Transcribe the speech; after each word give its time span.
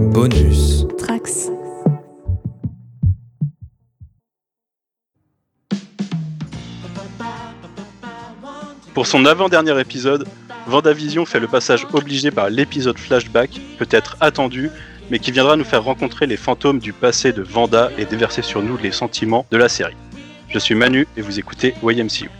Bonus. 0.00 0.86
Trax. 0.96 1.50
Pour 8.94 9.06
son 9.06 9.26
avant-dernier 9.26 9.78
épisode, 9.78 10.26
Vendavision 10.66 11.26
fait 11.26 11.38
le 11.38 11.46
passage 11.48 11.86
obligé 11.92 12.30
par 12.30 12.48
l'épisode 12.48 12.98
flashback, 12.98 13.60
peut-être 13.78 14.16
attendu, 14.20 14.70
mais 15.10 15.18
qui 15.18 15.32
viendra 15.32 15.56
nous 15.56 15.64
faire 15.64 15.84
rencontrer 15.84 16.26
les 16.26 16.38
fantômes 16.38 16.78
du 16.78 16.94
passé 16.94 17.34
de 17.34 17.42
Vanda 17.42 17.90
et 17.98 18.06
déverser 18.06 18.40
sur 18.40 18.62
nous 18.62 18.78
les 18.78 18.92
sentiments 18.92 19.44
de 19.50 19.58
la 19.58 19.68
série. 19.68 19.96
Je 20.48 20.58
suis 20.58 20.74
Manu 20.74 21.06
et 21.18 21.20
vous 21.20 21.38
écoutez 21.38 21.74
YMCU. 21.82 22.30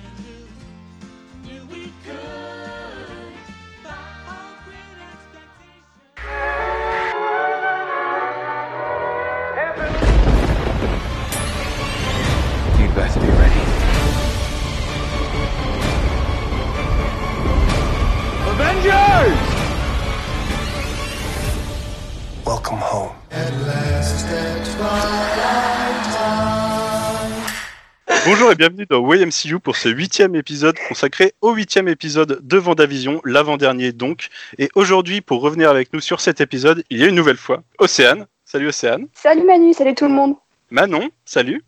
Dans 28.90 29.14
YMCU 29.14 29.60
pour 29.60 29.76
ce 29.76 29.88
huitième 29.88 30.34
épisode 30.34 30.76
consacré 30.88 31.32
au 31.40 31.54
huitième 31.54 31.86
épisode 31.86 32.40
de 32.42 32.56
Vendavision, 32.58 33.22
l'avant-dernier 33.24 33.92
donc. 33.92 34.30
Et 34.58 34.68
aujourd'hui, 34.74 35.20
pour 35.20 35.42
revenir 35.42 35.70
avec 35.70 35.92
nous 35.92 36.00
sur 36.00 36.20
cet 36.20 36.40
épisode, 36.40 36.82
il 36.90 36.98
y 36.98 37.04
a 37.04 37.06
une 37.06 37.14
nouvelle 37.14 37.36
fois 37.36 37.62
Océane. 37.78 38.26
Salut 38.44 38.66
Océane. 38.66 39.06
Salut 39.14 39.44
Manu, 39.44 39.72
salut 39.74 39.94
tout 39.94 40.06
le 40.06 40.12
monde. 40.12 40.34
Manon, 40.70 41.08
salut. 41.24 41.64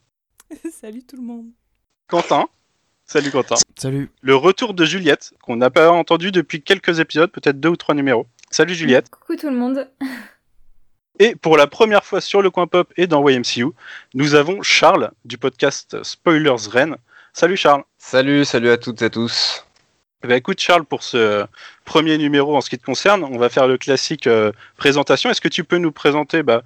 Salut 0.70 1.03
tout 1.05 1.17
le 1.17 1.23
monde. 1.23 1.47
Quentin. 2.09 2.47
Salut 3.06 3.31
Quentin. 3.31 3.55
Salut. 3.79 4.11
Le 4.20 4.34
retour 4.34 4.75
de 4.75 4.84
Juliette, 4.84 5.33
qu'on 5.42 5.57
n'a 5.57 5.70
pas 5.70 5.91
entendu 5.91 6.33
depuis 6.33 6.61
quelques 6.61 6.98
épisodes, 6.98 7.31
peut-être 7.31 7.59
deux 7.59 7.70
ou 7.70 7.77
trois 7.77 7.95
numéros. 7.95 8.27
Salut 8.51 8.75
Juliette. 8.75 9.09
Coucou 9.09 9.36
tout 9.36 9.48
le 9.48 9.57
monde. 9.57 9.89
Et 11.20 11.36
pour 11.36 11.57
la 11.57 11.69
première 11.69 12.05
fois 12.05 12.20
sur 12.20 12.42
le 12.42 12.51
coin 12.51 12.67
pop 12.67 12.92
et 12.97 13.07
dans 13.07 13.27
YMCU, 13.27 13.67
nous 14.14 14.34
avons 14.34 14.61
Charles 14.62 15.12
du 15.25 15.39
podcast 15.39 16.03
Spoilers 16.03 16.69
Rennes. 16.69 16.97
Salut 17.35 17.57
Charles. 17.57 17.85
Salut, 17.99 18.45
salut 18.45 18.71
à 18.71 18.77
toutes 18.77 19.01
et 19.01 19.07
à 19.07 19.11
tous. 19.11 19.65
Ben, 20.23 20.37
écoute 20.37 20.61
Charles, 20.61 20.84
pour 20.84 21.03
ce 21.03 21.45
premier 21.84 22.17
numéro 22.17 22.56
en 22.56 22.61
ce 22.61 22.70
qui 22.70 22.78
te 22.78 22.84
concerne, 22.84 23.25
on 23.25 23.39
va 23.39 23.48
faire 23.48 23.67
le 23.67 23.77
classique 23.77 24.29
euh, 24.29 24.53
présentation. 24.77 25.31
Est-ce 25.31 25.41
que 25.41 25.48
tu 25.48 25.64
peux 25.64 25.79
nous 25.79 25.91
présenter 25.91 26.45
bah, 26.45 26.62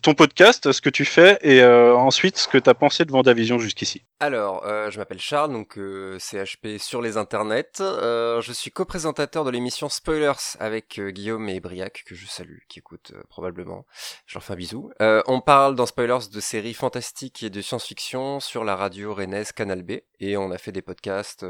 ton 0.00 0.14
podcast, 0.14 0.70
ce 0.70 0.80
que 0.80 0.90
tu 0.90 1.04
fais, 1.04 1.36
et 1.42 1.60
euh, 1.60 1.96
ensuite 1.96 2.38
ce 2.38 2.46
que 2.46 2.56
tu 2.56 2.70
as 2.70 2.74
pensé 2.74 3.04
de 3.04 3.10
Vendavision 3.10 3.58
jusqu'ici? 3.58 4.04
Alors, 4.20 4.66
euh, 4.66 4.90
je 4.90 4.98
m'appelle 4.98 5.18
Charles, 5.18 5.50
donc 5.52 5.76
euh, 5.78 6.18
CHP 6.18 6.78
sur 6.78 7.00
les 7.00 7.16
internets. 7.16 7.80
Euh, 7.80 8.40
je 8.42 8.52
suis 8.52 8.70
co-présentateur 8.70 9.44
de 9.44 9.50
l'émission 9.50 9.88
Spoilers 9.88 10.58
avec 10.60 10.98
euh, 10.98 11.10
Guillaume 11.10 11.48
et 11.48 11.58
Briac, 11.58 12.04
que 12.06 12.14
je 12.14 12.26
salue, 12.26 12.58
qui 12.68 12.78
écoutent 12.78 13.12
probablement. 13.28 13.86
Je 14.26 14.34
leur 14.34 14.44
fais 14.44 14.52
un 14.52 14.56
bisou. 14.56 14.92
On 15.00 15.40
parle 15.40 15.74
dans 15.74 15.86
Spoilers 15.86 16.28
de 16.32 16.40
séries 16.40 16.74
fantastiques 16.74 17.42
et 17.42 17.50
de 17.50 17.60
science-fiction 17.60 18.40
sur 18.40 18.62
la 18.62 18.76
radio 18.76 19.14
rennaise 19.14 19.52
Canal 19.52 19.82
B, 19.82 20.00
et 20.20 20.36
on 20.36 20.50
a 20.50 20.58
fait 20.58 20.72
des 20.72 20.82
podcasts 20.82 21.46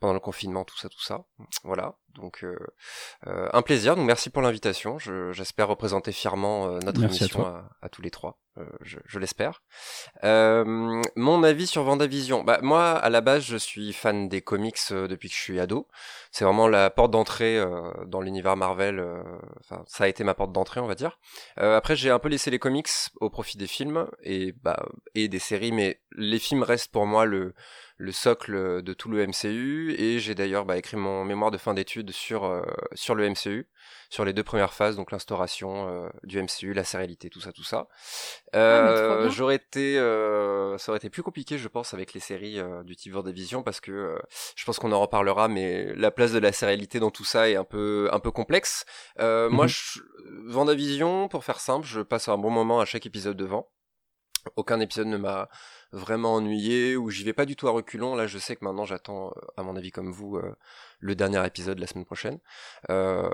pendant 0.00 0.14
le 0.14 0.20
confinement, 0.20 0.64
tout 0.64 0.78
ça, 0.78 0.88
tout 0.88 1.00
ça. 1.02 1.24
Voilà, 1.64 1.96
donc 2.14 2.44
euh, 2.44 2.56
euh, 3.26 3.48
un 3.52 3.62
plaisir. 3.62 3.96
Donc 3.96 4.06
merci 4.06 4.30
pour 4.30 4.42
l'invitation. 4.42 4.98
Je- 4.98 5.32
J'espère 5.32 5.68
représenter 5.68 6.12
fièrement 6.12 6.66
euh, 6.66 6.78
notre 6.84 7.00
Merci 7.00 7.24
émission 7.24 7.44
à, 7.46 7.68
à 7.82 7.88
tous 7.88 8.02
les 8.02 8.10
trois. 8.10 8.38
Je 8.82 8.98
je 9.06 9.18
l'espère. 9.18 9.62
Mon 10.22 11.42
avis 11.44 11.66
sur 11.66 11.82
Vendavision. 11.82 12.42
Bah 12.44 12.58
moi, 12.62 12.90
à 12.90 13.08
la 13.08 13.20
base, 13.20 13.42
je 13.44 13.56
suis 13.56 13.92
fan 13.92 14.28
des 14.28 14.42
comics 14.42 14.76
depuis 14.90 15.28
que 15.28 15.34
je 15.34 15.40
suis 15.40 15.60
ado. 15.60 15.88
C'est 16.30 16.44
vraiment 16.44 16.68
la 16.68 16.90
porte 16.90 17.10
d'entrée 17.10 17.62
dans 18.06 18.20
l'univers 18.20 18.56
Marvel. 18.56 19.02
Enfin, 19.60 19.82
ça 19.86 20.04
a 20.04 20.08
été 20.08 20.24
ma 20.24 20.34
porte 20.34 20.52
d'entrée, 20.52 20.80
on 20.80 20.86
va 20.86 20.94
dire. 20.94 21.18
Après, 21.56 21.96
j'ai 21.96 22.10
un 22.10 22.18
peu 22.18 22.28
laissé 22.28 22.50
les 22.50 22.58
comics 22.58 22.88
au 23.20 23.30
profit 23.30 23.56
des 23.56 23.66
films 23.66 24.06
et 24.22 24.52
bah 24.62 24.84
et 25.14 25.28
des 25.28 25.38
séries, 25.38 25.72
mais 25.72 26.00
les 26.12 26.38
films 26.38 26.62
restent 26.62 26.92
pour 26.92 27.06
moi 27.06 27.24
le 27.24 27.54
le 28.02 28.12
socle 28.12 28.80
de 28.82 28.92
tout 28.94 29.10
le 29.10 29.26
MCU 29.26 29.94
et 29.98 30.20
j'ai 30.20 30.34
d'ailleurs 30.34 30.64
bah, 30.64 30.78
écrit 30.78 30.96
mon 30.96 31.22
mémoire 31.22 31.50
de 31.50 31.58
fin 31.58 31.74
d'études 31.74 31.99
sur 32.08 32.44
euh, 32.44 32.62
sur 32.94 33.14
le 33.14 33.28
MCU 33.28 33.68
sur 34.08 34.24
les 34.24 34.32
deux 34.32 34.42
premières 34.42 34.72
phases 34.72 34.96
donc 34.96 35.12
l'instauration 35.12 35.88
euh, 35.88 36.08
du 36.24 36.42
MCU 36.42 36.72
la 36.72 36.84
sérialité 36.84 37.30
tout 37.30 37.40
ça 37.40 37.52
tout 37.52 37.64
ça. 37.64 37.88
Ah, 38.52 38.58
euh, 38.58 39.30
j'aurais 39.30 39.56
été 39.56 39.96
ça 40.78 40.90
aurait 40.90 40.98
été 40.98 41.10
plus 41.10 41.22
compliqué 41.22 41.58
je 41.58 41.68
pense 41.68 41.94
avec 41.94 42.12
les 42.14 42.20
séries 42.20 42.60
du 42.84 42.96
type 42.96 43.12
Vendavision 43.12 43.62
parce 43.62 43.80
que 43.80 44.18
je 44.56 44.64
pense 44.64 44.78
qu'on 44.78 44.92
en 44.92 45.00
reparlera 45.00 45.48
mais 45.48 45.94
la 45.94 46.10
place 46.10 46.32
de 46.32 46.38
la 46.38 46.52
sérialité 46.52 47.00
dans 47.00 47.10
tout 47.10 47.24
ça 47.24 47.48
est 47.48 47.56
un 47.56 47.64
peu 47.64 48.08
un 48.12 48.20
peu 48.20 48.30
complexe. 48.30 48.84
Euh, 49.18 49.48
moi 49.50 49.66
je, 49.66 50.00
Vendavision 50.46 51.28
pour 51.28 51.44
faire 51.44 51.60
simple 51.60 51.86
je 51.86 52.00
passe 52.00 52.28
un 52.28 52.38
bon 52.38 52.50
moment 52.50 52.80
à 52.80 52.84
chaque 52.84 53.06
épisode 53.06 53.36
devant. 53.36 53.70
Aucun 54.56 54.80
épisode 54.80 55.08
ne 55.08 55.18
m'a 55.18 55.48
vraiment 55.92 56.34
ennuyé 56.34 56.96
ou 56.96 57.10
j'y 57.10 57.24
vais 57.24 57.32
pas 57.32 57.46
du 57.46 57.56
tout 57.56 57.68
à 57.68 57.70
reculons. 57.70 58.14
Là, 58.14 58.26
je 58.26 58.38
sais 58.38 58.56
que 58.56 58.64
maintenant 58.64 58.84
j'attends, 58.84 59.28
euh, 59.28 59.40
à 59.56 59.62
mon 59.62 59.76
avis 59.76 59.90
comme 59.90 60.12
vous, 60.12 60.36
euh, 60.36 60.54
le 61.00 61.14
dernier 61.14 61.44
épisode 61.44 61.78
la 61.78 61.86
semaine 61.86 62.04
prochaine. 62.04 62.38
Euh, 62.90 63.28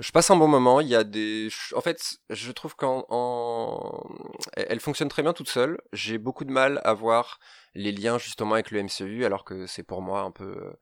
je 0.00 0.12
passe 0.12 0.30
un 0.30 0.36
bon 0.36 0.48
moment. 0.48 0.80
Il 0.80 0.88
y 0.88 0.94
a 0.94 1.04
des, 1.04 1.48
en 1.74 1.80
fait, 1.80 2.18
je 2.30 2.52
trouve 2.52 2.74
qu'en, 2.76 3.06
en... 3.08 4.02
elle 4.56 4.80
fonctionne 4.80 5.08
très 5.08 5.22
bien 5.22 5.32
toute 5.32 5.48
seule. 5.48 5.80
J'ai 5.92 6.18
beaucoup 6.18 6.44
de 6.44 6.52
mal 6.52 6.80
à 6.84 6.92
voir 6.92 7.38
les 7.74 7.92
liens 7.92 8.18
justement 8.18 8.54
avec 8.54 8.70
le 8.70 8.82
MCU, 8.82 9.24
alors 9.24 9.44
que 9.44 9.66
c'est 9.66 9.82
pour 9.82 10.02
moi 10.02 10.20
un 10.20 10.30
peu 10.30 10.44
euh, 10.44 10.72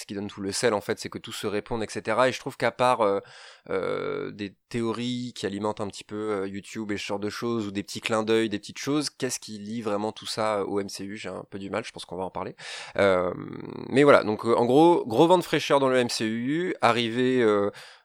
ce 0.00 0.06
qui 0.06 0.14
donne 0.14 0.28
tout 0.28 0.40
le 0.40 0.50
sel 0.52 0.74
en 0.74 0.80
fait, 0.80 0.98
c'est 0.98 1.08
que 1.08 1.18
tout 1.18 1.32
se 1.32 1.46
répond, 1.46 1.80
etc. 1.80 2.18
Et 2.28 2.32
je 2.32 2.40
trouve 2.40 2.56
qu'à 2.56 2.72
part 2.72 3.02
euh, 3.02 3.20
euh, 3.68 4.30
des 4.30 4.56
théories 4.68 5.32
qui 5.34 5.46
alimentent 5.46 5.80
un 5.80 5.88
petit 5.88 6.04
peu 6.04 6.32
euh, 6.32 6.48
YouTube 6.48 6.90
et 6.92 6.96
ce 6.96 7.04
genre 7.04 7.18
de 7.20 7.30
choses, 7.30 7.66
ou 7.66 7.70
des 7.70 7.82
petits 7.82 8.00
clins 8.00 8.22
d'œil, 8.22 8.48
des 8.48 8.58
petites 8.58 8.78
choses, 8.78 9.10
qu'est-ce 9.10 9.38
qui 9.38 9.58
lie 9.58 9.82
vraiment 9.82 10.12
tout 10.12 10.26
ça 10.26 10.64
au 10.64 10.82
MCU 10.82 11.16
J'ai 11.16 11.28
un 11.28 11.44
peu 11.50 11.58
du 11.58 11.70
mal, 11.70 11.84
je 11.84 11.92
pense 11.92 12.04
qu'on 12.04 12.16
va 12.16 12.24
en 12.24 12.30
parler. 12.30 12.56
Mais 12.96 14.02
voilà, 14.02 14.24
donc 14.24 14.44
en 14.44 14.64
gros, 14.64 15.04
gros 15.06 15.26
vent 15.26 15.38
de 15.38 15.44
fraîcheur 15.44 15.80
dans 15.80 15.88
le 15.88 16.02
MCU, 16.04 16.74
arrivée 16.80 17.44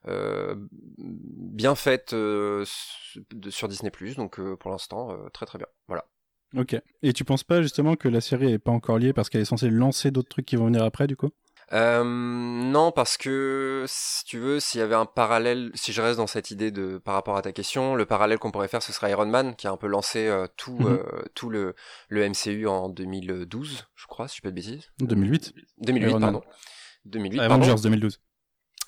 bien 0.06 1.76
faite 1.76 2.10
sur 2.10 3.68
Disney+, 3.68 3.92
donc 4.18 4.40
pour 4.58 4.72
l'instant, 4.72 5.18
très 5.34 5.46
très 5.46 5.58
bien. 5.58 5.68
Voilà. 5.88 6.06
Ok. 6.58 6.76
Et 7.02 7.14
tu 7.14 7.26
penses 7.26 7.44
pas 7.44 7.62
justement 7.62 7.96
que 7.96 8.08
la 8.08 8.22
série 8.22 8.54
est 8.54 8.60
pas 8.60 8.72
encore 8.72 8.98
liée 8.98 9.14
parce 9.14 9.30
qu'elle 9.30 9.42
est 9.42 9.46
censée 9.46 9.70
lancer 9.70 10.12
d'autres 10.12 10.30
trucs 10.30 10.46
qui 10.46 10.56
vont 10.56 10.66
venir 10.66 10.84
après 10.84 11.08
du 11.08 11.16
coup? 11.16 11.32
Euh, 11.74 12.04
non, 12.04 12.92
parce 12.92 13.18
que 13.18 13.86
si 13.88 14.24
tu 14.26 14.38
veux, 14.38 14.60
s'il 14.60 14.80
y 14.80 14.84
avait 14.84 14.96
un 14.96 15.06
parallèle, 15.06 15.72
si 15.74 15.94
je 15.94 16.02
reste 16.02 16.18
dans 16.18 16.28
cette 16.28 16.52
idée 16.52 16.72
de 16.72 16.98
par 16.98 17.16
rapport 17.16 17.38
à 17.38 17.42
ta 17.42 17.52
question, 17.52 17.96
le 17.96 18.06
parallèle 18.06 18.38
qu'on 18.38 18.52
pourrait 18.52 18.68
faire, 18.68 18.84
ce 18.84 18.94
serait 18.94 19.12
Iron 19.12 19.26
Man, 19.26 19.56
qui 19.56 19.68
a 19.68 19.72
un 19.72 19.78
peu 19.78 19.88
lancé 19.88 20.28
euh, 20.28 20.48
tout, 20.58 20.78
euh, 20.82 21.04
tout 21.34 21.50
le, 21.50 21.76
le 22.10 22.30
MCU 22.30 22.68
en 22.68 22.90
2012, 22.90 23.88
je 23.96 24.08
crois, 24.08 24.28
si 24.28 24.38
je 24.38 24.42
peux 24.42 24.50
de 24.50 24.56
bêtises. 24.56 24.92
2008. 25.00 25.54
2008, 25.80 26.08
Iron 26.10 26.20
Man. 26.20 26.22
pardon. 26.34 26.48
2008, 27.06 27.38
pardon. 27.38 27.54
Avengers 27.54 27.82
2012. 27.82 28.20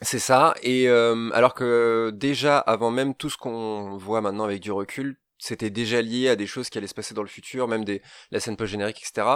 C'est 0.01 0.19
ça. 0.19 0.53
Et 0.61 0.87
euh, 0.87 1.31
alors 1.33 1.55
que 1.55 2.11
déjà, 2.13 2.59
avant 2.59 2.91
même 2.91 3.15
tout 3.15 3.29
ce 3.29 3.37
qu'on 3.37 3.97
voit 3.97 4.21
maintenant 4.21 4.43
avec 4.43 4.61
du 4.61 4.71
recul, 4.71 5.17
c'était 5.37 5.69
déjà 5.69 6.01
lié 6.01 6.29
à 6.29 6.35
des 6.35 6.47
choses 6.47 6.69
qui 6.69 6.77
allaient 6.77 6.87
se 6.87 6.93
passer 6.93 7.13
dans 7.13 7.21
le 7.21 7.27
futur, 7.27 7.67
même 7.67 7.85
des 7.85 8.01
la 8.31 8.39
scène 8.39 8.57
post-générique, 8.57 9.01
etc. 9.01 9.27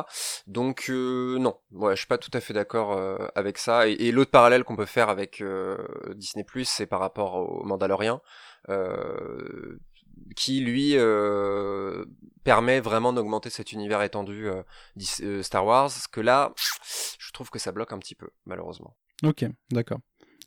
Donc 0.48 0.86
euh, 0.90 1.38
non, 1.38 1.58
ouais, 1.72 1.96
je 1.96 2.00
suis 2.00 2.08
pas 2.08 2.18
tout 2.18 2.32
à 2.34 2.42
fait 2.42 2.54
d'accord 2.54 2.94
euh, 2.94 3.28
avec 3.36 3.58
ça. 3.58 3.88
Et, 3.88 3.94
et 3.94 4.12
l'autre 4.12 4.32
parallèle 4.32 4.64
qu'on 4.64 4.76
peut 4.76 4.86
faire 4.86 5.10
avec 5.10 5.42
euh, 5.42 5.78
Disney+, 6.16 6.46
c'est 6.64 6.88
par 6.88 7.00
rapport 7.00 7.36
au 7.36 7.64
Mandalorian, 7.64 8.22
euh, 8.70 9.80
qui 10.36 10.62
lui 10.62 10.94
euh, 10.96 12.06
permet 12.44 12.80
vraiment 12.80 13.14
d'augmenter 13.14 13.50
cet 13.50 13.72
univers 13.72 14.02
étendu 14.02 14.50
euh, 14.50 15.44
Star 15.44 15.66
Wars. 15.66 15.92
Que 16.12 16.22
là, 16.22 16.54
je 17.20 17.32
trouve 17.32 17.50
que 17.50 17.60
ça 17.60 17.72
bloque 17.72 17.94
un 17.94 18.00
petit 18.00 18.16
peu, 18.16 18.30
malheureusement. 18.46 18.96
Ok, 19.24 19.46
d'accord. 19.72 20.00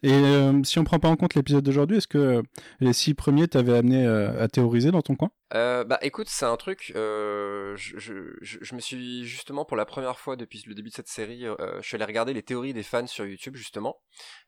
Et 0.05 0.13
euh, 0.13 0.63
si 0.65 0.79
on 0.79 0.85
prend 0.85 0.99
pas 0.99 1.09
en 1.09 1.17
compte 1.17 1.35
l'épisode 1.35 1.65
d'aujourd'hui, 1.65 1.97
est-ce 1.97 2.07
que 2.07 2.19
euh, 2.19 2.43
les 2.79 2.93
six 2.93 3.15
premiers 3.15 3.49
t'avaient 3.49 3.79
amené 3.79 4.05
euh, 4.05 4.39
à 4.39 4.49
théoriser 4.49 4.91
dans 4.91 5.01
ton 5.01 5.17
coin? 5.17 5.31
Bah 5.51 5.99
écoute, 6.03 6.27
c'est 6.29 6.47
un 6.47 6.57
truc, 6.57 6.91
je, 6.97 8.75
me 8.75 8.81
suis 8.81 9.25
justement 9.25 9.65
pour 9.65 9.77
la 9.77 9.85
première 9.85 10.19
fois 10.19 10.35
depuis 10.35 10.65
le 10.67 10.75
début 10.75 10.89
de 10.89 10.95
cette 10.95 11.07
série, 11.07 11.45
je 11.81 11.87
suis 11.87 11.95
allé 11.95 12.05
regarder 12.05 12.33
les 12.33 12.43
théories 12.43 12.73
des 12.73 12.83
fans 12.83 13.07
sur 13.07 13.25
YouTube 13.25 13.55
justement, 13.55 14.01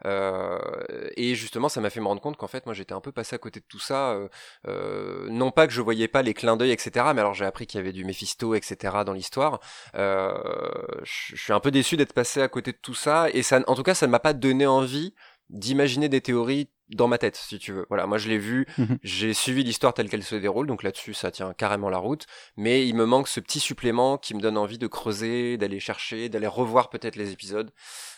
et 0.05 1.37
justement 1.37 1.69
ça 1.69 1.81
m'a 1.81 1.91
fait 1.91 2.01
me 2.01 2.09
rendre 2.09 2.21
compte 2.21 2.37
qu'en 2.37 2.49
fait 2.49 2.67
moi 2.67 2.75
j'étais 2.75 2.93
un 2.93 3.01
peu 3.01 3.13
passé 3.13 3.37
à 3.37 3.39
côté 3.39 3.61
de 3.61 3.67
tout 3.69 3.79
ça, 3.79 4.19
non 4.67 5.53
pas 5.53 5.69
que 5.69 5.73
je 5.73 5.81
voyais 5.81 6.09
pas 6.09 6.23
les 6.23 6.35
clins 6.35 6.57
d'œil 6.57 6.73
etc, 6.73 7.07
mais 7.15 7.21
alors 7.21 7.35
j'ai 7.35 7.45
appris 7.45 7.69
qu'il 7.69 7.79
y 7.79 7.83
avait 7.83 7.93
du 7.93 8.05
Mephisto 8.05 8.57
etc 8.57 9.05
dans 9.07 9.13
l'histoire, 9.13 9.61
je 9.95 11.37
suis 11.37 11.53
un 11.53 11.61
peu 11.61 11.71
déçu 11.71 11.97
d'être 11.97 12.15
passé 12.15 12.43
à 12.43 12.49
côté 12.49 12.73
de 12.73 12.79
tout 12.83 12.95
ça, 12.95 13.31
et 13.31 13.45
ça, 13.45 13.61
en 13.69 13.77
tout 13.77 13.85
cas 13.85 13.95
ça 13.95 14.09
ne 14.09 14.11
m'a 14.11 14.19
pas 14.19 14.33
donné 14.33 14.67
envie 14.67 15.15
d'imaginer 15.51 16.09
des 16.09 16.21
théories 16.21 16.69
dans 16.91 17.09
ma 17.09 17.19
tête, 17.19 17.37
si 17.37 17.59
tu 17.59 17.73
veux. 17.73 17.85
Voilà, 17.89 18.07
moi 18.07 18.17
je 18.19 18.29
l'ai 18.29 18.39
vu, 18.39 18.67
Mhm. 18.79 18.99
j'ai 19.03 19.35
suivi 19.35 19.65
l'histoire 19.65 19.93
telle 19.95 20.09
qu'elle 20.09 20.23
se 20.23 20.37
déroule, 20.37 20.67
donc 20.69 20.83
là-dessus 20.85 21.15
ça 21.15 21.31
tient 21.33 21.53
carrément 21.55 21.91
la 21.91 21.99
route. 21.99 22.27
Mais 22.57 22.87
il 22.87 22.95
me 22.95 23.05
manque 23.07 23.27
ce 23.29 23.41
petit 23.41 23.59
supplément 23.61 24.19
qui 24.19 24.35
me 24.35 24.41
donne 24.41 24.57
envie 24.57 24.79
de 24.79 24.87
creuser, 24.87 25.57
d'aller 25.57 25.81
chercher, 25.81 26.29
d'aller 26.29 26.47
revoir 26.47 26.89
peut-être 26.91 27.17
les 27.17 27.33
épisodes. 27.33 27.73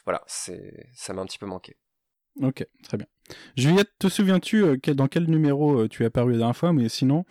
Voilà, 0.04 0.22
c'est 0.26 0.86
ça 0.94 1.12
m'a 1.14 1.22
un 1.22 1.26
petit 1.26 1.38
peu 1.38 1.46
manqué. 1.46 1.76
Ok, 2.42 2.64
très 2.84 2.96
bien. 2.98 3.06
Juliette, 3.56 3.90
te 3.98 4.08
souviens-tu 4.08 4.62
euh, 4.64 4.76
dans 4.94 5.08
quel 5.08 5.25
numéro 5.25 5.80
euh, 5.80 5.88
tu 5.88 6.02
es 6.02 6.06
apparu 6.06 6.32
la 6.32 6.38
dernière 6.38 6.56
fois 6.56 6.72
Mais 6.72 6.88
sinon, 6.88 7.25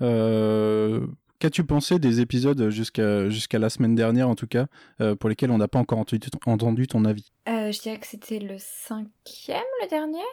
euh, 0.00 1.06
qu'as-tu 1.44 1.64
pensé 1.64 1.98
des 1.98 2.20
épisodes 2.22 2.70
jusqu'à 2.70 3.28
jusqu'à 3.28 3.58
la 3.58 3.68
semaine 3.68 3.94
dernière, 3.94 4.30
en 4.30 4.34
tout 4.34 4.46
cas, 4.46 4.66
euh, 5.02 5.14
pour 5.14 5.28
lesquels 5.28 5.50
on 5.50 5.58
n'a 5.58 5.68
pas 5.68 5.78
encore 5.78 5.98
entendu, 5.98 6.26
entendu 6.46 6.86
ton 6.86 7.04
avis? 7.04 7.30
Euh, 7.48 7.70
je 7.70 7.80
dirais 7.82 7.98
que 7.98 8.06
c'était 8.06 8.38
le 8.38 8.56
cinquième, 8.58 9.62
le 9.82 9.88
dernier? 9.90 10.24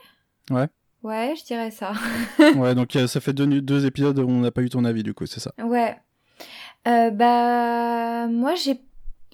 Ouais. 0.52 0.70
Ouais, 1.04 1.34
je 1.38 1.44
dirais 1.44 1.72
ça. 1.72 1.92
Ouais, 2.56 2.76
donc 2.76 2.96
euh, 2.96 3.08
ça 3.08 3.20
fait 3.20 3.34
deux, 3.34 3.62
deux 3.62 3.86
épisodes 3.86 4.18
où 4.20 4.30
on 4.30 4.40
n'a 4.40 4.52
pas 4.52 4.62
eu 4.62 4.70
ton 4.70 4.86
avis, 4.86 5.04
du 5.04 5.14
coup, 5.14 5.26
c'est 5.26 5.42
ça? 5.42 5.54
Ouais. 5.62 5.98
Bah, 6.86 8.28
moi, 8.28 8.56
j'ai 8.56 8.80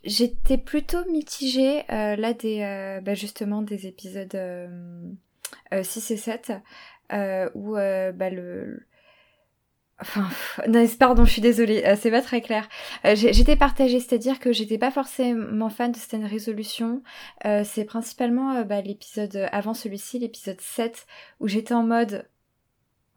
j'étais 0.03 0.57
plutôt 0.57 1.05
mitigée 1.11 1.83
euh, 1.91 2.15
là 2.15 2.33
des 2.33 2.61
euh, 2.61 3.01
bah, 3.01 3.13
justement 3.13 3.61
des 3.61 3.85
épisodes 3.85 4.33
euh, 4.33 5.03
euh, 5.73 5.83
6 5.83 6.11
et 6.11 6.17
7 6.17 6.53
euh, 7.13 7.49
où 7.53 7.73
bah, 7.73 8.29
le 8.31 8.86
Enfin, 9.99 10.27
non, 10.67 10.85
pardon, 10.99 11.25
je 11.25 11.31
suis 11.31 11.41
désolée, 11.41 11.83
euh, 11.85 11.95
c'est 11.99 12.11
pas 12.11 12.21
très 12.21 12.41
clair. 12.41 12.69
Euh, 13.05 13.15
j'ai- 13.15 13.33
j'étais 13.33 13.55
partagée, 13.55 13.99
c'est-à-dire 13.99 14.39
que 14.39 14.51
j'étais 14.53 14.77
pas 14.77 14.91
forcément 14.91 15.69
fan 15.69 15.91
de 15.91 15.97
certaines 15.97 16.25
résolutions. 16.25 17.01
Euh, 17.45 17.63
c'est 17.65 17.83
principalement 17.83 18.51
euh, 18.53 18.63
bah, 18.63 18.81
l'épisode 18.81 19.47
avant 19.51 19.73
celui-ci, 19.73 20.19
l'épisode 20.19 20.61
7, 20.61 21.07
où 21.39 21.47
j'étais 21.47 21.73
en 21.73 21.83
mode 21.83 22.27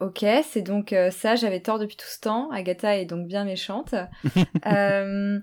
Ok, 0.00 0.25
c'est 0.50 0.62
donc 0.62 0.94
euh, 0.94 1.11
ça, 1.11 1.37
j'avais 1.37 1.61
tort 1.61 1.79
depuis 1.79 1.97
tout 1.97 2.06
ce 2.06 2.19
temps. 2.21 2.50
Agatha 2.50 2.97
est 2.97 3.05
donc 3.05 3.27
bien 3.27 3.44
méchante. 3.44 3.94
Euh, 4.67 5.38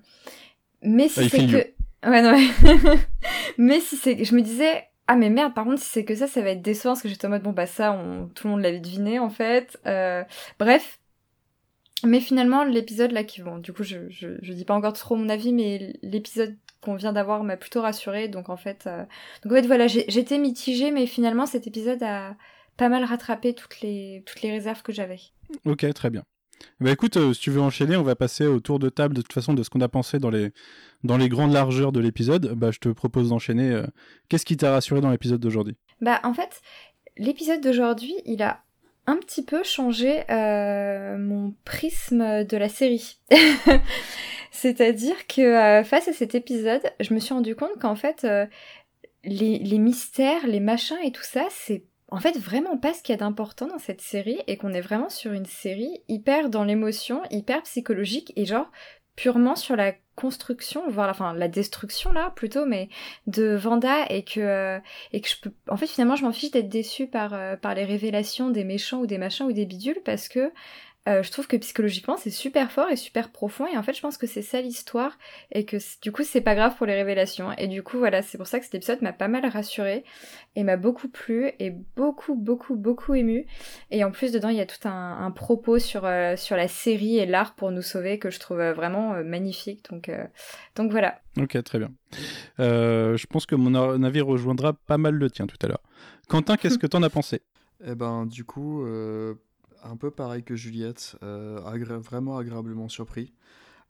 mais 0.82 1.08
si 1.10 1.30
c'est 1.30 1.46
que. 1.48 2.10
Ouais, 2.10 2.22
non, 2.24 2.32
ouais. 2.34 2.98
mais 3.60 3.80
si 3.80 3.96
c'est. 3.98 4.24
Je 4.24 4.36
me 4.36 4.42
disais. 4.42 4.86
Ah, 5.08 5.16
mais 5.16 5.30
merde, 5.30 5.54
par 5.54 5.64
contre, 5.66 5.80
si 5.82 5.88
c'est 5.90 6.04
que 6.06 6.16
ça, 6.16 6.26
ça 6.28 6.42
va 6.42 6.50
être 6.50 6.62
décevant 6.64 6.92
parce 6.94 7.02
que 7.04 7.08
j'étais 7.10 7.28
en 7.28 7.30
mode 7.30 7.44
bon, 7.44 7.52
bah 7.52 7.66
ça, 7.68 7.92
on... 7.94 8.28
tout 8.28 8.48
le 8.48 8.52
monde 8.54 8.62
l'avait 8.62 8.80
deviné 8.80 9.20
en 9.20 9.30
fait. 9.30 9.78
Euh, 9.86 10.24
Bref. 10.60 10.98
Mais 12.04 12.20
finalement, 12.20 12.64
l'épisode 12.64 13.12
là 13.12 13.24
qui. 13.24 13.42
Bon, 13.42 13.58
du 13.58 13.74
coup, 13.74 13.84
je, 13.84 13.98
je, 14.10 14.30
je 14.42 14.54
dis 14.54 14.66
pas 14.66 14.76
encore 14.76 14.94
trop 14.94 15.16
mon 15.16 15.30
avis, 15.30 15.52
mais 15.52 15.94
l'épisode 16.04 16.56
qu'on 16.82 16.96
vient 16.96 17.12
d'avoir 17.14 17.44
m'a 17.44 17.58
plutôt 17.58 17.82
rassurée. 17.82 18.28
Donc 18.28 18.50
en 18.50 18.58
fait. 18.58 18.86
euh, 18.88 19.04
Donc 19.44 19.52
en 19.54 19.56
fait, 19.56 19.66
voilà, 19.68 19.88
j'étais 19.88 20.38
mitigée, 20.38 20.92
mais 20.92 21.08
finalement, 21.08 21.46
cet 21.48 21.66
épisode 21.68 22.04
a 22.04 22.36
pas 22.78 22.90
mal 22.90 23.04
rattrapé 23.04 23.56
toutes 23.56 23.82
les, 23.82 24.24
toutes 24.28 24.42
les 24.44 24.52
réserves 24.52 24.84
que 24.84 24.92
j'avais. 24.94 25.20
Ok, 25.66 25.92
très 25.94 26.10
bien. 26.12 26.24
Bah 26.80 26.92
écoute, 26.92 27.18
euh, 27.18 27.34
si 27.34 27.42
tu 27.42 27.52
veux 27.52 27.62
enchaîner, 27.62 27.96
on 27.98 28.04
va 28.04 28.16
passer 28.16 28.46
au 28.46 28.60
tour 28.60 28.78
de 28.80 28.90
table 28.90 29.16
de 29.16 29.22
toute 29.22 29.34
façon 29.34 29.54
de 29.54 29.62
ce 29.64 29.70
qu'on 29.70 29.82
a 29.82 29.88
pensé 29.90 30.20
dans 30.20 30.30
les, 30.32 30.52
dans 31.04 31.18
les 31.18 31.30
grandes 31.30 31.54
largeurs 31.54 31.92
de 31.92 32.00
l'épisode. 32.00 32.54
Bah 32.56 32.72
je 32.72 32.80
te 32.80 32.90
propose 32.90 33.30
d'enchaîner. 33.30 33.72
euh, 33.72 33.86
Qu'est-ce 34.30 34.46
qui 34.46 34.58
t'a 34.58 34.72
rassuré 34.72 35.02
dans 35.02 35.10
l'épisode 35.12 35.40
d'aujourd'hui? 35.40 35.78
Bah 36.02 36.20
en 36.24 36.34
fait, 36.34 36.62
l'épisode 37.18 37.62
d'aujourd'hui, 37.62 38.14
il 38.26 38.42
a 38.44 38.64
un 39.08 39.16
petit 39.16 39.44
peu 39.44 39.64
changé 39.64 40.24
euh, 40.30 41.18
mon 41.18 41.56
prisme 41.64 42.44
de 42.44 42.58
la 42.58 42.70
série. 42.70 43.20
C'est-à-dire 44.52 45.28
que 45.28 45.42
euh, 45.42 45.84
face 45.84 46.08
à 46.10 46.14
cet 46.14 46.36
épisode, 46.36 46.82
je 47.00 47.14
me 47.14 47.20
suis 47.20 47.34
rendu 47.34 47.56
compte 47.56 47.80
qu'en 47.80 47.96
fait, 47.96 48.26
euh, 48.26 48.46
les, 49.24 49.60
les 49.60 49.78
mystères, 49.78 50.46
les 50.46 50.60
machins 50.60 50.98
et 51.04 51.12
tout 51.12 51.24
ça, 51.24 51.48
c'est 51.50 51.86
en 52.10 52.20
fait 52.20 52.38
vraiment 52.38 52.78
pas 52.78 52.94
ce 52.94 53.02
qu'il 53.02 53.14
y 53.14 53.18
a 53.18 53.20
d'important 53.20 53.68
dans 53.68 53.80
cette 53.80 54.02
série 54.02 54.40
et 54.48 54.58
qu'on 54.58 54.74
est 54.74 54.82
vraiment 54.82 55.10
sur 55.10 55.32
une 55.32 55.46
série 55.46 56.02
hyper 56.08 56.50
dans 56.50 56.64
l'émotion, 56.64 57.22
hyper 57.32 57.64
psychologique 57.64 58.34
et 58.36 58.46
genre 58.46 58.70
purement 59.16 59.56
sur 59.56 59.76
la 59.76 59.94
construction, 60.18 60.82
voire 60.90 61.06
la, 61.06 61.12
enfin, 61.12 61.34
la 61.34 61.48
destruction 61.48 62.12
là 62.12 62.34
plutôt, 62.36 62.66
mais 62.66 62.90
de 63.28 63.56
Vanda 63.56 64.06
et 64.10 64.24
que 64.24 64.40
euh, 64.40 64.80
et 65.14 65.22
que 65.22 65.30
je 65.30 65.36
peux 65.40 65.52
en 65.70 65.78
fait 65.78 65.86
finalement 65.86 66.16
je 66.16 66.26
m'en 66.26 66.34
fiche 66.34 66.52
d'être 66.52 66.70
déçue 66.70 67.08
par 67.08 67.34
euh, 67.34 67.56
par 67.56 67.76
les 67.76 67.86
révélations 67.86 68.50
des 68.50 68.64
méchants 68.64 69.00
ou 69.00 69.06
des 69.06 69.20
machins 69.20 69.46
ou 69.46 69.54
des 69.54 69.66
bidules 69.66 70.02
parce 70.04 70.28
que 70.28 70.52
euh, 71.08 71.24
je 71.24 71.32
trouve 71.32 71.48
que 71.48 71.58
psychologiquement 71.58 72.18
c'est 72.18 72.30
super 72.30 72.72
fort 72.72 72.90
et 72.90 72.96
super 72.96 73.32
profond 73.32 73.66
et 73.66 73.78
en 73.78 73.84
fait 73.84 73.94
je 73.94 74.02
pense 74.02 74.18
que 74.18 74.28
c'est 74.28 74.42
ça 74.42 74.62
l'histoire 74.62 75.18
et 75.52 75.66
que 75.66 75.78
du 76.02 76.12
coup 76.12 76.24
c'est 76.24 76.42
pas 76.42 76.54
grave 76.54 76.76
pour 76.76 76.86
les 76.86 76.94
révélations 76.94 77.52
et 77.54 77.68
du 77.68 77.82
coup 77.82 77.98
voilà 77.98 78.22
c'est 78.22 78.38
pour 78.38 78.48
ça 78.48 78.60
que 78.60 78.66
cet 78.66 78.76
épisode 78.76 79.02
m'a 79.02 79.14
pas 79.14 79.28
mal 79.28 79.46
rassurée 79.46 80.04
et 80.56 80.64
m'a 80.64 80.78
beaucoup 80.78 81.08
plu 81.08 81.52
et 81.60 81.72
beaucoup 81.96 82.36
beaucoup 82.36 82.76
beaucoup 82.76 83.16
ému 83.16 83.46
et 83.92 84.04
en 84.04 84.12
plus 84.12 84.32
dedans 84.32 84.50
il 84.50 84.58
y 84.58 84.62
a 84.62 84.66
tout 84.66 84.88
un, 84.88 85.18
un 85.26 85.32
propos 85.32 85.80
sur 85.80 86.06
euh, 86.06 86.36
sur 86.36 86.56
la 86.56 86.68
série 86.68 87.18
et 87.18 87.26
l'art 87.26 87.56
pour 87.56 87.72
nous 87.72 87.82
sauver 87.82 88.20
que 88.20 88.30
je 88.30 88.40
trouve 88.40 88.60
euh, 88.60 88.74
vraiment 88.74 89.14
euh, 89.14 89.24
magnifique 89.24 89.90
donc 89.90 90.10
euh, 90.10 90.26
donc 90.76 90.92
voilà 90.92 91.20
Ok, 91.40 91.62
très 91.64 91.78
bien. 91.80 91.92
Euh, 92.60 93.16
je 93.16 93.28
pense 93.28 93.46
que 93.46 93.56
mon 93.56 94.04
avis 94.04 94.22
rejoindra 94.22 94.74
pas 94.74 94.98
mal 94.98 95.14
le 95.14 95.30
tien 95.30 95.46
tout 95.46 95.58
à 95.62 95.68
l'heure. 95.68 95.84
Quentin, 96.28 96.58
qu'est-ce 96.58 96.78
que 96.80 96.88
t'en 96.88 97.04
as 97.04 97.10
pensé? 97.10 97.42
Eh 97.86 97.94
ben, 97.94 98.26
du 98.26 98.44
coup, 98.44 98.84
euh, 98.84 99.36
un 99.84 99.98
peu 99.98 100.12
pareil 100.12 100.44
que 100.44 100.56
Juliette, 100.56 101.16
euh, 101.24 101.60
vraiment 102.00 102.38
agréablement 102.38 102.90
surpris. 102.90 103.34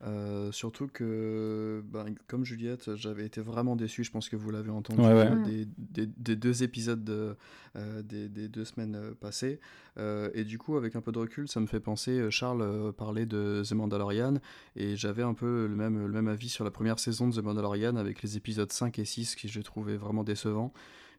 Euh, 0.04 0.52
surtout 0.52 0.86
que, 0.88 1.82
ben, 1.88 2.14
comme 2.28 2.46
Juliette, 2.46 2.96
j'avais 2.96 3.26
été 3.26 3.42
vraiment 3.42 3.76
déçu, 3.76 4.04
je 4.04 4.12
pense 4.12 4.30
que 4.30 4.36
vous 4.36 4.52
l'avez 4.52 4.70
entendu, 4.70 5.02
Ouais, 5.02 5.12
ouais. 5.12 5.42
des, 5.44 5.66
des- 5.80 6.06
des 6.06 6.36
deux 6.36 6.62
épisodes 6.62 7.04
de, 7.04 7.36
euh, 7.76 8.04
des, 8.04 8.30
des 8.30 8.48
deux 8.48 8.64
semaines 8.64 9.16
passées. 9.20 9.60
Euh, 9.98 10.30
et 10.36 10.44
du 10.44 10.60
coup, 10.60 10.78
avec 10.78 10.96
un 10.96 11.02
peu 11.02 11.12
de 11.12 11.18
recul, 11.18 11.48
ça 11.48 11.60
me 11.60 11.66
fait 11.66 11.80
penser, 11.80 12.30
Charles 12.30 12.94
parlait 12.94 13.26
de 13.26 13.64
The 13.68 13.72
Mandalorian, 13.74 14.36
et 14.76 14.96
j'avais 14.96 15.24
un 15.24 15.34
peu 15.34 15.66
le 15.66 15.76
même, 15.76 16.06
le 16.06 16.14
même 16.14 16.28
avis 16.28 16.50
sur 16.50 16.64
la 16.64 16.70
première 16.70 17.00
saison 17.00 17.28
de 17.28 17.36
The 17.36 17.44
Mandalorian, 17.44 17.96
avec 17.96 18.22
les 18.22 18.38
épisodes 18.38 18.72
5 18.72 19.00
et 19.00 19.06
6 19.06 19.36
qui 19.36 19.48
je 19.48 19.62
trouvais 19.62 19.98
vraiment 19.98 20.24
décevants. 20.24 20.74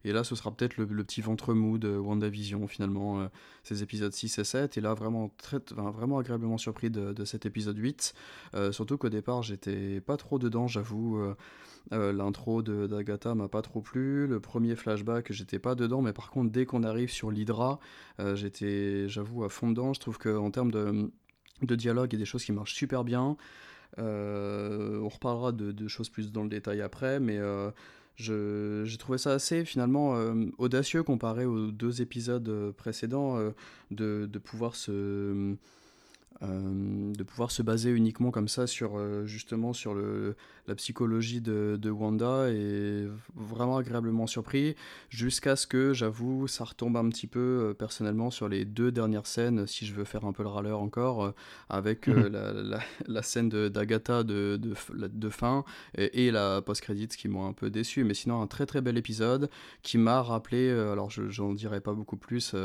Et 0.05 0.13
là, 0.13 0.23
ce 0.23 0.35
sera 0.35 0.51
peut-être 0.51 0.77
le, 0.77 0.85
petit 0.87 1.21
ventre 1.21 1.53
mou 1.53 1.77
de 1.77 1.95
WandaVision, 1.97 2.67
finalement, 2.67 3.19
euh, 3.19 3.27
ces 3.63 3.83
épisodes 3.83 4.13
6 4.13 4.39
et 4.39 4.43
7. 4.43 4.77
Et 4.77 4.81
là, 4.81 4.93
vraiment, 4.93 5.31
très, 5.37 5.59
vraiment 5.71 6.17
agréablement 6.17 6.57
surpris 6.57 6.89
de, 6.89 7.25
cet 7.25 7.45
épisode 7.45 7.77
8. 7.77 8.13
Euh, 8.55 8.71
surtout 8.71 8.97
qu'au 8.97 9.09
départ, 9.09 9.43
j'étais 9.43 10.01
pas 10.01 10.17
trop 10.17 10.39
dedans, 10.39 10.67
j'avoue. 10.67 11.17
euh, 11.19 11.35
euh, 11.91 12.13
L'intro 12.13 12.61
d'Agatha 12.61 13.35
m'a 13.35 13.49
pas 13.49 13.61
trop 13.61 13.81
plu. 13.81 14.27
Le 14.27 14.39
premier 14.39 14.75
flashback, 14.75 15.31
j'étais 15.31 15.59
pas 15.59 15.75
dedans. 15.75 16.01
Mais 16.01 16.13
par 16.13 16.29
contre, 16.29 16.51
dès 16.51 16.65
qu'on 16.65 16.83
arrive 16.83 17.11
sur 17.11 17.31
l'Hydra, 17.31 17.79
j'étais, 18.35 19.09
j'avoue, 19.09 19.43
à 19.43 19.49
fond 19.49 19.69
dedans. 19.69 19.93
Je 19.93 19.99
trouve 19.99 20.17
qu'en 20.17 20.51
termes 20.51 20.71
de, 20.71 21.11
dialogue, 21.61 22.13
il 22.13 22.15
y 22.15 22.19
a 22.19 22.23
des 22.23 22.25
choses 22.25 22.45
qui 22.45 22.51
marchent 22.51 22.75
super 22.75 23.03
bien. 23.03 23.35
On 23.97 25.09
reparlera 25.09 25.51
de, 25.51 25.87
choses 25.87 26.09
plus 26.09 26.31
dans 26.31 26.43
le 26.43 26.49
détail 26.49 26.81
après, 26.81 27.19
mais 27.19 27.39
j'ai 28.19 28.97
trouvé 28.97 29.17
ça 29.17 29.31
assez 29.31 29.63
finalement 29.63 30.15
euh, 30.15 30.45
audacieux 30.57 31.03
comparé 31.03 31.45
aux 31.45 31.71
deux 31.71 32.01
épisodes 32.01 32.47
euh, 32.49 32.71
précédents 32.73 33.37
euh, 33.37 33.51
de, 33.91 34.27
de 34.31 34.39
pouvoir 34.39 34.75
se 34.75 35.55
euh, 36.41 37.11
de 37.13 37.23
pouvoir 37.23 37.51
se 37.51 37.61
baser 37.61 37.89
uniquement 37.91 38.31
comme 38.31 38.47
ça 38.47 38.65
sur 38.65 38.97
euh, 38.97 39.25
justement 39.25 39.73
sur 39.73 39.93
le, 39.93 40.35
la 40.67 40.75
psychologie 40.75 41.41
de, 41.41 41.77
de 41.81 41.89
Wanda 41.89 42.49
et 42.49 43.07
vraiment 43.35 43.75
agréablement 43.77 44.25
surpris 44.25 44.75
jusqu'à 45.09 45.55
ce 45.57 45.67
que 45.67 45.93
j'avoue 45.93 46.47
ça 46.47 46.63
retombe 46.63 46.95
un 46.95 47.09
petit 47.09 47.27
peu 47.27 47.39
euh, 47.39 47.73
personnellement 47.73 48.31
sur 48.31 48.47
les 48.47 48.63
deux 48.63 48.91
dernières 48.91 49.27
scènes 49.27 49.67
si 49.67 49.85
je 49.85 49.93
veux 49.93 50.05
faire 50.05 50.23
un 50.23 50.31
peu 50.31 50.43
le 50.43 50.49
râleur 50.49 50.79
encore 50.79 51.33
avec 51.69 52.07
euh, 52.07 52.29
la, 52.29 52.53
la- 52.53 52.79
la 53.07 53.21
scène 53.21 53.49
d'Agatha 53.49 54.23
de, 54.23 54.57
de, 54.61 54.73
de 55.07 55.29
fin 55.29 55.65
et, 55.97 56.27
et 56.27 56.31
la 56.31 56.61
post-credit 56.61 57.07
qui 57.09 57.27
m'ont 57.27 57.47
un 57.47 57.53
peu 57.53 57.69
déçu. 57.69 58.03
Mais 58.05 58.13
sinon 58.13 58.41
un 58.41 58.47
très 58.47 58.65
très 58.65 58.81
bel 58.81 58.97
épisode 58.97 59.49
qui 59.83 59.97
m'a 59.97 60.21
rappelé 60.21 60.69
alors 60.69 61.09
je 61.09 61.29
j'en 61.29 61.53
dirai 61.53 61.81
pas 61.81 61.93
beaucoup 61.93 62.17
plus 62.17 62.55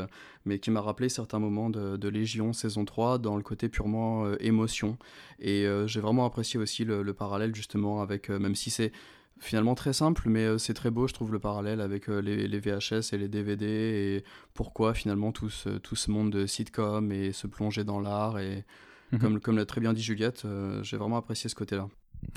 mais 0.45 0.59
qui 0.59 0.71
m'a 0.71 0.81
rappelé 0.81 1.09
certains 1.09 1.39
moments 1.39 1.69
de, 1.69 1.97
de 1.97 2.07
Légion 2.09 2.53
saison 2.53 2.85
3 2.85 3.17
dans 3.17 3.35
le 3.35 3.43
côté 3.43 3.64
purement 3.69 4.25
euh, 4.25 4.35
émotion 4.39 4.97
et 5.39 5.65
euh, 5.65 5.87
j'ai 5.87 5.99
vraiment 5.99 6.25
apprécié 6.25 6.59
aussi 6.59 6.85
le, 6.85 7.01
le 7.03 7.13
parallèle 7.13 7.53
justement 7.55 8.01
avec 8.01 8.29
euh, 8.29 8.39
même 8.39 8.55
si 8.55 8.69
c'est 8.69 8.91
finalement 9.39 9.75
très 9.75 9.91
simple 9.93 10.23
mais 10.29 10.45
euh, 10.45 10.57
c'est 10.57 10.73
très 10.73 10.91
beau 10.91 11.07
je 11.07 11.13
trouve 11.13 11.31
le 11.31 11.39
parallèle 11.39 11.81
avec 11.81 12.09
euh, 12.09 12.21
les, 12.21 12.47
les 12.47 12.59
VHS 12.59 13.13
et 13.13 13.17
les 13.17 13.27
DVD 13.27 13.65
et 13.65 14.23
pourquoi 14.53 14.93
finalement 14.93 15.31
tout 15.31 15.49
ce, 15.49 15.69
tout 15.77 15.95
ce 15.95 16.09
monde 16.09 16.31
de 16.31 16.45
sitcom 16.45 17.11
et 17.11 17.31
se 17.33 17.47
plonger 17.47 17.83
dans 17.83 17.99
l'art 17.99 18.39
et 18.39 18.63
Mhm. 19.11 19.19
comme, 19.19 19.39
comme 19.39 19.57
l'a 19.57 19.65
très 19.67 19.81
bien 19.81 19.93
dit 19.93 20.01
Juliette 20.01 20.45
euh, 20.45 20.81
j'ai 20.81 20.97
vraiment 20.97 21.17
apprécié 21.17 21.47
ce 21.47 21.53
côté 21.53 21.75
là 21.75 21.87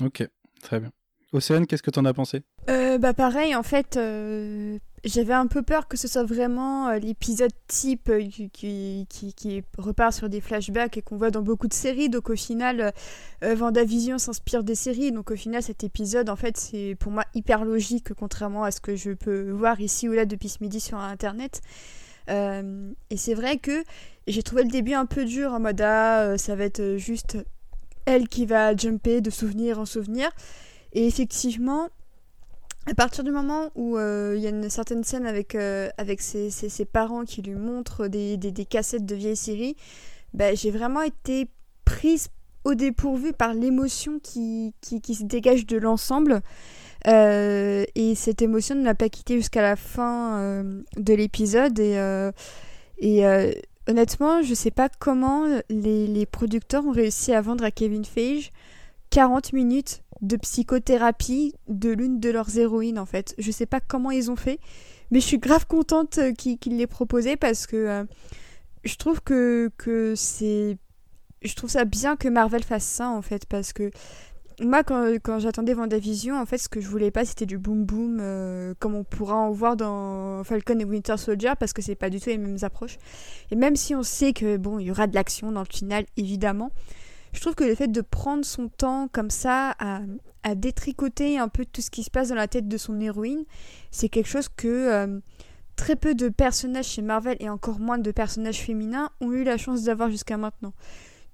Ok, 0.03 0.23
très 0.61 0.79
bien. 0.79 0.91
Océane, 1.33 1.65
qu'est-ce 1.65 1.81
que 1.81 1.89
t'en 1.89 2.05
as 2.05 2.13
pensé? 2.13 2.43
Euh, 2.69 2.99
bah 2.99 3.13
pareil, 3.15 3.55
en 3.55 3.63
fait, 3.63 3.97
euh, 3.97 4.77
j'avais 5.03 5.33
un 5.33 5.47
peu 5.47 5.61
peur 5.61 5.87
que 5.87 5.97
ce 5.97 6.07
soit 6.07 6.23
vraiment 6.23 6.89
euh, 6.89 6.99
l'épisode 6.99 7.51
type 7.67 8.09
euh, 8.09 8.27
qui, 8.27 9.05
qui, 9.09 9.33
qui- 9.33 9.63
repart 9.77 10.13
sur 10.13 10.29
des 10.29 10.41
flashbacks 10.41 10.97
et 10.97 11.01
qu'on 11.01 11.17
voit 11.17 11.31
dans 11.31 11.41
beaucoup 11.41 11.67
de 11.67 11.73
séries. 11.73 12.09
Donc 12.09 12.29
au 12.29 12.35
final, 12.35 12.81
euh, 12.81 12.91
euh, 13.43 13.55
Vendavision 13.55 14.17
s'inspire 14.17 14.63
des 14.63 14.75
séries. 14.75 15.11
Donc 15.11 15.31
au 15.31 15.35
final, 15.35 15.63
cet 15.63 15.83
épisode, 15.83 16.29
en 16.29 16.35
fait, 16.35 16.57
c'est 16.57 16.95
pour 16.99 17.11
moi 17.11 17.23
hyper 17.33 17.65
logique, 17.65 18.13
contrairement 18.13 18.63
à 18.63 18.71
ce 18.71 18.81
que 18.81 18.95
je 18.95 19.11
peux 19.11 19.51
voir 19.51 19.79
ici 19.79 20.09
ou 20.09 20.13
là 20.13 20.25
depuis 20.25 20.49
ce 20.49 20.57
midi 20.61 20.79
sur 20.79 20.97
Internet. 20.97 21.61
et 22.29 23.17
c'est 23.17 23.33
vrai 23.33 23.57
que 23.57 23.83
j'ai 24.27 24.43
trouvé 24.43 24.63
le 24.63 24.69
début 24.69 24.93
un 24.93 25.05
peu 25.07 25.25
dur 25.25 25.53
en 25.53 25.59
mode 25.59 25.81
ah, 25.81 26.37
ça 26.37 26.55
va 26.55 26.65
être 26.65 26.97
juste 26.97 27.37
elle 28.05 28.27
qui 28.27 28.45
va 28.45 28.75
jumper 28.75 29.21
de 29.21 29.29
souvenir 29.29 29.79
en 29.79 29.85
souvenir. 29.85 30.29
Et 30.93 31.05
effectivement, 31.07 31.89
à 32.87 32.95
partir 32.95 33.23
du 33.23 33.31
moment 33.31 33.69
où 33.75 33.97
euh, 33.97 34.33
il 34.35 34.41
y 34.41 34.47
a 34.47 34.49
une 34.49 34.69
certaine 34.69 35.03
scène 35.03 35.25
avec, 35.25 35.53
euh, 35.55 35.89
avec 35.97 36.21
ses, 36.21 36.49
ses, 36.49 36.85
parents 36.85 37.23
qui 37.23 37.41
lui 37.41 37.55
montrent 37.55 38.07
des, 38.07 38.37
des, 38.37 38.65
cassettes 38.65 39.05
de 39.05 39.15
vieilles 39.15 39.35
séries, 39.35 39.75
bah, 40.33 40.55
j'ai 40.55 40.71
vraiment 40.71 41.01
été 41.01 41.47
prise 41.85 42.29
au 42.63 42.73
dépourvu 42.73 43.33
par 43.33 43.53
l'émotion 43.53 44.19
qui, 44.19 44.73
qui, 44.81 45.15
se 45.15 45.23
dégage 45.23 45.65
de 45.65 45.77
l'ensemble. 45.77 46.41
Euh, 47.07 47.85
et 47.95 48.15
cette 48.15 48.41
émotion 48.41 48.75
ne 48.75 48.83
m'a 48.83 48.95
pas 48.95 49.09
quittée 49.09 49.35
jusqu'à 49.35 49.61
la 49.61 49.75
fin 49.75 50.63
de 50.97 51.13
l'épisode. 51.13 51.79
Et, 51.79 52.31
et 52.97 53.25
honnêtement, 53.87 54.41
je 54.41 54.53
sais 54.53 54.71
pas 54.71 54.89
comment 54.99 55.45
les, 55.69 56.07
les, 56.07 56.25
producteurs 56.25 56.85
ont 56.85 56.91
réussi 56.91 57.33
à 57.33 57.41
vendre 57.41 57.63
à 57.63 57.71
Kevin 57.71 58.03
Feige 58.03 58.51
40 59.09 59.53
minutes 59.53 60.01
de 60.21 60.35
psychothérapie 60.37 61.53
de 61.67 61.89
l'une 61.89 62.19
de 62.19 62.29
leurs 62.29 62.57
héroïnes 62.57 62.99
en 62.99 63.05
fait. 63.05 63.35
Je 63.37 63.51
sais 63.51 63.65
pas 63.65 63.79
comment 63.79 64.11
ils 64.11 64.29
ont 64.31 64.35
fait, 64.35 64.59
mais 65.11 65.19
je 65.19 65.25
suis 65.25 65.39
grave 65.39 65.65
contente 65.65 66.17
euh, 66.17 66.33
qu'ils 66.33 66.77
l'aient 66.77 66.87
proposé 66.87 67.37
parce 67.37 67.67
que 67.67 67.75
euh, 67.75 68.03
je 68.83 68.95
trouve 68.95 69.21
que, 69.21 69.71
que 69.77 70.13
c'est. 70.15 70.77
Je 71.41 71.55
trouve 71.55 71.69
ça 71.69 71.85
bien 71.85 72.17
que 72.17 72.27
Marvel 72.27 72.63
fasse 72.63 72.83
ça 72.83 73.09
en 73.09 73.21
fait 73.21 73.45
parce 73.45 73.71
que 73.71 73.91
moi 74.61 74.83
quand, 74.83 75.05
quand 75.23 75.39
j'attendais 75.39 75.73
Vendavision 75.73 76.37
en 76.37 76.45
fait 76.45 76.57
ce 76.57 76.67
que 76.67 76.81
je 76.81 76.87
voulais 76.89 77.11
pas 77.11 77.23
c'était 77.23 77.45
du 77.45 77.57
boom 77.57 77.85
boom 77.85 78.19
euh, 78.19 78.73
comme 78.79 78.95
on 78.95 79.05
pourra 79.05 79.35
en 79.35 79.51
voir 79.51 79.77
dans 79.77 80.43
Falcon 80.43 80.77
et 80.79 80.83
Winter 80.83 81.15
Soldier 81.17 81.53
parce 81.57 81.71
que 81.71 81.81
c'est 81.81 81.95
pas 81.95 82.09
du 82.09 82.19
tout 82.19 82.29
les 82.29 82.37
mêmes 82.37 82.57
approches 82.63 82.97
et 83.51 83.55
même 83.55 83.77
si 83.77 83.95
on 83.95 84.03
sait 84.03 84.33
que 84.33 84.57
bon 84.57 84.79
il 84.79 84.87
y 84.87 84.91
aura 84.91 85.07
de 85.07 85.15
l'action 85.15 85.51
dans 85.53 85.61
le 85.61 85.73
final 85.73 86.05
évidemment 86.17 86.71
je 87.33 87.41
trouve 87.41 87.55
que 87.55 87.63
le 87.63 87.75
fait 87.75 87.87
de 87.87 88.01
prendre 88.01 88.43
son 88.45 88.69
temps 88.69 89.07
comme 89.11 89.29
ça 89.29 89.75
à, 89.79 90.01
détricoter 90.55 91.37
un 91.37 91.47
peu 91.47 91.63
tout 91.63 91.81
ce 91.81 91.91
qui 91.91 92.01
se 92.01 92.09
passe 92.09 92.29
dans 92.29 92.35
la 92.35 92.47
tête 92.47 92.67
de 92.67 92.77
son 92.77 92.99
héroïne, 92.99 93.43
c'est 93.91 94.09
quelque 94.09 94.27
chose 94.27 94.49
que 94.49 94.67
euh, 94.67 95.19
très 95.75 95.95
peu 95.95 96.15
de 96.15 96.27
personnages 96.27 96.87
chez 96.87 97.03
Marvel 97.03 97.37
et 97.39 97.49
encore 97.49 97.79
moins 97.79 97.99
de 97.99 98.11
personnages 98.11 98.59
féminins 98.59 99.11
ont 99.21 99.31
eu 99.31 99.43
la 99.43 99.57
chance 99.57 99.83
d'avoir 99.83 100.09
jusqu'à 100.09 100.37
maintenant. 100.37 100.73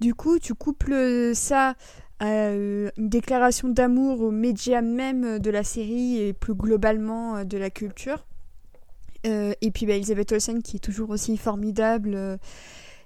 Du 0.02 0.14
coup, 0.14 0.38
tu 0.38 0.54
couples 0.54 1.32
ça 1.34 1.76
à 2.20 2.28
euh, 2.28 2.90
une 2.98 3.08
déclaration 3.08 3.70
d'amour 3.70 4.20
aux 4.20 4.32
médias 4.32 4.82
même 4.82 5.40
de 5.40 5.50
la 5.50 5.64
série 5.64 6.18
et 6.18 6.34
plus 6.34 6.56
globalement 6.56 7.38
euh, 7.38 7.44
de 7.46 7.58
la 7.58 7.70
culture. 7.70 8.26
et 9.24 9.72
puis 9.74 9.86
bah, 9.86 9.94
Elisabeth 9.94 10.34
Olsen 10.34 10.62
qui 10.62 10.76
est 10.76 10.80
toujours 10.80 11.10
aussi 11.12 11.38
formidable 11.38 12.38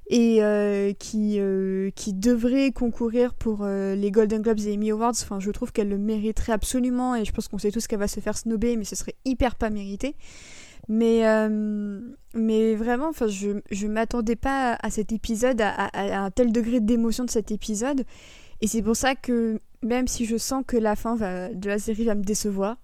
et 0.10 0.38
euh, 0.42 0.92
qui, 0.94 1.36
euh, 1.40 1.92
qui 1.92 2.14
devrait 2.14 2.72
concourir 2.72 3.36
pour 3.36 3.60
euh, 3.62 3.94
les 3.94 4.10
Golden 4.10 4.42
Globes 4.42 4.60
et 4.66 4.74
Emmy 4.74 4.90
Awards. 4.90 5.14
Enfin, 5.22 5.40
je 5.40 5.52
trouve 5.52 5.72
qu'elle 5.72 5.90
le 5.90 6.00
mériterait 6.00 6.52
absolument 6.52 7.16
et 7.16 7.26
je 7.26 7.32
pense 7.32 7.48
qu'on 7.48 7.60
sait 7.60 7.72
tous 7.72 7.86
qu'elle 7.86 8.00
va 8.00 8.08
se 8.08 8.20
faire 8.20 8.36
snober, 8.36 8.76
mais 8.76 8.86
ce 8.86 8.96
serait 8.96 9.16
hyper 9.24 9.56
pas 9.56 9.70
mérité. 9.70 10.16
Mais, 10.92 11.22
mais 12.34 12.74
vraiment, 12.74 13.10
enfin, 13.10 13.28
je 13.28 13.50
ne 13.86 13.88
m'attendais 13.92 14.36
pas 14.36 14.74
à 14.82 14.90
cet 14.90 15.12
épisode, 15.12 15.62
à, 15.62 15.92
un 15.94 16.32
tel 16.32 16.52
degré 16.52 16.80
d'émotion 16.80 17.26
de 17.26 17.30
cet 17.30 17.52
épisode. 17.52 18.06
Et 18.62 18.68
c'est 18.68 18.82
pour 18.82 18.96
ça 18.96 19.14
que 19.14 19.60
même 19.84 20.08
si 20.08 20.26
je 20.26 20.38
sens 20.38 20.64
que 20.66 20.78
la 20.78 20.96
fin 20.96 21.16
de 21.16 21.70
la 21.70 21.78
série 21.78 22.06
va 22.06 22.16
me 22.16 22.24
décevoir, 22.24 22.78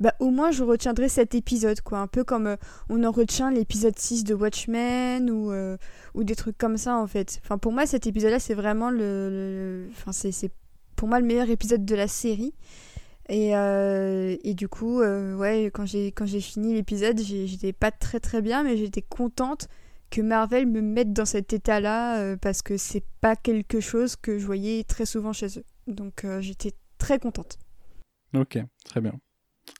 bah 0.00 0.14
au 0.18 0.30
moins 0.30 0.50
je 0.50 0.62
retiendrai 0.62 1.08
cet 1.08 1.34
épisode 1.34 1.80
quoi. 1.80 1.98
Un 1.98 2.06
peu 2.06 2.24
comme 2.24 2.46
euh, 2.46 2.56
on 2.88 3.04
en 3.04 3.10
retient 3.10 3.50
l'épisode 3.50 3.98
6 3.98 4.24
de 4.24 4.34
Watchmen 4.34 5.30
ou 5.30 5.52
euh, 5.52 5.76
ou 6.14 6.24
des 6.24 6.34
trucs 6.34 6.58
comme 6.58 6.76
ça 6.76 6.96
en 6.96 7.06
fait. 7.06 7.40
Enfin 7.44 7.58
pour 7.58 7.72
moi 7.72 7.86
cet 7.86 8.06
épisode 8.06 8.32
là 8.32 8.40
c'est 8.40 8.54
vraiment 8.54 8.90
le, 8.90 9.88
enfin 9.92 10.12
c'est 10.12 10.50
pour 10.96 11.08
moi 11.08 11.20
le 11.20 11.26
meilleur 11.26 11.50
épisode 11.50 11.84
de 11.84 11.94
la 11.94 12.08
série. 12.08 12.54
Et, 13.30 13.56
euh, 13.56 14.36
et 14.44 14.52
du 14.52 14.68
coup 14.68 15.00
ouais 15.00 15.70
quand 15.72 15.86
j'ai 15.86 16.40
fini 16.40 16.74
l'épisode 16.74 17.18
j'étais 17.18 17.72
pas 17.72 17.90
très 17.90 18.20
très 18.20 18.42
bien 18.42 18.62
mais 18.62 18.76
j'étais 18.76 19.00
contente 19.00 19.68
que 20.10 20.20
Marvel 20.20 20.66
me 20.66 20.82
mette 20.82 21.14
dans 21.14 21.24
cet 21.24 21.54
état 21.54 21.80
là 21.80 22.36
parce 22.36 22.60
que 22.60 22.76
c'est 22.76 23.04
pas 23.22 23.34
quelque 23.34 23.80
chose 23.80 24.16
que 24.16 24.38
je 24.38 24.44
voyais 24.44 24.84
très 24.84 25.06
souvent 25.06 25.32
chez 25.32 25.58
eux. 25.58 25.64
Donc 25.86 26.26
j'étais 26.40 26.72
très 26.98 27.18
contente. 27.18 27.58
Ok 28.34 28.58
très 28.84 29.00
bien 29.00 29.14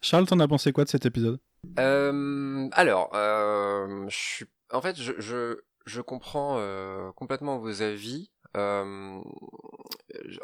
Charles, 0.03 0.27
t'en 0.27 0.41
as 0.41 0.49
pensé 0.49 0.73
quoi 0.73 0.85
de 0.85 0.89
cet 0.89 1.07
épisode? 1.07 1.41
Euh, 1.79 2.69
Alors, 2.73 3.15
euh, 3.15 4.07
je 4.09 4.17
suis... 4.17 4.47
en 4.71 4.81
fait, 4.81 5.01
je, 5.01 5.13
je, 5.19 5.61
je 5.87 6.01
comprends 6.01 6.57
euh, 6.59 7.11
complètement 7.13 7.59
vos 7.59 7.83
avis. 7.83 8.31
En 8.55 9.23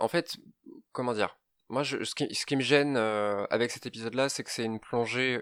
fait, 0.09 0.37
comment 0.93 1.13
dire? 1.15 1.39
Moi, 1.69 1.83
je, 1.85 2.03
ce, 2.03 2.15
qui, 2.15 2.35
ce 2.35 2.45
qui 2.47 2.57
me 2.57 2.63
gêne 2.63 2.97
avec 2.97 3.71
cet 3.71 3.87
épisode-là, 3.87 4.29
c'est 4.29 4.43
que 4.43 4.51
c'est 4.51 4.65
une 4.65 4.81
plongée, 4.81 5.41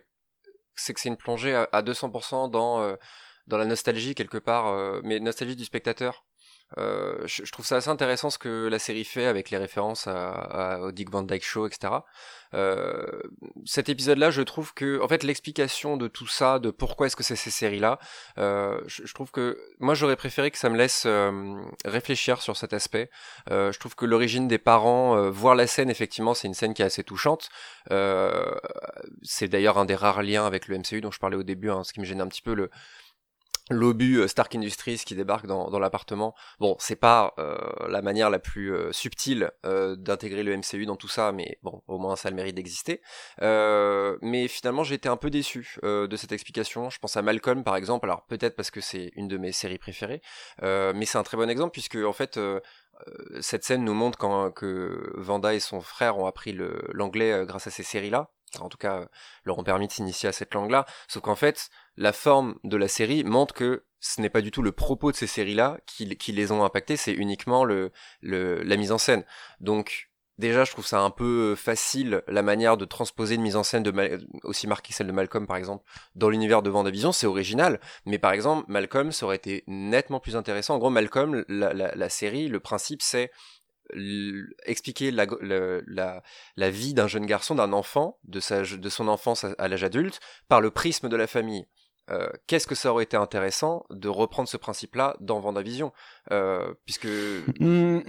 c'est 0.75 0.93
que 0.93 1.01
c'est 1.01 1.09
une 1.09 1.17
plongée 1.17 1.55
à, 1.55 1.69
à 1.73 1.83
200% 1.83 2.51
dans 2.51 2.97
dans 3.47 3.57
la 3.57 3.65
nostalgie 3.65 4.15
quelque 4.15 4.37
part, 4.37 5.03
mais 5.03 5.21
nostalgie 5.21 5.57
du 5.57 5.65
spectateur. 5.65 6.27
Euh, 6.77 7.27
je, 7.27 7.51
trouve 7.51 7.65
ça 7.65 7.77
assez 7.77 7.89
intéressant 7.89 8.29
ce 8.29 8.39
que 8.39 8.69
la 8.69 8.79
série 8.79 9.05
fait 9.05 9.25
avec 9.25 9.51
les 9.51 9.57
références 9.57 10.07
à, 10.07 10.31
à, 10.31 10.79
au 10.81 10.93
Dick 10.93 11.11
Van 11.11 11.23
Dyke 11.23 11.45
Show, 11.45 11.67
etc. 11.67 11.95
Euh, 12.55 13.21
cet 13.65 13.89
épisode-là, 13.89 14.31
je 14.31 14.43
trouve 14.43 14.75
que, 14.75 15.01
en 15.03 15.09
fait, 15.09 15.23
l'explication 15.23 15.97
de 15.97 16.09
tout 16.09 16.27
ça, 16.27 16.59
de 16.59 16.71
pourquoi 16.71 17.07
est-ce 17.07 17.17
que 17.17 17.23
c'est 17.23 17.37
ces 17.37 17.51
séries-là, 17.51 17.99
euh, 18.37 18.81
je, 18.87 19.13
trouve 19.15 19.31
que 19.31 19.59
moi 19.79 19.95
j'aurais 19.95 20.17
préféré 20.17 20.51
que 20.51 20.59
ça 20.59 20.69
me 20.69 20.77
laisse 20.77 21.07
réfléchir 21.85 22.43
sur 22.43 22.57
cet 22.57 22.73
aspect. 22.73 23.11
Je 23.49 23.79
trouve 23.79 23.95
que 23.95 24.05
l'origine 24.05 24.49
des 24.49 24.59
parents, 24.59 25.31
voir 25.31 25.55
la 25.55 25.67
scène, 25.67 25.91
effectivement, 25.91 26.35
c'est 26.35 26.49
une 26.49 26.55
scène 26.55 26.75
qui 26.75 26.83
est 26.83 26.87
assez 26.87 27.05
touchante. 27.05 27.49
c'est 29.23 29.49
d'ailleurs 29.49 29.79
un 29.79 29.85
des 29.85 29.95
rares 29.95 30.23
liens 30.23 30.47
avec 30.47 30.69
le 30.69 30.79
MCU 30.79 31.01
dont 31.01 31.11
je 31.11 31.19
parlais 31.19 31.37
au 31.37 31.43
début, 31.43 31.71
hein, 31.71 31.85
ce 31.85 31.93
qui 31.93 32.01
me 32.01 32.05
gêne 32.05 32.21
un 32.21 32.29
petit 32.29 32.43
peu 32.43 32.55
le 32.55 32.71
l'obus 33.71 34.21
euh, 34.21 34.29
Stark 34.29 34.55
Industries 34.55 35.03
qui 35.05 35.15
débarque 35.15 35.47
dans, 35.47 35.71
dans 35.71 35.79
l'appartement. 35.79 36.35
Bon, 36.61 36.77
c'est 36.79 36.97
pas 36.97 37.35
euh, 37.39 37.59
la 37.89 38.03
manière 38.03 38.31
la 38.31 38.39
plus 38.39 38.75
euh, 38.75 38.93
subtile 38.93 39.51
d'intégrer 39.65 40.43
le 40.43 40.57
MCU 40.57 40.87
dans 40.87 40.97
tout 40.97 41.09
ça, 41.09 41.33
mais 41.33 41.59
bon, 41.63 41.83
au 41.87 41.99
moins 41.99 42.17
ça 42.17 42.29
a 42.29 42.31
le 42.31 42.37
mérite 42.37 42.55
d'exister. 42.55 43.01
mais 43.41 44.49
finalement, 44.49 44.83
j'ai 44.83 44.95
été 44.95 45.09
un 45.09 45.17
peu 45.17 45.31
déçu 45.31 45.79
de 45.83 46.17
cette 46.17 46.33
explication. 46.33 46.91
Je 46.91 46.99
pense 46.99 47.17
à 47.17 47.23
Malcolm 47.23 47.65
par 47.65 47.77
exemple. 47.77 48.07
Alors 48.07 48.25
peut-être 48.27 48.57
parce 48.57 48.71
que 48.71 48.81
c'est 48.81 49.13
une 49.15 49.29
de 49.29 49.37
mes 49.37 49.53
séries 49.53 49.79
préférées, 49.79 50.23
mais 50.63 51.05
c'est 51.05 51.19
un 51.19 51.23
très 51.23 51.37
bon 51.37 51.49
exemple 51.51 51.73
puisque 51.73 51.97
en 51.97 52.13
fait. 52.13 52.39
cette 53.41 53.65
scène 53.65 53.85
nous 53.85 53.95
montre 53.95 54.19
quand, 54.19 54.51
que 54.51 55.13
Vanda 55.15 55.55
et 55.55 55.61
son 55.61 55.81
frère 55.81 56.19
ont 56.19 56.27
appris 56.27 56.57
l'anglais 56.93 57.45
grâce 57.47 57.67
à 57.67 57.71
ces 57.71 57.85
séries-là 57.85 58.31
en 58.61 58.69
tout 58.69 58.79
cas 58.79 59.09
leur 59.45 59.59
ont 59.59 59.65
permis 59.65 59.87
de 59.87 59.93
s'initier 59.93 60.29
à 60.29 60.33
cette 60.33 60.55
langue-là, 60.55 60.87
sauf 61.09 61.23
qu'en 61.23 61.37
fait, 61.37 61.69
la 61.97 62.13
forme 62.13 62.59
de 62.65 62.77
la 62.77 62.89
série 62.89 63.25
montre 63.25 63.55
que 63.55 63.85
ce 64.01 64.21
n'est 64.21 64.31
pas 64.31 64.41
du 64.41 64.51
tout 64.51 64.63
le 64.63 64.73
propos 64.73 65.11
de 65.11 65.17
ces 65.17 65.27
séries-là 65.27 65.79
qui, 65.87 66.33
les 66.33 66.53
ont 66.53 66.65
impactés, 66.65 66.97
c'est 66.97 67.13
uniquement 67.13 67.65
le, 67.65 67.93
la 68.23 68.77
mise 68.77 68.93
en 68.93 68.99
scène. 68.99 69.25
Donc 69.61 70.11
déjà, 70.39 70.65
je 70.65 70.71
trouve 70.71 70.87
ça 70.87 71.01
un 71.01 71.11
peu 71.11 71.57
facile 71.57 72.23
la 72.29 72.43
manière 72.43 72.77
de 72.77 72.85
transposer 72.85 73.35
une 73.35 73.43
mise 73.43 73.57
en 73.57 73.65
scène 73.65 73.91
aussi 74.45 74.69
marquée 74.69 74.93
celle 74.93 75.09
de 75.09 75.13
Malcolm 75.13 75.49
par 75.49 75.57
exemple 75.57 75.85
dans 76.15 76.29
l'univers 76.29 76.63
de 76.63 76.71
Vendavision, 76.71 77.11
c'est 77.11 77.27
original, 77.27 77.81
mais 78.07 78.19
par 78.19 78.33
exemple 78.33 78.65
Malcolm 78.69 79.11
ça 79.11 79.27
aurait 79.27 79.37
été 79.37 79.65
nettement 79.67 80.21
plus 80.21 80.37
intéressant. 80.37 80.77
En 80.77 80.79
gros, 80.79 80.91
Malcolm, 80.91 81.45
la, 81.49 81.73
la 81.73 82.09
série, 82.09 82.47
le 82.47 82.61
principe 82.61 83.03
c'est 83.03 83.33
expliquer 84.65 85.11
la, 85.11 85.27
la, 85.41 86.23
la 86.57 86.71
vie 86.71 86.95
d'un 86.95 87.07
jeune 87.07 87.27
garçon, 87.27 87.55
d'un 87.55 87.73
enfant, 87.73 88.19
de, 88.25 88.41
sa, 88.41 88.63
de 88.63 88.89
son 88.89 89.09
enfance 89.09 89.45
à, 89.45 89.69
l'âge 89.69 89.85
adulte, 89.85 90.21
par 90.49 90.61
le 90.61 90.71
prisme 90.71 91.09
de 91.09 91.17
la 91.17 91.27
famille. 91.27 91.67
Euh, 92.11 92.29
qu'est-ce 92.47 92.67
que 92.67 92.75
ça 92.75 92.91
aurait 92.91 93.05
été 93.05 93.17
intéressant 93.17 93.85
de 93.91 94.09
reprendre 94.09 94.49
ce 94.49 94.57
principe-là 94.57 95.17
dans 95.21 95.41
Vendavision? 95.41 95.93
Euh, 96.33 96.73
Puisque. 96.85 97.09
Mmh. 97.61 98.01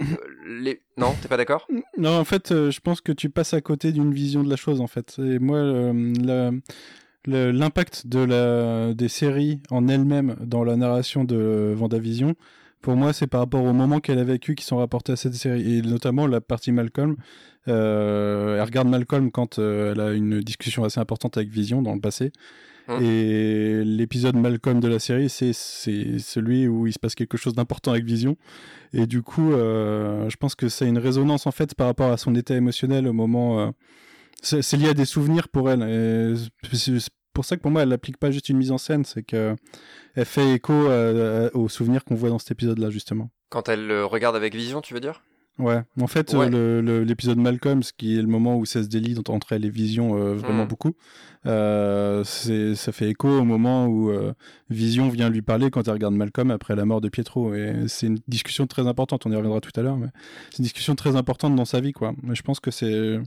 les... 0.46 0.82
Non, 0.96 1.14
t'es 1.20 1.28
pas 1.28 1.36
d'accord? 1.36 1.66
Non, 1.98 2.18
en 2.18 2.24
fait, 2.24 2.52
euh, 2.52 2.70
je 2.70 2.80
pense 2.80 3.00
que 3.00 3.10
tu 3.10 3.30
passes 3.30 3.52
à 3.52 3.60
côté 3.60 3.90
d'une 3.90 4.14
vision 4.14 4.44
de 4.44 4.50
la 4.50 4.56
chose, 4.56 4.80
en 4.80 4.86
fait. 4.86 5.16
Et 5.18 5.38
moi, 5.38 5.60
l'impact 7.26 8.06
de 8.06 8.20
la... 8.20 8.94
des 8.94 9.08
séries 9.08 9.60
en 9.70 9.88
elles-mêmes 9.88 10.36
dans 10.40 10.62
la 10.62 10.76
narration 10.76 11.24
de 11.24 11.74
Vendavision, 11.76 12.36
pour 12.80 12.96
moi, 12.96 13.12
c'est 13.12 13.26
par 13.26 13.40
rapport 13.40 13.62
au 13.62 13.72
moment 13.72 14.00
qu'elle 14.00 14.18
a 14.18 14.24
vécu 14.24 14.54
qui 14.54 14.64
sont 14.64 14.78
rapportés 14.78 15.12
à 15.12 15.16
cette 15.16 15.34
série. 15.34 15.78
Et 15.78 15.82
notamment 15.82 16.26
la 16.26 16.40
partie 16.40 16.72
Malcolm. 16.72 17.16
Euh, 17.68 18.56
elle 18.56 18.62
regarde 18.62 18.88
Malcolm 18.88 19.30
quand 19.30 19.58
euh, 19.58 19.92
elle 19.92 20.00
a 20.00 20.12
une 20.12 20.40
discussion 20.40 20.84
assez 20.84 20.98
importante 20.98 21.36
avec 21.36 21.50
Vision 21.50 21.82
dans 21.82 21.94
le 21.94 22.00
passé. 22.00 22.32
Hein 22.88 22.98
et 23.02 23.84
l'épisode 23.84 24.34
Malcolm 24.34 24.80
de 24.80 24.88
la 24.88 24.98
série, 24.98 25.28
c'est 25.28 25.52
celui 25.52 26.66
où 26.68 26.86
il 26.86 26.92
se 26.92 26.98
passe 26.98 27.14
quelque 27.14 27.36
chose 27.36 27.54
d'important 27.54 27.92
avec 27.92 28.04
Vision. 28.04 28.36
Et 28.94 29.06
du 29.06 29.22
coup, 29.22 29.52
euh, 29.52 30.28
je 30.30 30.36
pense 30.36 30.54
que 30.54 30.68
c'est 30.68 30.88
une 30.88 30.98
résonance 30.98 31.46
en 31.46 31.52
fait 31.52 31.74
par 31.74 31.86
rapport 31.86 32.10
à 32.10 32.16
son 32.16 32.34
état 32.34 32.56
émotionnel 32.56 33.06
au 33.06 33.12
moment. 33.12 33.72
C'est 34.42 34.76
lié 34.78 34.88
à 34.88 34.94
des 34.94 35.04
souvenirs 35.04 35.48
pour 35.48 35.70
elle. 35.70 35.82
Et 35.82 36.34
pour 37.40 37.46
ça 37.46 37.56
que 37.56 37.62
pour 37.62 37.70
moi, 37.70 37.82
elle 37.82 37.88
n'applique 37.88 38.18
pas 38.18 38.30
juste 38.30 38.50
une 38.50 38.58
mise 38.58 38.70
en 38.70 38.76
scène, 38.76 39.06
c'est 39.06 39.22
que 39.22 39.56
elle 40.14 40.26
fait 40.26 40.52
écho 40.52 40.74
aux 41.54 41.68
souvenirs 41.70 42.04
qu'on 42.04 42.14
voit 42.14 42.28
dans 42.28 42.38
cet 42.38 42.50
épisode-là, 42.50 42.90
justement. 42.90 43.30
Quand 43.48 43.70
elle 43.70 43.86
le 43.86 44.04
regarde 44.04 44.36
avec 44.36 44.54
vision, 44.54 44.82
tu 44.82 44.92
veux 44.92 45.00
dire? 45.00 45.22
Ouais, 45.58 45.80
en 45.98 46.06
fait, 46.06 46.34
l'épisode 46.34 47.38
Malcolm, 47.38 47.82
ce 47.82 47.94
qui 47.94 48.18
est 48.18 48.20
le 48.20 48.28
moment 48.28 48.58
où 48.58 48.66
ça 48.66 48.82
se 48.82 48.88
délie 48.88 49.16
entre 49.28 49.54
elle 49.54 49.64
et 49.64 49.70
Vision 49.70 50.14
vraiment 50.34 50.64
hmm. 50.64 50.68
beaucoup, 50.68 50.92
euh, 51.46 52.22
ça 52.24 52.92
fait 52.92 53.08
écho 53.08 53.28
au 53.28 53.44
moment 53.44 53.86
où 53.86 54.10
euh, 54.10 54.34
Vision 54.68 55.08
vient 55.08 55.30
lui 55.30 55.40
parler 55.40 55.70
quand 55.70 55.86
elle 55.86 55.94
regarde 55.94 56.14
Malcolm 56.14 56.50
après 56.50 56.76
la 56.76 56.84
mort 56.84 57.00
de 57.00 57.08
Pietro. 57.08 57.54
Et 57.54 57.74
c'est 57.88 58.06
une 58.06 58.18
discussion 58.28 58.66
très 58.66 58.86
importante, 58.86 59.24
on 59.26 59.32
y 59.32 59.36
reviendra 59.36 59.60
tout 59.60 59.72
à 59.76 59.82
l'heure, 59.82 59.96
mais 59.96 60.08
c'est 60.50 60.58
une 60.58 60.64
discussion 60.64 60.94
très 60.94 61.16
importante 61.16 61.56
dans 61.56 61.64
sa 61.64 61.80
vie, 61.80 61.92
quoi. 61.92 62.12
Mais 62.22 62.34
je 62.34 62.42
pense 62.42 62.60
que 62.60 62.70
c'est. 62.70 63.18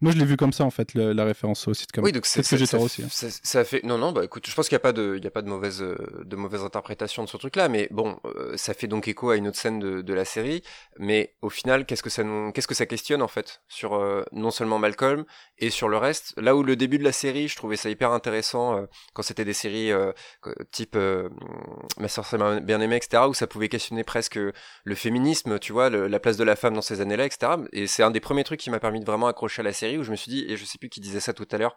Moi, 0.00 0.12
je 0.12 0.18
l'ai 0.18 0.24
vu 0.24 0.36
comme 0.36 0.52
ça, 0.52 0.64
en 0.64 0.70
fait, 0.70 0.94
la 0.94 1.24
référence 1.24 1.66
au 1.66 1.74
sitcom. 1.74 2.04
Oui, 2.04 2.12
donc 2.12 2.26
c'est 2.26 2.46
que 2.46 2.56
j'ai 2.56 2.66
tort 2.66 2.82
aussi. 2.82 3.02
Hein. 3.02 3.08
Ça, 3.10 3.64
fait. 3.64 3.82
Non, 3.84 3.96
non, 3.96 4.12
bah 4.12 4.24
écoute, 4.24 4.46
je 4.46 4.54
pense 4.54 4.68
qu'il 4.68 4.76
n'y 4.76 4.80
a 4.80 4.84
pas, 4.84 4.92
de, 4.92 5.14
il 5.16 5.24
y 5.24 5.26
a 5.26 5.30
pas 5.30 5.42
de, 5.42 5.48
mauvaise, 5.48 5.82
de 5.82 6.36
mauvaise 6.36 6.62
interprétation 6.62 7.24
de 7.24 7.28
ce 7.28 7.36
truc-là, 7.36 7.68
mais 7.68 7.88
bon, 7.90 8.18
euh, 8.24 8.56
ça 8.56 8.74
fait 8.74 8.86
donc 8.86 9.08
écho 9.08 9.30
à 9.30 9.36
une 9.36 9.48
autre 9.48 9.58
scène 9.58 9.78
de, 9.78 10.02
de 10.02 10.14
la 10.14 10.24
série. 10.24 10.62
Mais 10.98 11.34
au 11.40 11.48
final, 11.48 11.86
qu'est-ce 11.86 12.02
que 12.02 12.10
ça, 12.10 12.22
nous... 12.22 12.52
qu'est-ce 12.52 12.68
que 12.68 12.74
ça 12.74 12.86
questionne, 12.86 13.22
en 13.22 13.28
fait, 13.28 13.62
sur 13.68 13.98
non 14.32 14.50
seulement 14.50 14.78
Malcolm 14.78 15.24
et 15.58 15.70
sur 15.70 15.88
le 15.88 15.96
reste? 15.96 16.34
Là 16.36 16.54
où 16.54 16.62
le 16.62 16.76
début 16.76 16.98
de 16.98 17.04
la 17.04 17.12
série, 17.12 17.48
je 17.48 17.56
ça 17.76 17.90
hyper 17.90 18.12
intéressant 18.12 18.76
euh, 18.76 18.86
quand 19.14 19.22
c'était 19.22 19.44
des 19.44 19.52
séries 19.52 19.92
euh, 19.92 20.12
type 20.70 20.96
euh, 20.96 21.28
Ma 21.98 22.08
soeur 22.08 22.26
c'est 22.26 22.38
bien 22.62 22.80
aimé, 22.80 22.96
etc., 22.96 23.24
où 23.28 23.34
ça 23.34 23.46
pouvait 23.46 23.68
questionner 23.68 24.04
presque 24.04 24.36
le 24.36 24.94
féminisme, 24.94 25.58
tu 25.58 25.72
vois, 25.72 25.90
la 25.90 26.20
place 26.20 26.36
de 26.36 26.44
la 26.44 26.56
femme 26.56 26.74
dans 26.74 26.82
ces 26.82 27.00
années-là, 27.00 27.26
etc. 27.26 27.52
Et 27.72 27.86
c'est 27.86 28.02
un 28.02 28.10
des 28.10 28.20
premiers 28.20 28.44
trucs 28.44 28.60
qui 28.60 28.70
m'a 28.70 28.80
permis 28.80 29.00
de 29.00 29.04
vraiment 29.04 29.26
accrocher 29.26 29.60
à 29.60 29.64
la 29.64 29.72
série, 29.72 29.98
où 29.98 30.02
je 30.02 30.10
me 30.10 30.16
suis 30.16 30.30
dit, 30.30 30.44
et 30.48 30.56
je 30.56 30.64
sais 30.64 30.78
plus 30.78 30.88
qui 30.88 31.00
disait 31.00 31.20
ça 31.20 31.32
tout 31.32 31.48
à 31.50 31.58
l'heure, 31.58 31.76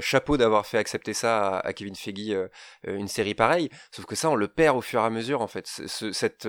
chapeau 0.00 0.36
d'avoir 0.36 0.66
fait 0.66 0.78
accepter 0.78 1.14
ça 1.14 1.58
à, 1.58 1.72
Kevin 1.72 1.94
Feige, 1.94 2.36
une 2.84 3.08
série 3.08 3.34
pareille, 3.34 3.70
sauf 3.90 4.06
que 4.06 4.14
ça, 4.14 4.30
on 4.30 4.34
le 4.34 4.48
perd 4.48 4.76
au 4.76 4.80
fur 4.80 5.00
et 5.00 5.04
à 5.04 5.10
mesure, 5.10 5.40
en 5.40 5.48
fait. 5.48 5.66
cette, 5.66 6.48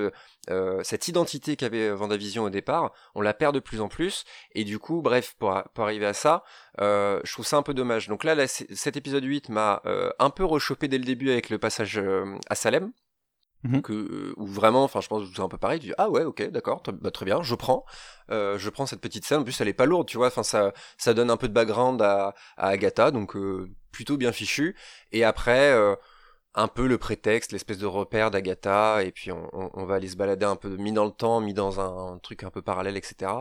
cette 0.83 1.07
identité 1.07 1.55
qu'avait 1.55 1.91
Vendavision 1.91 2.43
au 2.43 2.49
départ, 2.49 2.91
on 3.15 3.21
la 3.21 3.33
perd 3.33 3.55
de 3.55 3.59
plus 3.59 3.81
en 3.81 3.87
plus, 3.87 4.25
et 4.53 4.63
du 4.63 4.79
coup, 4.79 5.01
bref, 5.01 5.35
pour, 5.37 5.61
pour 5.73 5.83
arriver 5.83 6.05
à 6.05 6.13
ça, 6.13 6.43
euh, 6.81 7.19
je 7.23 7.31
trouve 7.31 7.45
ça 7.45 7.57
un 7.57 7.63
peu 7.63 7.73
dommage. 7.73 8.07
Donc 8.07 8.23
là, 8.23 8.47
cet 8.47 8.97
épisode 8.97 9.23
8 9.23 9.49
m'a 9.49 9.81
euh, 9.85 10.09
un 10.19 10.29
peu 10.29 10.43
rechopé 10.43 10.87
dès 10.87 10.97
le 10.97 11.05
début 11.05 11.29
avec 11.31 11.49
le 11.49 11.57
passage 11.57 11.97
euh, 11.97 12.37
à 12.49 12.55
Salem. 12.55 12.91
Mhm. 13.65 13.81
Que, 13.81 14.33
où 14.35 14.45
vraiment, 14.45 14.83
enfin, 14.83 14.99
je 14.99 15.07
pense 15.07 15.23
que 15.23 15.33
c'est 15.33 15.41
un 15.41 15.47
peu 15.47 15.57
pareil. 15.57 15.79
Tu 15.79 15.87
dis, 15.87 15.93
ah 15.97 16.09
ouais, 16.09 16.25
ok, 16.25 16.49
d'accord, 16.49 16.83
bah, 17.01 17.11
très 17.11 17.25
bien, 17.25 17.41
je 17.43 17.55
prends, 17.55 17.85
je 18.29 18.69
prends 18.69 18.85
cette 18.85 18.99
petite 18.99 19.23
scène. 19.23 19.39
En 19.39 19.43
plus, 19.45 19.61
elle 19.61 19.69
est 19.69 19.73
pas 19.73 19.85
lourde, 19.85 20.05
tu 20.05 20.17
vois. 20.17 20.27
Enfin, 20.27 20.43
ça, 20.43 20.73
ça 20.97 21.13
donne 21.13 21.31
un 21.31 21.37
peu 21.37 21.47
de 21.47 21.53
background 21.53 22.01
à, 22.01 22.35
à 22.57 22.67
Agatha, 22.67 23.11
donc 23.11 23.37
plutôt 23.93 24.17
bien 24.17 24.33
fichu. 24.33 24.75
Et 25.13 25.23
après, 25.23 25.73
un 26.55 26.67
peu 26.67 26.87
le 26.87 26.97
prétexte, 26.97 27.51
l'espèce 27.51 27.77
de 27.77 27.85
repère 27.85 28.31
d'Agatha, 28.31 29.03
et 29.03 29.11
puis 29.11 29.31
on, 29.31 29.85
va 29.85 29.95
aller 29.95 30.07
se 30.07 30.15
balader 30.15 30.45
un 30.45 30.55
peu 30.55 30.69
mis 30.77 30.91
dans 30.91 31.05
le 31.05 31.11
temps, 31.11 31.41
mis 31.41 31.53
dans 31.53 31.79
un 31.79 32.17
truc 32.19 32.43
un 32.43 32.49
peu 32.49 32.61
parallèle, 32.61 32.97
etc 32.97 33.31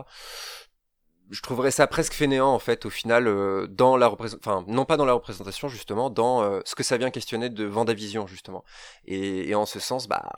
je 1.33 1.41
trouverais 1.41 1.71
ça 1.71 1.87
presque 1.87 2.13
fainéant 2.13 2.49
en 2.49 2.59
fait 2.59 2.85
au 2.85 2.89
final 2.89 3.27
euh, 3.27 3.67
dans 3.67 3.97
la 3.97 4.07
représentation, 4.07 4.51
enfin 4.51 4.65
non 4.71 4.85
pas 4.85 4.97
dans 4.97 5.05
la 5.05 5.13
représentation 5.13 5.67
justement, 5.67 6.09
dans 6.09 6.43
euh, 6.43 6.59
ce 6.65 6.75
que 6.75 6.83
ça 6.83 6.97
vient 6.97 7.11
questionner 7.11 7.49
de 7.49 7.65
Vendavision 7.65 8.27
justement. 8.27 8.63
Et, 9.05 9.49
et 9.49 9.55
en 9.55 9.65
ce 9.65 9.79
sens, 9.79 10.07
bah, 10.07 10.29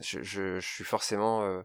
je, 0.00 0.22
je, 0.22 0.60
je 0.60 0.66
suis 0.66 0.84
forcément 0.84 1.42
euh, 1.42 1.62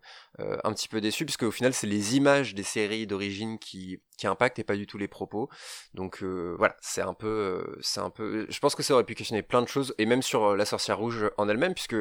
un 0.64 0.74
petit 0.74 0.88
peu 0.88 1.00
déçu 1.00 1.26
puisque 1.26 1.44
au 1.44 1.52
final 1.52 1.74
c'est 1.74 1.88
les 1.88 2.18
images 2.18 2.54
des 2.54 2.64
séries 2.64 3.08
d'origine 3.08 3.60
qui, 3.60 4.02
qui 4.18 4.28
impactent 4.28 4.60
et 4.60 4.64
pas 4.64 4.76
du 4.76 4.88
tout 4.88 4.98
les 4.98 5.08
propos. 5.08 5.50
Donc 5.94 6.24
voilà, 6.24 6.76
c'est 6.82 7.02
un 7.02 7.14
peu, 7.14 7.78
c'est 7.82 8.00
un 8.00 8.10
peu, 8.10 8.46
je 8.50 8.60
pense 8.60 8.76
que 8.76 8.84
ça 8.84 8.94
aurait 8.94 9.04
pu 9.04 9.16
questionner 9.16 9.42
plein 9.42 9.62
de 9.62 9.68
choses 9.68 9.94
et 9.98 10.06
même 10.06 10.22
sur 10.22 10.56
la 10.56 10.66
sorcière 10.66 10.98
rouge 10.98 11.30
en 11.38 11.50
elle-même 11.50 11.74
puisque 11.74 11.96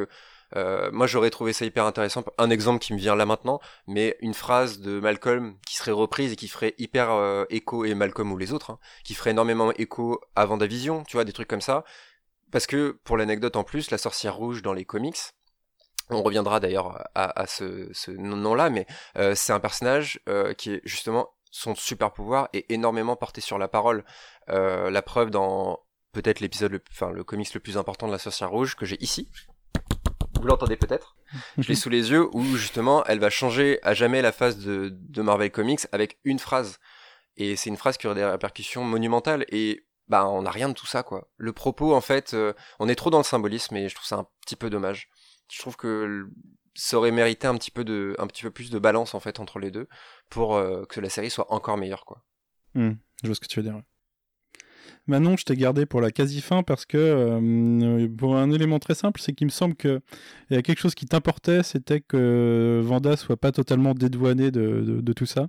euh, 0.56 0.90
moi, 0.92 1.06
j'aurais 1.06 1.30
trouvé 1.30 1.52
ça 1.52 1.64
hyper 1.64 1.84
intéressant. 1.84 2.24
Un 2.38 2.50
exemple 2.50 2.78
qui 2.78 2.92
me 2.92 2.98
vient 2.98 3.16
là 3.16 3.26
maintenant, 3.26 3.60
mais 3.86 4.16
une 4.20 4.34
phrase 4.34 4.80
de 4.80 5.00
Malcolm 5.00 5.56
qui 5.66 5.76
serait 5.76 5.90
reprise 5.90 6.32
et 6.32 6.36
qui 6.36 6.48
ferait 6.48 6.74
hyper 6.78 7.10
euh, 7.10 7.44
écho, 7.50 7.84
et 7.84 7.94
Malcolm 7.94 8.30
ou 8.32 8.36
les 8.36 8.52
autres, 8.52 8.70
hein, 8.70 8.78
qui 9.04 9.14
ferait 9.14 9.30
énormément 9.30 9.72
écho 9.72 10.20
à 10.36 10.44
Vendavision, 10.46 11.04
tu 11.04 11.16
vois, 11.16 11.24
des 11.24 11.32
trucs 11.32 11.48
comme 11.48 11.60
ça. 11.60 11.84
Parce 12.52 12.66
que, 12.66 12.98
pour 13.04 13.16
l'anecdote 13.16 13.56
en 13.56 13.64
plus, 13.64 13.90
la 13.90 13.98
sorcière 13.98 14.36
rouge 14.36 14.62
dans 14.62 14.72
les 14.72 14.84
comics, 14.84 15.18
on 16.10 16.22
reviendra 16.22 16.60
d'ailleurs 16.60 17.02
à, 17.14 17.46
ce, 17.46 18.10
nom-là, 18.10 18.68
mais 18.68 18.86
euh, 19.16 19.34
c'est 19.34 19.54
un 19.54 19.60
personnage 19.60 20.20
qui 20.58 20.74
est 20.74 20.80
justement 20.84 21.30
son 21.54 21.74
super 21.74 22.12
pouvoir 22.12 22.48
est 22.52 22.70
énormément 22.70 23.14
porté 23.14 23.40
sur 23.40 23.58
la 23.58 23.68
parole. 23.68 24.04
la 24.48 25.02
preuve 25.02 25.30
dans 25.30 25.78
peut-être 26.12 26.40
l'épisode, 26.40 26.80
enfin 26.90 27.10
le 27.10 27.22
comics 27.22 27.54
le 27.54 27.60
plus 27.60 27.78
important 27.78 28.06
de 28.06 28.12
la 28.12 28.18
sorcière 28.18 28.50
rouge 28.50 28.74
que 28.74 28.86
j'ai 28.86 29.00
ici, 29.02 29.28
vous 30.44 30.48
l'entendez 30.48 30.76
peut-être. 30.76 31.16
Je 31.58 31.68
l'ai 31.68 31.74
sous 31.74 31.88
les 31.88 32.10
yeux 32.10 32.28
où 32.34 32.44
justement 32.56 33.04
elle 33.06 33.18
va 33.18 33.30
changer 33.30 33.78
à 33.82 33.94
jamais 33.94 34.20
la 34.20 34.32
phase 34.32 34.58
de, 34.58 34.90
de 34.92 35.22
Marvel 35.22 35.50
Comics 35.50 35.80
avec 35.92 36.18
une 36.24 36.38
phrase. 36.38 36.78
Et 37.36 37.56
c'est 37.56 37.70
une 37.70 37.76
phrase 37.76 37.96
qui 37.96 38.06
aurait 38.06 38.16
des 38.16 38.24
répercussions 38.24 38.84
monumentales 38.84 39.44
et 39.48 39.86
bah 40.06 40.28
on 40.28 40.42
n'a 40.42 40.50
rien 40.50 40.68
de 40.68 40.74
tout 40.74 40.86
ça 40.86 41.02
quoi. 41.02 41.30
Le 41.36 41.52
propos 41.52 41.94
en 41.94 42.00
fait, 42.00 42.34
euh, 42.34 42.52
on 42.78 42.88
est 42.88 42.94
trop 42.94 43.10
dans 43.10 43.18
le 43.18 43.24
symbolisme 43.24 43.76
et 43.76 43.88
je 43.88 43.94
trouve 43.94 44.06
ça 44.06 44.16
un 44.16 44.26
petit 44.42 44.56
peu 44.56 44.70
dommage. 44.70 45.08
Je 45.50 45.58
trouve 45.60 45.76
que 45.76 46.28
ça 46.74 46.98
aurait 46.98 47.10
mérité 47.10 47.46
un 47.46 47.56
petit 47.56 47.70
peu 47.70 47.84
de, 47.84 48.14
un 48.18 48.26
petit 48.26 48.42
peu 48.42 48.50
plus 48.50 48.70
de 48.70 48.78
balance 48.78 49.14
en 49.14 49.20
fait 49.20 49.40
entre 49.40 49.58
les 49.58 49.70
deux 49.70 49.88
pour 50.30 50.56
euh, 50.56 50.84
que 50.86 51.00
la 51.00 51.08
série 51.08 51.30
soit 51.30 51.52
encore 51.52 51.76
meilleure 51.76 52.04
quoi. 52.04 52.22
Hmm, 52.74 52.92
je 53.22 53.28
vois 53.28 53.34
ce 53.34 53.40
que 53.40 53.46
tu 53.46 53.60
veux 53.60 53.68
dire. 53.68 53.80
Manon, 55.06 55.36
je 55.36 55.44
t'ai 55.44 55.54
gardé 55.54 55.84
pour 55.84 56.00
la 56.00 56.10
quasi-fin 56.10 56.62
parce 56.62 56.86
que, 56.86 56.96
euh, 56.96 58.08
pour 58.16 58.36
un 58.36 58.50
élément 58.50 58.78
très 58.78 58.94
simple, 58.94 59.20
c'est 59.20 59.34
qu'il 59.34 59.46
me 59.46 59.50
semble 59.50 59.74
qu'il 59.76 60.00
y 60.50 60.56
a 60.56 60.62
quelque 60.62 60.78
chose 60.78 60.94
qui 60.94 61.04
t'importait, 61.04 61.62
c'était 61.62 62.00
que 62.00 62.80
Vanda 62.82 63.16
soit 63.16 63.36
pas 63.36 63.52
totalement 63.52 63.92
dédouanée 63.92 64.50
de, 64.50 65.12
tout 65.12 65.26
ça. 65.26 65.48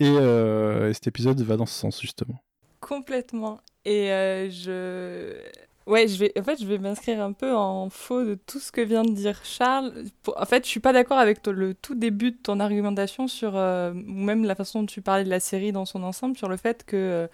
Euh, 0.00 0.88
et, 0.88 0.94
cet 0.94 1.06
épisode 1.08 1.40
va 1.42 1.56
dans 1.56 1.66
ce 1.66 1.74
sens, 1.74 2.00
justement. 2.00 2.42
Complètement. 2.80 3.60
Et 3.84 4.10
euh, 4.12 4.48
je 4.50 5.36
Ouais, 5.90 6.06
je 6.06 6.16
vais, 6.18 6.32
en 6.38 6.44
fait, 6.44 6.60
je 6.60 6.66
vais 6.66 6.78
m'inscrire 6.78 7.20
un 7.20 7.32
peu 7.32 7.52
en 7.52 7.90
faux 7.90 8.22
de 8.22 8.36
tout 8.36 8.60
ce 8.60 8.70
que 8.70 8.80
vient 8.80 9.02
de 9.02 9.10
dire 9.10 9.44
Charles. 9.44 10.04
en 10.36 10.44
fait, 10.44 10.64
je 10.64 10.70
suis 10.70 10.78
pas 10.78 10.92
d'accord 10.92 11.18
avec 11.18 11.44
le 11.48 11.74
tout 11.74 11.96
début 11.96 12.30
de 12.30 12.36
ton 12.36 12.60
argumentation 12.60 13.26
sur, 13.26 13.56
euh, 13.56 13.92
ou 13.92 14.12
même 14.12 14.44
la 14.44 14.54
façon 14.54 14.82
dont 14.82 14.86
tu 14.86 15.02
parlais 15.02 15.24
de 15.24 15.30
la 15.30 15.40
série 15.40 15.72
dans 15.72 15.86
son 15.86 16.04
ensemble, 16.04 16.36
sur 16.36 16.48
le 16.48 16.56
fait 16.56 16.84
que 16.84 16.96
euh, 16.96 17.26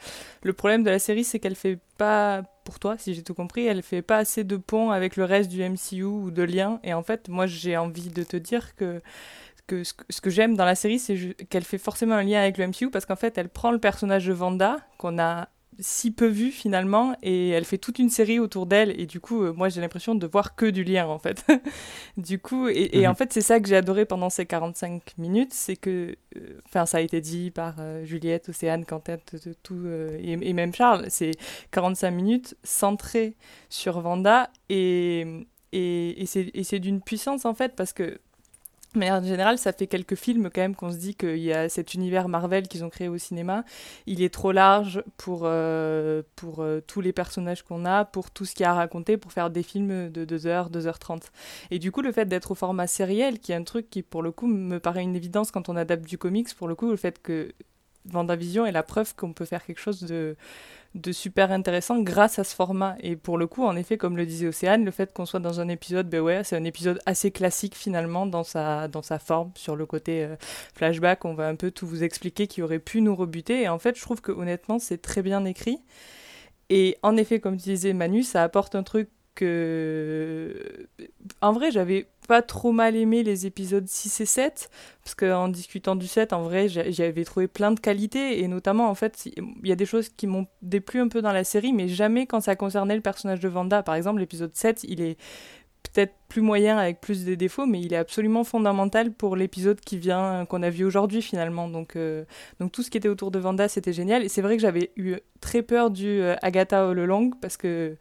le 0.42 0.54
problème 0.54 0.84
de 0.84 0.88
la 0.88 0.98
série, 0.98 1.22
c'est 1.22 1.38
qu'elle 1.38 1.54
fait 1.54 1.78
pas, 1.98 2.44
pour 2.64 2.78
toi, 2.78 2.96
si 2.96 3.12
j'ai 3.12 3.22
tout 3.22 3.34
compris, 3.34 3.66
elle 3.66 3.82
fait 3.82 4.00
pas 4.00 4.16
assez 4.16 4.42
de 4.42 4.56
ponts 4.56 4.90
avec 4.90 5.16
le 5.16 5.24
reste 5.24 5.50
du 5.50 5.62
MCU 5.62 6.04
ou 6.04 6.30
de 6.30 6.42
liens. 6.42 6.80
Et 6.82 6.94
en 6.94 7.02
fait, 7.02 7.28
moi, 7.28 7.46
j'ai 7.46 7.76
envie 7.76 8.08
de 8.08 8.22
te 8.22 8.38
dire 8.38 8.74
que 8.74 9.02
que 9.66 9.82
ce 9.84 10.20
que, 10.20 10.30
j'aime 10.30 10.56
dans 10.56 10.64
la 10.64 10.76
série, 10.76 11.00
c'est 11.00 11.34
qu'elle 11.50 11.64
fait 11.64 11.78
forcément 11.78 12.14
un 12.14 12.22
lien 12.22 12.40
avec 12.40 12.56
le 12.56 12.68
MCU 12.68 12.88
parce 12.88 13.04
qu'en 13.04 13.16
fait, 13.16 13.36
elle 13.36 13.48
prend 13.48 13.72
le 13.72 13.80
personnage 13.80 14.24
de 14.26 14.32
Vanda, 14.32 14.78
qu'on 14.96 15.18
a 15.18 15.48
si 15.78 16.10
peu 16.10 16.26
vue 16.26 16.50
finalement 16.50 17.16
et 17.22 17.50
elle 17.50 17.64
fait 17.64 17.78
toute 17.78 17.98
une 17.98 18.08
série 18.08 18.38
autour 18.38 18.66
d'elle 18.66 18.98
et 19.00 19.06
du 19.06 19.20
coup 19.20 19.42
euh, 19.42 19.52
moi 19.52 19.68
j'ai 19.68 19.80
l'impression 19.80 20.14
de 20.14 20.26
voir 20.26 20.54
que 20.54 20.66
du 20.66 20.84
lien 20.84 21.06
en 21.06 21.18
fait 21.18 21.44
du 22.16 22.38
coup 22.38 22.68
et, 22.68 22.90
mhm. 22.94 23.06
en 23.06 23.14
fait 23.14 23.32
c'est 23.32 23.40
ça 23.40 23.60
que 23.60 23.68
j'ai 23.68 23.76
adoré 23.76 24.06
pendant 24.06 24.30
ces 24.30 24.46
45 24.46 25.18
minutes 25.18 25.52
c'est 25.52 25.76
que 25.76 26.16
euh, 26.36 26.60
enfin 26.66 26.86
ça 26.86 26.98
a 26.98 27.00
été 27.00 27.20
dit 27.20 27.50
par 27.50 27.74
euh, 27.78 28.04
Juliette 28.04 28.48
Océane 28.48 28.84
Quentin 28.84 29.18
tout 29.62 29.86
et, 29.86 30.32
et, 30.32 30.52
même 30.52 30.74
Charles 30.74 31.06
c'est 31.08 31.32
45 31.72 32.10
minutes 32.10 32.56
centrées 32.62 33.34
sur 33.68 34.00
Vanda 34.00 34.50
et 34.68 35.46
et, 35.72 36.22
et 36.22 36.64
c'est 36.64 36.78
d'une 36.78 37.02
puissance 37.02 37.44
en 37.44 37.54
fait 37.54 37.74
parce 37.76 37.92
que 37.92 38.18
mais 38.96 39.10
en 39.10 39.22
général, 39.22 39.58
ça 39.58 39.72
fait 39.72 39.86
quelques 39.86 40.14
films 40.16 40.50
quand 40.52 40.60
même 40.60 40.74
qu'on 40.74 40.90
se 40.90 40.96
dit 40.96 41.14
qu'il 41.14 41.38
y 41.38 41.52
a 41.52 41.68
cet 41.68 41.94
univers 41.94 42.28
Marvel 42.28 42.66
qu'ils 42.68 42.84
ont 42.84 42.90
créé 42.90 43.08
au 43.08 43.18
cinéma. 43.18 43.64
Il 44.06 44.22
est 44.22 44.32
trop 44.32 44.52
large 44.52 45.02
pour, 45.16 45.42
euh, 45.44 46.22
pour 46.34 46.60
euh, 46.60 46.80
tous 46.86 47.00
les 47.00 47.12
personnages 47.12 47.62
qu'on 47.62 47.84
a, 47.84 48.04
pour 48.04 48.30
tout 48.30 48.44
ce 48.44 48.54
qu'il 48.54 48.64
y 48.64 48.66
a 48.66 48.72
à 48.72 48.74
raconter, 48.74 49.16
pour 49.16 49.32
faire 49.32 49.50
des 49.50 49.62
films 49.62 50.10
de 50.10 50.24
2h, 50.24 50.70
2h30. 50.70 51.22
Et 51.70 51.78
du 51.78 51.92
coup, 51.92 52.02
le 52.02 52.12
fait 52.12 52.26
d'être 52.26 52.52
au 52.52 52.54
format 52.54 52.86
sériel, 52.86 53.38
qui 53.38 53.52
est 53.52 53.56
un 53.56 53.64
truc 53.64 53.88
qui, 53.90 54.02
pour 54.02 54.22
le 54.22 54.32
coup, 54.32 54.46
me 54.46 54.78
paraît 54.78 55.02
une 55.02 55.16
évidence 55.16 55.50
quand 55.50 55.68
on 55.68 55.76
adapte 55.76 56.08
du 56.08 56.18
comics, 56.18 56.52
pour 56.54 56.68
le 56.68 56.74
coup, 56.74 56.90
le 56.90 56.96
fait 56.96 57.22
que 57.22 57.52
Vendavision 58.08 58.66
est 58.66 58.72
la 58.72 58.82
preuve 58.82 59.14
qu'on 59.14 59.32
peut 59.32 59.44
faire 59.44 59.64
quelque 59.64 59.80
chose 59.80 60.00
de 60.96 61.12
super 61.12 61.52
intéressant 61.52 62.00
grâce 62.00 62.38
à 62.38 62.44
ce 62.44 62.54
format. 62.54 62.96
Et 63.00 63.16
pour 63.16 63.38
le 63.38 63.46
coup, 63.46 63.64
en 63.64 63.76
effet, 63.76 63.96
comme 63.96 64.16
le 64.16 64.26
disait 64.26 64.48
Océane, 64.48 64.84
le 64.84 64.90
fait 64.90 65.12
qu'on 65.12 65.26
soit 65.26 65.40
dans 65.40 65.60
un 65.60 65.68
épisode, 65.68 66.08
ben 66.08 66.42
c'est 66.42 66.56
un 66.56 66.64
épisode 66.64 66.98
assez 67.06 67.30
classique 67.30 67.74
finalement 67.74 68.26
dans 68.26 68.44
sa, 68.44 68.88
dans 68.88 69.02
forme. 69.02 69.50
Sur 69.54 69.76
le 69.76 69.86
côté 69.86 70.24
euh, 70.24 70.36
flashback, 70.74 71.24
on 71.24 71.34
va 71.34 71.48
un 71.48 71.54
peu 71.54 71.70
tout 71.70 71.86
vous 71.86 72.02
expliquer 72.02 72.46
qui 72.46 72.62
aurait 72.62 72.78
pu 72.78 73.00
nous 73.02 73.14
rebuter. 73.14 73.62
Et 73.62 73.68
en 73.68 73.78
fait, 73.78 73.96
je 73.96 74.02
trouve 74.02 74.20
que 74.20 74.32
honnêtement, 74.32 74.78
c'est 74.78 74.98
très 74.98 75.22
bien 75.22 75.44
écrit. 75.44 75.78
Et 76.68 76.96
en 77.02 77.16
effet, 77.16 77.38
comme 77.38 77.58
tu 77.58 77.94
Manu, 77.94 78.22
ça 78.22 78.42
apporte 78.42 78.74
un 78.74 78.82
truc 78.82 79.08
que. 79.36 80.88
En 81.40 81.52
vrai, 81.52 81.70
j'avais 81.70 82.08
pas 82.26 82.42
trop 82.42 82.72
mal 82.72 82.96
aimé 82.96 83.22
les 83.22 83.46
épisodes 83.46 83.86
6 83.86 84.20
et 84.20 84.26
7, 84.26 84.70
parce 85.04 85.14
qu'en 85.14 85.48
discutant 85.48 85.94
du 85.94 86.08
7, 86.08 86.32
en 86.32 86.42
vrai, 86.42 86.68
j'avais 86.68 87.24
trouvé 87.24 87.46
plein 87.46 87.70
de 87.70 87.78
qualités, 87.78 88.42
et 88.42 88.48
notamment, 88.48 88.88
en 88.90 88.94
fait, 88.96 89.26
il 89.26 89.68
y 89.68 89.72
a 89.72 89.76
des 89.76 89.86
choses 89.86 90.08
qui 90.08 90.26
m'ont 90.26 90.46
déplu 90.62 91.00
un 91.00 91.08
peu 91.08 91.22
dans 91.22 91.32
la 91.32 91.44
série, 91.44 91.72
mais 91.72 91.86
jamais 91.86 92.26
quand 92.26 92.40
ça 92.40 92.56
concernait 92.56 92.96
le 92.96 93.02
personnage 93.02 93.38
de 93.38 93.48
Vanda. 93.48 93.84
Par 93.84 93.94
exemple, 93.94 94.18
l'épisode 94.18 94.56
7, 94.56 94.84
il 94.88 95.00
est 95.00 95.16
peut-être 95.92 96.14
plus 96.28 96.42
moyen 96.42 96.78
avec 96.78 97.00
plus 97.00 97.24
de 97.24 97.34
défauts, 97.34 97.66
mais 97.66 97.80
il 97.80 97.92
est 97.92 97.96
absolument 97.96 98.44
fondamental 98.44 99.12
pour 99.12 99.36
l'épisode 99.36 99.80
qui 99.80 99.98
vient, 99.98 100.44
qu'on 100.46 100.62
a 100.62 100.70
vu 100.70 100.84
aujourd'hui 100.84 101.22
finalement. 101.22 101.68
Donc, 101.68 101.96
euh, 101.96 102.24
donc 102.60 102.72
tout 102.72 102.82
ce 102.82 102.90
qui 102.90 102.98
était 102.98 103.08
autour 103.08 103.30
de 103.30 103.38
Vanda, 103.38 103.68
c'était 103.68 103.92
génial. 103.92 104.24
Et 104.24 104.28
c'est 104.28 104.42
vrai 104.42 104.56
que 104.56 104.62
j'avais 104.62 104.90
eu 104.96 105.16
très 105.40 105.62
peur 105.62 105.90
du 105.90 106.20
euh, 106.20 106.34
Agatha 106.42 106.88
All 106.88 107.30
parce 107.40 107.56
que 107.56 107.96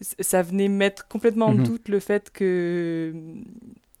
ça 0.00 0.42
venait 0.42 0.68
mettre 0.68 1.08
complètement 1.08 1.46
en 1.46 1.54
mhm. 1.54 1.64
doute 1.64 1.88
le 1.88 2.00
fait 2.00 2.30
que 2.30 3.12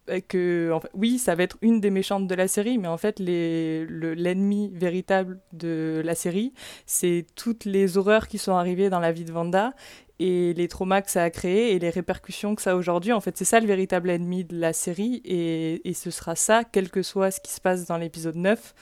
euh, 0.08 0.20
que 0.26 0.72
oui, 0.94 1.18
ça 1.18 1.34
va 1.34 1.42
être 1.42 1.58
une 1.62 1.80
des 1.80 1.90
méchantes 1.90 2.26
de 2.26 2.34
la 2.34 2.48
série, 2.48 2.78
mais 2.78 2.88
en 2.88 2.96
fait, 2.96 3.18
l'ennemi 3.20 4.70
véritable 4.74 5.40
de 5.52 6.00
la 6.04 6.14
série, 6.14 6.52
c'est 6.86 7.26
toutes 7.34 7.64
les 7.64 7.98
horreurs 7.98 8.28
qui 8.28 8.38
sont 8.38 8.54
arrivées 8.54 8.90
dans 8.90 9.00
la 9.00 9.12
vie 9.12 9.24
de 9.24 9.32
Vanda 9.32 9.72
et 10.18 10.52
les 10.54 10.66
traumas 10.66 11.02
que 11.02 11.10
ça 11.10 11.22
a 11.22 11.30
créé 11.30 11.74
et 11.74 11.78
les 11.78 11.90
répercussions 11.90 12.54
que 12.54 12.62
ça 12.62 12.72
a 12.72 12.74
aujourd'hui. 12.74 13.12
En 13.12 13.20
fait, 13.20 13.36
c'est 13.36 13.44
ça 13.44 13.60
le 13.60 13.66
véritable 13.66 14.10
ennemi 14.10 14.44
de 14.44 14.58
la 14.58 14.72
série 14.72 15.20
et, 15.24 15.88
et, 15.88 15.94
ce 15.94 16.10
sera 16.10 16.34
ça, 16.34 16.64
quel 16.64 16.90
que 16.90 17.02
soit 17.02 17.30
ce 17.30 17.40
qui 17.40 17.52
se 17.52 17.60
passe 17.60 17.86
dans 17.86 17.98
l'épisode 17.98 18.36
9. 18.36 18.74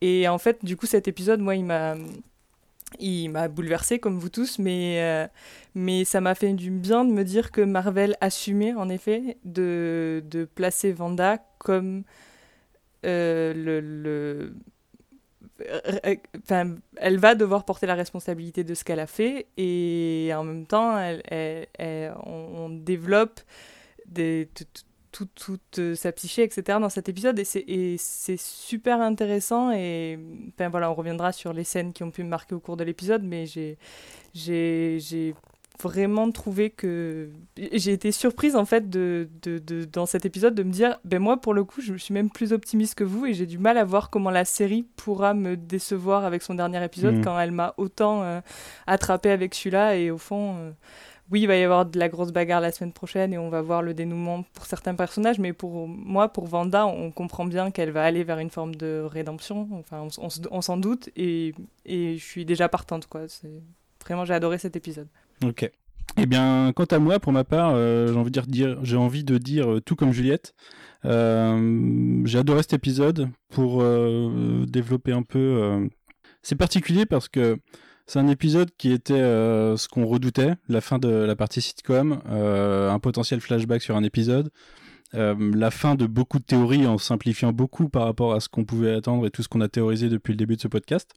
Et 0.00 0.28
en 0.28 0.38
fait, 0.38 0.64
du 0.64 0.76
coup, 0.76 0.86
cet 0.86 1.08
épisode, 1.08 1.40
moi, 1.40 1.56
il 1.56 1.64
m'a. 1.64 1.96
Il 2.98 3.28
m'a 3.28 3.48
bouleversé 3.48 3.98
comme 3.98 4.18
vous 4.18 4.30
tous, 4.30 4.58
mais, 4.58 5.02
euh, 5.02 5.26
mais 5.74 6.04
ça 6.04 6.20
m'a 6.20 6.34
fait 6.34 6.52
du 6.54 6.70
bien 6.70 7.04
de 7.04 7.12
me 7.12 7.22
dire 7.22 7.50
que 7.50 7.60
Marvel 7.60 8.16
assumait 8.20 8.74
en 8.74 8.88
effet 8.88 9.36
de, 9.44 10.22
de 10.26 10.44
placer 10.44 10.92
Vanda 10.92 11.38
comme 11.58 12.04
euh, 13.04 13.52
le, 13.54 13.80
le 13.80 14.54
enfin, 16.44 16.76
elle 16.96 17.18
va 17.18 17.34
devoir 17.34 17.64
porter 17.64 17.86
la 17.86 17.94
responsabilité 17.94 18.64
de 18.64 18.74
ce 18.74 18.84
qu'elle 18.84 19.00
a 19.00 19.06
fait 19.06 19.46
et 19.56 20.30
en 20.34 20.44
même 20.44 20.66
temps, 20.66 20.98
elle, 20.98 21.68
on, 22.24 22.68
développe 22.70 23.40
des, 24.06 24.48
toute 25.24 25.94
sa 25.94 26.12
psyché, 26.12 26.42
etc. 26.42 26.78
dans 26.80 26.88
cet 26.88 27.08
épisode 27.08 27.38
et 27.38 27.96
c'est 27.98 28.38
super 28.38 29.00
intéressant 29.00 29.70
et 29.72 30.18
enfin, 30.54 30.68
voilà, 30.68 30.90
on 30.90 30.94
reviendra 30.94 31.32
sur 31.32 31.52
les 31.52 31.64
scènes 31.64 31.92
qui 31.92 32.02
ont 32.02 32.10
pu 32.10 32.22
me 32.22 32.28
marquer 32.28 32.54
au 32.54 32.60
cours 32.60 32.76
de 32.76 32.84
l'épisode, 32.84 33.22
mais 33.22 33.46
j'ai 33.46 35.34
vraiment 35.80 36.30
trouvé 36.32 36.70
que 36.70 37.30
j'ai 37.56 37.92
été 37.92 38.10
surprise 38.10 38.56
en 38.56 38.64
fait 38.64 38.90
de, 38.90 39.28
de, 39.42 39.58
de, 39.58 39.84
dans 39.84 40.06
cet 40.06 40.26
épisode 40.26 40.54
de 40.54 40.62
me 40.64 40.72
dire 40.72 40.98
ben 41.04 41.20
moi 41.20 41.40
pour 41.40 41.54
le 41.54 41.62
coup 41.62 41.80
je 41.80 41.94
suis 41.94 42.12
même 42.12 42.30
plus 42.30 42.52
optimiste 42.52 42.96
que 42.96 43.04
vous 43.04 43.26
et 43.26 43.34
j'ai 43.34 43.46
du 43.46 43.58
mal 43.58 43.78
à 43.78 43.84
voir 43.84 44.10
comment 44.10 44.30
la 44.30 44.44
série 44.44 44.84
pourra 44.96 45.34
me 45.34 45.56
décevoir 45.56 46.24
avec 46.24 46.42
son 46.42 46.54
dernier 46.54 46.82
épisode 46.84 47.18
mmh. 47.18 47.24
quand 47.24 47.38
elle 47.38 47.52
m'a 47.52 47.74
autant 47.76 48.22
euh, 48.22 48.40
attrapé 48.86 49.30
avec 49.30 49.54
celui-là 49.54 49.96
et 49.96 50.10
au 50.10 50.18
fond 50.18 50.56
euh, 50.56 50.70
oui 51.30 51.42
il 51.42 51.46
va 51.46 51.56
y 51.56 51.62
avoir 51.62 51.86
de 51.86 51.98
la 51.98 52.08
grosse 52.08 52.32
bagarre 52.32 52.60
la 52.60 52.72
semaine 52.72 52.92
prochaine 52.92 53.32
et 53.32 53.38
on 53.38 53.50
va 53.50 53.62
voir 53.62 53.82
le 53.82 53.94
dénouement 53.94 54.44
pour 54.54 54.66
certains 54.66 54.94
personnages 54.94 55.38
mais 55.38 55.52
pour 55.52 55.88
moi 55.88 56.28
pour 56.28 56.46
Vanda 56.46 56.86
on 56.86 57.10
comprend 57.10 57.44
bien 57.44 57.70
qu'elle 57.70 57.90
va 57.90 58.04
aller 58.04 58.24
vers 58.24 58.38
une 58.38 58.50
forme 58.50 58.74
de 58.74 59.02
rédemption 59.04 59.68
enfin 59.72 60.06
on, 60.18 60.60
s'en 60.60 60.76
doute 60.76 61.10
et, 61.16 61.54
et 61.84 62.16
je 62.16 62.24
suis 62.24 62.44
déjà 62.44 62.68
partante 62.68 63.06
quoi 63.06 63.22
vraiment 64.00 64.24
j'ai 64.24 64.34
adoré 64.34 64.58
cet 64.58 64.76
épisode 64.76 65.08
Ok. 65.44 65.70
Eh 66.16 66.26
bien, 66.26 66.72
quant 66.74 66.84
à 66.84 66.98
moi, 66.98 67.20
pour 67.20 67.32
ma 67.32 67.44
part, 67.44 67.72
euh, 67.74 68.08
j'ai 68.08 68.18
envie 68.18 68.30
de 68.30 68.40
dire, 68.40 68.78
j'ai 68.82 68.96
envie 68.96 69.24
de 69.24 69.38
dire 69.38 69.70
euh, 69.70 69.80
tout 69.80 69.94
comme 69.94 70.12
Juliette. 70.12 70.54
Euh, 71.04 72.22
j'ai 72.24 72.38
adoré 72.38 72.62
cet 72.62 72.72
épisode 72.72 73.28
pour 73.50 73.84
développer 74.66 75.12
un 75.12 75.22
peu. 75.22 75.88
C'est 76.42 76.56
particulier 76.56 77.06
parce 77.06 77.28
que 77.28 77.58
c'est 78.08 78.18
un 78.18 78.26
épisode 78.26 78.70
qui 78.76 78.90
était 78.90 79.20
ce 79.20 79.86
qu'on 79.86 80.06
redoutait, 80.06 80.54
la 80.68 80.80
fin 80.80 80.98
de 80.98 81.08
la 81.08 81.36
partie 81.36 81.60
sitcom, 81.60 82.20
un 82.26 82.98
potentiel 82.98 83.40
flashback 83.40 83.82
sur 83.82 83.96
un 83.96 84.02
épisode. 84.02 84.50
la 85.12 85.70
fin 85.70 85.94
de 85.94 86.06
beaucoup 86.06 86.38
de 86.38 86.44
théories 86.44 86.86
en 86.86 86.98
simplifiant 86.98 87.52
beaucoup 87.52 87.88
par 87.88 88.04
rapport 88.04 88.32
à 88.32 88.40
ce 88.40 88.48
qu'on 88.48 88.64
pouvait 88.64 88.94
attendre 88.94 89.26
et 89.26 89.30
tout 89.30 89.42
ce 89.42 89.48
qu'on 89.48 89.60
a 89.60 89.68
théorisé 89.68 90.08
depuis 90.08 90.32
le 90.32 90.38
début 90.38 90.56
de 90.56 90.60
ce 90.60 90.68
podcast. 90.68 91.14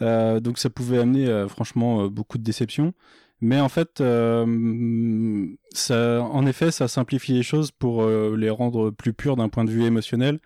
donc 0.00 0.58
ça 0.58 0.68
pouvait 0.68 0.98
amener 0.98 1.46
franchement 1.48 2.08
beaucoup 2.08 2.38
de 2.38 2.42
déceptions. 2.42 2.92
Mais 3.40 3.60
en 3.60 3.68
fait, 3.68 4.00
euh, 4.00 5.46
ça, 5.72 6.22
en 6.22 6.46
effet, 6.46 6.70
ça 6.70 6.88
simplifie 6.88 7.32
les 7.34 7.42
choses 7.42 7.70
pour 7.70 8.02
euh, 8.02 8.34
les 8.36 8.48
rendre 8.50 8.90
plus 8.90 9.12
pures 9.12 9.36
d'un 9.36 9.48
point 9.48 9.64
de 9.64 9.70
vue 9.70 9.84
émotionnel. 9.84 10.40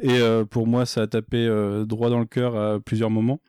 Et 0.00 0.18
euh, 0.18 0.44
pour 0.44 0.66
moi, 0.66 0.84
ça 0.84 1.02
a 1.02 1.06
tapé 1.06 1.46
droit 1.86 2.10
dans 2.10 2.18
le 2.18 2.26
cœur 2.26 2.56
à 2.56 2.80
plusieurs 2.80 3.10
moments. 3.10 3.40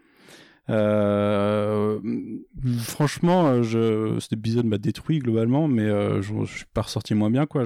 Franchement, 2.84 3.64
je, 3.64 4.20
cet 4.20 4.34
épisode 4.34 4.66
m'a 4.66 4.78
détruit 4.78 5.20
globalement, 5.20 5.68
mais 5.68 5.88
je, 6.22 6.46
je 6.46 6.58
suis 6.58 6.66
pas 6.74 6.82
ressorti 6.82 7.14
moins 7.14 7.32
bien, 7.32 7.46
quoi. 7.46 7.64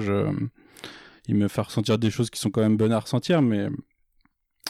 Il 1.28 1.36
me 1.36 1.48
fait 1.48 1.60
ressentir 1.60 1.98
des 1.98 2.10
choses 2.10 2.30
qui 2.30 2.40
sont 2.40 2.50
quand 2.50 2.62
même 2.62 2.76
bonnes 2.76 2.92
à 2.92 3.00
ressentir, 3.00 3.42
mais 3.42 3.68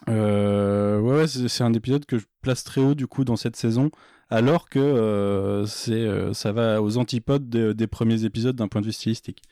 ouais 0.09 1.27
c'est 1.29 1.65
un 1.65 1.73
épisode 1.75 2.07
que 2.07 2.19
je 2.19 2.27
place 2.41 2.65
très 2.65 2.81
haut 2.81 2.95
du 2.95 3.07
coup 3.07 3.25
dans 3.25 3.37
cette 3.37 3.55
saison 3.57 3.91
alors 4.33 4.71
que 4.71 4.79
euh, 4.79 5.67
euh, 5.89 6.33
ça 6.33 6.53
va 6.53 6.81
aux 6.81 6.97
antipodes 6.97 7.51
des 7.51 7.87
premiers 7.87 8.25
épisodes 8.25 8.57
d'un 8.57 8.67
point 8.67 8.81
de 8.81 8.87
vue 8.87 8.93
stylistique. 8.93 9.43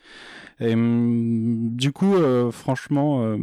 Hum, 0.59 1.69
du 1.75 1.91
coup, 1.91 2.15
euh, 2.15 2.49
franchement, 2.49 3.37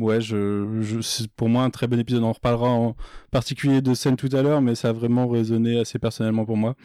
ouais, 0.00 0.22
je, 0.22 1.00
c'est 1.02 1.30
pour 1.32 1.50
moi 1.50 1.64
un 1.64 1.70
très 1.70 1.86
bon 1.86 2.00
épisode. 2.00 2.22
On 2.22 2.32
reparlera 2.32 2.70
en 2.70 2.96
particulier 3.30 3.82
de 3.82 3.92
scène 3.92 4.16
tout 4.16 4.30
à 4.32 4.40
l'heure, 4.40 4.62
mais 4.62 4.74
ça 4.74 4.88
a 4.88 4.92
vraiment 4.92 5.28
résonné 5.28 5.78
assez 5.78 5.98
personnellement 5.98 6.46
pour 6.46 6.56
moi. 6.56 6.76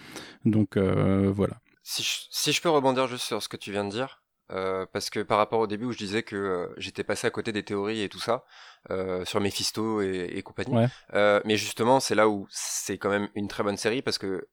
Donc 0.44 0.78
voilà. 0.78 1.62
Si 1.84 2.52
je 2.52 2.62
peux 2.62 2.70
rebondir 2.70 3.08
juste 3.08 3.24
sur 3.24 3.42
ce 3.42 3.48
que 3.48 3.56
tu 3.56 3.72
viens 3.72 3.86
de 3.86 3.92
dire, 3.92 4.22
euh, 4.52 4.86
parce 4.94 5.10
que 5.10 5.20
par 5.20 5.38
rapport 5.38 5.60
au 5.60 5.68
début 5.68 5.86
où 5.86 5.92
je 5.92 5.98
disais 5.98 6.24
que 6.24 6.36
euh, 6.36 6.68
j'étais 6.78 7.04
passé 7.04 7.28
à 7.28 7.30
côté 7.30 7.52
des 7.52 7.64
théories 7.64 8.02
et 8.02 8.10
tout 8.10 8.20
ça 8.20 8.46
euh, 8.90 9.26
sur 9.26 9.42
Mephisto 9.42 10.02
et, 10.02 10.32
et 10.36 10.42
compagnie, 10.42 10.88
euh, 11.14 11.42
mais 11.44 11.58
justement 11.58 12.00
c'est 12.00 12.16
là 12.16 12.30
où 12.30 12.48
c'est 12.50 12.98
quand 12.98 13.10
même 13.10 13.28
une 13.36 13.50
très 13.50 13.64
bonne 13.64 13.76
série 13.76 14.02
parce 14.02 14.18
que 14.18 14.48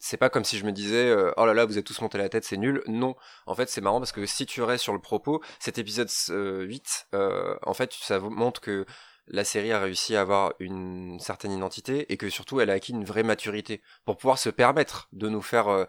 c'est 0.00 0.16
pas 0.16 0.30
comme 0.30 0.44
si 0.44 0.58
je 0.58 0.64
me 0.64 0.72
disais 0.72 1.14
oh 1.36 1.46
là 1.46 1.54
là 1.54 1.64
vous 1.64 1.78
êtes 1.78 1.84
tous 1.84 2.00
monté 2.00 2.18
la 2.18 2.28
tête 2.28 2.44
c'est 2.44 2.56
nul. 2.56 2.82
Non, 2.86 3.16
en 3.46 3.54
fait 3.54 3.68
c'est 3.68 3.80
marrant 3.80 3.98
parce 3.98 4.12
que 4.12 4.26
si 4.26 4.46
tu 4.46 4.62
restes 4.62 4.84
sur 4.84 4.92
le 4.92 5.00
propos, 5.00 5.42
cet 5.58 5.78
épisode 5.78 6.08
8, 6.28 7.08
en 7.12 7.74
fait 7.74 7.92
ça 7.94 8.20
montre 8.20 8.60
que 8.60 8.86
la 9.28 9.42
série 9.42 9.72
a 9.72 9.80
réussi 9.80 10.14
à 10.14 10.20
avoir 10.20 10.52
une 10.60 11.18
certaine 11.18 11.50
identité 11.50 12.12
et 12.12 12.16
que 12.16 12.30
surtout 12.30 12.60
elle 12.60 12.70
a 12.70 12.74
acquis 12.74 12.92
une 12.92 13.04
vraie 13.04 13.24
maturité 13.24 13.82
pour 14.04 14.16
pouvoir 14.16 14.38
se 14.38 14.50
permettre 14.50 15.08
de 15.12 15.28
nous 15.28 15.42
faire 15.42 15.86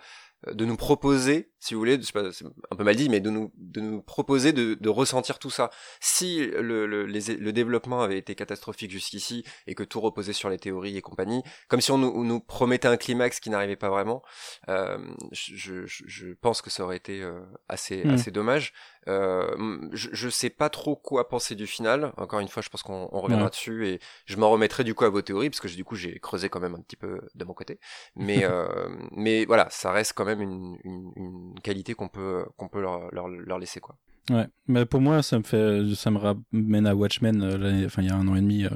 de 0.53 0.65
nous 0.65 0.77
proposer, 0.77 1.51
si 1.59 1.73
vous 1.73 1.79
voulez, 1.79 1.99
c'est 2.01 2.45
un 2.71 2.75
peu 2.75 2.83
mal 2.83 2.95
dit, 2.95 3.09
mais 3.09 3.19
de 3.19 3.29
nous, 3.29 3.51
de 3.57 3.81
nous 3.81 4.01
proposer 4.01 4.53
de, 4.53 4.75
de 4.75 4.89
ressentir 4.89 5.39
tout 5.39 5.49
ça. 5.49 5.69
Si 5.99 6.45
le, 6.45 6.85
le, 6.85 7.05
le, 7.05 7.51
développement 7.51 8.01
avait 8.01 8.17
été 8.17 8.35
catastrophique 8.35 8.91
jusqu'ici 8.91 9.43
et 9.65 9.75
que 9.75 9.83
tout 9.83 9.99
reposait 9.99 10.33
sur 10.33 10.49
les 10.49 10.57
théories 10.57 10.97
et 10.97 11.01
compagnie, 11.01 11.43
comme 11.67 11.81
si 11.81 11.91
on 11.91 11.97
nous, 11.97 12.23
nous 12.23 12.39
promettait 12.39 12.87
un 12.87 12.97
climax 12.97 13.39
qui 13.39 13.49
n'arrivait 13.49 13.75
pas 13.75 13.89
vraiment, 13.89 14.21
euh, 14.69 14.97
je, 15.31 15.55
je, 15.55 15.85
je, 15.85 16.33
pense 16.33 16.61
que 16.61 16.69
ça 16.69 16.83
aurait 16.83 16.97
été 16.97 17.21
euh, 17.21 17.39
assez, 17.67 18.03
hmm. 18.03 18.11
assez 18.11 18.31
dommage. 18.31 18.73
Euh, 19.07 19.79
je, 19.93 20.09
je 20.11 20.29
sais 20.29 20.49
pas 20.49 20.69
trop 20.69 20.95
quoi 20.95 21.29
penser 21.29 21.55
du 21.55 21.67
final. 21.67 22.13
Encore 22.17 22.39
une 22.39 22.47
fois, 22.47 22.61
je 22.61 22.69
pense 22.69 22.83
qu'on 22.83 23.07
reviendra 23.07 23.49
dessus 23.49 23.87
et 23.87 23.99
je 24.25 24.35
m'en 24.37 24.49
remettrai 24.49 24.83
du 24.83 24.93
coup 24.93 25.05
à 25.05 25.09
vos 25.09 25.21
théories 25.21 25.49
parce 25.49 25.59
que 25.61 25.67
du 25.67 25.83
coup 25.85 25.95
j'ai 25.95 26.19
creusé 26.19 26.49
quand 26.49 26.59
même 26.59 26.75
un 26.75 26.81
petit 26.81 26.95
peu 26.97 27.21
de 27.35 27.45
mon 27.45 27.53
côté. 27.53 27.79
Mais 28.15 28.43
euh, 28.43 28.67
mais 29.11 29.45
voilà, 29.45 29.67
ça 29.69 29.91
reste 29.91 30.13
quand 30.13 30.25
même 30.25 30.41
une, 30.41 30.77
une, 30.83 31.11
une 31.15 31.59
qualité 31.61 31.93
qu'on 31.93 32.09
peut 32.09 32.45
qu'on 32.57 32.67
peut 32.69 32.81
leur, 32.81 33.13
leur, 33.13 33.27
leur 33.27 33.59
laisser 33.59 33.79
quoi. 33.79 33.97
Ouais, 34.29 34.45
mais 34.67 34.85
pour 34.85 34.99
moi, 34.99 35.23
ça 35.23 35.37
me 35.37 35.43
fait, 35.43 35.95
ça 35.95 36.11
me 36.11 36.17
ramène 36.17 36.85
à 36.85 36.93
Watchmen, 36.95 37.41
euh, 37.41 37.85
enfin 37.85 38.01
il 38.01 38.09
y 38.09 38.11
a 38.11 38.15
un 38.15 38.27
an 38.27 38.35
et 38.35 38.41
demi, 38.41 38.65
euh, 38.65 38.69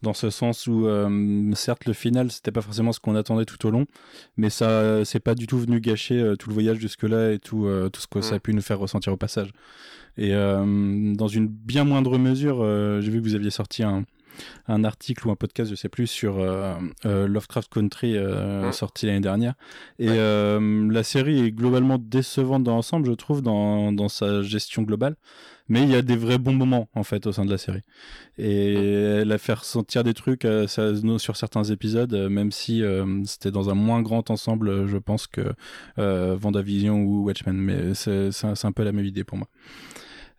dans 0.00 0.12
ce 0.14 0.30
sens 0.30 0.68
où, 0.68 0.86
euh, 0.86 1.52
certes, 1.54 1.86
le 1.86 1.92
final, 1.92 2.30
c'était 2.30 2.52
pas 2.52 2.60
forcément 2.60 2.92
ce 2.92 3.00
qu'on 3.00 3.16
attendait 3.16 3.44
tout 3.44 3.66
au 3.66 3.70
long, 3.72 3.86
mais 4.36 4.48
ça, 4.48 5.04
c'est 5.04 5.18
pas 5.18 5.34
du 5.34 5.48
tout 5.48 5.58
venu 5.58 5.80
gâcher 5.80 6.34
tout 6.38 6.48
le 6.50 6.54
voyage 6.54 6.78
jusque-là 6.78 7.32
et 7.32 7.40
tout, 7.40 7.68
tout 7.92 8.00
ce 8.00 8.06
que 8.06 8.20
ça 8.20 8.36
a 8.36 8.38
mm. 8.38 8.40
pu 8.40 8.54
nous 8.54 8.62
faire 8.62 8.78
ressentir 8.78 9.12
au 9.12 9.16
passage. 9.16 9.50
Et 10.18 10.30
dans 10.32 11.28
une 11.28 11.48
bien 11.48 11.84
moindre 11.84 12.18
mesure, 12.18 12.64
j'ai 13.00 13.10
vu 13.10 13.20
que 13.20 13.26
vous 13.26 13.34
aviez 13.34 13.50
sorti 13.50 13.82
un, 13.82 14.04
un 14.68 14.84
article 14.84 15.28
ou 15.28 15.30
un 15.30 15.36
podcast, 15.36 15.70
je 15.70 15.74
sais 15.74 15.88
plus, 15.88 16.06
sur 16.06 16.38
Lovecraft 17.04 17.72
Country 17.72 18.18
mmh. 18.18 18.72
sorti 18.72 19.06
l'année 19.06 19.20
dernière. 19.20 19.54
Et 19.98 20.08
la 20.08 21.02
série 21.02 21.46
est 21.46 21.52
globalement 21.52 21.98
décevante 21.98 22.64
dans 22.64 22.74
l'ensemble, 22.74 23.06
je 23.06 23.12
trouve, 23.12 23.42
dans, 23.42 23.92
dans 23.92 24.08
sa 24.08 24.42
gestion 24.42 24.82
globale. 24.82 25.16
Mais 25.68 25.82
il 25.84 25.90
y 25.90 25.94
a 25.94 26.02
des 26.02 26.16
vrais 26.16 26.38
bons 26.38 26.54
moments 26.54 26.88
en 26.94 27.02
fait 27.02 27.26
au 27.26 27.32
sein 27.32 27.44
de 27.44 27.50
la 27.50 27.58
série. 27.58 27.82
Et 28.36 28.74
elle 28.74 29.32
a 29.32 29.38
fait 29.38 29.54
ressentir 29.54 30.04
des 30.04 30.14
trucs 30.14 30.44
euh, 30.44 30.66
sur 31.18 31.36
certains 31.36 31.64
épisodes 31.64 32.12
euh, 32.14 32.28
même 32.28 32.50
si 32.50 32.82
euh, 32.82 33.24
c'était 33.24 33.50
dans 33.50 33.70
un 33.70 33.74
moins 33.74 34.02
grand 34.02 34.30
ensemble 34.30 34.86
je 34.86 34.98
pense 34.98 35.26
que 35.26 35.54
Vendavision 35.96 37.00
ou 37.02 37.24
Watchmen. 37.24 37.56
Mais 37.56 37.94
c'est 37.94 38.66
un 38.66 38.72
peu 38.72 38.82
la 38.82 38.92
même 38.92 39.06
idée 39.06 39.24
pour 39.24 39.38
moi. 39.38 39.48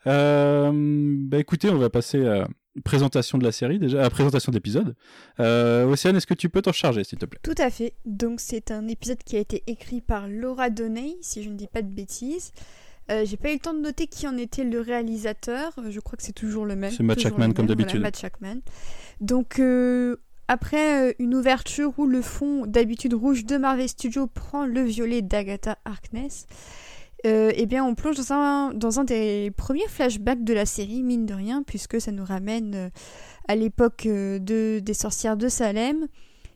Bah 0.06 1.40
écoutez 1.40 1.70
on 1.70 1.78
va 1.78 1.90
passer 1.90 2.28
à 2.28 2.48
présentation 2.84 3.38
de 3.38 3.44
la 3.44 3.52
série 3.52 3.80
déjà 3.80 4.04
à 4.04 4.10
présentation 4.10 4.52
d'épisode 4.52 4.96
Océane 5.40 6.16
est-ce 6.16 6.28
que 6.28 6.34
tu 6.34 6.50
peux 6.50 6.62
t'en 6.62 6.72
charger 6.72 7.04
s'il 7.04 7.20
te 7.20 7.26
plaît? 7.26 7.40
Tout 7.44 7.56
à 7.58 7.70
fait 7.70 7.94
donc 8.06 8.40
c'est 8.40 8.72
un 8.72 8.88
épisode 8.88 9.20
qui 9.24 9.36
a 9.36 9.40
été 9.40 9.64
écrit 9.68 10.02
par 10.02 10.28
Laura 10.28 10.70
Donney 10.70 11.18
si 11.22 11.44
je 11.44 11.50
ne 11.50 11.56
dis 11.56 11.68
pas 11.68 11.82
de 11.82 11.88
bêtises 11.88 12.52
euh, 13.12 13.26
j'ai 13.26 13.38
pas 13.38 13.50
eu 13.50 13.54
le 13.54 13.60
temps 13.60 13.74
de 13.74 13.80
noter 13.80 14.08
qui 14.08 14.28
en 14.28 14.38
était 14.38 14.64
le 14.64 14.80
réalisateur. 14.80 15.74
Je 15.90 16.00
crois 16.00 16.16
que 16.16 16.24
c'est 16.24 16.32
toujours 16.32 16.66
le 16.66 16.76
même. 16.76 16.92
C'est 16.92 17.04
Matt 17.04 17.20
Shackman 17.20 17.54
comme 17.54 17.66
d'habitude. 17.66 18.02
Matt 18.02 18.18
Shackman. 18.18 18.60
Donc 19.20 19.60
euh, 19.60 20.18
après 20.48 21.10
euh, 21.10 21.14
une 21.20 21.36
ouverture 21.36 21.94
où 21.98 22.08
le 22.08 22.22
fond 22.22 22.66
d'habitude 22.66 23.14
rouge 23.14 23.46
de 23.46 23.58
Marvel 23.58 23.90
Studios 23.90 24.28
prend 24.28 24.66
le 24.66 24.82
violet 24.84 25.22
d'Agatha 25.22 25.78
Harkness, 25.84 26.48
eh 27.24 27.66
bien 27.66 27.86
on 27.86 27.96
plonge 27.96 28.18
dans 28.18 29.00
un, 29.00 29.04
des 29.04 29.52
premiers 29.56 29.88
flashbacks 29.88 30.44
de 30.44 30.54
la 30.54 30.66
série, 30.66 31.04
mine 31.04 31.26
de 31.26 31.34
rien, 31.34 31.64
puisque 31.64 32.02
ça 32.02 32.12
nous 32.12 32.26
ramène 32.26 32.92
à 33.48 33.56
l'époque 33.56 34.04
de, 34.06 34.80
des 34.80 34.94
sorcières 34.94 35.38
de 35.38 35.48
Salem. 35.48 36.08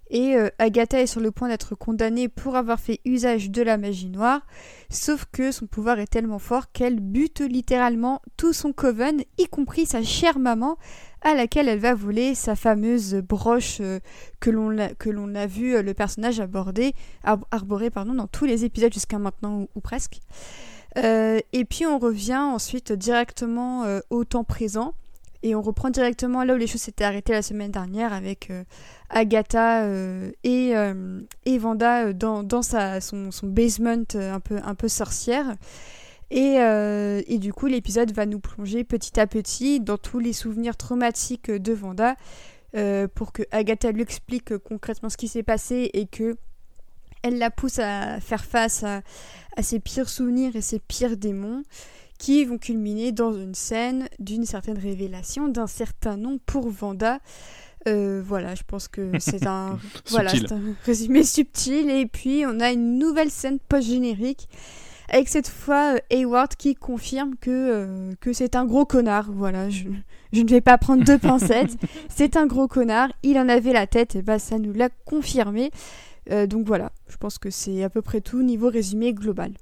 Et 0.10 0.36
euh, 0.36 0.50
Agatha 0.58 1.02
est 1.02 1.08
sur 1.08 1.20
le 1.20 1.32
point 1.32 1.50
d'être 1.50 1.76
condamnée 1.76 2.30
pour 2.30 2.56
avoir 2.56 2.80
fait 2.80 3.02
usage 3.06 3.50
de 3.50 3.62
la 3.62 3.78
magie 3.78 4.10
noire, 4.10 4.41
sauf 4.89 5.26
que 5.32 5.52
son 5.52 5.67
pouvoir 5.67 6.00
est 6.00 6.08
tellement 6.08 6.39
fort 6.39 6.72
qu'elle 6.72 7.00
bute 7.00 7.41
littéralement 7.41 8.22
tout 8.38 8.54
son 8.54 8.72
coven, 8.72 9.22
y 9.38 9.48
compris 9.48 9.86
sa 9.86 10.02
chère 10.04 10.39
maman, 10.39 10.78
à 11.22 11.34
laquelle 11.34 11.67
elle 11.67 11.80
va 11.80 11.93
voler 11.93 12.36
sa 12.36 12.56
fameuse 12.56 13.15
broche 13.15 13.80
euh, 13.82 14.00
que 14.39 14.50
l'on 14.50 15.36
a, 15.36 15.48
vu 15.48 15.76
euh, 15.76 15.82
le 15.82 15.93
personnage 15.93 16.39
aborder, 16.39 16.93
arborer 17.24 17.89
pardon, 17.89 18.13
dans 18.13 18.28
tous 18.28 18.46
les 18.46 18.63
épisodes 18.63 18.93
jusqu'à 18.93 19.20
maintenant 19.20 19.67
ou, 19.76 19.82
presque. 19.82 20.20
et 20.96 21.65
puis 21.70 21.86
on 21.86 22.00
revient 22.00 22.38
ensuite 22.38 22.91
directement 22.91 23.86
au 24.10 24.24
temps 24.24 24.43
présent 24.43 24.93
et 25.43 25.56
on 25.56 25.62
reprend 25.62 25.89
directement 25.89 26.43
là 26.43 26.56
où 26.56 26.58
les 26.58 26.67
choses 26.67 26.82
s'étaient 26.82 27.04
arrêtées 27.04 27.34
la 27.34 27.41
semaine 27.41 27.71
dernière 27.71 28.13
avec 28.13 28.52
Agatha 29.10 29.84
euh, 29.84 30.32
et, 30.43 30.76
euh, 30.76 31.21
et, 31.45 31.58
Vanda 31.58 32.08
euh, 32.08 32.13
dans, 32.13 32.62
sa, 32.62 33.00
son, 33.02 33.30
basement 33.43 34.04
un 34.15 34.76
peu, 34.76 34.88
sorcière. 34.88 35.56
Et, 36.30 37.38
du 37.39 37.54
coup, 37.54 37.67
l'épisode 37.67 38.12
va 38.12 38.26
nous 38.26 38.39
plonger 38.39 38.84
petit 38.84 39.19
à 39.19 39.28
petit 39.28 39.80
dans 39.80 39.97
tous 39.97 40.19
les 40.19 40.34
souvenirs 40.34 40.76
traumatiques 40.76 41.52
de 41.52 41.73
Vanda 41.73 42.15
pour 43.15 43.32
que 43.32 43.43
Agatha 43.52 43.91
lui 43.91 44.02
explique 44.02 44.58
concrètement 44.58 45.10
ce 45.10 45.17
qui 45.17 45.28
s'est 45.28 45.43
passé 45.43 45.89
et 45.93 46.06
que 46.06 46.36
elle 47.23 47.39
la 47.39 47.50
pousse 47.50 47.80
à 47.80 48.19
faire 48.19 48.45
face 48.45 48.84
à, 48.84 49.02
ses 49.63 49.80
pires 49.80 50.08
souvenirs 50.08 50.56
et 50.56 50.62
ses 50.62 50.78
pires 50.78 51.17
démons 51.17 51.63
qui 52.18 52.46
vont 52.46 52.58
culminer 52.58 53.12
dans 53.12 53.34
une 53.34 53.56
scène 53.56 54.08
d'une 54.20 54.46
certaine 54.46 54.78
révélation 54.78 55.48
d'un 55.48 55.68
certain 55.68 56.18
nom 56.18 56.40
pour 56.46 56.70
Vanda. 56.70 57.20
Euh, 57.88 58.22
voilà, 58.26 58.56
je 58.56 58.64
pense 58.66 58.88
que 58.88 59.12
c'est 59.20 59.46
un, 59.46 59.80
voilà, 60.10 60.32
un 60.32 60.76
résumé 60.86 61.24
subtil. 61.24 61.90
Et 61.90 62.06
puis, 62.06 62.44
on 62.46 62.60
a 62.60 62.72
une 62.72 62.98
nouvelle 62.98 63.32
scène 63.32 63.60
post-générique 63.60 64.48
avec 65.10 65.30
cette 65.30 65.48
fois 65.48 65.96
euh, 65.96 66.00
Hayward 66.12 66.56
qui 66.56 66.76
confirme 66.76 67.36
que, 67.40 67.50
euh, 67.50 68.12
que 68.20 68.34
c'est 68.34 68.56
un 68.56 68.66
gros 68.66 68.86
connard. 68.86 69.32
Voilà, 69.32 69.70
je, 69.70 69.86
je, 70.34 70.42
ne 70.42 70.50
vais 70.50 70.62
pas 70.62 70.78
prendre 70.78 71.04
deux 71.04 71.18
pincettes. 71.18 71.78
c'est 72.10 72.36
un 72.36 72.46
gros 72.46 72.68
connard, 72.68 73.10
il 73.24 73.38
en 73.38 73.48
avait 73.48 73.74
la 73.74 73.88
tête, 73.88 74.16
et 74.16 74.22
bah 74.22 74.40
ça 74.40 74.60
nous 74.60 74.74
l'a 74.74 74.90
confirmé. 75.06 75.72
donc 76.50 76.68
voilà, 76.68 76.92
je 77.08 77.16
pense 77.16 77.38
que 77.38 77.50
c'est 77.50 77.84
à 77.84 77.90
peu 77.90 78.02
près 78.02 78.20
tout 78.20 78.44
niveau 78.44 78.70
résumé 78.70 79.14
global. 79.14 79.54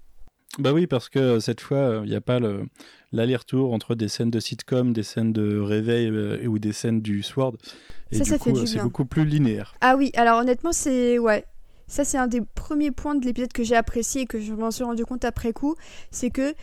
Bah 0.60 0.74
oui, 0.74 0.88
parce 0.88 1.10
que 1.10 1.39
cette 1.39 1.62
fois, 1.62 2.02
il 2.04 2.10
n'y 2.10 2.15
a 2.15 2.22
pas 2.22 2.39
le, 2.39 2.65
l'aller-retour 3.12 3.74
entre 3.74 3.96
des 3.96 4.08
scènes 4.08 4.32
de 4.32 4.39
sitcom, 4.39 4.94
des 4.94 5.04
scènes 5.04 5.34
de 5.34 5.60
réveil 5.60 6.08
euh, 6.08 6.46
ou 6.46 6.60
des 6.60 6.74
scènes 6.74 7.02
du 7.02 7.24
Sword. 7.24 7.56
Et 8.12 8.20
du 8.20 8.38
coup, 8.38 8.65
c'est 8.65 8.82
beaucoup 8.82 9.06
plus 9.06 9.26
linéaire. 9.26 9.76
Ah 9.82 9.96
oui, 9.98 10.12
alors 10.15 10.39
honnêtement, 10.39 10.72
c'est 10.72 11.18
ouais. 11.18 11.46
Ça, 11.88 12.04
c'est 12.04 12.18
un 12.18 12.28
des 12.28 12.41
premiers 12.41 12.91
points 12.91 13.15
de 13.15 13.26
l'épisode 13.26 13.54
que 13.54 13.63
j'ai 13.63 13.76
apprécié 13.76 14.22
et 14.22 14.26
que 14.26 14.39
je 14.39 14.54
m'en 14.54 14.72
suis 14.72 14.84
rendu 14.84 15.06
compte 15.06 15.24
après 15.24 15.54
coup. 15.54 15.76
C'est 16.10 16.32
que 16.32 16.56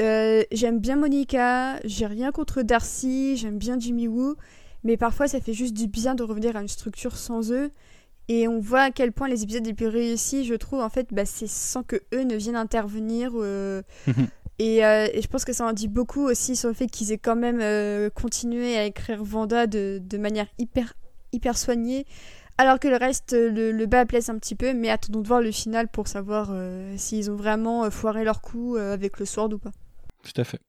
euh, 0.00 0.42
j'aime 0.52 0.78
bien 0.78 0.96
Monica, 0.96 1.78
j'ai 1.84 2.06
rien 2.06 2.32
contre 2.32 2.62
Darcy, 2.62 3.36
j'aime 3.36 3.58
bien 3.58 3.78
Jimmy 3.78 4.08
Woo, 4.08 4.36
mais 4.82 4.96
parfois 4.96 5.28
ça 5.28 5.40
fait 5.40 5.52
juste 5.52 5.74
du 5.74 5.86
bien 5.86 6.14
de 6.14 6.22
revenir 6.22 6.56
à 6.56 6.62
une 6.62 6.68
structure 6.68 7.16
sans 7.16 7.52
eux. 7.52 7.70
Et 8.32 8.46
on 8.46 8.60
voit 8.60 8.82
à 8.82 8.90
quel 8.92 9.10
point 9.10 9.26
les 9.26 9.42
épisodes 9.42 9.66
les 9.66 9.74
plus 9.74 9.88
réussis, 9.88 10.44
je 10.44 10.54
trouve, 10.54 10.78
en 10.78 10.88
fait, 10.88 11.08
bah, 11.10 11.24
c'est 11.24 11.48
sans 11.48 11.82
que 11.82 11.96
eux 12.14 12.22
ne 12.22 12.36
viennent 12.36 12.56
intervenir. 12.56 13.32
Euh, 13.34 13.82
Euh, 14.62 15.08
et, 15.14 15.22
je 15.22 15.26
pense 15.26 15.46
que 15.46 15.54
ça 15.54 15.64
en 15.64 15.72
dit 15.72 15.88
beaucoup 15.88 16.20
aussi 16.28 16.54
sur 16.54 16.68
le 16.68 16.74
fait 16.74 16.86
qu'ils 16.86 17.12
aient 17.12 17.18
quand 17.18 17.34
même 17.34 17.60
euh, 17.62 18.10
continué 18.10 18.76
à 18.76 18.84
écrire 18.84 19.24
Vanda 19.24 19.66
de, 19.66 20.02
de, 20.04 20.18
manière 20.18 20.48
hyper, 20.58 20.92
hyper 21.32 21.56
soignée. 21.56 22.04
Alors 22.58 22.78
que 22.78 22.86
le 22.86 22.96
reste, 22.96 23.32
le, 23.32 23.86
bas 23.86 24.04
blesse 24.04 24.28
un 24.28 24.36
petit 24.38 24.54
peu, 24.54 24.74
mais 24.74 24.90
attendons 24.90 25.22
de 25.22 25.28
voir 25.28 25.40
le 25.40 25.50
final 25.50 25.88
pour 25.88 26.08
savoir 26.08 26.54
s'ils 26.98 27.30
ont 27.30 27.36
vraiment 27.36 27.90
foiré 27.90 28.22
leur 28.22 28.42
coup 28.42 28.76
avec 28.76 29.18
le 29.18 29.24
sword 29.24 29.54
ou 29.54 29.58
pas. 29.58 29.72
Tout 30.22 30.38
à 30.38 30.44
fait. 30.44 30.60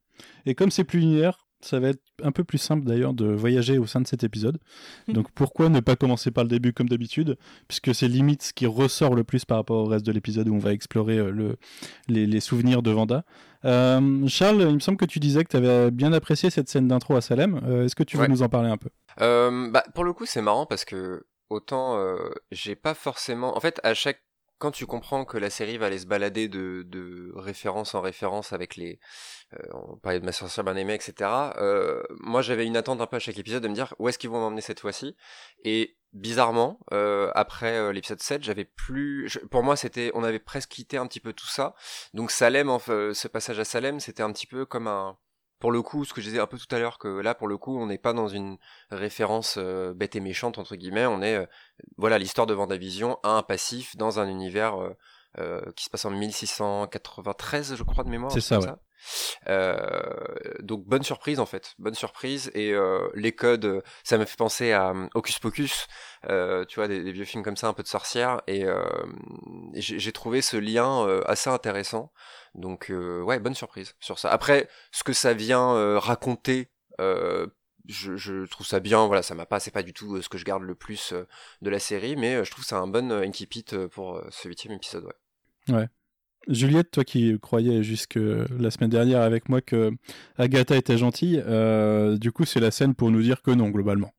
Et 0.46 0.56
comme 0.56 0.72
c'est 0.72 0.86
plus 0.86 1.02
linéaire, 1.02 1.50
ça 1.66 1.80
va 1.80 1.90
être 1.90 2.02
un 2.24 2.32
peu 2.32 2.44
plus 2.44 2.58
simple 2.58 2.86
d'ailleurs 2.86 3.14
de 3.14 3.26
voyager 3.26 3.78
au 3.78 3.86
sein 3.86 4.02
de 4.02 4.08
cet 4.08 4.24
épisode. 4.24 4.60
Hmm. 5.08 5.14
Donc 5.14 5.32
pourquoi 5.32 5.70
ne 5.70 5.80
pas 5.80 5.96
commencer 5.96 6.32
par 6.32 6.44
le 6.44 6.50
début 6.50 6.74
comme 6.74 6.90
d'habitude? 6.90 7.38
Puisque 7.68 7.94
c'est 7.94 8.08
limite 8.08 8.44
ce 8.44 8.54
qui 8.54 8.66
ressort 8.66 9.16
le 9.16 9.24
plus 9.24 9.46
par 9.46 9.58
rapport 9.58 9.84
au 9.84 9.86
reste 9.86 10.06
de 10.06 10.12
l'épisode 10.12 10.50
où 10.50 10.56
on 10.56 10.60
va 10.60 10.74
explorer 10.74 11.18
euh, 11.18 11.32
le, 11.32 11.58
les, 12.08 12.40
souvenirs 12.40 12.82
de 12.82 12.92
Vanda. 12.92 13.24
Euh, 13.66 14.28
Charles, 14.28 14.62
il 14.62 14.76
me 14.76 14.80
semble 14.80 14.98
que 14.98 15.06
tu 15.06 15.20
disais 15.20 15.44
que 15.44 15.50
tu 15.50 15.58
avais 15.58 15.92
bien 15.92 16.14
apprécié 16.14 16.50
cette 16.50 16.70
scène 16.70 16.88
d'intro 16.88 17.16
à 17.16 17.22
Salem. 17.22 17.62
Euh, 17.66 17.86
est-ce 17.86 17.96
que 17.96 18.04
tu 18.04 18.18
veux 18.18 18.28
nous 18.28 18.42
en 18.42 18.50
parler 18.50 18.70
un 18.70 18.78
peu? 18.78 18.90
Bah, 19.18 19.84
Pour 19.94 20.04
le 20.04 20.14
coup, 20.14 20.26
c'est 20.26 20.42
marrant 20.42 20.66
parce 20.66 20.86
que 20.86 21.26
autant 21.50 21.98
j'ai 22.52 22.76
pas 22.76 22.94
forcément... 22.94 23.56
En 23.56 23.60
fait, 23.60 23.80
à 23.84 23.94
chaque 23.94 24.22
quand 24.62 24.72
tu 24.72 24.86
comprends 24.86 25.26
que 25.26 25.40
la 25.40 25.50
série 25.50 25.80
va 25.80 25.88
aller 25.88 25.98
se 25.98 26.06
balader 26.06 26.48
de, 26.48 27.32
référence 27.36 27.96
en 27.96 28.02
référence 28.02 28.54
avec 28.54 28.76
les, 28.76 29.00
euh, 29.54 29.58
on 29.74 29.98
parlait 29.98 30.20
de 30.20 30.26
ma 30.26 30.32
sorcière 30.32 30.64
bien 30.64 30.78
etc. 30.88 31.14
Euh, 31.58 32.04
moi, 32.20 32.44
j'avais 32.44 32.68
une 32.68 32.78
attente 32.78 33.02
un 33.02 33.08
peu 33.08 33.16
à 33.16 33.20
chaque 33.20 33.40
épisode 33.40 33.64
de 33.64 33.68
me 33.68 33.74
dire 33.74 33.96
où 33.98 34.08
est-ce 34.08 34.20
qu'ils 34.20 34.30
vont 34.30 34.40
m'emmener 34.40 34.62
cette 34.62 34.80
fois-ci? 34.80 35.16
Et 35.64 35.98
bizarrement, 36.14 36.80
euh, 36.94 37.32
après 37.34 37.76
euh, 37.80 37.92
l'épisode 37.92 38.22
7, 38.22 38.44
j'avais 38.44 38.66
plus. 38.66 39.40
pour 39.50 39.64
moi, 39.64 39.76
c'était, 39.76 40.12
on 40.14 40.24
avait 40.24 40.40
presque 40.40 40.70
quitté 40.70 40.98
un 40.98 41.08
petit 41.08 41.20
peu 41.20 41.34
tout 41.34 41.48
ça. 41.48 41.74
Donc 42.14 42.30
Salem, 42.30 42.70
enfin, 42.70 43.14
ce 43.16 43.28
passage 43.28 43.60
à 43.60 43.66
Salem, 43.66 44.00
c'était 44.00 44.24
un 44.24 44.32
petit 44.32 44.48
peu 44.48 44.66
comme 44.66 44.88
un 44.88 45.18
pour 45.62 45.72
le 45.72 45.82
coup, 45.84 46.04
ce 46.04 46.14
que 46.14 46.20
je 46.22 46.26
disais 46.26 46.40
un 46.40 46.48
peu 46.48 46.58
tout 46.58 46.76
à 46.76 46.80
l'heure, 46.80 46.98
que 46.98 47.08
là, 47.08 47.36
pour 47.36 47.48
le 47.48 47.56
coup, 47.56 47.80
on 47.80 47.86
n'est 47.86 48.00
pas 48.00 48.14
dans 48.14 48.28
une 48.28 48.58
référence 48.90 49.56
euh, 49.58 49.94
bête 49.94 50.16
et 50.16 50.20
méchante, 50.20 50.58
entre 50.58 50.76
guillemets, 50.76 51.06
on 51.06 51.22
est, 51.22 51.36
euh, 51.36 51.46
voilà, 51.98 52.18
l'histoire 52.18 52.48
de 52.48 52.54
Vendavision 52.54 53.20
à 53.24 53.38
un 53.38 53.44
passif 53.44 53.96
dans 53.96 54.20
un 54.20 54.28
univers 54.28 54.76
euh, 55.38 55.62
qui 55.76 55.86
se 55.86 55.90
passe 55.92 56.04
en 56.04 56.10
1693, 56.10 57.76
je 57.76 57.84
crois, 57.84 58.04
de 58.04 58.10
mémoire. 58.10 58.32
C'est 58.32 58.42
ça, 58.42 58.60
ouais. 58.60 58.68
Donc 60.60 60.86
bonne 60.86 61.04
surprise 61.04 61.40
en 61.40 61.46
fait, 61.46 61.74
bonne 61.80 61.94
surprise 61.94 62.52
et 62.54 62.74
les 63.14 63.32
codes, 63.32 63.84
ça 64.04 64.18
me 64.18 64.26
fait 64.26 64.38
penser 64.38 64.72
à 64.72 64.94
Hocus 65.14 65.40
Pocus, 65.40 65.88
tu 66.24 66.76
vois 66.76 66.88
des, 66.88 67.12
vieux 67.12 67.26
films 67.26 67.44
comme 67.44 67.58
ça, 67.58 67.68
un 67.68 67.74
peu 67.74 67.84
de 67.84 67.88
sorcière 67.88 68.42
et, 68.48 68.66
j'ai 69.74 70.12
trouvé 70.12 70.42
ce 70.42 70.58
lien 70.58 71.08
assez 71.26 71.50
intéressant. 71.50 72.12
Donc 72.56 72.90
euh, 72.90 73.22
ouais, 73.22 73.40
bonne 73.40 73.56
surprise 73.56 73.96
sur 74.00 74.20
ça. 74.20 74.32
Après, 74.32 74.68
ce 74.92 75.04
que 75.04 75.14
ça 75.14 75.34
vient 75.34 75.76
euh, 75.76 76.00
raconter, 76.00 76.70
euh, 77.00 77.48
je, 77.88 78.46
trouve 78.46 78.68
ça 78.68 78.80
bien. 78.80 79.06
Voilà, 79.08 79.24
ça 79.24 79.36
m'a 79.36 79.46
pas, 79.46 79.60
c'est 79.60 79.72
pas 79.72 79.84
du 79.84 79.94
tout 79.94 80.22
ce 80.22 80.30
que 80.30 80.38
je 80.38 80.46
garde 80.46 80.64
le 80.64 80.76
plus 80.76 81.14
de 81.62 81.70
la 81.70 81.80
série, 81.80 82.16
mais 82.16 82.44
je 82.44 82.52
trouve 82.52 82.66
ça 82.66 82.78
un 82.78 82.88
bon 82.88 83.12
incipit 83.12 83.66
pour 83.92 84.22
ce 84.30 84.48
huitième 84.48 84.74
épisode. 84.74 85.12
Ouais. 85.70 85.88
Juliette, 86.48 86.92
toi 86.92 87.04
qui 87.04 87.38
croyais 87.40 87.84
jusque 87.84 88.18
la 88.18 88.72
semaine 88.72 88.90
dernière 88.90 89.22
avec 89.22 89.48
moi 89.50 89.62
que 89.62 89.92
Agatha 90.38 90.76
était 90.76 90.98
gentille, 90.98 91.44
du 92.20 92.32
coup 92.32 92.46
c'est 92.46 92.60
la 92.60 92.72
scène 92.72 92.96
pour 92.96 93.12
nous 93.12 93.22
dire 93.22 93.42
que 93.42 93.52
non 93.52 93.70
globalement. 93.70 94.12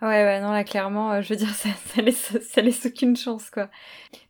Ouais, 0.00 0.22
ouais, 0.22 0.40
non, 0.40 0.52
là, 0.52 0.62
clairement, 0.62 1.10
euh, 1.10 1.22
je 1.22 1.30
veux 1.30 1.36
dire, 1.36 1.48
ça, 1.54 1.70
ça, 2.40 2.62
laisse, 2.62 2.86
aucune 2.86 3.16
chance, 3.16 3.50
quoi. 3.50 3.68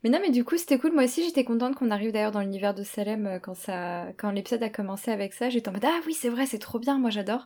Mais 0.03 0.09
non, 0.09 0.17
mais 0.19 0.31
du 0.31 0.43
coup, 0.43 0.57
c'était 0.57 0.79
cool. 0.79 0.93
Moi 0.93 1.03
aussi, 1.03 1.23
j'étais 1.23 1.43
contente 1.43 1.75
qu'on 1.75 1.91
arrive 1.91 2.11
d'ailleurs 2.11 2.31
dans 2.31 2.39
l'univers 2.39 2.73
de 2.73 2.81
Salem 2.83 3.27
euh, 3.27 3.39
quand 3.39 3.53
ça, 3.53 4.07
quand 4.17 4.31
l'épisode 4.31 4.63
a 4.63 4.69
commencé 4.69 5.11
avec 5.11 5.33
ça. 5.33 5.49
J'étais 5.49 5.69
en 5.69 5.73
mode, 5.73 5.85
ah 5.85 5.99
oui, 6.07 6.13
c'est 6.13 6.29
vrai, 6.29 6.47
c'est 6.47 6.57
trop 6.57 6.79
bien, 6.79 6.97
moi 6.97 7.11
j'adore. 7.11 7.45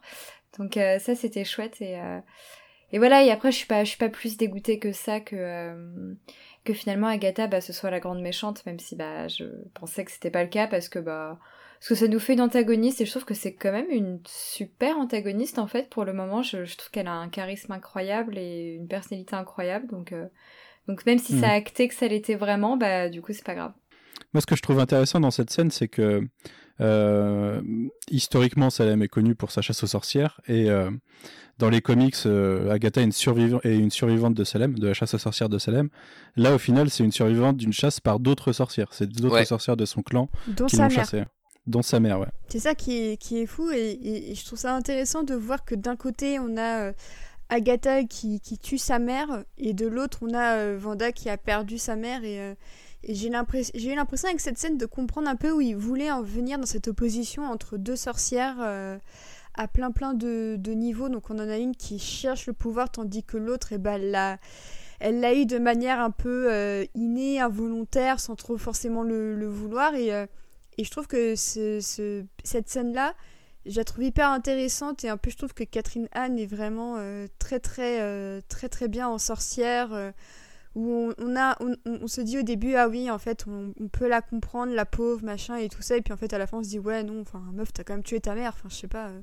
Donc, 0.57 0.77
euh, 0.77 0.99
ça, 0.99 1.15
c'était 1.15 1.43
chouette 1.43 1.81
et, 1.81 1.99
et 2.93 2.99
voilà, 2.99 3.23
et 3.23 3.31
après, 3.31 3.51
je 3.51 3.57
suis 3.57 3.65
pas, 3.65 3.83
je 3.83 3.89
suis 3.89 3.97
pas 3.97 4.07
plus 4.09 4.37
dégoûtée 4.37 4.77
que 4.77 4.91
ça 4.91 5.19
que, 5.19 5.35
euh, 5.35 6.13
que 6.63 6.73
finalement 6.73 7.07
Agatha, 7.07 7.47
bah, 7.47 7.61
ce 7.61 7.73
soit 7.73 7.91
la 7.91 7.99
grande 7.99 8.21
méchante, 8.21 8.65
même 8.65 8.79
si, 8.79 8.95
bah, 8.95 9.27
je 9.27 9.45
pensais 9.73 10.05
que 10.05 10.11
c'était 10.11 10.31
pas 10.31 10.43
le 10.43 10.49
cas 10.49 10.67
parce 10.67 10.89
que, 10.89 10.99
bah, 10.99 11.39
parce 11.79 11.89
que 11.89 11.95
ça 11.95 12.07
nous 12.07 12.19
fait 12.19 12.33
une 12.33 12.41
antagoniste 12.41 13.01
et 13.01 13.05
je 13.05 13.11
trouve 13.11 13.25
que 13.25 13.33
c'est 13.33 13.53
quand 13.53 13.71
même 13.73 13.89
une 13.89 14.21
super 14.25 14.97
antagoniste 14.97 15.59
en 15.59 15.67
fait 15.67 15.89
pour 15.89 16.05
le 16.05 16.13
moment. 16.13 16.41
Je, 16.43 16.63
je 16.65 16.77
trouve 16.77 16.91
qu'elle 16.91 17.07
a 17.07 17.13
un 17.13 17.29
charisme 17.29 17.71
incroyable 17.73 18.37
et 18.37 18.75
une 18.75 18.87
personnalité 18.87 19.35
incroyable, 19.35 19.87
donc, 19.87 20.13
euh, 20.13 20.27
donc 20.87 21.05
même 21.05 21.19
si 21.19 21.33
ça 21.33 21.49
a 21.49 21.53
acté 21.53 21.87
que 21.87 21.95
ça 21.95 22.07
l'était 22.07 22.35
vraiment, 22.35 22.77
bah, 22.77 23.09
du 23.09 23.21
coup, 23.21 23.33
c'est 23.33 23.45
pas 23.45 23.55
grave. 23.55 23.73
Moi, 24.33 24.41
ce 24.41 24.45
que 24.45 24.55
je 24.55 24.61
trouve 24.61 24.79
intéressant 24.79 25.19
dans 25.19 25.31
cette 25.31 25.49
scène, 25.51 25.69
c'est 25.71 25.87
que 25.87 26.21
euh, 26.81 27.61
historiquement, 28.09 28.69
Salem 28.69 29.01
est 29.03 29.07
connue 29.07 29.35
pour 29.35 29.51
sa 29.51 29.61
chasse 29.61 29.83
aux 29.83 29.87
sorcières 29.87 30.41
et 30.47 30.69
euh, 30.69 30.89
dans 31.59 31.69
les 31.69 31.81
comics, 31.81 32.15
euh, 32.25 32.71
Agatha 32.71 33.01
est 33.01 33.03
une, 33.03 33.11
survivante, 33.11 33.63
est 33.65 33.75
une 33.77 33.91
survivante 33.91 34.33
de 34.33 34.43
Salem, 34.43 34.77
de 34.77 34.87
la 34.87 34.93
chasse 34.95 35.13
aux 35.13 35.19
sorcières 35.19 35.49
de 35.49 35.59
Salem. 35.59 35.89
Là, 36.35 36.55
au 36.55 36.57
final, 36.57 36.89
c'est 36.89 37.03
une 37.03 37.11
survivante 37.11 37.57
d'une 37.57 37.73
chasse 37.73 37.99
par 37.99 38.19
d'autres 38.19 38.53
sorcières. 38.53 38.87
C'est 38.91 39.07
d'autres 39.07 39.35
Ouais. 39.35 39.45
sorcières 39.45 39.77
de 39.77 39.85
son 39.85 40.01
clan 40.01 40.29
Dont 40.47 40.65
qui 40.65 40.77
l'ont 40.77 40.89
chassée. 40.89 41.23
Dont 41.67 41.81
sa 41.83 41.99
mère, 41.99 42.19
ouais. 42.19 42.27
C'est 42.49 42.59
ça 42.59 42.75
qui 42.75 42.97
est, 43.11 43.17
qui 43.17 43.37
est 43.39 43.45
fou 43.45 43.69
et, 43.71 43.77
et- 43.91 44.31
et 44.31 44.35
je 44.35 44.43
trouve 44.45 44.59
ça 44.59 44.75
intéressant 44.75 45.23
de 45.23 45.33
voir 45.35 45.63
que 45.63 45.75
d'un 45.75 45.95
côté 45.95 46.37
on 46.39 46.57
a 46.57 46.87
euh, 46.87 46.93
Agatha 47.47 48.03
qui, 48.03 48.41
qui 48.41 48.57
tue 48.57 48.77
sa 48.77 48.99
mère 48.99 49.27
et 49.57 49.73
de 49.73 49.87
l'autre 49.87 50.19
on 50.23 50.33
a 50.33 50.57
euh, 50.57 50.77
Vanda 50.77 51.11
qui 51.13 51.29
a 51.29 51.37
perdu 51.37 51.77
sa 51.77 51.95
mère 51.95 52.25
et, 52.25 52.39
euh, 52.41 52.51
et 52.51 52.57
j'ai 53.07 53.27
eu 53.27 53.95
l'impression 53.95 54.27
avec 54.27 54.39
cette 54.39 54.57
scène 54.57 54.77
de 54.77 54.85
comprendre 54.85 55.27
un 55.29 55.35
peu 55.35 55.51
où 55.51 55.61
il 55.61 55.75
voulait 55.75 56.11
en 56.11 56.21
venir 56.21 56.59
dans 56.59 56.65
cette 56.65 56.87
opposition 56.87 57.43
entre 57.43 57.77
deux 57.77 57.95
sorcières 57.95 58.57
euh, 58.61 58.97
à 59.55 59.67
plein 59.67 59.91
plein 59.91 60.13
de, 60.13 60.55
de 60.57 60.71
niveaux 60.71 61.09
donc 61.09 61.29
on 61.29 61.35
en 61.35 61.49
a 61.49 61.57
une 61.57 61.75
qui 61.75 61.99
cherche 61.99 62.47
le 62.47 62.53
pouvoir 62.53 62.89
tandis 62.91 63.23
que 63.23 63.37
l'autre 63.37 63.73
eh 63.73 63.77
ben, 63.77 64.37
elle 64.99 65.19
l'a 65.19 65.33
eu 65.33 65.45
de 65.45 65.57
manière 65.57 65.99
un 65.99 66.11
peu 66.11 66.47
euh, 66.51 66.85
innée, 66.95 67.39
involontaire, 67.41 68.19
sans 68.21 68.35
trop 68.35 68.57
forcément 68.57 69.03
le, 69.03 69.47
vouloir. 69.47 69.95
Et, 69.95 70.13
euh, 70.13 70.25
et 70.77 70.85
je 70.85 70.91
trouve 70.91 71.07
que 71.07 71.35
ce, 71.35 71.81
ce- 71.81 72.23
cette 72.45 72.69
scène-là, 72.69 73.13
je 73.65 73.75
la 73.75 73.83
trouve 73.83 74.05
hyper 74.05 74.29
intéressante. 74.29 75.03
Et 75.03 75.09
un 75.09 75.17
peu, 75.17 75.29
je 75.29 75.35
trouve 75.37 75.53
que 75.53 75.65
Catherine 75.65 76.07
Anne 76.13 76.39
est 76.39 76.45
vraiment 76.45 76.97
très, 77.37 77.59
très, 77.59 78.41
très, 78.43 78.69
très 78.69 78.87
bien 78.87 79.09
en 79.09 79.17
sorcière. 79.17 79.89
Où 80.75 80.89
on, 80.91 81.13
on 81.17 81.35
a, 81.35 81.55
on, 81.61 81.75
on- 81.85 82.07
se 82.07 82.21
dit 82.21 82.37
au 82.39 82.41
début, 82.43 82.75
ah 82.75 82.87
oui, 82.87 83.09
en 83.11 83.19
fait, 83.19 83.45
on, 83.47 83.73
on 83.79 83.87
peut 83.87 84.07
la 84.07 84.21
comprendre, 84.21 84.73
la 84.73 84.85
pauvre, 84.85 85.23
machin, 85.23 85.55
et 85.57 85.69
tout 85.69 85.81
ça. 85.81 85.97
Et 85.97 86.01
puis 86.01 86.13
en 86.13 86.17
fait, 86.17 86.33
à 86.33 86.37
la 86.37 86.47
fin, 86.47 86.57
on 86.59 86.63
se 86.63 86.69
dit, 86.69 86.79
ouais, 86.79 87.03
non, 87.03 87.21
enfin, 87.21 87.43
meuf, 87.53 87.71
t'as 87.73 87.83
quand 87.83 87.93
même 87.93 88.03
tué 88.03 88.19
ta 88.19 88.35
mère. 88.35 88.53
Enfin, 88.55 88.69
je 88.69 88.75
sais 88.75 88.87
pas, 88.87 89.07
euh, 89.09 89.21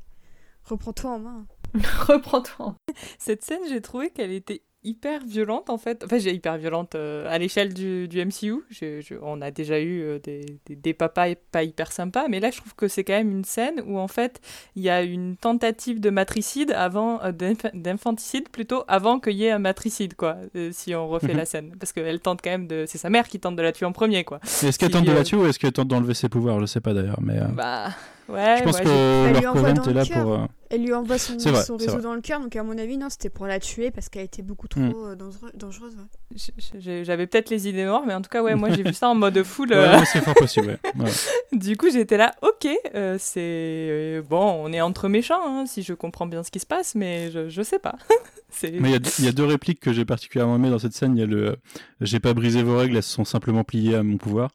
reprends-toi 0.64 1.10
en 1.10 1.18
main. 1.18 1.46
Reprends-toi. 2.08 2.74
Cette 3.18 3.44
scène, 3.44 3.60
j'ai 3.68 3.80
trouvé 3.80 4.10
qu'elle 4.10 4.32
était 4.32 4.62
hyper 4.82 5.20
violente 5.26 5.68
en 5.70 5.76
fait. 5.78 6.02
Enfin, 6.04 6.18
j'ai 6.18 6.32
hyper 6.32 6.56
violente 6.56 6.94
euh, 6.94 7.26
à 7.28 7.36
l'échelle 7.38 7.74
du, 7.74 8.08
du 8.08 8.18
MCU. 8.24 8.62
Je- 8.70 9.00
je- 9.00 9.14
on 9.20 9.42
a 9.42 9.50
déjà 9.50 9.78
eu 9.80 10.00
euh, 10.02 10.18
des, 10.18 10.46
des, 10.66 10.76
des 10.76 10.94
papas 10.94 11.34
pas 11.52 11.62
hyper 11.64 11.92
sympas, 11.92 12.28
mais 12.28 12.40
là, 12.40 12.50
je 12.50 12.56
trouve 12.58 12.74
que 12.74 12.88
c'est 12.88 13.04
quand 13.04 13.12
même 13.12 13.30
une 13.30 13.44
scène 13.44 13.82
où 13.86 13.98
en 13.98 14.08
fait, 14.08 14.40
il 14.76 14.82
y 14.82 14.88
a 14.88 15.02
une 15.02 15.36
tentative 15.36 16.00
de 16.00 16.08
matricide 16.10 16.72
avant, 16.72 17.22
euh, 17.22 17.30
d'inf- 17.32 17.70
d'infanticide 17.74 18.48
plutôt, 18.48 18.84
avant 18.88 19.20
qu'il 19.20 19.34
y 19.34 19.44
ait 19.44 19.50
un 19.50 19.58
matricide, 19.58 20.14
quoi, 20.14 20.36
si 20.72 20.94
on 20.94 21.08
refait 21.08 21.28
Mhm. 21.32 21.36
la 21.36 21.44
scène. 21.44 21.74
Parce 21.78 21.92
qu'elle 21.92 22.20
tente 22.20 22.40
quand 22.42 22.50
même 22.50 22.66
de. 22.66 22.84
C'est 22.86 22.98
sa 22.98 23.10
mère 23.10 23.28
qui 23.28 23.38
tente 23.40 23.56
de 23.56 23.62
la 23.62 23.72
tuer 23.72 23.86
en 23.86 23.92
premier, 23.92 24.24
quoi. 24.24 24.40
Est-ce 24.44 24.78
qu'elle 24.78 24.90
tente 24.90 25.04
de 25.06 25.12
la 25.12 25.24
tuer 25.24 25.36
ou 25.36 25.46
est-ce 25.46 25.58
qu'elle 25.58 25.72
tente 25.72 25.88
d'enlever 25.88 26.14
ses 26.14 26.28
pouvoirs? 26.28 26.58
Je 26.60 26.66
sais 26.66 26.80
pas 26.80 26.94
d'ailleurs, 26.94 27.20
mais 27.20 27.38
Bah, 27.54 27.90
ouais. 28.32 28.56
je 28.58 28.64
pense 28.64 28.76
ouais, 28.76 28.82
que 28.84 28.88
j'ai- 28.88 28.94
Elle 28.94 29.34
lui 29.36 29.40
leur 29.42 29.56
est 29.88 29.92
là 29.94 30.04
pour. 30.22 30.32
euh, 30.34 30.38
Elle 30.70 30.82
lui 30.84 30.94
envoie 30.94 31.18
son, 31.18 31.36
vrai, 31.36 31.60
réseau 31.78 32.00
dans 32.00 32.14
le 32.14 32.20
cœur, 32.20 32.40
donc 32.40 32.54
à 32.56 32.62
mon 32.62 32.78
avis, 32.78 32.96
non, 32.96 33.08
c'était 33.10 33.28
pour 33.30 33.46
la 33.46 33.58
tuer 33.58 33.90
parce 33.90 34.08
qu'elle 34.08 34.24
était 34.24 34.42
beaucoup 34.42 34.68
trop 34.68 34.80
Hmm. 34.80 34.92
euh, 34.94 35.16
dangereuse. 35.54 35.96
ouais. 35.96 37.02
J'avais 37.04 37.26
peut-être 37.26 37.50
les 37.50 37.68
idées 37.68 37.84
noires, 37.84 38.04
mais 38.06 38.14
en 38.14 38.22
tout 38.22 38.30
cas, 38.30 38.42
ouais, 38.42 38.54
moi 38.54 38.70
j'ai 38.70 38.82
vu 38.84 38.92
ça 38.92 39.08
en 39.08 39.14
mode 39.14 39.42
full. 39.42 39.72
Euh, 39.72 39.98
ouais, 39.98 40.04
c'est 40.06 40.20
fort 40.22 40.34
possible. 40.34 40.78
ouais. 40.96 41.02
Ouais. 41.04 41.10
Du 41.52 41.76
coup, 41.76 41.90
j'étais 41.90 42.16
là, 42.16 42.34
ok, 42.42 42.68
euh, 42.94 43.16
c'est 43.18 44.22
bon, 44.28 44.60
on 44.64 44.72
est 44.72 44.80
entre 44.80 45.08
méchants, 45.08 45.40
hein, 45.44 45.64
si 45.66 45.82
je 45.82 45.92
comprends 45.94 46.26
bien 46.26 46.42
ce 46.44 46.50
qui 46.50 46.60
se 46.60 46.66
passe, 46.66 46.94
mais 46.94 47.30
je, 47.32 47.48
je 47.48 47.62
sais 47.62 47.78
pas. 47.78 47.96
Mais 48.64 48.90
il 48.90 49.20
y 49.20 49.26
y, 49.26 49.28
a 49.28 49.32
deux 49.32 49.44
répliques 49.44 49.78
que 49.78 49.92
j'ai 49.92 50.04
particulièrement 50.04 50.56
aimées 50.56 50.70
dans 50.70 50.80
cette 50.80 50.92
scène. 50.92 51.16
Il 51.16 51.20
y 51.20 51.22
a 51.22 51.26
le 51.26 51.50
euh, 51.50 51.56
J'ai 52.00 52.18
pas 52.18 52.34
brisé 52.34 52.64
vos 52.64 52.76
règles, 52.78 52.96
elles 52.96 53.02
se 53.04 53.12
sont 53.14 53.24
simplement 53.24 53.62
pliées 53.62 53.94
à 53.94 54.02
mon 54.02 54.16
pouvoir. 54.16 54.50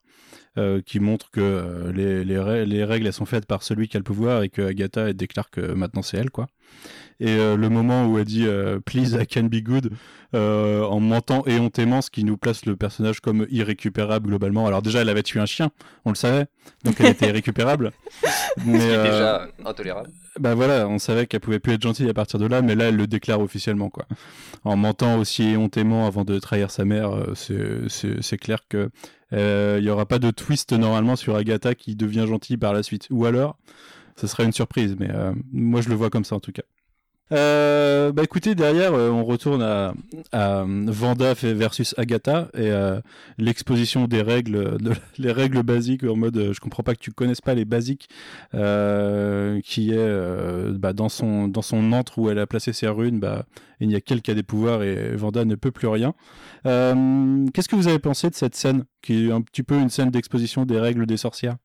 Euh, 0.57 0.81
qui 0.81 0.99
montre 0.99 1.31
que 1.31 1.41
euh, 1.41 1.91
les, 1.91 2.23
les, 2.23 2.65
les 2.65 2.83
règles 2.83 3.07
elles 3.07 3.13
sont 3.13 3.25
faites 3.25 3.45
par 3.45 3.63
celui 3.63 3.87
qui 3.87 3.97
a 3.97 3.99
le 3.99 4.03
pouvoir 4.03 4.43
et 4.43 4.49
que 4.49 4.61
Agatha 4.61 5.13
déclare 5.13 5.49
que 5.49 5.61
maintenant 5.73 6.01
c'est 6.01 6.17
elle 6.17 6.29
quoi. 6.31 6.47
Et 7.21 7.29
euh, 7.29 7.55
le 7.55 7.69
moment 7.69 8.07
où 8.07 8.17
elle 8.19 8.25
dit 8.25 8.45
euh, 8.45 8.79
Please 8.81 9.15
I 9.21 9.25
can 9.25 9.43
be 9.43 9.61
good 9.63 9.89
euh, 10.33 10.83
en 10.83 10.99
mentant 10.99 11.45
éhontément, 11.45 12.01
ce 12.01 12.09
qui 12.09 12.25
nous 12.25 12.35
place 12.35 12.65
le 12.65 12.75
personnage 12.75 13.21
comme 13.21 13.47
irrécupérable 13.49 14.27
globalement. 14.27 14.67
Alors 14.67 14.81
déjà 14.81 14.99
elle 15.01 15.07
avait 15.07 15.23
tué 15.23 15.39
un 15.39 15.45
chien, 15.45 15.71
on 16.03 16.09
le 16.09 16.15
savait, 16.15 16.47
donc 16.83 16.99
elle 16.99 17.07
était 17.11 17.27
irrécupérable. 17.29 17.91
mais 18.65 18.79
Ce 18.81 18.85
qui 18.85 18.91
est 18.91 19.03
déjà 19.03 19.47
intolérable. 19.63 20.09
bah 20.41 20.55
voilà, 20.55 20.89
on 20.89 20.99
savait 20.99 21.25
qu'elle 21.25 21.39
pouvait 21.39 21.59
plus 21.59 21.73
être 21.73 21.81
gentille 21.83 22.09
à 22.09 22.13
partir 22.13 22.37
de 22.37 22.47
là, 22.47 22.61
mais 22.61 22.75
là 22.75 22.89
elle 22.89 22.97
le 22.97 23.07
déclare 23.07 23.39
officiellement 23.39 23.89
quoi. 23.89 24.05
En 24.65 24.75
mentant 24.75 25.17
aussi 25.17 25.43
éhontément 25.43 26.07
avant 26.07 26.25
de 26.25 26.37
trahir 26.39 26.69
sa 26.69 26.83
mère, 26.83 27.11
c'est- 27.35 28.37
clair 28.37 28.59
que 28.67 28.89
il 29.31 29.83
y 29.85 29.89
aura 29.89 30.05
pas 30.05 30.19
de 30.19 30.31
twist 30.31 30.73
normalement 30.73 31.15
sur 31.15 31.37
Agatha 31.37 31.75
qui 31.75 31.95
devient 31.95 32.25
gentille 32.27 32.57
par 32.57 32.73
la 32.73 32.83
suite. 32.83 33.07
Ou 33.09 33.25
alors, 33.25 33.57
ce 34.15 34.27
serait 34.27 34.45
une 34.45 34.53
surprise, 34.53 34.95
mais 34.99 35.09
euh, 35.11 35.33
moi 35.51 35.81
je 35.81 35.89
le 35.89 35.95
vois 35.95 36.09
comme 36.09 36.25
ça 36.25 36.35
en 36.35 36.39
tout 36.39 36.51
cas. 36.51 36.63
Euh, 37.31 38.11
bah 38.11 38.21
écoutez, 38.21 38.53
derrière, 38.53 38.93
euh, 38.93 39.09
on 39.09 39.25
retourne 39.25 39.63
à, 39.63 39.95
Vanda 40.63 41.33
versus 41.33 41.95
Agatha 41.97 42.49
et 42.53 42.71
l'exposition 43.39 44.07
des 44.07 44.21
règles, 44.21 44.77
les 45.17 45.31
règles 45.31 45.63
basiques 45.63 46.03
en 46.03 46.15
mode 46.15 46.51
je 46.53 46.59
comprends 46.59 46.83
pas 46.83 46.93
que 46.93 46.99
tu 46.99 47.11
connaisses 47.11 47.41
pas 47.41 47.55
les 47.55 47.65
basiques, 47.65 48.09
qui 48.51 49.91
est 49.91 50.71
bah, 50.73 50.93
dans 50.93 51.09
son 51.09 51.47
dans 51.47 51.63
son 51.63 51.91
antre 51.93 52.19
où 52.19 52.29
elle 52.29 52.39
a 52.39 52.47
placé 52.47 52.73
ses 52.73 52.87
runes, 52.87 53.19
bah 53.19 53.45
il 53.81 53.89
n'y 53.89 53.95
a 53.95 54.01
qu'elle 54.01 54.21
qui 54.21 54.31
a 54.31 54.35
des 54.35 54.43
pouvoirs 54.43 54.83
et 54.83 55.15
Vanda 55.15 55.45
ne 55.45 55.55
peut 55.55 55.71
plus 55.71 55.87
rien. 55.87 56.13
Qu'est-ce 56.63 57.67
que 57.67 57.75
vous 57.75 57.87
avez 57.87 57.99
pensé 57.99 58.29
de 58.29 58.35
cette 58.35 58.55
scène 58.55 58.85
qui 59.01 59.27
est 59.27 59.31
un 59.31 59.41
petit 59.41 59.63
peu 59.63 59.79
une 59.79 59.89
scène 59.89 60.11
d'exposition 60.11 60.63
des 60.65 60.79
règles 60.79 61.07
des 61.07 61.17
sorcières? 61.17 61.57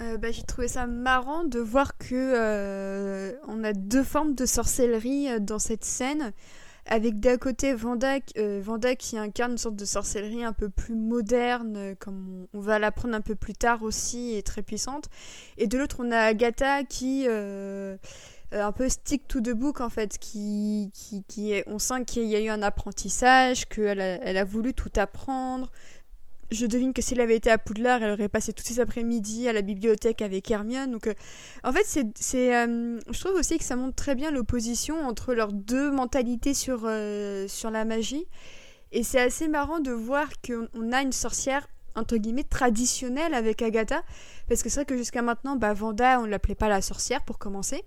Euh, 0.00 0.16
bah, 0.16 0.32
j'ai 0.32 0.42
trouvé 0.42 0.66
ça 0.66 0.86
marrant 0.86 1.44
de 1.44 1.60
voir 1.60 1.96
que 1.96 2.14
euh, 2.14 3.32
on 3.46 3.62
a 3.62 3.72
deux 3.72 4.02
formes 4.02 4.34
de 4.34 4.44
sorcellerie 4.44 5.28
euh, 5.28 5.38
dans 5.38 5.60
cette 5.60 5.84
scène, 5.84 6.32
avec 6.86 7.20
d'un 7.20 7.38
côté 7.38 7.74
Vanda, 7.74 8.20
qui 8.20 9.16
incarne 9.16 9.52
une 9.52 9.58
sorte 9.58 9.76
de 9.76 9.84
sorcellerie 9.84 10.44
un 10.44 10.52
peu 10.52 10.68
plus 10.68 10.96
moderne, 10.96 11.94
comme 11.98 12.46
on, 12.52 12.60
va 12.60 12.78
l'apprendre 12.78 13.14
un 13.14 13.20
peu 13.20 13.36
plus 13.36 13.54
tard 13.54 13.82
aussi, 13.82 14.34
et 14.34 14.42
très 14.42 14.62
puissante, 14.62 15.08
et 15.56 15.66
de 15.66 15.78
l'autre 15.78 15.96
on 16.00 16.10
a 16.10 16.18
Agatha 16.18 16.84
qui 16.84 17.26
un 17.26 18.72
peu 18.72 18.88
stick 18.88 19.26
to 19.26 19.40
the 19.40 19.50
book 19.50 19.80
en 19.80 19.88
fait, 19.88 20.18
qui, 20.18 20.90
qui, 20.92 21.24
qui 21.24 21.52
est, 21.52 21.64
on 21.66 21.78
sent 21.78 22.04
qu'il 22.04 22.24
y 22.24 22.36
a 22.36 22.40
eu 22.40 22.50
un 22.50 22.62
apprentissage, 22.62 23.66
qu'elle 23.66 24.00
elle 24.00 24.36
a 24.36 24.44
voulu 24.44 24.74
tout 24.74 24.92
apprendre, 24.96 25.70
je 26.50 26.66
devine 26.66 26.92
que 26.92 27.02
si 27.02 27.14
elle 27.14 27.20
avait 27.20 27.36
été 27.36 27.50
à 27.50 27.58
Poudlard, 27.58 28.02
elle 28.02 28.12
aurait 28.12 28.28
passé 28.28 28.52
tous 28.52 28.64
ses 28.64 28.80
après-midi 28.80 29.48
à 29.48 29.52
la 29.52 29.62
bibliothèque 29.62 30.22
avec 30.22 30.50
Hermione. 30.50 30.90
Donc, 30.90 31.06
euh, 31.06 31.14
en 31.62 31.72
fait, 31.72 31.84
c'est, 31.84 32.06
c'est, 32.18 32.56
euh, 32.56 32.98
je 33.10 33.20
trouve 33.20 33.34
aussi 33.34 33.58
que 33.58 33.64
ça 33.64 33.76
montre 33.76 33.94
très 33.94 34.14
bien 34.14 34.30
l'opposition 34.30 34.98
entre 35.06 35.34
leurs 35.34 35.52
deux 35.52 35.90
mentalités 35.90 36.54
sur, 36.54 36.82
euh, 36.84 37.48
sur 37.48 37.70
la 37.70 37.84
magie. 37.84 38.26
Et 38.92 39.02
c'est 39.02 39.20
assez 39.20 39.48
marrant 39.48 39.80
de 39.80 39.90
voir 39.90 40.28
qu'on 40.46 40.68
on 40.74 40.92
a 40.92 41.02
une 41.02 41.12
sorcière 41.12 41.66
entre 41.96 42.16
guillemets 42.16 42.44
traditionnelle 42.44 43.34
avec 43.34 43.62
Agatha, 43.62 44.02
parce 44.48 44.62
que 44.62 44.68
c'est 44.68 44.80
vrai 44.80 44.84
que 44.84 44.96
jusqu'à 44.96 45.22
maintenant, 45.22 45.56
bah, 45.56 45.74
Vanda, 45.74 46.20
on 46.20 46.24
l'appelait 46.24 46.54
pas 46.54 46.68
la 46.68 46.82
sorcière 46.82 47.24
pour 47.24 47.38
commencer. 47.38 47.84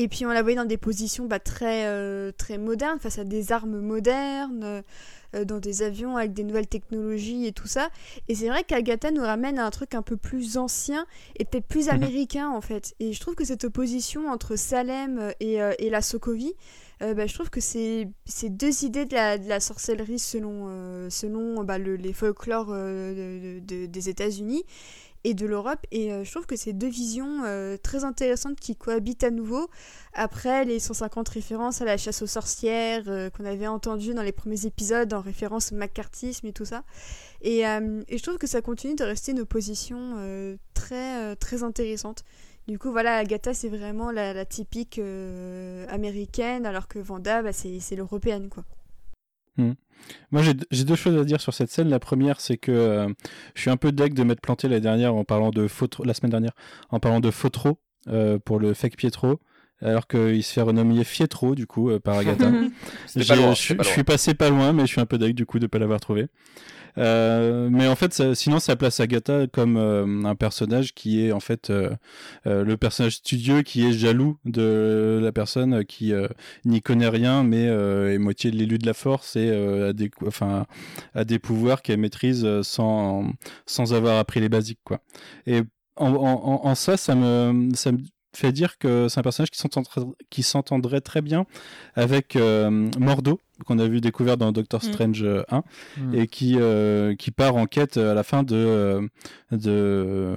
Et 0.00 0.06
puis 0.06 0.24
on 0.24 0.28
la 0.28 0.42
voyait 0.42 0.56
dans 0.56 0.64
des 0.64 0.76
positions 0.78 1.26
bah, 1.26 1.40
très, 1.40 1.86
euh, 1.86 2.30
très 2.30 2.56
modernes, 2.56 3.00
face 3.00 3.18
à 3.18 3.24
des 3.24 3.50
armes 3.50 3.80
modernes, 3.80 4.82
euh, 5.34 5.44
dans 5.44 5.58
des 5.58 5.82
avions 5.82 6.16
avec 6.16 6.32
des 6.32 6.44
nouvelles 6.44 6.68
technologies 6.68 7.46
et 7.46 7.52
tout 7.52 7.66
ça. 7.66 7.88
Et 8.28 8.36
c'est 8.36 8.46
vrai 8.48 8.62
qu'Agatha 8.62 9.10
nous 9.10 9.22
ramène 9.22 9.58
à 9.58 9.66
un 9.66 9.70
truc 9.70 9.96
un 9.96 10.02
peu 10.02 10.16
plus 10.16 10.56
ancien 10.56 11.04
et 11.36 11.44
peut-être 11.44 11.66
plus 11.66 11.86
Mhm. 11.88 11.94
américain 11.94 12.48
en 12.48 12.60
fait. 12.60 12.94
Et 13.00 13.12
je 13.12 13.18
trouve 13.20 13.34
que 13.34 13.44
cette 13.44 13.64
opposition 13.64 14.28
entre 14.28 14.54
Salem 14.54 15.32
et, 15.40 15.60
euh, 15.60 15.72
et 15.80 15.90
la 15.90 16.00
Sokovie, 16.00 16.54
bah, 17.00 17.26
je 17.26 17.34
trouve 17.34 17.48
que 17.50 17.60
c'est 17.60 18.08
deux 18.44 18.84
idées 18.84 19.04
de 19.04 19.14
la, 19.14 19.38
de 19.38 19.48
la 19.48 19.60
sorcellerie 19.60 20.18
selon, 20.18 21.08
selon 21.10 21.62
bah, 21.62 21.78
le- 21.78 21.94
les 21.94 22.12
folklores 22.12 22.72
de- 22.72 23.60
de- 23.60 23.86
des 23.86 24.08
États-Unis 24.08 24.64
et 25.24 25.34
de 25.34 25.46
l'Europe. 25.46 25.80
Et 25.90 26.12
euh, 26.12 26.24
je 26.24 26.30
trouve 26.30 26.46
que 26.46 26.56
c'est 26.56 26.72
deux 26.72 26.88
visions 26.88 27.42
euh, 27.44 27.76
très 27.76 28.04
intéressantes 28.04 28.58
qui 28.58 28.76
cohabitent 28.76 29.24
à 29.24 29.30
nouveau. 29.30 29.68
Après 30.14 30.64
les 30.64 30.78
150 30.78 31.28
références 31.28 31.82
à 31.82 31.84
la 31.84 31.96
chasse 31.96 32.22
aux 32.22 32.26
sorcières 32.26 33.04
euh, 33.08 33.30
qu'on 33.30 33.44
avait 33.44 33.66
entendues 33.66 34.14
dans 34.14 34.22
les 34.22 34.32
premiers 34.32 34.66
épisodes 34.66 35.12
en 35.12 35.20
référence 35.20 35.72
au 35.72 35.76
macartisme 35.76 36.46
et 36.46 36.52
tout 36.52 36.64
ça. 36.64 36.84
Et, 37.42 37.62
je 37.62 38.22
trouve 38.22 38.38
que 38.38 38.48
ça 38.48 38.60
continue 38.62 38.96
de 38.96 39.04
rester 39.04 39.30
une 39.30 39.40
opposition 39.40 40.16
très, 40.74 41.36
très 41.36 41.62
intéressante. 41.62 42.24
Du 42.66 42.80
coup, 42.80 42.90
voilà, 42.90 43.16
Agatha, 43.16 43.54
c'est 43.54 43.68
vraiment 43.68 44.10
la, 44.10 44.44
typique 44.44 45.00
américaine, 45.88 46.66
alors 46.66 46.88
que 46.88 46.98
Vanda, 46.98 47.42
bah, 47.42 47.52
c'est 47.52 47.94
l'européenne, 47.94 48.48
quoi. 48.48 48.64
Moi, 50.30 50.42
j'ai 50.42 50.84
deux 50.84 50.94
choses 50.94 51.18
à 51.18 51.24
dire 51.24 51.40
sur 51.40 51.54
cette 51.54 51.70
scène. 51.70 51.88
La 51.88 51.98
première, 51.98 52.40
c'est 52.40 52.56
que 52.56 52.72
euh, 52.72 53.08
je 53.54 53.60
suis 53.60 53.70
un 53.70 53.76
peu 53.76 53.92
deck 53.92 54.14
de 54.14 54.22
m'être 54.22 54.40
planté 54.40 54.68
la 54.68 54.80
dernière 54.80 55.14
en 55.14 55.24
parlant 55.24 55.50
de 55.50 55.66
Fotro, 55.68 56.04
la 56.04 56.14
semaine 56.14 56.30
dernière, 56.30 56.52
en 56.90 57.00
parlant 57.00 57.20
de 57.20 57.30
Fotro 57.30 57.78
euh, 58.08 58.38
pour 58.38 58.58
le 58.58 58.74
fake 58.74 58.96
Pietro, 58.96 59.40
alors 59.80 60.06
qu'il 60.06 60.42
se 60.42 60.52
fait 60.52 60.60
renommer 60.60 61.04
Fietro 61.04 61.54
du 61.54 61.66
coup 61.66 61.90
euh, 61.90 62.00
par 62.00 62.16
Agatha. 62.16 62.50
Je, 63.16 63.82
suis 63.82 64.04
passé 64.04 64.34
pas 64.34 64.50
loin, 64.50 64.72
mais 64.72 64.82
je 64.82 64.92
suis 64.92 65.00
un 65.00 65.06
peu 65.06 65.18
deck 65.18 65.34
du 65.34 65.46
coup 65.46 65.58
de 65.58 65.66
pas 65.66 65.78
l'avoir 65.78 66.00
trouvé. 66.00 66.28
Euh, 66.96 67.68
mais 67.70 67.86
en 67.86 67.94
fait, 67.96 68.34
sinon, 68.34 68.58
ça 68.58 68.76
place 68.76 69.00
Agatha 69.00 69.46
comme 69.46 69.76
euh, 69.76 70.24
un 70.24 70.34
personnage 70.34 70.94
qui 70.94 71.24
est 71.24 71.32
en 71.32 71.40
fait 71.40 71.70
euh, 71.70 71.90
euh, 72.46 72.64
le 72.64 72.76
personnage 72.76 73.16
studieux 73.16 73.62
qui 73.62 73.86
est 73.86 73.92
jaloux 73.92 74.38
de 74.44 75.20
la 75.22 75.32
personne 75.32 75.84
qui 75.84 76.12
n'y 76.64 76.80
connaît 76.82 77.08
rien, 77.08 77.42
mais 77.42 77.64
est 77.64 78.18
moitié 78.18 78.50
l'élu 78.50 78.78
de 78.78 78.86
la 78.86 78.94
force 78.94 79.36
et 79.36 79.50
a 79.50 79.92
des, 79.92 80.10
enfin, 80.26 80.66
a 81.14 81.24
des 81.24 81.38
pouvoirs 81.38 81.82
qu'elle 81.82 81.98
maîtrise 82.00 82.46
sans, 82.62 83.30
sans 83.66 83.94
avoir 83.94 84.18
appris 84.18 84.40
les 84.40 84.48
basiques, 84.48 84.80
quoi. 84.84 85.00
Et 85.46 85.62
en, 85.96 86.12
en- 86.14 86.66
en 86.66 86.74
ça, 86.74 86.96
ça 86.96 87.14
me, 87.14 87.70
ça 87.74 87.92
me 87.92 87.98
fait 88.34 88.52
dire 88.52 88.78
que 88.78 89.08
c'est 89.08 89.18
un 89.18 89.22
personnage 89.22 89.50
qui 90.30 90.42
s'entendrait, 90.42 91.00
très 91.00 91.22
bien 91.22 91.46
avec 91.94 92.36
euh, 92.36 92.88
Mordo, 92.98 93.40
qu'on 93.66 93.78
a 93.78 93.88
vu 93.88 94.00
découvert 94.00 94.36
dans 94.36 94.52
Doctor 94.52 94.80
Mm. 94.84 94.92
Strange 94.92 95.22
euh, 95.24 95.42
1, 95.50 95.62
Mm. 95.96 96.14
et 96.14 96.26
qui, 96.28 96.56
euh, 96.58 97.14
qui 97.16 97.30
part 97.30 97.56
en 97.56 97.66
quête 97.66 97.96
à 97.96 98.14
la 98.14 98.22
fin 98.22 98.42
de, 98.44 98.54
euh, 98.54 99.00
de 99.50 100.36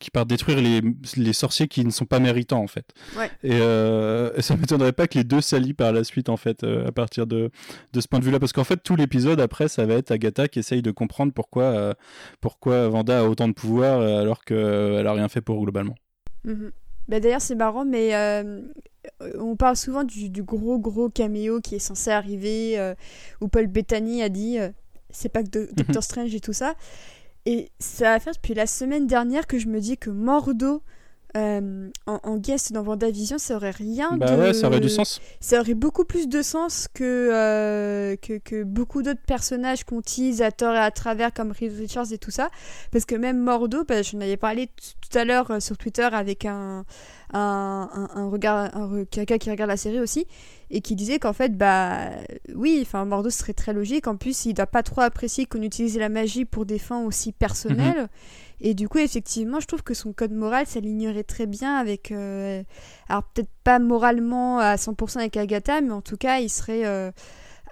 qui 0.00 0.10
part 0.10 0.26
détruire 0.26 0.60
les, 0.60 0.80
les 1.16 1.32
sorciers 1.32 1.68
qui 1.68 1.84
ne 1.84 1.90
sont 1.90 2.06
pas 2.06 2.18
méritants 2.18 2.62
en 2.62 2.66
fait. 2.66 2.86
Ouais. 3.16 3.30
Et, 3.44 3.50
euh, 3.60 4.30
et 4.36 4.42
ça 4.42 4.56
m'étonnerait 4.56 4.92
pas 4.92 5.06
que 5.06 5.18
les 5.18 5.24
deux 5.24 5.40
s'allient 5.40 5.74
par 5.74 5.92
la 5.92 6.04
suite 6.04 6.28
en 6.28 6.36
fait 6.36 6.64
euh, 6.64 6.88
à 6.88 6.92
partir 6.92 7.26
de, 7.26 7.50
de 7.92 8.00
ce 8.00 8.08
point 8.08 8.18
de 8.18 8.24
vue-là, 8.24 8.40
parce 8.40 8.52
qu'en 8.52 8.64
fait 8.64 8.82
tout 8.82 8.96
l'épisode 8.96 9.40
après 9.40 9.68
ça 9.68 9.84
va 9.86 9.94
être 9.94 10.10
Agatha 10.10 10.48
qui 10.48 10.58
essaye 10.58 10.82
de 10.82 10.90
comprendre 10.90 11.32
pourquoi 11.32 11.64
euh, 11.64 11.94
pourquoi 12.40 12.88
Vanda 12.88 13.20
a 13.20 13.24
autant 13.24 13.46
de 13.48 13.52
pouvoir 13.54 14.00
euh, 14.00 14.20
alors 14.22 14.44
qu'elle 14.44 15.06
a 15.06 15.12
rien 15.12 15.28
fait 15.28 15.40
pour 15.42 15.60
globalement. 15.62 15.94
Mhm. 16.44 16.70
Bah, 17.08 17.20
D'ailleurs, 17.20 17.40
c'est 17.40 17.54
marrant, 17.54 17.84
mais 17.84 18.14
euh, 18.14 18.60
on 19.38 19.56
parle 19.56 19.76
souvent 19.76 20.04
du, 20.04 20.28
du 20.30 20.42
gros, 20.42 20.78
gros 20.78 21.08
caméo 21.08 21.60
qui 21.60 21.76
est 21.76 21.80
censé 21.80 22.10
arriver, 22.10 22.78
euh, 22.78 22.94
où 23.40 23.48
Paul 23.48 23.66
Bettany 23.68 24.22
a 24.22 24.28
dit 24.28 24.58
euh, 24.58 24.70
c'est 25.10 25.28
pas 25.28 25.42
que 25.42 25.48
de- 25.50 25.68
Doctor 25.72 26.02
Strange 26.02 26.34
et 26.34 26.40
tout 26.40 26.52
ça. 26.52 26.74
Et 27.44 27.70
ça 27.78 28.06
va 28.10 28.18
faire 28.20 28.32
depuis 28.34 28.54
la 28.54 28.66
semaine 28.66 29.06
dernière 29.06 29.46
que 29.46 29.58
je 29.58 29.68
me 29.68 29.78
dis 29.80 29.96
que 29.96 30.10
Mordo 30.10 30.82
euh, 31.36 31.90
en, 32.06 32.20
en 32.22 32.36
guest 32.38 32.72
dans 32.72 32.82
WandaVision, 32.82 33.38
ça 33.38 33.56
aurait 33.56 33.70
rien 33.70 34.16
Bah 34.16 34.34
de. 34.34 34.40
ouais, 34.40 34.54
ça 34.54 34.68
aurait 34.68 34.80
du 34.80 34.88
sens. 34.88 35.20
Ça 35.40 35.60
aurait 35.60 35.74
beaucoup 35.74 36.04
plus 36.04 36.28
de 36.28 36.40
sens 36.42 36.88
que, 36.94 37.30
euh, 37.32 38.16
que, 38.16 38.38
que 38.38 38.64
beaucoup 38.64 39.02
d'autres 39.02 39.24
personnages 39.26 39.84
qu'on 39.84 40.00
tease 40.00 40.40
à 40.42 40.50
tort 40.50 40.74
et 40.74 40.78
à 40.78 40.90
travers, 40.90 41.32
comme 41.34 41.52
Reed 41.52 41.76
Richards 41.76 42.12
et 42.12 42.18
tout 42.18 42.30
ça. 42.30 42.48
Parce 42.90 43.04
que 43.04 43.14
même 43.14 43.38
Mordo, 43.38 43.84
bah, 43.86 44.02
je 44.02 44.16
n'avais 44.16 44.36
parlé 44.36 44.68
tout 44.68 45.18
à 45.18 45.24
l'heure 45.24 45.50
euh, 45.50 45.60
sur 45.60 45.76
Twitter 45.76 46.08
avec 46.10 46.44
un, 46.46 46.84
un, 47.32 47.88
un, 47.92 48.08
un 48.14 48.28
regard, 48.28 48.74
un 48.76 48.86
re- 48.88 49.06
quelqu'un 49.06 49.38
qui 49.38 49.50
regarde 49.50 49.70
la 49.70 49.76
série 49.76 50.00
aussi, 50.00 50.26
et 50.70 50.80
qui 50.80 50.96
disait 50.96 51.18
qu'en 51.18 51.32
fait, 51.32 51.56
bah 51.56 52.10
oui, 52.54 52.80
enfin 52.82 53.04
Mordo 53.04 53.30
serait 53.30 53.52
très 53.52 53.72
logique. 53.72 54.06
En 54.08 54.16
plus, 54.16 54.46
il 54.46 54.54
doit 54.54 54.66
pas 54.66 54.82
trop 54.82 55.02
apprécier 55.02 55.46
qu'on 55.46 55.62
utilise 55.62 55.96
la 55.98 56.08
magie 56.08 56.44
pour 56.44 56.66
des 56.66 56.78
fins 56.78 57.04
aussi 57.04 57.32
personnelles. 57.32 58.08
Et 58.60 58.74
du 58.74 58.88
coup, 58.88 58.98
effectivement, 58.98 59.60
je 59.60 59.66
trouve 59.66 59.82
que 59.82 59.92
son 59.94 60.12
code 60.12 60.32
moral 60.32 60.66
s'alignerait 60.66 61.24
très 61.24 61.46
bien 61.46 61.76
avec. 61.76 62.10
euh, 62.12 62.62
alors, 63.08 63.24
peut-être 63.24 63.50
pas 63.64 63.78
moralement 63.78 64.58
à 64.58 64.76
100% 64.76 65.18
avec 65.18 65.36
Agatha, 65.36 65.80
mais 65.80 65.90
en 65.92 66.00
tout 66.00 66.16
cas, 66.16 66.38
il 66.38 66.48
serait 66.48 66.86
euh, 66.86 67.10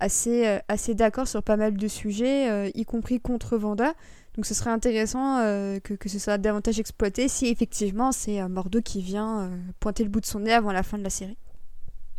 assez, 0.00 0.46
euh, 0.46 0.58
assez 0.68 0.94
d'accord 0.94 1.26
sur 1.26 1.42
pas 1.42 1.56
mal 1.56 1.76
de 1.76 1.88
sujets, 1.88 2.50
euh, 2.50 2.70
y 2.74 2.84
compris 2.84 3.20
contre 3.20 3.56
Vanda. 3.56 3.94
Donc, 4.36 4.46
ce 4.46 4.52
serait 4.54 4.70
intéressant 4.70 5.36
que, 5.84 5.94
que 5.94 6.08
ce 6.08 6.18
soit 6.18 6.38
davantage 6.38 6.80
exploité 6.80 7.28
si 7.28 7.46
effectivement 7.46 8.10
c'est 8.10 8.46
Mordo 8.48 8.80
qui 8.82 9.00
vient 9.00 9.48
pointer 9.78 10.02
le 10.02 10.10
bout 10.10 10.20
de 10.20 10.26
son 10.26 10.40
nez 10.40 10.52
avant 10.52 10.72
la 10.72 10.82
fin 10.82 10.98
de 10.98 11.04
la 11.04 11.10
série. 11.10 11.38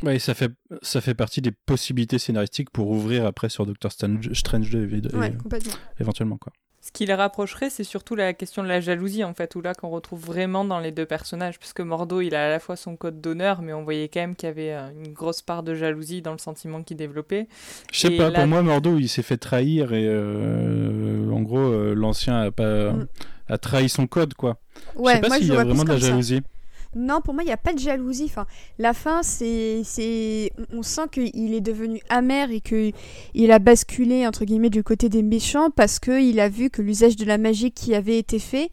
Et 0.08 0.20
ça 0.20 0.34
fait 0.34 0.52
ça 0.82 1.02
fait 1.02 1.14
partie 1.14 1.42
des 1.42 1.52
possibilités 1.52 2.18
scénaristiques 2.18 2.70
pour 2.70 2.90
ouvrir 2.90 3.26
après 3.26 3.50
sur 3.50 3.66
Doctor 3.66 3.92
Strange, 3.92 4.32
Strange 4.32 4.70
2 4.70 4.88
évi- 4.88 5.14
Ouais, 5.14 5.34
complètement. 5.36 5.74
éventuellement 6.00 6.38
quoi. 6.38 6.54
Ce 6.88 6.92
qui 6.92 7.08
les 7.08 7.16
rapprocherait, 7.16 7.72
c'est 7.72 7.84
surtout 7.84 8.14
la 8.14 8.34
question 8.34 8.62
de 8.62 8.68
la 8.68 8.80
jalousie, 8.80 9.24
en 9.24 9.34
fait, 9.34 9.56
où 9.56 9.62
là 9.62 9.74
qu'on 9.74 9.90
retrouve 9.90 10.24
vraiment 10.24 10.64
dans 10.66 10.78
les 10.80 10.92
deux 10.92 11.08
personnages, 11.08 11.58
puisque 11.58 11.80
Mordo, 11.82 12.22
il 12.22 12.36
a 12.36 12.46
à 12.46 12.50
la 12.50 12.60
fois 12.60 12.76
son 12.76 12.96
code 12.96 13.20
d'honneur, 13.22 13.64
mais 13.64 13.74
on 13.74 13.84
voyait 13.84 14.08
quand 14.08 14.20
même 14.20 14.36
qu'il 14.36 14.46
y 14.48 14.52
avait 14.52 14.72
euh, 14.72 14.90
une 15.04 15.12
grosse 15.12 15.42
part 15.42 15.64
de 15.64 15.74
jalousie 15.74 16.22
dans 16.22 16.32
le 16.34 16.38
sentiment 16.38 16.84
qu'il 16.84 16.98
développait. 16.98 17.48
Je 17.92 18.02
sais 18.02 18.14
Et 18.14 18.18
pas, 18.18 18.30
là- 18.30 18.38
pour 18.42 18.48
moi, 18.48 18.62
Mordo, 18.62 19.00
il 19.00 19.10
s'est 19.10 19.24
fait 19.24 19.38
trahir 19.38 19.94
et 19.94 20.06
euh, 20.08 21.32
en 21.32 21.42
gros, 21.42 21.58
euh, 21.58 21.96
l'ancien 21.96 22.40
a 22.40 22.52
pas 22.52 22.92
Mm. 22.92 23.08
a 23.50 23.58
trahi 23.58 23.90
son 23.90 24.06
code, 24.06 24.36
quoi. 24.36 24.58
Ouais, 24.96 25.14
je 25.14 25.16
sais 25.16 25.22
pas 25.30 25.38
s'il 25.40 25.48
y 25.48 25.52
a 25.58 25.64
vraiment 25.64 25.84
de 25.86 25.90
la 25.90 26.00
ça. 26.00 26.12
Non, 26.96 27.20
pour 27.20 27.34
moi, 27.34 27.44
il 27.44 27.48
n'y 27.48 27.52
a 27.52 27.58
pas 27.58 27.74
de 27.74 27.80
jalousie. 27.80 28.26
Enfin, 28.26 28.46
la 28.80 28.94
fin, 28.94 29.22
c'est, 29.22 29.84
on 30.72 30.82
sent 30.82 31.08
qu'il 31.12 31.54
est 31.54 31.62
devenu 31.62 32.00
amer 32.10 32.52
et 32.52 32.62
que 32.62 32.92
il 33.34 33.52
a 33.52 33.60
basculé 33.60 34.26
entre 34.26 34.46
guillemets 34.46 34.70
du 34.70 34.84
côté 34.84 35.10
des 35.10 35.22
méchants 35.22 35.70
parce 35.70 36.00
que 36.00 36.22
il 36.22 36.40
a 36.40 36.48
vu 36.48 36.70
que 36.70 36.82
l'usage 36.82 37.18
de 37.18 37.26
la 37.26 37.38
magie 37.38 37.72
qui 37.72 37.94
avait 37.94 38.18
été 38.18 38.40
fait 38.40 38.72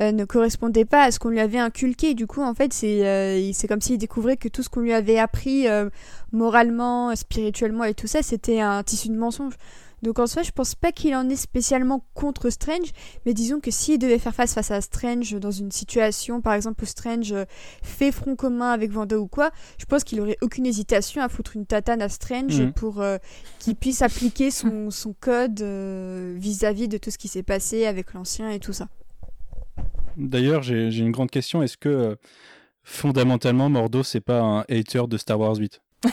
euh, 0.00 0.12
ne 0.12 0.24
correspondait 0.24 0.84
pas 0.84 1.04
à 1.04 1.10
ce 1.10 1.18
qu'on 1.18 1.28
lui 1.28 1.40
avait 1.40 1.58
inculqué. 1.58 2.14
Du 2.14 2.26
coup, 2.26 2.42
en 2.42 2.54
fait, 2.54 2.72
c'est, 2.72 3.06
euh, 3.06 3.52
comme 3.68 3.80
s'il 3.80 3.98
découvrait 3.98 4.36
que 4.36 4.48
tout 4.48 4.62
ce 4.62 4.68
qu'on 4.68 4.80
lui 4.80 4.92
avait 4.92 5.18
appris 5.18 5.68
euh, 5.68 5.90
moralement, 6.32 7.14
spirituellement 7.14 7.84
et 7.84 7.94
tout 7.94 8.06
ça, 8.06 8.22
c'était 8.22 8.60
un 8.60 8.82
tissu 8.82 9.08
de 9.10 9.16
mensonge. 9.16 9.54
Donc 10.02 10.18
en 10.18 10.26
soi, 10.26 10.42
je 10.42 10.50
pense 10.50 10.74
pas 10.74 10.92
qu'il 10.92 11.14
en 11.14 11.28
est 11.28 11.36
spécialement 11.36 12.04
contre 12.14 12.50
Strange, 12.50 12.90
mais 13.26 13.34
disons 13.34 13.60
que 13.60 13.70
s'il 13.70 13.98
devait 13.98 14.18
faire 14.18 14.34
face 14.34 14.54
face 14.54 14.70
à 14.70 14.80
Strange 14.80 15.34
dans 15.34 15.50
une 15.50 15.70
situation, 15.70 16.40
par 16.40 16.54
exemple, 16.54 16.82
où 16.84 16.86
Strange 16.86 17.32
euh, 17.32 17.44
fait 17.82 18.10
front 18.12 18.34
commun 18.36 18.70
avec 18.70 18.90
Vanda 18.90 19.18
ou 19.18 19.26
quoi, 19.26 19.50
je 19.78 19.84
pense 19.84 20.04
qu'il 20.04 20.20
aurait 20.20 20.38
aucune 20.40 20.66
hésitation 20.66 21.22
à 21.22 21.28
foutre 21.28 21.56
une 21.56 21.66
tatane 21.66 22.02
à 22.02 22.08
Strange 22.08 22.60
Mhm. 22.60 22.72
pour 22.72 23.00
euh, 23.00 23.18
qu'il 23.58 23.76
puisse 23.76 24.02
appliquer 24.02 24.50
son, 24.50 24.90
son 24.90 25.14
code 25.18 25.60
euh, 25.60 26.34
vis-à-vis 26.38 26.88
de 26.88 26.98
tout 26.98 27.10
ce 27.10 27.18
qui 27.18 27.28
s'est 27.28 27.42
passé 27.42 27.86
avec 27.86 28.14
l'ancien 28.14 28.50
et 28.50 28.58
tout 28.58 28.72
ça. 28.72 28.88
D'ailleurs, 30.16 30.62
j'ai 30.62 30.88
une 30.98 31.12
grande 31.12 31.30
question. 31.30 31.62
Est-ce 31.62 31.76
que 31.76 32.16
fondamentalement, 32.82 33.68
Mordo, 33.68 34.02
c'est 34.02 34.20
pas 34.20 34.40
un 34.40 34.60
hater 34.68 35.06
de 35.08 35.16
Star 35.16 35.38
Wars 35.38 35.56
8 35.56 35.80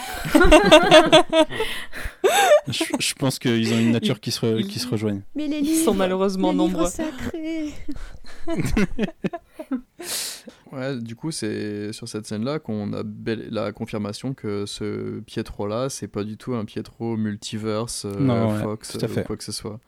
je, 2.67 2.83
je 2.99 3.13
pense 3.15 3.39
qu'ils 3.39 3.73
ont 3.73 3.79
une 3.79 3.91
nature 3.91 4.19
qui 4.19 4.31
se, 4.31 4.41
re- 4.45 4.67
qui 4.67 4.79
se 4.79 4.87
rejoignent. 4.87 5.21
Mais 5.35 5.47
les 5.47 5.59
Ils 5.59 5.63
livres, 5.65 5.85
sont 5.85 5.93
malheureusement 5.93 6.51
les 6.51 6.57
nombreux. 6.57 6.87
sacrés. 6.87 7.71
Ouais, 10.73 10.97
du 10.97 11.15
coup, 11.15 11.31
c'est 11.31 11.93
sur 11.93 12.09
cette 12.09 12.25
scène-là 12.27 12.59
qu'on 12.59 12.91
a 12.93 13.01
la 13.49 13.71
confirmation 13.71 14.33
que 14.33 14.65
ce 14.65 15.21
Pietro-là, 15.21 15.87
c'est 15.89 16.09
pas 16.09 16.25
du 16.25 16.35
tout 16.35 16.55
un 16.55 16.65
Pietro 16.65 17.15
multiverse, 17.15 18.03
euh, 18.05 18.19
Non, 18.19 18.51
ouais, 18.53 18.61
Fox, 18.63 18.89
tout 18.91 18.99
à 19.03 19.07
fait. 19.07 19.21
ou 19.21 19.23
quoi 19.23 19.37
que 19.37 19.45
ce 19.45 19.53
soit. 19.53 19.79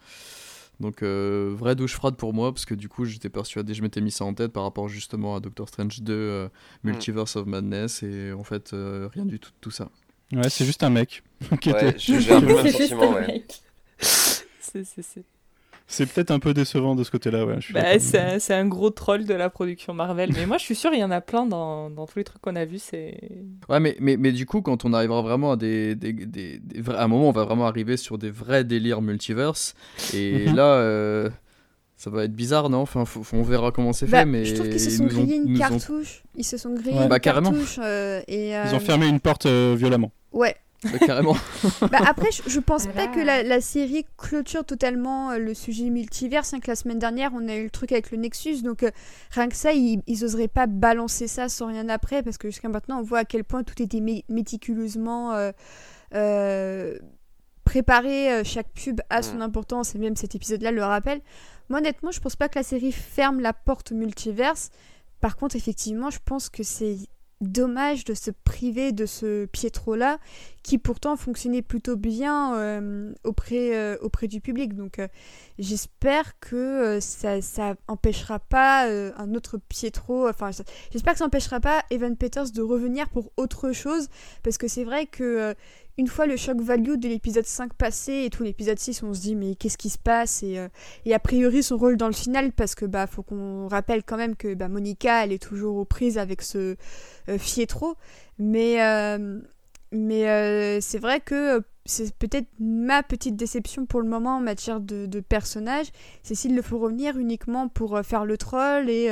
Donc, 0.80 1.04
euh, 1.04 1.54
vraie 1.58 1.76
douche 1.76 1.94
froide 1.94 2.16
pour 2.16 2.34
moi, 2.34 2.54
parce 2.54 2.66
que 2.66 2.74
du 2.74 2.88
coup, 2.88 3.04
j'étais 3.06 3.30
persuadé, 3.30 3.74
je 3.74 3.82
m'étais 3.82 4.00
mis 4.00 4.12
ça 4.12 4.24
en 4.26 4.34
tête 4.34 4.54
par 4.54 4.64
rapport 4.64 4.88
justement 4.88 5.36
à 5.36 5.40
Doctor 5.42 5.68
Strange 5.68 6.02
2, 6.02 6.14
euh, 6.14 6.50
Multiverse 6.84 7.36
of 7.36 7.46
Madness, 7.48 8.02
et 8.04 8.32
en 8.32 8.44
fait, 8.44 8.72
euh, 8.74 9.10
rien 9.14 9.26
du 9.26 9.40
tout 9.40 9.50
de 9.50 9.56
tout 9.60 9.72
ça. 9.72 9.90
Ouais, 10.32 10.50
c'est 10.50 10.64
juste 10.66 10.84
un 10.84 10.90
mec. 10.90 11.24
qui 11.62 11.72
Ouais, 11.72 11.90
était- 11.90 12.00
j'ai 12.00 12.22
j'ai 12.22 12.32
un 12.32 12.40
peu 12.40 12.48
le 12.48 12.56
même 12.56 12.66
C'est 12.72 12.78
juste 12.78 12.90
sentiment, 12.90 13.12
un 13.12 13.16
ouais. 13.16 13.28
mec. 13.28 13.62
C'est- 14.00 14.84
c'est- 14.84 15.02
c'est- 15.02 15.24
C'est 15.92 16.06
peut-être 16.06 16.30
un 16.30 16.38
peu 16.38 16.54
décevant 16.54 16.94
de 16.94 17.04
ce 17.04 17.10
côté-là. 17.10 17.46
Ouais, 17.48 17.58
Bah, 17.74 17.98
c'est 17.98 18.20
un, 18.20 18.38
c'est 18.40 18.54
un 18.54 18.68
gros 18.68 18.92
troll 18.92 19.26
de 19.26 19.34
la 19.34 19.50
production 19.50 19.92
Marvel. 19.94 20.30
Mais 20.36 20.46
moi, 20.46 20.58
je 20.60 20.64
suis 20.64 20.76
sûr, 20.76 20.92
il 20.94 21.00
y 21.00 21.04
en 21.04 21.10
a 21.10 21.20
plein 21.20 21.48
dans, 21.48 21.90
dans 21.90 22.06
tous 22.06 22.20
les 22.20 22.24
trucs 22.24 22.42
qu'on 22.44 22.56
a 22.56 22.64
vus. 22.64 22.78
C'est. 22.78 23.18
Ouais, 23.68 23.80
mais, 23.80 23.98
mais, 24.00 24.16
mais 24.16 24.32
du 24.32 24.46
coup, 24.46 24.62
quand 24.62 24.86
on 24.86 24.94
arrivera 24.94 25.24
vraiment 25.24 25.54
à 25.54 25.58
des, 25.58 25.96
des, 25.96 26.14
des, 26.14 26.60
des 26.60 26.82
vrais- 26.82 26.96
à 26.98 27.04
un 27.06 27.08
moment, 27.08 27.28
on 27.28 27.32
va 27.32 27.44
vraiment 27.44 27.66
arriver 27.66 27.98
sur 27.98 28.20
des 28.20 28.30
vrais 28.30 28.64
délires 28.64 29.02
multiverse. 29.02 29.74
Et 30.14 30.48
Mhm. 30.50 30.56
là, 30.56 30.74
euh, 30.76 31.30
ça 31.96 32.12
va 32.12 32.24
être 32.24 32.36
bizarre, 32.36 32.70
non? 32.70 32.82
Enfin, 32.82 33.04
faut- 33.06 33.24
faut- 33.24 33.38
on 33.38 33.42
verra 33.44 33.72
comment 33.72 33.92
c'est 33.92 34.06
Bah, 34.06 34.20
fait, 34.20 34.26
mais 34.26 34.46
je 34.46 34.54
trouve 34.54 34.70
qu'ils 34.70 34.80
se 34.80 34.92
sont 34.92 35.06
grillés 35.08 35.38
une 35.38 35.56
ont- 35.56 35.60
cartouche. 35.60 36.22
Ils 36.36 36.44
se 36.46 36.58
sont 36.58 36.74
grillés 36.76 36.98
Ouais. 36.98 37.04
une 37.04 37.10
Bah, 37.10 37.20
carrément. 37.20 37.50
cartouche. 37.50 37.80
euh, 37.84 38.22
et, 38.28 38.50
Ils 38.50 38.54
euh, 38.54 38.76
ont 38.76 38.80
fermé 38.80 39.08
une 39.08 39.20
porte 39.20 39.48
euh, 39.48 39.74
violemment. 39.76 40.12
Ouais. 40.34 40.56
Bah, 40.84 40.98
carrément. 41.06 41.36
Bah 41.92 42.00
après, 42.08 42.32
je, 42.32 42.42
je 42.50 42.60
pense 42.62 42.84
Voilà. 42.86 43.08
pas 43.08 43.14
que 43.14 43.20
la, 43.20 43.44
la 43.44 43.60
série 43.62 44.06
clôture 44.18 44.64
totalement 44.64 45.32
euh, 45.32 45.38
le 45.38 45.54
sujet 45.54 45.90
multivers. 45.90 46.44
hein, 46.54 46.60
que 46.62 46.68
la 46.72 46.76
semaine 46.76 47.00
dernière, 47.00 47.32
on 47.34 47.48
a 47.50 47.56
eu 47.56 47.64
le 47.66 47.70
truc 47.70 47.92
avec 47.92 48.12
le 48.12 48.18
Nexus. 48.18 48.62
Donc, 48.62 48.84
euh, 48.84 48.92
rien 49.32 49.50
que 49.50 49.56
ça, 49.56 49.74
ils, 49.74 50.02
ils 50.08 50.24
oseraient 50.24 50.48
pas 50.48 50.68
balancer 50.68 51.28
ça 51.28 51.50
sans 51.50 51.68
rien 51.68 51.90
après. 51.90 52.24
Parce 52.24 52.38
que 52.38 52.48
jusqu'à 52.50 52.70
maintenant, 52.70 53.00
on 53.00 53.04
voit 53.04 53.20
à 53.20 53.26
quel 53.26 53.44
point 53.44 53.64
tout 53.64 53.82
était 53.82 54.00
mé- 54.00 54.24
méticuleusement 54.30 55.34
euh, 55.34 55.52
euh, 56.16 56.98
préparé. 57.66 58.32
euh, 58.32 58.44
Chaque 58.44 58.72
pub 58.72 59.02
a 59.10 59.22
son 59.22 59.38
Mm. 59.38 59.42
importance. 59.42 59.96
Et 59.96 59.98
même 60.00 60.16
cet 60.16 60.36
épisode-là 60.36 60.72
le 60.72 60.84
rappelle. 60.84 61.22
Moi, 61.70 61.80
honnêtement, 61.80 62.12
je 62.12 62.20
pense 62.20 62.36
pas 62.36 62.48
que 62.50 62.58
la 62.58 62.64
série 62.64 62.92
ferme 62.92 63.42
la 63.42 63.54
porte 63.54 63.92
au 63.92 63.96
multiverse. 63.96 64.70
par 65.22 65.36
contre, 65.36 65.58
effectivement, 65.58 66.10
je 66.10 66.20
pense 66.24 66.48
que 66.50 66.64
c'est 66.64 66.96
dommage 67.42 68.04
de 68.04 68.14
se 68.14 68.32
priver 68.32 68.92
de 68.92 69.06
ce 69.06 69.46
Pietro-là, 69.46 70.20
qui 70.64 70.78
pourtant 70.78 71.16
fonctionnait 71.16 71.62
plutôt 71.62 71.96
bien 71.96 72.56
euh, 72.56 73.14
auprès, 73.24 73.76
euh, 73.76 73.98
auprès 74.02 74.28
du 74.28 74.42
public. 74.42 74.76
Donc 74.76 75.00
euh, 75.00 75.08
j'espère 75.58 76.40
que 76.40 77.00
ça, 77.00 77.42
ça 77.42 77.76
empêchera 77.88 78.40
pas 78.40 78.88
un 78.90 79.34
autre 79.36 79.58
Pietro, 79.58 80.28
enfin 80.28 80.52
j'espère 80.92 81.14
que 81.14 81.20
ça 81.20 81.26
empêchera 81.26 81.60
pas 81.60 81.84
Evan 81.90 82.16
Peters 82.16 82.52
de 82.52 82.62
revenir 82.62 83.10
pour 83.10 83.32
autre 83.38 83.72
chose, 83.72 84.10
parce 84.44 84.58
que 84.58 84.68
c'est 84.68 84.84
vrai 84.84 85.06
que 85.06 85.56
une 86.00 86.08
fois 86.08 86.26
le 86.26 86.38
choc 86.38 86.62
value 86.62 86.96
de 86.96 87.08
l'épisode 87.08 87.46
5 87.46 87.74
passé 87.74 88.24
et 88.26 88.30
tout 88.30 88.44
l'épisode 88.44 88.80
6, 88.80 89.04
on 89.04 89.14
se 89.14 89.22
dit 89.22 89.36
mais 89.36 89.56
qu'est-ce 89.56 89.78
qui 89.78 89.90
se 89.90 89.98
passe 89.98 90.44
et, 90.44 90.58
et, 91.06 91.14
a 91.14 91.20
priori 91.20 91.62
son 91.62 91.78
rôle 91.78 91.98
dans 91.98 92.08
le 92.08 92.14
final 92.14 92.52
parce 92.52 92.74
que 92.74 92.86
bah 92.86 93.06
faut 93.06 93.22
qu'on 93.22 93.68
rappelle 93.68 94.04
quand 94.04 94.18
même 94.18 94.36
que 94.36 94.54
bah, 94.54 94.68
Monica 94.68 95.24
elle 95.24 95.32
est 95.32 95.42
toujours 95.42 95.76
aux 95.76 95.86
prises 95.86 96.18
avec 96.18 96.42
ce 96.42 96.76
Fietro 97.38 97.96
mais 98.38 98.80
mais 99.92 100.30
euh, 100.30 100.80
c'est 100.82 101.00
vrai 101.00 101.20
que 101.20 101.58
euh, 101.58 101.62
c'est 101.86 102.14
peut-être 102.16 102.48
ma 102.60 103.02
petite 103.02 103.36
déception 103.36 103.88
pour 103.88 104.02
le 104.02 104.08
moment 104.08 104.38
en 104.38 104.42
matière 104.42 104.80
de, 104.80 105.08
de 105.08 105.20
personnage. 105.20 105.88
C'est 106.22 106.36
s'il 106.36 106.56
le 106.56 106.62
faut 106.62 106.78
revenir 106.78 107.18
uniquement 107.18 107.68
pour 107.68 107.96
euh, 107.96 108.04
faire 108.04 108.26
le 108.26 108.38
troll 108.38 108.90
et, 108.90 109.10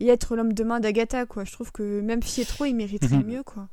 et 0.00 0.08
être 0.08 0.36
l'homme 0.36 0.54
de 0.54 0.64
main 0.64 0.80
d'Agatha, 0.80 1.26
quoi. 1.26 1.44
Je 1.44 1.52
trouve 1.52 1.72
que 1.72 2.00
même 2.00 2.22
Fietro, 2.22 2.64
il 2.64 2.74
mériterait 2.74 3.22
mieux, 3.22 3.42
quoi. 3.42 3.68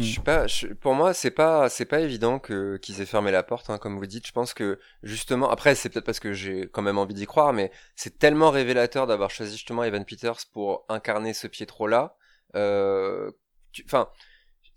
Je 0.00 0.12
suis 0.12 0.20
pas, 0.20 0.46
pour 0.80 0.94
moi, 0.94 1.14
c'est 1.14 1.30
pas, 1.30 1.68
c'est 1.68 1.84
pas 1.84 2.00
évident 2.00 2.38
que 2.38 2.76
qu'ils 2.78 3.00
aient 3.00 3.06
fermé 3.06 3.30
la 3.30 3.42
porte, 3.42 3.70
hein, 3.70 3.78
comme 3.78 3.98
vous 3.98 4.06
dites. 4.06 4.26
Je 4.26 4.32
pense 4.32 4.54
que 4.54 4.78
justement, 5.02 5.50
après, 5.50 5.74
c'est 5.74 5.88
peut-être 5.88 6.06
parce 6.06 6.20
que 6.20 6.32
j'ai 6.32 6.68
quand 6.68 6.82
même 6.82 6.98
envie 6.98 7.14
d'y 7.14 7.26
croire, 7.26 7.52
mais 7.52 7.70
c'est 7.96 8.18
tellement 8.18 8.50
révélateur 8.50 9.06
d'avoir 9.06 9.30
choisi 9.30 9.52
justement 9.52 9.84
Evan 9.84 10.04
Peters 10.04 10.38
pour 10.52 10.84
incarner 10.88 11.34
ce 11.34 11.46
Pietro 11.46 11.86
là. 11.86 12.16
Enfin, 13.84 14.08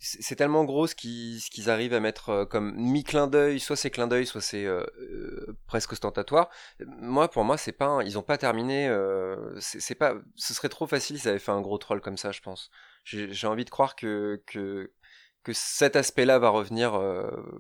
c'est 0.04 0.36
tellement 0.36 0.66
gros 0.66 0.86
ce 0.86 0.96
qu'ils 0.96 1.70
arrivent 1.70 1.94
à 1.94 2.02
mettre 2.02 2.30
euh, 2.30 2.46
comme 2.46 2.76
mi-clin 2.76 3.28
d'œil, 3.28 3.60
soit 3.60 3.78
c'est 3.78 3.90
clin 3.90 4.08
d'œil, 4.08 4.26
soit 4.26 4.42
c'est 4.42 4.66
euh, 4.66 4.84
euh, 5.00 5.58
presque 5.66 5.94
ostentatoire. 5.94 6.50
Moi, 6.86 7.30
pour 7.30 7.46
moi, 7.46 7.58
c'est 7.58 7.72
pas, 7.72 8.00
ils 8.04 8.18
ont 8.18 8.24
pas 8.24 8.38
terminé. 8.38 8.94
c'est 9.60 9.96
pas, 9.96 10.16
ce 10.36 10.54
serait 10.54 10.70
trop 10.70 10.88
facile 10.88 11.18
s'ils 11.20 11.30
avaient 11.30 11.40
fait 11.40 11.52
un 11.52 11.62
gros 11.62 11.78
troll 11.78 12.02
comme 12.02 12.18
ça, 12.18 12.32
je 12.32 12.42
pense. 12.42 12.70
J'ai 13.06 13.48
envie 13.48 13.66
de 13.66 13.70
croire 13.70 13.96
que 13.96 14.42
que 14.46 14.92
que 15.44 15.54
cet 15.54 15.96
aspect-là 15.96 16.40
va 16.40 16.50
revenir 16.50 17.00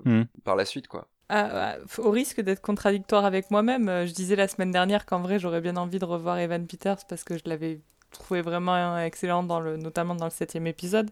mmh. 0.05 0.23
par 0.43 0.55
la 0.55 0.65
suite, 0.65 0.87
quoi. 0.87 1.07
Ah, 1.29 1.49
ah, 1.53 2.01
au 2.01 2.11
risque 2.11 2.41
d'être 2.41 2.61
contradictoire 2.61 3.25
avec 3.25 3.49
moi-même, 3.49 4.05
je 4.05 4.13
disais 4.13 4.35
la 4.35 4.47
semaine 4.47 4.71
dernière 4.71 5.05
qu'en 5.05 5.21
vrai 5.21 5.39
j'aurais 5.39 5.61
bien 5.61 5.77
envie 5.77 5.97
de 5.97 6.05
revoir 6.05 6.37
Evan 6.37 6.67
Peters 6.67 7.05
parce 7.07 7.23
que 7.23 7.37
je 7.37 7.43
l'avais 7.45 7.79
trouvé 8.11 8.41
vraiment 8.41 8.97
excellent 8.99 9.43
dans 9.43 9.59
le, 9.59 9.75
notamment 9.75 10.15
dans 10.15 10.25
le 10.25 10.31
septième 10.31 10.67
épisode. 10.67 11.09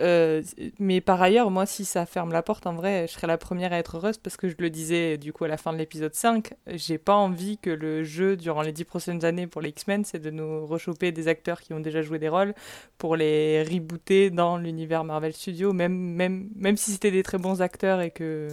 Euh, 0.00 0.42
mais 0.78 1.00
par 1.00 1.20
ailleurs, 1.20 1.50
moi, 1.50 1.66
si 1.66 1.84
ça 1.84 2.06
ferme 2.06 2.32
la 2.32 2.42
porte, 2.42 2.66
en 2.66 2.74
vrai, 2.74 3.06
je 3.06 3.12
serais 3.12 3.26
la 3.26 3.38
première 3.38 3.72
à 3.72 3.78
être 3.78 3.96
heureuse 3.96 4.18
parce 4.18 4.36
que 4.36 4.48
je 4.48 4.54
le 4.58 4.70
disais 4.70 5.18
du 5.18 5.32
coup 5.32 5.44
à 5.44 5.48
la 5.48 5.56
fin 5.56 5.72
de 5.72 5.78
l'épisode 5.78 6.14
5, 6.14 6.54
j'ai 6.68 6.98
pas 6.98 7.14
envie 7.14 7.58
que 7.58 7.70
le 7.70 8.02
jeu 8.02 8.36
durant 8.36 8.62
les 8.62 8.72
dix 8.72 8.84
prochaines 8.84 9.24
années 9.24 9.46
pour 9.46 9.60
les 9.60 9.70
X-Men, 9.70 10.04
c'est 10.04 10.18
de 10.18 10.30
nous 10.30 10.66
rechoper 10.66 11.12
des 11.12 11.28
acteurs 11.28 11.60
qui 11.60 11.74
ont 11.74 11.80
déjà 11.80 12.02
joué 12.02 12.18
des 12.18 12.28
rôles 12.28 12.54
pour 12.98 13.16
les 13.16 13.62
rebooter 13.62 14.30
dans 14.30 14.56
l'univers 14.56 15.04
Marvel 15.04 15.32
Studios, 15.32 15.72
même, 15.72 15.94
même, 15.94 16.48
même 16.56 16.76
si 16.76 16.92
c'était 16.92 17.10
des 17.10 17.22
très 17.22 17.38
bons 17.38 17.62
acteurs 17.62 18.00
et 18.00 18.10
que. 18.10 18.48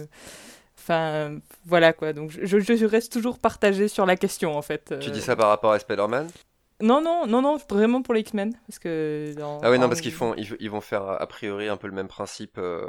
Enfin, 0.80 1.38
voilà 1.66 1.92
quoi. 1.92 2.12
Donc 2.12 2.30
je, 2.30 2.60
je 2.60 2.84
reste 2.86 3.12
toujours 3.12 3.38
partagée 3.38 3.88
sur 3.88 4.06
la 4.06 4.16
question 4.16 4.56
en 4.56 4.62
fait. 4.62 4.94
Tu 5.00 5.10
dis 5.10 5.20
ça 5.20 5.36
par 5.36 5.48
rapport 5.48 5.72
à 5.72 5.78
Spider-Man? 5.78 6.28
Non, 6.80 7.00
non, 7.00 7.26
non, 7.26 7.42
non, 7.42 7.58
vraiment 7.70 8.02
pour 8.02 8.14
les 8.14 8.20
X-Men. 8.20 8.52
Parce 8.66 8.78
que 8.78 9.34
ah 9.62 9.70
oui, 9.70 9.78
non, 9.78 9.88
parce 9.88 10.00
qu'ils 10.00 10.12
font, 10.12 10.34
ils, 10.36 10.70
vont 10.70 10.80
faire 10.80 11.08
a 11.08 11.26
priori 11.26 11.68
un 11.68 11.76
peu 11.76 11.88
le 11.88 11.92
même 11.92 12.08
principe 12.08 12.58
euh, 12.58 12.86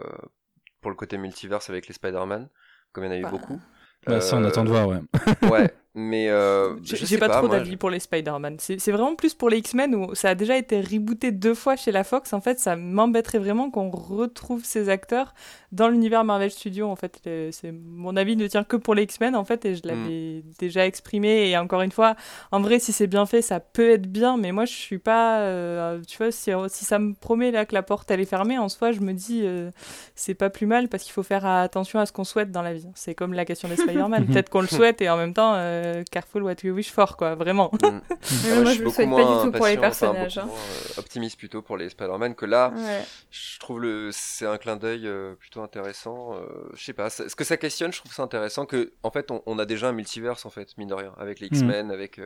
pour 0.82 0.92
le 0.92 0.96
côté 0.96 1.18
multiverse 1.18 1.70
avec 1.70 1.88
les 1.88 1.94
Spider-Man, 1.94 2.50
comme 2.92 3.04
il 3.04 3.08
y 3.08 3.10
en 3.10 3.14
a 3.14 3.18
eu 3.18 3.24
bah. 3.24 3.30
beaucoup. 3.32 3.60
Bah, 4.06 4.22
ça, 4.22 4.38
on 4.38 4.44
attend 4.46 4.64
de 4.64 4.70
voir, 4.70 4.88
ouais. 4.88 5.02
ouais, 5.50 5.74
mais 5.96 6.30
euh, 6.30 6.76
j'ai 6.84 7.18
pas, 7.18 7.30
trop 7.30 7.48
d'avis 7.48 7.76
pour 7.76 7.90
les 7.90 8.00
Spider-Man. 8.00 8.58
C'est 8.60 8.92
vraiment 8.92 9.16
plus 9.16 9.34
pour 9.34 9.50
les 9.50 9.58
X-Men 9.58 9.96
où 9.96 10.14
ça 10.14 10.30
a 10.30 10.36
déjà 10.36 10.56
été 10.56 10.82
rebooté 10.82 11.32
deux 11.32 11.56
fois 11.56 11.76
chez 11.76 11.92
la 11.92 12.04
Fox. 12.04 12.32
En 12.34 12.42
fait, 12.42 12.60
ça 12.60 12.76
m'embêterait 12.76 13.40
vraiment 13.40 13.72
qu'on 13.72 13.90
retrouve 13.90 14.64
ces 14.64 14.88
acteurs 14.90 15.34
dans 15.72 15.88
l'univers 15.88 16.24
Marvel 16.24 16.52
Studios. 16.52 16.88
En 16.88 16.96
fait, 16.96 17.20
c'est 17.52 17.72
mon 17.72 18.16
avis 18.18 18.36
ne 18.36 18.46
tient 18.46 18.64
que 18.64 18.76
pour 18.76 18.94
les 18.94 19.04
X-Men 19.04 19.36
en 19.36 19.44
fait, 19.44 19.66
et 19.66 19.76
je 19.76 19.82
l'avais 19.88 20.44
mm. 20.46 20.54
déjà 20.60 20.86
exprimé. 20.86 21.50
Et 21.50 21.58
encore 21.58 21.82
une 21.82 21.92
fois, 21.92 22.16
en 22.52 22.62
vrai, 22.62 22.78
si 22.78 22.92
c'est 22.92 23.08
bien 23.08 23.26
fait, 23.26 23.42
ça 23.42 23.60
peut 23.60 23.90
être 23.90 24.12
bien. 24.12 24.38
Mais 24.38 24.52
moi, 24.52 24.66
je 24.66 24.74
suis 24.74 25.00
pas, 25.00 25.40
euh, 25.40 26.02
tu 26.08 26.18
vois, 26.18 26.32
si, 26.32 26.52
si, 26.68 26.86
ça 26.86 27.00
me 27.00 27.16
promet 27.16 27.50
là 27.50 27.66
que 27.66 27.74
la 27.74 27.82
porte 27.82 28.12
elle 28.12 28.20
est 28.20 28.26
fermée, 28.26 28.60
en 28.60 28.70
soi, 28.70 28.92
je 28.92 29.00
me 29.00 29.14
dis 29.14 29.42
euh, 29.44 29.72
c'est 30.14 30.36
pas 30.36 30.52
plus 30.52 30.68
mal 30.68 30.88
parce 30.88 31.04
qu'il 31.04 31.14
faut 31.14 31.24
faire 31.24 31.48
attention 31.48 32.00
à 32.00 32.06
ce 32.06 32.14
qu'on 32.14 32.24
souhaite 32.24 32.52
dans 32.52 32.62
la 32.62 32.76
vie. 32.76 32.86
C'est 32.94 33.16
comme 33.16 33.34
la 33.34 33.46
question 33.46 33.68
des 33.68 33.76
Spider-Man. 33.76 34.26
Peut-être 34.28 34.50
qu'on 34.50 34.62
le 34.62 34.68
souhaite 34.68 35.02
et 35.02 35.10
en 35.10 35.18
même 35.18 35.34
temps 35.34 35.56
euh, 35.80 36.04
careful 36.12 36.44
what 36.44 36.56
you 36.64 36.74
wish 36.74 36.92
for, 36.92 37.16
quoi, 37.18 37.36
vraiment. 37.36 37.72
Mm. 37.82 38.00
Ah 38.52 38.62
moi, 38.62 38.74
je, 38.74 38.84
le 38.84 38.90
souhaite 38.90 39.10
pas 39.10 39.24
du 39.24 39.44
tout 39.44 39.52
pour 39.52 39.66
les 39.66 39.78
personnages. 39.78 40.38
Hein. 40.38 40.50
Euh, 40.50 41.00
optimiste 41.00 41.38
plutôt 41.38 41.62
pour 41.62 41.78
les 41.78 41.90
Spider-Man 41.90 42.36
que 42.36 42.46
là, 42.46 42.74
je 43.32 43.60
trouve 43.60 43.82
le 43.82 44.10
c'est 44.12 44.46
un 44.46 44.58
clin 44.58 44.76
d'œil 44.76 45.08
euh, 45.08 45.36
plutôt 45.36 45.62
intéressant. 45.62 46.36
je 46.74 46.84
sais 46.84 46.94
pas, 46.94 47.10
ce 47.10 47.36
que 47.36 47.44
ça 47.44 47.58
questionne, 47.58 47.92
je 47.92 48.00
trouve 48.00 48.14
ça 48.14 48.24
intéressant 48.24 48.66
que 48.66 48.94
en 49.04 49.12
fait 49.12 49.32
on, 49.32 49.60
a 49.60 49.66
déjà 49.66 49.90
un 49.90 49.92
multiverse 49.94 50.46
en 50.46 50.50
fait, 50.50 50.78
mine 50.78 50.90
de 50.90 50.94
rien, 50.94 51.14
avec 51.18 51.40
les 51.40 51.48
mm. 51.48 51.56
X-Men, 51.56 51.92
avec 51.92 52.22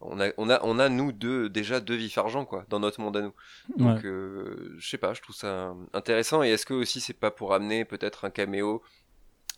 on 0.00 0.18
a, 0.20 0.30
on 0.38 0.48
a, 0.48 0.60
on 0.62 0.78
a 0.78 0.88
nous 0.88 1.12
deux 1.12 1.50
déjà 1.50 1.80
deux 1.80 1.96
vifs 1.96 2.16
argent 2.16 2.44
quoi 2.44 2.64
dans 2.68 2.80
notre 2.80 3.00
monde 3.00 3.16
à 3.16 3.22
nous. 3.22 3.34
Donc 3.76 4.02
je 4.02 4.88
sais 4.88 4.98
pas, 4.98 5.14
je 5.14 5.20
trouve 5.22 5.36
ça 5.36 5.74
intéressant. 5.92 6.42
Et 6.42 6.50
est-ce 6.50 6.66
que 6.66 6.74
aussi 6.74 7.00
c'est 7.00 7.14
pas 7.14 7.30
pour 7.30 7.54
amener 7.54 7.84
peut-être 7.84 8.24
un 8.24 8.30
caméo 8.30 8.82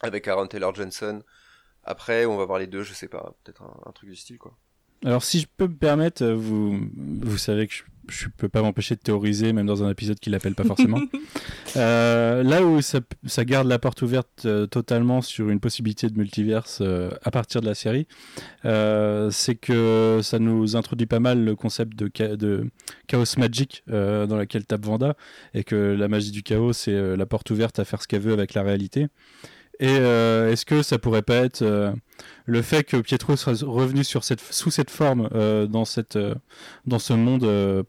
avec 0.00 0.26
Aaron 0.28 0.46
Taylor 0.46 0.74
Johnson 0.74 1.22
après, 1.84 2.26
on 2.26 2.36
va 2.36 2.44
voir 2.44 2.58
les 2.58 2.66
deux, 2.66 2.82
je 2.82 2.92
sais 2.92 3.08
pas, 3.08 3.34
peut-être 3.42 3.62
un, 3.62 3.92
truc 3.92 4.10
du 4.10 4.16
style, 4.16 4.38
quoi. 4.38 4.56
Alors, 5.04 5.24
si 5.24 5.40
je 5.40 5.46
peux 5.56 5.66
me 5.66 5.74
permettre, 5.74 6.22
euh, 6.22 6.34
vous, 6.34 6.78
vous 6.94 7.36
savez 7.36 7.66
que 7.66 7.74
je, 8.08 8.26
ne 8.26 8.30
peux 8.36 8.48
pas 8.48 8.62
m'empêcher 8.62 8.94
de 8.94 9.00
théoriser, 9.00 9.52
même 9.52 9.66
dans 9.66 9.82
un 9.82 9.90
épisode 9.90 10.20
qui 10.20 10.30
l'appelle 10.30 10.54
pas 10.54 10.64
forcément. 10.64 11.00
Euh, 11.78 12.42
là 12.42 12.62
où 12.62 12.82
ça, 12.82 13.00
garde 13.46 13.66
la 13.66 13.78
porte 13.78 14.02
ouverte 14.02 14.44
euh, 14.44 14.66
totalement 14.66 15.22
sur 15.22 15.48
une 15.48 15.58
possibilité 15.58 16.06
de 16.10 16.18
multiverse 16.18 16.82
à 16.82 17.30
partir 17.30 17.62
de 17.62 17.66
la 17.66 17.74
série, 17.74 18.06
c'est 18.62 19.54
que 19.54 20.20
ça 20.22 20.38
nous 20.38 20.76
introduit 20.76 21.06
pas 21.06 21.18
mal 21.18 21.42
le 21.42 21.56
concept 21.56 21.96
de, 21.96 22.10
de 22.36 22.66
chaos 23.06 23.24
magic 23.38 23.82
dans 23.86 24.36
laquelle 24.36 24.66
tape 24.66 24.84
Vanda, 24.84 25.16
et 25.54 25.64
que 25.64 25.74
la 25.74 26.08
magie 26.08 26.30
du 26.30 26.42
chaos, 26.42 26.74
c'est 26.74 27.16
la 27.16 27.24
porte 27.24 27.50
ouverte 27.50 27.78
à 27.78 27.86
faire 27.86 28.02
ce 28.02 28.06
qu'elle 28.06 28.20
veut 28.20 28.34
avec 28.34 28.52
la 28.52 28.62
réalité. 28.62 29.06
Et 29.80 29.88
euh, 29.88 30.50
est-ce 30.50 30.64
que 30.64 30.82
ça 30.82 30.98
pourrait 30.98 31.22
pas 31.22 31.36
être 31.36 31.62
euh, 31.62 31.92
le 32.44 32.62
fait 32.62 32.84
que 32.84 32.98
Pietro 32.98 33.36
soit 33.36 33.62
revenu 33.62 34.04
sur 34.04 34.22
cette, 34.22 34.40
sous 34.40 34.70
cette 34.70 34.90
forme 34.90 35.28
euh, 35.34 35.66
dans, 35.66 35.84
cette, 35.84 36.18
dans 36.86 36.98
ce 36.98 37.12
monde 37.12 37.84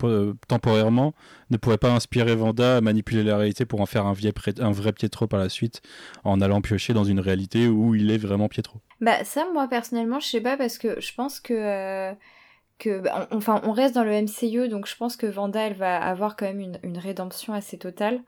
temporairement 0.47 1.13
ne 1.49 1.57
pourrait 1.57 1.77
pas 1.77 1.91
inspirer 1.91 2.35
Vanda 2.35 2.77
à 2.77 2.81
manipuler 2.81 3.23
la 3.23 3.37
réalité 3.37 3.65
pour 3.65 3.81
en 3.81 3.85
faire 3.85 4.05
un, 4.05 4.13
un 4.59 4.71
vrai 4.71 4.93
Pietro 4.93 5.27
par 5.27 5.39
la 5.39 5.49
suite 5.49 5.81
en 6.23 6.41
allant 6.41 6.61
piocher 6.61 6.93
dans 6.93 7.03
une 7.03 7.19
réalité 7.19 7.67
où 7.67 7.95
il 7.95 8.09
est 8.11 8.17
vraiment 8.17 8.47
Pietro? 8.47 8.79
Bah 9.01 9.23
ça 9.23 9.45
moi 9.53 9.67
personnellement 9.67 10.19
je 10.19 10.27
sais 10.27 10.41
pas 10.41 10.57
parce 10.57 10.77
que 10.77 10.99
je 10.99 11.13
pense 11.13 11.39
que 11.39 12.13
que 12.79 13.01
bah, 13.01 13.27
enfin 13.31 13.61
on 13.63 13.71
reste 13.71 13.93
dans 13.93 14.03
le 14.03 14.21
MCU 14.21 14.67
donc 14.69 14.87
je 14.87 14.95
pense 14.95 15.15
que 15.15 15.27
Vanda 15.27 15.61
elle 15.61 15.75
va 15.75 16.01
avoir 16.01 16.35
quand 16.35 16.45
même 16.45 16.59
une, 16.59 16.79
une 16.81 16.97
rédemption 16.97 17.53
assez 17.53 17.77
totale 17.77 18.21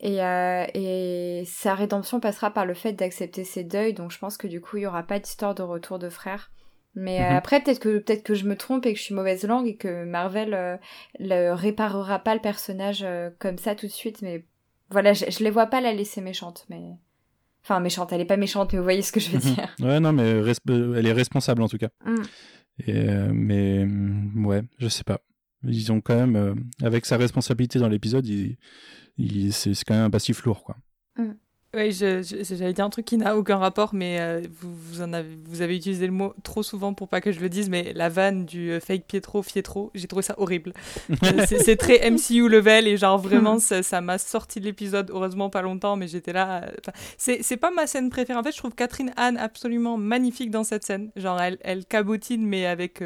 et, 0.00 0.22
euh, 0.22 0.64
et, 0.74 1.42
sa 1.46 1.74
rédemption 1.74 2.20
passera 2.20 2.52
par 2.52 2.66
le 2.66 2.74
fait 2.74 2.92
d'accepter 2.92 3.44
ses 3.44 3.64
deuils, 3.64 3.94
donc 3.94 4.12
je 4.12 4.18
pense 4.18 4.36
que 4.36 4.46
du 4.46 4.60
coup 4.60 4.76
il 4.76 4.84
y 4.84 4.86
aura 4.86 5.02
pas 5.02 5.18
d'histoire 5.18 5.54
de 5.54 5.62
retour 5.62 5.98
de 5.98 6.08
frère. 6.08 6.52
Mais 6.94 7.20
euh, 7.20 7.30
mhm. 7.30 7.36
après 7.36 7.60
peut-être 7.60 7.80
que 7.80 7.98
peut-être 7.98 8.22
que 8.22 8.34
je 8.34 8.44
me 8.44 8.56
trompe 8.56 8.86
et 8.86 8.92
que 8.92 8.98
je 8.98 9.04
suis 9.04 9.14
mauvaise 9.14 9.44
langue 9.44 9.66
et 9.66 9.76
que 9.76 10.04
Marvel 10.04 10.54
euh, 10.54 10.76
le 11.18 11.52
réparera 11.52 12.18
pas 12.18 12.34
le 12.34 12.40
personnage 12.40 13.06
comme 13.38 13.58
ça 13.58 13.74
tout 13.74 13.86
de 13.86 13.92
suite. 13.92 14.22
Mais 14.22 14.44
voilà, 14.90 15.12
je, 15.12 15.26
je 15.28 15.44
les 15.44 15.50
vois 15.50 15.66
pas 15.66 15.80
la 15.80 15.92
laisser 15.92 16.20
méchante, 16.20 16.64
mais 16.70 16.82
enfin 17.64 17.80
méchante, 17.80 18.12
elle 18.12 18.20
est 18.20 18.24
pas 18.24 18.36
méchante, 18.36 18.72
mais 18.72 18.78
vous 18.78 18.84
voyez 18.84 19.02
ce 19.02 19.12
que 19.12 19.20
je 19.20 19.30
veux 19.30 19.48
mhm. 19.48 19.54
dire. 19.54 19.76
ouais 19.80 20.00
non 20.00 20.12
mais 20.12 20.42
elle 20.68 21.06
est 21.06 21.12
responsable 21.12 21.62
en 21.62 21.68
tout 21.68 21.78
cas. 21.78 21.90
Mm. 22.04 22.22
Et, 22.86 23.08
mais 23.32 23.84
ouais, 24.44 24.62
je 24.78 24.86
sais 24.86 25.02
pas. 25.02 25.18
Ils 25.64 25.90
ont 25.92 26.00
quand 26.00 26.14
même 26.14 26.64
avec 26.82 27.06
sa 27.06 27.16
responsabilité 27.16 27.78
dans 27.78 27.88
l'épisode, 27.88 28.26
ils 28.26 29.52
c'est 29.52 29.74
quand 29.84 29.94
même 29.94 30.04
un 30.04 30.10
passif 30.10 30.44
lourd, 30.44 30.62
quoi. 30.62 30.76
Mm. 31.16 31.32
Oui, 31.74 31.92
j'allais 31.92 32.72
dire 32.72 32.84
un 32.86 32.88
truc 32.88 33.04
qui 33.04 33.18
n'a 33.18 33.36
aucun 33.36 33.58
rapport, 33.58 33.92
mais 33.92 34.18
euh, 34.20 34.40
vous, 34.58 34.74
vous, 34.74 35.02
en 35.02 35.12
avez, 35.12 35.28
vous 35.44 35.60
avez 35.60 35.76
utilisé 35.76 36.06
le 36.06 36.12
mot 36.12 36.34
trop 36.42 36.62
souvent 36.62 36.94
pour 36.94 37.08
pas 37.08 37.20
que 37.20 37.30
je 37.30 37.40
le 37.40 37.50
dise, 37.50 37.68
mais 37.68 37.92
la 37.94 38.08
vanne 38.08 38.46
du 38.46 38.70
euh, 38.70 38.80
fake 38.80 39.04
Pietro, 39.06 39.42
Fietro, 39.42 39.90
j'ai 39.94 40.06
trouvé 40.06 40.22
ça 40.22 40.34
horrible. 40.38 40.72
Euh, 41.24 41.44
c'est 41.46 41.76
très 41.76 42.08
MCU 42.10 42.48
level 42.48 42.86
et 42.86 42.96
genre 42.96 43.18
vraiment 43.18 43.58
ça 43.58 44.00
m'a 44.00 44.18
sorti 44.18 44.60
de 44.60 44.64
l'épisode, 44.64 45.10
heureusement 45.10 45.50
pas 45.50 45.62
longtemps, 45.62 45.96
mais 45.96 46.06
j'étais 46.06 46.32
là. 46.32 46.70
c'est 47.16 47.56
pas 47.56 47.70
ma 47.70 47.86
scène 47.86 48.08
préférée. 48.08 48.38
En 48.38 48.42
fait, 48.42 48.52
je 48.52 48.58
trouve 48.58 48.74
Catherine 48.74 49.12
Anne 49.16 49.36
absolument 49.36 49.98
magnifique 49.98 50.50
dans 50.50 50.64
cette 50.64 50.84
scène. 50.84 51.10
Genre 51.16 51.40
elle, 51.40 51.58
elle 51.62 51.84
cabotine, 51.84 52.46
mais 52.46 52.66
avec 52.66 53.02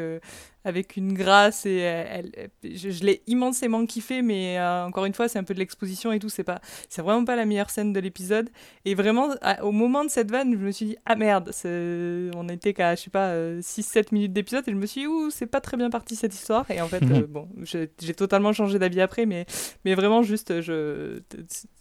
avec 0.65 0.97
une 0.97 1.13
grâce 1.13 1.65
et 1.65 1.77
elle, 1.77 2.31
je, 2.63 3.03
l'ai 3.03 3.21
immensément 3.27 3.85
kiffé, 3.85 4.21
mais 4.21 4.59
encore 4.61 5.05
une 5.05 5.13
fois, 5.13 5.27
c'est 5.27 5.39
un 5.39 5.43
peu 5.43 5.53
de 5.53 5.59
l'exposition 5.59 6.11
et 6.11 6.19
tout. 6.19 6.29
C'est 6.29 6.43
pas, 6.43 6.61
c'est 6.89 7.01
vraiment 7.01 7.25
pas 7.25 7.35
la 7.35 7.45
meilleure 7.45 7.69
scène 7.69 7.93
de 7.93 7.99
l'épisode. 7.99 8.49
Et 8.85 8.95
vraiment, 8.95 9.29
au 9.61 9.71
moment 9.71 10.03
de 10.03 10.09
cette 10.09 10.31
vanne, 10.31 10.53
je 10.53 10.57
me 10.57 10.71
suis 10.71 10.85
dit 10.87 10.97
ah 11.05 11.15
merde, 11.15 11.51
on 11.65 12.49
était 12.49 12.73
qu'à 12.73 12.95
je 12.95 13.01
sais 13.01 13.09
pas 13.09 13.35
6-7 13.35 14.07
minutes 14.11 14.33
d'épisode 14.33 14.63
et 14.67 14.71
je 14.71 14.77
me 14.77 14.85
suis 14.85 15.01
dit 15.01 15.07
ouh 15.07 15.29
c'est 15.29 15.45
pas 15.45 15.61
très 15.61 15.77
bien 15.77 15.89
parti 15.89 16.15
cette 16.15 16.33
histoire. 16.33 16.69
Et 16.71 16.81
en 16.81 16.87
fait, 16.87 17.03
bon, 17.27 17.47
j'ai 17.63 17.87
totalement 18.13 18.53
changé 18.53 18.79
d'avis 18.79 19.01
après, 19.01 19.25
mais 19.25 19.45
mais 19.85 19.95
vraiment 19.95 20.23
juste 20.23 20.61
je 20.61 21.19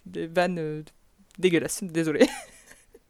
des 0.06 0.26
vannes 0.26 0.84
dégueulasses. 1.38 1.84
Désolé. 1.84 2.26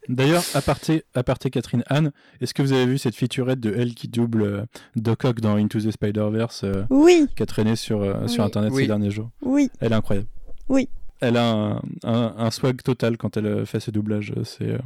D'ailleurs, 0.08 0.42
à 0.54 0.62
partir 0.62 1.50
Catherine 1.50 1.84
Anne, 1.86 2.12
est-ce 2.40 2.54
que 2.54 2.62
vous 2.62 2.72
avez 2.72 2.86
vu 2.86 2.98
cette 2.98 3.14
featurette 3.14 3.60
de 3.60 3.72
elle 3.76 3.94
qui 3.94 4.08
double 4.08 4.42
euh, 4.42 4.64
Doc 4.96 5.24
Ock 5.24 5.40
dans 5.40 5.56
Into 5.56 5.80
the 5.80 5.90
Spider-Verse 5.90 6.64
euh, 6.64 6.84
Oui. 6.90 7.26
Qui 7.36 7.42
a 7.42 7.46
traîné 7.46 7.76
sur, 7.76 8.02
euh, 8.02 8.26
sur 8.26 8.42
Internet 8.42 8.72
ces 8.74 8.86
derniers 8.86 9.10
jours? 9.10 9.30
Oui. 9.42 9.70
Elle 9.80 9.92
est 9.92 9.96
incroyable. 9.96 10.28
Oui. 10.68 10.88
Elle 11.20 11.36
a 11.36 11.80
un, 12.02 12.34
un, 12.36 12.50
swag 12.50 12.82
total 12.82 13.16
quand 13.16 13.36
elle 13.36 13.64
fait 13.64 13.78
ce 13.78 13.92
doublage. 13.92 14.32
C'est 14.44 14.76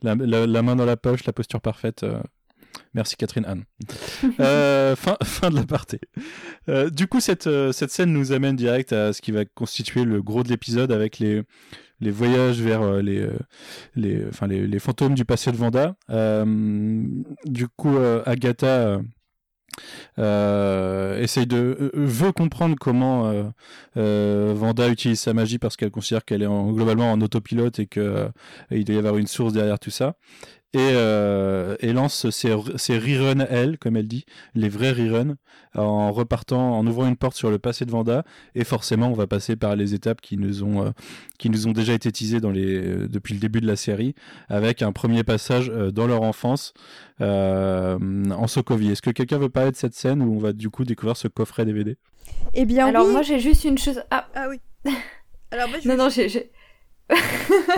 la, 0.00 0.14
la, 0.14 0.62
main 0.62 0.76
dans 0.76 0.84
la 0.84 0.96
poche, 0.96 1.24
la 1.24 1.32
posture 1.32 1.60
parfaite. 1.60 2.06
Merci 2.94 3.16
Catherine 3.16 3.44
Anne. 3.46 3.64
fin, 4.96 5.16
fin 5.24 5.50
de 5.50 5.56
l'aparté. 5.56 5.98
du 6.92 7.08
coup, 7.08 7.18
cette, 7.18 7.48
cette 7.72 7.90
scène 7.90 8.12
nous 8.12 8.30
amène 8.30 8.54
direct 8.54 8.92
à 8.92 9.12
ce 9.12 9.20
qui 9.20 9.32
va 9.32 9.44
constituer 9.44 10.04
le 10.04 10.22
gros 10.22 10.44
de 10.44 10.50
l'épisode 10.50 10.92
avec 10.92 11.18
les, 11.18 11.42
les 12.00 12.10
voyages 12.10 12.60
vers 12.60 12.82
euh, 12.82 13.02
les, 13.02 13.20
euh, 13.20 13.38
les, 13.94 14.26
enfin, 14.28 14.46
les, 14.46 14.66
les, 14.66 14.78
fantômes 14.78 15.14
du 15.14 15.24
passé 15.24 15.50
de 15.52 15.56
Vanda. 15.56 15.96
Euh, 16.10 17.04
du 17.44 17.68
coup, 17.68 17.96
Agatha 18.24 19.00
essaye 20.16 21.46
de 21.46 21.90
veut 21.94 22.32
comprendre 22.32 22.76
comment 22.80 23.52
Vanda 23.94 24.88
utilise 24.88 25.20
sa 25.20 25.34
magie 25.34 25.58
parce 25.58 25.76
qu'elle 25.76 25.90
considère 25.90 26.24
qu'elle 26.24 26.42
est 26.42 26.46
en, 26.46 26.72
globalement 26.72 27.12
en 27.12 27.20
autopilote 27.20 27.78
et 27.78 27.86
que 27.86 28.28
il 28.70 28.84
doit 28.84 28.96
y 28.96 28.98
avoir 28.98 29.18
une 29.18 29.26
source 29.26 29.52
derrière 29.52 29.78
tout 29.78 29.90
ça 29.90 30.16
et, 30.72 30.78
euh, 30.92 31.76
et 31.80 31.92
lance 31.92 32.28
ses, 32.30 32.54
ses 32.76 32.98
reruns 32.98 33.46
elle, 33.48 33.78
comme 33.78 33.96
elle 33.96 34.08
dit, 34.08 34.26
les 34.54 34.68
vrais 34.68 34.92
reruns, 34.92 35.36
en 35.74 36.12
repartant, 36.12 36.78
en 36.78 36.86
ouvrant 36.86 37.06
une 37.06 37.16
porte 37.16 37.36
sur 37.36 37.50
le 37.50 37.58
passé 37.58 37.84
de 37.84 37.90
Vanda. 37.90 38.24
Et 38.54 38.64
forcément, 38.64 39.08
on 39.08 39.14
va 39.14 39.26
passer 39.26 39.56
par 39.56 39.76
les 39.76 39.94
étapes 39.94 40.20
qui 40.20 40.36
nous 40.36 40.62
ont, 40.62 40.86
euh, 40.86 40.90
qui 41.38 41.50
nous 41.50 41.66
ont 41.66 41.72
déjà 41.72 41.92
été 41.92 42.10
teasées 42.12 42.40
dans 42.40 42.50
les, 42.50 42.76
euh, 42.76 43.08
depuis 43.08 43.34
le 43.34 43.40
début 43.40 43.60
de 43.60 43.66
la 43.66 43.76
série, 43.76 44.14
avec 44.48 44.82
un 44.82 44.92
premier 44.92 45.24
passage 45.24 45.70
euh, 45.70 45.90
dans 45.90 46.06
leur 46.06 46.22
enfance 46.22 46.74
en 47.18 48.46
Sokovie. 48.46 48.90
Est-ce 48.90 49.02
que 49.02 49.10
quelqu'un 49.10 49.38
veut 49.38 49.48
parler 49.48 49.70
de 49.70 49.76
cette 49.76 49.94
scène 49.94 50.22
où 50.22 50.34
on 50.34 50.38
va 50.38 50.52
du 50.52 50.68
coup 50.68 50.84
découvrir 50.84 51.16
ce 51.16 51.28
coffret 51.28 51.64
DVD 51.64 51.96
Eh 52.52 52.66
bien, 52.66 52.86
alors 52.86 53.06
moi 53.06 53.22
j'ai 53.22 53.40
juste 53.40 53.64
une 53.64 53.78
chose. 53.78 54.02
Ah, 54.10 54.28
ah 54.34 54.48
oui. 54.50 54.60
alors 55.50 55.68
moi, 55.68 55.78
je 55.82 55.88
non 55.88 55.96
non 55.96 56.08
j'ai. 56.10 56.50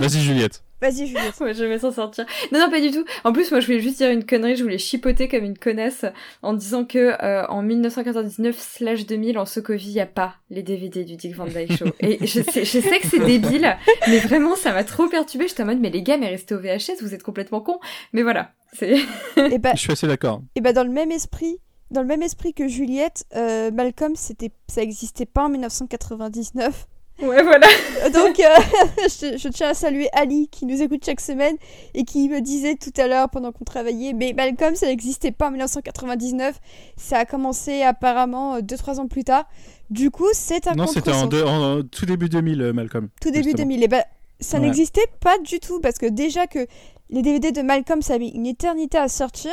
Vas-y 0.01 0.21
Juliette. 0.21 0.65
Vas-y, 0.81 1.07
Juliette. 1.07 1.35
ouais, 1.41 1.55
je 1.55 1.65
vais 1.65 1.79
s'en 1.79 1.91
sortir. 1.91 2.25
Non, 2.53 2.61
non, 2.61 2.71
pas 2.71 2.81
du 2.81 2.91
tout. 2.91 3.05
En 3.25 3.33
plus, 3.33 3.51
moi, 3.51 3.61
je 3.61 3.67
voulais 3.67 3.81
juste 3.81 3.99
dire 3.99 4.11
une 4.11 4.25
connerie. 4.25 4.57
Je 4.57 4.63
voulais 4.63 4.79
chipoter 4.79 5.29
comme 5.29 5.45
une 5.45 5.59
connasse 5.59 6.05
en 6.43 6.55
disant 6.55 6.85
que 6.85 7.15
euh, 7.23 7.47
en 7.49 7.63
1999 7.63 9.07
2000 9.07 9.39
en 9.39 9.45
Sokovie, 9.45 9.89
il 9.89 9.95
n'y 9.95 10.01
a 10.01 10.07
pas 10.07 10.37
les 10.51 10.63
DVD 10.63 11.05
du 11.05 11.17
Dick 11.17 11.35
Van 11.35 11.47
Dyke 11.47 11.77
Show. 11.77 11.87
Et 12.01 12.27
je 12.27 12.43
sais, 12.43 12.65
je 12.65 12.81
sais 12.81 13.01
que 13.01 13.07
c'est 13.07 13.25
débile, 13.25 13.77
mais 14.09 14.19
vraiment, 14.19 14.55
ça 14.57 14.73
m'a 14.73 14.85
trop 14.85 15.09
perturbé. 15.09 15.49
J'étais 15.49 15.63
en 15.63 15.67
mode, 15.67 15.81
mais 15.81 15.91
les 15.91 16.03
gars, 16.03 16.17
mais 16.17 16.29
restez 16.29 16.55
au 16.55 16.59
VHS, 16.59 17.03
vous 17.03 17.15
êtes 17.15 17.23
complètement 17.23 17.61
cons. 17.61 17.81
Mais 18.13 18.23
voilà, 18.23 18.53
et 18.83 19.59
bah, 19.59 19.73
je 19.75 19.81
suis 19.81 19.93
assez 19.93 20.07
d'accord. 20.07 20.43
Et 20.55 20.61
bah, 20.61 20.73
dans 20.73 20.85
le 20.85 20.91
même 20.91 21.11
esprit, 21.11 21.59
dans 21.91 22.03
le 22.03 22.07
même 22.07 22.23
esprit 22.23 22.55
que 22.55 22.69
Juliette, 22.69 23.25
euh, 23.35 23.71
Malcolm, 23.71 24.15
c'était, 24.15 24.51
ça 24.69 24.83
existait 24.83 25.27
pas 25.27 25.45
en 25.45 25.49
1999. 25.49 26.87
Ouais, 27.21 27.43
voilà. 27.43 27.67
Donc, 28.13 28.39
euh, 28.39 28.45
je, 29.09 29.49
tiens 29.49 29.71
à 29.71 29.75
saluer 29.75 30.09
Ali 30.13 30.49
qui 30.49 30.67
nous 30.67 30.81
écoute 30.83 31.05
chaque 31.05 31.21
semaine 31.21 31.57
et 31.95 32.05
qui 32.05 32.29
me 32.29 32.41
disait 32.41 32.77
tout 32.77 32.93
à 32.97 33.09
l'heure 33.09 33.29
pendant 33.29 33.51
qu'on 33.51 33.65
travaillait, 33.65 34.13
mais 34.13 34.33
Malcolm, 34.37 34.77
ça 34.77 34.87
n'existait 34.87 35.33
pas 35.33 35.49
en 35.49 35.51
1999. 35.51 36.61
Ça 36.97 37.19
a 37.19 37.25
commencé 37.25 37.83
apparemment 37.83 38.61
2-3 38.61 38.99
euh, 38.99 39.03
ans 39.03 39.09
plus 39.09 39.25
tard. 39.25 39.49
Du 39.91 40.11
coup, 40.11 40.29
c'est 40.33 40.69
un 40.69 40.75
Non, 40.75 40.87
c'était 40.87 41.13
en, 41.13 41.83
tout 41.83 42.07
début 42.07 42.29
2000, 42.29 42.63
euh, 42.63 42.73
Malcolm. 42.73 43.09
Tout 43.21 43.31
début 43.31 43.53
2000. 43.53 43.83
Et 43.83 43.89
ben, 43.89 44.03
ça 44.39 44.61
n'existait 44.61 45.07
pas 45.21 45.39
du 45.39 45.59
tout 45.59 45.81
parce 45.81 45.99
que 45.99 46.07
déjà 46.07 46.47
que 46.47 46.67
les 47.11 47.23
DVD 47.23 47.51
de 47.51 47.63
Malcolm, 47.63 48.03
ça 48.03 48.15
avait 48.15 48.29
une 48.29 48.47
éternité 48.47 48.99
à 48.99 49.09
sortir. 49.09 49.53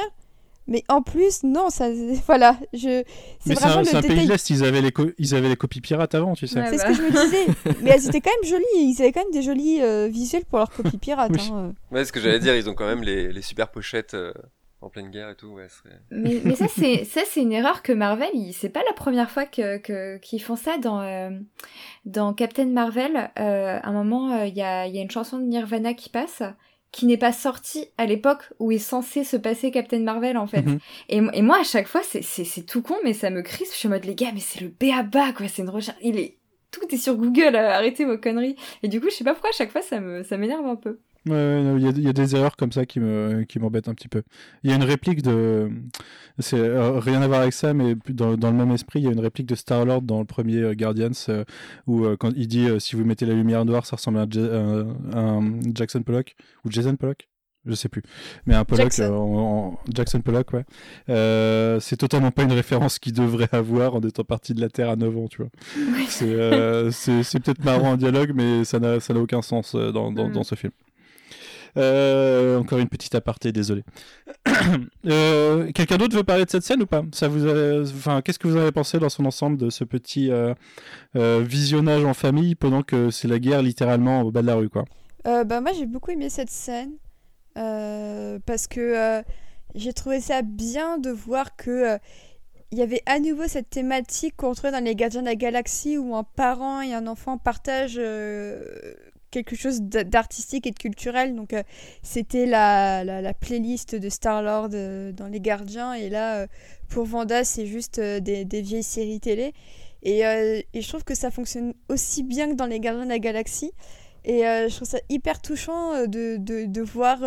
Mais 0.68 0.84
en 0.90 1.02
plus, 1.02 1.44
non, 1.44 1.70
ça, 1.70 1.90
voilà, 2.28 2.58
je. 2.74 3.04
C'est 3.40 3.54
vraiment 3.54 3.88
un, 3.88 3.96
un 3.98 4.02
pays 4.02 4.26
l'Est, 4.26 4.50
ils 4.50 4.64
avaient 4.64 4.82
les 4.82 4.92
ils 5.20 5.36
avaient 5.36 5.50
les 5.50 5.56
copies 5.56 5.82
pirates 5.82 6.16
avant, 6.16 6.34
tu 6.34 6.48
sais. 6.48 6.64
c'est 6.70 6.78
ce 6.78 6.86
que 6.86 6.94
je 6.94 7.02
me 7.02 7.12
disais. 7.12 7.78
Mais 7.84 7.92
elles 7.92 8.08
étaient 8.08 8.22
quand 8.22 8.32
même 8.42 8.50
jolies, 8.50 8.66
ils 8.76 9.02
avaient 9.02 9.12
quand 9.12 9.24
même 9.24 9.34
des 9.34 9.44
jolis 9.44 9.82
euh, 9.82 10.08
visuels 10.08 10.46
pour 10.46 10.58
leurs 10.58 10.72
copies 10.72 10.98
pirates. 10.98 11.32
oui. 11.32 11.50
Hein, 11.52 11.74
euh. 11.92 11.96
Ouais, 11.96 12.06
ce 12.06 12.12
que 12.12 12.20
j'allais 12.20 12.40
dire, 12.40 12.56
ils 12.56 12.70
ont 12.70 12.74
quand 12.74 12.88
même 12.88 13.04
les, 13.04 13.32
les 13.32 13.42
super 13.42 13.70
pochettes. 13.70 14.14
Euh, 14.14 14.34
en 14.82 14.90
pleine 14.90 15.10
guerre 15.10 15.32
et 15.32 15.36
tout, 15.36 15.48
ouais. 15.48 15.66
Mais, 16.12 16.42
mais, 16.44 16.54
ça, 16.56 16.68
c'est 16.68 17.06
ça, 17.06 17.22
c'est 17.26 17.42
une 17.42 17.54
erreur 17.54 17.82
que 17.82 17.92
Marvel, 17.92 18.30
c'est 18.54 18.70
pas 18.70 18.84
la 18.86 18.94
première 18.94 19.32
fois 19.32 19.46
que 19.46 20.18
qu'ils 20.18 20.42
font 20.42 20.56
ça 20.56 20.78
dans 20.78 21.42
dans 22.06 22.34
Captain 22.36 22.68
Marvel. 22.68 23.32
à 23.36 23.90
un 23.90 23.92
moment, 23.94 24.44
il 24.44 24.54
y 24.54 24.62
a, 24.62 24.86
y 24.86 25.00
a 25.00 25.02
une 25.02 25.10
chanson 25.10 25.40
de 25.40 25.46
Nirvana 25.46 25.96
qui 25.96 26.10
passe 26.10 26.44
qui 26.96 27.06
n'est 27.06 27.18
pas 27.18 27.34
sorti 27.34 27.88
à 27.98 28.06
l'époque 28.06 28.54
où 28.58 28.72
est 28.72 28.78
censé 28.78 29.26
se 29.26 29.36
passer 29.36 29.70
Captain 29.70 30.00
Marvel 30.00 30.38
en 30.38 30.48
fait. 30.48 30.62
Mhm. 30.62 30.80
et, 31.10 31.18
et, 31.34 31.42
moi 31.42 31.60
à 31.60 31.64
chaque 31.64 31.90
fois 31.90 32.00
c'est 32.04 32.66
tout 32.66 32.82
con 32.82 32.96
mais 33.04 33.12
ça 33.12 33.30
me 33.30 33.42
crispe, 33.42 33.74
je 33.74 33.78
suis 33.80 33.88
en 33.90 33.92
mode 33.92 34.06
les 34.06 34.16
gars 34.16 34.32
mais 34.34 34.40
c'est 34.40 34.62
le 34.62 34.70
BABA 34.70 35.34
quoi, 35.34 35.50
c'est 35.50 35.62
une 35.62 35.70
recherche, 35.70 35.98
il 36.02 36.18
est 36.18 36.38
tout 36.72 36.88
est 36.90 36.98
sur 36.98 37.16
Google, 37.16 37.58
arrêtez 37.58 38.06
vos 38.06 38.18
conneries. 38.18 38.56
Et 38.82 38.88
du 38.88 39.02
coup 39.02 39.10
je 39.10 39.16
sais 39.16 39.26
pas 39.26 39.34
pourquoi 39.34 39.50
à 39.50 39.54
chaque 39.54 39.72
fois 39.72 39.82
ça 39.82 40.00
me 40.00 40.24
ça 40.24 40.38
m'énerve 40.38 40.66
un 40.66 40.78
peu. 40.78 41.00
Ouais, 41.28 41.64
il 41.80 42.04
y, 42.04 42.08
a 42.08 42.14
des 42.14 42.36
erreurs 42.36 42.56
comme 42.56 42.72
ça 42.72 42.86
qui 42.86 43.00
me 43.00 43.44
qui 43.44 43.58
m'embêtent 43.58 43.88
un 43.88 43.96
petit 43.96 44.08
peu. 44.08 44.22
Il 44.64 44.70
y 44.70 44.74
a 44.74 44.76
une 44.76 44.84
réplique 44.84 45.24
de, 45.24 45.72
c'est 46.38 46.60
euh, 46.60 47.00
rien 47.00 47.22
à 47.24 47.28
voir 47.28 47.42
avec 47.42 47.54
ça, 47.54 47.74
mais 47.74 47.96
dans, 48.10 48.38
dans, 48.38 48.52
le 48.52 48.58
même 48.58 48.72
esprit, 48.72 49.00
il 49.00 49.06
y 49.06 49.08
a 49.08 49.12
une 49.12 49.20
réplique 49.20 49.48
de 49.48 49.56
Star 49.56 49.86
Lord 49.86 50.04
dans 50.04 50.20
le 50.20 50.26
premier 50.26 50.58
euh, 50.58 50.76
Guardians 50.76 51.10
euh, 51.30 51.46
où 51.88 52.06
quand 52.20 52.32
il 52.36 52.48
dit 52.48 52.68
si 52.80 52.96
vous 52.96 53.04
mettez 53.06 53.26
la 53.26 53.34
lumière 53.34 53.66
noire, 53.66 53.88
ça 53.88 53.96
ressemble 53.96 54.20
à 54.20 54.28
un, 55.14 55.60
Jackson 55.74 56.04
Pollock 56.04 56.36
ou 56.64 56.72
Jason 56.72 56.96
Pollock. 56.96 57.28
Je 57.66 57.74
sais 57.74 57.90
plus, 57.90 58.04
mais 58.46 58.54
un 58.54 58.64
Pollock 58.64 58.92
Jackson, 58.92 59.12
en, 59.12 59.80
Jackson 59.92 60.22
Pollock, 60.22 60.54
ouais. 60.54 60.66
c'est 61.80 61.98
totalement 61.98 62.30
pas 62.30 62.44
une 62.44 62.52
référence 62.52 63.00
qu'il 63.00 63.14
devrait 63.14 63.50
avoir 63.52 63.96
en 63.96 64.02
étant 64.02 64.24
parti 64.24 64.54
de 64.54 64.62
la 64.62 64.70
Terre 64.70 64.92
à 64.92 64.96
9 64.96 65.18
ans, 65.18 65.28
tu 65.28 65.42
vois. 65.42 65.50
C'est 66.92 67.40
peut-être 67.40 67.64
marrant 67.64 67.94
en 67.94 67.98
dialogue, 67.98 68.34
mais 68.36 68.64
ça 68.66 68.80
n'a 68.80 69.00
aucun 69.16 69.42
sens 69.42 69.76
dans, 69.76 70.12
dans, 70.12 70.30
dans 70.30 70.44
ce 70.44 70.54
film. 70.54 70.74
Euh, 71.78 72.58
encore 72.58 72.80
une 72.80 72.88
petite 72.88 73.16
aparté, 73.16 73.52
désolé. 73.52 73.84
Euh, 75.06 75.72
quelqu'un 75.72 75.98
d'autre 75.98 76.16
veut 76.16 76.24
parler 76.24 76.46
de 76.46 76.50
cette 76.50 76.64
scène 76.64 76.82
ou 76.82 76.88
pas? 76.88 77.04
Ça 77.12 77.28
vous, 77.28 77.48
enfin, 77.48 78.22
qu'est-ce 78.22 78.40
que 78.40 78.48
vous 78.48 78.58
avez 78.58 78.72
pensé 78.72 78.98
dans 78.98 79.10
son 79.10 79.26
ensemble 79.26 79.58
de 79.58 79.70
ce 79.70 79.84
petit 79.84 80.32
euh, 80.32 80.54
visionnage 81.14 82.04
en 82.04 82.16
famille 82.16 82.56
pendant 82.56 82.82
que 82.82 83.12
c'est 83.12 83.28
la 83.28 83.38
guerre 83.38 83.62
littéralement 83.62 84.22
au 84.22 84.32
bas 84.32 84.42
de 84.42 84.48
la 84.48 84.56
rue, 84.56 84.70
quoi? 84.70 84.86
Bah 85.24 85.62
moi 85.62 85.72
j'ai 85.74 85.86
beaucoup 85.86 86.12
aimé 86.12 86.30
cette 86.30 86.50
scène 86.50 86.94
parce 87.54 88.68
que 88.68 89.24
j'ai 89.76 89.94
trouvé 89.94 90.20
ça 90.20 90.42
bien 90.42 90.98
de 90.98 91.12
voir 91.12 91.56
que 91.56 91.98
il 92.72 92.80
y 92.80 92.82
avait 92.82 93.04
à 93.06 93.20
nouveau 93.20 93.48
cette 93.48 93.70
thématique 93.70 94.36
qu'on 94.38 94.50
retrouvait 94.50 94.72
dans 94.72 94.84
les 94.84 94.96
Gardiens 94.96 95.22
de 95.22 95.28
la 95.28 95.36
Galaxie 95.36 95.98
où 95.98 96.16
un 96.16 96.24
parent 96.24 96.82
et 96.82 96.94
un 96.94 97.06
enfant 97.08 97.38
partagent 97.38 98.02
quelque 99.44 99.56
chose 99.58 99.82
d'artistique 99.82 100.66
et 100.66 100.72
de 100.72 100.78
culturel. 100.78 101.36
Donc, 101.36 101.54
euh, 101.54 101.64
c'était 102.04 102.46
la, 102.46 103.04
la, 103.04 103.34
playlist 103.34 103.96
de 103.96 104.10
Star-Lord 104.10 104.70
euh, 104.74 105.12
dans 105.12 105.28
Les 105.28 105.42
Gardiens. 105.42 105.94
Et 105.94 106.10
là, 106.10 106.38
euh, 106.38 106.48
pour 106.88 107.06
Vanda, 107.06 107.44
c'est 107.44 107.66
juste 107.66 108.00
des, 108.00 108.46
vieilles 108.62 108.84
séries 108.84 109.20
télé. 109.20 109.54
Et, 110.04 110.20
et, 110.20 110.82
je 110.82 110.88
trouve 110.88 111.04
que 111.04 111.16
ça 111.16 111.32
fonctionne 111.32 111.74
aussi 111.90 112.24
bien 112.24 112.50
que 112.50 112.56
dans 112.56 112.68
Les 112.68 112.80
Gardiens 112.80 113.06
de 113.06 113.10
la 113.10 113.20
Galaxie. 113.20 113.72
Et 114.24 114.42
je 114.42 114.76
trouve 114.76 114.88
ça 114.88 115.00
hyper 115.10 115.42
touchant 115.42 116.06
de, 116.08 116.38
de, 116.38 116.66
de 116.66 116.82
voir 116.82 117.20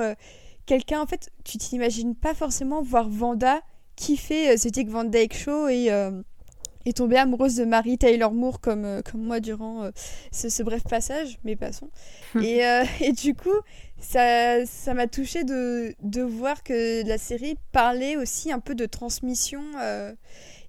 quelqu'un. 0.64 1.00
En 1.00 1.06
fait, 1.06 1.30
tu 1.44 1.58
t'imagines 1.58 2.14
pas 2.14 2.34
forcément 2.34 2.82
voir 2.82 3.08
Vanda 3.08 3.60
fait 4.16 4.56
ce 4.56 4.68
Dick 4.68 4.88
Van 4.88 5.04
Dyke 5.04 5.34
Show 5.34 5.68
et 5.68 5.90
est 6.86 6.96
tombée 6.96 7.16
amoureuse 7.16 7.56
de 7.56 7.64
Mary 7.64 7.98
Taylor 7.98 8.32
Moore 8.32 8.60
comme, 8.60 8.84
euh, 8.84 9.02
comme 9.02 9.22
moi 9.22 9.40
durant 9.40 9.84
euh, 9.84 9.90
ce, 10.32 10.62
bref 10.62 10.82
passage, 10.84 11.38
mais 11.44 11.56
passons. 11.56 11.90
et, 12.42 12.64
euh, 12.64 12.84
et, 13.00 13.12
du 13.12 13.34
coup, 13.34 13.54
ça 13.98 14.64
ça 14.66 14.94
m'a 14.94 15.06
touché 15.06 15.44
de, 15.44 15.94
de, 16.02 16.22
voir 16.22 16.62
que 16.62 17.06
la 17.06 17.18
série 17.18 17.56
parlait 17.72 18.16
aussi 18.16 18.52
un 18.52 18.60
peu 18.60 18.74
de 18.74 18.86
transmission. 18.86 19.60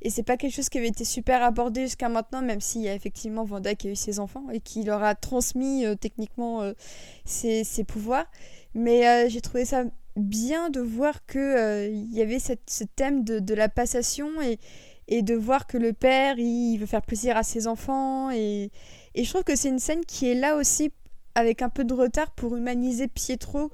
et 0.02 0.10
c'est 0.10 0.24
pas 0.24 0.38
quelque 0.38 0.56
chose 0.56 0.70
qui 0.70 0.78
avait 0.78 0.88
été 0.88 1.06
super 1.06 1.44
abordé 1.44 1.82
jusqu'à 1.82 2.10
maintenant, 2.10 2.42
même 2.42 2.62
s'il 2.62 2.82
y 2.82 2.90
a 2.90 2.94
effectivement 2.96 3.44
Vanda 3.44 3.76
qui 3.76 3.88
a 3.88 3.92
eu 3.92 3.96
ses 3.96 4.20
enfants 4.20 4.50
et 4.52 4.60
qui 4.60 4.84
leur 4.84 5.04
a 5.04 5.14
transmis 5.14 5.86
techniquement 6.00 6.72
ses, 7.26 7.64
ses, 7.64 7.84
pouvoirs. 7.84 8.26
Mais 8.74 9.30
j'ai 9.30 9.42
trouvé 9.42 9.66
ça 9.66 9.84
bien 10.16 10.70
de 10.70 10.80
voir 10.80 11.26
que 11.26 11.90
il 11.92 12.14
y 12.14 12.22
avait 12.22 12.40
cette, 12.40 12.70
ce 12.70 12.84
thème 12.84 13.24
de, 13.24 13.40
de, 13.40 13.54
la 13.54 13.70
passation 13.70 14.42
et, 14.42 14.58
et 15.10 15.22
de 15.24 15.36
voir 15.36 15.68
que 15.68 15.78
le 15.78 15.92
père 15.92 16.40
il 16.40 16.78
veut 16.78 16.86
faire 16.86 17.02
plaisir 17.02 17.36
à 17.36 17.44
ses 17.44 17.68
enfants 17.68 18.32
et, 18.32 18.72
et 19.16 19.24
je 19.24 19.30
trouve 19.30 19.44
que 19.44 19.56
c'est 19.56 19.70
une 19.70 19.80
scène 19.80 20.06
qui 20.06 20.30
est 20.30 20.36
là 20.36 20.56
aussi 20.56 20.92
avec 21.36 21.62
un 21.62 21.70
peu 21.70 21.84
de 21.84 21.94
retard 21.94 22.32
pour 22.32 22.56
humaniser 22.56 23.08
Pietro 23.08 23.72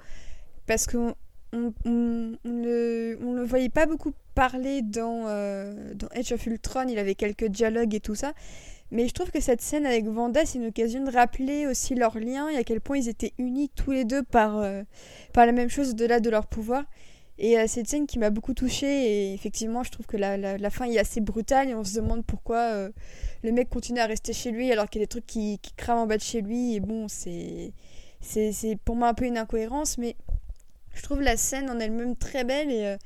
parce 0.65 0.87
qu'on 0.87 1.13
on, 1.53 1.73
le, 1.85 3.17
on 3.21 3.33
le 3.33 3.43
voyait 3.43 3.69
pas 3.69 3.85
beaucoup 3.85 4.13
parler 4.33 4.81
dans, 4.81 5.25
euh, 5.27 5.93
dans 5.93 6.07
Age 6.07 6.31
of 6.33 6.45
Ultron, 6.45 6.87
il 6.89 6.99
avait 6.99 7.15
quelques 7.15 7.45
dialogues 7.45 7.95
et 7.95 7.99
tout 7.99 8.15
ça. 8.15 8.33
Mais 8.91 9.07
je 9.07 9.13
trouve 9.13 9.31
que 9.31 9.39
cette 9.39 9.61
scène 9.61 9.85
avec 9.85 10.05
Vanda, 10.05 10.45
c'est 10.45 10.59
une 10.59 10.67
occasion 10.67 11.03
de 11.03 11.11
rappeler 11.11 11.65
aussi 11.65 11.95
leur 11.95 12.19
lien 12.19 12.49
et 12.49 12.57
à 12.57 12.63
quel 12.63 12.81
point 12.81 12.97
ils 12.97 13.09
étaient 13.09 13.33
unis 13.39 13.69
tous 13.75 13.91
les 13.91 14.05
deux 14.05 14.21
par, 14.21 14.57
euh, 14.57 14.83
par 15.33 15.45
la 15.45 15.53
même 15.53 15.69
chose 15.69 15.91
au-delà 15.91 16.19
de 16.19 16.29
leur 16.29 16.45
pouvoir. 16.45 16.83
Et 17.37 17.57
euh, 17.57 17.65
c'est 17.67 17.81
une 17.81 17.85
scène 17.85 18.07
qui 18.07 18.17
m'a 18.17 18.29
beaucoup 18.29 18.53
touchée 18.53 18.87
et 18.87 19.33
effectivement 19.33 19.83
je 19.83 19.91
trouve 19.91 20.05
que 20.05 20.15
la, 20.15 20.37
la, 20.37 20.69
fin 20.69 20.85
est 20.85 20.97
assez 20.97 21.19
brutale 21.19 21.69
et 21.69 21.75
on 21.75 21.83
se 21.83 21.95
demande 21.95 22.25
pourquoi 22.25 22.59
euh, 22.59 22.91
le 23.43 23.51
mec 23.51 23.69
continue 23.69 23.99
à 23.99 24.05
rester 24.05 24.31
chez 24.31 24.51
lui 24.51 24.71
alors 24.71 24.89
qu'il 24.89 25.01
y 25.01 25.03
a 25.03 25.05
des 25.05 25.09
trucs 25.09 25.25
qui, 25.25 25.59
qui 25.61 25.73
crament 25.73 25.99
en 25.99 26.07
bas 26.07 26.15
de 26.15 26.21
chez 26.21 26.41
lui 26.41 26.75
et 26.75 26.79
bon 26.79 27.07
c'est, 27.09 27.73
pour 28.85 28.95
moi 28.95 29.09
un 29.09 29.13
peu 29.13 29.25
une 29.25 29.37
incohérence 29.37 29.97
mais 29.97 30.15
je 30.93 31.01
trouve 31.01 31.19
la 31.19 31.35
scène 31.35 31.69
en 31.69 31.77
elle-même 31.77 32.15
très 32.15 32.45
belle 32.45 32.71
et, 32.71 32.85
euh, 32.85 32.97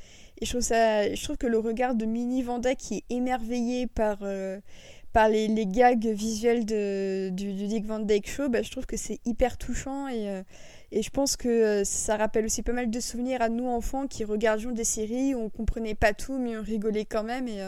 je, 0.43 0.49
trouve 0.51 0.61
ça, 0.61 1.11
je 1.11 1.23
trouve 1.23 1.37
que 1.37 1.47
le 1.47 1.57
regard 1.57 1.95
de 1.95 2.05
Mini 2.05 2.43
Vanda 2.43 2.75
qui 2.75 2.97
est 2.97 3.03
émerveillé 3.09 3.87
par, 3.87 4.19
euh, 4.21 4.59
par 5.11 5.27
les, 5.27 5.47
les, 5.47 5.65
gags 5.65 6.05
visuels 6.05 6.65
de, 6.67 7.29
du, 7.33 7.51
Dick 7.51 7.87
Van 7.87 7.99
Dyke 7.99 8.29
Show, 8.29 8.47
bah, 8.47 8.61
je 8.61 8.69
trouve 8.69 8.85
que 8.85 8.95
c'est 8.95 9.19
hyper 9.25 9.57
touchant 9.57 10.07
et, 10.07 10.43
et 10.91 11.01
je 11.01 11.09
pense 11.09 11.35
que 11.37 11.47
euh, 11.49 11.83
ça 11.83 12.17
rappelle 12.17 12.45
aussi 12.45 12.63
pas 12.63 12.73
mal 12.73 12.89
de 12.89 12.99
souvenirs 12.99 13.41
à 13.41 13.49
nous 13.49 13.67
enfants 13.67 14.07
qui 14.07 14.23
regardions 14.23 14.71
des 14.71 14.83
séries 14.83 15.35
où 15.35 15.39
on 15.39 15.49
comprenait 15.49 15.95
pas 15.95 16.13
tout 16.13 16.37
mais 16.37 16.57
on 16.57 16.61
rigolait 16.61 17.05
quand 17.05 17.23
même 17.23 17.47
et, 17.47 17.61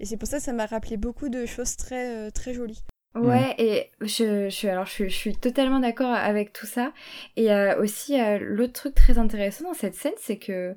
et 0.00 0.06
c'est 0.06 0.16
pour 0.16 0.28
ça 0.28 0.38
que 0.38 0.42
ça 0.44 0.52
m'a 0.52 0.66
rappelé 0.66 0.96
beaucoup 0.96 1.28
de 1.28 1.46
choses 1.46 1.76
très, 1.76 2.30
très 2.30 2.54
jolies. 2.54 2.82
Ouais, 3.16 3.54
et 3.58 3.90
je, 4.00 4.48
je, 4.48 4.68
alors 4.68 4.86
je, 4.86 5.04
je 5.08 5.14
suis 5.14 5.34
totalement 5.34 5.80
d'accord 5.80 6.12
avec 6.12 6.52
tout 6.52 6.66
ça. 6.66 6.92
Et 7.36 7.50
euh, 7.52 7.80
aussi, 7.80 8.20
euh, 8.20 8.38
l'autre 8.40 8.72
truc 8.74 8.94
très 8.94 9.18
intéressant 9.18 9.64
dans 9.64 9.74
cette 9.74 9.96
scène, 9.96 10.12
c'est 10.16 10.38
que 10.38 10.76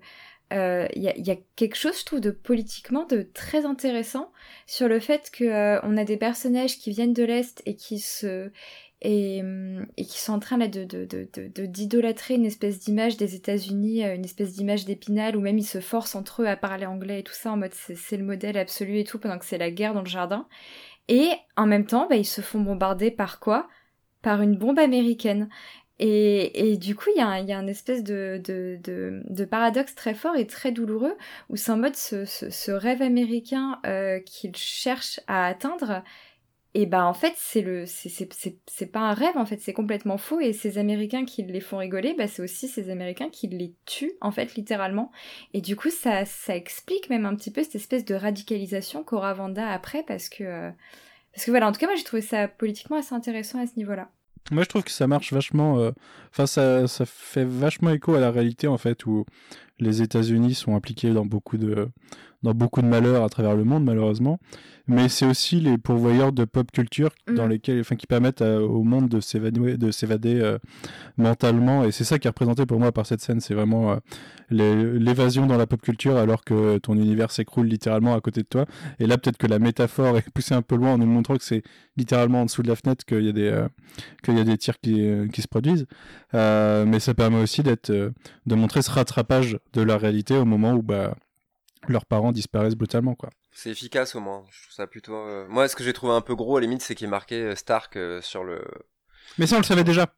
il 0.52 0.58
euh, 0.58 0.88
y, 0.96 1.08
a, 1.08 1.18
y, 1.18 1.32
a, 1.32 1.36
quelque 1.56 1.76
chose, 1.76 2.00
je 2.00 2.06
trouve, 2.06 2.20
de 2.20 2.30
politiquement 2.30 3.06
de 3.06 3.28
très 3.34 3.66
intéressant 3.66 4.32
sur 4.68 4.88
le 4.88 5.00
fait 5.00 5.32
que 5.32 5.46
euh, 5.46 5.80
on 5.82 5.98
a 5.98 6.04
des 6.04 6.18
personnages 6.18 6.78
qui 6.78 6.92
viennent 6.92 7.14
de 7.14 7.24
l'est 7.24 7.64
et 7.66 7.76
qui 7.76 7.98
se 7.98 8.52
et, 9.04 9.44
et 9.98 10.06
qui 10.06 10.20
sont 10.20 10.34
en 10.34 10.40
train 10.40 10.58
de 10.58 11.66
d'idolâtrer 11.66 12.36
une 12.36 12.46
espèce 12.46 12.80
d'image 12.80 13.18
des 13.18 13.36
États-Unis, 13.36 14.04
une 14.04 14.26
espèce 14.26 14.54
d'image 14.54 14.86
d'épinal, 14.86 15.36
où 15.36 15.42
même 15.42 15.60
ils 15.60 15.66
se 15.66 15.82
forcent 15.82 16.16
entre 16.16 16.42
eux 16.44 16.48
à 16.48 16.56
parler 16.56 16.86
anglais 16.86 17.20
et 17.20 17.24
tout 17.24 17.34
ça 17.34 17.52
en 17.52 17.58
mode 17.58 17.74
c'est 17.74 18.18
le 18.18 18.24
modèle 18.24 18.58
absolu 18.58 19.00
et 19.00 19.04
tout 19.04 19.20
pendant 19.20 19.38
que 19.38 19.46
c'est 19.46 19.58
la 19.58 19.72
guerre 19.72 19.94
dans 19.94 20.02
le 20.02 20.08
jardin. 20.08 20.48
Et 21.10 21.30
en 21.58 21.66
même 21.66 21.86
temps, 21.86 22.08
bah, 22.10 22.16
ils 22.16 22.26
se 22.26 22.42
font 22.42 22.62
bombarder 22.62 23.12
par 23.12 23.40
quoi? 23.40 23.68
Par 24.22 24.42
une 24.42 24.56
bombe 24.58 24.80
américaine. 24.80 25.50
Et, 26.00 26.72
et, 26.72 26.78
du 26.78 26.96
coup, 26.96 27.10
il 27.16 27.20
y, 27.20 27.22
a, 27.22 27.28
un 27.28 27.68
espèce 27.68 28.04
de, 28.04 28.42
de, 28.44 28.80
de, 28.84 29.46
paradoxe 29.46 29.94
très 29.96 30.16
fort 30.16 30.36
et 30.36 30.48
très 30.48 30.72
douloureux 30.72 31.16
où 31.50 31.56
c'est 31.56 31.72
en 31.72 31.78
mode 31.78 31.96
ce, 31.96 32.26
ce, 32.26 32.72
rêve 32.72 33.02
américain 33.02 33.80
euh, 33.86 34.20
qu'il 34.20 34.56
cherche 34.56 35.20
à 35.28 35.46
atteindre. 35.46 36.04
Et 36.76 36.88
bah 36.88 37.06
en 37.06 37.14
fait, 37.14 37.34
c'est 37.38 37.62
le 37.62 37.86
c'est 37.86 38.92
pas 38.92 39.02
un 39.02 39.14
rêve 39.14 39.38
en 39.38 39.46
fait, 39.46 39.60
c'est 39.62 39.74
complètement 39.74 40.18
faux 40.18 40.40
et 40.40 40.54
ces 40.54 40.80
américains 40.80 41.24
qui 41.24 41.44
les 41.44 41.60
font 41.60 41.78
rigoler, 41.78 42.16
bah 42.18 42.28
c'est 42.28 42.42
aussi 42.42 42.68
ces 42.68 42.90
américains 42.90 43.30
qui 43.30 43.48
les 43.48 43.76
tuent 43.86 44.14
en 44.22 44.32
fait 44.32 44.56
littéralement. 44.56 45.12
Et 45.54 45.62
du 45.62 45.76
coup, 45.76 45.92
ça 45.92 46.26
ça 46.26 46.56
explique 46.56 47.12
même 47.12 47.28
un 47.28 47.36
petit 47.36 47.52
peu 47.52 47.62
cette 47.64 47.76
espèce 47.76 48.06
de 48.06 48.16
radicalisation 48.16 49.04
qu'aura 49.04 49.36
Vanda 49.36 49.70
après 49.70 50.04
parce 50.08 50.30
que 50.30 50.44
euh, 50.44 50.72
parce 51.34 51.46
que 51.46 51.52
voilà, 51.52 51.68
en 51.68 51.72
tout 51.72 51.80
cas, 51.80 51.86
moi 51.86 51.96
j'ai 51.96 52.04
trouvé 52.04 52.24
ça 52.24 52.48
politiquement 52.48 52.98
assez 52.98 53.14
intéressant 53.14 53.60
à 53.60 53.68
ce 53.68 53.74
niveau-là. 53.78 54.10
Moi, 54.52 54.64
je 54.64 54.70
trouve 54.70 54.84
que 54.84 54.92
ça 54.92 55.08
marche 55.08 55.32
vachement. 55.32 55.74
Enfin, 56.32 56.44
euh... 56.44 56.48
ça, 56.48 56.88
ça 56.88 57.06
fait 57.06 57.46
vachement 57.46 57.92
écho 57.92 58.14
à 58.14 58.20
la 58.20 58.32
réalité 58.32 58.68
en 58.68 58.78
fait, 58.78 59.06
où 59.06 59.26
les 59.80 60.02
États-Unis 60.02 60.54
sont 60.56 60.76
impliqués 60.76 61.12
dans 61.12 61.26
beaucoup 61.26 61.58
de 61.58 61.90
dans 62.44 62.54
beaucoup 62.54 62.82
de 62.82 62.88
malheurs 62.88 63.24
à 63.24 63.30
travers 63.30 63.56
le 63.56 63.64
monde, 63.64 63.86
malheureusement. 63.86 64.40
Mais 64.88 65.08
c'est 65.08 65.26
aussi 65.26 65.62
les 65.62 65.78
pourvoyeurs 65.78 66.34
de 66.34 66.44
pop 66.44 66.70
culture 66.70 67.12
mmh. 67.28 67.36
dans 67.36 67.48
lesquels, 67.48 67.80
enfin, 67.80 67.96
qui 67.96 68.06
permettent 68.06 68.42
à, 68.42 68.62
au 68.62 68.84
monde 68.84 69.08
de 69.08 69.22
s'évader, 69.22 69.78
de 69.78 69.92
s'évader 69.92 70.42
euh, 70.42 70.58
mentalement. 71.16 71.86
Et 71.86 71.92
c'est 71.92 72.04
ça 72.04 72.20
qui 72.20 72.28
est 72.28 72.30
représenté 72.30 72.66
pour 72.66 72.80
moi 72.80 72.92
par 72.92 73.06
cette 73.06 73.22
scène. 73.22 73.40
C'est 73.40 73.54
vraiment 73.54 73.94
euh, 73.94 75.00
l'évasion 75.00 75.46
dans 75.46 75.56
la 75.56 75.68
pop 75.68 75.82
culture 75.82 76.18
alors 76.18 76.44
que 76.44 76.80
ton 76.80 76.96
univers 76.96 77.32
s'écroule 77.32 77.68
littéralement 77.68 78.14
à 78.14 78.20
côté 78.20 78.42
de 78.42 78.48
toi. 78.48 78.66
Et 79.00 79.08
là, 79.08 79.18
peut-être 79.18 79.38
que 79.38 79.48
la 79.48 79.58
métaphore 79.58 80.18
est 80.18 80.30
poussée 80.32 80.54
un 80.54 80.62
peu 80.62 80.76
loin 80.76 80.94
en 80.94 80.98
nous 80.98 81.06
montrant 81.06 81.38
que 81.38 81.46
c'est 81.46 81.64
littéralement 81.96 82.42
en 82.42 82.46
dessous 82.46 82.62
de 82.62 82.68
la 82.68 82.76
fenêtre 82.76 83.06
qu'il 83.06 83.24
y 83.24 83.30
a 83.30 83.34
des, 83.34 83.48
euh, 83.48 83.70
qu'il 84.22 84.38
y 84.38 84.42
a 84.42 84.44
des 84.44 84.58
tirs 84.58 84.80
qui, 84.82 85.02
qui 85.32 85.42
se 85.42 85.48
produisent. 85.48 85.86
mais 86.34 87.00
ça 87.00 87.14
permet 87.14 87.42
aussi 87.42 87.64
d'être, 87.64 87.90
de 87.92 88.56
montrer 88.56 88.82
ce 88.82 88.92
rattrapage 88.92 89.58
de 89.72 89.82
la 89.82 89.98
réalité 89.98 90.36
au 90.36 90.46
moment 90.46 90.74
où, 90.74 90.82
bah, 90.82 91.16
leurs 91.88 92.06
parents 92.06 92.32
disparaissent 92.32 92.76
brutalement 92.76 93.16
quoi. 93.16 93.30
C'est 93.54 93.70
efficace 93.70 94.16
au 94.16 94.20
moins. 94.20 94.46
Je 94.52 94.64
trouve 94.64 94.74
ça 94.74 94.88
plutôt. 94.88 95.16
Euh... 95.16 95.46
Moi, 95.48 95.68
ce 95.68 95.76
que 95.76 95.84
j'ai 95.84 95.94
trouvé 95.94 96.14
un 96.14 96.22
peu 96.22 96.36
gros 96.36 96.58
à 96.58 96.60
la 96.60 96.66
limite, 96.68 96.82
c'est 96.82 96.96
qu'il 96.96 97.08
marquait 97.08 97.56
Stark 97.56 97.96
euh, 97.96 98.22
sur 98.22 98.44
le. 98.44 98.64
Mais 99.38 99.48
ça, 99.48 99.56
on 99.56 99.60
le 99.60 99.66
savait 99.66 99.84
déjà. 99.84 100.14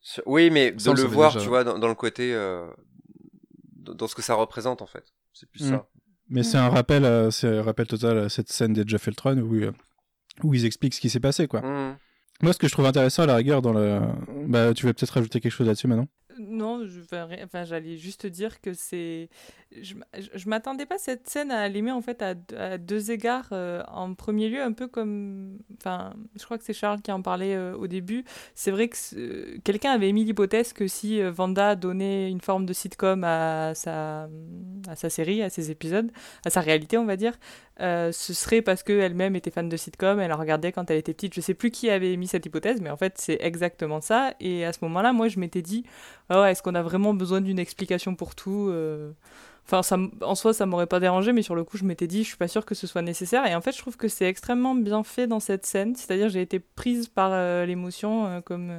Sur... 0.00 0.22
Oui, 0.26 0.50
mais 0.50 0.74
ça, 0.78 0.90
de 0.90 0.96
le, 0.96 1.02
le 1.02 1.08
voir, 1.08 1.32
déjà. 1.32 1.42
tu 1.42 1.48
vois, 1.48 1.64
dans, 1.64 1.78
dans 1.78 1.88
le 1.88 1.94
côté, 1.94 2.34
euh... 2.34 2.66
dans 3.76 4.08
ce 4.08 4.14
que 4.14 4.22
ça 4.22 4.34
représente 4.34 4.82
en 4.82 4.86
fait. 4.86 5.04
C'est 5.32 5.48
plus 5.48 5.64
mmh. 5.64 5.70
ça. 5.70 5.88
Mais 6.28 6.40
mmh. 6.40 6.44
c'est 6.44 6.58
un 6.58 6.68
rappel, 6.68 7.04
euh, 7.04 7.30
c'est 7.30 7.58
un 7.58 7.62
rappel 7.62 7.86
total 7.86 8.18
à 8.18 8.28
cette 8.28 8.50
scène 8.50 8.72
des 8.72 8.84
Jeff 8.86 9.06
Eltron 9.08 9.38
où, 9.38 9.54
euh, 9.54 9.72
où 10.42 10.54
ils 10.54 10.64
expliquent 10.64 10.94
ce 10.94 11.00
qui 11.00 11.10
s'est 11.10 11.20
passé, 11.20 11.48
quoi. 11.48 11.60
Mmh. 11.60 11.96
Moi, 12.42 12.52
ce 12.52 12.58
que 12.58 12.68
je 12.68 12.72
trouve 12.72 12.86
intéressant 12.86 13.24
à 13.24 13.26
la 13.26 13.36
rigueur 13.36 13.60
dans 13.60 13.72
le, 13.72 14.00
bah, 14.46 14.72
tu 14.72 14.86
veux 14.86 14.92
peut-être 14.92 15.10
rajouter 15.10 15.40
quelque 15.40 15.52
chose 15.52 15.66
là-dessus 15.66 15.88
maintenant. 15.88 16.08
Non, 16.48 16.86
je, 16.86 17.00
enfin, 17.44 17.64
j'allais 17.64 17.96
juste 17.96 18.26
dire 18.26 18.60
que 18.60 18.72
c'est. 18.72 19.28
Je, 19.80 19.94
je 20.34 20.48
m'attendais 20.48 20.86
pas 20.86 20.98
cette 20.98 21.28
scène 21.28 21.50
à 21.50 21.68
l'aimer 21.68 21.92
en 21.92 22.00
fait 22.00 22.22
à, 22.22 22.78
deux 22.78 23.10
égards. 23.10 23.48
Euh, 23.52 23.82
en 23.88 24.14
premier 24.14 24.48
lieu, 24.48 24.62
un 24.62 24.72
peu 24.72 24.88
comme. 24.88 25.58
Enfin, 25.78 26.14
je 26.38 26.44
crois 26.44 26.58
que 26.58 26.64
c'est 26.64 26.72
Charles 26.72 27.02
qui 27.02 27.12
en 27.12 27.22
parlait 27.22 27.54
euh, 27.54 27.76
au 27.76 27.86
début. 27.86 28.24
C'est 28.54 28.70
vrai 28.70 28.88
que 28.88 29.58
quelqu'un 29.58 29.92
avait 29.92 30.08
émis 30.08 30.24
l'hypothèse 30.24 30.72
que 30.72 30.86
si 30.86 31.20
euh, 31.20 31.30
Vanda 31.30 31.76
donnait 31.76 32.30
une 32.30 32.40
forme 32.40 32.66
de 32.66 32.72
sitcom 32.72 33.22
à 33.24 33.74
sa, 33.74 34.28
à 34.88 34.96
sa 34.96 35.10
série, 35.10 35.42
à 35.42 35.50
ses 35.50 35.70
épisodes, 35.70 36.10
à 36.46 36.50
sa 36.50 36.60
réalité, 36.60 36.96
on 36.98 37.04
va 37.04 37.16
dire, 37.16 37.34
euh, 37.80 38.12
ce 38.12 38.34
serait 38.34 38.60
parce 38.60 38.82
qu'elle-même 38.82 39.36
était 39.36 39.50
fan 39.50 39.68
de 39.68 39.76
sitcom, 39.76 40.20
elle 40.20 40.32
en 40.32 40.36
regardait 40.36 40.70
quand 40.70 40.90
elle 40.90 40.98
était 40.98 41.14
petite. 41.14 41.34
Je 41.34 41.40
sais 41.40 41.54
plus 41.54 41.70
qui 41.70 41.88
avait 41.88 42.12
émis 42.12 42.26
cette 42.26 42.44
hypothèse, 42.44 42.80
mais 42.80 42.90
en 42.90 42.96
fait, 42.96 43.14
c'est 43.16 43.38
exactement 43.40 44.00
ça. 44.02 44.34
Et 44.38 44.64
à 44.66 44.72
ce 44.72 44.80
moment-là, 44.82 45.12
moi, 45.12 45.28
je 45.28 45.38
m'étais 45.38 45.62
dit, 45.62 45.84
oh, 46.30 46.44
est-ce 46.44 46.62
qu'on 46.62 46.74
a 46.74 46.82
vraiment 46.82 47.14
besoin 47.14 47.40
d'une 47.40 47.58
explication 47.58 48.14
pour 48.14 48.34
tout 48.34 48.68
euh... 48.70 49.12
Enfin, 49.72 50.08
en 50.22 50.34
soi, 50.34 50.52
ça 50.52 50.66
m'aurait 50.66 50.86
pas 50.86 50.98
dérangé, 50.98 51.32
mais 51.32 51.42
sur 51.42 51.54
le 51.54 51.62
coup, 51.62 51.76
je 51.76 51.84
m'étais 51.84 52.08
dit, 52.08 52.24
je 52.24 52.28
suis 52.28 52.36
pas 52.36 52.48
sûre 52.48 52.66
que 52.66 52.74
ce 52.74 52.86
soit 52.88 53.02
nécessaire. 53.02 53.46
Et 53.46 53.54
en 53.54 53.60
fait, 53.60 53.72
je 53.72 53.78
trouve 53.78 53.96
que 53.96 54.08
c'est 54.08 54.26
extrêmement 54.26 54.74
bien 54.74 55.04
fait 55.04 55.28
dans 55.28 55.38
cette 55.38 55.64
scène. 55.64 55.94
C'est-à-dire, 55.94 56.28
j'ai 56.28 56.40
été 56.40 56.58
prise 56.58 57.08
par 57.08 57.30
euh, 57.32 57.64
l'émotion, 57.66 58.26
euh, 58.26 58.40
comme 58.40 58.72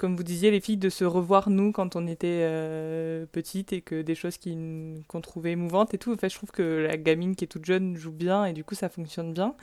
comme 0.00 0.16
vous 0.16 0.22
disiez, 0.22 0.50
les 0.50 0.60
filles, 0.60 0.78
de 0.78 0.88
se 0.88 1.04
revoir 1.04 1.50
nous 1.50 1.72
quand 1.72 1.94
on 1.94 2.06
était 2.06 2.40
euh, 2.40 3.26
petites 3.30 3.74
et 3.74 3.82
que 3.82 4.00
des 4.00 4.14
choses 4.14 4.38
qu'on 4.38 5.02
qu 5.06 5.20
trouvait 5.20 5.52
émouvantes 5.52 5.92
et 5.92 5.98
tout. 5.98 6.10
En 6.10 6.16
fait, 6.16 6.30
je 6.30 6.36
trouve 6.36 6.50
que 6.52 6.86
la 6.88 6.96
gamine 6.96 7.36
qui 7.36 7.44
est 7.44 7.48
toute 7.48 7.66
jeune 7.66 7.98
joue 7.98 8.10
bien 8.10 8.46
et 8.46 8.54
du 8.54 8.64
coup, 8.64 8.74
ça 8.74 8.88
fonctionne 8.88 9.34
bien. 9.34 9.54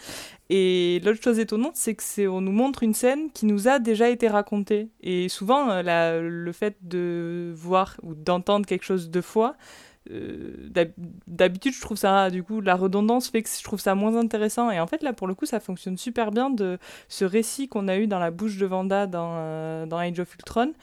Et 0.51 1.01
l'autre 1.03 1.23
chose 1.23 1.39
étonnante, 1.39 1.75
c'est 1.75 1.95
que 1.95 2.03
c'est 2.03 2.27
on 2.27 2.41
nous 2.41 2.51
montre 2.51 2.83
une 2.83 2.93
scène 2.93 3.31
qui 3.31 3.47
nous 3.47 3.67
a 3.67 3.79
déjà 3.79 4.11
été 4.11 4.27
racontée. 4.27 4.89
Et 5.01 5.27
souvent, 5.27 5.71
euh, 5.71 6.21
le 6.21 6.51
fait 6.51 6.77
de 6.83 7.51
voir 7.55 7.97
ou 8.03 8.13
d'entendre 8.13 8.67
quelque 8.67 8.85
chose 8.85 9.09
deux 9.09 9.23
fois, 9.23 9.55
euh, 10.11 10.69
d'habitude 11.27 11.73
je 11.73 11.81
trouve 11.81 11.97
ça 11.97 12.29
du 12.29 12.43
coup 12.43 12.61
la 12.61 12.75
redondance 12.75 13.29
fait 13.29 13.43
que 13.43 13.49
je 13.49 13.63
trouve 13.63 13.79
ça 13.79 13.95
moins 13.95 14.15
intéressant 14.15 14.71
et 14.71 14.79
en 14.79 14.87
fait 14.87 15.03
là 15.03 15.13
pour 15.13 15.27
le 15.27 15.35
coup 15.35 15.45
ça 15.45 15.59
fonctionne 15.59 15.97
super 15.97 16.31
bien 16.31 16.49
de 16.49 16.77
ce 17.07 17.25
récit 17.25 17.67
qu'on 17.67 17.87
a 17.87 17.97
eu 17.97 18.07
dans 18.07 18.19
la 18.19 18.31
bouche 18.31 18.57
de 18.57 18.65
Vanda 18.65 19.07
dans, 19.07 19.33
euh, 19.35 19.85
dans 19.85 19.97
Age 19.97 20.19
of 20.19 20.33
Ultron 20.35 20.73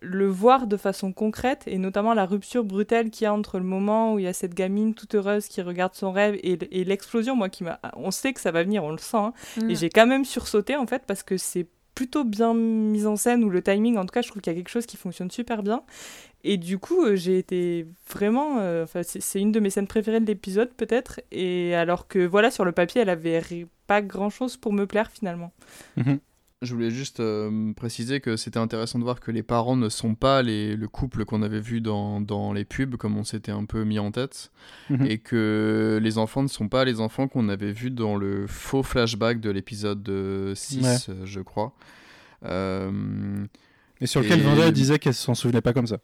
le 0.00 0.26
voir 0.26 0.66
de 0.66 0.76
façon 0.76 1.12
concrète 1.12 1.62
et 1.66 1.78
notamment 1.78 2.12
la 2.12 2.26
rupture 2.26 2.64
brutale 2.64 3.10
qu'il 3.10 3.24
y 3.24 3.26
a 3.28 3.32
entre 3.32 3.58
le 3.58 3.64
moment 3.64 4.14
où 4.14 4.18
il 4.18 4.24
y 4.24 4.28
a 4.28 4.32
cette 4.32 4.54
gamine 4.54 4.94
toute 4.94 5.14
heureuse 5.14 5.46
qui 5.46 5.62
regarde 5.62 5.94
son 5.94 6.10
rêve 6.10 6.34
et, 6.42 6.58
et 6.80 6.84
l'explosion 6.84 7.36
moi 7.36 7.48
qui 7.48 7.64
m'a 7.64 7.78
on 7.94 8.10
sait 8.10 8.32
que 8.32 8.40
ça 8.40 8.50
va 8.50 8.62
venir 8.64 8.82
on 8.82 8.90
le 8.90 8.98
sent 8.98 9.16
hein, 9.16 9.32
mmh. 9.58 9.70
et 9.70 9.74
j'ai 9.76 9.90
quand 9.90 10.06
même 10.06 10.24
sursauté 10.24 10.76
en 10.76 10.86
fait 10.86 11.04
parce 11.06 11.22
que 11.22 11.36
c'est 11.36 11.68
plutôt 11.94 12.24
bien 12.24 12.54
mise 12.54 13.06
en 13.06 13.16
scène 13.16 13.44
ou 13.44 13.50
le 13.50 13.62
timing 13.62 13.96
en 13.96 14.02
tout 14.02 14.12
cas 14.12 14.22
je 14.22 14.28
trouve 14.28 14.40
qu'il 14.40 14.52
y 14.52 14.56
a 14.56 14.58
quelque 14.58 14.70
chose 14.70 14.86
qui 14.86 14.96
fonctionne 14.96 15.30
super 15.30 15.62
bien 15.62 15.82
et 16.44 16.56
du 16.56 16.78
coup, 16.78 17.04
euh, 17.04 17.16
j'ai 17.16 17.38
été 17.38 17.86
vraiment. 18.08 18.58
Euh, 18.58 18.86
c'est 19.02 19.40
une 19.40 19.52
de 19.52 19.60
mes 19.60 19.70
scènes 19.70 19.86
préférées 19.86 20.20
de 20.20 20.26
l'épisode, 20.26 20.72
peut-être. 20.72 21.20
Et 21.30 21.74
alors 21.74 22.08
que, 22.08 22.18
voilà, 22.26 22.50
sur 22.50 22.64
le 22.64 22.72
papier, 22.72 23.00
elle 23.00 23.10
avait 23.10 23.66
pas 23.86 24.02
grand 24.02 24.30
chose 24.30 24.56
pour 24.56 24.72
me 24.72 24.86
plaire 24.86 25.10
finalement. 25.10 25.52
Mmh. 25.96 26.14
Je 26.62 26.72
voulais 26.74 26.90
juste 26.92 27.18
euh, 27.20 27.72
préciser 27.74 28.20
que 28.20 28.36
c'était 28.36 28.58
intéressant 28.58 28.98
de 29.00 29.04
voir 29.04 29.18
que 29.20 29.30
les 29.32 29.42
parents 29.42 29.74
ne 29.76 29.88
sont 29.88 30.14
pas 30.14 30.42
les, 30.42 30.76
le 30.76 30.86
couple 30.88 31.24
qu'on 31.24 31.42
avait 31.42 31.60
vu 31.60 31.80
dans, 31.80 32.20
dans, 32.20 32.52
les 32.52 32.64
pubs, 32.64 32.96
comme 32.96 33.16
on 33.18 33.24
s'était 33.24 33.50
un 33.52 33.64
peu 33.64 33.82
mis 33.84 33.98
en 33.98 34.12
tête, 34.12 34.52
Mhm. 34.88 35.06
et 35.06 35.18
que 35.18 35.98
les 36.00 36.18
enfants 36.18 36.42
ne 36.44 36.48
sont 36.48 36.68
pas 36.68 36.84
les 36.84 37.00
enfants 37.00 37.26
qu'on 37.26 37.48
avait 37.48 37.72
vus 37.72 37.90
dans 37.90 38.14
le 38.16 38.46
faux 38.46 38.82
flashback 38.84 39.40
de 39.40 39.50
l'épisode 39.50 40.52
6, 40.54 40.82
Ouais. 40.84 40.96
euh, 41.08 41.26
je 41.26 41.40
crois. 41.40 41.74
Euh, 42.44 43.44
Et 44.00 44.06
sur 44.06 44.20
lequel 44.20 44.38
Et- 44.40 44.42
Vanda 44.42 44.70
disait 44.70 44.98
qu'elle 44.98 45.14
s'en 45.14 45.34
souvenait 45.34 45.60
pas 45.62 45.72
comme 45.72 45.86
ça. 45.86 45.98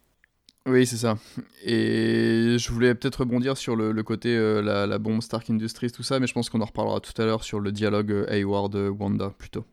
Oui, 0.65 0.85
c'est 0.85 0.97
ça. 0.97 1.17
Et 1.63 2.57
je 2.59 2.71
voulais 2.71 2.93
peut-être 2.95 3.21
rebondir 3.21 3.57
sur 3.57 3.75
le, 3.77 3.91
le 3.93 4.03
côté 4.03 4.35
euh, 4.35 4.61
la, 4.61 4.85
la 4.87 4.97
bombe 4.99 5.21
Stark 5.21 5.49
Industries, 5.49 5.91
tout 5.91 6.03
ça, 6.03 6.19
mais 6.19 6.27
je 6.27 6.33
pense 6.33 6.49
qu'on 6.49 6.61
en 6.61 6.65
reparlera 6.65 6.99
tout 6.99 7.19
à 7.21 7.25
l'heure 7.25 7.43
sur 7.43 7.59
le 7.61 7.71
dialogue 7.71 8.11
euh, 8.11 8.25
Hayward-Wanda 8.29 9.33
plutôt. 9.37 9.65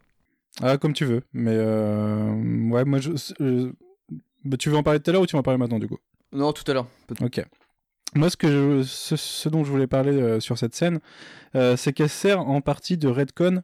Ah, 0.63 0.79
comme 0.79 0.93
tu 0.93 1.05
veux. 1.05 1.23
Mais 1.33 1.55
euh, 1.55 2.33
ouais, 2.71 2.85
moi, 2.85 2.99
je, 2.99 3.11
bah, 4.45 4.57
tu 4.57 4.71
veux 4.71 4.77
en 4.77 4.83
parler 4.83 5.01
tout 5.01 5.11
à 5.11 5.13
l'heure 5.13 5.23
ou 5.23 5.27
tu 5.27 5.35
veux 5.37 5.41
en 5.41 5.43
parler 5.43 5.59
maintenant 5.59 5.79
du 5.79 5.89
coup? 5.89 5.99
Non, 6.33 6.53
tout 6.53 6.65
à 6.71 6.75
l'heure. 6.75 6.87
Ok. 7.21 7.45
Moi, 8.15 8.31
ce, 8.31 8.37
que 8.37 8.49
je- 8.51 8.83
ce, 8.85 9.17
ce 9.17 9.49
dont 9.49 9.65
je 9.65 9.71
voulais 9.71 9.87
parler 9.87 10.13
euh, 10.13 10.41
sur 10.41 10.57
cette 10.57 10.75
scène, 10.75 11.01
euh, 11.55 11.77
c'est 11.77 11.93
qu'elle 11.93 12.09
sert 12.09 12.41
en 12.41 12.61
partie 12.61 12.97
de 12.97 13.09
redcon, 13.09 13.63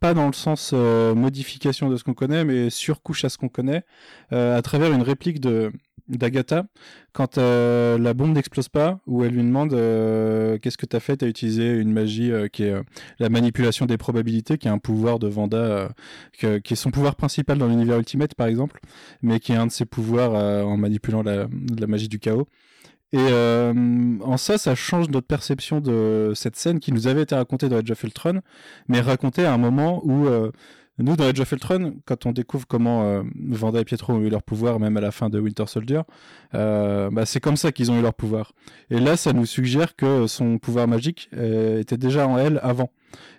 pas 0.00 0.14
dans 0.14 0.26
le 0.26 0.32
sens 0.32 0.72
euh, 0.74 1.14
modification 1.14 1.88
de 1.88 1.96
ce 1.96 2.04
qu'on 2.04 2.14
connaît, 2.14 2.44
mais 2.44 2.70
surcouche 2.70 3.24
à 3.24 3.28
ce 3.28 3.38
qu'on 3.38 3.48
connaît, 3.48 3.84
à 4.30 4.60
travers 4.62 4.92
une 4.92 5.02
réplique 5.02 5.40
de 5.40 5.72
d'Agatha 6.08 6.66
quand 7.12 7.36
euh, 7.36 7.98
la 7.98 8.14
bombe 8.14 8.34
n'explose 8.34 8.68
pas, 8.68 9.00
où 9.06 9.24
elle 9.24 9.32
lui 9.32 9.42
demande 9.42 9.74
euh, 9.74 10.58
qu'est-ce 10.58 10.78
que 10.78 10.86
t'as 10.86 11.00
fait, 11.00 11.16
t'as 11.16 11.26
utilisé 11.26 11.68
une 11.72 11.92
magie 11.92 12.30
euh, 12.30 12.48
qui 12.48 12.62
est 12.62 12.74
la 13.18 13.28
manipulation 13.28 13.86
des 13.86 13.96
probabilités, 13.96 14.56
qui 14.56 14.68
est 14.68 14.70
un 14.70 14.78
pouvoir 14.78 15.18
de 15.18 15.26
Vanda, 15.26 15.90
qui 16.32 16.46
est 16.46 16.74
son 16.74 16.90
pouvoir 16.90 17.16
principal 17.16 17.58
dans 17.58 17.66
l'univers 17.66 17.98
Ultimate 17.98 18.34
par 18.34 18.46
exemple, 18.46 18.80
mais 19.22 19.40
qui 19.40 19.52
est 19.52 19.56
un 19.56 19.66
de 19.66 19.72
ses 19.72 19.84
pouvoirs 19.84 20.32
en 20.32 20.76
manipulant 20.76 21.22
la, 21.22 21.48
la 21.78 21.86
magie 21.86 22.08
du 22.08 22.18
chaos. 22.18 22.46
Et 23.12 23.18
en 23.18 24.36
ça, 24.36 24.58
ça 24.58 24.74
change 24.74 25.08
notre 25.08 25.26
perception 25.26 25.80
de 25.80 26.32
cette 26.34 26.56
scène 26.56 26.78
qui 26.78 26.92
nous 26.92 27.06
avait 27.06 27.22
été 27.22 27.34
racontée 27.34 27.68
dans 27.68 27.78
Age 27.78 27.90
of 27.90 28.02
Ultron, 28.04 28.42
mais 28.86 29.00
racontée 29.00 29.44
à 29.44 29.52
un 29.52 29.58
moment 29.58 30.02
où 30.04 30.28
nous, 30.98 31.16
dans 31.16 31.24
Age 31.24 31.40
of 31.40 31.52
Ultron, 31.52 31.94
quand 32.06 32.26
on 32.26 32.32
découvre 32.32 32.66
comment 32.66 33.04
euh, 33.04 33.22
Vanda 33.36 33.80
et 33.80 33.84
Pietro 33.84 34.14
ont 34.14 34.20
eu 34.20 34.30
leur 34.30 34.42
pouvoir, 34.42 34.80
même 34.80 34.96
à 34.96 35.00
la 35.00 35.12
fin 35.12 35.28
de 35.28 35.38
Winter 35.38 35.66
Soldier, 35.66 36.00
euh, 36.54 37.08
bah, 37.10 37.24
c'est 37.24 37.40
comme 37.40 37.56
ça 37.56 37.70
qu'ils 37.70 37.92
ont 37.92 37.98
eu 37.98 38.02
leur 38.02 38.14
pouvoir. 38.14 38.52
Et 38.90 38.98
là, 38.98 39.16
ça 39.16 39.32
nous 39.32 39.46
suggère 39.46 39.94
que 39.94 40.26
son 40.26 40.58
pouvoir 40.58 40.88
magique 40.88 41.30
euh, 41.36 41.78
était 41.80 41.96
déjà 41.96 42.26
en 42.26 42.36
elle 42.36 42.58
avant. 42.62 42.90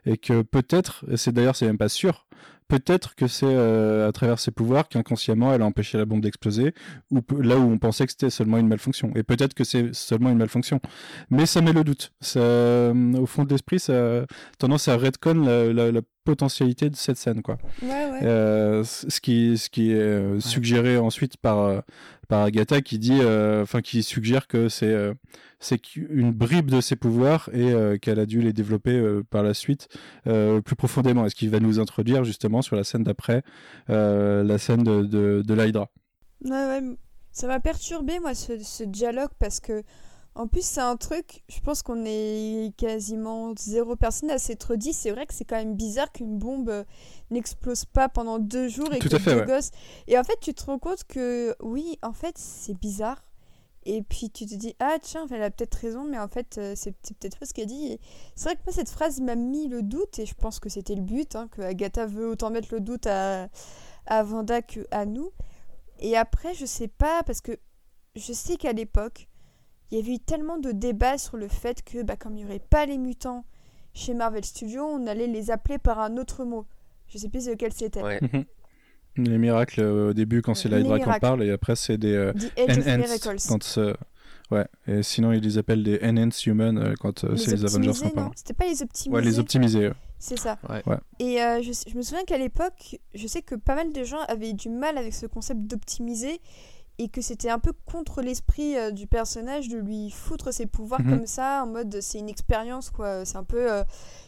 Et 0.06 0.18
que 0.18 0.42
peut-être, 0.42 1.06
c'est 1.16 1.34
d'ailleurs, 1.34 1.56
c'est 1.56 1.68
même 1.68 1.78
pas 1.78 1.90
sûr, 1.90 2.28
peut-être 2.70 3.16
que 3.16 3.28
c'est 3.28 3.46
euh, 3.46 4.08
à 4.08 4.12
travers 4.14 4.40
ses 4.40 4.52
pouvoirs 4.52 4.88
qu'inconsciemment 4.88 5.54
elle 5.54 5.62
a 5.62 5.66
empêché 5.66 5.98
la 5.98 6.06
bombe 6.06 6.22
d'exploser, 6.22 6.74
ou 7.12 7.22
là 7.42 7.58
où 7.58 7.64
on 7.64 7.78
pensait 7.78 8.06
que 8.06 8.12
c'était 8.14 8.30
seulement 8.30 8.58
une 8.58 8.68
malfonction. 8.68 9.12
Et 9.16 9.24
peut-être 9.24 9.54
que 9.54 9.66
c'est 9.66 9.94
seulement 9.94 10.30
une 10.30 10.38
malfonction. 10.38 10.80
Mais 11.30 11.46
ça 11.46 11.62
met 11.62 11.74
le 11.74 11.84
doute. 11.84 12.14
Ça, 12.22 12.40
au 12.40 13.26
fond 13.26 13.44
de 13.44 13.50
l'esprit, 13.50 13.80
ça 13.80 14.26
tendance 14.60 14.88
à 14.88 14.96
redcon 14.96 15.34
la 15.74 16.02
potentialité 16.30 16.90
de 16.90 16.96
cette 16.96 17.18
scène, 17.18 17.42
quoi. 17.42 17.58
Ouais, 17.82 17.90
ouais. 18.12 18.24
Euh, 18.24 18.84
ce 18.84 19.20
qui, 19.20 19.58
ce 19.58 19.70
qui 19.70 19.92
est 19.92 20.00
euh, 20.00 20.40
suggéré 20.40 20.98
ensuite 20.98 21.38
par, 21.38 21.58
euh, 21.60 21.80
par 22.28 22.44
Agatha 22.44 22.82
qui 22.82 23.00
dit, 23.00 23.20
euh, 23.22 23.64
enfin 23.64 23.82
qui 23.82 24.04
suggère 24.04 24.46
que 24.48 24.70
c'est 24.70 24.94
euh, 24.94 25.14
c'est 25.60 25.96
une 25.96 26.32
bribe 26.32 26.70
de 26.70 26.82
ses 26.82 26.96
pouvoirs 26.96 27.50
et 27.52 28.00
qu'elle 28.00 28.20
a 28.20 28.26
dû 28.26 28.42
les 28.42 28.54
développer 28.54 28.96
par 29.30 29.44
la 29.44 29.54
suite 29.54 29.90
plus 30.24 30.76
profondément. 30.78 31.26
Et 31.26 31.30
ce 31.30 31.36
qui 31.36 31.50
va 31.50 31.60
nous 31.60 31.82
introduire 31.82 32.24
justement 32.24 32.62
sur 32.62 32.78
la 32.78 32.86
scène 32.86 33.04
d'après, 33.04 33.44
la 33.90 34.58
scène 34.58 34.84
de, 34.84 35.02
de, 35.04 35.44
de 35.46 35.54
l'Hydra. 35.54 35.90
Ouais, 36.46 36.52
ouais. 36.52 36.82
Ça 37.32 37.48
m'a 37.48 37.60
perturbé, 37.60 38.20
moi, 38.20 38.34
ce, 38.34 38.58
ce 38.58 38.84
dialogue, 38.86 39.34
parce 39.38 39.60
que, 39.60 39.84
en 40.40 40.48
plus, 40.48 40.64
c'est 40.64 40.80
un 40.80 40.96
truc, 40.96 41.44
je 41.50 41.60
pense 41.60 41.82
qu'on 41.82 42.06
est 42.06 42.74
quasiment 42.78 43.54
zéro 43.58 43.98
personne 43.98 44.32
à 44.32 44.38
s'être 44.38 44.78
dit. 44.78 44.94
C'est 44.94 45.12
vrai 45.12 45.26
que 45.26 45.34
c'est 45.34 45.44
quand 45.44 45.58
même 45.58 45.76
bizarre 45.76 46.10
qu'une 46.14 46.38
bombe 46.38 46.70
euh, 46.70 46.86
n'explose 47.30 47.84
pas 47.84 48.08
pendant 48.08 48.40
deux 48.40 48.70
jours 48.70 48.94
et 48.94 49.00
Tout 49.00 49.10
que 49.10 49.16
à 49.16 49.20
fait, 49.20 49.34
deux 49.34 49.40
ouais. 49.42 49.46
gosses. 49.46 49.72
Et 50.08 50.18
en 50.18 50.24
fait, 50.24 50.38
tu 50.40 50.54
te 50.54 50.64
rends 50.64 50.80
compte 50.80 51.04
que, 51.04 51.54
oui, 51.60 52.00
en 52.04 52.14
fait, 52.14 52.38
c'est 52.38 52.74
bizarre. 52.74 53.22
Et 53.84 54.02
puis 54.02 54.30
tu 54.30 54.46
te 54.46 54.56
dis, 54.56 54.78
ah 54.80 54.96
tiens, 55.02 55.28
elle 55.30 55.44
a 55.44 55.52
peut-être 55.52 55.76
raison, 55.76 56.06
mais 56.06 56.20
en 56.20 56.30
fait, 56.30 56.58
euh, 56.58 56.74
c'est 56.74 56.94
peut-être 56.94 57.38
faux 57.38 57.44
ce 57.46 57.54
qu'elle 57.54 57.68
dit. 57.68 58.00
C'est 58.38 58.46
vrai 58.46 58.56
que 58.56 58.62
moi, 58.66 58.74
cette 58.74 58.90
phrase 58.90 59.20
m'a 59.20 59.36
mis 59.36 59.68
le 59.68 59.82
doute, 59.82 60.20
et 60.20 60.26
je 60.26 60.36
pense 60.36 60.62
que 60.62 60.70
c'était 60.70 60.96
le 60.96 61.02
but, 61.02 61.36
hein, 61.36 61.50
que 61.52 61.62
Agatha 61.62 62.06
veut 62.06 62.30
autant 62.30 62.50
mettre 62.50 62.70
le 62.72 62.80
doute 62.80 63.08
à, 63.08 63.50
à 64.06 64.24
Vanda 64.24 64.62
que 64.62 64.88
à 64.92 65.06
nous. 65.06 65.32
Et 66.00 66.16
après, 66.16 66.54
je 66.54 66.66
sais 66.66 66.88
pas, 66.88 67.24
parce 67.24 67.42
que 67.42 67.60
je 68.16 68.32
sais 68.32 68.56
qu'à 68.56 68.72
l'époque, 68.72 69.29
il 69.92 69.98
y 69.98 70.02
avait 70.02 70.14
eu 70.16 70.20
tellement 70.20 70.58
de 70.58 70.72
débats 70.72 71.18
sur 71.18 71.38
le 71.38 71.48
fait 71.48 71.82
que, 71.84 72.04
bah, 72.04 72.16
comme 72.16 72.36
il 72.38 72.44
n'y 72.44 72.46
aurait 72.46 72.60
pas 72.60 72.86
les 72.86 72.98
mutants 72.98 73.44
chez 73.94 74.14
Marvel 74.14 74.46
Studios, 74.46 74.86
on 74.86 75.08
allait 75.08 75.28
les 75.28 75.50
appeler 75.52 75.78
par 75.80 76.00
un 76.00 76.18
autre 76.18 76.46
mot. 76.46 76.66
Je 77.08 77.18
sais 77.18 77.30
plus 77.30 77.48
lequel 77.48 77.74
c'était. 77.74 78.04
Ouais. 78.04 78.20
Les 79.18 79.38
miracles 79.38 79.82
euh, 79.82 80.10
au 80.12 80.14
début 80.14 80.42
quand 80.42 80.54
c'est 80.54 80.70
Les 80.70 80.78
l'Hydra 80.78 80.98
qui 80.98 81.04
en 81.04 81.06
miracles. 81.08 81.22
parle 81.22 81.44
et 81.44 81.52
après 81.52 81.76
c'est 81.76 81.98
des 81.98 82.14
euh, 82.14 82.32
The 82.34 82.70
Age 82.70 82.78
of 82.78 82.88
enhanced 82.88 82.98
Miracles. 83.26 83.48
quand 83.50 83.64
c'est- 83.64 83.94
ouais 84.52 84.66
et 84.88 85.04
sinon 85.04 85.34
ils 85.34 85.42
les 85.42 85.58
appellent 85.58 85.84
des 85.84 86.00
enhanced 86.04 86.46
human 86.46 86.78
euh, 86.78 86.94
quand 87.00 87.24
euh, 87.26 87.36
c'est 87.36 87.52
les 87.52 87.66
Avengers 87.66 87.92
parlent. 88.14 88.28
non 88.28 88.32
C'était 88.36 88.54
pas 88.54 88.66
les 88.68 88.82
optimisés 88.82 89.16
Ouais 89.16 89.22
les 89.22 89.40
optimisés. 89.40 89.88
ouais. 89.90 89.94
C'est 90.20 90.38
ça. 90.38 90.58
Ouais. 90.70 90.84
Ouais. 90.86 90.98
Et 91.20 91.42
euh, 91.42 91.62
je, 91.62 91.72
je 91.90 91.96
me 91.98 92.02
souviens 92.02 92.24
qu'à 92.26 92.38
l'époque, 92.38 93.00
je 93.14 93.26
sais 93.28 93.42
que 93.42 93.56
pas 93.56 93.76
mal 93.76 93.92
de 93.92 94.04
gens 94.04 94.20
avaient 94.28 94.54
du 94.54 94.70
mal 94.70 94.98
avec 94.98 95.14
ce 95.14 95.26
concept 95.26 95.62
d'optimiser 95.62 96.40
et 97.00 97.08
que 97.08 97.22
c'était 97.22 97.50
un 97.50 97.60
peu 97.60 97.72
contre 97.86 98.22
l'esprit 98.22 98.78
euh, 98.78 98.92
du 98.92 99.08
personnage 99.08 99.70
de 99.70 99.78
lui 99.78 100.12
foutre 100.12 100.54
ses 100.54 100.66
pouvoirs 100.66 101.02
Mhm. 101.02 101.10
comme 101.10 101.26
ça, 101.26 101.64
en 101.64 101.68
mode 101.68 102.02
c'est 102.02 102.20
une 102.20 102.30
expérience 102.30 102.90
quoi. 102.92 103.26
C'est 103.26 103.38
un 103.38 103.46
peu 103.46 103.72
euh, 103.72 103.84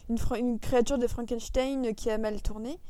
une, 0.08 0.58
créature 0.58 0.98
de 0.98 1.06
Frankenstein 1.06 1.94
qui 1.94 2.10
a 2.10 2.16
mal 2.16 2.40
tourné. 2.40 2.80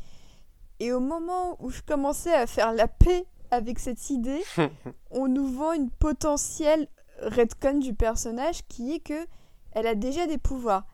Et 0.79 0.93
au 0.93 1.01
moment 1.01 1.57
où 1.61 1.69
je 1.71 1.83
commençais 1.83 2.33
à 2.33 2.47
faire 2.47 2.73
la 2.73 2.87
paix 2.87 3.27
avec 3.51 3.81
cette 3.81 4.09
idée, 4.09 4.43
on 5.11 5.27
nous 5.27 5.49
vend 5.49 5.73
une 5.73 5.91
potentielle 5.91 6.89
redcon 7.21 7.79
du 7.79 7.93
personnage 7.93 8.67
qui 8.69 8.95
est 8.95 9.01
que 9.01 9.27
elle 9.73 9.89
a 9.89 9.97
déjà 9.97 10.27
des 10.27 10.39
pouvoirs. 10.39 10.87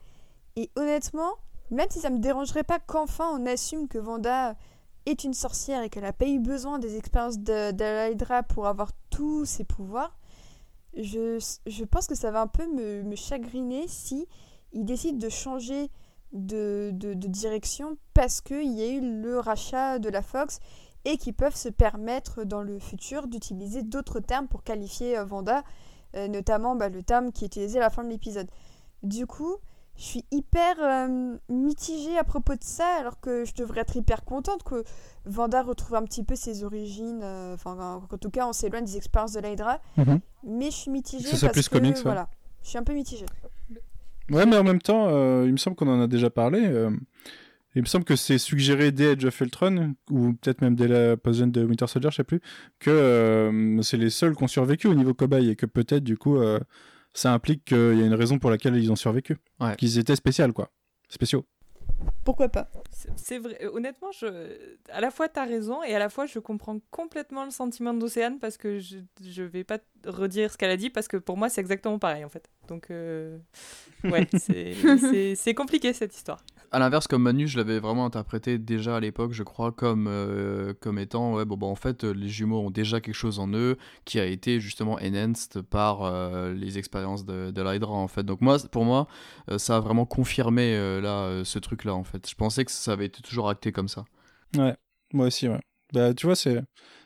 Et 0.57 0.71
honnêtement, 0.77 1.33
même 1.71 1.89
si 1.91 2.01
ça 2.01 2.09
me 2.11 2.19
dérangerait 2.19 2.65
pas 2.65 2.79
qu'enfin 2.79 3.29
on 3.35 3.45
assume 3.45 3.87
que 3.87 3.99
Vanda 3.99 4.57
est 5.09 5.25
une 5.25 5.35
sorcière 5.35 5.83
et 5.83 5.91
qu'elle 5.91 6.05
a 6.05 6.13
pas 6.13 6.27
eu 6.27 6.39
besoin 6.39 6.79
des 6.79 6.97
expériences 6.97 7.39
de, 7.39 7.73
de 7.73 7.85
la 7.85 8.11
Hydra 8.11 8.43
pour 8.43 8.67
avoir 8.67 8.93
tous 9.11 9.45
ses 9.45 9.65
pouvoirs, 9.65 10.17
je, 10.95 11.85
pense 11.85 12.07
que 12.07 12.15
ça 12.15 12.31
va 12.31 12.41
un 12.41 12.47
peu 12.47 12.67
me, 12.67 13.15
chagriner 13.15 13.87
si 13.89 14.27
il 14.73 14.85
décide 14.85 15.19
de 15.19 15.29
changer 15.29 15.91
de, 16.33 16.91
de, 16.93 17.15
de 17.15 17.29
direction 17.29 17.97
parce 18.15 18.41
qu'il 18.41 18.73
y 18.73 18.83
a 18.83 18.89
eu 18.89 19.01
le 19.01 19.39
rachat 19.39 19.99
de 19.99 20.09
la 20.09 20.23
Fox 20.23 20.61
et 21.05 21.17
qu'ils 21.17 21.35
peuvent 21.35 21.57
se 21.57 21.69
permettre 21.69 22.45
dans 22.45 22.63
le 22.63 22.79
futur 22.79 23.29
d'utiliser 23.29 23.83
d'autres 23.83 24.21
termes 24.21 24.49
pour 24.49 24.63
qualifier 24.63 25.17
euh, 25.17 25.25
Vanda, 25.25 25.63
euh, 26.17 26.29
notamment 26.29 26.75
bah, 26.75 26.89
le 26.89 27.03
terme 27.03 27.33
qui 27.33 27.45
est 27.45 27.47
utilisé 27.47 27.79
à 27.79 27.83
la 27.83 27.91
fin 27.91 28.05
de 28.05 28.09
l'épisode. 28.09 28.49
Du 29.03 29.27
coup, 29.27 29.57
je 29.99 30.03
suis 30.05 30.25
hyper 30.31 30.77
euh, 30.81 31.37
mitigée 31.49 32.17
à 32.17 32.23
propos 32.25 32.55
de 32.55 32.63
ça, 32.63 32.87
alors 33.01 33.21
que 33.21 33.45
je 33.45 33.53
devrais 33.55 33.81
être 33.81 33.97
hyper 33.97 34.25
contente 34.25 34.63
que 34.63 34.85
Vanda 35.27 35.61
retrouve 35.63 35.97
un 35.97 36.05
petit 36.05 36.23
peu 36.23 36.37
ses 36.37 36.63
origines, 36.63 37.21
euh, 37.23 37.55
enfin 37.55 38.01
en 38.11 38.17
tout 38.17 38.31
cas 38.31 38.47
on 38.47 38.53
s'éloigne 38.53 38.85
des 38.85 38.97
expériences 38.97 39.33
de 39.33 39.41
l'Hydra, 39.41 39.81
Mhm. 39.97 40.21
mais 40.47 40.67
je 40.71 40.77
suis 40.77 40.91
mitigée 40.93 41.27
soit 41.27 41.49
parce 41.49 41.53
plus 41.53 41.69
que 41.69 41.75
comics, 41.79 41.97
ouais. 41.97 42.03
voilà, 42.03 42.29
je 42.63 42.69
suis 42.69 42.79
un 42.79 42.85
peu 42.85 42.95
mitigée. 42.95 43.27
Ouais, 44.31 44.47
mais 44.47 44.57
en 44.57 44.63
même 44.65 44.81
temps, 44.81 45.09
euh, 45.09 45.45
il 45.47 45.53
me 45.53 45.57
semble 45.57 45.75
qu'on 45.75 45.89
en 45.89 46.01
a 46.03 46.07
déjà 46.07 46.31
parlé. 46.31 46.61
il 47.75 47.83
me 47.83 47.87
semble 47.87 48.05
que 48.05 48.15
c'est 48.17 48.39
suggéré 48.39 48.93
dès 48.93 49.13
Age 49.13 49.25
of 49.25 49.41
Ultron, 49.41 49.95
ou 50.11 50.33
peut-être 50.35 50.61
même 50.63 50.75
dès 50.77 50.87
la 50.89 51.17
post 51.17 51.41
de 51.43 51.65
Winter 51.65 51.87
Soldier, 51.87 52.11
je 52.11 52.17
sais 52.17 52.25
plus, 52.25 52.41
que 52.79 53.79
c'est 53.83 53.97
les 53.97 54.11
seuls 54.11 54.35
qui 54.37 54.43
ont 54.45 54.49
survécu 54.49 54.87
au 54.87 54.95
niveau 54.95 55.15
cobaye 55.15 55.51
et 55.51 55.57
que 55.57 55.67
peut-être, 55.67 56.05
du 56.05 56.17
coup, 56.19 56.39
ça 57.19 57.33
implique 57.33 57.65
qu'il 57.65 57.99
y 57.99 58.03
a 58.03 58.07
une 58.07 58.15
raison 58.15 58.39
pour 58.39 58.51
laquelle 58.51 58.77
ils 58.77 58.93
ont 58.93 58.97
survécu. 58.97 59.37
Ouais. 59.61 59.75
Qu'ils 59.77 59.99
étaient 59.99 60.17
spéciaux, 60.17 60.53
quoi. 60.53 60.71
Spéciaux. 61.09 61.45
Pourquoi 62.25 62.49
pas? 62.49 62.71
C'est- 63.17 63.39
vrai, 63.39 63.59
euh, 63.63 63.71
honnêtement, 63.73 64.13
je... 64.13 64.27
à 64.91 65.01
la 65.01 65.11
fois 65.11 65.29
tu 65.29 65.41
as 65.41 65.45
raison 65.45 65.83
et 65.83 65.95
à 65.95 65.99
la 65.99 66.11
fois 66.11 66.27
je 66.27 66.39
comprends 66.39 66.79
complètement 66.91 67.45
le 67.45 67.51
sentiment 67.51 67.93
d'Océane 67.93 68.39
parce 68.39 68.57
que 68.57 68.79
je, 68.79 68.99
je 69.25 69.43
vais 69.43 69.65
pas 69.65 69.79
redire 70.07 70.53
ce 70.53 70.59
qu'elle 70.59 70.71
a 70.71 70.77
dit 70.77 70.91
parce 70.91 71.09
que 71.09 71.17
pour 71.17 71.37
moi 71.37 71.49
c'est 71.49 71.61
exactement 71.61 71.99
pareil 71.99 72.25
en 72.25 72.29
fait. 72.29 72.49
Donc, 72.69 72.91
euh, 72.91 73.39
ouais, 74.05 74.29
c'est 75.35 75.55
compliqué 75.55 75.93
cette 75.93 76.15
histoire. 76.15 76.45
À 76.71 76.79
l'inverse, 76.79 77.07
comme 77.07 77.23
Manu, 77.23 77.49
je 77.49 77.57
l'avais 77.57 77.81
vraiment 77.81 78.05
interprété 78.05 78.59
déjà 78.59 78.97
à 78.97 79.01
l'époque, 79.01 79.33
je 79.33 79.43
crois, 79.43 79.73
comme, 79.73 80.07
euh, 80.07 80.75
comme 80.81 80.99
étant, 80.99 81.35
ouais, 81.35 81.47
bon, 81.47 81.57
bah, 81.57 81.67
en 81.67 81.75
fait, 81.75 82.05
euh, 82.05 82.11
les 82.13 82.29
jumeaux 82.29 82.61
ont 82.61 82.71
déjà 82.71 83.01
quelque 83.01 83.15
chose 83.15 83.39
en 83.39 83.49
eux 83.55 83.79
qui 84.05 84.21
a 84.21 84.27
été 84.27 84.61
justement 84.61 84.99
enhanced 85.01 85.63
par 85.63 86.03
euh, 86.03 86.53
les 86.53 86.77
expériences 86.77 87.25
de, 87.25 87.51
de 87.51 87.63
l'Hydra, 87.63 87.93
en 87.95 88.07
fait. 88.09 88.23
Donc, 88.23 88.43
moi, 88.43 88.59
pour 88.71 88.85
moi, 88.85 89.07
euh, 89.51 89.57
ça 89.57 89.77
a 89.77 89.81
vraiment 89.81 90.05
confirmé, 90.05 90.75
euh, 90.77 91.01
là, 91.01 91.23
euh, 91.23 91.45
ce 91.45 91.59
truc-là, 91.59 91.95
en 91.95 92.05
fait. 92.05 92.29
Je 92.29 92.35
pensais 92.35 92.67
que 92.67 92.71
ça 92.71 92.93
avait 92.93 93.07
été 93.07 93.23
toujours 93.23 93.49
acté 93.49 93.73
comme 93.73 93.89
ça. 93.89 94.05
Ouais. 94.57 94.77
Moi 95.15 95.29
aussi, 95.29 95.49
ouais. 95.49 95.61
Bah, 95.95 96.13
tu 96.13 96.27
vois, 96.27 96.37
c'est 96.37 96.61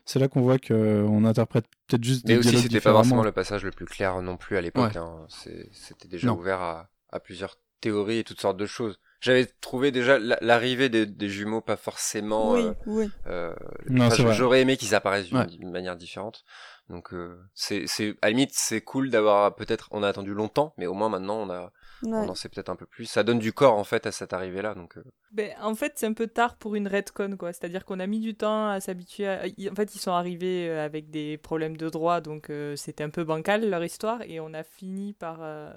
c'est 0.05 0.19
là 0.19 0.27
qu'on 0.27 0.43
voit 0.43 0.59
qu'on 0.59 1.25
interprète 1.25 1.67
peut-être 1.87 2.03
juste 2.03 2.27
Mais 2.27 2.33
des 2.35 2.39
aussi, 2.41 2.49
dialogues 2.49 2.63
c'était 2.65 2.81
pas 2.81 2.93
forcément 2.93 3.23
le 3.23 3.31
passage 3.31 3.63
le 3.63 3.71
plus 3.71 3.87
clair 3.87 4.21
non 4.23 4.37
plus 4.37 4.57
à 4.57 4.61
l'époque. 4.61 4.91
Ouais. 4.95 4.97
hein. 4.99 5.27
C'était 5.29 6.09
déjà 6.09 6.27
Non. 6.27 6.37
ouvert 6.37 6.61
à, 6.61 6.89
à 7.11 7.21
plusieurs 7.21 7.55
théories 7.81 8.19
et 8.19 8.25
toutes 8.25 8.41
sortes 8.41 8.57
de 8.57 8.67
choses. 8.67 8.99
J'avais 9.23 9.47
trouvé 9.47 9.93
déjà 9.93 10.19
la- 10.19 10.37
l'arrivée 10.41 10.89
des, 10.89 11.07
des 11.07 11.29
jumeaux 11.29 11.61
pas 11.61 11.77
forcément. 11.77 12.53
Oui, 12.55 12.61
euh, 12.67 12.75
oui. 12.87 13.11
euh, 13.29 13.55
Non, 13.89 14.07
enfin, 14.07 14.17
c'est 14.17 14.23
vrai. 14.25 14.35
J'aurais 14.35 14.61
aimé 14.63 14.77
qu'ils 14.77 14.97
apparaissent 14.97 15.29
d'une 15.29 15.39
Ouais. 15.39 15.71
manière 15.73 15.97
différente. 15.97 16.45
Donc 16.91 17.15
euh, 17.15 17.41
c'est 17.55 17.87
c'est 17.87 18.17
à 18.21 18.27
la 18.27 18.31
limite 18.31 18.51
c'est 18.53 18.81
cool 18.81 19.11
d'avoir 19.11 19.55
peut-être 19.55 19.87
on 19.93 20.03
a 20.03 20.09
attendu 20.09 20.35
longtemps, 20.35 20.75
mais 20.77 20.87
au 20.87 20.95
moins 20.95 21.09
maintenant 21.09 21.37
on 21.37 21.49
a 21.51 21.73
Ouais. 22.03 22.11
on 22.13 22.29
en 22.29 22.35
sait 22.35 22.49
peut-être 22.49 22.69
un 22.69 22.77
peu 22.77 22.87
plus. 22.87 23.05
Ça 23.07 23.23
donne 23.23 23.39
du 23.39 23.53
corps 23.53 23.77
en 23.77 23.85
fait 23.85 24.07
à 24.07 24.13
cette 24.13 24.33
arrivée 24.33 24.63
là. 24.63 24.75
Donc 24.75 24.97
euh, 24.97 25.05
Ben, 25.33 25.53
en 25.63 25.75
fait, 25.75 25.93
c'est 25.97 26.07
un 26.07 26.13
peu 26.15 26.27
tard 26.27 26.57
pour 26.57 26.75
une 26.75 26.89
redcon, 26.89 27.37
quoi. 27.39 27.53
C'est-à-dire 27.53 27.85
qu'on 27.85 28.01
a 28.01 28.07
mis 28.07 28.21
du 28.21 28.35
temps 28.35 28.69
à 28.69 28.81
s'habituer. 28.81 29.27
À... 29.29 29.45
En 29.71 29.75
fait, 29.75 29.95
ils 29.95 29.99
sont 30.01 30.11
arrivés 30.13 30.69
euh, 30.69 30.85
avec 30.85 31.11
des 31.11 31.39
problèmes 31.39 31.77
de 31.77 31.89
droit, 31.89 32.21
donc 32.21 32.51
euh, 32.51 32.77
c'était 32.77 33.05
un 33.05 33.11
peu 33.11 33.25
bancal 33.25 33.69
leur 33.71 33.85
histoire, 33.85 34.21
et 34.23 34.41
on 34.41 34.53
a 34.53 34.63
fini 34.65 35.13
par, 35.15 35.39
euh, 35.41 35.73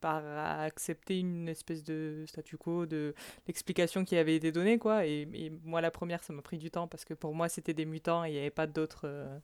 par 0.00 0.22
accepter 0.60 1.18
une 1.18 1.48
espèce 1.48 1.82
de 1.84 2.24
statu 2.26 2.56
quo 2.56 2.86
de 2.86 3.14
l'explication 3.46 4.04
qui 4.04 4.16
avait 4.16 4.36
été 4.36 4.52
donnée, 4.52 4.78
quoi. 4.78 5.06
Et, 5.06 5.22
et 5.34 5.50
moi, 5.64 5.80
la 5.80 5.90
première, 5.90 6.22
ça 6.22 6.32
m'a 6.32 6.42
pris 6.42 6.58
du 6.58 6.70
temps 6.70 6.86
parce 6.86 7.04
que 7.04 7.14
pour 7.14 7.34
moi, 7.34 7.48
c'était 7.48 7.74
des 7.74 7.86
mutants 7.86 8.24
et 8.24 8.28
il 8.28 8.32
n'y 8.34 8.38
avait 8.40 8.50
pas 8.50 8.66
d'autres. 8.66 9.02
euh, 9.04 9.38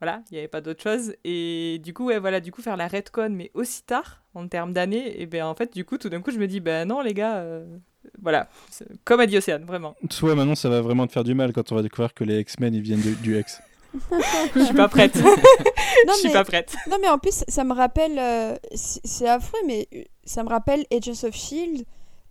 Voilà, 0.00 0.22
il 0.30 0.34
n'y 0.34 0.38
avait 0.38 0.48
pas 0.48 0.60
d'autre 0.60 0.82
chose. 0.82 1.14
Et 1.24 1.80
du 1.82 1.94
coup, 1.94 2.06
ouais, 2.06 2.18
voilà, 2.18 2.40
du 2.40 2.52
coup, 2.52 2.60
faire 2.62 2.76
la 2.76 2.86
redcon, 2.86 3.30
mais 3.30 3.50
aussi 3.54 3.82
tard, 3.82 4.22
en 4.34 4.46
termes 4.46 4.74
d'années, 4.74 5.20
et 5.22 5.26
ben 5.26 5.35
en 5.42 5.54
fait, 5.54 5.72
du 5.74 5.84
coup, 5.84 5.98
tout 5.98 6.08
d'un 6.08 6.20
coup, 6.20 6.30
je 6.30 6.38
me 6.38 6.46
dis, 6.46 6.60
ben 6.60 6.86
non, 6.88 7.00
les 7.00 7.14
gars, 7.14 7.36
euh, 7.36 7.64
voilà, 8.22 8.48
c'est- 8.70 8.86
comme 9.04 9.20
a 9.20 9.26
dit 9.26 9.36
Océane, 9.36 9.64
vraiment. 9.64 9.94
Soit 10.10 10.34
maintenant, 10.34 10.54
ça 10.54 10.68
va 10.68 10.80
vraiment 10.80 11.06
te 11.06 11.12
faire 11.12 11.24
du 11.24 11.34
mal 11.34 11.52
quand 11.52 11.72
on 11.72 11.74
va 11.74 11.82
découvrir 11.82 12.14
que 12.14 12.24
les 12.24 12.40
X-Men 12.40 12.74
ils 12.74 12.82
viennent 12.82 13.00
de- 13.02 13.14
du 13.22 13.38
X. 13.38 13.60
Je 14.54 14.60
suis 14.64 14.74
pas 14.74 14.88
prête. 14.88 15.14
Non, 16.06 16.12
Je 16.12 16.18
suis 16.18 16.28
mais- 16.28 16.34
pas 16.34 16.44
prête. 16.44 16.76
Non, 16.90 16.98
mais 17.00 17.08
en 17.08 17.18
plus, 17.18 17.42
ça 17.48 17.64
me 17.64 17.72
rappelle. 17.72 18.18
euh, 18.18 18.54
c'est 18.74 19.26
affreux, 19.28 19.58
mais 19.66 19.88
euh, 19.94 20.02
ça 20.24 20.42
me 20.44 20.48
rappelle 20.50 20.84
Agents 20.92 21.26
of 21.26 21.34
Shield 21.34 21.84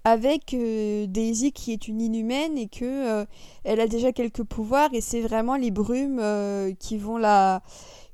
avec 0.04 0.54
euh, 0.54 1.08
Daisy 1.08 1.52
qui 1.52 1.74
est 1.74 1.88
une 1.88 2.00
inhumaine 2.00 2.58
et 2.60 2.68
que 2.68 2.86
euh, 2.86 3.26
elle 3.64 3.80
a 3.80 3.88
déjà 3.88 4.12
quelques 4.12 4.44
pouvoirs 4.44 4.90
et 4.94 5.02
c'est 5.02 5.22
vraiment 5.22 5.56
les 5.56 5.72
brumes 5.72 6.20
euh, 6.22 6.72
qui 6.80 6.98
vont 7.00 7.18
la 7.18 7.64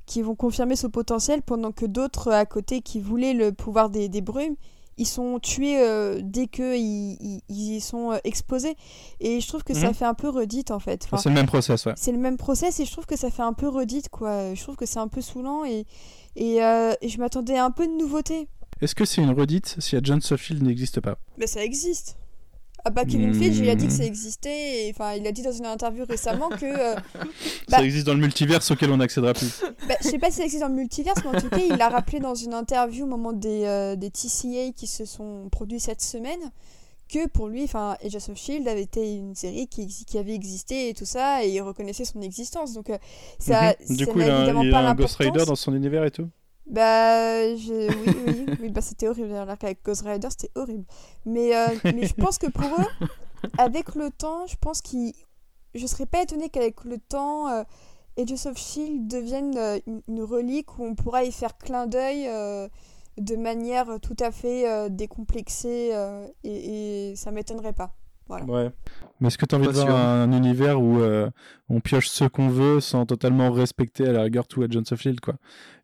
qui 0.06 0.22
vont 0.22 0.34
confirmer 0.34 0.74
ce 0.74 0.86
potentiel 0.86 1.42
pendant 1.42 1.70
que 1.70 1.84
d'autres 1.84 2.32
à 2.32 2.46
côté 2.46 2.80
qui 2.80 2.98
voulaient 2.98 3.34
le 3.34 3.52
pouvoir 3.52 3.90
des, 3.90 4.08
des 4.08 4.22
brumes 4.22 4.56
ils 5.02 5.06
sont 5.06 5.38
tués 5.38 5.78
euh, 5.80 6.20
dès 6.22 6.46
que 6.46 6.76
ils, 6.76 7.16
ils- 7.20 7.40
ils 7.48 7.76
y 7.76 7.80
sont 7.80 8.12
euh, 8.12 8.18
exposés 8.24 8.76
et 9.20 9.40
je 9.40 9.46
trouve 9.48 9.62
que 9.64 9.74
ça 9.74 9.88
Mhm. 9.88 9.94
fait 9.94 10.04
un 10.04 10.14
peu 10.14 10.28
redite 10.28 10.70
en 10.70 10.78
fait 10.78 11.04
Enfin, 11.04 11.16
c'est 11.18 11.28
le 11.28 11.34
même 11.34 11.46
process, 11.46 11.84
ouais. 11.86 11.92
c'est 11.96 12.12
le 12.12 12.18
même 12.18 12.36
process 12.36 12.80
et 12.80 12.84
je 12.84 12.92
trouve 12.92 13.06
que 13.06 13.16
ça 13.18 13.30
fait 13.30 13.42
un 13.42 13.52
peu 13.52 13.68
redite 13.68 14.08
quoi. 14.08 14.54
Je 14.54 14.62
trouve 14.62 14.76
que 14.76 14.86
c'est 14.86 14.98
un 15.00 15.08
peu 15.08 15.20
saoulant 15.20 15.64
et, 15.64 15.86
et, 16.36 16.62
euh, 16.64 16.94
et 17.02 17.08
je 17.08 17.18
m'attendais 17.18 17.56
à 17.58 17.64
un 17.64 17.70
peu 17.70 17.86
de 17.86 17.92
nouveauté. 17.92 18.48
Est-ce 18.80 18.94
que 18.94 19.04
c'est 19.04 19.22
une 19.22 19.30
redite 19.30 19.76
si 19.78 19.94
Agents 19.96 20.18
of 20.32 20.40
Shield 20.42 20.62
n'existe 20.62 21.00
pas? 21.00 21.16
Mais 21.38 21.46
ça 21.46 21.62
existe. 21.62 22.16
Ah 22.84 22.90
bah 22.90 23.04
Kevin 23.04 23.32
Feige, 23.32 23.58
il 23.58 23.68
a 23.70 23.74
dit 23.76 23.86
que 23.86 23.92
ça 23.92 24.02
Hmm. 24.02 24.06
existait. 24.06 24.90
Enfin, 24.92 25.14
il 25.14 25.24
a 25.26 25.32
dit 25.32 25.42
dans 25.42 25.52
une 25.52 25.66
interview 25.66 26.04
récemment 26.08 26.48
que. 26.48 26.64
euh, 26.64 26.94
Ça 27.68 27.76
Bah- 27.78 27.84
existe 27.84 28.06
dans 28.06 28.14
le 28.14 28.20
multiverse 28.20 28.70
auquel 28.72 28.90
on 28.90 28.96
n'accédera 28.96 29.34
plus. 29.34 29.60
bah, 29.88 29.94
je 30.02 30.08
sais 30.08 30.18
pas 30.18 30.30
si 30.30 30.38
ça 30.38 30.44
existe 30.44 30.62
dans 30.62 30.68
le 30.68 30.74
multiverse, 30.74 31.20
mais 31.24 31.36
en 31.36 31.40
tout 31.40 31.48
cas, 31.48 31.58
il 31.68 31.76
l'a 31.76 31.88
rappelé 31.88 32.18
dans 32.18 32.34
une 32.34 32.54
interview 32.54 33.04
au 33.04 33.08
moment 33.08 33.32
des, 33.32 33.64
euh, 33.66 33.94
des 33.96 34.10
TCA 34.10 34.72
qui 34.74 34.86
se 34.88 35.04
sont 35.04 35.48
produits 35.52 35.78
cette 35.80 36.02
semaine 36.02 36.40
que 37.08 37.28
pour 37.28 37.46
lui, 37.48 37.64
enfin, 37.64 37.96
Agents 38.04 38.30
of 38.30 38.38
Shield 38.38 38.66
avait 38.66 38.82
été 38.82 39.14
une 39.16 39.34
série 39.34 39.66
qui, 39.68 39.86
avait 40.18 40.34
existé 40.34 40.88
et 40.88 40.94
tout 40.94 41.04
ça, 41.04 41.44
et 41.44 41.50
il 41.50 41.60
reconnaissait 41.60 42.06
son 42.06 42.20
existence. 42.22 42.72
Donc, 42.72 42.88
euh, 42.90 42.96
ça, 43.38 43.74
Mhm. 43.88 43.96
Du 43.96 44.04
ça 44.06 44.10
coup, 44.12 44.18
il 44.20 44.30
a, 44.30 44.36
évidemment 44.38 44.62
il 44.62 44.70
pas 44.70 44.78
a 44.78 44.88
un 44.90 44.94
Ghost. 44.94 45.16
Rider 45.18 45.44
dans 45.46 45.54
son 45.54 45.74
univers 45.74 46.04
et 46.04 46.10
tout? 46.10 46.28
Bah, 46.72 47.44
oui, 47.48 48.46
oui, 48.60 48.70
bah 48.70 48.80
c'était 48.80 49.06
horrible. 49.06 49.34
Qu'avec 49.60 49.84
Ghost 49.84 50.02
Rider, 50.06 50.28
c'était 50.30 50.50
horrible. 50.54 50.84
Mais, 51.26 51.54
euh, 51.54 51.66
mais 51.84 52.06
je 52.06 52.14
pense 52.14 52.38
que 52.38 52.46
pour 52.46 52.64
eux, 52.64 53.08
avec 53.58 53.94
le 53.94 54.10
temps, 54.10 54.46
je 54.46 54.56
pense 54.56 54.80
qu'ils. 54.80 55.12
Je 55.74 55.86
serais 55.86 56.06
pas 56.06 56.22
étonnée 56.22 56.48
qu'avec 56.48 56.84
le 56.84 56.98
temps, 56.98 57.48
euh, 57.48 57.62
of 58.18 58.56
Shield 58.56 59.06
devienne 59.06 59.56
euh, 59.56 59.78
une, 60.08 60.22
relique 60.22 60.78
où 60.78 60.84
on 60.84 60.94
pourra 60.94 61.24
y 61.24 61.32
faire 61.32 61.56
clin 61.58 61.86
d'œil 61.86 62.26
euh, 62.28 62.68
de 63.18 63.36
manière 63.36 64.00
tout 64.00 64.16
à 64.20 64.32
fait 64.32 64.90
décomplexée 64.90 65.92
et, 66.44 67.10
et 67.10 67.16
ça 67.16 67.30
m'étonnerait 67.30 67.74
pas. 67.74 67.94
Voilà. 68.40 68.64
Ouais. 68.64 68.70
Mais 69.20 69.28
est-ce 69.28 69.38
que 69.38 69.46
tu 69.46 69.54
as 69.54 69.58
envie 69.58 69.68
de 69.68 69.72
voir 69.72 69.94
un, 69.94 70.32
univers 70.32 70.80
où 70.80 71.00
euh, 71.00 71.30
on 71.68 71.80
pioche 71.80 72.08
ce 72.08 72.24
qu'on 72.24 72.48
veut 72.48 72.80
sans 72.80 73.06
totalement 73.06 73.52
respecter 73.52 74.06
à 74.08 74.12
la 74.12 74.22
rigueur 74.22 74.46
tout 74.46 74.62
Agents 74.62 74.82
of 74.90 75.00
Shield 75.00 75.20
quoi? 75.20 75.34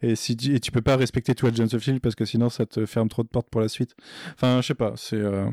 Et, 0.03 0.17
si 0.17 0.37
tu, 0.37 0.55
et 0.55 0.61
tu 0.61 0.73
peux 0.73 0.83
pas 0.83 0.97
respecter 0.97 1.35
tout 1.35 1.47
Agents 1.47 1.73
of 1.73 1.83
Shield 1.83 2.01
parce 2.01 2.15
que 2.15 2.25
sinon 2.25 2.49
ça 2.49 2.67
te 2.67 2.85
ferme 2.87 3.09
trop 3.09 3.23
de 3.23 3.29
portes 3.29 3.49
pour 3.49 3.61
la 3.61 3.69
suite. 3.69 3.95
Enfin, 4.35 4.61
je 4.61 4.67
sais 4.67 4.75
pas, 4.75 4.95
c'est 4.97 5.17
euh, 5.17 5.49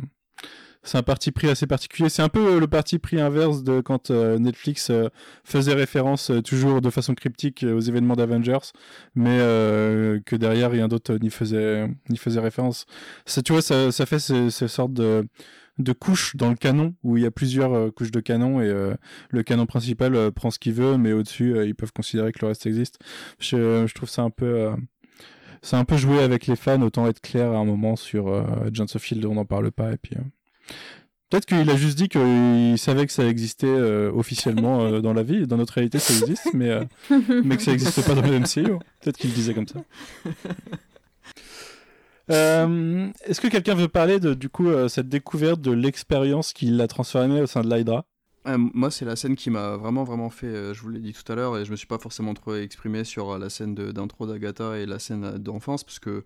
c'est 0.85 0.99
un 0.99 1.03
parti 1.03 1.31
pris 1.31 1.49
assez 1.49 1.67
particulier. 1.67 2.09
C'est 2.09 2.21
un 2.21 2.29
peu 2.29 2.55
euh, 2.55 2.59
le 2.59 2.67
parti 2.67 2.99
pris 2.99 3.19
inverse 3.19 3.63
de 3.63 3.81
quand 3.81 4.11
euh, 4.11 4.37
Netflix 4.37 4.89
euh, 4.91 5.09
faisait 5.43 5.73
référence 5.73 6.29
euh, 6.29 6.41
toujours 6.41 6.79
de 6.79 6.89
façon 6.91 7.15
cryptique 7.15 7.65
aux 7.67 7.79
événements 7.79 8.15
d'Avengers, 8.15 8.71
mais 9.15 9.37
euh, 9.41 10.19
que 10.25 10.35
derrière 10.35 10.71
rien 10.71 10.87
d'autre 10.87 11.15
n'y 11.15 11.31
faisait, 11.31 11.87
n'y 12.09 12.17
faisait 12.17 12.39
référence. 12.39 12.85
Ça, 13.25 13.41
tu 13.41 13.51
vois, 13.51 13.63
ça, 13.63 13.91
ça 13.91 14.05
fait 14.05 14.19
ces, 14.19 14.51
ces 14.51 14.67
sortes 14.67 14.93
de, 14.93 15.27
de 15.77 15.91
couches 15.91 16.35
dans 16.35 16.49
le 16.49 16.55
canon 16.55 16.95
où 17.03 17.17
il 17.17 17.23
y 17.23 17.25
a 17.25 17.31
plusieurs 17.31 17.73
euh, 17.73 17.91
couches 17.91 18.11
de 18.11 18.19
canon 18.19 18.61
et 18.61 18.65
euh, 18.65 18.95
le 19.29 19.43
canon 19.43 19.65
principal 19.65 20.15
euh, 20.15 20.31
prend 20.31 20.51
ce 20.51 20.59
qu'il 20.59 20.73
veut, 20.73 20.97
mais 20.97 21.13
au-dessus, 21.13 21.55
ils 21.65 21.75
peuvent 21.75 21.91
considérer 21.91 22.31
que 22.31 22.39
le 22.41 22.47
reste 22.47 22.65
existe. 22.65 22.99
Je, 23.39 23.91
trouve 23.93 24.09
ça 24.09 24.21
un 24.21 24.29
peu. 24.29 24.71
c'est 25.61 25.75
un 25.75 25.85
peu 25.85 25.97
joué 25.97 26.19
avec 26.19 26.47
les 26.47 26.55
fans, 26.55 26.81
autant 26.81 27.07
être 27.07 27.21
clair 27.21 27.51
à 27.51 27.57
un 27.57 27.65
moment 27.65 27.95
sur 27.95 28.27
euh, 28.27 28.43
Agents 28.67 28.95
of 28.95 29.03
Shield, 29.03 29.25
on 29.25 29.35
n'en 29.35 29.45
parle 29.45 29.71
pas, 29.71 29.91
et 29.91 29.97
puis. 29.97 30.15
Peut-être 31.29 31.45
qu'il 31.45 31.69
a 31.69 31.75
juste 31.75 31.97
dit 31.97 32.07
qu'il 32.07 32.77
savait 32.77 33.05
que 33.05 33.11
ça 33.11 33.25
existait 33.27 33.67
officiellement 33.67 35.01
dans 35.01 35.11
la 35.11 35.23
vie, 35.23 35.47
dans 35.47 35.57
notre 35.57 35.73
réalité 35.73 35.97
ça 35.97 36.13
existe, 36.13 36.53
mais, 36.53 36.79
mais 37.43 37.57
que 37.57 37.63
ça 37.63 37.71
n'existe 37.71 38.05
pas 38.05 38.13
dans 38.13 38.21
le 38.21 38.39
MCU. 38.39 38.77
Peut-être 39.01 39.17
qu'il 39.17 39.33
disait 39.33 39.53
comme 39.53 39.67
ça. 39.67 39.83
Euh, 42.31 43.07
Est-ce 43.25 43.39
que 43.39 43.47
quelqu'un 43.47 43.75
veut 43.75 43.87
parler 43.87 44.19
de 44.19 44.33
du 44.33 44.49
coup 44.49 44.67
euh, 44.67 44.87
cette 44.87 45.09
découverte 45.09 45.61
de 45.61 45.71
l'expérience 45.71 46.53
qui 46.53 46.65
l'a 46.67 46.87
transformé 46.87 47.41
au 47.41 47.45
sein 47.45 47.61
de 47.61 47.73
l'Hydra? 47.73 48.05
Euh, 48.47 48.57
moi, 48.57 48.91
c'est 48.91 49.05
la 49.05 49.15
scène 49.15 49.35
qui 49.35 49.49
m'a 49.49 49.75
vraiment, 49.75 50.03
vraiment 50.03 50.29
fait. 50.29 50.73
je 50.73 50.81
vous 50.81 50.89
l'ai 50.89 50.99
dit 50.99 51.13
tout 51.13 51.31
à 51.31 51.35
l'heure, 51.35 51.57
et 51.57 51.65
je 51.65 51.71
me 51.71 51.75
suis 51.75 51.87
pas 51.87 51.97
forcément 51.97 52.33
trop 52.33 52.55
exprimé 52.55 53.03
sur 53.03 53.37
la 53.39 53.49
scène 53.49 53.73
d'intro 53.73 54.27
d'Agatha 54.27 54.77
et 54.77 54.85
la 54.85 54.99
scène 54.99 55.37
d'enfance, 55.39 55.83
parce 55.83 55.99
que 55.99 56.23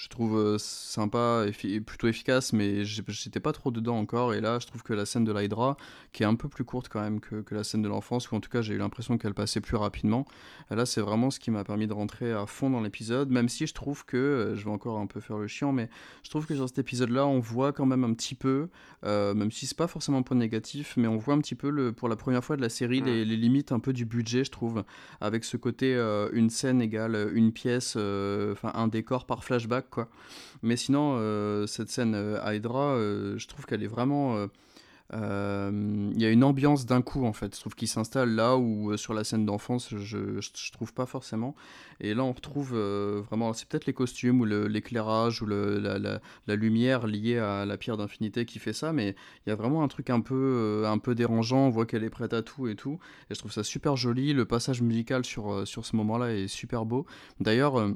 je 0.00 0.08
trouve 0.08 0.38
euh, 0.38 0.56
sympa 0.58 1.44
et 1.46 1.80
plutôt 1.80 2.08
efficace, 2.08 2.52
mais 2.54 2.84
j'étais 2.84 3.40
pas 3.40 3.52
trop 3.52 3.70
dedans 3.70 3.98
encore. 3.98 4.32
Et 4.32 4.40
là, 4.40 4.58
je 4.58 4.66
trouve 4.66 4.82
que 4.82 4.94
la 4.94 5.04
scène 5.04 5.24
de 5.24 5.32
l'Hydra, 5.32 5.76
qui 6.12 6.22
est 6.22 6.26
un 6.26 6.36
peu 6.36 6.48
plus 6.48 6.64
courte 6.64 6.88
quand 6.88 7.00
même 7.00 7.20
que, 7.20 7.42
que 7.42 7.54
la 7.54 7.64
scène 7.64 7.82
de 7.82 7.88
l'enfance, 7.88 8.30
ou 8.30 8.34
en 8.34 8.40
tout 8.40 8.48
cas, 8.48 8.62
j'ai 8.62 8.74
eu 8.74 8.78
l'impression 8.78 9.18
qu'elle 9.18 9.34
passait 9.34 9.60
plus 9.60 9.76
rapidement. 9.76 10.24
Là, 10.70 10.86
c'est 10.86 11.02
vraiment 11.02 11.30
ce 11.30 11.38
qui 11.38 11.50
m'a 11.50 11.64
permis 11.64 11.86
de 11.86 11.92
rentrer 11.92 12.32
à 12.32 12.46
fond 12.46 12.70
dans 12.70 12.80
l'épisode, 12.80 13.30
même 13.30 13.48
si 13.48 13.66
je 13.66 13.74
trouve 13.74 14.06
que, 14.06 14.16
euh, 14.16 14.56
je 14.56 14.64
vais 14.64 14.70
encore 14.70 14.98
un 14.98 15.06
peu 15.06 15.20
faire 15.20 15.36
le 15.36 15.48
chiant, 15.48 15.72
mais 15.72 15.90
je 16.22 16.30
trouve 16.30 16.46
que 16.46 16.54
sur 16.54 16.66
cet 16.66 16.78
épisode-là, 16.78 17.26
on 17.26 17.40
voit 17.40 17.72
quand 17.72 17.86
même 17.86 18.04
un 18.04 18.14
petit 18.14 18.34
peu, 18.34 18.68
euh, 19.04 19.34
même 19.34 19.50
si 19.50 19.66
c'est 19.66 19.76
pas 19.76 19.86
forcément 19.88 20.18
un 20.18 20.22
point 20.22 20.36
négatif, 20.36 20.94
mais 20.96 21.08
on 21.08 21.18
voit 21.18 21.34
un 21.34 21.40
petit 21.40 21.54
peu 21.54 21.68
le, 21.68 21.92
pour 21.92 22.08
la 22.08 22.16
première 22.16 22.44
fois 22.44 22.56
de 22.56 22.62
la 22.62 22.68
série 22.68 23.00
Mm. 23.00 23.04
les, 23.04 23.24
les 23.24 23.36
limites 23.36 23.72
un 23.72 23.80
peu 23.80 23.92
du 23.92 24.04
budget, 24.04 24.44
je 24.44 24.50
trouve, 24.50 24.84
avec 25.20 25.44
ce 25.44 25.56
côté 25.56 25.94
euh, 25.94 26.28
une 26.32 26.50
scène 26.50 26.80
égale 26.80 27.30
une 27.34 27.52
pièce, 27.52 27.94
euh, 27.96 28.52
enfin 28.52 28.72
un 28.74 28.88
décor 28.88 29.26
par 29.26 29.44
flashback, 29.44 29.89
Mais 30.62 30.76
sinon, 30.76 31.16
euh, 31.16 31.66
cette 31.66 31.90
scène 31.90 32.14
euh, 32.14 32.38
Hydra, 32.44 32.94
euh, 32.94 33.38
je 33.38 33.48
trouve 33.48 33.66
qu'elle 33.66 33.82
est 33.82 33.88
vraiment. 33.88 34.46
Il 35.12 36.22
y 36.22 36.24
a 36.24 36.30
une 36.30 36.44
ambiance 36.44 36.86
d'un 36.86 37.02
coup 37.02 37.24
en 37.24 37.32
fait, 37.32 37.56
je 37.56 37.60
trouve 37.60 37.74
qu'il 37.74 37.88
s'installe 37.88 38.30
là 38.30 38.56
où 38.56 38.96
sur 38.96 39.12
la 39.12 39.24
scène 39.24 39.44
d'enfance 39.44 39.88
je, 39.90 40.40
je, 40.40 40.72
trouve 40.72 40.94
pas 40.94 41.04
forcément. 41.04 41.56
Et 41.98 42.14
là 42.14 42.22
on 42.22 42.30
retrouve 42.30 42.76
vraiment, 42.78 43.52
c'est 43.52 43.66
peut-être 43.66 43.86
les 43.86 43.92
costumes 43.92 44.40
ou 44.40 44.44
l'éclairage 44.44 45.42
ou 45.42 45.46
la, 45.46 46.20
lumière 46.46 47.08
liée 47.08 47.38
à 47.38 47.66
la 47.66 47.76
pierre 47.76 47.96
d'infinité 47.96 48.44
qui 48.44 48.60
fait 48.60 48.72
ça, 48.72 48.92
mais 48.92 49.16
il 49.44 49.50
y 49.50 49.52
a 49.52 49.56
vraiment 49.56 49.82
un 49.82 49.88
truc 49.88 50.10
un 50.10 50.20
peu, 50.20 50.84
un 50.86 50.98
peu 50.98 51.16
dérangeant, 51.16 51.66
on 51.66 51.70
voit 51.70 51.86
qu'elle 51.86 52.04
est 52.04 52.10
prête 52.10 52.32
à 52.32 52.42
tout 52.42 52.68
et 52.68 52.76
tout, 52.76 53.00
et 53.30 53.34
je 53.34 53.38
trouve 53.40 53.50
ça 53.50 53.64
super 53.64 53.96
joli, 53.96 54.32
le 54.32 54.44
passage 54.44 54.80
musical 54.80 55.24
sur, 55.24 55.66
sur 55.66 55.86
ce 55.86 55.96
moment-là 55.96 56.34
est 56.34 56.46
super 56.46 56.84
beau. 56.84 57.04
D'ailleurs, 57.40 57.94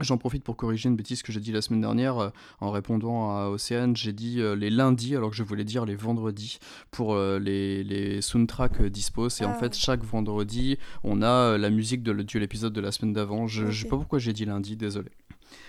J'en 0.00 0.16
profite 0.16 0.42
pour 0.42 0.56
corriger 0.56 0.88
une 0.88 0.96
bêtise 0.96 1.22
que 1.22 1.30
j'ai 1.30 1.40
dit 1.40 1.52
la 1.52 1.60
semaine 1.60 1.82
dernière 1.82 2.16
euh, 2.18 2.30
en 2.60 2.70
répondant 2.70 3.36
à 3.36 3.48
Océane. 3.50 3.94
J'ai 3.96 4.14
dit 4.14 4.40
euh, 4.40 4.56
les 4.56 4.70
lundis 4.70 5.14
alors 5.14 5.30
que 5.30 5.36
je 5.36 5.42
voulais 5.42 5.64
dire 5.64 5.84
les 5.84 5.94
vendredis 5.94 6.58
pour 6.90 7.14
euh, 7.14 7.38
les, 7.38 7.84
les 7.84 8.22
soundtracks 8.22 8.80
dispo. 8.82 9.28
Et 9.28 9.44
en 9.44 9.50
Ah. 9.50 9.54
fait, 9.58 9.76
chaque 9.76 10.02
vendredi, 10.02 10.78
on 11.04 11.20
a 11.20 11.58
la 11.58 11.68
musique 11.70 12.02
de, 12.02 12.12
l'épisode 12.38 12.72
de 12.72 12.80
la 12.80 12.92
semaine 12.92 13.12
d'avant. 13.12 13.46
Je, 13.46 13.70
je 13.70 13.82
sais 13.82 13.88
pas 13.88 13.96
pourquoi 13.98 14.18
j'ai 14.18 14.32
dit 14.32 14.46
lundi, 14.46 14.74
désolé. 14.76 15.10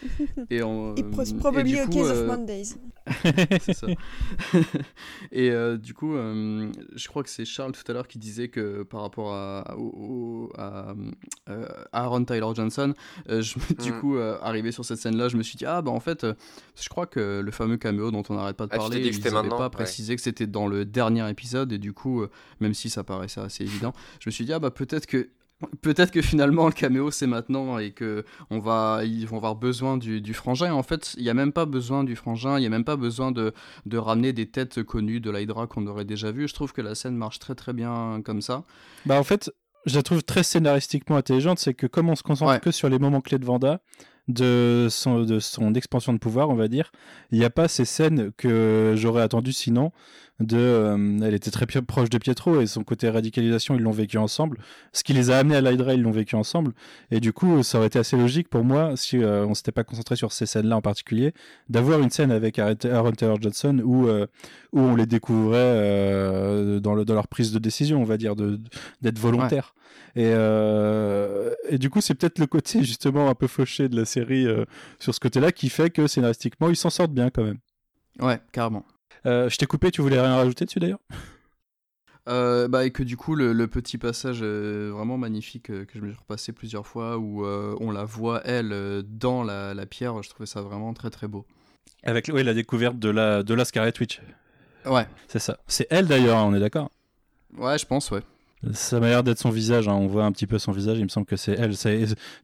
Et, 0.50 0.64
on, 0.64 0.96
probably 1.40 1.72
du 1.74 1.80
a 1.80 1.86
coup, 1.86 1.92
case 1.92 2.08
euh, 2.10 2.22
of 2.24 2.28
Mondays. 2.38 2.64
c'est 3.62 3.74
ça. 3.74 3.88
et 5.32 5.50
euh, 5.52 5.78
du 5.78 5.94
coup, 5.94 6.16
euh, 6.16 6.72
je 6.96 7.08
crois 7.08 7.24
que 7.24 7.30
c'est 7.30 7.46
Charles 7.46 7.72
tout 7.72 7.84
à 7.90 7.94
l'heure 7.94 8.08
qui 8.08 8.20
disait 8.20 8.48
que 8.50 8.84
par 8.84 9.02
rapport 9.02 9.34
à, 9.34 9.76
au- 9.78 10.50
au- 10.50 10.54
à, 10.58 10.94
euh, 11.50 11.66
Aaron 11.92 12.24
Tyler 12.26 12.48
Johnson, 12.56 12.94
euh, 13.30 13.42
je, 13.42 13.58
me- 13.60 13.82
du 13.84 13.92
Mm. 13.92 14.00
coup, 14.00 14.16
euh, 14.18 14.38
arrivé 14.42 14.72
sur 14.72 14.86
cette 14.86 15.00
scène-là, 15.00 15.28
je 15.30 15.38
me 15.38 15.44
suis 15.44 15.58
dit, 15.58 15.66
ah 15.66 15.82
bah 15.82 15.92
en 15.92 16.00
fait, 16.00 16.24
euh, 16.24 16.34
je 16.82 16.90
crois 16.90 17.08
que 17.08 17.42
le 17.44 17.52
fameux 17.52 17.78
caméo 17.78 18.12
dont 18.12 18.24
on 18.30 18.36
n'arrête 18.36 18.58
pas 18.58 18.66
de 18.68 18.74
Ah, 18.74 18.78
parler, 18.78 19.00
ils 19.08 19.24
n'avaient 19.24 19.50
pas 19.50 19.64
ouais. 19.64 19.70
précisé 19.70 20.16
que 20.16 20.22
c'était 20.22 20.48
dans 20.48 20.68
le 20.68 20.86
dernier 20.86 21.28
épisode, 21.30 21.72
et 21.72 21.78
du 21.80 21.94
coup, 21.94 22.22
euh, 22.22 22.30
même 22.60 22.74
si 22.74 22.90
ça 22.90 23.04
paraissait 23.04 23.42
assez 23.42 23.64
évident, 23.64 23.94
je 24.20 24.30
me 24.30 24.32
suis 24.32 24.46
dit, 24.46 24.54
ah 24.54 24.60
bah 24.60 24.72
peut-être 24.72 25.06
que. 25.06 25.30
Peut-être 25.82 26.12
que 26.12 26.22
finalement 26.22 26.66
le 26.68 26.74
caméo 26.74 27.12
c'est 27.12 27.28
maintenant 27.28 27.78
et 27.78 27.92
que 27.92 28.24
on 28.50 28.60
va 28.60 29.02
ils 29.04 29.26
vont 29.28 29.38
avoir 29.38 29.56
besoin 29.56 29.98
du, 29.98 30.22
du 30.22 30.34
frangin. 30.34 30.74
En 30.74 30.84
fait, 30.84 31.14
il 31.18 31.24
n'y 31.24 31.30
a 31.30 31.34
même 31.34 31.52
pas 31.54 31.66
besoin 31.66 32.04
du 32.04 32.16
frangin, 32.16 32.58
il 32.58 32.62
n'y 32.62 32.68
a 32.68 32.70
même 32.70 32.84
pas 32.84 32.96
besoin 32.96 33.32
de, 33.32 33.54
de 33.86 33.98
ramener 33.98 34.34
des 34.34 34.48
têtes 34.48 34.84
connues 34.84 35.20
de 35.20 35.32
l'Hydra 35.32 35.68
qu'on 35.68 35.86
aurait 35.88 36.06
déjà 36.06 36.32
vues. 36.32 36.48
Je 36.48 36.54
trouve 36.54 36.74
que 36.74 36.82
la 36.82 36.96
scène 36.96 37.16
marche 37.16 37.40
très 37.40 37.56
très 37.56 37.74
bien 37.74 38.22
comme 38.24 38.42
ça. 38.42 38.64
Bah 39.06 39.20
en 39.20 39.24
fait, 39.24 39.52
je 39.86 39.96
la 39.96 40.04
trouve 40.04 40.24
très 40.24 40.44
scénaristiquement 40.44 41.16
intelligente, 41.18 41.60
c'est 41.60 41.74
que 41.74 41.88
comme 41.88 42.10
on 42.10 42.16
se 42.16 42.24
concentre 42.24 42.52
Ouais. 42.52 42.60
que 42.60 42.72
sur 42.72 42.90
les 42.90 43.00
moments 43.00 43.22
clés 43.22 43.40
de 43.40 43.46
Vanda, 43.46 43.82
de 44.28 44.88
son, 44.90 45.24
de 45.24 45.40
son 45.40 45.74
expansion 45.74 46.14
de 46.14 46.20
pouvoir, 46.20 46.50
on 46.50 46.56
va 46.56 46.68
dire, 46.68 46.92
il 47.32 47.40
n'y 47.40 47.46
a 47.46 47.50
pas 47.50 47.68
ces 47.68 47.86
scènes 47.86 48.32
que 48.38 48.94
j'aurais 48.96 49.24
attendu 49.24 49.52
sinon. 49.52 49.92
De, 50.42 50.58
euh, 50.58 51.20
elle 51.24 51.34
était 51.34 51.52
très 51.52 51.66
proche 51.66 52.10
de 52.10 52.18
Pietro 52.18 52.62
et 52.62 52.68
son 52.68 52.84
côté 52.84 53.10
radicalisation, 53.10 53.76
ils 53.76 53.82
l'ont 53.82 53.92
vécu 53.92 54.18
ensemble. 54.18 54.58
Ce 54.92 55.04
qui 55.04 55.14
les 55.14 55.30
a 55.30 55.38
amenés 55.38 55.56
à 55.56 55.62
l'Hydra, 55.62 55.94
ils 55.94 56.02
l'ont 56.02 56.12
vécu 56.12 56.36
ensemble. 56.36 56.74
Et 57.12 57.20
du 57.20 57.32
coup, 57.32 57.62
ça 57.64 57.78
aurait 57.78 57.88
été 57.88 58.00
assez 58.00 58.18
logique 58.18 58.50
pour 58.50 58.64
moi, 58.64 58.96
si 58.96 59.18
euh, 59.18 59.46
on 59.46 59.54
s'était 59.54 59.72
pas 59.72 59.84
concentré 59.84 60.16
sur 60.16 60.32
ces 60.32 60.46
scènes-là 60.46 60.78
en 60.78 60.82
particulier, 60.82 61.34
d'avoir 61.70 62.00
une 62.00 62.10
scène 62.10 62.32
avec 62.32 62.60
Aaron 62.60 63.12
Taylor 63.12 63.42
Johnson 63.42 63.82
où, 63.84 64.08
euh, 64.08 64.26
où 64.74 64.80
on 64.80 64.96
les 64.96 65.06
découvrait 65.06 65.58
euh, 65.60 66.80
dans, 66.80 66.96
le, 66.96 67.06
dans 67.06 67.14
leur 67.14 67.28
prise 67.28 67.52
de 67.52 67.60
décision, 67.60 68.02
on 68.02 68.06
va 68.06 68.18
dire, 68.18 68.36
de, 68.36 68.60
d'être 69.02 69.20
volontaire. 69.20 69.76
Et, 70.16 70.32
euh, 70.34 71.54
et 71.70 71.78
du 71.78 71.90
coup, 71.90 72.02
c'est 72.02 72.16
peut-être 72.16 72.40
le 72.40 72.48
côté 72.48 72.84
justement 72.84 73.30
un 73.30 73.36
peu 73.36 73.48
fauché 73.48 73.90
de 73.90 73.96
la 73.96 74.06
série 74.06 74.46
euh, 74.46 74.66
sur 75.00 75.14
ce 75.14 75.20
côté-là 75.20 75.52
qui 75.52 75.70
fait 75.70 75.90
que 75.90 76.08
scénaristiquement, 76.08 76.70
ils 76.70 76.76
s'en 76.76 76.90
sortent 76.90 77.14
bien 77.14 77.30
quand 77.30 77.44
même. 77.44 77.60
Ouais, 78.20 78.40
carrément. 78.52 78.86
Euh, 79.26 79.50
je 79.50 79.58
t'ai 79.58 79.66
coupé, 79.66 79.92
tu 79.92 80.02
voulais 80.02 80.20
rien 80.20 80.36
rajouter 80.36 80.66
dessus 80.66 80.80
d'ailleurs? 80.80 81.00
Euh, 82.30 82.68
bah, 82.68 82.86
et 82.86 82.92
que 82.92 83.02
du 83.02 83.18
coup, 83.18 83.36
le, 83.36 83.52
le 83.52 83.68
petit 83.68 83.98
passage 83.98 84.40
euh, 84.44 84.92
vraiment 84.94 85.18
magnifique 85.18 85.72
euh, 85.72 85.86
que 85.86 85.98
je 85.98 86.04
me 86.04 86.10
suis 86.12 86.20
repassé 86.20 86.52
plusieurs 86.52 86.86
fois 86.86 87.18
où 87.18 87.46
euh, 87.46 87.76
on 87.80 87.90
la 87.92 88.04
voit, 88.04 88.42
elle, 88.46 89.04
dans 89.08 89.44
la, 89.44 89.74
la 89.74 89.86
pierre, 89.88 90.22
je 90.22 90.30
trouvais 90.30 90.46
ça 90.46 90.62
vraiment 90.62 90.94
très 90.94 91.10
très 91.10 91.28
beau. 91.28 91.46
Avec 92.04 92.28
ouais, 92.28 92.44
la 92.44 92.54
découverte 92.54 93.00
de 93.00 93.10
la, 93.10 93.42
de 93.44 93.54
la 93.54 93.66
Scarlet 93.66 93.94
Witch. 94.00 94.22
Ouais, 94.86 95.08
C'est 95.28 95.40
ça. 95.40 95.58
C'est 95.68 95.88
elle 95.90 96.08
d'ailleurs, 96.08 96.38
hein, 96.38 96.46
on 96.48 96.54
est 96.54 96.60
d'accord? 96.60 96.92
Ouais, 97.58 97.78
je 97.78 97.86
pense, 97.86 98.12
ouais. 98.12 98.22
Ça 98.74 99.00
m'a 99.00 99.08
l'air 99.10 99.24
d'être 99.24 99.40
son 99.40 99.50
visage, 99.50 99.88
hein, 99.88 99.94
on 99.94 100.06
voit 100.06 100.24
un 100.24 100.32
petit 100.32 100.46
peu 100.46 100.60
son 100.60 100.72
visage, 100.72 101.00
il 101.00 101.04
me 101.04 101.10
semble 101.10 101.26
que 101.26 101.36
c'est 101.36 101.54
elle. 101.54 101.74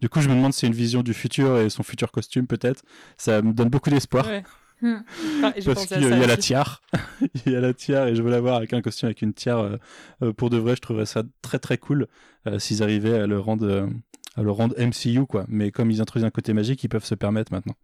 Du 0.02 0.10
coup, 0.10 0.22
je 0.22 0.30
me 0.30 0.34
demande 0.34 0.54
si 0.54 0.62
c'est 0.62 0.68
une 0.68 0.74
vision 0.74 1.04
du 1.04 1.14
futur 1.14 1.60
et 1.60 1.70
son 1.70 1.84
futur 1.84 2.12
costume 2.12 2.48
peut-être. 2.48 2.84
Ça 3.18 3.44
me 3.44 3.54
donne 3.54 3.70
beaucoup 3.70 3.92
d'espoir. 3.92 4.26
Ouais. 4.26 4.44
Hmm. 4.82 4.98
Enfin, 5.38 5.54
j'ai 5.58 5.74
Parce 5.74 5.88
qu'il 5.88 6.02
y 6.02 6.06
a 6.06 6.28
la 6.28 6.38
tiare. 6.38 6.82
il 7.46 7.52
y 7.52 7.56
a 7.56 7.60
la 7.62 7.74
tiare 7.74 8.08
et 8.08 8.16
je 8.16 8.22
veux 8.22 8.30
la 8.30 8.40
voir 8.42 8.56
avec 8.58 8.74
un 8.74 8.82
costume 8.82 9.08
avec 9.08 9.22
une 9.22 9.34
tiare. 9.34 9.60
euh, 9.62 9.78
euh, 10.24 10.34
pour 10.34 10.50
de 10.50 10.58
vrai, 10.58 10.76
je 10.76 10.82
trouverais 10.82 11.06
ça 11.08 11.24
très 11.42 11.60
très 11.60 11.78
cool 11.78 12.08
euh, 12.48 12.60
s'ils 12.60 12.84
arrivaient 12.84 13.18
à 13.20 13.28
le 13.28 13.40
rendre 13.40 13.66
euh, 13.68 13.88
à 14.36 14.44
le 14.44 14.52
rendre 14.52 14.76
MCU 14.80 15.26
quoi. 15.26 15.46
Mais 15.48 15.72
comme 15.72 15.90
ils 15.90 16.00
introduisent 16.02 16.26
un 16.28 16.30
côté 16.32 16.54
magique, 16.54 16.84
ils 16.84 16.90
peuvent 16.90 17.06
se 17.06 17.16
permettre 17.16 17.52
maintenant. 17.52 17.76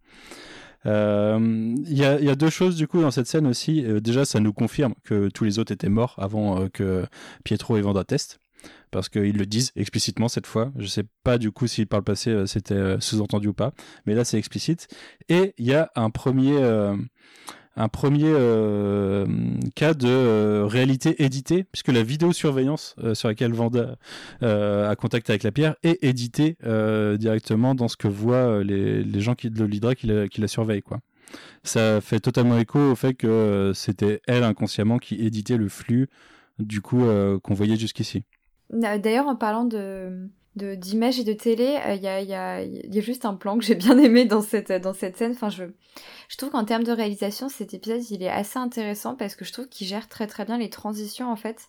Euh, 0.86 1.38
Il 1.86 1.98
y, 1.98 2.04
a, 2.04 2.18
il 2.20 2.24
y 2.26 2.30
a 2.30 2.34
deux 2.34 2.50
choses 2.50 2.76
du 2.76 2.86
coup 2.86 3.00
dans 3.00 3.10
cette 3.10 3.26
scène 3.26 3.46
aussi. 3.46 3.84
Euh, 3.84 4.00
déjà, 4.00 4.24
ça 4.24 4.38
nous 4.40 4.52
confirme 4.52 4.94
que 5.04 5.28
tous 5.30 5.44
les 5.44 5.58
autres 5.58 5.72
étaient 5.72 5.88
morts 5.88 6.14
avant 6.18 6.60
euh, 6.60 6.68
que 6.68 7.06
Pietro 7.44 7.76
et 7.76 7.80
Vanda 7.80 8.04
testent. 8.04 8.38
Parce 8.90 9.08
qu'ils 9.08 9.36
le 9.36 9.46
disent 9.46 9.72
explicitement 9.76 10.28
cette 10.28 10.46
fois. 10.46 10.72
Je 10.76 10.86
sais 10.86 11.04
pas 11.24 11.38
du 11.38 11.50
coup 11.50 11.66
si 11.66 11.84
par 11.84 11.98
le 12.00 12.04
passé 12.04 12.30
euh, 12.30 12.46
c'était 12.46 12.74
euh, 12.74 13.00
sous-entendu 13.00 13.48
ou 13.48 13.54
pas. 13.54 13.72
Mais 14.06 14.14
là, 14.14 14.24
c'est 14.24 14.38
explicite. 14.38 14.86
Et 15.28 15.54
il 15.58 15.66
y 15.66 15.74
a 15.74 15.90
un 15.96 16.10
premier, 16.10 16.56
euh, 16.58 16.96
un 17.76 17.88
premier 17.88 18.32
cas 19.74 19.94
de 19.94 20.62
réalité 20.62 21.24
éditée, 21.24 21.64
puisque 21.64 21.88
la 21.88 22.04
vidéosurveillance 22.04 22.94
sur 23.14 23.26
laquelle 23.26 23.52
Vanda 23.52 23.96
a 24.42 24.94
contact 24.94 25.28
avec 25.28 25.42
la 25.42 25.50
pierre 25.50 25.74
est 25.82 26.02
éditée 26.04 26.56
directement 27.18 27.74
dans 27.74 27.88
ce 27.88 27.96
que 27.96 28.06
voient 28.06 28.62
les, 28.62 29.20
gens 29.20 29.34
qui, 29.34 29.50
de 29.50 29.64
l'Hydra 29.64 29.96
qui 29.96 30.06
la, 30.06 30.48
surveillent. 30.48 30.84
Ça 31.64 32.00
fait 32.00 32.20
totalement 32.20 32.58
écho 32.58 32.78
au 32.78 32.94
fait 32.94 33.14
que 33.14 33.72
c'était 33.74 34.20
elle 34.28 34.44
inconsciemment 34.44 34.98
qui 34.98 35.16
éditait 35.16 35.56
le 35.56 35.68
flux 35.68 36.08
du 36.60 36.80
coup 36.80 37.04
qu'on 37.42 37.54
voyait 37.54 37.76
jusqu'ici. 37.76 38.22
D'ailleurs, 38.74 39.28
en 39.28 39.36
parlant 39.36 39.64
de 39.64 40.28
d'images 40.56 41.18
et 41.18 41.24
de 41.24 41.32
télé, 41.32 41.78
euh, 41.84 41.94
il 41.94 42.02
y, 42.02 42.34
a, 42.34 43.00
juste 43.00 43.24
un 43.24 43.34
plan 43.34 43.58
que 43.58 43.64
j'ai 43.64 43.74
bien 43.74 43.98
aimé 43.98 44.24
dans 44.24 44.42
cette, 44.42 44.68
scène. 44.68 45.32
Enfin, 45.32 45.48
je, 45.48 45.64
trouve 46.36 46.50
qu'en 46.50 46.64
termes 46.64 46.84
de 46.84 46.92
réalisation, 46.92 47.48
cet 47.48 47.74
épisode, 47.74 48.08
il 48.10 48.22
est 48.22 48.30
assez 48.30 48.58
intéressant 48.58 49.16
parce 49.16 49.34
que 49.34 49.44
je 49.44 49.52
trouve 49.52 49.68
qu'il 49.68 49.86
gère 49.86 50.08
très 50.08 50.26
très 50.26 50.44
bien 50.44 50.58
les 50.58 50.70
transitions 50.70 51.30
en 51.30 51.36
fait. 51.36 51.68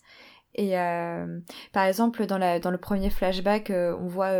Et 0.58 0.80
euh, 0.80 1.40
par 1.74 1.84
exemple, 1.84 2.26
dans, 2.28 2.38
le 2.38 2.78
premier 2.78 3.10
flashback, 3.10 3.72
euh, 3.72 3.94
on 4.00 4.08
voit 4.08 4.32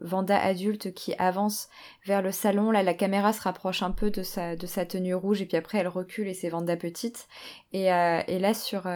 Vanda 0.00 0.38
adulte 0.38 0.92
qui 0.92 1.14
avance 1.16 1.68
vers 2.04 2.20
le 2.20 2.32
salon. 2.32 2.70
Là, 2.70 2.82
la 2.82 2.92
caméra 2.92 3.32
se 3.32 3.40
rapproche 3.40 3.82
un 3.82 3.92
peu 3.92 4.10
de 4.10 4.22
sa, 4.22 4.56
tenue 4.56 5.14
rouge 5.14 5.40
et 5.40 5.46
puis 5.46 5.56
après, 5.56 5.78
elle 5.78 5.88
recule 5.88 6.28
et 6.28 6.34
c'est 6.34 6.50
Vanda 6.50 6.76
petite. 6.76 7.28
Et, 7.72 7.84
là, 7.86 8.52
sur, 8.54 8.86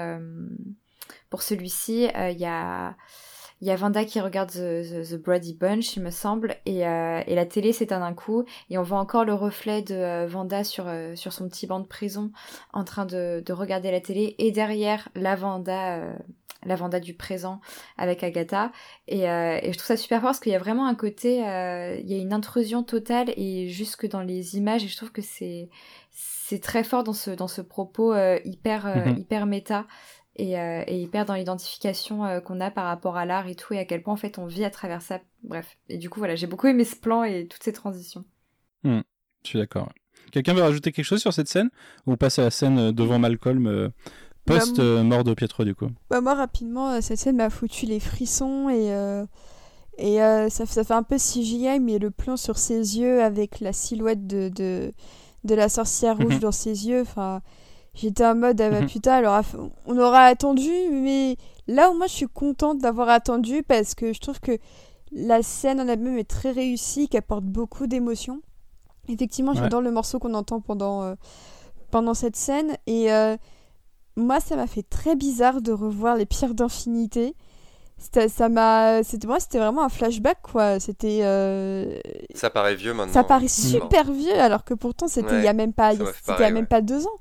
pour 1.30 1.42
celui-ci, 1.42 2.08
euh, 2.16 2.30
il 2.30 2.38
y 2.38 2.46
a... 2.46 2.94
Il 3.60 3.68
y 3.68 3.70
a 3.70 3.76
Vanda 3.76 4.04
qui 4.04 4.20
regarde 4.20 4.50
The, 4.50 5.04
The, 5.04 5.08
The 5.10 5.22
Brady 5.22 5.54
Bunch, 5.54 5.94
il 5.94 6.02
me 6.02 6.10
semble, 6.10 6.56
et, 6.66 6.84
euh, 6.84 7.22
et 7.28 7.36
la 7.36 7.46
télé 7.46 7.72
s'éteint 7.72 8.00
d'un 8.00 8.12
coup, 8.12 8.44
et 8.70 8.76
on 8.76 8.82
voit 8.82 8.98
encore 8.98 9.24
le 9.24 9.34
reflet 9.34 9.82
de 9.82 9.94
euh, 9.94 10.26
Vanda 10.26 10.64
sur, 10.64 10.86
euh, 10.88 11.14
sur 11.14 11.32
son 11.32 11.48
petit 11.48 11.68
banc 11.68 11.78
de 11.78 11.86
prison, 11.86 12.32
en 12.72 12.82
train 12.82 13.06
de, 13.06 13.40
de 13.46 13.52
regarder 13.52 13.92
la 13.92 14.00
télé, 14.00 14.34
et 14.38 14.50
derrière 14.50 15.08
la 15.14 15.36
Vanda, 15.36 16.00
la 16.66 16.74
Vanda 16.74 16.98
du 16.98 17.14
présent 17.14 17.60
avec 17.96 18.24
Agatha, 18.24 18.72
et, 19.06 19.26
et 19.26 19.72
je 19.72 19.78
trouve 19.78 19.86
ça 19.86 19.96
super 19.96 20.20
fort 20.20 20.30
parce 20.30 20.40
qu'il 20.40 20.50
y 20.50 20.56
a 20.56 20.58
vraiment 20.58 20.86
un 20.88 20.96
côté, 20.96 21.36
il 21.36 22.10
y 22.10 22.14
a 22.14 22.18
une 22.18 22.32
intrusion 22.32 22.82
totale 22.82 23.32
et 23.36 23.68
jusque 23.68 24.08
dans 24.08 24.22
les 24.22 24.56
images, 24.56 24.82
et 24.82 24.88
je 24.88 24.96
trouve 24.96 25.12
que 25.12 25.22
c'est 25.22 25.68
c'est 26.10 26.60
très 26.60 26.82
fort 26.82 27.04
dans 27.04 27.12
ce 27.14 27.30
dans 27.30 27.48
ce 27.48 27.60
propos 27.62 28.12
hyper 28.44 28.86
Mhm. 28.86 29.18
hyper 29.18 29.46
méta 29.46 29.86
et, 30.36 30.58
euh, 30.58 30.82
et 30.86 31.00
hyper 31.00 31.24
dans 31.24 31.34
l'identification 31.34 32.24
euh, 32.24 32.40
qu'on 32.40 32.60
a 32.60 32.70
par 32.70 32.84
rapport 32.86 33.16
à 33.16 33.26
l'art 33.26 33.48
et 33.48 33.54
tout, 33.54 33.74
et 33.74 33.78
à 33.78 33.84
quel 33.84 34.02
point 34.02 34.14
en 34.14 34.16
fait 34.16 34.38
on 34.38 34.46
vit 34.46 34.64
à 34.64 34.70
travers 34.70 35.02
ça. 35.02 35.20
Bref. 35.42 35.76
Et 35.88 35.98
du 35.98 36.08
coup, 36.10 36.20
voilà, 36.20 36.34
j'ai 36.36 36.46
beaucoup 36.46 36.66
aimé 36.68 36.84
ce 36.84 36.96
plan 36.96 37.24
et 37.24 37.46
toutes 37.48 37.62
ces 37.62 37.72
transitions. 37.72 38.24
Je 38.84 39.00
suis 39.44 39.58
d'accord. 39.58 39.92
Quelqu'un 40.30 40.54
veut 40.54 40.62
rajouter 40.62 40.92
quelque 40.92 41.04
chose 41.04 41.20
sur 41.20 41.32
cette 41.32 41.48
scène? 41.48 41.68
Ou 42.06 42.12
on 42.12 42.16
passe 42.16 42.38
à 42.38 42.42
la 42.44 42.50
scène 42.50 42.78
euh, 42.78 42.92
devant 42.92 43.18
Malcolm 43.18 43.66
euh, 43.66 43.88
post-mort 44.44 45.24
de 45.24 45.34
Pietro 45.34 45.64
du 45.64 45.74
coup? 45.74 45.88
Bah, 46.10 46.20
moi, 46.20 46.34
rapidement, 46.34 47.00
cette 47.00 47.18
scène 47.18 47.36
m'a 47.36 47.50
foutu 47.50 47.86
les 47.86 48.00
frissons 48.00 48.68
et, 48.68 48.92
euh, 48.92 49.26
et 49.98 50.22
euh, 50.22 50.48
ça, 50.48 50.64
ça 50.66 50.84
fait 50.84 50.94
un 50.94 51.02
peu 51.02 51.18
CGI, 51.18 51.80
mais 51.80 51.98
le 51.98 52.10
plan 52.10 52.36
sur 52.36 52.56
ses 52.56 52.98
yeux 52.98 53.22
avec 53.22 53.60
la 53.60 53.72
silhouette 53.72 54.26
de, 54.26 54.48
de, 54.48 54.92
de 55.44 55.54
la 55.54 55.68
sorcière 55.68 56.16
rouge 56.16 56.34
Mhm. 56.34 56.40
dans 56.40 56.52
ses 56.52 56.88
yeux, 56.88 57.02
enfin, 57.02 57.42
j'étais 57.94 58.24
en 58.24 58.34
mode, 58.34 58.60
ah 58.60 58.70
bah 58.70 58.80
Mhm. 58.82 58.88
putain, 58.88 59.12
alors 59.14 59.40
on 59.86 59.98
aura 59.98 60.24
attendu, 60.24 60.70
mais 60.90 61.36
là 61.68 61.90
au 61.90 61.94
moins 61.94 62.06
je 62.06 62.12
suis 62.12 62.28
contente 62.28 62.78
d'avoir 62.78 63.08
attendu 63.08 63.62
parce 63.62 63.94
que 63.94 64.12
je 64.12 64.20
trouve 64.20 64.40
que 64.40 64.58
la 65.12 65.42
scène 65.42 65.80
en 65.80 65.88
elle-même 65.88 66.16
est 66.18 66.28
très 66.28 66.50
réussie, 66.52 67.08
qu'elle 67.08 67.18
apporte 67.20 67.44
beaucoup 67.44 67.86
d'émotions. 67.86 68.40
Effectivement, 69.08 69.52
Ouais. 69.52 69.58
j'adore 69.58 69.82
le 69.82 69.90
morceau 69.90 70.18
qu'on 70.18 70.32
entend 70.34 70.60
pendant, 70.60 71.02
euh, 71.02 71.14
pendant 71.90 72.14
cette 72.14 72.36
scène 72.36 72.76
et 72.86 73.12
euh, 73.12 73.36
moi 74.16 74.40
ça 74.40 74.56
m'a 74.56 74.66
fait 74.66 74.82
très 74.88 75.16
bizarre 75.16 75.60
de 75.60 75.72
revoir 75.72 76.16
les 76.16 76.24
pierres 76.26 76.54
d'infinité. 76.54 77.34
C'était- 77.98 78.28
Ça 78.28 78.48
m'a, 78.48 79.02
c'était 79.04 79.26
moi, 79.28 79.38
c'était 79.38 79.58
vraiment 79.58 79.82
un 79.84 79.88
flashback 79.88 80.38
quoi. 80.42 80.80
C'était, 80.80 81.20
euh, 81.22 81.98
Ça 82.34 82.50
paraît 82.50 82.74
vieux 82.74 82.94
maintenant. 82.94 83.12
ça 83.12 83.22
paraît 83.22 83.42
Non. 83.42 83.48
super 83.48 84.10
vieux 84.10 84.34
alors 84.40 84.64
que 84.64 84.74
pourtant 84.74 85.06
c'était 85.08 85.36
il 85.38 85.44
y 85.44 85.46
a 85.46 85.50
Ouais, 85.50 85.54
même 85.54 85.72
pas, 85.72 85.92
c'était 85.92 86.04
il 86.04 86.06
y 86.06 86.30
a 86.30 86.34
pareil, 86.34 86.52
même 86.52 86.62
ouais. 86.62 86.66
pas 86.68 86.80
deux 86.80 87.06
ans. 87.06 87.18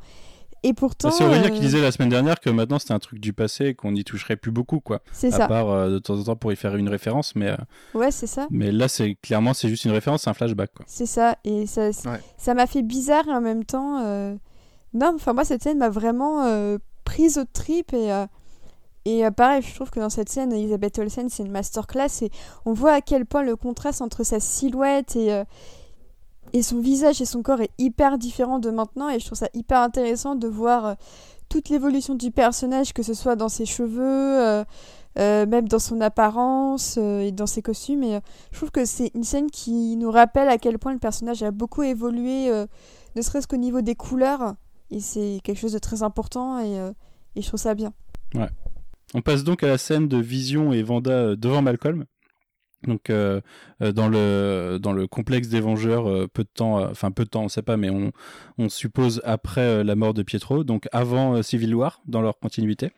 Et 0.63 0.73
pourtant, 0.73 1.09
C'est 1.09 1.23
Aurélien 1.25 1.45
euh, 1.47 1.49
qui 1.49 1.59
disait 1.59 1.81
la 1.81 1.91
semaine 1.91 2.09
dernière 2.09 2.39
que 2.39 2.49
maintenant 2.51 2.77
c'était 2.77 2.93
un 2.93 2.99
truc 2.99 3.19
du 3.19 3.33
passé 3.33 3.65
et 3.67 3.73
qu'on 3.73 3.91
n'y 3.93 4.03
toucherait 4.03 4.35
plus 4.35 4.51
beaucoup 4.51 4.79
quoi. 4.79 5.01
c'est 5.11 5.33
À 5.33 5.37
ça. 5.37 5.47
part 5.47 5.69
euh, 5.71 5.89
de 5.89 5.97
temps 5.99 6.19
en 6.19 6.23
temps 6.23 6.35
pour 6.35 6.53
y 6.53 6.55
faire 6.55 6.75
une 6.75 6.87
référence, 6.89 7.35
mais, 7.35 7.47
euh, 7.47 7.55
Ouais, 7.95 8.11
c'est 8.11 8.27
ça. 8.27 8.47
mais 8.51 8.71
là 8.71 8.87
c'est 8.87 9.15
clairement 9.23 9.53
c'est 9.55 9.69
juste 9.69 9.85
une 9.85 9.91
référence, 9.91 10.21
c'est 10.23 10.29
un 10.29 10.35
flashback 10.35 10.71
quoi. 10.75 10.85
C'est 10.87 11.07
ça. 11.07 11.35
Et 11.45 11.65
ça, 11.65 11.87
Ouais. 12.05 12.19
ça 12.37 12.53
m'a 12.53 12.67
fait 12.67 12.83
bizarre 12.83 13.27
et 13.27 13.31
en 13.33 13.41
même 13.41 13.63
temps. 13.65 14.01
euh, 14.03 14.35
Non, 14.93 15.13
enfin, 15.15 15.33
moi, 15.33 15.45
cette 15.45 15.63
scène 15.63 15.77
m'a 15.79 15.89
vraiment 15.89 16.43
euh, 16.45 16.77
prise 17.05 17.37
au 17.37 17.45
trip. 17.45 17.93
Et, 17.93 18.11
euh, 18.11 18.25
et 19.05 19.25
euh, 19.25 19.31
pareil, 19.31 19.61
je 19.63 19.73
trouve 19.73 19.89
que 19.89 19.99
dans 20.01 20.09
cette 20.09 20.27
scène, 20.29 20.51
Elisabeth 20.51 20.99
Olsen, 20.99 21.29
c'est 21.29 21.43
une 21.43 21.51
masterclass. 21.51 22.21
Et 22.23 22.29
on 22.65 22.73
voit 22.73 22.91
à 22.93 23.01
quel 23.01 23.25
point 23.25 23.41
le 23.41 23.55
contraste 23.55 24.01
entre 24.01 24.23
sa 24.23 24.39
silhouette 24.39 25.15
et. 25.15 25.41
Et 26.53 26.63
son 26.63 26.79
visage 26.79 27.21
et 27.21 27.25
son 27.25 27.41
corps 27.41 27.61
est 27.61 27.71
hyper 27.77 28.17
différent 28.17 28.59
de 28.59 28.69
maintenant 28.69 29.09
et 29.09 29.19
je 29.19 29.25
trouve 29.25 29.37
ça 29.37 29.49
hyper 29.53 29.79
intéressant 29.79 30.35
de 30.35 30.47
voir 30.47 30.85
euh, 30.85 30.93
toute 31.49 31.69
l'évolution 31.69 32.15
du 32.15 32.31
personnage, 32.31 32.93
que 32.93 33.03
ce 33.03 33.13
soit 33.13 33.35
dans 33.35 33.49
ses 33.49 33.65
cheveux, 33.65 34.01
euh, 34.01 34.63
euh, 35.17 35.45
même 35.45 35.67
dans 35.67 35.79
son 35.79 35.99
apparence 36.01 36.97
et 36.97 37.31
dans 37.31 37.47
ses 37.47 37.61
costumes. 37.61 38.03
Et 38.03 38.19
je 38.51 38.57
trouve 38.57 38.71
que 38.71 38.85
c'est 38.85 39.11
une 39.15 39.23
scène 39.23 39.49
qui 39.51 39.97
nous 39.97 40.11
rappelle 40.11 40.47
à 40.47 40.57
quel 40.57 40.79
point 40.79 40.93
le 40.93 40.99
personnage 40.99 41.43
a 41.43 41.51
beaucoup 41.51 41.83
évolué, 41.83 42.49
ne 43.15 43.21
serait-ce 43.21 43.47
qu'au 43.47 43.57
niveau 43.57 43.81
des 43.81 43.95
couleurs. 43.95 44.55
Et 44.91 45.01
c'est 45.01 45.39
quelque 45.43 45.59
chose 45.59 45.73
de 45.73 45.79
très 45.79 46.03
important 46.03 46.59
et, 46.59 46.91
et 47.35 47.41
je 47.41 47.47
trouve 47.47 47.59
ça 47.59 47.75
bien. 47.75 47.91
Ouais. 48.33 48.49
On 49.13 49.21
passe 49.21 49.43
donc 49.43 49.63
à 49.63 49.67
la 49.67 49.77
scène 49.77 50.07
de 50.07 50.17
Vision 50.17 50.71
et 50.71 50.83
Vanda 50.83 51.35
devant 51.35 51.61
Malcolm. 51.61 52.05
Donc 52.87 53.09
euh, 53.09 53.41
euh, 53.81 53.91
dans 53.91 54.07
le 54.07 54.79
dans 54.81 54.93
le 54.93 55.07
complexe 55.07 55.47
des 55.49 55.59
Vengeurs, 55.59 56.09
euh, 56.09 56.27
peu 56.27 56.43
de 56.43 56.49
temps, 56.53 56.81
enfin 56.89 57.11
peu 57.11 57.25
de 57.25 57.29
temps, 57.29 57.43
on 57.43 57.49
sait 57.49 57.61
pas, 57.61 57.77
mais 57.77 57.89
on, 57.89 58.11
on 58.57 58.69
suppose 58.69 59.21
après 59.23 59.83
la 59.83 59.95
mort 59.95 60.13
de 60.13 60.23
Pietro, 60.23 60.63
donc 60.63 60.87
avant 60.91 61.43
Civil 61.43 61.75
War 61.75 62.01
dans 62.07 62.21
leur 62.21 62.39
continuité. 62.39 62.91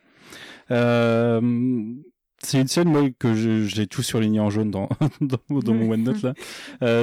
c'est 0.70 2.60
une 2.60 2.68
scène 2.68 2.88
moi 2.88 3.08
que 3.18 3.34
j'ai 3.34 3.86
tout 3.86 4.02
surligné 4.02 4.40
en 4.40 4.50
jaune 4.50 4.70
dans 4.70 4.88
dans, 5.20 5.38
dans 5.60 5.74
mon 5.74 5.92
OneNote 5.92 6.22
là. 6.22 6.34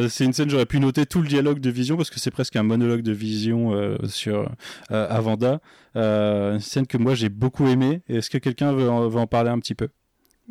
c'est 0.10 0.26
une 0.26 0.34
scène 0.34 0.49
j'aurais 0.49 0.66
pu 0.66 0.80
noter 0.80 1.06
tout 1.06 1.22
le 1.22 1.28
dialogue 1.28 1.60
de 1.60 1.70
Vision 1.70 1.98
parce 1.98 2.10
que 2.10 2.20
c'est 2.20 2.32
presque 2.32 2.56
un 2.56 2.64
monologue 2.64 3.02
de 3.03 3.12
Vision 3.12 3.95
sur 4.06 4.49
Avanda. 4.90 5.62
une 5.94 6.60
scène 6.60 6.88
que 6.88 6.98
moi 6.98 7.14
j'ai 7.14 7.30
beaucoup 7.30 7.68
aimé. 7.68 8.02
Est-ce 8.08 8.32
que 8.32 8.40
quelqu'un 8.40 8.74
veut, 8.74 8.86
veut 8.86 9.20
en 9.20 9.28
parler 9.28 9.52
un 9.52 9.60
petit 9.60 9.76
peu? 9.76 9.90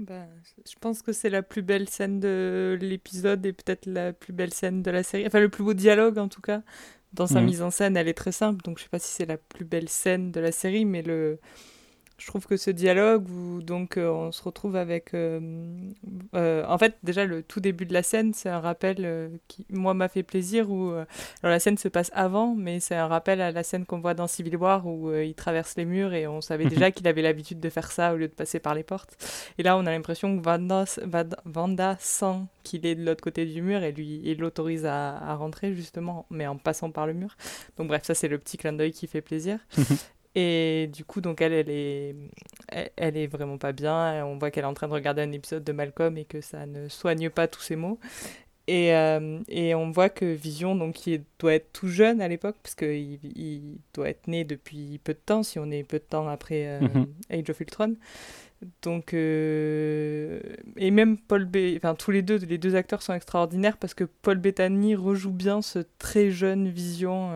Bah, 0.01 0.25
je 0.67 0.75
pense 0.81 1.03
que 1.03 1.13
c'est 1.13 1.29
la 1.29 1.43
plus 1.43 1.61
belle 1.61 1.87
scène 1.87 2.21
de 2.21 2.79
l'épisode 2.81 3.45
et 3.45 3.53
peut-être 3.53 3.85
la 3.85 4.15
plus 4.15 4.33
belle 4.33 4.55
scène 4.55 4.83
de 4.83 4.91
la 4.91 5.03
série. 5.03 5.27
Enfin, 5.27 5.41
le 5.41 5.51
plus 5.51 5.63
beau 5.63 5.75
dialogue 5.75 6.17
en 6.17 6.29
tout 6.29 6.41
cas. 6.41 6.63
Dans 7.13 7.27
sa 7.27 7.41
mhm. 7.41 7.47
mise 7.47 7.63
en 7.63 7.71
scène, 7.71 7.99
elle 7.99 8.09
est 8.09 8.15
très 8.15 8.33
simple, 8.33 8.63
donc 8.63 8.79
je 8.79 8.85
sais 8.85 8.89
pas 8.89 8.99
si 8.99 9.13
c'est 9.13 9.27
la 9.27 9.37
plus 9.37 9.67
belle 9.67 9.91
scène 9.91 10.31
de 10.33 10.41
la 10.41 10.53
série, 10.53 10.87
mais 10.87 11.03
le, 11.03 11.39
je 12.21 12.27
trouve 12.27 12.47
que 12.47 12.57
ce 12.57 12.71
dialogue 12.71 13.29
où 13.31 13.63
donc 13.63 13.97
euh, 13.97 14.11
on 14.11 14.31
se 14.31 14.43
retrouve 14.43 14.77
avec 14.77 15.15
euh, 15.15 15.41
euh, 16.35 16.65
en 16.69 16.77
fait 16.77 16.97
déjà 17.03 17.25
le 17.25 17.43
tout 17.43 17.61
début 17.61 17.87
de 17.87 17.95
la 17.95 18.03
scène 18.03 18.35
c'est 18.35 18.51
un 18.51 18.61
rappel 18.61 19.31
qui 19.49 19.67
moi 19.71 19.95
m'a 19.95 20.09
fait 20.09 20.23
plaisir 20.23 20.71
où 20.71 20.91
alors 20.91 21.07
la 21.43 21.59
scène 21.59 21.79
se 21.79 21.89
passe 21.89 22.11
avant 22.15 22.55
mais 22.55 22.79
c'est 22.79 22.95
un 22.95 23.07
rappel 23.07 23.41
à 23.41 23.53
la 23.53 23.63
scène 23.63 23.87
qu'on 23.87 24.01
voit 24.01 24.13
dans 24.13 24.27
Civil 24.27 24.57
War 24.57 24.87
où 24.87 25.13
il 25.15 25.35
traverse 25.35 25.77
les 25.77 25.87
murs 25.87 26.13
et 26.13 26.27
on 26.27 26.43
savait 26.43 26.65
déjà 26.67 26.91
qu'il 26.91 27.09
avait 27.09 27.23
l'habitude 27.23 27.59
de 27.59 27.71
faire 27.71 27.91
ça 27.91 28.13
au 28.13 28.17
lieu 28.17 28.29
de 28.29 28.35
passer 28.35 28.61
par 28.61 28.75
les 28.75 28.83
portes. 28.83 29.17
Et 29.57 29.63
là 29.63 29.79
on 29.79 29.87
a 29.87 29.91
l'impression 29.91 30.37
que 30.37 30.45
Vanda, 30.45 30.85
Vanda 31.47 31.97
sent 32.01 32.37
qu'il 32.65 32.85
est 32.85 32.95
de 32.95 33.05
l'autre 33.05 33.23
côté 33.23 33.47
du 33.47 33.63
mur 33.63 33.83
et 33.83 33.93
lui 33.93 34.21
il 34.25 34.39
l'autorise 34.39 34.85
à, 34.85 35.17
à, 35.17 35.35
rentrer 35.37 35.75
justement 35.75 36.27
mais 36.29 36.47
en 36.47 36.57
passant 36.57 36.91
par 36.91 37.07
le 37.07 37.15
mur. 37.15 37.37
Donc 37.79 37.89
bref 37.89 38.03
ça 38.05 38.15
c'est 38.15 38.29
le 38.29 38.39
petit 38.39 38.59
clin 38.59 38.75
d'œil 38.75 38.93
qui 38.93 39.07
fait 39.07 39.23
plaisir 39.23 39.59
Et 40.35 40.89
du 40.93 41.05
coup, 41.05 41.21
donc 41.21 41.41
elle, 41.41 41.53
elle 41.53 41.71
est, 41.71 42.15
elle, 42.97 43.17
est 43.17 43.27
vraiment 43.27 43.59
pas 43.59 43.73
bien. 43.73 44.25
On 44.25 44.39
voit 44.39 44.51
qu'elle 44.51 44.65
est 44.65 44.69
en 44.69 44.75
train 44.75 44.89
de 44.89 44.93
regarder 44.93 45.23
un 45.23 45.33
épisode 45.33 45.65
de 45.65 45.73
Malcolm 45.73 46.17
et 46.17 46.25
que 46.25 46.41
ça 46.41 46.67
ne 46.67 46.89
soigne 46.89 47.31
pas 47.31 47.49
tous 47.49 47.63
ses 47.63 47.77
maux. 47.77 47.99
Et, 48.71 48.95
euh, 48.95 49.41
et 49.49 49.75
on 49.75 49.91
voit 49.91 50.11
que 50.11 50.25
Vision, 50.25 50.77
donc, 50.77 51.05
il 51.09 51.25
doit 51.41 51.55
être 51.55 51.73
tout 51.73 51.89
jeune 51.89 52.21
à 52.21 52.29
l'époque, 52.29 52.55
parce 52.63 52.77
qu'il 52.77 53.19
il 53.37 53.79
doit 53.95 54.09
être 54.09 54.29
né 54.29 54.45
depuis 54.45 55.01
peu 55.03 55.13
de 55.13 55.19
temps, 55.19 55.43
si 55.43 55.59
on 55.59 55.69
est 55.73 55.83
peu 55.83 55.99
de 55.99 56.05
temps 56.05 56.29
après 56.29 56.69
euh, 56.69 56.81
mhm. 56.81 57.07
Age 57.31 57.51
of 57.51 57.59
Ultron. 57.59 57.97
Donc, 58.83 59.13
euh, 59.13 60.39
et 60.77 60.93
même 60.93 61.19
Paul 61.19 61.47
B... 61.47 61.57
Enfin, 61.79 61.97
tous 61.97 62.13
les 62.13 62.23
deux, 62.23 62.37
les 62.37 62.59
deux 62.59 62.77
acteurs 62.77 63.03
sont 63.03 63.15
extraordinaires 63.15 63.77
parce 63.77 63.95
que 63.95 64.05
Paul 64.05 64.39
Bettany 64.39 64.95
rejoue 64.95 65.33
bien 65.33 65.63
ce 65.63 65.81
très 65.99 66.31
jeune 66.31 66.69
Vision 66.69 67.33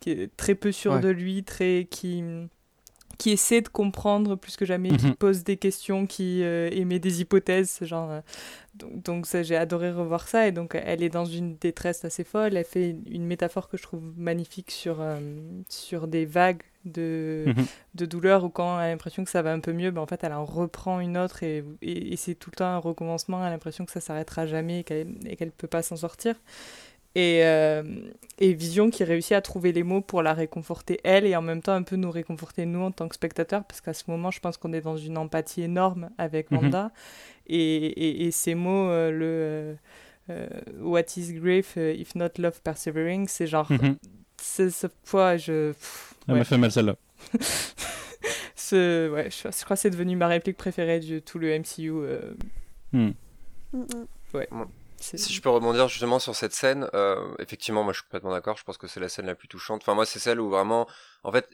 qui 0.00 0.10
est 0.10 0.36
très 0.36 0.54
peu 0.54 0.72
sûr 0.72 1.00
de 1.00 1.08
lui, 1.08 1.44
très 1.44 1.86
qui 1.90 2.22
qui 3.18 3.30
essaie 3.30 3.60
de 3.60 3.68
comprendre 3.68 4.36
plus 4.36 4.56
que 4.56 4.64
jamais, 4.64 4.90
qui 4.90 5.06
mhm. 5.06 5.16
pose 5.16 5.42
des 5.42 5.56
questions, 5.56 6.06
qui 6.06 6.42
euh, 6.44 6.70
émet 6.70 7.00
des 7.00 7.20
hypothèses, 7.20 7.78
genre. 7.82 8.10
Euh, 8.12 8.20
donc, 8.74 9.02
donc 9.02 9.26
ça, 9.26 9.42
j'ai 9.42 9.56
adoré 9.56 9.90
revoir 9.90 10.28
ça. 10.28 10.46
Et 10.46 10.52
donc, 10.52 10.76
elle 10.80 11.02
est 11.02 11.08
dans 11.08 11.24
une 11.24 11.56
détresse 11.56 12.04
assez 12.04 12.22
folle. 12.22 12.56
Elle 12.56 12.64
fait 12.64 12.96
une 13.10 13.26
métaphore 13.26 13.68
que 13.68 13.76
je 13.76 13.82
trouve 13.82 14.12
magnifique 14.16 14.70
sur, 14.70 15.00
euh, 15.00 15.18
sur 15.68 16.06
des 16.06 16.26
vagues 16.26 16.62
de, 16.84 17.44
mhm. 17.48 17.66
de 17.96 18.06
douleur 18.06 18.44
ou 18.44 18.50
quand 18.50 18.78
elle 18.78 18.86
a 18.86 18.88
l'impression 18.90 19.24
que 19.24 19.30
ça 19.30 19.42
va 19.42 19.52
un 19.52 19.58
peu 19.58 19.72
mieux, 19.72 19.90
ben, 19.90 20.00
en 20.00 20.06
fait, 20.06 20.22
elle 20.22 20.32
en 20.32 20.44
reprend 20.44 21.00
une 21.00 21.18
autre 21.18 21.42
et, 21.42 21.64
et, 21.82 22.16
c'est 22.16 22.36
tout 22.36 22.50
le 22.52 22.56
temps 22.56 22.66
un 22.66 22.78
recommencement. 22.78 23.40
Elle 23.40 23.48
a 23.48 23.50
l'impression 23.50 23.84
que 23.84 23.90
ça 23.90 24.00
s'arrêtera 24.00 24.46
jamais 24.46 24.80
et 24.80 24.84
qu'elle 24.84 25.08
ne 25.08 25.50
peut 25.50 25.66
pas 25.66 25.82
s'en 25.82 25.96
sortir. 25.96 26.36
Et, 27.14 27.40
euh, 27.42 27.82
et, 28.38 28.52
Vision 28.52 28.90
qui 28.90 29.02
réussit 29.02 29.32
à 29.32 29.40
trouver 29.40 29.72
les 29.72 29.82
mots 29.82 30.02
pour 30.02 30.22
la 30.22 30.34
réconforter 30.34 31.00
elle 31.04 31.24
et 31.24 31.34
en 31.34 31.42
même 31.42 31.62
temps 31.62 31.72
un 31.72 31.82
peu 31.82 31.96
nous 31.96 32.10
réconforter 32.10 32.66
nous 32.66 32.80
en 32.80 32.90
tant 32.92 33.08
que 33.08 33.14
spectateurs 33.14 33.64
parce 33.64 33.80
qu'à 33.80 33.94
ce 33.94 34.04
moment 34.08 34.30
je 34.30 34.40
pense 34.40 34.56
qu'on 34.56 34.72
est 34.72 34.82
dans 34.82 34.96
une 34.96 35.16
empathie 35.16 35.62
énorme 35.62 36.10
avec 36.18 36.50
mhm. 36.50 36.58
Wanda. 36.58 36.92
Et, 37.46 38.26
et, 38.26 38.30
ces 38.30 38.54
mots 38.54 38.90
euh, 38.90 39.10
le 39.10 39.76
euh, 40.30 40.48
What 40.80 41.16
is 41.16 41.32
grief 41.32 41.76
if 41.76 42.14
not 42.14 42.30
love 42.38 42.60
persevering 42.62 43.26
c'est 43.26 43.46
genre 43.46 43.70
mm 43.72 43.96
ce 44.40 44.86
fois 45.02 45.36
je 45.36 45.72
elle 46.28 46.36
m'a 46.36 46.44
fait 46.44 46.58
mal 46.58 46.70
celle-là. 46.70 46.94
Ce, 48.54 49.10
ouais, 49.10 49.30
je, 49.30 49.64
crois 49.64 49.76
que 49.76 49.80
c'est 49.80 49.90
devenu 49.90 50.14
ma 50.14 50.28
réplique 50.28 50.56
préférée 50.56 51.00
de 51.00 51.18
tout 51.18 51.38
le 51.38 51.58
MCU 51.58 51.90
hmm. 52.92 53.10
ouais 54.34 54.48
si 55.00 55.32
je 55.32 55.40
peux 55.40 55.48
rebondir 55.50 55.88
justement 55.88 56.18
sur 56.18 56.34
cette 56.34 56.52
scène, 56.52 56.88
euh, 56.94 57.34
effectivement, 57.38 57.84
moi 57.84 57.92
je 57.92 57.98
suis 57.98 58.04
complètement 58.04 58.32
d'accord. 58.32 58.56
Je 58.56 58.64
pense 58.64 58.78
que 58.78 58.86
c'est 58.86 59.00
la 59.00 59.08
scène 59.08 59.26
la 59.26 59.34
plus 59.34 59.48
touchante. 59.48 59.82
Enfin, 59.82 59.94
moi, 59.94 60.06
c'est 60.06 60.18
celle 60.18 60.40
où 60.40 60.50
vraiment, 60.50 60.88
en 61.22 61.32
fait, 61.32 61.48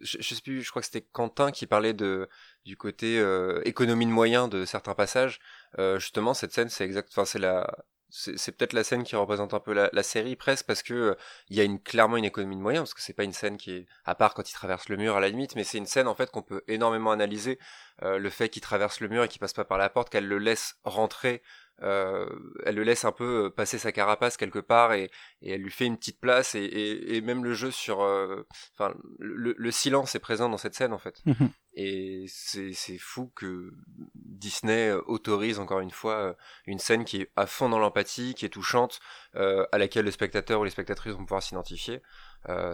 je, 0.00 0.18
je 0.20 0.34
sais 0.34 0.40
plus, 0.42 0.62
je 0.62 0.70
crois 0.70 0.82
que 0.82 0.86
c'était 0.86 1.06
Quentin 1.12 1.50
qui 1.52 1.66
parlait 1.66 1.92
de 1.92 2.28
du 2.64 2.76
côté 2.76 3.18
euh, 3.18 3.60
économie 3.64 4.06
de 4.06 4.10
moyens 4.10 4.48
de 4.48 4.64
certains 4.64 4.94
passages. 4.94 5.40
Euh, 5.78 5.98
justement, 5.98 6.34
cette 6.34 6.52
scène, 6.52 6.68
c'est 6.68 6.84
exact. 6.84 7.08
Enfin, 7.12 7.24
c'est 7.24 7.38
la, 7.38 7.70
c'est 8.10 8.52
peut-être 8.56 8.72
la 8.72 8.82
scène 8.82 9.04
qui 9.04 9.14
représente 9.14 9.54
un 9.54 9.60
peu 9.60 9.72
la, 9.72 9.88
la 9.92 10.02
série 10.02 10.34
presque 10.34 10.66
parce 10.66 10.82
que 10.82 11.16
il 11.48 11.56
y 11.56 11.60
a 11.60 11.64
une 11.64 11.80
clairement 11.80 12.16
une 12.16 12.24
économie 12.24 12.56
de 12.56 12.60
moyens 12.60 12.82
parce 12.82 12.94
que 12.94 13.02
c'est 13.02 13.12
pas 13.12 13.22
une 13.24 13.32
scène 13.32 13.56
qui 13.56 13.70
est 13.72 13.86
à 14.04 14.16
part 14.16 14.34
quand 14.34 14.50
il 14.50 14.54
traverse 14.54 14.88
le 14.88 14.96
mur 14.96 15.16
à 15.16 15.20
la 15.20 15.28
limite, 15.28 15.54
mais 15.54 15.62
c'est 15.62 15.78
une 15.78 15.86
scène 15.86 16.08
en 16.08 16.14
fait 16.16 16.30
qu'on 16.30 16.42
peut 16.42 16.62
énormément 16.66 17.12
analyser. 17.12 17.58
le 18.02 18.30
fait 18.30 18.48
qu'il 18.48 18.62
traverse 18.62 19.00
le 19.00 19.08
mur 19.08 19.22
et 19.22 19.28
qu'il 19.28 19.38
passe 19.38 19.52
pas 19.52 19.64
par 19.64 19.78
la 19.78 19.90
porte, 19.90 20.10
qu'elle 20.10 20.26
le 20.26 20.38
laisse 20.38 20.74
rentrer 20.84 21.42
euh, 21.82 22.28
elle 22.66 22.74
le 22.74 22.82
laisse 22.82 23.04
un 23.06 23.12
peu 23.12 23.46
euh, 23.46 23.50
passer 23.50 23.78
sa 23.78 23.90
carapace 23.90 24.36
quelque 24.36 24.58
part 24.58 24.92
et, 24.92 25.10
et 25.40 25.52
elle 25.52 25.62
lui 25.62 25.70
fait 25.70 25.86
une 25.86 25.96
petite 25.96 26.20
place 26.20 26.54
et, 26.54 26.62
et, 26.62 27.16
et 27.16 27.20
même 27.22 27.42
le 27.42 27.54
jeu 27.54 27.70
sur 27.70 28.02
euh, 28.02 28.46
enfin 28.74 28.94
le, 29.18 29.54
le, 29.56 29.70
silence 29.70 30.14
est 30.14 30.18
présent 30.20 30.50
dans 30.50 30.58
cette 30.58 30.74
scène 30.74 30.92
en 30.92 30.98
fait 30.98 31.22
mhm. 31.24 31.50
et 31.74 32.26
c'est 32.28 32.98
fou 32.98 33.32
que 33.34 33.72
Disney 34.14 34.92
autorise 35.06 35.58
encore 35.58 35.80
une 35.80 35.90
fois 35.90 36.36
une 36.66 36.78
scène 36.78 37.06
qui 37.06 37.22
est 37.22 37.30
à 37.36 37.46
fond 37.46 37.70
dans 37.70 37.78
l'empathie 37.78 38.34
qui 38.34 38.44
est 38.44 38.50
touchante 38.50 39.00
à 39.34 39.78
laquelle 39.78 40.04
le 40.04 40.10
spectateur 40.10 40.60
ou 40.60 40.64
les 40.64 40.70
spectatrices 40.70 41.14
vont 41.14 41.24
pouvoir 41.24 41.42
s'identifier 41.42 42.02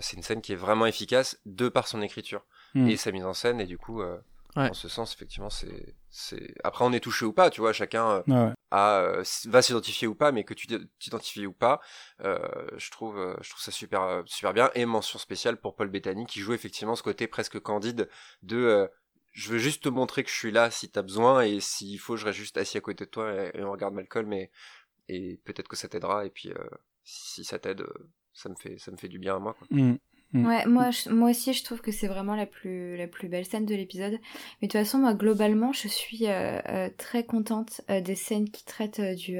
c'est 0.00 0.16
une 0.16 0.22
scène 0.22 0.40
qui 0.40 0.52
est 0.52 0.56
vraiment 0.56 0.86
efficace 0.86 1.38
de 1.46 1.68
par 1.68 1.86
son 1.86 2.02
écriture 2.02 2.44
mhm. 2.74 2.88
et 2.88 2.96
sa 2.96 3.12
mise 3.12 3.24
en 3.24 3.34
scène 3.34 3.60
et 3.60 3.66
du 3.66 3.78
coup 3.78 4.02
en 4.56 4.74
ce 4.74 4.88
sens, 4.88 5.14
effectivement, 5.14 5.50
c'est, 5.50 5.94
c'est. 6.10 6.54
Après, 6.64 6.84
on 6.84 6.92
est 6.92 7.00
touché 7.00 7.24
ou 7.24 7.32
pas, 7.32 7.50
tu 7.50 7.60
vois. 7.60 7.72
Chacun 7.72 8.22
euh, 8.28 8.52
a, 8.70 9.00
euh, 9.00 9.24
va 9.46 9.62
s'identifier 9.62 10.08
ou 10.08 10.14
pas, 10.14 10.32
mais 10.32 10.44
que 10.44 10.54
tu 10.54 10.66
t'identifies 10.98 11.46
ou 11.46 11.52
pas, 11.52 11.80
euh, 12.22 12.38
je 12.76 12.90
trouve, 12.90 13.18
euh, 13.18 13.36
je 13.42 13.50
trouve 13.50 13.62
ça 13.62 13.70
super, 13.70 14.22
super 14.26 14.52
bien. 14.52 14.70
Et 14.74 14.86
mention 14.86 15.18
spéciale 15.18 15.58
pour 15.58 15.76
Paul 15.76 15.88
Bettany 15.88 16.26
qui 16.26 16.40
joue 16.40 16.54
effectivement 16.54 16.96
ce 16.96 17.02
côté 17.02 17.26
presque 17.26 17.60
candide 17.60 18.08
de. 18.42 18.88
je 19.32 19.50
veux 19.50 19.58
juste 19.58 19.84
te 19.84 19.88
montrer 19.88 20.24
que 20.24 20.30
je 20.30 20.36
suis 20.36 20.52
là 20.52 20.70
si 20.70 20.90
t'as 20.90 21.02
besoin 21.02 21.42
et 21.42 21.60
s'il 21.60 21.98
faut, 21.98 22.16
je 22.16 22.24
reste 22.24 22.38
juste 22.38 22.56
assis 22.56 22.78
à 22.78 22.80
côté 22.80 23.04
de 23.04 23.10
toi 23.10 23.32
et, 23.32 23.62
on 23.62 23.70
regarde 23.72 23.94
Malcolm 23.94 24.32
et, 24.32 24.50
et 25.08 25.38
peut-être 25.44 25.68
que 25.68 25.76
ça 25.76 25.88
t'aidera. 25.88 26.24
Et 26.24 26.30
puis, 26.30 26.52
si 27.04 27.44
ça 27.44 27.58
t'aide, 27.58 27.84
ça 28.32 28.48
me 28.48 28.54
fait, 28.54 28.78
ça 28.78 28.90
me 28.90 28.96
fait 28.96 29.08
du 29.08 29.18
bien 29.18 29.36
à 29.36 29.38
moi. 29.38 29.54
Quoi. 29.54 29.66
Mm. 29.70 29.98
Mm. 30.32 30.46
Ouais, 30.46 30.66
moi, 30.66 30.90
moi 31.10 31.30
aussi, 31.30 31.52
je 31.52 31.64
trouve 31.64 31.80
que 31.80 31.92
c'est 31.92 32.08
vraiment 32.08 32.34
la 32.34 32.46
plus, 32.46 32.96
la 32.96 33.06
plus 33.06 33.28
belle 33.28 33.44
scène 33.44 33.66
de 33.66 33.74
l'épisode. 33.74 34.18
Mais 34.60 34.68
de 34.68 34.72
toute 34.72 34.80
façon, 34.80 34.98
moi, 34.98 35.14
globalement, 35.14 35.72
je 35.72 35.88
suis 35.88 36.26
euh, 36.26 36.60
euh, 36.68 36.90
très 36.96 37.24
contente 37.24 37.80
euh, 37.90 38.00
des 38.00 38.16
scènes 38.16 38.50
qui 38.50 38.64
traitent 38.64 39.00
du, 39.00 39.38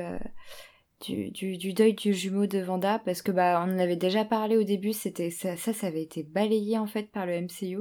du, 1.04 1.30
du, 1.30 1.56
du, 1.56 1.72
deuil 1.72 1.94
du 1.94 2.14
jumeau 2.14 2.46
de 2.46 2.60
Vanda, 2.60 3.00
parce 3.04 3.20
que 3.20 3.32
bah, 3.32 3.62
on 3.66 3.74
en 3.74 3.78
avait 3.78 3.96
déjà 3.96 4.24
parlé 4.24 4.56
au 4.56 4.62
début, 4.62 4.92
c'était 4.92 5.30
ça, 5.30 5.56
ça, 5.56 5.72
ça 5.72 5.88
avait 5.88 6.02
été 6.02 6.22
balayé 6.22 6.78
en 6.78 6.86
fait 6.86 7.10
par 7.10 7.26
le 7.26 7.40
MCU. 7.40 7.78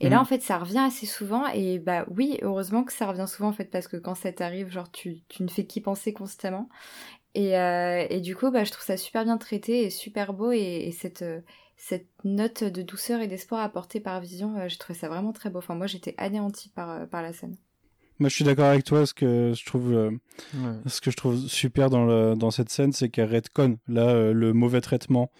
Et 0.00 0.08
là, 0.08 0.16
mm. 0.18 0.20
en 0.20 0.24
fait, 0.24 0.40
ça 0.40 0.58
revient 0.58 0.84
assez 0.86 1.06
souvent. 1.06 1.46
Et 1.48 1.80
bah 1.80 2.06
oui, 2.08 2.38
heureusement 2.42 2.84
que 2.84 2.92
ça 2.92 3.06
revient 3.06 3.26
souvent 3.28 3.48
en 3.48 3.52
fait, 3.52 3.70
parce 3.70 3.88
que 3.88 3.96
quand 3.96 4.14
ça 4.14 4.32
t'arrive, 4.32 4.70
genre, 4.70 4.90
tu, 4.92 5.22
tu 5.28 5.42
ne 5.42 5.48
fais 5.48 5.66
qu'y 5.66 5.80
penser 5.80 6.12
constamment. 6.12 6.68
Et, 7.36 7.54
et 8.10 8.20
du 8.20 8.36
coup, 8.36 8.52
bah, 8.52 8.62
je 8.62 8.70
trouve 8.70 8.84
ça 8.84 8.96
super 8.96 9.24
bien 9.24 9.38
traité 9.38 9.82
et 9.82 9.90
super 9.90 10.34
beau. 10.34 10.52
Et, 10.52 10.84
et 10.86 10.92
cette 10.92 11.24
cette 11.86 12.08
note 12.24 12.64
de 12.64 12.80
douceur 12.80 13.20
et 13.20 13.26
d'espoir 13.26 13.60
apportée 13.60 14.00
par 14.00 14.18
Vision, 14.18 14.56
euh, 14.56 14.68
j'ai 14.68 14.78
trouvé 14.78 14.98
ça 14.98 15.08
vraiment 15.08 15.32
très 15.32 15.50
beau. 15.50 15.58
Enfin, 15.58 15.74
moi, 15.74 15.86
j'étais 15.86 16.14
anéantie 16.16 16.70
par, 16.70 16.90
euh, 16.90 17.06
par 17.06 17.20
la 17.20 17.34
scène. 17.34 17.56
Moi, 18.18 18.30
je 18.30 18.36
suis 18.36 18.44
d'accord 18.44 18.66
avec 18.66 18.84
toi. 18.84 19.04
Ce 19.04 19.12
que 19.12 19.52
je 19.54 19.66
trouve, 19.66 19.92
euh, 19.92 20.10
ce 20.86 21.02
que 21.02 21.10
je 21.10 21.16
trouve 21.16 21.36
super 21.46 21.90
dans, 21.90 22.06
le, 22.06 22.36
dans 22.36 22.50
cette 22.50 22.70
scène, 22.70 22.92
c'est 22.92 23.10
qu'elle 23.10 23.30
redconne 23.30 23.76
là 23.86 24.08
euh, 24.08 24.32
le 24.32 24.54
mauvais 24.54 24.80
traitement 24.80 25.30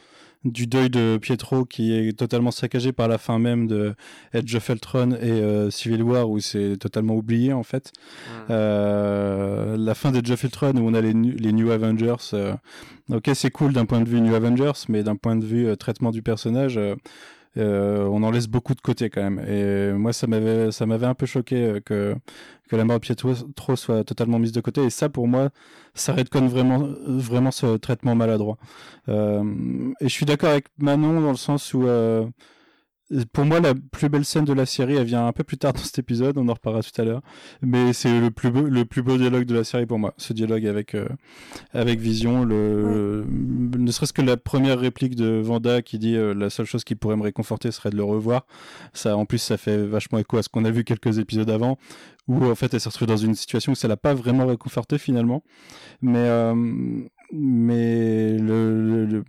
du 0.45 0.67
deuil 0.67 0.91
de 0.91 1.19
Pietro 1.21 1.65
qui 1.65 1.93
est 1.93 2.17
totalement 2.17 2.51
saccagé 2.51 2.93
par 2.93 3.09
la 3.09 3.19
fin 3.19 3.39
même 3.39 3.67
de 3.67 3.95
Edge 4.33 4.55
of 4.55 4.69
Ultron 4.69 5.13
et 5.13 5.31
euh, 5.31 5.71
Civil 5.71 6.03
War 6.03 6.29
où 6.29 6.41
c'est 6.41 6.77
totalement 6.77 7.15
oublié 7.15 7.53
en 7.53 7.63
fait. 7.63 7.93
la 8.49 9.95
fin 9.95 10.13
d'Edge 10.13 10.31
of 10.31 10.43
Ultron 10.43 10.77
où 10.77 10.89
on 10.89 10.95
a 10.95 11.01
les, 11.01 11.13
les 11.13 11.53
New 11.53 11.71
Avengers. 11.71 12.35
ok, 13.11 13.31
c'est 13.35 13.51
cool 13.51 13.73
d'un 13.73 13.87
point 13.87 14.01
de 14.01 14.09
vue 14.09 14.21
New 14.21 14.35
Avengers, 14.35 14.85
mais 14.89 15.03
d'un 15.03 15.17
point 15.17 15.37
de 15.37 15.45
vue 15.45 15.77
traitement 15.77 16.11
du 16.11 16.23
personnage 16.23 16.79
euh, 17.57 18.05
on 18.07 18.23
en 18.23 18.31
laisse 18.31 18.49
beaucoup 18.49 18.75
de 18.75 18.81
côté 18.81 19.11
quand 19.11 19.23
même. 19.23 19.39
Et 19.49 19.93
moi, 19.93 20.13
ça 20.13 20.27
m'avait, 20.27 20.73
ça 20.73 20.87
m'avait 20.87 21.07
un 21.07 21.15
peu 21.15 21.27
choqué 21.27 21.57
euh, 21.57 21.81
que, 21.81 22.15
que 22.69 22.77
la 22.77 22.85
mort 22.85 22.97
de 22.97 23.01
Pietro 23.01 23.35
soit 23.77 24.05
totalement 24.05 24.39
mise 24.39 24.53
de 24.53 24.61
côté. 24.61 24.85
Et 24.85 24.91
ça, 24.91 25.09
pour 25.09 25.29
moi, 25.29 25.51
ça 25.95 26.13
redconne 26.13 26.49
vraiment, 26.49 26.89
vraiment 27.07 27.51
ce 27.51 27.77
traitement 27.77 28.15
maladroit. 28.15 28.59
Euh, 29.09 29.45
et 30.01 30.09
je 30.09 30.13
suis 30.13 30.27
d'accord 30.27 30.51
avec 30.51 30.67
Manon 30.79 31.21
dans 31.21 31.31
le 31.31 31.37
sens 31.37 31.75
où 31.75 31.87
pour 33.33 33.45
moi, 33.45 33.61
la 33.61 33.75
plus 33.75 34.09
belle 34.09 34.25
scène 34.25 34.45
de 34.45 34.53
la 34.53 34.65
série, 34.65 34.97
elle 34.97 35.07
vient 35.07 35.27
un 35.27 35.33
peu 35.33 35.45
plus 35.45 35.59
tard 35.59 35.75
dans 35.75 35.81
cet 35.81 35.99
épisode, 35.99 36.39
on 36.39 36.49
en 36.49 36.55
reparlera 36.55 36.83
tout 36.83 37.01
à 37.01 37.05
l'heure. 37.05 37.21
Mais 37.61 37.93
c'est 37.93 38.21
le 38.21 38.31
plus 38.31 38.51
beau, 38.51 38.63
le 38.63 38.85
plus 38.85 39.03
beau 39.03 39.17
dialogue 39.19 39.45
de 39.45 39.55
la 39.55 39.65
série 39.65 39.87
pour 39.87 39.99
moi. 39.99 40.15
Ce 40.17 40.33
dialogue 40.33 40.67
avec, 40.67 40.95
euh, 40.95 41.07
avec 41.73 42.01
Vision, 42.01 42.45
le, 42.45 43.25
ne 43.29 43.91
serait-ce 43.91 44.13
que 44.13 44.23
la 44.23 44.37
première 44.37 44.79
réplique 44.79 45.17
de 45.17 45.41
Vanda 45.41 45.83
qui 45.83 45.99
dit 45.99 46.17
euh, 46.17 46.33
la 46.35 46.49
seule 46.49 46.67
chose 46.67 46.85
qui 46.85 46.95
pourrait 46.95 47.17
me 47.17 47.23
réconforter 47.23 47.71
serait 47.73 47.91
de 47.91 47.97
le 47.97 48.05
revoir. 48.05 48.47
Ça, 48.95 49.17
en 49.17 49.27
plus, 49.27 49.39
ça 49.39 49.59
fait 49.59 49.87
vachement 49.87 50.19
écho 50.19 50.39
à 50.39 50.43
ce 50.43 50.49
qu'on 50.49 50.65
a 50.65 50.71
vu 50.71 50.85
quelques 50.85 51.19
épisodes 51.19 51.51
avant, 51.51 51.79
où 52.27 52.45
en 52.47 52.55
fait 52.55 52.73
elle 52.73 52.81
s'est 52.81 52.89
retrouvée 52.89 53.13
dans 53.13 53.19
une 53.19 53.35
situation 53.35 53.73
où 53.73 53.75
ça 53.75 53.87
l'a 53.87 53.99
pas 53.99 54.15
vraiment 54.15 54.47
réconforté 54.47 54.97
finalement. 54.97 55.43
Mais 56.01 56.19
euh, 56.19 57.05
mais 57.37 58.39
le, 58.39 59.25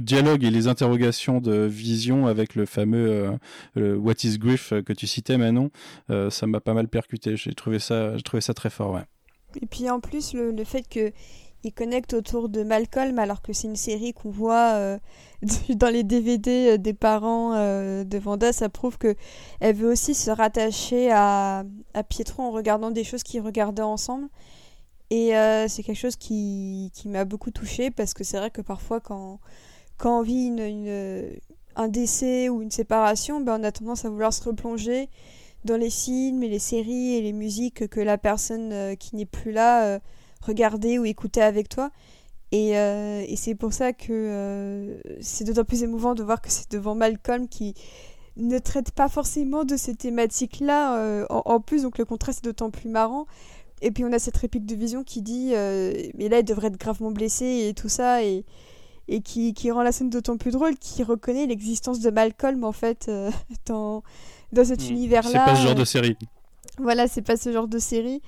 dialogue 0.00 0.44
et 0.44 0.50
les 0.50 0.68
interrogations 0.68 1.40
de 1.40 1.66
Vision 1.66 2.26
avec 2.26 2.54
le 2.54 2.66
fameux 2.66 3.36
euh, 3.76 3.96
What 3.96 4.14
is 4.22 4.38
Grief 4.38 4.72
que 4.86 4.92
tu 4.92 5.06
citais 5.06 5.36
Manon, 5.36 5.70
euh, 6.10 6.30
ça 6.30 6.46
m'a 6.46 6.60
pas 6.60 6.72
mal 6.72 6.88
percuté. 6.88 7.36
J'ai 7.36 7.52
trouvé 7.54 7.80
ça, 7.80 8.16
j'ai 8.16 8.22
trouvé 8.22 8.40
ça 8.40 8.54
très 8.54 8.70
fort. 8.70 9.00
Et 9.60 9.66
puis 9.66 9.90
en 9.90 9.98
plus 9.98 10.34
le, 10.34 10.64
fait 10.64 10.82
que 10.88 11.12
il 11.64 11.72
connecte 11.72 12.14
autour 12.14 12.48
de 12.48 12.62
Malcolm 12.62 13.18
alors 13.18 13.42
que 13.42 13.52
c'est 13.52 13.66
une 13.66 13.76
série 13.76 14.12
qu'on 14.12 14.30
voit 14.30 14.74
euh, 14.74 14.98
dans 15.70 15.92
les 15.92 16.04
DVD 16.04 16.78
des 16.78 16.94
parents 16.94 17.54
de 17.54 18.18
Vanda, 18.18 18.52
ça 18.52 18.68
prouve 18.68 18.98
que 18.98 19.16
elle 19.58 19.74
veut 19.74 19.90
aussi 19.90 20.14
se 20.14 20.30
rattacher 20.30 21.10
à, 21.10 21.64
à 21.94 22.02
Pietro 22.04 22.44
en 22.44 22.52
regardant 22.52 22.92
des 22.92 23.02
choses 23.02 23.24
qu'ils 23.24 23.40
regardaient 23.40 23.82
ensemble. 23.82 24.28
Et 25.10 25.36
euh, 25.36 25.68
c'est 25.68 25.82
quelque 25.82 25.98
chose 25.98 26.16
qui, 26.16 26.90
qui 26.94 27.08
m'a 27.08 27.24
beaucoup 27.24 27.50
touchée 27.50 27.90
parce 27.90 28.12
que 28.12 28.24
c'est 28.24 28.36
vrai 28.36 28.50
que 28.50 28.60
parfois 28.60 29.00
quand, 29.00 29.40
quand 29.96 30.20
on 30.20 30.22
vit 30.22 30.46
une, 30.46 31.30
un 31.76 31.88
décès 31.88 32.48
ou 32.48 32.60
une 32.60 32.70
séparation, 32.70 33.40
ben 33.40 33.58
on 33.60 33.64
a 33.64 33.72
tendance 33.72 34.04
à 34.04 34.10
vouloir 34.10 34.32
se 34.32 34.44
replonger 34.44 35.08
dans 35.64 35.76
les 35.76 35.90
films 35.90 36.42
et 36.42 36.48
les 36.48 36.58
séries 36.58 37.14
et 37.14 37.22
les 37.22 37.32
musiques 37.32 37.88
que 37.88 38.00
la 38.00 38.18
personne 38.18 38.72
euh, 38.72 38.94
qui 38.96 39.16
n'est 39.16 39.26
plus 39.26 39.50
là 39.50 39.84
euh, 39.84 39.98
regardait 40.42 40.98
ou 40.98 41.06
écoutait 41.06 41.42
avec 41.42 41.68
toi. 41.68 41.90
Et, 42.50 42.70
et 42.70 43.36
c'est 43.36 43.54
pour 43.54 43.74
ça 43.74 43.92
que 43.92 45.02
c'est 45.20 45.44
d'autant 45.44 45.66
plus 45.66 45.82
émouvant 45.82 46.14
de 46.14 46.22
voir 46.22 46.40
que 46.40 46.50
c'est 46.50 46.70
devant 46.70 46.94
Malcolm 46.94 47.46
qui 47.46 47.74
ne 48.38 48.58
traite 48.58 48.90
pas 48.92 49.10
forcément 49.10 49.64
de 49.64 49.76
ces 49.76 49.94
thématiques-là. 49.94 51.26
En, 51.28 51.42
en, 51.44 51.60
plus, 51.60 51.82
donc 51.82 51.98
le 51.98 52.06
contraste 52.06 52.38
est 52.38 52.48
d'autant 52.48 52.70
plus 52.70 52.88
marrant 52.88 53.26
et 53.82 53.90
puis 53.90 54.04
on 54.04 54.12
a 54.12 54.18
cette 54.18 54.36
réplique 54.36 54.66
de 54.66 54.74
Vision 54.74 55.04
qui 55.04 55.22
dit 55.22 55.50
euh, 55.52 55.92
mais 56.16 56.28
là 56.28 56.40
il 56.40 56.44
devrait 56.44 56.68
être 56.68 56.78
gravement 56.78 57.10
blessé 57.10 57.66
et 57.68 57.74
tout 57.74 57.88
ça 57.88 58.22
et, 58.22 58.44
et 59.08 59.20
qui, 59.20 59.54
qui 59.54 59.70
rend 59.70 59.82
la 59.82 59.92
scène 59.92 60.10
d'autant 60.10 60.36
plus 60.36 60.50
drôle 60.50 60.76
qui 60.76 61.02
reconnaît 61.02 61.46
l'existence 61.46 62.00
de 62.00 62.10
Malcolm 62.10 62.64
en 62.64 62.72
fait 62.72 63.06
euh, 63.08 63.30
dans, 63.66 64.02
dans 64.52 64.64
cet 64.64 64.88
mmh. 64.88 64.92
univers-là. 64.92 65.44
C'est 65.44 65.52
pas 65.52 65.56
ce 65.56 65.66
genre 65.66 65.74
de 65.74 65.84
série. 65.84 66.16
Voilà, 66.78 67.08
c'est 67.08 67.22
pas 67.22 67.36
ce 67.36 67.52
genre 67.52 67.66
de 67.66 67.78
série. 67.78 68.22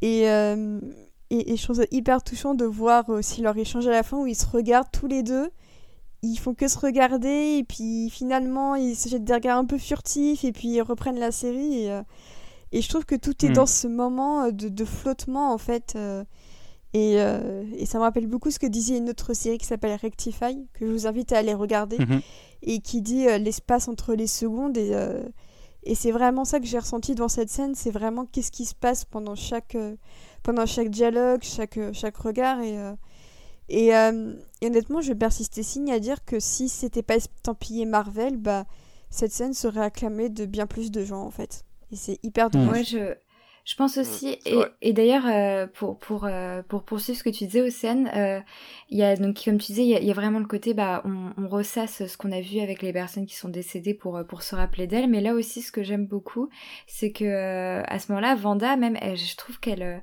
Et, 0.00 0.30
euh, 0.30 0.80
et, 1.28 1.52
et, 1.52 1.56
je 1.56 1.62
trouve 1.62 1.76
ça 1.76 1.84
hyper 1.90 2.22
touchant 2.22 2.54
de 2.54 2.64
voir 2.64 3.08
aussi 3.10 3.42
leur 3.42 3.56
échange 3.58 3.86
à 3.86 3.90
la 3.90 4.02
fin 4.02 4.16
où 4.16 4.26
ils 4.26 4.36
se 4.36 4.46
regardent 4.46 4.90
tous 4.90 5.06
les 5.06 5.22
deux. 5.22 5.50
Ils 6.22 6.36
font 6.36 6.54
que 6.54 6.68
se 6.68 6.78
regarder 6.78 7.58
et 7.58 7.64
puis 7.64 8.10
finalement 8.10 8.74
ils 8.74 8.94
se 8.94 9.08
jettent 9.08 9.24
des 9.24 9.32
regards 9.32 9.58
un 9.58 9.64
peu 9.64 9.78
furtifs 9.78 10.44
et 10.44 10.52
puis 10.52 10.68
ils 10.68 10.82
reprennent 10.82 11.18
la 11.18 11.32
série. 11.32 11.84
Et, 11.84 12.00
et 12.72 12.82
je 12.82 12.88
trouve 12.88 13.04
que 13.04 13.16
tout 13.16 13.44
est 13.44 13.50
mm. 13.50 13.54
dans 13.54 13.66
ce 13.66 13.88
moment 13.88 14.44
euh, 14.44 14.50
de, 14.52 14.68
de, 14.68 14.84
flottement, 14.84 15.52
en 15.52 15.58
fait. 15.58 15.94
Euh, 15.96 16.24
et, 16.92 17.20
euh, 17.20 17.64
et, 17.76 17.86
ça 17.86 17.98
me 17.98 18.02
rappelle 18.02 18.26
beaucoup 18.26 18.50
ce 18.50 18.58
que 18.58 18.66
disait 18.66 18.98
une 18.98 19.10
autre 19.10 19.34
série 19.34 19.58
qui 19.58 19.66
s'appelle 19.66 19.96
Rectify, 20.00 20.66
que 20.74 20.86
je 20.86 20.92
vous 20.92 21.06
invite 21.06 21.32
à 21.32 21.38
aller 21.38 21.54
regarder, 21.54 21.98
mm-hmm. 21.98 22.22
et 22.62 22.80
qui 22.80 23.00
dit 23.00 23.24
l'espace 23.24 23.88
entre 23.88 24.14
les 24.14 24.26
secondes. 24.26 24.76
Et, 24.76 24.92
et 25.84 25.94
c'est 25.94 26.10
vraiment 26.10 26.44
ça 26.44 26.58
que 26.58 26.66
j'ai 26.66 26.78
ressenti 26.78 27.14
dans 27.14 27.28
cette 27.28 27.48
scène. 27.48 27.74
C'est 27.74 27.92
vraiment 27.92 28.26
qu'est-ce 28.26 28.50
qui 28.50 28.64
se 28.64 28.74
passe 28.74 29.04
pendant 29.04 29.36
chaque, 29.36 29.76
pendant 30.42 30.66
chaque 30.66 30.90
dialogue, 30.90 31.42
chaque, 31.42 31.78
chaque 31.92 32.16
regard. 32.16 32.60
Et, 32.60 32.76
et, 33.68 33.86
et, 33.90 34.66
honnêtement, 34.66 35.00
je 35.00 35.12
persiste 35.12 35.62
signe 35.62 35.92
à 35.92 36.00
dire 36.00 36.24
que 36.24 36.40
si 36.40 36.68
c'était 36.68 37.02
pas 37.02 37.16
estampillé 37.16 37.84
Marvel, 37.84 38.36
bah, 38.36 38.66
cette 39.10 39.30
scène 39.30 39.54
serait 39.54 39.80
acclamée 39.80 40.28
de 40.28 40.44
bien 40.44 40.66
plus 40.66 40.90
de 40.90 41.04
gens, 41.04 41.22
en 41.22 41.30
fait. 41.30 41.64
Et 41.92 41.96
c'est 41.96 42.18
hyper 42.22 42.48
mm. 42.48 42.50
dommage. 42.50 42.76
Ouais, 42.76 42.84
je, 42.84 43.14
je 43.64 43.74
pense 43.76 43.98
aussi, 43.98 44.38
et, 44.46 44.58
et 44.80 44.92
d'ailleurs, 44.92 45.26
euh, 45.26 45.66
pour, 45.66 45.98
pour, 45.98 46.24
euh, 46.24 46.62
pour 46.62 46.82
poursuivre 46.82 47.18
ce 47.18 47.22
que 47.22 47.30
tu 47.30 47.44
disais, 47.44 47.60
Océane, 47.60 48.10
euh, 48.16 48.40
il 48.88 48.98
y 48.98 49.02
a, 49.02 49.14
donc, 49.16 49.40
comme 49.44 49.58
tu 49.58 49.66
disais, 49.66 49.84
il 49.84 49.90
y 49.90 49.94
a, 49.94 50.00
y 50.00 50.10
a 50.10 50.14
vraiment 50.14 50.38
le 50.38 50.46
côté, 50.46 50.74
bah, 50.74 51.02
on, 51.04 51.32
on 51.36 51.48
ressasse 51.48 52.06
ce 52.06 52.16
qu'on 52.16 52.32
a 52.32 52.40
vu 52.40 52.60
avec 52.60 52.82
les 52.82 52.92
personnes 52.92 53.26
qui 53.26 53.36
sont 53.36 53.48
décédées 53.48 53.94
pour, 53.94 54.20
pour 54.26 54.42
se 54.42 54.54
rappeler 54.54 54.86
d'elles, 54.86 55.08
mais 55.08 55.20
là 55.20 55.34
aussi, 55.34 55.62
ce 55.62 55.72
que 55.72 55.82
j'aime 55.82 56.06
beaucoup, 56.06 56.48
c'est 56.86 57.12
que 57.12 57.82
à 57.86 57.98
ce 57.98 58.10
moment-là, 58.12 58.34
Vanda, 58.34 58.76
même, 58.76 58.96
elle, 59.00 59.16
je 59.16 59.36
trouve 59.36 59.60
qu'elle 59.60 60.02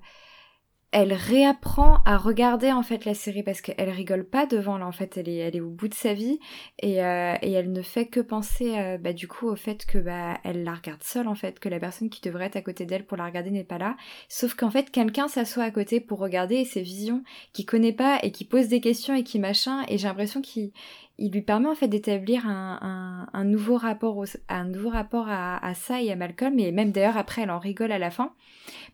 elle 0.99 1.14
réapprend 1.14 1.99
à 2.06 2.18
regarder 2.18 2.72
en 2.72 2.82
fait 2.82 3.06
la 3.06 3.14
série 3.14 3.44
parce 3.44 3.61
qu'elle 3.61 3.91
rigole 3.91 4.24
pas 4.24 4.48
devant 4.48 4.80
là 4.80 4.88
en 4.88 4.91
fait 4.91 5.15
elle 5.15 5.30
est 5.30 5.61
au 5.61 5.69
bout 5.69 5.88
de 5.88 5.94
sa 5.94 6.15
vie 6.15 6.40
et, 6.80 7.03
euh, 7.03 7.36
et 7.44 7.52
elle 7.52 7.72
ne 7.72 7.84
fait 7.84 8.07
que 8.07 8.19
penser 8.19 8.76
euh, 8.80 8.98
bah, 8.98 9.14
du 9.14 9.28
coup 9.28 9.48
au 9.48 9.56
fait 9.56 9.86
que 9.86 9.99
bah 9.99 10.40
elle 10.44 10.64
la 10.64 10.74
regarde 10.74 11.03
seule 11.03 11.28
en 11.28 11.36
fait 11.36 11.60
que 11.60 11.69
la 11.69 11.80
personne 11.80 12.10
qui 12.10 12.19
devrait 12.22 12.45
être 12.45 12.56
à 12.56 12.64
côté 12.64 12.88
d'elle 12.88 13.06
pour 13.06 13.15
la 13.15 13.28
regarder 13.28 13.52
n'est 13.52 13.64
pas 13.64 13.78
là. 13.78 13.95
Sauf 14.28 14.56
qu'en 14.56 14.72
fait 14.72 14.90
quelqu'un 14.90 15.28
s'assoit 15.28 15.65
à 15.65 15.69
côté 15.69 15.99
pour 15.99 16.18
regarder 16.18 16.65
ses 16.65 16.82
visions 16.82 17.24
qui 17.53 17.64
connaît 17.64 17.94
pas 17.94 18.18
et 18.24 18.32
qui 18.32 18.44
pose 18.44 18.68
des 18.68 18.82
questions 18.82 19.14
et 19.14 19.24
qui 19.24 19.38
machin 19.38 19.84
et 19.90 19.99
j'ai 19.99 20.07
l'impression 20.07 20.41
qu'il 20.41 20.72
il 21.19 21.31
lui 21.31 21.41
permet 21.41 21.68
en 21.68 21.76
fait 21.76 21.88
d'établir 21.88 22.48
un, 22.48 22.80
un, 22.81 23.39
un, 23.39 23.44
nouveau 23.44 23.77
rapport 23.77 24.18
au, 24.18 24.26
un 24.49 24.65
nouveau 24.65 24.89
rapport 24.89 25.27
à, 25.30 25.57
à, 25.65 25.73
ça 25.73 26.02
et 26.02 26.11
à 26.11 26.15
Malcolm 26.15 26.57
et 26.60 26.72
même 26.72 26.91
d'ailleurs 26.91 27.18
après 27.18 27.41
elle 27.44 27.52
en 27.52 27.60
rigole 27.60 27.91
à 27.91 27.99
la 27.99 28.11
fin 28.11 28.34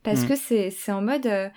parce 0.04 0.24
Mm. 0.24 0.28
que 0.28 0.36
c'est 0.36 0.92
en 0.92 1.02
mode 1.02 1.26
euh, 1.28 1.50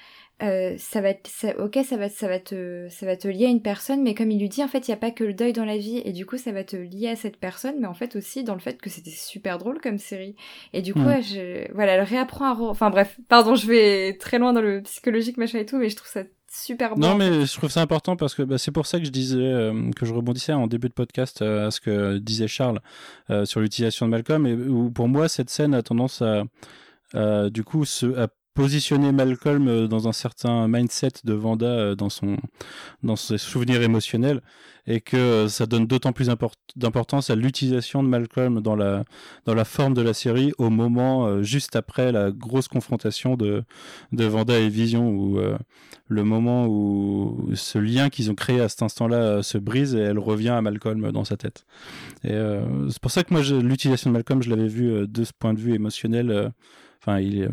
euh, 0.42 0.74
ça 0.78 1.00
va 1.00 1.10
être 1.10 1.26
ça- 1.28 1.56
ok 1.58 1.78
ça 1.88 1.96
va 1.96 2.08
ça 2.10 2.28
va 2.28 2.38
te 2.38 2.88
ça 2.90 3.06
va 3.06 3.16
te 3.16 3.26
lier 3.26 3.46
à 3.46 3.48
une 3.48 3.62
personne 3.62 4.02
mais 4.02 4.14
comme 4.14 4.30
il 4.30 4.38
lui 4.38 4.48
dit 4.50 4.62
en 4.62 4.68
fait 4.68 4.86
il 4.86 4.90
y 4.90 4.94
a 4.94 4.98
pas 4.98 5.10
que 5.10 5.24
le 5.24 5.32
deuil 5.32 5.52
dans 5.54 5.64
la 5.64 5.78
vie 5.78 6.02
et 6.04 6.12
du 6.12 6.26
coup 6.26 6.36
ça 6.36 6.52
va 6.52 6.62
te 6.62 6.76
lier 6.76 7.08
à 7.08 7.16
cette 7.16 7.38
personne 7.38 7.76
mais 7.80 7.86
en 7.86 7.94
fait 7.94 8.16
aussi 8.16 8.44
dans 8.44 8.52
le 8.54 8.60
fait 8.60 8.78
que 8.80 8.90
c'était 8.90 9.10
super 9.10 9.56
drôle 9.58 9.80
comme 9.80 9.96
série 9.98 10.36
et 10.74 10.82
du 10.82 10.92
coup 10.92 11.00
Mm. 11.00 11.22
je, 11.22 11.72
voilà 11.72 11.92
elle 11.94 12.02
réapprend 12.02 12.44
à 12.46 12.54
enfin 12.70 12.90
bref 12.90 13.18
pardon 13.28 13.54
je 13.54 13.66
vais 13.66 14.16
très 14.18 14.38
loin 14.38 14.52
dans 14.52 14.60
le 14.60 14.82
psychologique 14.82 15.38
machin 15.38 15.58
et 15.58 15.64
tout 15.66 15.78
mais 15.78 15.88
je 15.88 15.96
trouve 15.96 16.08
ça 16.10 16.24
super 16.56 16.94
bon. 16.94 17.00
Non, 17.00 17.14
mais 17.14 17.44
je 17.44 17.56
trouve 17.56 17.70
ça 17.70 17.82
important 17.82 18.16
parce 18.16 18.34
que 18.34 18.42
bah, 18.42 18.58
c'est 18.58 18.72
pour 18.72 18.86
ça 18.86 18.98
que 18.98 19.04
je 19.04 19.10
disais 19.10 19.38
euh, 19.38 19.90
que 19.94 20.06
je 20.06 20.14
rebondissais 20.14 20.52
en 20.52 20.66
début 20.66 20.88
de 20.88 20.94
podcast 20.94 21.42
euh, 21.42 21.68
à 21.68 21.70
ce 21.70 21.80
que 21.80 22.18
disait 22.18 22.48
Charles 22.48 22.80
euh, 23.30 23.44
sur 23.44 23.60
l'utilisation 23.60 24.06
de 24.06 24.10
Malcolm. 24.10 24.46
Et 24.46 24.54
où 24.54 24.90
pour 24.90 25.08
moi 25.08 25.28
cette 25.28 25.50
scène 25.50 25.74
a 25.74 25.82
tendance 25.82 26.22
à, 26.22 26.44
à, 27.14 27.50
du 27.50 27.64
coup 27.64 27.84
se, 27.84 28.18
à 28.18 28.28
positionner 28.56 29.12
Malcolm 29.12 29.68
euh, 29.68 29.86
dans 29.86 30.08
un 30.08 30.12
certain 30.12 30.66
mindset 30.66 31.12
de 31.24 31.34
Vanda 31.34 31.66
euh, 31.66 31.94
dans 31.94 32.08
son 32.08 32.38
dans 33.02 33.14
ses 33.14 33.36
souvenirs 33.36 33.82
émotionnels 33.82 34.40
et 34.86 35.00
que 35.02 35.16
euh, 35.16 35.48
ça 35.48 35.66
donne 35.66 35.86
d'autant 35.86 36.12
plus 36.12 36.30
import- 36.30 36.54
d'importance 36.74 37.28
à 37.28 37.34
l'utilisation 37.36 38.02
de 38.02 38.08
Malcolm 38.08 38.62
dans 38.62 38.74
la 38.74 39.04
dans 39.44 39.54
la 39.54 39.66
forme 39.66 39.92
de 39.92 40.00
la 40.00 40.14
série 40.14 40.52
au 40.56 40.70
moment 40.70 41.42
juste 41.42 41.76
après 41.76 42.12
la 42.12 42.30
grosse 42.30 42.66
confrontation 42.66 43.36
de 43.36 43.62
de 44.12 44.24
Vanda 44.24 44.58
et 44.58 44.70
Vision 44.70 45.10
où 45.10 45.38
le 46.08 46.24
moment 46.24 46.66
où 46.66 47.50
ce 47.54 47.78
lien 47.78 48.08
qu'ils 48.08 48.30
ont 48.30 48.34
créé 48.34 48.60
à 48.60 48.68
cet 48.68 48.82
instant-là 48.82 49.42
se 49.42 49.58
brise 49.58 49.94
et 49.94 50.00
elle 50.00 50.18
revient 50.18 50.50
à 50.60 50.62
Malcolm 50.62 51.12
dans 51.12 51.24
sa 51.24 51.36
tête. 51.36 51.66
Et 52.24 52.36
c'est 52.88 53.00
pour 53.00 53.10
ça 53.10 53.22
que 53.22 53.34
moi 53.34 53.42
l'utilisation 53.42 54.10
de 54.10 54.14
Malcolm 54.14 54.42
je 54.42 54.50
l'avais 54.50 54.68
vu 54.68 55.06
de 55.06 55.24
ce 55.24 55.32
point 55.38 55.52
de 55.52 55.60
vue 55.60 55.74
émotionnel. 55.74 56.52
Enfin, 57.06 57.20
il, 57.20 57.42
euh, 57.44 57.48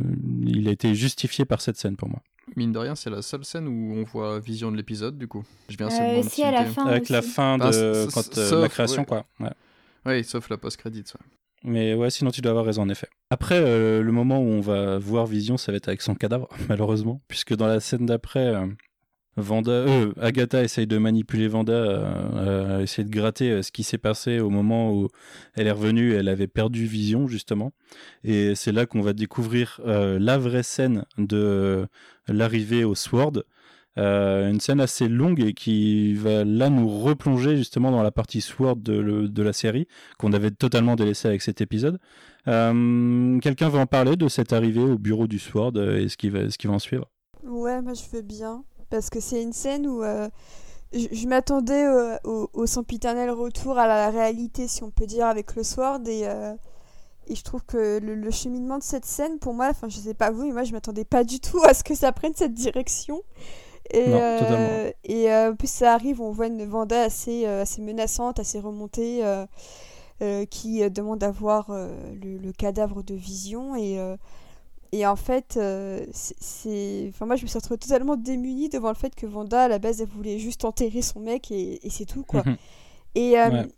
il 0.45 0.67
a 0.67 0.71
été 0.71 0.95
justifié 0.95 1.45
par 1.45 1.61
cette 1.61 1.77
scène 1.77 1.95
pour 1.95 2.09
moi. 2.09 2.21
Mine 2.55 2.71
de 2.71 2.79
rien, 2.79 2.95
c'est 2.95 3.09
la 3.09 3.21
seule 3.21 3.45
scène 3.45 3.67
où 3.67 3.93
on 3.95 4.03
voit 4.03 4.39
vision 4.39 4.71
de 4.71 4.77
l'épisode, 4.77 5.17
du 5.17 5.27
coup. 5.27 5.43
Je 5.69 5.77
viens 5.77 5.87
Euh, 5.87 5.89
seulement 5.91 6.21
de 6.21 6.29
si, 6.29 6.43
à 6.43 6.51
la 6.51 6.65
fin 6.65 6.85
Avec 6.87 7.09
la 7.09 7.21
fin 7.21 7.57
de 7.57 7.63
Ah, 7.63 7.69
s- 7.69 8.09
quand, 8.13 8.37
euh, 8.37 8.49
sauf, 8.49 8.61
la 8.61 8.69
création, 8.69 9.01
ouais. 9.01 9.05
quoi. 9.05 9.25
Ouais. 9.39 9.51
Oui, 10.05 10.23
sauf 10.23 10.49
la 10.49 10.57
post-credit. 10.57 11.03
ouais. 11.15 11.25
Mais 11.65 11.93
ouais, 11.93 12.09
sinon 12.09 12.31
tu 12.31 12.41
dois 12.41 12.49
avoir 12.49 12.65
raison 12.65 12.81
en 12.81 12.89
effet. 12.89 13.07
Après, 13.29 13.55
euh, 13.57 14.01
le 14.01 14.11
moment 14.11 14.39
où 14.39 14.47
on 14.47 14.59
va 14.59 14.97
voir 14.97 15.25
Vision, 15.27 15.55
ça 15.55 15.71
va 15.71 15.77
être 15.77 15.87
avec 15.87 16.01
son 16.01 16.13
cadavre, 16.15 16.49
malheureusement, 16.69 17.21
puisque 17.29 17.55
dans 17.55 17.67
la 17.67 17.79
scène 17.79 18.05
d'après, 18.05 18.47
euh, 18.47 18.67
Vanda, 19.35 19.71
euh, 19.71 20.13
Agatha 20.21 20.63
essaye 20.63 20.87
de 20.87 20.97
manipuler 20.97 21.47
Vanda, 21.47 21.73
euh, 21.73 22.81
essayer 22.81 23.03
de 23.03 23.09
gratter 23.09 23.63
ce 23.63 23.71
qui 23.71 23.83
s'est 23.83 23.97
passé 23.97 24.39
au 24.39 24.49
moment 24.49 24.93
où 24.93 25.09
elle 25.55 25.67
est 25.67 25.71
revenue. 25.71 26.13
Elle 26.13 26.29
avait 26.29 26.47
perdu 26.47 26.85
Vision 26.85 27.27
justement, 27.27 27.73
et 28.23 28.55
c'est 28.55 28.71
là 28.71 28.85
qu'on 28.85 29.01
va 29.01 29.13
découvrir 29.13 29.81
la 29.85 30.37
vraie 30.37 30.63
scène 30.63 31.05
de 31.17 31.87
l'arrivée 32.27 32.83
au 32.83 32.95
Sword. 32.95 33.43
Euh, 33.99 34.49
une 34.49 34.59
scène 34.59 34.79
assez 34.79 35.07
longue 35.07 35.39
et 35.39 35.53
qui 35.53 36.15
va 36.15 36.43
là 36.43 36.69
nous 36.71 36.89
replonger 36.89 37.55
justement 37.55 37.91
dans 37.91 38.01
la 38.01 38.11
partie 38.11 38.41
Sword 38.41 38.77
de, 38.77 39.43
la 39.43 39.53
série 39.53 39.87
qu'on 40.17 40.33
avait 40.33 40.49
totalement 40.49 40.95
délaissé 40.95 41.27
avec 41.27 41.43
cet 41.43 41.61
épisode. 41.61 41.99
Euh, 42.47 43.39
quelqu'un 43.39 43.69
va 43.69 43.79
en 43.79 43.85
parler 43.85 44.15
de 44.15 44.27
cette 44.27 44.51
arrivée 44.51 44.81
au 44.81 44.97
bureau 44.97 45.27
du 45.27 45.37
Sword 45.37 45.77
et 45.77 46.09
ce 46.09 46.17
qui 46.17 46.29
va, 46.29 46.49
ce 46.49 46.57
qui 46.57 46.67
va 46.67 46.73
en 46.73 46.79
suivre 46.79 47.09
Ouais, 47.43 47.81
moi 47.81 47.93
je 47.93 48.03
veux 48.15 48.23
bien 48.23 48.63
parce 48.93 49.09
que 49.09 49.19
c'est 49.19 49.41
une 49.41 49.53
scène 49.53 49.87
où 49.87 50.03
euh, 50.03 50.29
je, 50.93 51.27
m'attendais 51.27 51.87
au, 52.23 52.49
au, 52.53 52.65
sempiternel 52.67 53.31
retour 53.31 53.77
à 53.77 53.87
la 53.87 54.09
réalité, 54.09 54.67
si 54.67 54.83
on 54.83 54.91
peut 54.91 55.07
dire, 55.07 55.25
avec 55.25 55.55
le 55.55 55.63
Sword 55.63 56.07
et 56.07 56.27
et 57.27 57.35
je 57.35 57.43
trouve 57.43 57.63
que 57.63 57.99
le, 57.99 58.31
cheminement 58.31 58.77
de 58.77 58.83
cette 58.83 59.05
scène, 59.05 59.39
pour 59.39 59.53
moi, 59.53 59.69
enfin 59.69 59.87
je 59.87 59.97
sais 59.97 60.13
pas 60.13 60.31
vous, 60.31 60.45
mais 60.45 60.51
moi 60.51 60.63
je 60.63 60.73
m'attendais 60.73 61.05
pas 61.05 61.23
du 61.23 61.39
tout 61.39 61.61
à 61.63 61.73
ce 61.73 61.83
que 61.83 61.95
ça 61.95 62.11
prenne 62.11 62.33
cette 62.35 62.53
direction. 62.53 63.21
Et, 63.91 64.05
euh, 64.07 64.91
et 65.03 65.31
euh, 65.31 65.51
plus 65.53 65.69
ça 65.69 65.93
arrive, 65.93 66.21
on 66.21 66.31
voit 66.31 66.47
une 66.47 66.65
Vanda 66.65 67.01
assez, 67.01 67.45
euh, 67.45 67.63
assez 67.63 67.81
menaçante, 67.81 68.39
assez 68.39 68.59
remontée, 68.59 69.23
qui 70.49 70.89
demande 70.89 71.23
à 71.23 71.31
voir 71.31 71.69
le, 71.71 72.51
cadavre 72.53 73.03
de 73.03 73.13
Vision. 73.13 73.75
Et, 73.75 73.99
et 74.95 75.05
en 75.05 75.15
fait, 75.15 75.59
c'est, 76.11 77.05
enfin, 77.09 77.25
moi 77.25 77.35
je 77.35 77.43
me 77.43 77.47
suis 77.47 77.57
retrouvée 77.57 77.79
totalement 77.79 78.15
démunie 78.15 78.69
devant 78.69 78.89
le 78.89 78.95
fait 78.95 79.15
que 79.15 79.25
Vanda, 79.25 79.63
à 79.63 79.67
la 79.67 79.79
base, 79.79 80.01
elle 80.01 80.07
voulait 80.07 80.39
juste 80.39 80.65
enterrer 80.65 81.01
son 81.01 81.19
mec 81.19 81.51
et, 81.51 81.85
et 81.85 81.89
c'est 81.89 82.05
tout, 82.05 82.23
quoi. 82.23 82.43
Mhm. 82.45 82.57
et, 83.15 83.33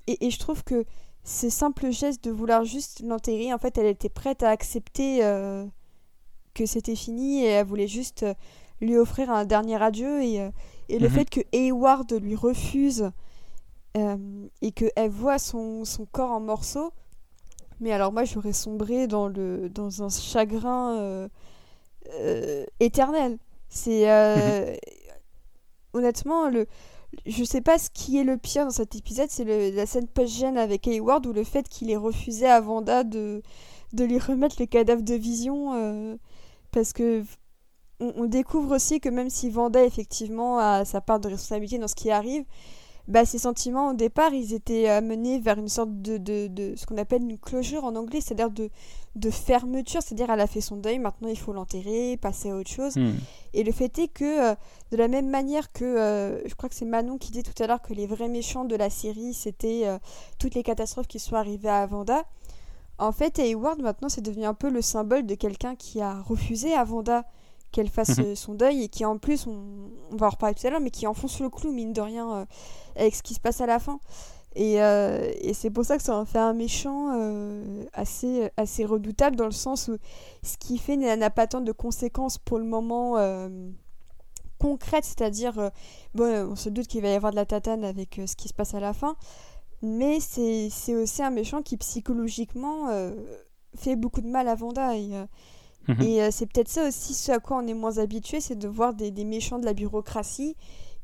et, 0.08 0.26
et, 0.28 0.30
je 0.30 0.40
trouve 0.40 0.64
que 0.64 0.86
ce 1.24 1.50
simple 1.50 1.92
geste 1.92 2.24
de 2.24 2.32
vouloir 2.32 2.66
juste 2.66 3.02
l'enterrer, 3.02 3.54
en 3.54 3.58
fait, 3.58 3.78
elle 3.78 3.88
était 3.88 4.10
prête 4.10 4.44
à 4.44 4.50
accepter 4.50 5.20
que 6.54 6.66
c'était 6.66 6.96
fini 6.96 7.44
et 7.44 7.48
elle 7.48 7.66
voulait 7.66 7.88
juste 7.88 8.26
lui 8.82 8.98
offrir 8.98 9.30
un 9.30 9.46
dernier 9.46 9.82
adieu 9.82 10.24
et, 10.24 10.42
euh, 10.42 10.50
et 10.90 11.00
le 11.00 11.08
mhm. 11.08 11.14
fait 11.14 11.30
que 11.30 11.42
Hayward 11.54 12.12
lui 12.22 12.36
refuse 12.36 13.12
euh, 13.98 14.48
et 14.62 14.72
qu'elle 14.72 15.10
voit 15.10 15.40
son, 15.40 15.86
son, 15.86 16.06
corps 16.06 16.32
en 16.32 16.40
morceaux, 16.40 16.92
mais 17.80 17.92
alors 17.92 18.12
moi 18.12 18.24
j'aurais 18.24 18.54
sombré 18.54 19.08
dans, 19.08 19.28
le, 19.28 19.70
dans 19.70 20.04
un 20.04 20.10
chagrin 20.10 20.96
euh, 20.96 22.66
éternel. 22.80 23.38
C'est 23.70 24.06
mhm. 24.06 24.78
honnêtement 25.94 26.50
le 26.50 26.68
je 27.26 27.46
sais 27.46 27.62
pas 27.62 27.78
ce 27.78 27.90
qui 27.90 28.18
est 28.18 28.26
le 28.26 28.38
pire 28.38 28.66
dans 28.66 28.72
cet 28.72 28.94
épisode, 28.96 29.30
c'est 29.30 29.72
la 29.72 29.86
scène 29.86 30.08
post-gène 30.08 30.58
avec 30.58 30.86
Hayward 30.86 31.26
ou 31.26 31.32
le 31.32 31.46
fait 31.46 31.70
qu'il 31.70 31.90
ait 31.90 31.96
refusé 31.96 32.46
à 32.46 32.60
Vanda 32.60 33.06
de, 33.06 33.42
de 33.94 34.04
lui 34.04 34.20
remettre 34.20 34.58
le 34.60 34.66
cadavre 34.66 35.02
de 35.02 35.14
vision 35.14 36.18
parce 36.72 36.92
que 36.92 37.24
on, 38.00 38.26
découvre 38.26 38.76
aussi 38.76 39.00
que 39.00 39.10
même 39.10 39.30
si 39.30 39.50
Vanda 39.50 39.84
effectivement 39.84 40.60
a 40.60 40.86
sa 40.86 41.02
part 41.02 41.20
de 41.20 41.30
responsabilité 41.30 41.78
dans 41.78 41.88
ce 41.88 41.96
qui 41.96 42.12
arrive, 42.12 42.44
bah, 43.08 43.26
ses 43.26 43.38
sentiments 43.38 43.90
au 43.90 43.94
départ 43.94 44.34
ils 44.34 44.54
étaient 44.54 44.88
amenés 44.88 45.40
vers 45.40 45.60
une 45.60 45.70
sorte 45.70 46.02
de, 46.02 46.18
de, 46.18 46.74
ce 46.76 46.86
qu'on 46.86 46.98
appelle 46.98 47.22
une 47.22 47.38
closure 47.38 47.84
en 47.84 47.96
anglais, 47.96 48.20
c'est-à-dire 48.22 48.50
de, 48.50 48.70
de 49.16 49.30
fermeture, 49.30 50.02
c'est-à-dire 50.02 50.30
elle 50.30 50.42
a 50.42 50.48
fait 50.48 50.62
son 50.62 50.78
deuil, 50.78 51.00
maintenant 51.00 51.30
il 51.30 51.38
faut 51.38 51.54
l'enterrer, 51.54 52.18
passer 52.18 52.50
à 52.50 52.56
autre 52.56 52.72
chose. 52.72 52.96
Hmm. 52.96 53.14
Et 53.54 53.64
le 53.64 53.72
fait 53.72 53.98
est 54.00 54.08
que 54.08 54.52
euh, 54.52 54.56
de 54.92 54.98
la 54.98 55.08
même 55.08 55.30
manière 55.30 55.72
que 55.72 55.86
euh, 55.86 56.48
je 56.48 56.56
crois 56.56 56.68
que 56.68 56.76
c'est 56.76 56.86
Manon 56.86 57.18
qui 57.18 57.32
dit 57.32 57.44
tout 57.44 57.64
à 57.64 57.68
l'heure 57.68 57.82
que 57.82 57.94
les 57.94 58.08
vrais 58.08 58.28
méchants 58.28 58.66
de 58.66 58.76
la 58.76 58.90
série 58.90 59.34
c'était 59.34 59.84
euh, 59.86 59.98
toutes 60.40 60.56
les 60.56 60.64
catastrophes 60.64 61.08
qui 61.08 61.20
sont 61.20 61.36
arrivées 61.36 61.70
à 61.70 61.86
Vanda. 61.86 62.26
En 62.98 63.12
fait, 63.12 63.40
Hayward 63.40 63.82
maintenant 63.82 64.10
c'est 64.10 64.22
devenu 64.22 64.46
un 64.46 64.54
peu 64.54 64.70
le 64.70 64.82
symbole 64.82 65.26
de 65.26 65.36
quelqu'un 65.36 65.76
qui 65.76 66.02
a 66.02 66.22
refusé 66.22 66.74
à 66.74 66.84
Vanda 66.84 67.26
qu'elle 67.72 67.90
fasse 67.90 68.18
mhm. 68.18 68.26
euh, 68.26 68.36
son 68.36 68.54
deuil 68.54 68.84
et 68.84 68.90
qui 68.90 69.06
en 69.06 69.18
plus, 69.18 69.48
on, 69.48 69.90
va 70.12 70.28
en 70.28 70.30
reparler 70.30 70.56
tout 70.56 70.66
à 70.66 70.70
l'heure, 70.70 70.80
mais 70.80 70.92
qui 70.92 71.08
enfonce 71.08 71.40
le 71.40 71.50
clou, 71.50 71.72
mine 71.72 71.94
de 71.94 72.02
rien, 72.02 72.34
euh, 72.34 72.46
avec 72.96 73.16
ce 73.16 73.24
qui 73.24 73.34
se 73.34 73.40
passe 73.40 73.62
à 73.62 73.66
la 73.66 73.80
fin. 73.80 74.00
Et, 74.56 74.82
euh, 74.82 75.34
et 75.42 75.54
c'est 75.54 75.70
pour 75.70 75.84
ça 75.84 75.98
que 75.98 76.04
ça 76.04 76.16
en 76.16 76.24
fait 76.24 76.40
un 76.40 76.54
méchant 76.54 77.12
assez, 77.92 78.50
assez 78.56 78.86
redoutable 78.86 79.36
dans 79.36 79.46
le 79.46 79.52
sens 79.52 79.90
où 79.90 79.98
ce 80.44 80.58
qu'il 80.58 80.80
fait 80.80 80.96
n'a 80.96 81.30
pas 81.30 81.46
tant 81.46 81.60
de 81.60 81.74
conséquences 81.74 82.38
pour 82.38 82.58
le 82.58 82.64
moment 82.64 83.18
concrètes, 84.58 85.04
c'est-à-dire, 85.04 85.72
bon, 86.14 86.52
on 86.52 86.56
se 86.56 86.70
doute 86.70 86.88
qu'il 86.88 87.02
va 87.02 87.10
y 87.10 87.16
avoir 87.16 87.34
de 87.34 87.36
la 87.36 87.46
tatane 87.46 87.84
avec 87.84 88.22
ce 88.26 88.38
qui 88.38 88.48
se 88.48 88.54
passe 88.54 88.74
à 88.74 88.80
la 88.80 88.94
fin, 88.94 89.18
mais 89.82 90.22
c'est 90.22 90.96
aussi 90.96 91.22
un 91.22 91.32
méchant 91.32 91.62
qui 91.62 91.76
psychologiquement 91.76 92.88
fait 93.76 93.98
beaucoup 93.98 94.22
de 94.22 94.30
mal 94.30 94.48
à 94.48 94.56
Vanda. 94.56 94.96
Et, 94.96 95.12
Mhm. 95.88 96.02
Et 96.02 96.22
euh, 96.22 96.30
c'est 96.32 96.46
peut-être 96.46 96.70
ça 96.70 96.88
aussi 96.88 97.14
ce 97.14 97.32
à 97.32 97.40
quoi 97.40 97.58
on 97.58 97.68
est 97.68 97.74
moins 97.74 97.98
habitué, 97.98 98.40
c'est 98.42 98.58
de 98.58 98.68
voir 98.68 98.94
des, 98.94 99.12
des, 99.12 99.24
méchants 99.24 99.60
de 99.60 99.66
la 99.66 99.74
bureaucratie 99.74 100.56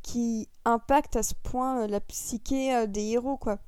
qui 0.01 0.47
impactent 0.65 1.15
à 1.15 1.23
ce 1.23 1.33
point 1.43 1.83
euh, 1.83 1.87
la 1.87 1.99
psyché 1.99 2.75
euh, 2.75 2.87
des 2.87 3.01
héros, 3.01 3.37
quoi. 3.37 3.59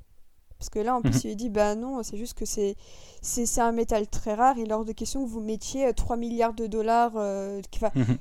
Parce 0.57 0.69
que 0.69 0.79
là, 0.79 0.95
en 0.95 1.01
plus, 1.01 1.25
mhm. 1.25 1.31
il 1.31 1.35
dit, 1.35 1.49
bah 1.49 1.75
non, 1.75 2.01
c'est 2.03 2.17
juste 2.17 2.35
que 2.35 2.45
c'est, 2.45 2.75
c'est, 3.21 3.59
un 3.59 3.73
métal 3.73 4.07
très 4.07 4.33
rare, 4.33 4.57
et 4.57 4.65
lors 4.65 4.85
de 4.85 4.93
question 4.93 5.23
que 5.25 5.29
vous 5.29 5.41
mettiez 5.41 5.93
3 5.93 6.15
milliards 6.15 6.53
de 6.53 6.67
dollars. 6.67 7.13
Mhm. 7.15 8.17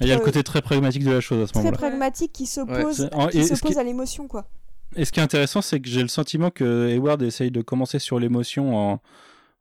il 0.00 0.06
y 0.06 0.12
a 0.12 0.16
le 0.16 0.24
côté 0.24 0.42
très 0.42 0.62
pragmatique 0.62 1.04
de 1.04 1.10
la 1.10 1.20
chose 1.20 1.42
à 1.42 1.46
ce 1.46 1.58
moment-là. 1.58 1.76
Très 1.76 1.88
pragmatique 1.88 2.32
qui 2.32 2.46
s'oppose, 2.46 3.10
qui 3.62 3.78
à 3.78 3.82
l'émotion, 3.82 4.26
quoi. 4.26 4.46
Et 4.96 5.04
ce 5.04 5.12
qui 5.12 5.20
est 5.20 5.22
intéressant, 5.22 5.62
c'est 5.62 5.80
que 5.80 5.88
j'ai 5.88 6.02
le 6.02 6.08
sentiment 6.08 6.50
que 6.50 6.88
Hayward 6.88 7.22
essaye 7.22 7.50
de 7.50 7.62
commencer 7.62 7.98
sur 7.98 8.18
l'émotion 8.18 8.76
en, 8.76 9.00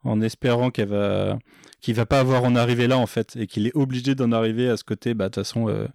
en 0.03 0.21
espérant 0.21 0.71
qu'elle 0.71 0.89
va 0.89 1.37
qu'il 1.81 1.95
va 1.95 2.05
pas 2.05 2.19
avoir 2.19 2.43
en 2.43 2.55
arriver 2.55 2.87
là 2.87 2.97
en 2.97 3.07
fait 3.07 3.35
et 3.35 3.47
qu'il 3.47 3.67
est 3.67 3.75
obligé 3.75 4.15
d'en 4.15 4.31
arriver 4.31 4.69
à 4.69 4.77
ce 4.77 4.83
côté 4.83 5.13
bah 5.13 5.25
de 5.25 5.33
toute 5.33 5.43
façon 5.43 5.67
euh, 5.67 5.87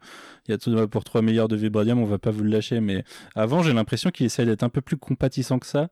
il 0.47 0.51
y 0.51 0.55
a 0.55 0.59
tout 0.59 0.89
pour 0.89 1.05
3 1.05 1.23
milliards 1.23 1.49
de 1.49 1.57
vibranium 1.57 1.99
on 2.01 2.05
va 2.05 2.19
pas 2.19 2.31
vous 2.31 2.43
le 2.43 2.51
lâcher 2.51 2.81
mais 2.81 3.05
avant 3.35 3.63
j'ai 3.63 3.73
l'impression 3.73 4.11
qu'il 4.11 4.27
essaie 4.27 4.45
d'être 4.45 4.63
un 4.65 4.69
peu 4.69 4.81
plus 4.81 4.97
compatissant 4.97 5.59
que 5.59 5.67
ça 5.67 5.89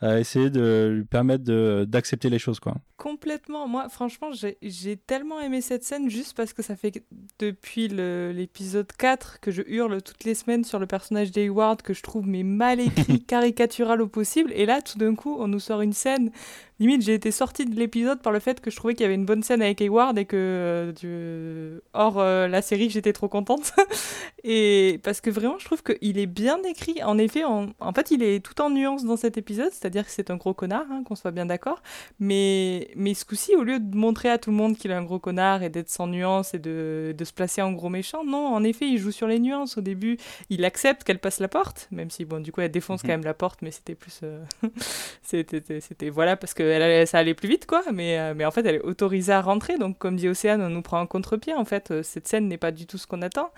à 0.00 0.20
essayer 0.20 0.48
de 0.48 0.92
lui 0.98 1.04
permettre 1.04 1.44
d'accepter 1.84 2.30
les 2.30 2.38
choses 2.38 2.60
quoi. 2.60 2.76
Complètement. 2.96 3.66
Moi 3.66 3.88
franchement 3.88 4.30
j'ai 4.32 4.96
tellement 4.96 5.40
aimé 5.40 5.60
cette 5.60 5.82
scène 5.82 6.08
juste 6.08 6.36
parce 6.36 6.52
que 6.52 6.62
ça 6.62 6.76
fait 6.76 7.02
depuis 7.38 7.88
l'épisode 7.88 8.90
4 8.96 9.40
que 9.40 9.50
je 9.50 9.62
hurle 9.66 10.00
toutes 10.02 10.24
les 10.24 10.34
semaines 10.34 10.64
sur 10.64 10.78
le 10.78 10.86
personnage 10.86 11.32
d'Hayward 11.32 11.82
que 11.82 11.94
je 11.94 12.02
trouve 12.02 12.26
mais 12.28 12.44
mal 12.44 12.80
écrit, 12.80 13.22
caricatural 13.26 14.00
au 14.00 14.06
possible 14.06 14.52
et 14.54 14.66
là 14.66 14.82
tout 14.82 14.98
d'un 14.98 15.14
coup 15.14 15.36
on 15.38 15.48
nous 15.48 15.60
sort 15.60 15.80
une 15.80 15.92
scène 15.92 16.30
limite 16.80 17.02
j'ai 17.02 17.14
été 17.14 17.30
sortie 17.30 17.64
de 17.64 17.74
l'épisode 17.74 18.20
par 18.22 18.32
le 18.32 18.38
fait 18.38 18.60
que 18.60 18.70
je 18.70 18.76
trouvais 18.76 18.94
qu'il 18.94 19.02
y 19.02 19.06
avait 19.06 19.14
une 19.14 19.24
bonne 19.24 19.42
scène 19.42 19.62
avec 19.62 19.80
Hayward 19.80 20.16
et 20.18 20.24
que 20.24 20.94
euh, 21.04 21.80
hors 21.92 22.18
euh, 22.18 22.46
la 22.48 22.62
série 22.62 22.90
j'étais 22.90 23.12
trop 23.12 23.28
contente. 23.28 23.72
Et 24.44 25.00
parce 25.02 25.20
que 25.20 25.30
vraiment 25.30 25.58
je 25.58 25.64
trouve 25.64 25.82
qu'il 25.82 26.18
est 26.18 26.26
bien 26.26 26.62
écrit. 26.62 27.02
En 27.02 27.18
effet 27.18 27.44
en, 27.44 27.66
en 27.80 27.92
fait 27.92 28.10
il 28.10 28.22
est 28.22 28.44
tout 28.44 28.60
en 28.60 28.70
nuance 28.70 29.04
dans 29.04 29.16
cet 29.16 29.36
épisode 29.36 29.70
c'est-à-dire 29.72 30.04
que 30.04 30.12
c'est 30.12 30.30
un 30.30 30.36
gros 30.36 30.54
connard 30.54 30.86
hein, 30.90 31.02
qu'on 31.04 31.16
soit 31.16 31.32
bien 31.32 31.46
d'accord. 31.46 31.82
Mais 32.20 32.90
mais 32.94 33.14
ce 33.14 33.24
coup-ci 33.24 33.56
au 33.56 33.64
lieu 33.64 33.80
de 33.80 33.96
montrer 33.96 34.30
à 34.30 34.38
tout 34.38 34.50
le 34.50 34.56
monde 34.56 34.76
qu'il 34.76 34.90
est 34.90 34.94
un 34.94 35.02
gros 35.02 35.18
connard 35.18 35.62
et 35.62 35.70
d'être 35.70 35.90
sans 35.90 36.06
nuance 36.06 36.54
et 36.54 36.58
de, 36.58 37.14
de 37.16 37.24
se 37.24 37.32
placer 37.32 37.62
en 37.62 37.72
gros 37.72 37.88
méchant 37.88 38.24
non 38.24 38.46
en 38.46 38.62
effet 38.62 38.86
il 38.86 38.98
joue 38.98 39.12
sur 39.12 39.26
les 39.26 39.40
nuances. 39.40 39.78
Au 39.78 39.80
début 39.80 40.16
il 40.48 40.64
accepte 40.64 41.02
qu'elle 41.02 41.18
passe 41.18 41.40
la 41.40 41.48
porte 41.48 41.88
même 41.90 42.10
si 42.10 42.24
bon 42.24 42.40
du 42.40 42.52
coup 42.52 42.60
elle 42.60 42.70
défonce 42.70 43.02
mhm. 43.02 43.06
quand 43.08 43.14
même 43.14 43.24
la 43.24 43.34
porte 43.34 43.62
mais 43.62 43.72
c'était 43.72 43.94
plus 43.96 44.20
euh, 44.22 44.44
c'était 45.22 45.80
c'était 45.80 46.10
voilà 46.10 46.36
parce 46.36 46.54
que 46.54 46.67
elle, 46.70 47.06
ça 47.06 47.18
allait 47.18 47.34
plus 47.34 47.48
vite, 47.48 47.66
quoi. 47.66 47.82
Mais, 47.92 48.18
euh, 48.18 48.34
mais 48.36 48.44
en 48.44 48.50
fait, 48.50 48.64
elle 48.66 48.76
est 48.76 48.80
autorisée 48.80 49.32
à 49.32 49.40
rentrer. 49.40 49.78
Donc, 49.78 49.98
comme 49.98 50.16
dit 50.16 50.28
Océane, 50.28 50.62
on 50.62 50.68
nous 50.68 50.82
prend 50.82 51.00
en 51.00 51.06
contre-pied. 51.06 51.54
En 51.54 51.64
fait, 51.64 51.90
euh, 51.90 52.02
cette 52.02 52.28
scène 52.28 52.48
n'est 52.48 52.58
pas 52.58 52.70
du 52.70 52.86
tout 52.86 52.98
ce 52.98 53.06
qu'on 53.06 53.22
attend. 53.22 53.50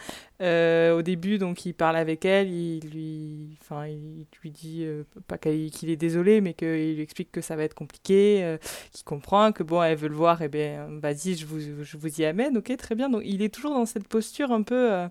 Euh, 0.42 0.96
au 0.96 1.02
début, 1.02 1.38
donc, 1.38 1.66
il 1.66 1.74
parle 1.74 1.96
avec 1.96 2.24
elle. 2.24 2.50
Il 2.50 2.88
lui, 2.90 3.56
enfin, 3.60 3.86
il 3.86 4.26
lui 4.42 4.50
dit 4.50 4.86
pas 5.26 5.38
qu'il 5.38 5.90
est 5.90 5.96
désolé, 5.96 6.40
mais 6.40 6.54
qu'il 6.54 6.94
lui 6.94 7.02
explique 7.02 7.32
que 7.32 7.40
ça 7.40 7.56
va 7.56 7.64
être 7.64 7.74
compliqué, 7.74 8.56
qu'il 8.92 9.04
comprend, 9.04 9.52
que 9.52 9.62
bon, 9.62 9.82
elle 9.82 9.96
veut 9.96 10.08
le 10.08 10.14
voir. 10.14 10.42
Et 10.42 10.46
eh 10.46 10.48
bien, 10.48 10.88
vas-y, 11.00 11.36
je 11.36 11.46
vous, 11.46 11.60
je 11.60 11.96
vous 11.96 12.20
y 12.20 12.24
amène. 12.24 12.58
Ok, 12.58 12.74
très 12.76 12.94
bien. 12.94 13.08
Donc, 13.08 13.22
il 13.24 13.42
est 13.42 13.54
toujours 13.54 13.74
dans 13.74 13.86
cette 13.86 14.08
posture 14.08 14.52
un 14.52 14.62
peu. 14.62 15.08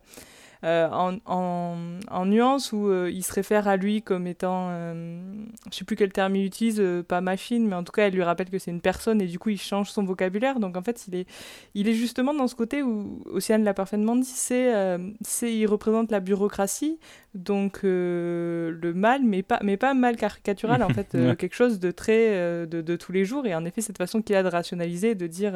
Euh, 0.65 0.89
en, 0.91 1.17
en, 1.25 2.25
nuance 2.25 2.73
où 2.73 2.89
euh, 2.89 3.09
il 3.09 3.23
se 3.23 3.31
réfère 3.31 3.69
à 3.69 3.77
lui 3.77 4.01
comme 4.01 4.27
étant, 4.27 4.67
euh, 4.71 5.45
je 5.71 5.77
sais 5.77 5.85
plus 5.85 5.95
quel 5.95 6.11
terme 6.11 6.35
il 6.35 6.45
utilise, 6.45 6.83
pas 7.07 7.21
machine, 7.21 7.65
mais 7.65 7.75
en 7.75 7.83
tout 7.85 7.93
cas, 7.93 8.07
elle 8.07 8.13
lui 8.13 8.23
rappelle 8.23 8.49
que 8.49 8.59
c'est 8.59 8.71
une 8.71 8.81
personne 8.81 9.21
et 9.21 9.27
du 9.27 9.39
coup, 9.39 9.49
il 9.51 9.59
change 9.59 9.89
son 9.89 10.03
vocabulaire. 10.03 10.59
Donc 10.59 10.75
en 10.75 10.81
fait, 10.81 11.07
il 11.07 11.15
est, 11.15 11.27
il 11.75 11.87
est 11.87 11.93
justement 11.93 12.33
dans 12.33 12.47
ce 12.47 12.55
côté 12.55 12.83
où 12.83 13.23
Océane 13.31 13.63
l'a 13.63 13.73
parfaitement 13.73 14.17
dit, 14.17 14.25
c'est, 14.25 14.99
il 15.43 15.65
représente 15.65 16.11
la 16.11 16.19
bureaucratie, 16.19 16.99
Donc 17.35 17.81
le 17.83 18.91
mal, 18.95 19.23
mais 19.23 19.43
pas, 19.43 19.59
mais 19.63 19.77
pas 19.77 19.93
mal 19.93 20.15
caricatural, 20.15 20.81
en 20.83 20.89
fait, 20.93 21.11
quelque 21.37 21.55
chose 21.55 21.79
de 21.79 21.91
très 21.91 22.65
de, 22.65 22.81
de, 22.81 22.95
tous 22.95 23.11
les 23.11 23.25
jours. 23.25 23.45
Et 23.45 23.53
en 23.53 23.65
effet, 23.65 23.81
cette 23.81 23.97
façon 23.97 24.21
qu'il 24.21 24.35
a 24.35 24.43
de 24.43 24.47
rationaliser, 24.47 25.15
de 25.15 25.27
dire 25.27 25.53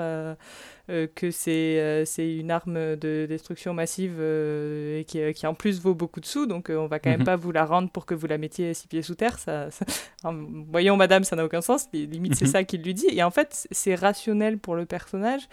que 0.87 1.31
c'est 1.31 2.03
c'est 2.05 2.35
une 2.35 2.51
arme 2.51 2.95
de 2.95 3.25
destruction 3.27 3.73
massive 3.73 4.21
et 4.21 5.05
qui, 5.07 5.33
qui, 5.33 5.47
en 5.47 5.55
plus 5.55 5.81
vaut 5.81 5.95
beaucoup 5.95 6.19
de 6.19 6.25
sous, 6.25 6.45
donc 6.45 6.69
on 6.69 6.87
va 6.87 6.99
quand 6.99 7.09
même 7.09 7.21
mhm. 7.21 7.25
pas 7.25 7.35
vous 7.35 7.51
la 7.51 7.65
rendre 7.65 7.89
pour 7.89 8.05
que 8.05 8.13
vous 8.13 8.27
la 8.27 8.37
mettiez 8.37 8.73
six 8.73 8.87
pieds 8.87 9.01
sous 9.01 9.15
terre. 9.15 9.39
Ça, 9.39 9.69
voyons, 10.23 10.95
madame, 10.95 11.23
ça 11.23 11.35
n'a 11.35 11.45
aucun 11.45 11.61
sens. 11.61 11.87
Limite, 11.93 12.35
c'est 12.35 12.45
mhm. 12.45 12.51
ça 12.51 12.63
qu'il 12.63 12.81
lui 12.81 12.93
dit. 12.93 13.07
Et 13.09 13.23
en 13.23 13.31
fait, 13.31 13.67
c'est 13.71 13.95
rationnel 13.95 14.57
pour 14.57 14.75
le 14.75 14.85
personnage. 14.85 15.47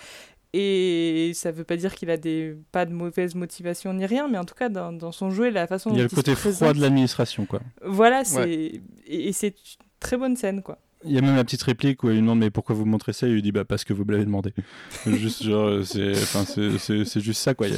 Et 0.53 1.31
ça 1.35 1.53
veut 1.53 1.63
pas 1.63 1.77
dire 1.77 1.95
qu'il 1.95 2.11
a 2.11 2.17
des 2.17 2.57
pas 2.73 2.85
de 2.85 2.93
mauvaise 2.93 3.37
motivation 3.37 3.93
ni 3.95 4.05
rien, 4.05 4.27
mais 4.27 4.39
en 4.39 4.45
tout 4.45 4.57
cas 4.57 4.69
dans, 4.69 4.93
dans 4.93 5.13
son 5.13 5.31
jeu, 5.31 5.49
la 5.51 5.69
façon 5.69 5.91
il 5.91 5.99
y 5.99 6.01
a 6.01 6.05
le 6.05 6.09
côté 6.09 6.35
froid 6.35 6.73
de 6.73 6.81
l'administration, 6.81 7.47
quoi. 7.47 7.61
Voilà, 7.85 8.25
c'est 8.25 8.81
et, 9.07 9.33
c'est 9.33 9.49
une 9.49 9.87
très 10.01 10.17
bonne 10.17 10.37
scène, 10.37 10.63
quoi. 10.63 10.79
Il 11.05 11.13
y 11.13 11.19
a 11.19 11.23
même 11.23 11.37
la 11.37 11.45
petite 11.45 11.63
réplique 11.63 12.03
où 12.03 12.09
il 12.09 12.15
lui 12.15 12.21
demande 12.21 12.41
mais 12.41 12.51
pourquoi 12.51 12.75
vous 12.75 12.85
montrez 12.85 13.15
ça? 13.15 13.27
Il 13.27 13.33
lui 13.33 13.41
dit 13.41 13.53
bah 13.53 13.65
parce 13.65 13.85
que 13.85 13.95
vous 13.95 14.05
me 14.05 14.13
l'avez 14.13 14.27
demandé. 14.27 14.53
juste 15.07 15.43
genre 15.45 15.83
c'est 15.83 16.11
enfin 16.11 16.45
c'est 16.45 17.21
juste 17.21 17.41
ça 17.41 17.55
quoi. 17.55 17.69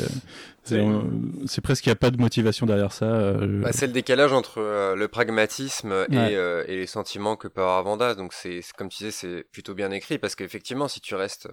C'est 0.65 1.61
presque 1.61 1.85
qu'il 1.85 1.91
n'y 1.91 1.97
a 1.97 1.97
pas 1.97 2.11
de 2.11 2.17
motivation 2.17 2.67
derrière 2.67 2.91
ça. 2.91 3.05
Euh, 3.05 3.61
bah, 3.63 3.71
c'est 3.73 3.87
le 3.87 3.93
décalage 3.93 4.33
entre 4.33 4.59
euh, 4.59 4.97
le 4.97 5.07
pragmatisme 5.07 5.93
et, 6.11 6.17
euh, 6.17 6.65
et, 6.67 6.75
les 6.75 6.87
sentiments 6.87 7.37
que 7.37 7.47
peut 7.47 7.61
avoir 7.61 7.85
Vanda. 7.85 8.17
Donc 8.17 8.33
c'est 8.33 8.61
comme 8.77 8.89
tu 8.89 9.05
disais 9.05 9.13
c'est 9.13 9.45
plutôt 9.53 9.75
bien 9.75 9.93
écrit 9.93 10.19
parce 10.19 10.35
qu'effectivement 10.35 10.89
si 10.89 11.01
tu 11.01 11.15
restes 11.15 11.49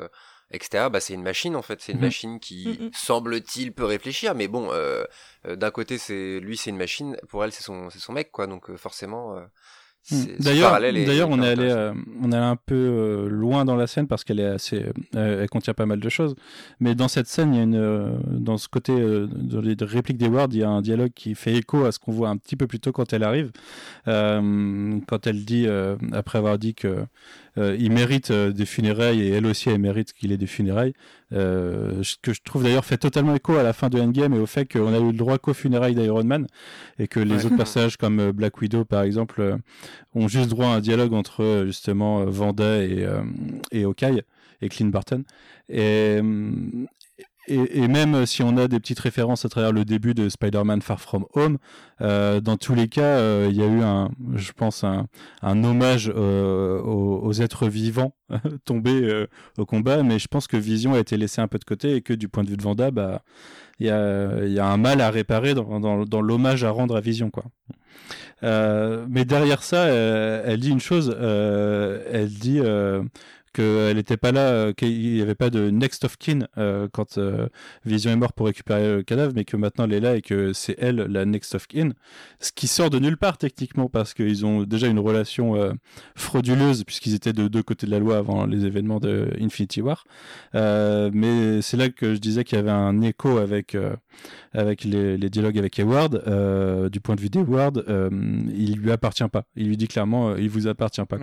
extérieur, 0.52 0.90
bah, 0.90 1.00
c'est 1.00 1.14
une 1.14 1.24
machine 1.24 1.56
en 1.56 1.62
fait. 1.62 1.82
C'est 1.82 1.92
une 1.92 2.00
mhm. 2.00 2.06
machine 2.06 2.40
qui, 2.40 2.92
semble-t-il, 2.94 3.74
peut 3.74 3.86
réfléchir, 3.86 4.36
mais 4.36 4.48
bon, 4.48 4.70
euh, 4.72 5.04
euh, 5.48 5.56
d'un 5.56 5.72
côté, 5.72 5.98
c'est 5.98 6.40
lui, 6.40 6.58
c'est 6.58 6.70
une 6.70 6.78
machine, 6.78 7.18
pour 7.28 7.44
elle, 7.44 7.52
c'est 7.52 7.64
son, 7.64 7.90
c'est 7.90 8.00
son 8.00 8.14
mec, 8.14 8.32
quoi. 8.32 8.48
Donc 8.48 8.70
euh, 8.70 8.78
forcément, 8.78 9.40
Hmm. 10.12 10.24
D'ailleurs, 10.40 10.80
d'ailleurs, 10.80 11.30
on 11.30 11.42
est 11.42 11.50
allé, 11.50 11.92
on 12.22 12.32
est 12.32 12.36
allé 12.36 12.46
un 12.46 12.56
peu 12.56 13.28
loin 13.30 13.66
dans 13.66 13.76
la 13.76 13.86
scène 13.86 14.08
parce 14.08 14.24
qu'elle 14.24 14.40
est 14.40 14.46
assez, 14.46 14.86
elle 15.14 15.50
contient 15.50 15.74
pas 15.74 15.86
mal 15.86 16.00
de 16.00 16.10
choses. 16.10 16.36
Mais 16.80 16.96
dans 16.96 17.10
cette 17.10 17.28
scène, 17.28 17.54
il 17.54 17.58
y 17.58 17.60
a 17.60 17.64
une, 17.64 18.20
dans 18.26 18.58
ce 18.58 18.70
côté 18.70 18.94
de 18.96 19.60
les 19.60 19.76
répliques 19.82 20.18
des 20.18 20.30
Ward, 20.30 20.54
il 20.54 20.62
y 20.62 20.64
a 20.64 20.70
un 20.70 20.82
dialogue 20.82 21.12
qui 21.14 21.36
fait 21.36 21.54
écho 21.54 21.84
à 21.84 21.92
ce 21.92 22.00
qu'on 22.00 22.14
voit 22.14 22.30
un 22.30 22.38
petit 22.38 22.56
peu 22.56 22.66
plus 22.66 22.80
tôt 22.80 22.94
quand 22.94 23.12
elle 23.12 23.24
arrive, 23.24 23.52
quand 24.06 25.28
elle 25.28 25.46
dit, 25.46 25.68
après 26.14 26.38
avoir 26.40 26.58
dit 26.58 26.74
que 26.74 27.06
il 27.60 27.92
mérite 27.92 28.32
des 28.32 28.66
funérailles 28.66 29.22
et 29.22 29.30
elle 29.30 29.46
aussi 29.46 29.70
elle 29.70 29.80
mérite 29.80 30.14
qu'il 30.14 30.32
ait 30.32 30.38
des 30.38 30.48
funérailles, 30.48 30.94
euh, 31.32 32.02
que 32.22 32.34
je 32.34 32.42
trouve 32.44 32.64
d'ailleurs 32.64 32.86
fait 32.86 32.98
totalement 32.98 33.36
écho 33.36 33.56
à 33.56 33.64
la 33.64 33.74
fin 33.74 33.90
de 33.90 34.00
Endgame 34.00 34.34
et 34.34 34.40
au 34.40 34.46
fait 34.46 34.66
qu'on 34.66 34.94
a 34.94 35.00
eu 35.00 35.12
le 35.12 35.18
droit 35.18 35.38
qu'aux 35.38 35.54
funérailles 35.54 35.94
d'Iron 35.94 36.24
Man 36.24 36.48
et 36.98 37.08
que 37.08 37.20
les 37.20 37.46
autres 37.46 37.58
passages 37.58 37.98
comme 37.98 38.20
euh, 38.20 38.32
Black 38.32 38.60
Widow 38.62 38.86
par 38.86 39.04
exemple 39.04 39.42
euh, 39.42 39.58
ont 40.16 40.28
juste 40.28 40.50
droit 40.50 40.68
à 40.68 40.76
un 40.76 40.80
dialogue 40.80 41.14
entre 41.14 41.64
justement 41.66 42.26
Vanda 42.26 42.84
et, 42.84 43.08
et 43.72 43.84
Hawkeye 43.84 44.24
et 44.62 44.70
Clint 44.70 44.88
Barton. 44.88 45.24
Et, 45.70 46.20
et, 47.50 47.88
même 47.88 48.26
si 48.26 48.44
on 48.44 48.58
a 48.58 48.68
des 48.68 48.80
petites 48.80 49.00
références 49.00 49.46
à 49.46 49.50
travers 49.50 49.72
le 49.72 49.86
début 49.86 50.14
de 50.14 50.30
Spider-Man 50.30 50.82
Far 50.82 51.02
From 51.02 51.26
Home, 51.34 51.58
euh, 52.02 52.40
dans 52.42 52.58
tous 52.58 52.76
les 52.76 52.88
cas, 52.88 53.02
euh, 53.02 53.48
il 53.50 53.58
y 53.58 53.64
a 53.64 53.66
eu 53.66 53.82
un, 53.82 54.10
je 54.36 54.52
pense, 54.52 54.84
un, 54.84 55.08
hommage 55.42 56.12
euh, 56.16 56.80
aux, 56.82 57.34
êtres 57.34 57.68
vivants 57.68 58.14
tombés 58.66 59.26
au 59.58 59.66
combat, 59.66 60.04
mais 60.04 60.20
je 60.20 60.28
pense 60.28 60.48
que 60.48 60.58
Vision 60.58 60.94
a 60.94 61.00
été 61.00 61.18
laissée 61.18 61.42
un 61.42 61.48
peu 61.48 61.58
de 61.58 61.66
côté 61.66 61.96
et 61.96 62.02
que 62.02 62.14
du 62.14 62.30
point 62.30 62.44
de 62.44 62.50
vue 62.50 62.58
de 62.58 62.64
Vanda, 62.64 62.92
bah, 62.92 63.22
il 63.80 63.88
y 63.88 63.90
a, 63.90 64.66
un 64.66 64.78
mal 64.78 65.02
à 65.02 65.10
réparer 65.10 65.54
dans, 65.54 66.22
l'hommage 66.22 66.64
à 66.64 66.70
rendre 66.70 66.96
à 66.96 67.02
Vision, 67.02 67.32
mais 68.42 69.26
derrière 69.26 69.64
ça, 69.64 69.86
elle 69.88 70.60
dit 70.60 70.70
une 70.70 70.80
chose. 70.80 71.16
elle 71.20 72.30
dit 72.30 72.62
qu'elle 73.52 73.96
n'était 73.96 74.18
pas 74.18 74.32
là, 74.32 74.50
euh, 74.50 74.74
qu'il 74.74 75.14
n'y 75.14 75.22
avait 75.22 75.36
pas 75.36 75.50
de 75.50 75.70
next 75.70 76.04
of 76.06 76.18
kin 76.18 76.48
euh, 76.58 76.88
quand 76.92 77.18
euh, 77.18 77.48
Vision 77.86 78.12
est 78.12 78.16
mort 78.16 78.34
pour 78.34 78.48
récupérer 78.48 78.98
le 78.98 79.04
cadavre, 79.04 79.34
mais 79.36 79.46
que 79.46 79.58
maintenant 79.58 79.86
elle 79.86 79.94
est 79.94 80.00
là 80.00 80.16
et 80.16 80.22
que 80.22 80.54
c'est 80.54 80.76
elle 80.80 80.98
la 80.98 81.26
next 81.26 81.56
of 81.56 81.68
kin. 81.68 81.92
Ce 82.40 82.52
qui 82.52 82.68
sort 82.68 82.90
de 82.90 83.00
nulle 83.00 83.18
part 83.18 83.38
techniquement 83.38 83.90
parce 83.90 84.14
qu'ils 84.14 84.46
ont 84.46 84.64
déjà 84.64 84.88
une 84.88 85.00
relation 85.00 85.56
frauduleuse 86.16 86.84
puisqu'ils 86.84 87.16
étaient 87.16 87.34
de 87.34 87.48
deux 87.48 87.64
côtés 87.64 87.86
de 87.86 87.92
la 87.92 88.00
loi 88.00 88.18
avant 88.18 88.46
les 88.46 88.66
événements 88.66 89.00
de 89.00 89.30
Infinity 89.40 89.82
War. 89.82 90.06
mais 90.54 91.62
c'est 91.62 91.78
là 91.78 91.90
que 91.90 92.16
je 92.16 92.20
disais 92.20 92.44
qu'il 92.44 92.58
y 92.58 92.60
avait 92.60 92.72
un 92.72 93.02
écho 93.02 93.38
avec 93.38 93.76
avec 94.54 94.84
les, 94.84 95.18
dialogues 95.30 95.58
avec 95.58 95.78
Hayward. 95.80 96.90
du 96.92 97.00
point 97.00 97.16
de 97.16 97.22
vue 97.22 97.30
d'Hayward, 97.30 97.84
il 98.56 98.76
lui 98.78 98.92
appartient 98.92 99.28
pas. 99.32 99.44
Il 99.56 99.68
lui 99.68 99.78
dit 99.78 99.88
clairement, 99.88 100.36
il 100.36 100.50
vous 100.50 100.68
appartient 100.68 101.06
pas. 101.06 101.18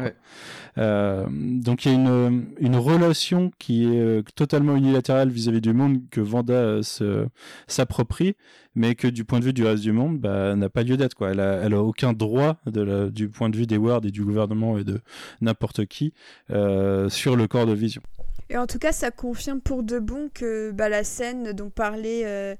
donc 0.77 1.85
il 1.85 1.93
y 1.93 1.95
a 1.95 1.99
une 1.99 2.16
euh, 2.17 2.31
une 2.59 2.77
relation 2.77 3.51
qui 3.59 3.85
est 3.85 4.01
euh, 4.01 4.23
totalement 4.35 4.77
unilatérale 4.77 5.29
vis-à-vis 5.31 5.61
du 5.61 5.73
monde 5.73 6.01
que 6.11 6.21
Vanda 6.21 6.55
euh, 6.55 7.27
s'approprie, 7.67 8.37
mais 8.75 8.95
que 8.95 9.09
du 9.09 9.25
point 9.25 9.41
de 9.41 9.45
vue 9.45 9.53
du 9.53 9.65
reste 9.65 9.83
du 9.83 9.93
monde, 9.93 10.19
bah, 10.19 10.57
n'a 10.57 10.69
pas 10.69 10.83
lieu 10.83 10.97
d'être. 10.97 11.15
Quoi. 11.15 11.31
Elle, 11.31 11.41
a, 11.41 11.55
elle 11.63 11.75
a 11.75 11.83
aucun 11.83 12.13
droit 12.13 12.57
de 12.67 13.09
du 13.11 13.29
point 13.29 13.49
de 13.49 13.57
vue 13.57 13.67
des 13.67 13.77
Ward 13.77 14.05
et 14.05 14.11
du 14.11 14.25
gouvernement 14.25 14.79
et 14.79 14.85
de 14.85 15.01
n'importe 15.41 15.87
qui 15.87 16.13
sur 16.49 17.37
le 17.37 17.47
corps 17.49 17.67
de 17.67 17.73
Vision. 17.73 18.03
Et 18.49 18.57
en 18.57 18.67
tout 18.67 18.79
cas, 18.79 18.93
ça 18.93 19.11
confirme 19.11 19.61
pour 19.61 19.83
de 19.83 19.99
bon 19.99 20.29
que 20.33 20.71
bah, 20.71 20.89
la 20.89 21.05
scène 21.05 21.53
dont 21.53 21.71
parlait 21.71 22.57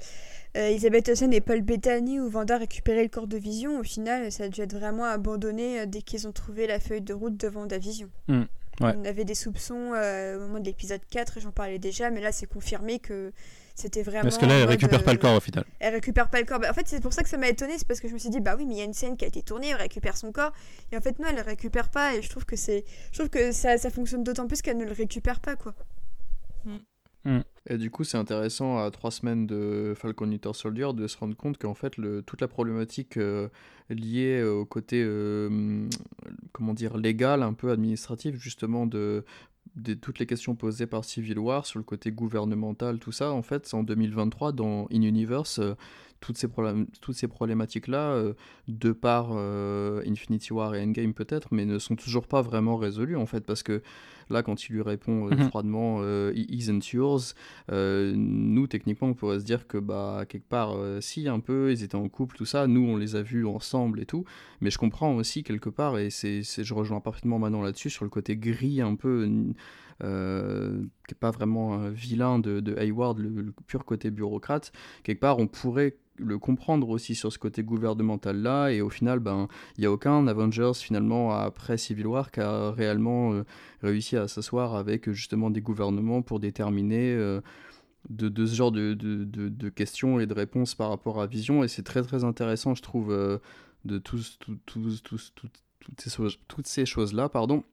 Elisabeth 0.55 1.11
Olsen 1.11 1.33
et 1.33 1.41
Paul 1.41 1.63
Bettany 1.63 2.19
où 2.21 2.29
Vanda 2.29 2.57
récupérait 2.59 3.03
le 3.03 3.09
corps 3.09 3.29
de 3.29 3.37
Vision, 3.37 3.79
au 3.79 3.83
final, 3.83 4.33
ça 4.33 4.45
a 4.45 4.49
dû 4.49 4.61
être 4.63 4.75
vraiment 4.75 5.05
abandonné 5.05 5.87
dès 5.87 6.03
qu'ils 6.03 6.27
ont 6.27 6.33
trouvé 6.33 6.67
la 6.67 6.81
feuille 6.81 7.03
de 7.03 7.15
route 7.15 7.37
de 7.37 7.49
Vanda 7.49 7.79
Vision. 7.79 8.09
On 8.81 9.05
avait 9.05 9.25
des 9.25 9.35
soupçons 9.35 9.93
euh, 9.95 10.37
au 10.37 10.41
moment 10.41 10.61
de 10.61 10.65
l'épisode 10.65 11.01
4, 11.11 11.41
j'en 11.41 11.53
parlais 11.53 11.79
déjà, 11.79 12.11
mais 12.11 12.21
là 12.21 12.33
c'est 12.33 12.47
confirmé 12.47 12.99
que 12.99 13.33
c'était 13.77 14.03
vraiment. 14.03 14.23
Parce 14.23 14.39
que 14.39 14.47
là, 14.47 14.55
elle 14.55 14.69
récupère 14.69 15.05
pas 15.05 15.13
le 15.13 15.19
corps 15.19 15.37
au 15.37 15.41
final. 15.41 15.65
Elle 15.81 15.95
récupère 15.95 16.31
pas 16.31 16.41
le 16.41 16.47
corps. 16.47 16.59
Bah, 16.59 16.69
en 16.71 16.73
fait, 16.73 16.89
c'est 16.89 17.01
pour 17.01 17.13
ça 17.13 17.23
que 17.23 17.29
ça 17.29 17.37
m'a 17.37 17.49
étonné, 17.49 17.75
c'est 17.77 17.87
parce 17.87 18.01
que 18.01 18.09
je 18.09 18.15
me 18.15 18.19
suis 18.19 18.31
dit, 18.31 18.41
bah 18.41 18.55
oui, 18.57 18.65
mais 18.65 18.75
il 18.75 18.79
y 18.79 18.81
a 18.81 18.85
une 18.85 18.95
scène 18.95 19.19
qui 19.19 19.25
a 19.27 19.29
été 19.29 19.43
tournée, 19.43 19.69
elle 19.69 19.77
récupère 19.77 20.17
son 20.17 20.33
corps. 20.33 20.53
Et 20.93 20.97
en 20.97 21.01
fait, 21.03 21.19
non, 21.19 21.27
elle 21.29 21.37
le 21.37 21.43
récupère 21.43 21.91
pas. 21.91 22.15
Et 22.15 22.23
je 22.23 22.31
trouve 22.31 22.47
que 22.47 22.57
c'est, 22.57 22.85
je 23.13 23.19
trouve 23.19 23.29
que 23.29 23.53
ça, 23.53 23.77
ça 23.77 23.91
fonctionne 23.91 24.25
d'autant 24.25 24.47
plus 24.47 24.63
qu'elle 24.63 24.79
ne 24.79 24.87
le 24.87 24.93
récupère 24.93 25.41
pas, 25.41 25.57
quoi. 25.57 25.75
Mm. 26.65 26.77
Mm. 27.27 27.41
Et 27.69 27.77
du 27.77 27.91
coup, 27.91 28.05
c'est 28.05 28.17
intéressant 28.17 28.79
à 28.79 28.91
trois 28.93 29.11
semaines 29.11 29.47
de 29.47 29.93
Falcon 29.97 30.29
Winter 30.29 30.53
Soldier 30.55 30.89
de 30.95 31.09
se 31.09 31.19
rendre 31.19 31.37
compte 31.37 31.59
qu'en 31.59 31.75
fait, 31.75 31.97
le, 31.97 32.23
toute 32.23 32.41
la 32.41 32.47
problématique 32.47 33.17
euh, 33.17 33.49
liée 33.91 34.45
au 34.45 34.65
côté, 34.65 35.03
euh, 35.05 35.89
comment 36.53 36.73
dire, 36.73 36.97
légal, 36.97 37.43
un 37.43 37.53
peu 37.53 37.73
administratif, 37.73 38.37
justement, 38.37 38.87
de, 38.87 39.25
toutes 40.01 40.21
les 40.21 40.27
questions 40.27 40.55
posées 40.55 40.87
par 40.87 41.05
Civil 41.05 41.41
War 41.41 41.67
sur 41.67 41.81
le 41.81 41.85
côté 41.85 42.13
gouvernemental, 42.13 43.01
tout 43.01 43.13
ça, 43.13 43.33
en 43.33 43.43
fait, 43.43 43.75
en 43.75 43.83
2023, 43.83 44.53
dans 44.53 44.87
In 44.93 45.03
Universe, 45.03 45.59
euh, 45.59 45.75
toutes 46.21 46.39
ces, 46.39 46.47
toutes 47.01 47.17
ces 47.17 47.29
problématiques-là, 47.29 48.33
de 48.69 48.93
par 48.93 49.33
Infinity 49.33 50.53
War 50.53 50.75
et 50.75 50.83
Endgame 50.83 51.13
peut-être, 51.13 51.49
mais 51.53 51.67
ne 51.67 51.79
sont 51.79 51.95
toujours 51.95 52.27
pas 52.27 52.41
vraiment 52.41 52.79
résolues, 52.79 53.17
en 53.17 53.27
fait, 53.27 53.41
parce 53.41 53.63
que 53.63 53.83
Là, 54.31 54.43
quand 54.43 54.69
il 54.69 54.75
lui 54.75 54.83
répond 54.83 55.29
euh, 55.29 55.37
mhm. 55.37 55.49
froidement 55.49 55.99
euh, 56.01 56.33
isn't 56.35 56.93
yours, 56.93 57.35
euh, 57.71 58.13
nous, 58.17 58.67
techniquement, 58.67 59.09
on 59.09 59.15
pourrait 59.15 59.41
se 59.41 59.45
dire 59.45 59.67
que, 59.67 59.79
bah, 59.79 60.25
quelque 60.29 60.49
part, 60.49 60.77
si, 61.01 61.29
un 61.29 61.41
peu, 61.41 61.73
ils 61.73 61.83
étaient 61.83 61.97
en 61.97 62.09
couple, 62.09 62.37
tout 62.37 62.47
ça. 62.47 62.67
Nous, 62.67 62.81
on 62.81 62.97
les 62.97 63.17
a 63.17 63.23
vus 63.23 63.47
ensemble 63.47 64.01
et 64.01 64.07
tout. 64.07 64.25
Mais 64.61 64.71
je 64.71 64.79
comprends 64.79 65.15
aussi, 65.15 65.43
quelque 65.43 65.71
part, 65.71 65.99
et 65.99 66.11
c'est, 66.11 66.43
je 66.43 66.75
rejoins 66.75 67.01
parfaitement 67.01 67.39
maintenant 67.39 67.63
là-dessus, 67.63 67.91
sur 67.91 68.05
le 68.05 68.11
côté 68.11 68.37
gris, 68.37 68.81
un 68.81 68.95
peu. 68.97 69.27
qui 70.01 70.05
n'est 70.05 71.19
pas 71.21 71.31
vraiment 71.31 71.75
un 71.75 71.91
vilain 71.91 72.39
de, 72.39 72.61
de 72.61 72.77
Hayward, 72.77 73.19
le, 73.19 73.53
pur 73.67 73.85
côté 73.85 74.11
bureaucrate, 74.11 74.73
quelque 75.05 75.21
part 75.21 75.39
on 75.39 75.47
pourrait 75.47 75.97
le 76.19 76.39
comprendre 76.39 76.89
aussi 76.89 77.15
sur 77.15 77.33
ce 77.33 77.39
côté 77.39 77.63
gouvernemental 77.63 78.37
là 78.37 78.69
et 78.69 78.81
au 78.81 78.91
final 78.91 79.21
ben 79.21 79.49
il 79.77 79.85
y 79.85 79.87
a 79.87 79.93
aucun 79.93 80.27
Avengers 80.27 80.73
finalement 80.75 81.33
après 81.33 81.77
Civil 81.79 82.07
War 82.07 82.31
qui 82.31 82.41
a 82.41 82.71
réellement 82.73 83.33
euh, 83.33 83.45
réussi 83.83 84.17
à 84.17 84.29
s'asseoir 84.29 84.75
avec 84.75 85.11
justement 85.11 85.51
des 85.51 85.61
gouvernements 85.61 86.23
pour 86.23 86.41
déterminer 86.41 87.13
euh, 87.13 87.41
de, 88.09 88.47
ce 88.47 88.55
genre 88.55 88.73
de, 88.73 88.95
de, 88.95 89.69
questions 89.69 90.21
et 90.21 90.27
de 90.27 90.35
réponses 90.35 90.77
par 90.77 90.91
rapport 90.91 91.21
à 91.21 91.27
Vision. 91.27 91.65
Et 91.65 91.69
c'est 91.69 91.83
très 91.83 92.03
très 92.03 92.23
intéressant 92.25 92.75
je 92.75 92.83
trouve 92.83 93.11
euh, 93.11 93.39
de 93.85 93.99
tous, 93.99 94.39
toutes 94.67 96.01
ces, 96.01 96.11
toutes 96.49 96.67
ces 96.67 96.87
choses 96.87 97.13
là 97.13 97.29
pardon 97.29 97.65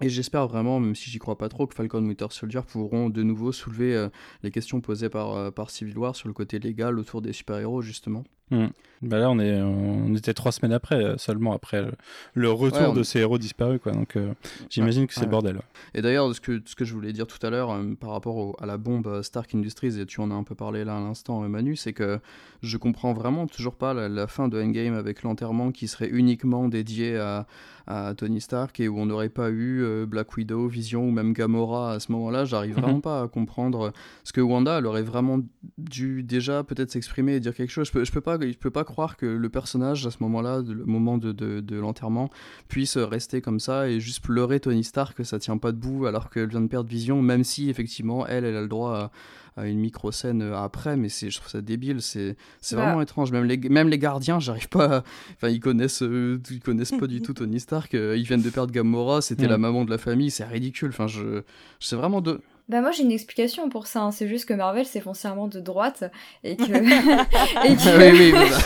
et 0.00 0.08
j'espère 0.08 0.46
vraiment, 0.46 0.78
même 0.78 0.94
si 0.94 1.10
j'y 1.10 1.18
crois 1.18 1.38
pas 1.38 1.48
trop, 1.48 1.66
que 1.66 1.74
Falcon 1.74 2.04
Winter 2.04 2.26
Soldier 2.30 2.60
pourront 2.66 3.08
de 3.08 3.22
nouveau 3.22 3.52
soulever 3.52 3.94
euh, 3.94 4.08
les 4.42 4.50
questions 4.50 4.80
posées 4.80 5.08
par, 5.08 5.34
euh, 5.34 5.50
par 5.50 5.70
Civil 5.70 5.96
War 5.96 6.14
sur 6.14 6.28
le 6.28 6.34
côté 6.34 6.58
légal 6.58 6.98
autour 6.98 7.22
des 7.22 7.32
super-héros, 7.32 7.82
justement. 7.82 8.24
Hmm. 8.50 8.66
Bah 9.02 9.18
là, 9.18 9.28
on, 9.30 9.38
est, 9.38 9.60
on 9.60 10.14
était 10.14 10.32
trois 10.32 10.52
semaines 10.52 10.72
après, 10.72 10.94
euh, 11.04 11.18
seulement 11.18 11.52
après 11.52 11.82
le, 11.82 11.92
le 12.34 12.50
retour 12.50 12.80
Ouais, 12.80 12.86
on- 12.86 12.94
de 12.94 13.02
ces 13.02 13.18
héros 13.18 13.36
disparus, 13.38 13.78
quoi. 13.82 13.92
Donc, 13.92 14.16
euh, 14.16 14.32
j'imagine 14.70 15.06
que 15.06 15.12
c'est 15.12 15.20
Ouais. 15.20 15.26
le 15.26 15.30
bordel. 15.32 15.60
Et 15.94 16.00
d'ailleurs, 16.00 16.34
ce 16.34 16.40
que, 16.40 16.62
ce 16.64 16.74
que 16.74 16.84
je 16.86 16.94
voulais 16.94 17.12
dire 17.12 17.26
tout 17.26 17.44
à 17.44 17.50
l'heure 17.50 17.70
euh, 17.72 17.94
par 17.98 18.10
rapport 18.10 18.36
au- 18.36 18.56
à 18.58 18.64
la 18.64 18.78
bombe 18.78 19.20
Stark 19.22 19.54
Industries, 19.54 20.00
et 20.00 20.06
tu 20.06 20.20
en 20.20 20.30
as 20.30 20.34
un 20.34 20.44
peu 20.44 20.54
parlé 20.54 20.84
là 20.84 20.96
à 20.96 21.00
l'instant, 21.00 21.40
Manu, 21.46 21.76
c'est 21.76 21.92
que 21.92 22.20
je 22.62 22.76
comprends 22.78 23.12
vraiment 23.12 23.46
toujours 23.46 23.74
pas 23.74 23.92
la, 23.92 24.08
la 24.08 24.26
fin 24.28 24.48
de 24.48 24.60
Endgame 24.62 24.94
avec 24.94 25.22
l'enterrement 25.24 25.72
qui 25.72 25.88
serait 25.88 26.08
uniquement 26.08 26.68
dédié 26.68 27.18
à, 27.18 27.46
à 27.86 28.14
Tony 28.16 28.40
Stark 28.40 28.80
et 28.80 28.88
où 28.88 28.98
on 28.98 29.06
n'aurait 29.06 29.28
pas 29.28 29.50
eu 29.50 29.82
euh, 29.82 30.06
Black 30.06 30.34
Widow, 30.36 30.68
Vision 30.68 31.06
ou 31.06 31.10
même 31.10 31.34
Gamora 31.34 31.92
à 31.92 32.00
ce 32.00 32.10
moment-là. 32.12 32.44
J'arrive 32.46 32.76
Mhm. 32.76 32.82
vraiment 32.82 33.00
pas 33.00 33.22
à 33.24 33.28
comprendre 33.28 33.92
ce 34.24 34.32
que 34.32 34.40
Wanda, 34.40 34.78
elle 34.78 34.86
aurait 34.86 35.02
vraiment 35.02 35.40
dû 35.76 36.22
déjà 36.22 36.64
peut-être 36.64 36.90
s'exprimer 36.90 37.34
et 37.34 37.40
dire 37.40 37.54
quelque 37.54 37.70
chose. 37.70 37.88
Je 37.88 37.92
peux, 37.92 38.04
je 38.04 38.10
peux 38.12 38.20
pas, 38.22 38.35
je 38.40 38.58
peux 38.58 38.70
pas 38.70 38.84
croire 38.84 39.16
que 39.16 39.26
le 39.26 39.48
personnage 39.48 40.06
à 40.06 40.10
ce 40.10 40.18
moment-là, 40.20 40.62
le 40.66 40.84
moment 40.84 41.18
de, 41.18 41.32
de, 41.32 41.60
de 41.60 41.76
l'enterrement, 41.76 42.30
puisse 42.68 42.96
rester 42.96 43.40
comme 43.40 43.60
ça 43.60 43.88
et 43.88 44.00
juste 44.00 44.22
pleurer 44.24 44.60
Tony 44.60 44.84
Stark 44.84 45.16
que 45.16 45.24
ça 45.24 45.38
tient 45.38 45.58
pas 45.58 45.72
debout 45.72 46.06
alors 46.06 46.30
qu'elle 46.30 46.48
vient 46.48 46.60
de 46.60 46.66
perdre 46.68 46.88
Vision, 46.88 47.22
même 47.22 47.44
si 47.44 47.70
effectivement 47.70 48.26
elle, 48.26 48.44
elle 48.44 48.56
a 48.56 48.62
le 48.62 48.68
droit 48.68 49.10
à, 49.56 49.60
à 49.62 49.66
une 49.66 49.78
micro-scène 49.78 50.42
euh, 50.42 50.56
après, 50.58 50.96
mais 50.96 51.08
c'est, 51.08 51.30
je 51.30 51.38
trouve 51.38 51.48
ça 51.50 51.62
débile, 51.62 52.02
c'est, 52.02 52.36
c'est 52.60 52.76
Bah. 52.76 52.82
vraiment 52.82 53.00
étrange. 53.00 53.32
Même 53.32 53.44
les, 53.44 53.56
même 53.56 53.88
les 53.88 53.98
gardiens, 53.98 54.38
j'arrive 54.38 54.68
pas 54.68 54.96
à- 54.98 55.04
Enfin, 55.34 55.48
ils 55.48 55.60
connaissent, 55.60 56.02
euh, 56.02 56.38
ils 56.50 56.60
connaissent 56.60 56.92
pas 56.98 57.06
du 57.06 57.20
tout 57.22 57.32
Tony 57.32 57.58
Stark, 57.60 57.94
euh, 57.94 58.16
ils 58.18 58.24
viennent 58.24 58.42
de 58.42 58.50
perdre 58.50 58.72
Gamora, 58.72 59.22
c'était 59.22 59.46
Mm. 59.46 59.50
la 59.50 59.58
maman 59.58 59.84
de 59.86 59.90
la 59.90 59.98
famille, 59.98 60.30
c'est 60.30 60.44
ridicule, 60.44 60.90
enfin, 60.90 61.06
je... 61.06 61.42
C'est 61.80 61.96
vraiment 61.96 62.20
de... 62.20 62.40
Bah 62.68 62.80
moi 62.80 62.90
j'ai 62.90 63.04
une 63.04 63.12
explication 63.12 63.68
pour 63.68 63.86
ça, 63.86 64.00
hein. 64.00 64.10
c'est 64.10 64.26
juste 64.26 64.44
que 64.48 64.52
Marvel 64.54 64.84
c'est 64.86 65.00
foncièrement 65.00 65.46
de 65.46 65.60
droite 65.60 66.02
et 66.42 66.56
que... 66.56 66.64
et 66.64 67.76
que- 67.76 68.10
oui, 68.12 68.18
oui, 68.18 68.30
voilà. 68.32 68.56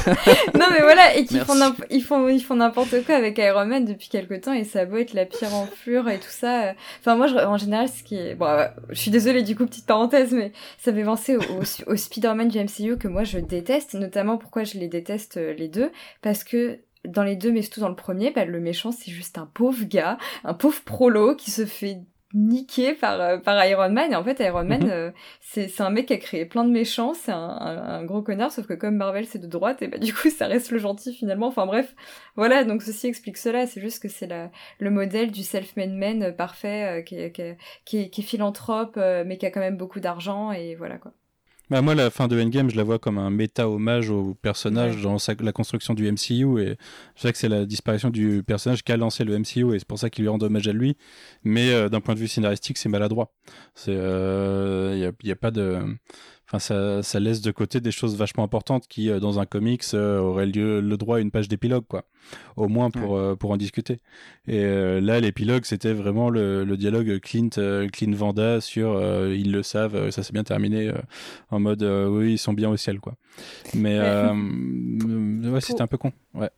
non 0.58 0.66
mais 0.74 0.80
voilà, 0.80 1.16
et 1.16 1.26
qu'ils 1.26 1.40
font, 1.40 1.54
ils 1.90 2.02
font, 2.02 2.26
ils 2.28 2.40
font 2.42 2.54
n'importe 2.54 3.04
quoi 3.04 3.16
avec 3.16 3.36
Iron 3.36 3.66
Man 3.66 3.84
depuis 3.84 4.08
quelque 4.08 4.32
temps 4.34 4.54
et 4.54 4.64
ça 4.64 4.80
a 4.80 4.84
beau 4.86 4.96
être 4.96 5.12
la 5.12 5.26
pire 5.26 5.54
enflure 5.54 6.08
et 6.08 6.18
tout 6.18 6.30
ça. 6.30 6.68
euh. 6.68 6.72
Enfin 7.00 7.14
moi 7.16 7.26
je- 7.26 7.34
en 7.36 7.58
général 7.58 7.88
ce 7.90 8.02
qui 8.02 8.16
est... 8.16 8.34
Bon 8.34 8.46
euh, 8.46 8.66
je 8.88 8.98
suis 8.98 9.10
désolée 9.10 9.42
du 9.42 9.54
coup 9.54 9.66
petite 9.66 9.84
parenthèse 9.86 10.32
mais 10.32 10.52
ça 10.78 10.94
fait 10.94 11.04
penser 11.04 11.36
au, 11.36 11.40
au, 11.42 11.92
au 11.92 11.96
Spider-Man 11.96 12.48
du 12.48 12.58
MCU 12.58 12.96
que 12.96 13.06
moi 13.08 13.24
je 13.24 13.38
déteste, 13.38 13.92
notamment 13.94 14.38
pourquoi 14.38 14.64
je 14.64 14.78
les 14.78 14.88
déteste 14.88 15.36
euh, 15.36 15.52
les 15.52 15.68
deux, 15.68 15.90
parce 16.22 16.42
que 16.42 16.78
dans 17.06 17.22
les 17.22 17.36
deux 17.36 17.52
mais 17.52 17.60
surtout 17.60 17.80
dans 17.80 17.88
le 17.90 17.94
premier, 17.96 18.30
bah, 18.30 18.46
le 18.46 18.60
méchant 18.60 18.92
c'est 18.92 19.10
juste 19.10 19.36
un 19.36 19.44
pauvre 19.52 19.84
gars, 19.84 20.16
un 20.44 20.54
pauvre 20.54 20.80
prolo 20.86 21.34
qui 21.36 21.50
se 21.50 21.66
fait 21.66 21.98
niquer 22.32 22.94
par, 22.94 23.20
euh, 23.20 23.38
par 23.38 23.64
Iron 23.66 23.90
Man 23.90 24.12
et 24.12 24.16
en 24.16 24.22
fait 24.24 24.38
Iron 24.40 24.64
Man 24.64 24.82
Mhm. 24.84 24.90
euh, 24.90 25.10
c'est 25.40 25.68
c'est 25.68 25.82
un 25.82 25.90
mec 25.90 26.06
qui 26.06 26.12
a 26.12 26.16
créé 26.18 26.46
plein 26.46 26.64
de 26.64 26.70
méchants, 26.70 27.12
c'est 27.14 27.32
un, 27.32 27.38
un, 27.38 27.78
un 28.00 28.04
gros 28.04 28.22
connard, 28.22 28.52
sauf 28.52 28.66
que 28.66 28.74
comme 28.74 28.96
Marvel 28.96 29.26
c'est 29.26 29.40
de 29.40 29.46
droite, 29.48 29.82
et 29.82 29.88
bah 29.88 29.98
du 29.98 30.14
coup 30.14 30.30
ça 30.30 30.46
reste 30.46 30.70
le 30.70 30.78
gentil 30.78 31.12
finalement. 31.14 31.48
Enfin 31.48 31.66
bref, 31.66 31.94
voilà, 32.36 32.64
donc 32.64 32.82
ceci 32.82 33.08
explique 33.08 33.36
cela. 33.36 33.66
C'est 33.66 33.80
juste 33.80 34.00
que 34.02 34.08
c'est 34.08 34.26
la- 34.28 34.50
le 34.78 34.90
modèle 34.90 35.30
du 35.32 35.42
self-made 35.42 35.90
man 35.92 36.22
euh, 36.22 36.32
parfait, 36.32 37.00
euh, 37.00 37.02
qui, 37.02 37.16
est, 37.16 37.32
qui, 37.32 37.42
qui, 37.84 38.10
qui 38.10 38.20
est 38.20 38.24
philanthrope, 38.24 38.94
euh, 38.96 39.24
mais 39.26 39.36
qui 39.38 39.46
a 39.46 39.50
quand 39.50 39.60
même 39.60 39.76
beaucoup 39.76 40.00
d'argent, 40.00 40.52
et 40.52 40.74
voilà 40.76 40.98
quoi. 40.98 41.12
Bah, 41.70 41.82
moi, 41.82 41.94
la 41.94 42.10
fin 42.10 42.26
de 42.26 42.40
Endgame, 42.40 42.68
je 42.68 42.76
la 42.76 42.82
vois 42.82 42.98
comme 42.98 43.16
un 43.18 43.30
méta-hommage 43.30 44.10
au 44.10 44.34
personnage 44.34 44.96
Ouais. 44.96 45.02
dans 45.02 45.18
sa- 45.18 45.34
la 45.40 45.52
construction 45.52 45.94
du 45.94 46.06
MCU. 46.10 46.60
Et 46.60 46.76
je 47.14 47.20
sais 47.22 47.32
que 47.32 47.38
c'est 47.38 47.48
la 47.48 47.64
disparition 47.64 48.10
du 48.10 48.42
personnage 48.42 48.82
qui 48.82 48.90
a 48.90 48.96
lancé 48.96 49.22
le 49.24 49.34
MCU 49.38 49.72
et 49.74 49.78
c'est 49.78 49.86
pour 49.86 49.98
ça 49.98 50.10
qu'il 50.10 50.22
lui 50.24 50.28
rend 50.28 50.42
hommage 50.42 50.66
à 50.66 50.72
lui. 50.72 50.96
Mais 51.44 51.70
euh, 51.72 51.88
d'un 51.88 52.00
point 52.00 52.14
de 52.14 52.18
vue 52.20 52.26
scénaristique, 52.28 52.76
c'est 52.76 52.88
maladroit. 52.88 53.32
Il 53.86 53.92
n'y 53.94 53.98
a, 55.04 55.12
y 55.22 55.30
a 55.30 55.36
pas 55.36 55.50
de. 55.52 55.78
Enfin, 56.52 56.58
ça, 56.58 57.02
ça 57.04 57.20
laisse 57.20 57.40
de 57.42 57.52
côté 57.52 57.80
des 57.80 57.92
choses 57.92 58.16
vachement 58.16 58.42
importantes 58.42 58.88
qui, 58.88 59.08
euh, 59.08 59.20
dans 59.20 59.38
un 59.38 59.46
comics, 59.46 59.84
euh, 59.94 60.18
auraient 60.18 60.46
lieu, 60.46 60.80
le 60.80 60.96
droit 60.96 61.18
à 61.18 61.20
une 61.20 61.30
page 61.30 61.46
d'épilogue, 61.46 61.84
quoi. 61.88 62.02
Au 62.56 62.66
moins 62.66 62.90
pour, 62.90 63.16
euh, 63.16 63.36
pour 63.36 63.52
en 63.52 63.56
discuter. 63.56 64.00
Et 64.48 64.60
là, 65.00 65.20
l'épilogue, 65.20 65.64
c'était 65.64 65.92
vraiment 65.92 66.28
le, 66.28 66.64
le 66.64 66.76
dialogue 66.76 67.20
Clint, 67.20 67.50
Clint 67.92 68.12
Vanda 68.14 68.60
sur 68.60 68.96
euh, 68.96 69.34
ils 69.34 69.52
le 69.52 69.62
savent, 69.62 70.10
ça 70.10 70.22
s'est 70.22 70.32
bien 70.32 70.44
terminé, 70.44 70.88
euh, 70.88 70.94
en 71.50 71.60
mode 71.60 71.82
euh, 71.82 72.08
oui, 72.08 72.32
ils 72.32 72.38
sont 72.38 72.52
bien 72.52 72.68
au 72.70 72.76
ciel, 72.76 73.00
quoi. 73.00 73.14
Mais 73.74 73.98
ouais, 74.00 75.60
c'était 75.60 75.82
un 75.82 75.86
peu 75.86 75.98
con. 75.98 76.12
Ouais. 76.34 76.50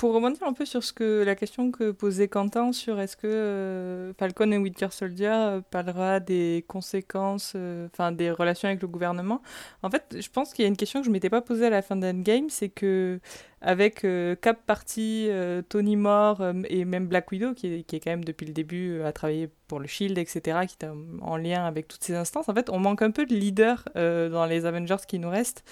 Pour 0.00 0.14
rebondir 0.14 0.44
un 0.44 0.54
peu 0.54 0.64
sur 0.64 0.82
ce 0.82 0.94
que 0.94 1.22
la 1.24 1.34
question 1.34 1.70
que 1.70 1.90
posait 1.90 2.26
Quentin 2.26 2.72
sur 2.72 2.98
est-ce 2.98 3.18
que 3.18 3.26
euh, 3.26 4.14
Falcon 4.14 4.50
et 4.50 4.56
Winter 4.56 4.86
Soldier 4.92 5.28
euh, 5.28 5.60
parlera 5.60 6.20
des 6.20 6.64
conséquences, 6.66 7.52
euh, 7.54 7.86
enfin 7.92 8.10
des 8.10 8.30
relations 8.30 8.68
avec 8.68 8.80
le 8.80 8.88
gouvernement. 8.88 9.42
En 9.82 9.90
fait, 9.90 10.16
je 10.18 10.30
pense 10.30 10.54
qu'il 10.54 10.62
y 10.62 10.64
a 10.64 10.68
une 10.68 10.78
question 10.78 11.00
que 11.00 11.06
je 11.06 11.10
m'étais 11.10 11.28
pas 11.28 11.42
posée 11.42 11.66
à 11.66 11.70
la 11.70 11.82
fin 11.82 11.96
d'Endgame, 11.96 12.48
c'est 12.48 12.70
que 12.70 13.20
avec 13.62 14.04
euh, 14.04 14.34
Cap 14.36 14.58
Party, 14.66 15.26
euh, 15.28 15.60
Tony 15.68 15.96
Moore 15.96 16.40
euh, 16.40 16.54
et 16.68 16.84
même 16.84 17.06
Black 17.06 17.30
Widow, 17.30 17.52
qui 17.54 17.66
est, 17.74 17.82
qui 17.82 17.96
est 17.96 18.00
quand 18.00 18.10
même 18.10 18.24
depuis 18.24 18.46
le 18.46 18.52
début 18.52 19.02
à 19.02 19.12
travailler 19.12 19.48
pour 19.68 19.80
le 19.80 19.86
Shield, 19.86 20.16
etc., 20.18 20.60
qui 20.66 20.76
est 20.80 20.86
en- 20.88 20.96
en 21.20 21.36
lien 21.36 21.64
avec 21.66 21.86
toutes 21.88 22.02
ces 22.02 22.14
instances. 22.14 22.48
En 22.48 22.54
fait, 22.54 22.70
on 22.70 22.78
manque 22.78 23.02
un 23.02 23.10
peu 23.10 23.26
de 23.26 23.34
leader 23.34 23.84
dans 23.94 24.46
les 24.46 24.64
Avengers 24.64 24.96
qui 25.06 25.18
nous 25.18 25.30
restent. 25.30 25.62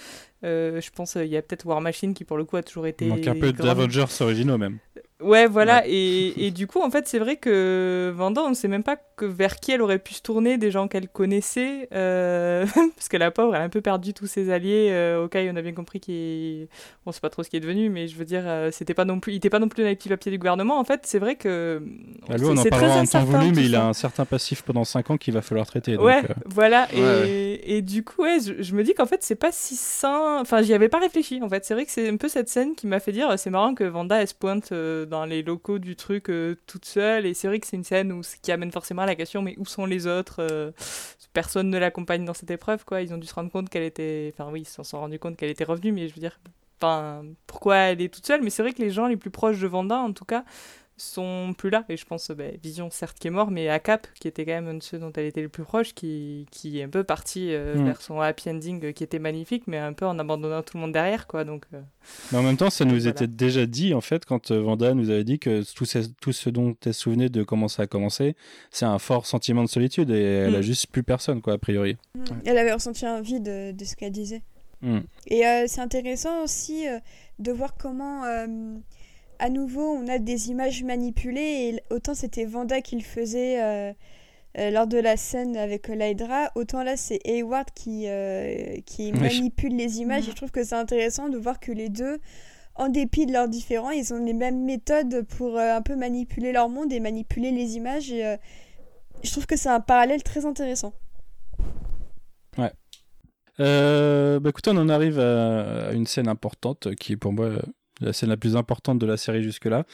Je 0.43 0.89
pense 0.91 1.15
il 1.15 1.25
y 1.25 1.35
a 1.37 1.41
peut-être 1.41 1.65
War 1.65 1.81
Machine 1.81 2.13
qui 2.13 2.23
pour 2.23 2.37
le 2.37 2.45
coup 2.45 2.57
a 2.57 2.63
toujours 2.63 2.87
été 2.87 3.05
Il 3.05 3.09
manque 3.09 3.27
un 3.27 3.33
peu 3.33 3.51
d'Avengers 3.51 4.05
originaux, 4.21 4.57
même. 4.57 4.77
Ouais, 5.21 5.47
voilà. 5.47 5.83
Et, 5.85 6.45
et 6.47 6.51
du 6.51 6.65
coup, 6.65 6.81
en 6.81 6.89
fait, 6.89 7.07
c'est 7.07 7.19
vrai 7.19 7.35
que 7.35 8.11
Vanda, 8.15 8.41
on 8.41 8.49
ne 8.49 8.53
sait 8.53 8.69
même 8.69 8.83
pas 8.83 8.95
que 9.17 9.25
vers 9.25 9.57
qui 9.57 9.71
elle 9.73 9.81
aurait 9.81 9.99
pu 9.99 10.13
se 10.13 10.21
tourner, 10.21 10.57
des 10.57 10.71
gens 10.71 10.87
qu'elle 10.87 11.09
connaissait. 11.09 11.89
euh, 11.93 12.65
parce 12.95 13.09
que 13.09 13.17
la 13.17 13.29
pauvre, 13.29 13.53
elle 13.53 13.61
a 13.61 13.65
un 13.65 13.69
peu 13.69 13.81
perdu 13.81 14.13
tous 14.13 14.27
ses 14.27 14.49
alliés. 14.49 14.87
Euh, 14.91 15.23
Hawkeye, 15.23 15.49
on 15.51 15.57
a 15.57 15.61
bien 15.61 15.73
compris 15.73 15.99
qu'il. 15.99 16.67
On 17.05 17.11
sait 17.11 17.19
pas 17.19 17.29
trop 17.29 17.43
ce 17.43 17.49
qui 17.49 17.57
est 17.57 17.59
devenu, 17.59 17.89
mais 17.89 18.07
je 18.07 18.15
veux 18.15 18.23
dire, 18.23 18.43
euh, 18.45 18.69
c'était 18.71 18.93
pas 18.93 19.03
non 19.03 19.19
plus... 19.19 19.33
il 19.33 19.35
n'était 19.35 19.49
pas 19.49 19.59
non 19.59 19.67
plus 19.67 19.83
dans 19.83 19.89
les 19.89 19.95
petits 19.97 20.07
papiers 20.07 20.31
du 20.31 20.37
gouvernement. 20.37 20.79
En 20.79 20.85
fait, 20.85 21.01
c'est 21.03 21.19
vrai 21.19 21.35
que. 21.35 21.81
Bah, 22.29 22.35
lui, 22.37 22.45
c'est- 22.45 22.51
on 22.51 22.57
en 22.57 22.63
parlera 22.63 23.03
très 23.03 23.17
en 23.17 23.21
temps 23.21 23.25
voulu, 23.25 23.51
mais 23.53 23.65
il 23.65 23.75
a 23.75 23.87
un 23.87 23.93
certain 23.93 24.23
passif 24.23 24.61
pendant 24.61 24.85
5 24.85 25.09
ans 25.11 25.17
qu'il 25.17 25.33
va 25.33 25.41
falloir 25.41 25.67
traiter. 25.67 25.95
donc, 25.95 26.05
Ouais, 26.05 26.21
euh, 26.29 26.33
voilà. 26.45 26.87
Et, 26.93 27.01
Ouais, 27.01 27.59
et 27.65 27.81
du 27.81 28.05
coup, 28.05 28.21
ouais, 28.21 28.37
je, 28.39 28.61
je 28.63 28.73
me 28.73 28.83
dis 28.83 28.93
qu'en 28.93 29.05
fait, 29.05 29.21
c'est 29.21 29.35
pas 29.35 29.51
si 29.51 29.75
sain. 29.75 30.37
Enfin, 30.39 30.61
j'y 30.61 30.73
avais 30.73 30.87
pas 30.87 30.99
réfléchi. 30.99 31.41
En 31.43 31.49
fait, 31.49 31.65
c'est 31.65 31.73
vrai 31.73 31.85
que 31.85 31.91
c'est 31.91 32.07
un 32.07 32.15
peu 32.15 32.29
cette 32.29 32.47
scène 32.47 32.73
qui 32.75 32.87
m'a 32.87 33.01
fait 33.01 33.11
dire 33.11 33.37
c'est 33.37 33.49
marrant 33.49 33.73
que 33.73 33.83
Vanda, 33.83 34.21
elle 34.21 34.27
se 34.27 34.33
pointe 34.33 34.71
euh, 34.71 35.05
dans 35.09 35.25
les 35.25 35.43
locaux 35.43 35.79
du 35.79 35.95
truc 35.95 36.29
euh, 36.29 36.55
toute 36.67 36.85
seule. 36.85 37.25
Et 37.25 37.33
c'est 37.33 37.47
vrai 37.47 37.59
que 37.59 37.67
c'est 37.67 37.75
une 37.75 37.83
scène 37.83 38.11
où, 38.11 38.21
qui 38.41 38.51
amène 38.51 38.71
forcément 38.71 39.01
à 39.01 39.05
la 39.05 39.15
question 39.15 39.41
mais 39.41 39.55
où 39.57 39.65
sont 39.65 39.85
les 39.85 40.07
autres 40.07 40.37
euh, 40.39 40.71
Personne 41.33 41.69
ne 41.69 41.77
l'accompagne 41.77 42.25
dans 42.25 42.33
cette 42.33 42.49
épreuve, 42.51 42.85
quoi. 42.85 43.01
Ils 43.01 43.13
ont 43.13 43.17
dû 43.17 43.27
se 43.27 43.33
rendre 43.33 43.51
compte 43.51 43.69
qu'elle 43.69 43.83
était. 43.83 44.33
Enfin, 44.33 44.49
oui, 44.51 44.61
ils 44.61 44.65
s'en 44.65 44.83
sont 44.83 44.99
rendus 44.99 45.19
compte 45.19 45.37
qu'elle 45.37 45.51
était 45.51 45.63
revenue, 45.63 45.91
mais 45.91 46.07
je 46.07 46.15
veux 46.15 46.21
dire. 46.21 46.39
Enfin, 46.81 47.23
pourquoi 47.45 47.75
elle 47.75 48.01
est 48.01 48.13
toute 48.13 48.25
seule? 48.25 48.41
Mais 48.41 48.49
c'est 48.49 48.63
vrai 48.63 48.73
que 48.73 48.81
les 48.81 48.89
gens 48.89 49.07
les 49.07 49.17
plus 49.17 49.29
proches 49.29 49.59
de 49.59 49.67
Vanda, 49.67 49.97
en 49.97 50.13
tout 50.13 50.25
cas, 50.25 50.43
sont 50.99 51.53
plus 51.57 51.69
là. 51.69 51.85
Et 51.89 51.97
je 51.97 52.05
pense, 52.05 52.29
bah, 52.31 52.43
Vision, 52.61 52.89
certes, 52.91 53.17
qui 53.19 53.27
est 53.27 53.31
mort, 53.31 53.49
mais 53.51 53.69
à 53.69 53.79
Cap, 53.79 54.07
qui 54.19 54.27
était 54.27 54.45
quand 54.45 54.51
même 54.51 54.67
un 54.67 54.73
de 54.75 54.83
ceux 54.83 54.99
dont 54.99 55.11
elle 55.15 55.25
était 55.25 55.41
le 55.41 55.49
plus 55.49 55.63
proche, 55.63 55.93
qui, 55.93 56.45
qui 56.51 56.79
est 56.79 56.83
un 56.83 56.89
peu 56.89 57.03
parti 57.03 57.53
euh, 57.53 57.75
Mm. 57.75 57.85
vers 57.85 58.01
son 58.01 58.19
happy 58.21 58.49
ending 58.49 58.85
euh, 58.85 58.91
qui 58.91 59.03
était 59.03 59.19
magnifique, 59.19 59.63
mais 59.67 59.77
un 59.77 59.93
peu 59.93 60.05
en 60.05 60.19
abandonnant 60.19 60.61
tout 60.61 60.77
le 60.77 60.81
monde 60.81 60.91
derrière, 60.91 61.25
quoi. 61.27 61.43
Donc, 61.45 61.65
euh, 61.73 61.81
Mais 62.31 62.37
en 62.37 62.43
même 62.43 62.57
temps, 62.57 62.69
ça 62.69 62.85
nous 62.85 62.95
Voilà. 62.95 63.09
était 63.11 63.27
déjà 63.27 63.65
dit, 63.65 63.93
en 63.93 64.01
fait, 64.01 64.25
quand 64.25 64.51
euh, 64.51 64.59
Vanda 64.61 64.93
nous 64.93 65.09
avait 65.09 65.23
dit 65.23 65.39
que 65.39 65.63
tout, 65.73 65.85
ce- 65.85 66.09
tout 66.21 66.31
ce 66.33 66.49
dont 66.49 66.75
elle 66.85 66.93
se 66.93 67.01
souvenait 67.01 67.29
de 67.29 67.43
comment 67.43 67.67
ça 67.67 67.83
a 67.83 67.87
commencé, 67.87 68.35
c'est 68.71 68.85
un 68.85 68.99
fort 68.99 69.25
sentiment 69.25 69.63
de 69.63 69.69
solitude 69.69 70.09
et 70.11 70.21
elle 70.21 70.55
a 70.55 70.59
Mm. 70.59 70.63
juste 70.63 70.87
plus 70.87 71.03
personne, 71.03 71.41
quoi, 71.41 71.53
a 71.53 71.57
priori. 71.57 71.97
Mm. 72.15 72.23
Elle 72.45 72.57
avait 72.57 72.73
ressenti 72.73 73.05
un 73.05 73.21
vide 73.21 73.43
de 73.75 73.85
ce 73.85 73.95
qu'elle 73.95 74.11
disait. 74.11 74.41
Et 75.27 75.45
euh, 75.45 75.65
c'est 75.67 75.81
intéressant 75.81 76.41
aussi 76.43 76.87
euh, 76.87 76.99
de 77.39 77.51
voir 77.51 77.75
comment, 77.77 78.23
euh, 78.23 78.47
à 79.39 79.49
nouveau, 79.49 79.81
on 79.93 80.07
a 80.07 80.19
des 80.19 80.49
images 80.49 80.83
manipulées. 80.83 81.71
Et 81.89 81.93
autant 81.93 82.13
c'était 82.13 82.45
Vanda 82.45 82.81
qui 82.81 82.95
le 82.95 83.01
faisait 83.03 83.61
euh, 83.61 83.93
euh, 84.57 84.71
lors 84.71 84.87
de 84.87 84.97
la 84.97 85.15
scène 85.17 85.55
avec 85.57 85.87
l'Hydra, 85.87 86.51
autant 86.55 86.83
là 86.83 86.97
c'est 86.97 87.19
Hayward 87.25 87.67
qui, 87.73 88.05
euh, 88.07 88.77
qui 88.85 89.11
Oui. 89.13 89.19
manipule 89.19 89.75
les 89.75 89.99
images. 89.99 90.27
Et 90.27 90.31
je 90.31 90.35
trouve 90.35 90.51
que 90.51 90.63
c'est 90.63 90.75
intéressant 90.75 91.29
de 91.29 91.37
voir 91.37 91.59
que 91.59 91.71
les 91.71 91.89
deux, 91.89 92.19
en 92.75 92.89
dépit 92.89 93.25
de 93.25 93.33
leurs 93.33 93.47
différends, 93.49 93.91
ils 93.91 94.13
ont 94.13 94.23
les 94.23 94.33
mêmes 94.33 94.63
méthodes 94.63 95.23
pour 95.37 95.57
euh, 95.57 95.75
un 95.75 95.81
peu 95.81 95.95
manipuler 95.95 96.51
leur 96.51 96.69
monde 96.69 96.91
et 96.93 96.99
manipuler 96.99 97.51
les 97.51 97.75
images. 97.77 98.11
Et 98.11 98.25
euh, 98.25 98.37
je 99.23 99.31
trouve 99.31 99.45
que 99.45 99.57
c'est 99.57 99.69
un 99.69 99.81
parallèle 99.81 100.23
très 100.23 100.45
intéressant. 100.45 100.93
Euh, 103.61 104.39
bah 104.39 104.49
écoutez, 104.49 104.71
on 104.73 104.77
en 104.77 104.87
arrive 104.87 105.19
à, 105.19 105.87
à 105.89 105.91
une 105.91 106.07
scène 106.07 106.29
importante 106.29 106.95
qui 106.95 107.13
est 107.13 107.17
pour 107.17 107.33
moi 107.33 107.49
la 107.99 108.13
scène 108.13 108.29
la 108.29 108.37
plus 108.37 108.55
importante 108.55 108.99
de 108.99 109.05
la 109.05 109.17
série 109.17 109.43
jusque-là. 109.43 109.85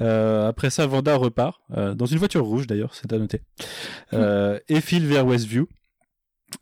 Euh, 0.00 0.48
après 0.48 0.70
ça, 0.70 0.86
Vanda 0.86 1.16
repart, 1.16 1.60
euh, 1.76 1.94
dans 1.94 2.06
une 2.06 2.18
voiture 2.18 2.44
rouge 2.44 2.66
d'ailleurs, 2.66 2.94
c'est 2.94 3.12
à 3.12 3.18
noter, 3.18 3.40
euh, 4.12 4.58
et 4.68 4.80
file 4.80 5.06
vers 5.06 5.26
Westview. 5.26 5.68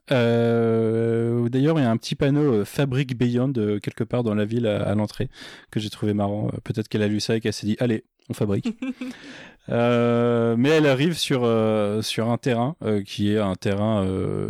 D'ailleurs, 0.08 1.78
il 1.78 1.82
y 1.82 1.86
a 1.86 1.90
un 1.90 1.96
petit 1.98 2.14
panneau 2.14 2.64
Fabric 2.64 3.16
Beyond 3.16 3.52
quelque 3.82 4.04
part 4.04 4.22
dans 4.22 4.34
la 4.34 4.46
ville 4.46 4.66
à, 4.66 4.82
à 4.82 4.94
l'entrée 4.94 5.28
que 5.70 5.80
j'ai 5.80 5.90
trouvé 5.90 6.14
marrant. 6.14 6.50
Peut-être 6.64 6.88
qu'elle 6.88 7.02
a 7.02 7.08
lu 7.08 7.20
ça 7.20 7.36
et 7.36 7.40
qu'elle 7.40 7.52
s'est 7.52 7.66
dit 7.66 7.76
allez, 7.78 8.04
on 8.30 8.34
fabrique. 8.34 8.68
Euh, 9.68 10.56
mais 10.58 10.70
elle 10.70 10.86
arrive 10.86 11.16
sur, 11.16 11.42
euh, 11.44 12.02
sur 12.02 12.30
un 12.30 12.36
terrain 12.38 12.74
euh, 12.82 13.02
qui 13.02 13.32
est 13.32 13.38
un 13.38 13.54
terrain 13.54 14.06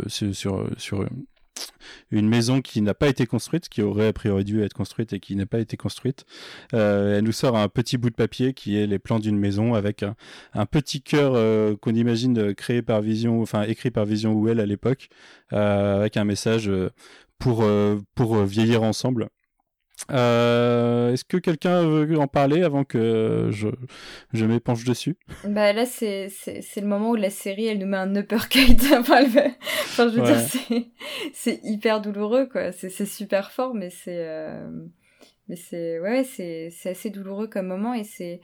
sur 0.07 0.67
une 2.11 2.27
maison 2.27 2.61
qui 2.61 2.81
n'a 2.81 2.93
pas 2.93 3.07
été 3.07 3.25
construite, 3.25 3.69
qui 3.69 3.81
aurait 3.81 4.07
a 4.07 4.13
priori 4.13 4.43
dû 4.43 4.61
être 4.61 4.73
construite 4.73 5.13
et 5.13 5.19
qui 5.19 5.35
n'a 5.35 5.45
pas 5.45 5.59
été 5.59 5.77
construite. 5.77 6.25
elle 6.71 7.23
nous 7.23 7.31
sort 7.31 7.57
un 7.57 7.67
petit 7.67 7.97
bout 7.97 8.09
de 8.09 8.15
papier 8.15 8.53
qui 8.53 8.77
est 8.77 8.87
les 8.87 8.99
plans 8.99 9.19
d'une 9.19 9.37
maison 9.37 9.73
avec 9.73 10.03
un, 10.03 10.65
petit 10.65 11.01
cœur 11.01 11.33
qu'on 11.79 11.93
imagine 11.93 12.53
créé 12.53 12.81
par 12.81 13.01
Vision, 13.01 13.41
enfin 13.41 13.63
écrit 13.63 13.91
par 13.91 14.05
Vision 14.05 14.33
ou 14.33 14.47
elle 14.49 14.59
à 14.59 14.65
l'époque, 14.65 15.09
avec 15.49 16.17
un 16.17 16.23
message 16.23 16.71
pour, 17.39 17.65
pour 18.15 18.43
vieillir 18.43 18.83
ensemble. 18.83 19.29
Euh, 20.11 21.13
est-ce 21.13 21.23
que 21.23 21.37
quelqu'un 21.37 21.87
veut 21.87 22.17
en 22.17 22.27
parler 22.27 22.63
avant 22.63 22.83
que 22.83 23.49
je, 23.51 23.69
je 24.33 24.45
m'épanche 24.45 24.83
dessus? 24.83 25.17
Bah 25.45 25.73
là, 25.73 25.85
c'est, 25.85 26.29
c'est, 26.29 26.81
le 26.81 26.87
moment 26.87 27.11
où 27.11 27.15
la 27.15 27.29
série, 27.29 27.67
elle 27.67 27.79
nous 27.79 27.87
met 27.87 27.97
un 27.97 28.15
uppercut. 28.15 28.77
enfin, 28.99 29.25
je 29.25 30.03
veux 30.03 30.21
dire, 30.21 30.85
c'est, 31.33 31.59
hyper 31.63 32.01
douloureux, 32.01 32.47
quoi. 32.47 32.71
C'est, 32.71 33.05
super 33.05 33.51
fort, 33.51 33.73
mais 33.73 33.89
c'est... 33.89 34.25
Euh, 34.27 34.69
mais 35.47 35.55
c'est... 35.55 35.99
Ouais, 35.99 36.23
c'est, 36.23 36.71
assez 36.85 37.09
douloureux 37.09 37.47
comme 37.47 37.67
moment, 37.67 37.93
et 37.93 38.03
c'est... 38.03 38.41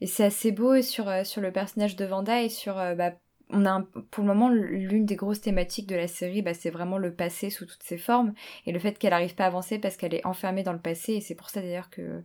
Et 0.00 0.08
c'est 0.08 0.24
assez 0.24 0.50
beau 0.50 0.82
sur, 0.82 1.08
euh, 1.08 1.22
sur 1.22 1.40
le 1.40 1.52
personnage 1.52 1.94
de 1.94 2.04
Vanda 2.04 2.42
et 2.42 2.48
sur 2.48 2.74
bah, 2.74 3.12
on 3.52 3.66
a 3.66 3.82
pour 4.10 4.24
le 4.24 4.28
moment 4.28 4.48
l'une 4.48 5.06
des 5.06 5.16
grosses 5.16 5.40
thématiques 5.40 5.86
de 5.86 5.96
la 5.96 6.08
série, 6.08 6.42
bah, 6.42 6.54
c'est 6.54 6.70
vraiment 6.70 6.98
le 6.98 7.14
passé 7.14 7.50
sous 7.50 7.66
toutes 7.66 7.82
ses 7.82 7.98
formes 7.98 8.32
et 8.66 8.72
le 8.72 8.78
fait 8.78 8.98
qu'elle 8.98 9.10
n'arrive 9.10 9.34
pas 9.34 9.44
à 9.44 9.48
avancer 9.48 9.78
parce 9.78 9.96
qu'elle 9.96 10.14
est 10.14 10.26
enfermée 10.26 10.62
dans 10.62 10.72
le 10.72 10.78
passé 10.78 11.14
et 11.14 11.20
c'est 11.20 11.34
pour 11.34 11.50
ça 11.50 11.60
d'ailleurs 11.60 11.90
que 11.90 12.22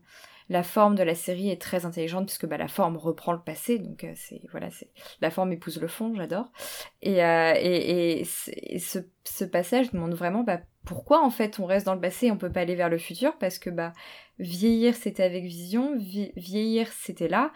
la 0.50 0.64
forme 0.64 0.96
de 0.96 1.04
la 1.04 1.16
série 1.16 1.50
est 1.50 1.62
très 1.62 1.86
intelligente 1.86 2.28
puisque 2.28 2.46
bah, 2.46 2.58
la 2.58 2.68
forme 2.68 2.98
reprend 2.98 3.34
le 3.34 3.42
passé. 3.42 3.80
Donc 3.80 4.04
euh, 4.04 4.14
c'est 4.16 4.42
voilà 4.52 4.70
c'est 4.72 4.90
la 5.22 5.30
forme 5.30 5.52
épouse 5.52 5.80
le 5.80 5.88
fond 5.88 6.14
j'adore. 6.16 6.52
Et, 7.02 7.24
euh, 7.24 7.54
et, 7.58 8.24
ce, 8.26 9.00
ce, 9.26 9.44
passage 9.44 9.92
demande 9.92 10.14
vraiment 10.14 10.44
bah, 10.44 10.62
pourquoi 10.86 11.24
en 11.24 11.30
fait 11.30 11.60
on 11.60 11.66
reste 11.66 11.86
dans 11.86 11.96
le 11.96 12.02
passé 12.02 12.28
et 12.28 12.32
on 12.32 12.38
peut 12.38 12.52
pas 12.52 12.62
aller 12.62 12.76
vers 12.76 12.90
le 12.90 12.98
futur? 12.98 13.38
Parce 13.38 13.60
que 13.60 13.70
vieillir 14.40 14.96
c'était 14.96 15.24
avec 15.24 15.44
vision 15.44 15.98
vieillir 15.98 16.88
c'était 16.94 17.28
là 17.28 17.52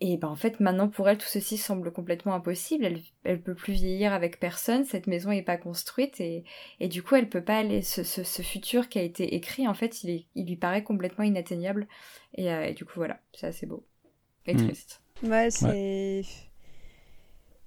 et 0.00 0.18
ben 0.18 0.28
en 0.28 0.36
fait 0.36 0.60
maintenant 0.60 0.88
pour 0.88 1.08
elle 1.08 1.16
tout 1.16 1.26
ceci 1.26 1.56
semble 1.56 1.90
complètement 1.90 2.34
impossible. 2.34 2.84
Elle 2.84 3.00
elle 3.24 3.40
peut 3.40 3.54
plus 3.54 3.72
vieillir 3.72 4.12
avec 4.12 4.38
personne. 4.38 4.84
Cette 4.84 5.06
maison 5.06 5.30
est 5.30 5.42
pas 5.42 5.56
construite 5.56 6.20
et, 6.20 6.44
et 6.80 6.88
du 6.88 7.02
coup 7.02 7.14
elle 7.14 7.30
peut 7.30 7.42
pas 7.42 7.58
aller. 7.58 7.80
Ce, 7.80 8.02
ce, 8.02 8.22
ce, 8.22 8.42
futur 8.42 8.90
qui 8.90 8.98
a 8.98 9.02
été 9.02 9.34
écrit 9.34 9.66
en 9.66 9.74
fait 9.74 10.04
il, 10.04 10.10
est, 10.10 10.26
il 10.34 10.46
lui 10.46 10.56
paraît 10.56 10.82
complètement 10.82 11.24
inatteignable. 11.24 11.88
Et, 12.34 12.52
euh, 12.52 12.64
et 12.64 12.74
du 12.74 12.84
coup 12.84 12.94
voilà 12.96 13.20
c'est 13.32 13.46
assez 13.46 13.64
beau 13.64 13.86
et 14.46 14.54
mm. 14.54 14.66
triste. 14.66 15.00
Ouais 15.22 15.50
c'est. 15.50 16.22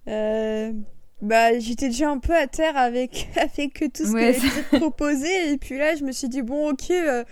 Euh... 0.07 0.73
Bah 1.21 1.59
j'étais 1.59 1.89
déjà 1.89 2.09
un 2.09 2.19
peu 2.19 2.33
à 2.35 2.47
terre 2.47 2.77
avec 2.77 3.27
avec 3.37 3.83
tout 3.93 4.05
ce 4.05 4.11
qui 4.11 4.23
a 4.23 4.29
été 4.29 4.77
proposé 4.77 5.51
et 5.51 5.57
puis 5.57 5.77
là 5.77 5.95
je 5.95 6.03
me 6.03 6.11
suis 6.11 6.29
dit 6.29 6.43
bon 6.43 6.69
ok. 6.69 6.91
Euh 6.91 7.23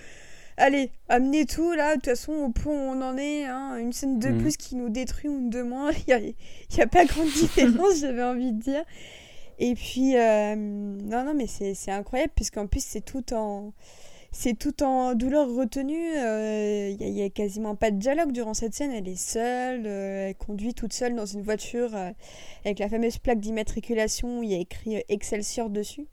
allez, 0.58 0.90
amenez 1.08 1.46
tout 1.46 1.72
là, 1.72 1.92
de 1.92 2.02
toute 2.02 2.06
façon, 2.10 2.34
au 2.34 2.50
point 2.50 2.74
où 2.74 2.98
on 2.98 3.02
en 3.02 3.18
est, 3.18 3.46
hein, 3.46 3.78
une 3.78 3.94
scène 3.94 4.20
de 4.20 4.30
mm. 4.30 4.38
plus 4.40 4.58
qui 4.58 4.76
nous 4.76 4.90
détruit 4.90 5.30
ou 5.30 5.50
de 5.50 5.62
moins, 5.62 5.92
il 6.08 6.34
n'y 6.76 6.82
a, 6.82 6.88
pas 6.88 7.06
grande 7.06 7.30
différence, 7.30 7.98
j'avais 8.02 8.24
envie 8.24 8.52
de 8.52 8.60
dire. 8.60 8.84
Et 9.60 9.74
puis, 9.74 10.16
euh, 10.18 10.56
non, 10.56 11.24
non, 11.24 11.34
mais 11.34 11.48
c'est 11.48 11.92
incroyable, 11.92 12.34
puisqu'en 12.36 12.68
plus, 12.68 12.84
c'est 12.84 13.06
tout 13.06 13.34
en. 13.34 13.74
C'est 14.30 14.60
tout 14.60 14.84
en 14.84 15.16
douleur 15.16 15.50
retenue. 15.50 15.96
Il 15.96 16.18
euh, 16.20 16.94
n'y 17.00 17.24
a, 17.24 17.30
quasiment 17.30 17.76
pas 17.76 17.92
de 17.92 17.98
dialogue 17.98 18.34
durant 18.34 18.54
cette 18.54 18.74
scène. 18.76 18.92
Elle 18.92 19.08
est 19.08 19.16
seule. 19.16 19.84
Euh, 19.88 20.28
elle 20.28 20.36
conduit 20.36 20.76
toute 20.76 20.94
seule 20.94 21.16
dans 21.16 21.26
une 21.26 21.42
voiture 21.42 21.96
avec 22.66 22.78
la 22.78 22.90
fameuse 22.90 23.18
plaque 23.18 23.40
d'immatriculation 23.40 24.40
où 24.40 24.44
il 24.44 24.52
y 24.52 24.54
a 24.54 24.60
écrit 24.60 25.02
Excelsior 25.10 25.70
dessus. 25.70 26.08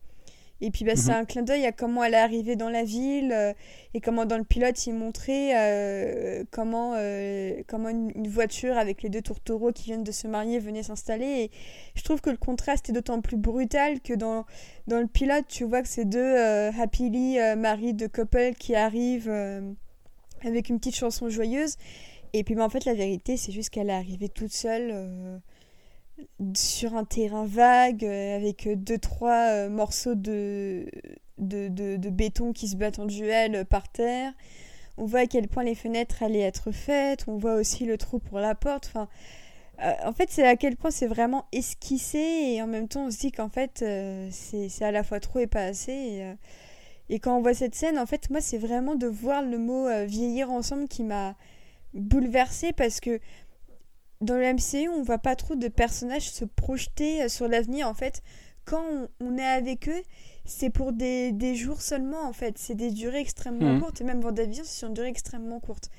Et 0.65 0.70
puis 0.70 0.86
bah, 0.86 0.97
c'est 0.97 1.11
mhm. 1.11 1.19
un 1.19 1.24
clin 1.27 1.43
d'œil 1.43 1.66
à 1.66 1.73
comment 1.73 2.03
elle 2.05 2.15
est 2.15 2.16
arrivée 2.16 2.57
dans 2.57 2.70
la 2.70 2.85
ville 2.85 3.32
euh, 3.32 3.53
et 3.93 4.01
comment 4.01 4.24
dans 4.24 4.39
le 4.39 4.45
pilote 4.45 4.86
il 4.86 4.95
montrait 4.95 5.53
euh, 5.55 6.43
comment, 6.51 6.95
euh, 6.97 7.62
comment 7.66 7.91
une, 7.91 8.28
voiture 8.28 8.78
avec 8.78 9.03
les 9.03 9.11
deux 9.11 9.20
tourtereaux 9.20 9.73
qui 9.73 9.85
viennent 9.85 10.05
de 10.05 10.11
se 10.11 10.27
marier 10.27 10.59
venait 10.59 10.82
s'installer. 10.82 11.27
Et 11.27 11.51
je 11.95 12.03
trouve 12.03 12.23
que 12.23 12.31
le 12.31 12.39
contraste 12.39 12.89
est 12.89 12.95
d'autant 12.95 13.20
plus 13.20 13.36
brutal 13.36 14.01
que 14.01 14.15
dans, 14.15 14.47
dans 14.86 15.01
le 15.01 15.07
pilote 15.07 15.45
tu 15.49 15.65
vois 15.65 15.82
que 15.82 15.89
c'est 15.89 16.07
deux 16.07 16.35
happily 16.81 17.36
maris 17.59 17.93
de 17.93 18.07
couple 18.07 18.55
qui 18.59 18.74
arrivent 18.74 19.31
avec 20.43 20.70
une 20.70 20.78
petite 20.78 20.97
chanson 20.97 21.28
joyeuse. 21.28 21.77
Et 22.32 22.43
puis 22.43 22.55
bah, 22.55 22.65
en 22.65 22.70
fait 22.70 22.86
la 22.86 22.95
vérité 22.95 23.36
c'est 23.36 23.53
juste 23.53 23.69
qu'elle 23.69 23.91
est 23.91 23.93
arrivée 23.93 24.31
toute 24.31 24.53
seule 24.53 25.43
sur 26.55 26.95
un 26.95 27.05
terrain 27.05 27.47
vague 27.47 28.05
euh, 28.05 28.36
avec 28.36 28.69
deux 28.69 28.99
trois 28.99 29.51
euh, 29.51 29.69
morceaux 29.69 30.15
de 30.15 30.86
de, 31.39 32.11
béton 32.11 32.53
qui 32.53 32.69
se 32.69 32.77
battent 32.77 32.99
en 32.99 33.07
duel 33.07 33.55
euh, 33.57 33.65
par 33.65 33.89
terre. 33.89 34.32
On 34.97 35.07
voit 35.07 35.20
à 35.20 35.27
quel 35.27 35.49
point 35.49 35.65
les 35.65 35.74
fenêtres 35.74 36.23
allaient 36.23 36.41
être 36.41 36.70
faites. 36.70 37.24
On 37.27 37.36
voit 37.36 37.55
aussi 37.55 37.85
le 37.85 37.99
trou 37.99 38.20
pour 38.20 38.39
la 38.39 38.55
porte. 38.55 38.86
Enfin, 38.86 39.09
en 40.05 40.12
fait, 40.12 40.31
c'est 40.31 40.47
à 40.47 40.55
quel 40.55 40.77
point 40.77 40.93
c'est 40.93 41.09
vraiment 41.09 41.47
esquissé 41.51 42.19
et 42.19 42.62
en 42.62 42.69
même 42.69 42.86
temps 42.86 43.07
on 43.07 43.11
se 43.11 43.19
dit 43.19 43.32
qu'en 43.32 43.49
fait 43.49 43.85
c'est 44.31 44.85
à 44.85 44.93
la 44.93 45.03
fois 45.03 45.19
trop 45.19 45.41
et 45.41 45.49
pas 45.49 45.65
assez. 45.65 45.93
Et, 45.93 46.35
et, 47.09 47.19
quand 47.19 47.36
on 47.36 47.43
voit 47.43 47.55
cette 47.55 47.74
scène, 47.74 47.99
en 47.99 48.07
fait, 48.07 48.31
moi 48.31 48.41
c'est 48.41 48.57
vraiment 48.57 48.95
de 48.95 49.09
voir 49.09 49.43
le 49.43 49.59
mot 49.59 49.89
vieillir 50.07 50.53
ensemble 50.53 50.86
qui 50.86 51.03
m'a 51.03 51.35
bouleversée 51.95 52.73
parce 52.73 53.01
que 53.01 53.19
dans 54.25 54.37
le 54.37 54.53
MCU, 54.53 54.89
on 54.89 55.03
voit 55.03 55.19
pas 55.19 55.37
trop 55.37 55.55
de 55.55 55.69
personnages 55.69 56.31
se 56.31 56.45
projeter 56.45 57.23
euh, 57.23 57.29
sur 57.29 57.49
l'avenir. 57.49 57.89
En 57.89 57.95
fait, 57.95 58.23
quand 58.65 58.83
on, 59.21 59.39
est 59.39 59.45
avec 59.45 59.89
eux, 59.89 60.03
c'est 60.45 60.71
pour 60.71 60.93
des, 60.93 61.33
des, 61.33 61.55
jours 61.55 61.83
seulement, 61.83 62.23
en 62.27 62.33
fait. 62.33 62.59
C'est 62.59 62.75
des 62.75 62.91
durées 62.91 63.21
extrêmement 63.21 63.75
mhm. 63.75 63.81
courtes. 63.81 64.01
Et 64.01 64.05
même 64.05 64.21
Vendavision, 64.21 64.65
c'est 64.65 64.79
sur 64.79 64.89
une 64.89 64.95
durée 64.95 65.09
extrêmement 65.09 65.61
courte. 65.61 65.91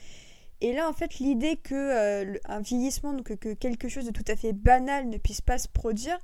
Et 0.61 0.73
là, 0.73 0.89
en 0.89 0.93
fait, 0.93 1.19
l'idée 1.19 1.57
que 1.57 1.75
euh, 1.75 2.37
un 2.45 2.59
vieillissement, 2.59 3.13
donc 3.13 3.35
que 3.35 3.53
quelque 3.53 3.87
chose 3.87 4.05
de 4.05 4.11
tout 4.11 4.23
à 4.27 4.35
fait 4.35 4.53
banal 4.53 5.09
ne 5.09 5.17
puisse 5.17 5.41
pas 5.41 5.57
se 5.57 5.67
produire, 5.67 6.17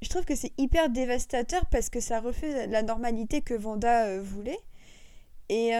je 0.00 0.08
trouve 0.08 0.24
que 0.24 0.36
c'est 0.36 0.52
hyper 0.58 0.90
dévastateur 0.90 1.66
parce 1.66 1.90
que 1.90 2.00
ça 2.00 2.20
refait 2.20 2.68
la 2.68 2.82
normalité 2.82 3.42
que 3.42 3.54
Vanda 3.54 4.06
euh, 4.06 4.22
voulait. 4.22 4.58
Et 5.50 5.72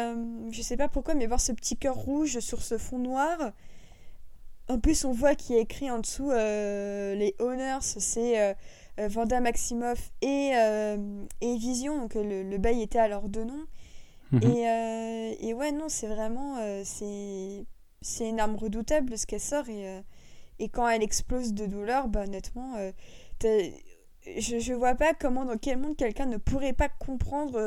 je 0.51 0.63
sais 0.63 0.79
pas 0.79 0.89
pourquoi, 0.89 1.15
mais 1.15 1.27
voir 1.27 1.41
ce 1.43 1.53
petit 1.53 1.77
cœur 1.77 1.95
rouge 1.95 2.39
sur 2.39 2.63
ce 2.63 2.79
fond 2.79 2.97
noir, 2.97 3.53
en 4.69 4.79
plus, 4.79 5.05
on 5.05 5.13
voit 5.13 5.35
qu'il 5.35 5.57
y 5.57 5.59
a 5.59 5.63
écrit 5.63 5.91
en 5.91 5.99
dessous 5.99 6.31
euh, 6.31 7.15
les 7.15 7.35
owners, 7.39 7.79
c'est 7.81 8.41
euh, 8.41 8.55
euh, 9.01 9.09
Vanda 9.09 9.41
Maximoff 9.41 10.13
et, 10.21 10.51
et 11.41 11.57
Vision, 11.57 11.99
donc 11.99 12.15
le, 12.15 12.59
bail 12.59 12.83
était 12.83 12.99
à 12.99 13.09
leur 13.09 13.29
deux 13.29 13.45
noms. 13.45 13.67
Mhm. 14.33 14.43
Et, 14.43 15.37
et, 15.41 15.55
ouais, 15.55 15.73
non, 15.73 15.89
c'est 15.89 16.09
vraiment. 16.09 16.57
c'est 16.85 17.65
c'est 18.01 18.29
une 18.29 18.39
arme 18.39 18.55
redoutable 18.55 19.19
ce 19.19 19.27
qu'elle 19.27 19.41
sort 19.41 19.69
et, 19.69 20.03
et 20.61 20.69
quand 20.69 20.89
elle 20.89 21.03
explose 21.03 21.53
de 21.53 21.67
douleur, 21.67 22.07
bah 22.07 22.23
honnêtement, 22.23 22.75
je, 23.43 24.59
je 24.59 24.73
vois 24.73 24.95
pas 24.95 25.15
comment, 25.15 25.45
dans 25.45 25.57
quel 25.57 25.79
monde 25.79 25.97
quelqu'un 25.97 26.27
ne 26.27 26.37
pourrait 26.37 26.75
pas 26.75 26.89
comprendre 26.89 27.59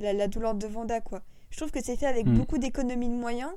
la, 0.00 0.28
douleur 0.28 0.54
de 0.54 0.66
Vanda, 0.68 1.00
quoi. 1.00 1.22
Je 1.50 1.56
trouve 1.56 1.72
que 1.72 1.82
c'est 1.82 1.96
fait 1.96 2.06
avec 2.06 2.26
mhm. 2.26 2.38
beaucoup 2.38 2.58
d'économies 2.58 3.08
de 3.08 3.14
moyens 3.14 3.50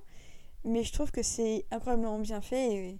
mais 0.66 0.84
je 0.84 0.92
trouve 0.94 1.12
que 1.12 1.24
c'est 1.24 1.66
incroyablement 1.72 2.20
bien 2.20 2.42
fait. 2.42 2.74
Et, 2.74 3.00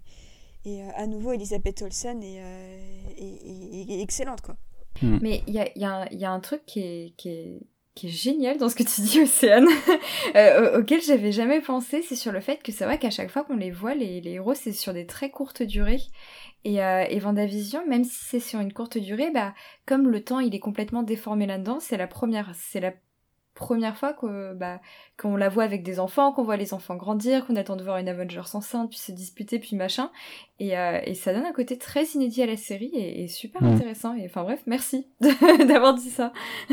et 0.64 0.82
euh, 0.82 0.88
à 0.94 1.06
nouveau, 1.06 1.32
Elisabeth 1.32 1.82
Olsen 1.82 2.22
est, 2.22 2.40
euh, 2.40 4.00
excellente. 4.00 4.40
Quoi. 4.40 4.56
Hmm. 5.02 5.18
Mais 5.20 5.42
il 5.46 5.54
y 5.54 5.58
a, 5.58 5.68
y, 5.76 5.84
a, 5.84 6.12
y 6.12 6.24
a, 6.24 6.30
un 6.30 6.40
truc 6.40 6.62
qui 6.66 6.80
est, 6.80 7.14
qui 7.16 7.28
est, 7.28 7.60
qui 7.94 8.08
est 8.08 8.10
génial 8.10 8.58
dans 8.58 8.68
ce 8.68 8.74
que 8.74 8.82
tu 8.82 9.00
dis, 9.02 9.20
Océane, 9.20 9.68
euh, 10.36 10.80
auquel 10.80 11.00
j'avais 11.00 11.32
jamais 11.32 11.60
pensé, 11.60 12.02
c'est 12.02 12.16
sur 12.16 12.32
le 12.32 12.40
fait 12.40 12.62
que 12.62 12.72
c'est 12.72 12.84
vrai 12.84 12.98
qu'à 12.98 13.10
chaque 13.10 13.30
fois 13.30 13.44
qu'on 13.44 13.56
les 13.56 13.70
voit, 13.70 13.94
les, 13.94 14.20
les 14.20 14.32
héros, 14.32 14.54
c'est 14.54 14.72
sur 14.72 14.92
des 14.92 15.06
très 15.06 15.30
courtes 15.30 15.62
durées. 15.62 16.02
Et, 16.64 16.82
euh, 16.82 17.04
et 17.08 17.18
Vendavision, 17.18 17.86
même 17.86 18.04
si 18.04 18.24
c'est 18.24 18.40
sur 18.40 18.58
une 18.58 18.72
courte 18.72 18.98
durée, 18.98 19.30
bah, 19.30 19.54
comme 19.86 20.08
le 20.08 20.24
temps 20.24 20.40
il 20.40 20.54
est 20.54 20.60
complètement 20.60 21.02
déformé 21.02 21.46
là-dedans, 21.46 21.78
c'est 21.78 21.98
la 21.98 22.06
première, 22.06 22.52
c'est 22.54 22.80
la 22.80 22.94
première 23.54 23.96
fois 23.96 24.16
bah, 24.54 24.80
qu'on 25.16 25.36
la 25.36 25.48
voit 25.48 25.64
avec 25.64 25.82
des 25.82 26.00
enfants, 26.00 26.32
qu'on 26.32 26.44
voit 26.44 26.56
les 26.56 26.74
enfants 26.74 26.96
grandir, 26.96 27.46
qu'on 27.46 27.56
attend 27.56 27.76
de 27.76 27.84
voir 27.84 27.98
une 27.98 28.08
Avengers 28.08 28.54
enceinte, 28.54 28.90
puis 28.90 28.98
se 28.98 29.12
disputer, 29.12 29.58
puis 29.58 29.76
machin. 29.76 30.10
Et, 30.58 30.76
euh, 30.76 31.00
et 31.04 31.14
ça 31.14 31.32
donne 31.32 31.46
un 31.46 31.52
côté 31.52 31.78
très 31.78 32.04
inédit 32.04 32.42
à 32.42 32.46
la 32.46 32.56
série 32.56 32.90
et, 32.94 33.28
super 33.28 33.62
mm. 33.62 33.66
intéressant. 33.66 34.14
Et 34.14 34.26
enfin 34.26 34.42
bref, 34.42 34.62
merci 34.66 35.06
d'avoir 35.68 35.94
dit 35.94 36.10
ça. 36.10 36.32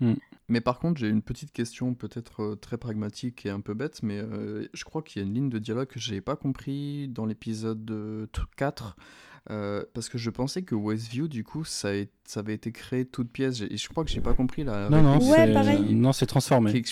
Mm. 0.00 0.14
Mais 0.46 0.60
par 0.60 0.78
contre, 0.78 1.00
j'ai 1.00 1.08
une 1.08 1.22
petite 1.22 1.50
question 1.50 1.92
peut-être 1.94 2.44
euh, 2.44 2.54
très 2.54 2.78
pragmatique 2.78 3.44
et 3.44 3.50
un 3.50 3.58
peu 3.58 3.74
bête, 3.74 4.00
mais 4.04 4.18
euh, 4.18 4.68
je 4.72 4.84
crois 4.84 5.02
qu'il 5.02 5.20
y 5.20 5.24
a 5.24 5.26
une 5.26 5.34
ligne 5.34 5.48
de 5.48 5.58
dialogue 5.58 5.88
que 5.88 5.98
j'ai 5.98 6.20
pas 6.20 6.36
compris 6.36 7.08
dans 7.08 7.26
l'épisode 7.26 8.28
4 8.56 8.96
euh, 9.50 9.82
parce 9.94 10.08
que 10.08 10.18
je 10.18 10.30
pensais 10.30 10.62
que 10.62 10.74
Westview, 10.74 11.28
du 11.28 11.44
coup, 11.44 11.64
ça, 11.64 11.90
ça 12.24 12.40
avait 12.40 12.54
été 12.54 12.72
créé 12.72 13.04
toute 13.04 13.30
pièce. 13.30 13.60
Et 13.62 13.76
je 13.76 13.88
crois 13.88 14.04
que 14.04 14.10
j'ai 14.10 14.20
pas 14.20 14.34
compris 14.34 14.64
la. 14.64 14.88
Non, 14.90 15.02
non, 15.02 15.20
c'est... 15.20 15.46
non, 15.94 16.12
c'est 16.12 16.26
transformé. 16.26 16.82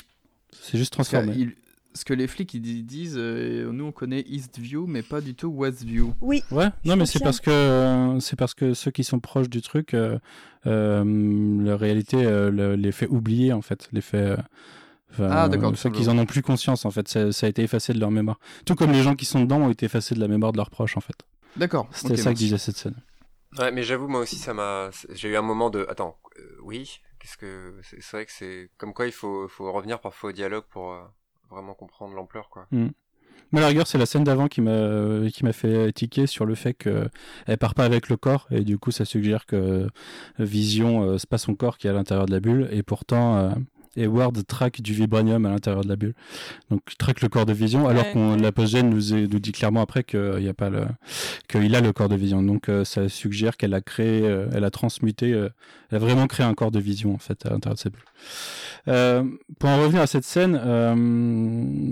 C'est 0.61 0.79
juste 0.79 0.93
transformé. 0.93 1.55
ce 1.95 2.05
que 2.05 2.13
les 2.15 2.27
flics 2.27 2.53
ils 2.55 2.85
disent, 2.85 3.17
euh, 3.17 3.71
nous 3.73 3.85
on 3.87 3.93
connaît 3.93 4.23
Eastview, 4.29 4.87
mais 4.87 5.03
pas 5.03 5.21
du 5.21 5.35
tout 5.35 5.49
Westview. 5.49 6.15
Oui. 6.21 6.43
Ouais, 6.51 6.69
non, 6.85 6.97
mais 6.97 7.07
c'est 7.07 7.21
parce 7.23 7.41
que 7.41 7.51
euh, 7.51 8.21
c'est 8.21 8.37
parce 8.37 8.53
que 8.55 8.75
ceux 8.75 8.91
qui 8.91 9.03
sont 9.05 9.19
proches 9.19 9.49
du 9.49 9.63
truc, 9.63 9.95
euh, 9.95 10.19
euh, 10.67 11.65
la 11.65 11.77
réalité 11.77 12.19
euh, 12.25 12.51
le- 12.51 12.75
les 12.77 12.93
fait 12.93 13.07
oublier 13.09 13.53
en 13.53 13.63
fait, 13.63 13.89
les 13.93 14.01
fait. 14.03 14.17
euh, 14.19 14.37
enfin, 15.13 15.29
Ah, 15.31 15.49
d'accord, 15.49 15.75
fait 15.77 15.91
qu'ils 15.91 16.11
en 16.11 16.19
ont 16.19 16.27
plus 16.27 16.43
conscience 16.43 16.85
en 16.85 16.91
fait, 16.91 17.09
ça, 17.09 17.33
ça 17.33 17.47
a 17.47 17.49
été 17.49 17.63
effacé 17.63 17.93
de 17.93 18.01
leur 18.01 18.11
mémoire. 18.11 18.39
Tout 18.65 18.75
comme 18.75 18.93
les 18.93 19.03
gens 19.03 19.15
qui 19.15 19.25
sont 19.25 19.41
dedans 19.41 19.61
ont 19.61 19.71
été 19.71 19.87
effacés 19.87 20.15
de 20.15 20.21
la 20.21 20.29
mémoire 20.29 20.53
de 20.53 20.59
leurs 20.59 20.71
proches 20.71 20.97
en 20.97 21.01
fait. 21.01 21.17
D'accord. 21.57 21.89
C'était 21.93 22.17
ça 22.17 22.33
que 22.33 22.39
disait 22.39 22.59
cette 22.59 22.77
scène. 22.77 22.97
Ouais, 23.59 23.71
mais 23.71 23.83
j'avoue, 23.83 24.09
moi 24.09 24.21
aussi, 24.21 24.37
ça 24.37 24.55
m'a. 24.55 24.91
J'ai 25.11 25.29
eu 25.29 25.37
un 25.37 25.43
moment 25.43 25.71
de. 25.71 25.87
Attends, 25.89 26.19
euh, 26.39 26.43
oui. 26.63 27.01
Qu'est-ce 27.19 27.37
que. 27.37 27.75
C'est 27.83 28.11
vrai 28.13 28.27
que 28.27 28.33
c'est. 28.33 28.71
Comme 28.77 28.93
quoi, 28.93 29.07
il 29.07 29.13
faut, 29.13 29.49
faut 29.49 29.73
revenir 29.73 30.01
parfois 30.01 30.31
au 30.31 30.33
dialogue 30.33 30.65
pour 30.71 30.93
euh, 30.93 31.03
vraiment 31.51 31.75
comprendre 31.75 32.15
l'ampleur, 32.15 32.51
quoi. 32.51 32.67
Mais 33.53 33.61
à 33.61 33.63
la 33.63 33.69
rigueur, 33.69 33.87
c'est 33.87 33.99
la 33.99 34.07
scène 34.07 34.25
d'avant 34.25 34.49
qui 34.49 34.61
m'a 34.61 35.31
qui 35.33 35.45
m'a 35.45 35.53
fait 35.53 35.93
tiquer 35.93 36.27
sur 36.27 36.47
le 36.47 36.55
fait 36.55 36.75
que 36.75 37.09
elle 37.47 37.59
part 37.59 37.75
pas 37.75 37.85
avec 37.85 38.09
le 38.09 38.17
corps 38.17 38.49
et 38.51 38.65
du 38.65 38.77
coup 38.77 38.91
ça 38.91 39.05
suggère 39.05 39.47
que 39.47 39.89
Vision 40.39 41.05
euh, 41.05 41.19
c'est 41.19 41.29
pas 41.29 41.39
son 41.39 41.55
corps 41.55 41.79
qui 41.79 41.87
est 41.87 41.91
à 41.91 41.93
l'intérieur 41.93 42.27
de 42.27 42.33
la 42.33 42.41
bulle 42.41 42.69
et 42.73 42.83
pourtant 42.83 43.55
euh, 43.99 44.03
Edward 44.05 44.47
traque 44.47 44.81
du 44.81 44.93
vibranium 44.93 45.45
à 45.47 45.51
l'intérieur 45.51 45.83
de 45.85 45.89
la 45.89 45.97
bulle. 45.97 46.15
Donc 46.71 46.81
traque 46.99 47.21
le 47.23 47.29
corps 47.29 47.47
de 47.47 47.53
Vision 47.53 47.89
alors 47.89 48.05
Ouais. 48.05 48.13
qu'on 48.13 48.37
la 48.37 48.53
postgène 48.53 48.91
nous 48.91 49.15
est- 49.15 49.27
nous 49.27 49.39
dit 49.39 49.53
clairement 49.53 49.81
après 49.83 50.05
qu'il 50.05 50.43
y 50.43 50.49
a 50.49 50.55
pas 50.55 50.71
le 50.71 50.83
qu'il 51.49 51.75
a 51.75 51.81
le 51.81 51.93
corps 51.93 52.09
de 52.09 52.17
Vision. 52.17 52.43
Donc 52.43 52.69
euh, 52.69 52.85
ça 52.85 53.09
suggère 53.09 53.57
qu'elle 53.57 53.75
a 53.75 53.81
créé 53.81 54.23
euh, 54.27 54.47
elle 54.53 54.65
a 54.65 54.71
transmuté 54.71 55.33
euh, 55.33 55.49
elle 55.91 55.97
a 55.97 55.99
vraiment 56.01 56.27
créé 56.27 56.45
un 56.45 56.55
corps 56.55 56.71
de 56.71 56.81
Vision 56.81 57.15
en 57.15 57.19
fait 57.19 57.47
à 57.47 57.51
l'intérieur 57.51 57.75
de 57.77 57.81
cette 57.81 57.93
bulle. 57.93 58.03
Euh, 58.89 59.25
pour 59.59 59.69
en 59.71 59.81
revenir 59.83 60.01
à 60.03 60.07
cette 60.07 60.25
scène, 60.25 60.59
euh, 60.63 60.95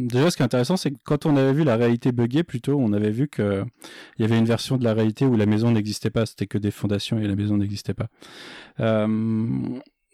déjà 0.09 0.31
ce 0.31 0.37
qui 0.37 0.43
est 0.43 0.47
intéressant, 0.47 0.77
c'est 0.77 0.91
que 0.93 0.97
quand 1.05 1.27
on 1.27 1.37
avait 1.37 1.53
vu 1.53 1.65
la 1.65 1.77
réalité 1.77 2.13
buggée, 2.13 2.43
plutôt, 2.45 2.79
on 2.79 2.93
avait 2.93 3.11
vu 3.11 3.29
que 3.29 3.65
il 4.19 4.23
y 4.23 4.25
avait 4.25 4.39
une 4.39 4.45
version 4.45 4.77
de 4.77 4.85
la 4.85 4.95
réalité 4.95 5.25
où 5.27 5.37
la 5.37 5.47
maison 5.47 5.71
n'existait 5.73 6.11
pas, 6.11 6.25
c'était 6.27 6.47
que 6.47 6.59
des 6.59 6.71
fondations 6.71 7.19
et 7.19 7.27
la 7.27 7.35
maison 7.37 7.57
n'existait 7.57 7.95
pas. 7.95 8.09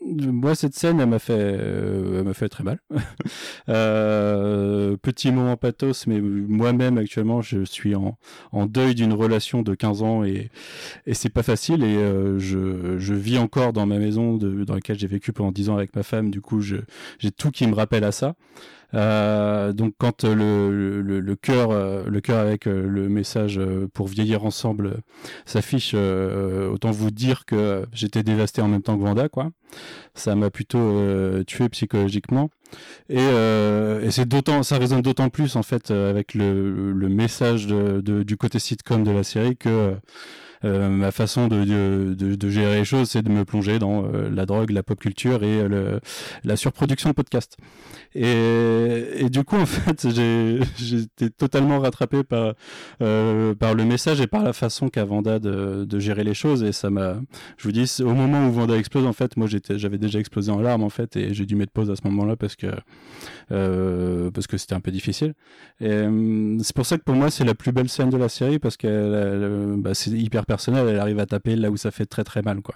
Moi, 0.02 0.54
cette 0.54 0.74
scène, 0.74 0.98
elle 0.98 1.08
m'a 1.08 1.18
fait, 1.18 1.34
elle 1.34 2.24
m'a 2.24 2.34
fait 2.34 2.48
très 2.48 2.64
mal. 2.64 2.78
Euh, 3.68 4.96
petit 4.96 5.30
moment 5.30 5.56
pathos, 5.56 6.06
mais 6.08 6.20
moi-même 6.20 6.98
actuellement, 6.98 7.40
je 7.40 7.64
suis 7.64 7.94
en, 7.94 8.16
deuil 8.66 8.96
d'une 8.96 9.12
relation 9.12 9.62
de 9.62 9.74
15 9.74 10.02
ans 10.02 10.24
et, 10.24 10.50
et 11.06 11.14
c'est 11.14 11.28
pas 11.28 11.44
facile. 11.44 11.84
Et 11.84 11.96
euh, 11.96 12.38
je, 12.40 12.98
je 12.98 13.14
vis 13.14 13.38
encore 13.38 13.72
dans 13.72 13.86
ma 13.86 13.98
maison 13.98 14.36
dans 14.38 14.74
laquelle 14.74 14.98
j'ai 14.98 15.06
vécu 15.06 15.32
pendant 15.32 15.52
10 15.52 15.68
ans 15.70 15.76
avec 15.76 15.94
ma 15.94 16.02
femme. 16.02 16.30
Du 16.30 16.40
coup, 16.40 16.60
je, 16.62 16.76
j'ai 17.18 17.30
tout 17.30 17.52
qui 17.52 17.66
me 17.66 17.74
rappelle 17.74 18.02
à 18.02 18.12
ça. 18.12 18.34
Euh, 18.94 19.72
donc 19.72 19.94
quand 19.98 20.24
euh, 20.24 20.34
le, 20.34 21.00
le, 21.02 21.20
le 21.20 21.36
cœur 21.36 21.70
euh, 21.70 22.02
le 22.08 22.20
cœur 22.20 22.38
avec 22.40 22.64
le 22.64 23.08
message 23.08 23.60
pour 23.94 24.08
vieillir 24.08 24.44
ensemble 24.44 24.96
s'affiche 25.46 25.92
euh, 25.94 26.68
autant 26.70 26.90
vous 26.90 27.10
dire 27.12 27.44
que 27.44 27.84
j'étais 27.92 28.22
dévasté 28.24 28.62
en 28.62 28.68
même 28.68 28.82
temps 28.82 28.98
que 28.98 29.02
Vanda 29.02 29.28
quoi. 29.28 29.50
Ça 30.14 30.34
m'a 30.34 30.50
plutôt 30.50 30.78
euh, 30.78 31.44
tué 31.44 31.68
psychologiquement. 31.68 32.50
Et, 33.08 33.16
euh, 33.18 34.02
et 34.02 34.10
c'est 34.10 34.26
d'autant 34.28 34.62
ça 34.64 34.78
résonne 34.78 35.02
d'autant 35.02 35.28
plus 35.28 35.54
en 35.56 35.62
fait 35.62 35.90
avec 35.90 36.34
le, 36.34 36.92
le 36.92 37.08
message 37.08 37.66
de, 37.68 38.00
de- 38.00 38.22
du 38.24 38.36
côté 38.36 38.58
sitcom 38.58 39.04
de 39.04 39.10
la 39.12 39.22
série 39.22 39.56
que 39.56 39.94
ma 40.62 41.10
façon 41.10 41.48
de, 41.48 41.64
de, 41.64 42.34
de, 42.34 42.50
gérer 42.50 42.78
les 42.78 42.84
choses, 42.84 43.10
c'est 43.10 43.22
de 43.22 43.30
me 43.30 43.44
plonger 43.44 43.78
dans 43.78 44.04
euh, 44.04 44.30
la 44.30 44.46
drogue, 44.46 44.70
la 44.70 44.82
pop 44.82 44.98
culture 44.98 45.42
et 45.42 45.60
euh, 45.60 45.68
le, 45.68 46.00
la 46.44 46.56
surproduction 46.56 47.10
de 47.10 47.14
podcasts. 47.14 47.56
Et, 48.14 49.28
du 49.30 49.44
coup, 49.44 49.56
en 49.56 49.66
fait, 49.66 50.08
j'ai 50.10 50.60
j'étais 50.76 51.30
totalement 51.30 51.78
rattrapé 51.78 52.24
par, 52.24 52.54
euh, 53.02 53.54
par 53.54 53.74
le 53.74 53.84
message 53.84 54.20
et 54.20 54.26
par 54.26 54.42
la 54.42 54.52
façon 54.52 54.88
qu'a 54.88 55.04
Vanda 55.04 55.38
de, 55.38 55.84
de 55.84 55.98
gérer 55.98 56.24
les 56.24 56.34
choses. 56.34 56.62
Et 56.62 56.72
ça 56.72 56.90
m'a, 56.90 57.16
je 57.56 57.64
vous 57.64 57.72
dis, 57.72 57.90
au 58.00 58.14
moment 58.14 58.46
où 58.46 58.52
Vanda 58.52 58.76
explose, 58.76 59.06
en 59.06 59.12
fait, 59.12 59.36
moi, 59.36 59.46
j'avais 59.48 59.98
déjà 59.98 60.18
explosé 60.18 60.50
en 60.50 60.60
larmes, 60.60 60.82
en 60.82 60.90
fait, 60.90 61.16
et 61.16 61.34
j'ai 61.34 61.46
dû 61.46 61.56
mettre 61.56 61.72
pause 61.72 61.90
à 61.90 61.96
ce 61.96 62.02
moment-là 62.04 62.36
parce 62.36 62.56
que, 62.56 62.66
euh, 63.52 64.30
c'était 64.56 64.74
un 64.74 64.80
peu 64.80 64.90
difficile. 64.90 65.34
Et 65.80 65.86
euh, 65.86 66.58
c'est 66.62 66.74
pour 66.74 66.86
ça 66.86 66.98
que 66.98 67.02
pour 67.02 67.14
moi, 67.14 67.30
c'est 67.30 67.44
la 67.44 67.54
plus 67.54 67.72
belle 67.72 67.88
scène 67.88 68.10
de 68.10 68.16
la 68.16 68.28
série 68.28 68.58
parce 68.58 68.76
que 68.76 68.86
euh, 68.88 69.76
bah, 69.78 69.94
c'est 69.94 70.10
hyper 70.10 70.44
personnel. 70.50 70.88
Elle 70.88 70.98
arrive 70.98 71.20
à 71.20 71.26
taper 71.26 71.54
là 71.54 71.70
où 71.70 71.76
ça 71.76 71.90
fait 71.90 72.06
très 72.06 72.24
très 72.24 72.42
mal, 72.42 72.60
quoi. 72.60 72.74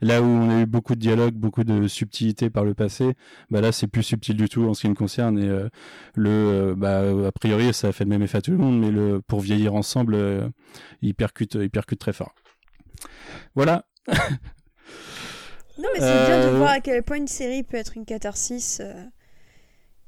Là 0.00 0.22
où 0.22 0.24
on 0.24 0.50
a 0.50 0.60
eu 0.62 0.66
beaucoup 0.66 0.94
de 0.94 1.00
dialogue, 1.00 1.34
beaucoup 1.34 1.64
de 1.64 1.88
subtilité 1.88 2.50
par 2.50 2.64
le 2.64 2.74
passé, 2.74 3.14
bah 3.50 3.60
là, 3.60 3.72
c'est 3.72 3.88
plus 3.88 4.04
subtil 4.04 4.36
du 4.36 4.48
tout 4.48 4.64
en 4.68 4.74
ce 4.74 4.82
qui 4.82 4.88
me 4.88 4.94
concerne. 4.94 5.38
Et 5.38 5.48
euh, 5.48 5.68
le, 6.14 6.30
euh, 6.30 6.74
bah, 6.76 7.00
a 7.28 7.32
priori, 7.32 7.74
ça 7.74 7.90
fait 7.92 8.04
le 8.04 8.10
même 8.10 8.22
effet 8.22 8.38
à 8.38 8.42
tout 8.42 8.52
le 8.52 8.58
monde, 8.58 8.78
mais 8.78 8.90
le 8.90 9.20
pour 9.20 9.40
vieillir 9.40 9.74
ensemble, 9.74 10.14
euh, 10.14 10.48
il 11.02 11.14
percute, 11.14 11.54
il 11.54 11.70
percute 11.70 11.98
très 11.98 12.12
fort. 12.12 12.34
Voilà. 13.54 13.84
Non, 15.78 15.88
mais 15.92 16.00
c'est 16.00 16.26
bien 16.26 16.46
de 16.50 16.56
voir 16.56 16.70
à 16.70 16.80
quel 16.80 17.02
point 17.02 17.18
une 17.18 17.28
série 17.28 17.62
peut 17.62 17.76
être 17.76 17.96
une 17.96 18.06
catharsis. 18.06 18.80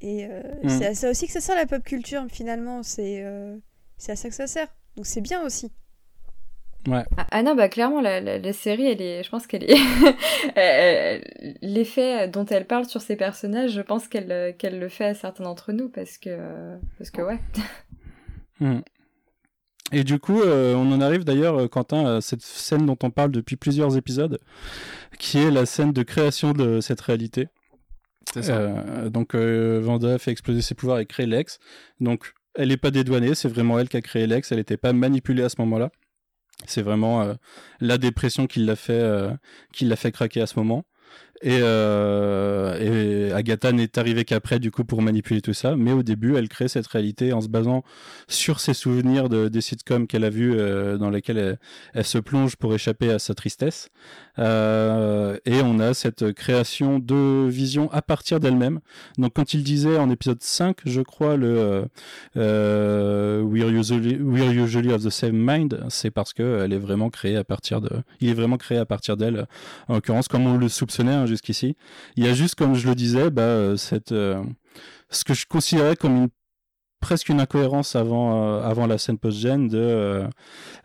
et 0.00 0.26
euh, 0.26 0.42
Mm. 0.62 0.68
c'est 0.68 0.86
à 0.86 0.94
ça 0.94 1.10
aussi 1.10 1.26
que 1.26 1.32
ça 1.32 1.40
sert 1.40 1.56
la 1.56 1.66
pop 1.66 1.82
culture, 1.82 2.24
finalement. 2.30 2.82
C'est 2.82 3.22
euh, 3.24 3.56
c'est 3.96 4.12
à 4.12 4.16
ça 4.16 4.28
que 4.28 4.34
ça 4.34 4.46
sert. 4.46 4.68
Donc 4.96 5.06
c'est 5.06 5.20
bien 5.20 5.42
aussi. 5.44 5.70
Ouais. 6.88 7.04
Ah, 7.16 7.26
ah 7.30 7.42
non, 7.42 7.54
bah 7.54 7.68
clairement, 7.68 8.00
la, 8.00 8.20
la, 8.20 8.38
la 8.38 8.52
série, 8.52 8.86
elle 8.86 9.02
est, 9.02 9.22
je 9.22 9.30
pense 9.30 9.46
qu'elle 9.46 9.64
est. 9.64 9.76
euh, 10.56 11.20
L'effet 11.62 12.28
dont 12.28 12.46
elle 12.46 12.66
parle 12.66 12.86
sur 12.86 13.02
ses 13.02 13.16
personnages, 13.16 13.72
je 13.72 13.80
pense 13.80 14.08
qu'elle 14.08 14.32
euh, 14.32 14.52
qu'elle 14.52 14.78
le 14.78 14.88
fait 14.88 15.04
à 15.04 15.14
certains 15.14 15.44
d'entre 15.44 15.72
nous 15.72 15.88
parce 15.88 16.18
que. 16.18 16.76
Parce 16.98 17.10
que 17.10 17.22
ouais. 17.22 17.38
Hmm. 18.60 18.80
Et 19.92 20.04
du 20.04 20.18
coup, 20.18 20.42
euh, 20.42 20.74
on 20.74 20.92
en 20.92 21.00
arrive 21.00 21.24
d'ailleurs, 21.24 21.60
euh, 21.60 21.68
Quentin, 21.68 22.16
à 22.16 22.20
cette 22.20 22.42
scène 22.42 22.84
dont 22.84 22.98
on 23.02 23.10
parle 23.10 23.30
depuis 23.30 23.56
plusieurs 23.56 23.96
épisodes, 23.96 24.38
qui 25.18 25.38
est 25.38 25.50
la 25.50 25.64
scène 25.64 25.92
de 25.92 26.02
création 26.02 26.52
de 26.52 26.80
cette 26.80 27.00
réalité. 27.00 27.48
C'est 28.34 28.42
ça. 28.42 28.56
Euh, 28.56 29.08
donc, 29.08 29.34
euh, 29.34 29.80
Vanda 29.82 30.18
fait 30.18 30.30
exploser 30.30 30.60
ses 30.60 30.74
pouvoirs 30.74 30.98
et 30.98 31.06
crée 31.06 31.24
Lex. 31.24 31.58
Donc, 32.00 32.34
elle 32.54 32.68
n'est 32.68 32.76
pas 32.76 32.90
dédouanée, 32.90 33.34
c'est 33.34 33.48
vraiment 33.48 33.78
elle 33.78 33.88
qui 33.88 33.96
a 33.96 34.02
créé 34.02 34.26
Lex. 34.26 34.52
Elle 34.52 34.58
n'était 34.58 34.76
pas 34.76 34.92
manipulée 34.92 35.44
à 35.44 35.48
ce 35.48 35.56
moment-là. 35.60 35.90
C'est 36.66 36.82
vraiment 36.82 37.22
euh, 37.22 37.34
la 37.80 37.98
dépression 37.98 38.46
qui 38.46 38.60
l'a 38.60 38.76
fait, 38.76 38.92
euh, 38.92 39.30
qui 39.72 39.84
l'a 39.84 39.96
fait 39.96 40.12
craquer 40.12 40.40
à 40.40 40.46
ce 40.46 40.58
moment. 40.58 40.84
Et, 41.40 41.60
euh, 41.62 43.28
et 43.28 43.32
Agatha 43.32 43.70
n'est 43.70 43.96
arrivée 43.96 44.24
qu'après, 44.24 44.58
du 44.58 44.72
coup, 44.72 44.84
pour 44.84 45.02
manipuler 45.02 45.40
tout 45.40 45.54
ça. 45.54 45.76
Mais 45.76 45.92
au 45.92 46.02
début, 46.02 46.36
elle 46.36 46.48
crée 46.48 46.66
cette 46.66 46.88
réalité 46.88 47.32
en 47.32 47.40
se 47.40 47.48
basant 47.48 47.84
sur 48.26 48.58
ses 48.58 48.74
souvenirs 48.74 49.28
de, 49.28 49.46
des 49.46 49.60
sitcoms 49.60 50.08
qu'elle 50.08 50.24
a 50.24 50.30
vus, 50.30 50.56
dans 50.98 51.10
lesquels 51.10 51.58
elle 51.94 52.04
se 52.04 52.18
plonge 52.18 52.56
pour 52.56 52.74
échapper 52.74 53.12
à 53.12 53.20
sa 53.20 53.34
tristesse. 53.34 53.88
Euh, 54.38 55.36
et 55.44 55.60
on 55.62 55.80
a 55.80 55.94
cette 55.94 56.32
création 56.32 56.98
de 56.98 57.48
vision 57.48 57.90
à 57.92 58.02
partir 58.02 58.40
d'elle-même. 58.40 58.80
Donc, 59.16 59.34
quand 59.34 59.54
il 59.54 59.62
disait 59.62 59.98
en 59.98 60.10
épisode 60.10 60.42
5, 60.42 60.78
je 60.84 61.00
crois, 61.00 61.36
le 61.36 61.58
euh, 61.58 61.84
euh, 62.36 63.42
We're, 63.42 63.70
usually, 63.70 64.16
We're 64.16 64.94
of 64.94 65.02
the 65.02 65.10
same 65.10 65.36
mind, 65.36 65.84
c'est 65.88 66.10
parce 66.10 66.32
qu'elle 66.32 66.72
est 66.72 66.78
vraiment 66.78 67.10
créée 67.10 67.36
à 67.36 67.44
partir 67.44 67.80
de. 67.80 67.90
Il 68.20 68.28
est 68.28 68.34
vraiment 68.34 68.56
créé 68.56 68.78
à 68.78 68.86
partir 68.86 69.16
d'elle, 69.16 69.46
en 69.88 69.94
l'occurrence, 69.94 70.28
comme 70.28 70.46
on 70.46 70.56
le 70.56 70.68
soupçonnait 70.68 71.12
hein, 71.12 71.26
jusqu'ici. 71.26 71.76
Il 72.16 72.24
y 72.24 72.28
a 72.28 72.34
juste, 72.34 72.54
comme 72.54 72.74
je 72.74 72.88
le 72.88 72.94
disais, 72.94 73.30
bah, 73.30 73.42
euh, 73.42 73.76
ce 73.76 75.24
que 75.24 75.34
je 75.34 75.46
considérais 75.46 75.96
comme 75.96 76.28
presque 77.00 77.28
une 77.28 77.40
incohérence 77.40 77.94
avant, 77.96 78.60
avant 78.60 78.86
la 78.86 78.98
scène 78.98 79.18
post-gen 79.18 79.68
de 79.68 80.24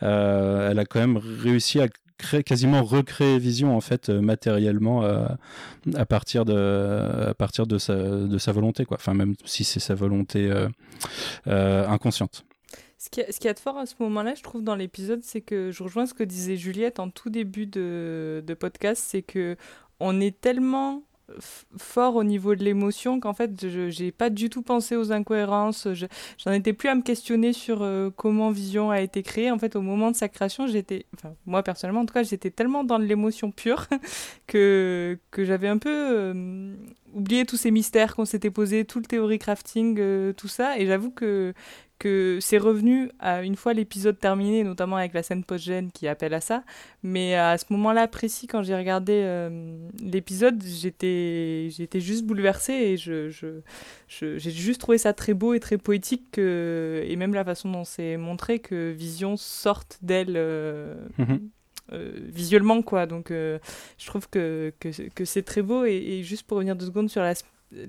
elle 0.02 0.80
a 0.80 0.86
quand 0.86 1.00
même 1.00 1.18
réussi 1.18 1.82
à 1.82 1.88
quasiment 2.44 2.84
recréer 2.84 3.40
Vision 3.40 3.76
en 3.76 3.82
fait 3.82 4.10
euh, 4.10 4.22
matériellement 4.22 5.04
euh, 5.04 5.28
à 5.96 6.06
partir 6.06 6.46
de 6.46 7.30
à 7.30 7.34
partir 7.34 7.68
de 7.68 7.78
sa 7.78 7.96
de 7.96 8.38
sa 8.38 8.52
volonté 8.52 8.86
quoi. 8.86 8.98
Enfin 8.98 9.14
même 9.14 9.36
si 9.46 9.64
c'est 9.64 9.80
sa 9.80 9.96
volonté 9.96 10.52
euh, 11.48 11.88
inconsciente. 11.88 12.46
Ce 12.98 13.10
qui, 13.10 13.22
ce 13.30 13.38
qui 13.38 13.50
est 13.50 13.54
de 13.54 13.60
fort 13.60 13.78
à 13.78 13.86
ce 13.86 13.96
moment-là, 14.00 14.34
je 14.34 14.42
trouve, 14.42 14.64
dans 14.64 14.76
l'épisode, 14.76 15.20
c'est 15.24 15.42
que 15.42 15.72
je 15.72 15.84
rejoins 15.84 16.06
ce 16.06 16.14
que 16.14 16.24
disait 16.24 16.56
Juliette 16.56 17.02
en 17.02 17.10
tout 17.10 17.30
début 17.30 17.66
de, 17.66 18.42
de 18.48 18.54
podcast, 18.54 19.04
c'est 19.06 19.22
que 19.22 19.58
on 20.00 20.22
est 20.22 20.40
tellement 20.40 21.04
fort 21.78 22.16
au 22.16 22.24
niveau 22.24 22.56
de 22.56 22.64
l'émotion 22.64 23.20
qu'en 23.20 23.34
fait, 23.34 23.68
je 23.68 23.90
j'ai 23.90 24.12
pas 24.12 24.30
du 24.30 24.50
tout 24.50 24.62
pensé 24.62 24.96
aux 24.96 25.12
incohérences. 25.12 25.88
Je- 25.94 26.06
J'en 26.38 26.52
étais 26.52 26.74
plus 26.74 26.90
à 26.90 26.96
me 26.96 27.02
questionner 27.02 27.54
sur 27.54 27.82
euh, 27.82 28.10
comment 28.16 28.52
Vision 28.52 28.92
a 28.92 29.02
été 29.02 29.24
créée. 29.24 29.52
En 29.52 29.60
fait, 29.60 29.76
au 29.76 29.82
moment 29.82 30.12
de 30.12 30.16
sa 30.16 30.30
création, 30.30 30.68
j'étais, 30.68 31.06
enfin, 31.16 31.34
moi 31.46 31.64
personnellement, 31.64 32.02
en 32.02 32.06
tout 32.06 32.14
cas, 32.14 32.24
j'étais 32.24 32.52
tellement 32.52 32.84
dans 32.84 32.98
l'émotion 32.98 33.52
pure 33.52 33.88
que, 34.48 35.18
que 35.32 35.46
j'avais 35.46 35.68
un 35.68 35.78
peu 35.78 35.90
euh, 35.92 36.76
oublié 37.14 37.46
tous 37.46 37.58
ces 37.58 37.72
mystères 37.72 38.16
qu'on 38.16 38.26
s'était 38.26 38.52
posés, 38.52 38.86
tout 38.86 39.00
le 39.00 39.06
théorie 39.06 39.40
crafting, 39.40 39.98
euh, 40.00 40.34
tout 40.34 40.48
ça. 40.48 40.78
Et 40.80 40.86
j'avoue 40.86 41.12
que 41.12 41.54
que 42.04 42.40
c'est 42.42 42.58
revenu 42.58 43.12
à 43.20 43.44
une 43.44 43.56
fois 43.56 43.72
l'épisode 43.74 44.20
terminé, 44.20 44.66
notamment 44.66 44.98
avec 44.98 45.14
la 45.14 45.24
scène 45.24 45.46
post-gène 45.46 45.90
qui 45.90 46.06
appelle 46.10 46.34
à 46.34 46.42
ça. 46.42 46.66
Mais 47.02 47.36
à 47.36 47.58
ce 47.58 47.64
moment-là 47.70 48.10
précis, 48.10 48.46
quand 48.46 48.62
j'ai 48.62 48.76
regardé 48.76 49.14
euh, 49.24 49.78
l'épisode, 50.02 50.62
j'étais, 50.62 51.70
j'étais 51.72 52.02
juste 52.02 52.26
bouleversée 52.26 52.74
et 52.74 52.98
je, 52.98 53.30
je, 53.30 53.62
j'ai 54.10 54.52
juste 54.52 54.82
trouvé 54.82 54.98
ça 54.98 55.14
très 55.14 55.34
beau 55.34 55.54
et 55.54 55.62
très 55.62 55.78
poétique 55.78 56.26
que, 56.34 57.06
et 57.08 57.16
même 57.16 57.34
la 57.34 57.46
façon 57.46 57.72
dont 57.72 57.86
c'est 57.86 58.18
montré 58.18 58.60
que 58.60 58.92
Vision 58.92 59.38
sorte 59.38 59.98
d'elle. 60.02 60.34
Euh, 60.36 60.96
mhm. 61.18 61.50
euh, 61.94 62.12
visuellement 62.18 62.82
quoi 62.82 63.06
donc 63.06 63.30
je 63.30 64.06
trouve 64.06 64.28
que, 64.30 64.74
que, 64.80 64.90
que 65.10 65.26
c'est 65.26 65.44
très 65.44 65.62
beau 65.62 65.86
et, 65.86 65.96
et, 65.96 66.24
juste 66.24 66.44
pour 66.44 66.58
revenir 66.58 66.76
deux 66.76 66.88
secondes 66.88 67.10
sur 67.10 67.22
la 67.22 67.34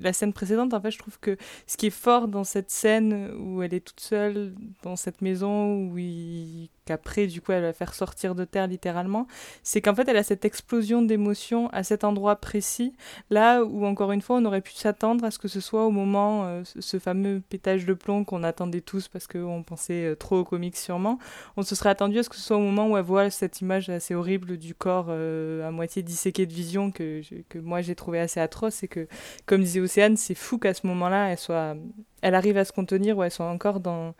la 0.01 0.13
scène 0.13 0.33
précédente, 0.33 0.75
en 0.75 0.81
fait, 0.81 0.91
je 0.91 0.99
trouve 0.99 1.19
que 1.19 1.37
ce 1.67 1.77
qui 1.77 1.87
est 1.87 1.91
fort 1.91 2.29
dans 2.29 2.45
cette 2.45 2.71
scène 2.71 3.33
où 3.39 3.63
elle 3.63 3.75
est 3.75 3.85
toute 3.85 4.01
seule 4.01 4.55
dans 4.83 4.97
cette 4.97 5.23
maison, 5.23 5.87
où 5.87 5.99
il 5.99 6.69
qu'après, 6.85 7.27
du 7.27 7.41
coup, 7.41 7.53
elle 7.53 7.63
va 7.63 7.73
faire 7.73 7.95
sortir 7.95 8.35
de 8.35 8.45
terre 8.45 8.67
littéralement, 8.67 9.27
c'est 9.63 9.81
qu'en 9.81 9.95
fait, 9.95 10.09
elle 10.09 10.17
a 10.17 10.23
cette 10.23 10.45
explosion 10.45 11.03
d'émotions 11.03 11.69
à 11.71 11.83
cet 11.83 12.05
endroit 12.05 12.37
précis, 12.37 12.95
là 13.31 13.63
où, 13.63 13.87
encore 13.87 14.13
une 14.13 14.21
fois, 14.21 14.37
on 14.37 14.45
aurait 14.45 14.61
pu 14.61 14.73
s'attendre 14.73 15.25
à 15.25 15.31
ce 15.31 15.39
que 15.39 15.49
ce 15.49 15.61
soit 15.61 15.87
au 15.87 15.91
moment, 15.91 16.45
euh, 16.45 16.63
ce 16.65 16.99
fameux 16.99 17.43
pétage 17.49 17.87
de 17.87 17.95
plomb 17.95 18.25
qu'on 18.25 18.43
attendait 18.43 18.81
tous 18.81 19.09
parce 19.09 19.27
qu'on 19.27 19.63
pensait 19.63 20.05
euh, 20.05 20.15
trop 20.15 20.39
aux 20.39 20.45
comics 20.45 20.77
sûrement, 20.77 21.19
on 21.57 21.63
se 21.63 21.75
serait 21.75 21.91
attendu 21.91 22.19
à 22.19 22.23
ce 22.23 22.29
que 22.29 22.37
ce 22.37 22.43
soit 22.43 22.57
au 22.57 22.61
moment 22.63 22.89
où 22.89 22.97
elle 22.97 23.05
voit 23.05 23.31
cette 23.31 23.61
image 23.61 23.89
assez 23.89 24.15
horrible 24.15 24.59
du 24.59 24.75
corps 24.75 25.07
euh, 25.09 25.67
à 25.67 25.71
moitié 25.71 26.03
disséqué 26.03 26.47
de 26.47 26.53
vision 26.53 26.91
que, 26.91 27.23
que 27.49 27.59
moi 27.59 27.81
j'ai 27.81 27.95
trouvé 27.95 28.21
assez 28.21 28.41
atroce 28.41 28.83
et 28.83 28.89
que, 28.89 29.07
comme 29.47 29.63
disait 29.63 29.81
Océane, 29.81 30.17
c'est 30.17 30.35
fou 30.35 30.59
qu'à 30.59 30.75
ce 30.75 30.87
moment-là, 30.87 31.31
elle 31.31 31.39
soit, 31.39 31.77
elle 32.23 32.35
arrive 32.35 32.57
à 32.57 32.65
se 32.65 32.73
contenir 32.73 33.19
ou 33.19 33.23
elle 33.23 33.31
soit 33.31 33.47
encore 33.49 33.81
dans 33.81 34.15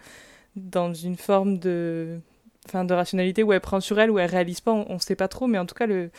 dans 0.57 0.95
une 0.95 1.17
forme 1.17 1.59
de 1.59 2.21
enfin 2.67 2.85
de 2.85 2.95
rationalité 2.95 3.43
où 3.43 3.53
elle 3.53 3.61
prend 3.61 3.81
sur 3.81 3.99
elle 4.01 4.11
ou 4.11 4.19
elle 4.19 4.31
réalise 4.31 4.61
pas 4.61 4.73
on, 4.73 4.95
ne 4.95 4.99
sait 4.99 5.17
pas 5.17 5.29
trop 5.29 5.47
mais 5.47 5.59
en 5.59 5.67
tout 5.67 5.75
cas 5.75 5.87
le 5.87 6.11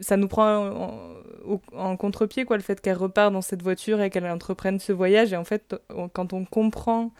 ça 0.00 0.16
nous 0.16 0.28
prend 0.28 1.18
en, 1.74 1.96
contre-pied 1.96 2.44
quoi 2.44 2.56
le 2.56 2.62
fait 2.62 2.80
qu'elle 2.80 2.96
repart 2.96 3.32
dans 3.32 3.42
cette 3.42 3.62
voiture 3.62 4.00
et 4.00 4.10
qu'elle 4.10 4.26
entreprenne 4.26 4.78
ce 4.78 4.92
voyage 4.92 5.32
et 5.32 5.36
en 5.36 5.44
fait 5.44 5.76
quand 6.12 6.32
on 6.32 6.44
comprend 6.44 7.12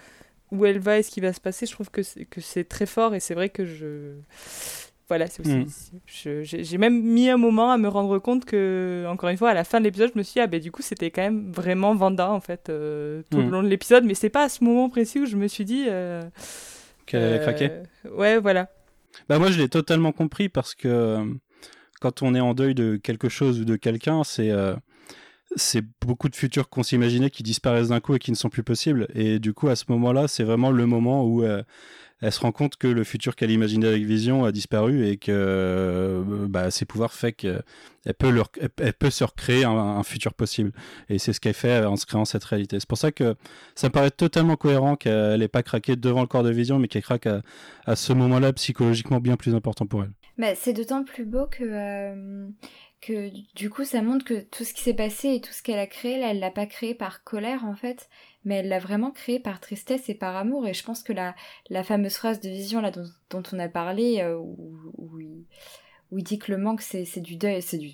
où 0.51 0.65
elle 0.67 0.79
va 0.79 0.99
et 0.99 1.03
ce 1.03 1.11
qui 1.11 1.21
va 1.21 1.33
se 1.33 1.41
passer 1.41 1.67
je 1.67 1.73
trouve 1.73 1.91
que 1.91 2.03
c'est 2.03 2.25
que 2.25 2.41
c'est 2.41 2.65
très 2.65 2.87
fort 2.87 3.15
et 3.15 3.21
c'est 3.21 3.35
vrai 3.35 3.49
que 3.49 3.65
je 3.65 4.15
voilà 5.09 5.27
c'est 5.27 5.41
aussi 5.41 5.83
mm. 6.25 6.43
j'ai 6.43 6.79
même 6.79 7.03
mis 7.03 7.29
un 7.29 7.37
moment 7.37 7.73
à 7.73 7.79
me 7.79 7.89
rendre 7.89 8.19
compte 8.19 8.45
que 8.45 9.05
encore 9.09 9.29
une 9.29 9.37
fois 9.37 9.51
à 9.51 9.55
la 9.55 9.65
fin 9.65 9.81
de 9.81 9.85
l'épisode 9.85 10.13
je 10.15 10.19
me 10.19 10.23
suis 10.23 10.35
dit 10.35 10.41
ah 10.41 10.47
ben 10.47 10.61
du 10.61 10.71
coup 10.71 10.83
c'était 10.83 11.11
quand 11.11 11.23
même 11.23 11.51
vraiment 11.51 11.95
Vanda 11.95 12.31
en 12.31 12.41
fait 12.41 12.69
euh, 12.69 13.23
tout 13.31 13.39
le 13.39 13.45
mm. 13.45 13.51
long 13.51 13.63
de 13.63 13.69
l'épisode 13.69 14.05
mais 14.05 14.15
c'est 14.15 14.31
pas 14.31 14.45
à 14.45 14.49
ce 14.49 14.63
moment 14.63 14.89
précis 14.89 15.19
où 15.19 15.27
je 15.27 15.37
me 15.37 15.49
suis 15.49 15.65
dit 15.65 15.87
euh, 15.89 16.23
qu'elle 17.11 17.85
euh, 18.07 18.11
Ouais, 18.13 18.39
voilà. 18.39 18.69
Bah 19.29 19.39
moi, 19.39 19.51
je 19.51 19.59
l'ai 19.59 19.69
totalement 19.69 20.13
compris 20.13 20.49
parce 20.49 20.75
que 20.75 20.89
euh, 20.89 21.25
quand 22.01 22.23
on 22.23 22.35
est 22.35 22.41
en 22.41 22.55
deuil 22.55 22.75
de 22.75 22.97
quelque 22.97 23.29
chose 23.29 23.61
ou 23.61 23.65
de 23.65 23.77
quelqu'un, 23.77 24.23
c'est 24.25 24.51
euh, 24.51 24.75
c'est 25.57 25.85
beaucoup 26.01 26.29
de 26.29 26.37
futurs 26.37 26.69
qu'on 26.69 26.85
s'imaginait 26.85 27.31
qui 27.31 27.43
disparaissent 27.43 27.89
d'un 27.89 28.01
coup 28.01 28.15
et 28.15 28.19
qui 28.19 28.31
ne 28.31 28.37
sont 28.37 28.51
plus 28.51 28.63
possibles. 28.63 29.09
Et 29.15 29.39
du 29.41 29.53
coup, 29.53 29.69
à 29.69 29.77
ce 29.77 29.85
moment-là, 29.89 30.29
c'est 30.29 30.45
vraiment 30.45 30.71
le 30.71 30.87
moment 30.87 31.25
où 31.25 31.45
elle 32.21 32.33
se 32.33 32.41
rend 32.41 32.53
compte 32.53 32.77
que 32.77 32.87
le 32.87 33.05
futur 33.05 33.35
qu'elle 33.35 33.51
imaginait 33.51 33.89
avec 33.89 34.05
Vision 34.05 34.45
a 34.45 34.53
disparu 34.53 35.07
et 35.07 35.17
que 35.17 35.31
euh, 35.33 36.23
bah, 36.49 36.71
ses 36.71 36.85
pouvoirs 36.85 37.13
fait 37.13 37.33
qu'elle 37.33 37.63
peut, 38.19 38.31
leur, 38.31 38.51
elle, 38.79 38.93
peut 38.93 39.11
se 39.11 39.25
recréer 39.25 39.65
un, 39.65 40.03
futur 40.03 40.35
possible. 40.35 40.73
Et 41.09 41.19
c'est 41.19 41.33
ce 41.33 41.41
qu'elle 41.41 41.55
fait 41.55 41.85
en 41.85 41.97
se 41.97 42.07
créant 42.07 42.25
cette 42.25 42.45
réalité. 42.45 42.79
C'est 42.79 42.89
pour 42.89 42.99
ça 42.99 43.11
que 43.11 43.37
ça 43.75 43.89
me 43.89 43.93
paraît 43.93 44.11
totalement 44.11 44.57
cohérent 44.57 44.97
qu'elle 44.97 45.41
n'ait 45.41 45.49
pas 45.49 45.63
craqué 45.63 45.97
devant 45.97 46.21
le 46.21 46.27
corps 46.27 46.43
de 46.43 46.51
Vision, 46.51 46.79
mais 46.79 46.89
qu'elle 46.89 47.03
craque 47.03 47.27
à, 47.27 47.97
ce 47.97 48.13
moment-là 48.13 48.53
psychologiquement 48.53 49.21
bien 49.21 49.37
plus 49.37 49.55
important 49.55 49.87
pour 49.87 50.05
elle. 50.05 50.13
Mais 50.37 50.55
c'est 50.55 50.73
d'autant 50.73 51.05
plus 51.05 51.25
beau 51.25 51.47
que... 51.47 51.65
Euh, 51.65 52.49
que 53.01 53.31
du 53.55 53.71
coup 53.71 53.85
ça 53.85 54.03
montre 54.03 54.25
que 54.25 54.41
tout 54.41 54.65
ce 54.65 54.75
qui 54.75 54.83
s'est 54.83 54.95
passé 54.95 55.35
et 55.35 55.41
tout 55.41 55.53
ce 55.53 55.63
qu'elle 55.63 55.79
a 55.79 55.87
créé, 55.87 56.19
là, 56.19 56.31
elle 56.31 56.39
l'a 56.39 56.51
pas 56.51 56.67
créé 56.67 56.95
par 56.95 57.25
colère 57.25 57.65
en 57.65 57.75
fait, 57.75 58.09
mais 58.45 58.57
elle 58.57 58.69
l'a 58.69 58.79
vraiment 58.79 59.11
créé 59.11 59.41
par 59.41 59.61
tristesse 59.61 60.09
et 60.09 60.15
par 60.15 60.37
amour. 60.37 60.67
Et 60.67 60.75
je 60.75 60.85
pense 60.85 61.03
que 61.03 61.13
la, 61.13 61.35
la 61.71 61.83
fameuse 61.83 62.15
phrase 62.15 62.41
de 62.41 62.49
vision 62.49 62.81
là 62.81 62.91
dont, 62.91 63.43
on 63.53 63.59
a 63.59 63.69
parlé, 63.69 64.21
euh, 64.21 64.37
où, 64.37 65.19
il, 65.19 65.45
où, 66.11 66.19
il, 66.19 66.25
dit 66.25 66.39
que 66.39 66.53
le 66.53 66.59
manque 66.59 66.83
c'est, 66.83 67.21
du 67.21 67.37
deuil, 67.37 67.63
c'est 67.63 67.79
du... 67.79 67.93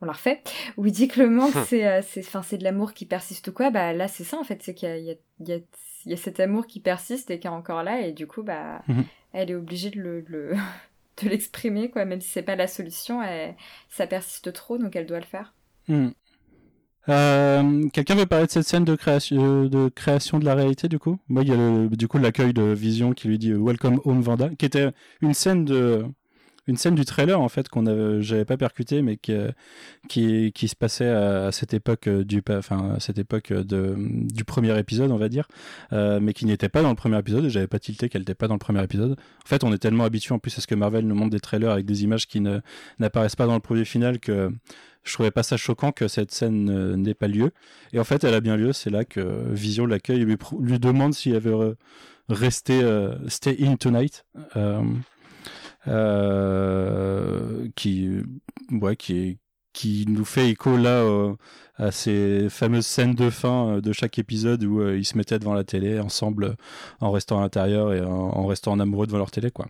on 0.00 0.06
l'a 0.06 0.12
refait, 0.12 0.42
où 0.76 0.86
il 0.86 0.92
dit 0.92 1.08
que 1.08 1.20
le 1.20 1.28
manque 1.28 1.54
c'est, 1.66 1.86
euh, 1.86 2.00
c'est, 2.02 2.22
c'est 2.22 2.58
de 2.58 2.64
l'amour 2.64 2.94
qui 2.94 3.04
persiste 3.04 3.48
ou 3.48 3.52
quoi, 3.52 3.70
bah 3.70 3.92
là 3.92 4.08
c'est 4.08 4.24
ça 4.24 4.38
en 4.38 4.44
fait, 4.44 4.62
c'est 4.62 4.74
qu'il 4.74 4.88
y 4.88 4.92
a, 4.92 4.96
il 4.96 5.04
y 5.48 5.52
a, 5.52 5.58
il 6.06 6.10
y 6.10 6.14
a 6.14 6.16
cet 6.16 6.40
amour 6.40 6.66
qui 6.66 6.80
persiste 6.80 7.30
et 7.30 7.38
qui 7.38 7.46
est 7.46 7.50
encore 7.50 7.82
là 7.82 8.00
et 8.00 8.12
du 8.12 8.26
coup 8.26 8.42
bah 8.42 8.82
mhm. 8.86 9.04
elle 9.32 9.50
est 9.50 9.54
obligée 9.54 9.90
de 9.90 10.00
le, 10.00 10.20
le 10.20 10.54
de 11.22 11.28
l'exprimer 11.28 11.90
quoi. 11.90 12.04
Même 12.04 12.20
si 12.20 12.28
c'est 12.28 12.42
pas 12.42 12.56
la 12.56 12.66
solution 12.66 13.22
elle, 13.22 13.54
ça 13.88 14.06
persiste 14.06 14.52
trop 14.52 14.78
donc 14.78 14.96
elle 14.96 15.06
doit 15.06 15.20
le 15.20 15.26
faire. 15.26 15.54
Mhm. 15.88 16.12
Euh, 17.08 17.88
quelqu'un 17.92 18.16
veut 18.16 18.26
parler 18.26 18.46
de 18.46 18.50
cette 18.50 18.66
scène 18.66 18.84
de 18.84 18.96
création, 18.96 19.66
de 19.66 19.88
création 19.88 20.38
de 20.38 20.44
la 20.44 20.54
réalité 20.54 20.88
du 20.88 20.98
coup? 20.98 21.18
Moi, 21.28 21.42
il 21.44 21.48
y 21.48 21.52
a 21.52 21.86
du 21.88 22.08
coup 22.08 22.18
l'accueil 22.18 22.52
de 22.52 22.62
Vision 22.62 23.12
qui 23.12 23.28
lui 23.28 23.38
dit 23.38 23.52
euh, 23.52 23.58
Welcome 23.62 24.00
Home 24.04 24.22
Vanda, 24.22 24.50
qui 24.58 24.66
était 24.66 24.90
une 25.20 25.34
scène 25.34 25.64
de 25.64 26.04
une 26.66 26.76
scène 26.76 26.94
du 26.94 27.04
trailer 27.04 27.40
en 27.40 27.48
fait 27.48 27.68
qu'on 27.68 27.84
j'avais 28.20 28.44
pas 28.44 28.56
percuté 28.56 29.02
mais 29.02 29.16
qui, 29.16 29.34
qui, 30.08 30.52
qui 30.52 30.68
se 30.68 30.76
passait 30.76 31.08
à, 31.08 31.52
cette 31.52 31.74
époque 31.74 32.08
euh, 32.08 32.24
du 32.24 32.42
enfin 32.50 32.94
à 32.96 33.00
cette 33.00 33.18
époque 33.18 33.52
de, 33.52 33.94
du 33.96 34.44
premier 34.44 34.78
épisode 34.78 35.10
on 35.10 35.16
va 35.16 35.28
dire 35.28 35.48
mais 35.92 36.32
qui 36.32 36.46
n'était 36.46 36.68
pas 36.68 36.82
dans 36.82 36.90
le 36.90 36.96
premier 36.96 37.18
épisode 37.18 37.44
et 37.44 37.50
j'avais 37.50 37.66
pas 37.66 37.78
tilté 37.78 38.08
qu'elle 38.08 38.22
n'était 38.22 38.34
pas 38.34 38.48
dans 38.48 38.54
le 38.54 38.60
premier 38.60 38.82
épisode 38.82 39.12
en 39.12 39.48
fait 39.48 39.64
on 39.64 39.72
est 39.72 39.78
tellement 39.78 40.04
habitué 40.04 40.34
en 40.34 40.38
plus 40.38 40.56
à 40.58 40.60
ce 40.60 40.66
que 40.66 40.74
Marvel 40.74 41.06
nous 41.06 41.14
montre 41.14 41.30
des 41.30 41.40
trailers 41.40 41.70
avec 41.70 41.86
des 41.86 42.04
images 42.04 42.26
qui 42.26 42.40
ne 42.40 42.60
n'apparaissent 42.98 43.36
pas 43.36 43.46
dans 43.46 43.54
le 43.54 43.60
produit 43.60 43.84
final 43.84 44.18
que 44.18 44.50
je 45.06 45.12
trouvais 45.12 45.30
pas 45.30 45.42
ça 45.42 45.56
choquant 45.56 45.92
que 45.92 46.08
cette 46.08 46.32
scène 46.32 46.68
euh, 46.68 46.96
n'ait 46.96 47.14
pas 47.14 47.28
lieu. 47.28 47.52
Et 47.92 48.00
en 48.00 48.04
fait, 48.04 48.24
elle 48.24 48.34
a 48.34 48.40
bien 48.40 48.56
lieu. 48.56 48.72
C'est 48.72 48.90
là 48.90 49.04
que 49.04 49.20
Vision 49.52 49.86
l'accueille 49.86 50.24
lui, 50.24 50.36
lui 50.58 50.78
demande 50.80 51.14
s'il 51.14 51.36
avait 51.36 51.54
resté 52.28 52.82
euh, 52.82 53.14
Stay 53.28 53.56
In 53.60 53.76
Tonight. 53.76 54.24
Euh, 54.56 54.82
qui, 57.74 58.10
ouais, 58.70 58.96
qui, 58.96 59.38
qui 59.72 60.04
nous 60.08 60.24
fait 60.24 60.50
écho 60.50 60.76
là 60.76 61.04
à 61.76 61.90
ces 61.90 62.48
fameuses 62.48 62.86
scènes 62.86 63.14
de 63.14 63.30
fin 63.30 63.78
de 63.78 63.92
chaque 63.92 64.18
épisode 64.18 64.64
où 64.64 64.88
ils 64.88 65.04
se 65.04 65.16
mettaient 65.16 65.38
devant 65.38 65.54
la 65.54 65.64
télé 65.64 66.00
ensemble 66.00 66.56
en 67.00 67.10
restant 67.10 67.38
à 67.38 67.42
l'intérieur 67.42 67.92
et 67.92 68.00
en, 68.00 68.46
restant 68.46 68.72
en 68.72 68.80
amoureux 68.80 69.06
devant 69.06 69.18
leur 69.18 69.30
télé 69.30 69.50
quoi. 69.50 69.66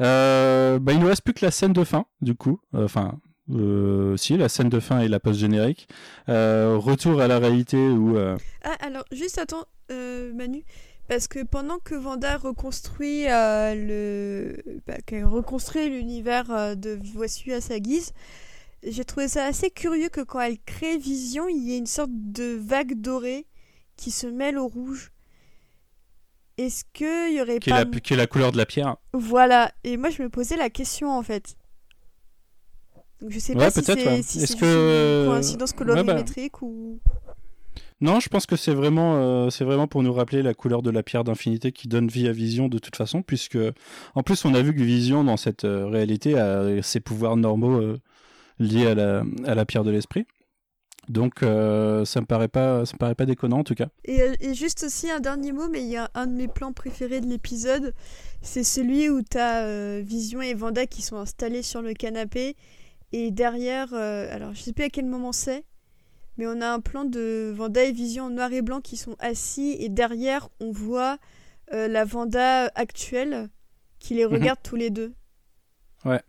Euh, 0.00 0.78
bah, 0.80 0.92
il 0.92 0.98
nous 0.98 1.06
reste 1.06 1.22
plus 1.22 1.34
que 1.34 1.44
la 1.44 1.52
scène 1.52 1.72
de 1.72 1.84
fin 1.84 2.04
du 2.20 2.34
coup 2.34 2.60
enfin 2.72 3.18
euh, 3.52 4.16
si, 4.16 4.36
la 4.36 4.48
scène 4.48 4.68
de 4.68 4.80
fin 4.80 5.00
et 5.00 5.08
la 5.08 5.20
post-générique. 5.20 5.88
Euh, 6.28 6.76
retour 6.76 7.20
à 7.20 7.28
la 7.28 7.38
réalité 7.38 7.76
où... 7.76 8.16
Euh, 8.16 8.36
ah, 8.62 8.76
alors, 8.80 9.04
juste 9.12 9.38
attends, 9.38 9.64
Manu. 9.90 10.64
Parce 11.10 11.26
que 11.26 11.42
pendant 11.42 11.80
que 11.80 11.96
Vanda 11.96 12.36
reconstruit 12.36 13.24
le... 13.24 14.56
Bah, 14.86 14.94
reconstruit 15.24 15.90
l'univers 15.90 16.76
de 16.76 17.00
Voici 17.14 17.52
à 17.52 17.60
sa 17.60 17.80
guise, 17.80 18.12
j'ai 18.84 19.04
trouvé 19.04 19.26
ça 19.26 19.44
assez 19.44 19.70
curieux 19.70 20.08
que 20.08 20.20
quand 20.20 20.38
elle 20.38 20.60
crée 20.60 20.98
Vision, 20.98 21.48
il 21.48 21.64
y 21.64 21.74
ait 21.74 21.78
une 21.78 21.86
sorte 21.86 22.12
de 22.12 22.56
vague 22.64 23.00
dorée 23.00 23.48
qui 23.96 24.12
se 24.12 24.28
mêle 24.28 24.56
au 24.56 24.68
rouge. 24.68 25.10
Est-ce 26.58 26.84
qu'il 26.92 27.34
y 27.34 27.40
aurait 27.40 27.58
qui 27.58 27.70
pas... 27.70 27.80
Est 27.80 27.92
la, 27.92 28.00
qui 28.00 28.14
est 28.14 28.16
la 28.16 28.28
couleur 28.28 28.52
de 28.52 28.56
la 28.56 28.66
pierre. 28.66 28.96
Voilà. 29.12 29.72
Et 29.82 29.96
moi, 29.96 30.10
je 30.10 30.22
me 30.22 30.28
posais 30.28 30.56
la 30.56 30.70
question, 30.70 31.10
en 31.10 31.24
fait. 31.24 31.56
Donc 33.20 33.32
je 33.32 33.40
sais 33.40 33.56
pas 33.56 33.72
si 33.72 33.82
c'est 33.82 34.22
si 34.22 34.44
Est-ce 34.44 34.54
que... 34.54 35.24
une 35.24 35.32
coïncidence 35.32 35.72
colorimétrique 35.72 36.52
bah. 36.52 36.58
ou. 36.68 37.00
Non, 38.00 38.18
je 38.20 38.28
pense 38.28 38.46
que 38.46 38.56
c'est 38.56 38.72
vraiment, 38.72 39.16
euh, 39.16 39.48
vraiment 39.60 39.86
pour 39.86 40.02
nous 40.02 40.12
rappeler 40.12 40.42
la 40.42 40.54
couleur 40.54 40.82
de 40.82 40.90
la 40.90 41.02
pierre 41.02 41.24
d'infinité 41.24 41.70
qui 41.72 41.86
donne 41.86 42.08
vie 42.08 42.28
à 42.28 42.32
Vision 42.32 42.68
de 42.68 42.78
toute 42.78 42.96
façon, 42.96 43.22
puisque 43.22 43.58
en 44.14 44.22
plus 44.22 44.44
on 44.44 44.54
a 44.54 44.62
vu 44.62 44.74
que 44.74 44.82
Vision 44.82 45.22
dans 45.22 45.36
cette 45.36 45.64
euh, 45.64 45.86
réalité 45.86 46.38
a 46.38 46.82
ses 46.82 47.00
pouvoirs 47.00 47.36
normaux 47.36 47.80
euh, 47.80 47.98
liés 48.58 48.86
à 48.86 48.94
la, 48.94 49.22
à 49.44 49.54
la 49.54 49.64
pierre 49.66 49.84
de 49.84 49.90
l'esprit. 49.90 50.26
Donc 51.08 51.40
ça 51.40 51.46
me 52.20 52.24
paraît 52.24 52.48
pas, 52.48 52.86
ça 52.86 52.92
me 52.92 52.98
paraît 52.98 53.16
pas 53.16 53.26
déconnant 53.26 53.60
en 53.60 53.64
tout 53.64 53.74
cas. 53.74 53.88
Et, 54.04 54.54
juste 54.54 54.84
aussi 54.84 55.10
un 55.10 55.18
dernier 55.18 55.50
mot, 55.50 55.68
mais 55.68 55.82
il 55.82 55.88
y 55.88 55.96
a 55.96 56.08
un 56.14 56.28
de 56.28 56.32
mes 56.32 56.46
plans 56.46 56.72
préférés 56.72 57.20
de 57.20 57.26
l'épisode, 57.26 57.94
c'est 58.42 58.62
celui 58.62 59.08
où 59.08 59.20
tu 59.22 59.36
as 59.36 60.00
Vision 60.02 60.40
et 60.40 60.54
Vanda 60.54 60.86
qui 60.86 61.02
sont 61.02 61.16
installés 61.16 61.62
sur 61.62 61.82
le 61.82 61.94
canapé 61.94 62.54
et 63.12 63.30
derrière, 63.30 63.92
euh, 63.92 64.34
alors 64.34 64.54
je 64.54 64.60
sais 64.60 64.72
plus 64.72 64.84
à 64.84 64.88
quel 64.88 65.06
moment 65.06 65.32
c'est, 65.32 65.64
mais 66.40 66.46
on 66.46 66.62
a 66.62 66.70
un 66.70 66.80
plan 66.80 67.04
de 67.04 67.52
Vanda 67.54 67.84
et 67.84 67.92
Vision 67.92 68.24
en 68.24 68.30
noir 68.30 68.50
et 68.50 68.62
blanc 68.62 68.80
qui 68.80 68.96
sont 68.96 69.14
assis 69.18 69.76
et 69.78 69.90
derrière 69.90 70.48
on 70.58 70.72
voit 70.72 71.18
euh, 71.74 71.86
la 71.86 72.06
Vanda 72.06 72.70
actuelle 72.74 73.50
qui 73.98 74.14
les 74.14 74.24
mhm. 74.24 74.32
regarde 74.32 74.58
tous 74.62 74.76
les 74.76 74.88
deux. 74.88 75.12
Ouais. 76.06 76.22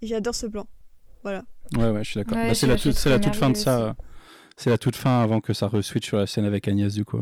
Et 0.00 0.06
j'adore 0.06 0.34
ce 0.34 0.46
plan. 0.46 0.66
Voilà. 1.22 1.44
Ouais, 1.76 1.90
ouais, 1.90 2.02
je 2.02 2.10
suis 2.10 2.18
d'accord. 2.18 2.38
Bah, 2.38 2.54
c'est 2.54 2.66
la, 2.66 2.78
toute 2.78 3.36
fin 3.36 3.50
de 3.50 3.56
ça. 3.56 3.96
C'est 4.56 4.70
la 4.70 4.78
toute 4.78 4.96
fin 4.96 5.22
avant 5.22 5.42
que 5.42 5.52
ça 5.52 5.68
re-switch 5.68 6.06
sur 6.06 6.16
la 6.16 6.26
scène 6.26 6.46
avec 6.46 6.66
Agnès, 6.66 6.94
du 6.94 7.04
coup. 7.04 7.20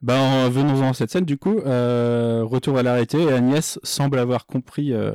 Ben, 0.00 0.48
venons-en 0.48 0.90
à 0.90 0.94
cette 0.94 1.10
scène, 1.10 1.24
du 1.24 1.38
coup. 1.38 1.58
Euh, 1.58 2.44
retour 2.44 2.78
à 2.78 2.84
l'arrêté, 2.84 3.20
et 3.20 3.32
Agnès 3.32 3.80
semble 3.82 4.20
avoir 4.20 4.46
compris 4.46 4.92
euh, 4.92 5.12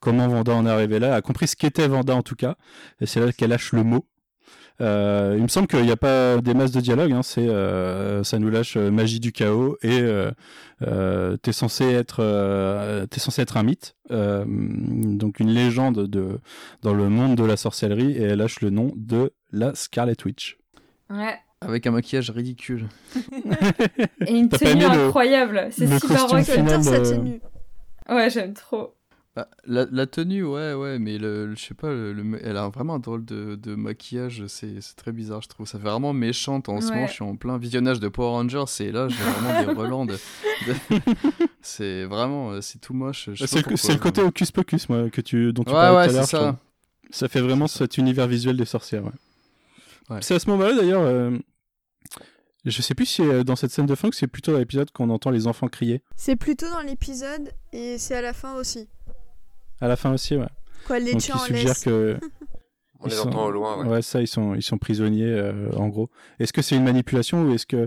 comment 0.00 0.26
Vanda 0.26 0.54
en 0.54 0.66
est 0.66 0.70
arrivé 0.70 0.98
là, 0.98 1.14
a 1.14 1.22
compris 1.22 1.46
ce 1.46 1.54
qu'était 1.54 1.86
Vanda 1.86 2.16
en 2.16 2.22
tout 2.22 2.34
cas, 2.34 2.56
et 3.00 3.06
c'est 3.06 3.20
là 3.20 3.32
qu'elle 3.32 3.50
lâche 3.50 3.72
le 3.72 3.84
mot. 3.84 4.04
Euh, 4.80 5.34
il 5.36 5.42
me 5.42 5.48
semble 5.48 5.68
qu'il 5.68 5.82
n'y 5.82 5.90
a 5.90 5.96
pas 5.96 6.38
des 6.38 6.52
masses 6.52 6.72
de 6.72 6.80
dialogue, 6.80 7.12
hein, 7.12 7.22
c'est 7.22 7.48
ça 8.24 8.38
nous 8.38 8.50
lâche 8.50 8.76
magie 8.76 9.20
du 9.20 9.32
chaos 9.32 9.76
et 9.82 10.02
t'es 11.42 11.52
censé 11.52 11.84
être 11.84 13.06
t'es 13.06 13.20
censé 13.20 13.42
être 13.42 13.56
un 13.56 13.62
mythe, 13.62 13.94
donc 14.10 15.40
une 15.40 15.50
légende 15.50 16.06
de 16.06 16.40
dans 16.82 16.94
le 16.94 17.08
monde 17.08 17.36
de 17.36 17.44
la 17.44 17.56
sorcellerie 17.56 18.12
et 18.12 18.22
elle 18.22 18.38
lâche 18.38 18.60
le 18.60 18.70
nom 18.70 18.92
de 18.96 19.32
la 19.52 19.74
Scarlet 19.74 20.16
Witch. 20.24 20.58
Ouais. 21.10 21.36
Avec 21.60 21.86
un 21.86 21.92
maquillage 21.92 22.28
ridicule. 22.30 22.88
Et 24.26 24.36
une 24.36 24.50
tenue 24.50 24.84
incroyable. 24.84 25.68
C'est 25.70 25.88
costume 25.88 26.16
rock. 26.16 26.44
final 26.44 26.82
J'adore 26.82 27.06
sa 27.06 27.14
tenue. 27.14 27.40
Ouais, 28.06 28.28
j'aime 28.28 28.52
trop. 28.52 28.94
Bah, 29.36 29.48
la, 29.66 29.84
la 29.90 30.06
tenue, 30.06 30.44
ouais, 30.44 30.74
ouais, 30.74 31.00
mais 31.00 31.18
le, 31.18 31.46
le- 31.46 31.56
je 31.56 31.64
sais 31.64 31.74
pas, 31.74 31.88
le, 31.90 32.12
le- 32.12 32.38
elle 32.46 32.56
a 32.56 32.68
vraiment 32.68 32.94
un 32.94 32.98
drôle 33.00 33.24
de, 33.24 33.56
de 33.56 33.74
maquillage, 33.74 34.46
c'est 34.46 34.78
très 34.96 35.10
bizarre, 35.10 35.42
je 35.42 35.48
trouve. 35.48 35.66
Ça 35.66 35.78
fait 35.78 35.88
vraiment 35.88 36.12
méchante 36.12 36.68
en 36.68 36.80
ce 36.80 36.92
moment, 36.92 37.08
je 37.08 37.12
suis 37.14 37.24
en 37.24 37.34
plein 37.34 37.58
visionnage 37.58 37.98
de 37.98 38.06
Power 38.08 38.28
Rangers, 38.30 38.64
et 38.78 38.92
là, 38.92 39.08
j'ai 39.08 39.16
vraiment 39.16 39.60
des 39.66 39.72
relents 39.80 40.06
de. 40.06 40.12
de- 40.68 41.00
c'est 41.62 42.04
vraiment, 42.04 42.52
euh, 42.52 42.60
c'est 42.60 42.78
tout 42.80 42.94
moche. 42.94 43.28
C'est 43.34 43.66
le, 43.66 43.98
côté 43.98 44.22
Hocus 44.22 44.52
Pocus 44.52 44.88
moi, 44.88 45.10
que 45.10 45.20
tu, 45.20 45.52
dont 45.52 45.64
tu 45.64 45.70
Ouais, 45.70 45.74
parlais 45.74 45.96
ouais, 45.96 46.04
tout 46.06 46.34
à 46.36 46.40
l'heure. 46.42 46.56
ça. 47.10 47.28
fait 47.28 47.40
vraiment 47.40 47.66
cet 47.66 47.98
univers 47.98 48.28
visuel 48.28 48.56
des 48.56 48.64
sorcières. 48.64 49.04
ouais. 49.04 49.10
Ouais. 50.10 50.18
C'est 50.20 50.34
à 50.34 50.38
ce 50.38 50.48
moment-là 50.50 50.74
d'ailleurs. 50.76 51.02
euh, 51.02 51.36
je 52.66 52.80
sais 52.82 52.94
plus 52.94 53.06
si 53.06 53.20
euh, 53.22 53.42
dans 53.44 53.56
cette 53.56 53.72
scène 53.72 53.86
de 53.86 53.94
fin 53.94 54.08
que 54.10 54.16
c'est 54.16 54.26
plutôt 54.26 54.52
dans 54.52 54.58
l'épisode 54.58 54.90
qu'on 54.90 55.10
entend 55.10 55.30
les 55.30 55.46
enfants 55.46 55.68
crier. 55.68 56.02
C'est 56.16 56.36
plutôt 56.36 56.68
dans 56.70 56.80
l'épisode 56.80 57.50
et 57.72 57.98
c'est 57.98 58.14
à 58.14 58.22
la 58.22 58.32
fin 58.32 58.54
aussi. 58.54 58.88
À 59.80 59.88
la 59.88 59.96
fin 59.96 60.12
aussi, 60.12 60.36
ouais. 60.36 60.46
Quoi, 60.86 60.98
les 60.98 61.12
Donc 61.12 61.20
chiens 61.22 61.34
il 61.36 61.40
en 61.40 61.44
suggère 61.44 61.64
laisse. 61.64 61.84
que. 61.84 62.18
On 63.00 63.06
ils 63.08 63.10
les 63.10 63.16
sont- 63.16 63.28
entend 63.28 63.44
au 63.46 63.50
loin, 63.50 63.82
ouais. 63.82 63.88
Ouais, 63.88 64.02
ça, 64.02 64.22
ils 64.22 64.26
sont, 64.26 64.54
ils 64.54 64.62
sont 64.62 64.78
prisonniers, 64.78 65.26
euh, 65.28 65.68
en 65.76 65.88
gros. 65.88 66.08
Est-ce 66.38 66.54
que 66.54 66.62
c'est 66.62 66.74
une 66.74 66.84
manipulation 66.84 67.42
ou 67.42 67.52
est-ce 67.52 67.66
que. 67.66 67.86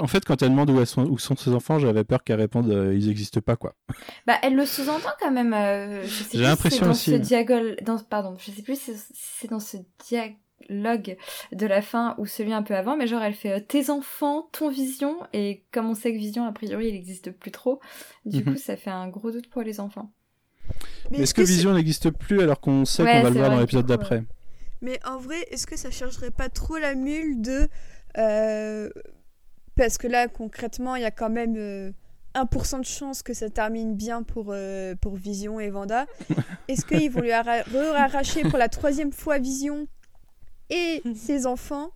En 0.00 0.06
fait, 0.06 0.24
quand 0.24 0.40
elle 0.40 0.50
demande 0.50 0.70
où, 0.70 0.78
elles 0.80 0.86
sont, 0.86 1.04
où 1.04 1.18
sont 1.18 1.36
ses 1.36 1.50
enfants, 1.52 1.78
j'avais 1.78 2.02
peur 2.04 2.24
qu'elle 2.24 2.40
réponde 2.40 2.70
euh, 2.70 2.94
ils 2.96 3.08
n'existent 3.08 3.42
pas, 3.42 3.56
quoi. 3.56 3.74
Bah, 4.26 4.38
elle 4.42 4.54
le 4.54 4.64
sous-entend 4.64 5.10
quand 5.20 5.30
même. 5.32 5.52
euh, 5.52 6.02
J'ai 6.32 6.40
l'impression 6.40 6.94
si 6.94 7.04
c'est 7.06 7.10
dans 7.10 7.18
aussi. 7.18 7.26
ce 7.28 7.44
dialogue, 7.44 7.76
dans, 7.82 7.98
pardon, 7.98 8.36
je 8.38 8.50
sais 8.50 8.62
plus 8.62 8.80
si 8.80 8.92
c'est 9.12 9.50
dans 9.50 9.60
ce 9.60 9.76
dialogue 10.06 11.16
de 11.52 11.66
la 11.66 11.82
fin 11.82 12.14
ou 12.18 12.24
celui 12.26 12.52
un 12.54 12.62
peu 12.62 12.74
avant, 12.74 12.96
mais 12.96 13.06
genre 13.06 13.22
elle 13.22 13.34
fait 13.34 13.52
euh, 13.52 13.60
tes 13.60 13.90
enfants, 13.90 14.48
ton 14.52 14.70
vision, 14.70 15.16
et 15.34 15.64
comme 15.72 15.90
on 15.90 15.94
sait 15.94 16.12
que 16.12 16.18
vision 16.18 16.44
a 16.46 16.52
priori 16.52 16.88
il 16.88 16.94
n'existe 16.94 17.30
plus 17.32 17.50
trop, 17.50 17.80
du 18.24 18.38
Mhm. 18.38 18.52
coup 18.54 18.56
ça 18.58 18.76
fait 18.76 18.90
un 18.90 19.08
gros 19.08 19.30
doute 19.30 19.48
pour 19.50 19.62
les 19.62 19.78
enfants. 19.80 20.10
Mais 21.10 21.18
est-ce 21.20 21.34
que 21.34 21.42
Vision 21.42 21.72
n'existe 21.74 22.10
plus 22.10 22.40
alors 22.42 22.60
qu'on 22.60 22.84
sait 22.84 23.02
Ouais, 23.02 23.12
qu'on 23.18 23.22
va 23.22 23.30
le 23.30 23.34
voir 23.36 23.46
vrai, 23.48 23.54
dans 23.56 23.60
l'épisode 23.60 23.86
d'après 23.86 24.24
Mais 24.82 25.00
en 25.06 25.18
vrai, 25.18 25.40
est-ce 25.50 25.66
que 25.66 25.76
ça 25.76 25.90
chercherait 25.90 26.30
pas 26.30 26.48
trop 26.48 26.76
la 26.78 26.94
mule 26.94 27.40
de. 27.40 27.68
euh, 28.18 28.90
Parce 29.76 29.96
que 29.98 30.06
là, 30.06 30.28
concrètement, 30.28 30.96
il 30.96 31.02
y 31.02 31.06
a 31.06 31.10
quand 31.10 31.30
même 31.30 31.54
euh, 31.56 31.92
1% 32.34 32.80
de 32.80 32.84
chance 32.84 33.22
que 33.22 33.32
ça 33.34 33.48
termine 33.48 33.94
bien 33.94 34.22
pour, 34.22 34.46
euh, 34.50 34.94
pour 35.00 35.16
Vision 35.16 35.60
et 35.60 35.70
Vanda. 35.70 36.06
Est-ce 36.68 36.84
qu'ils 36.84 37.10
vont 37.10 37.20
lui 37.22 37.32
arra- 37.32 37.62
re-arracher 37.62 38.42
pour 38.42 38.58
la 38.58 38.68
troisième 38.68 39.12
fois 39.12 39.38
Vision 39.38 39.86
et 40.70 41.02
ses 41.16 41.46
enfants 41.46 41.90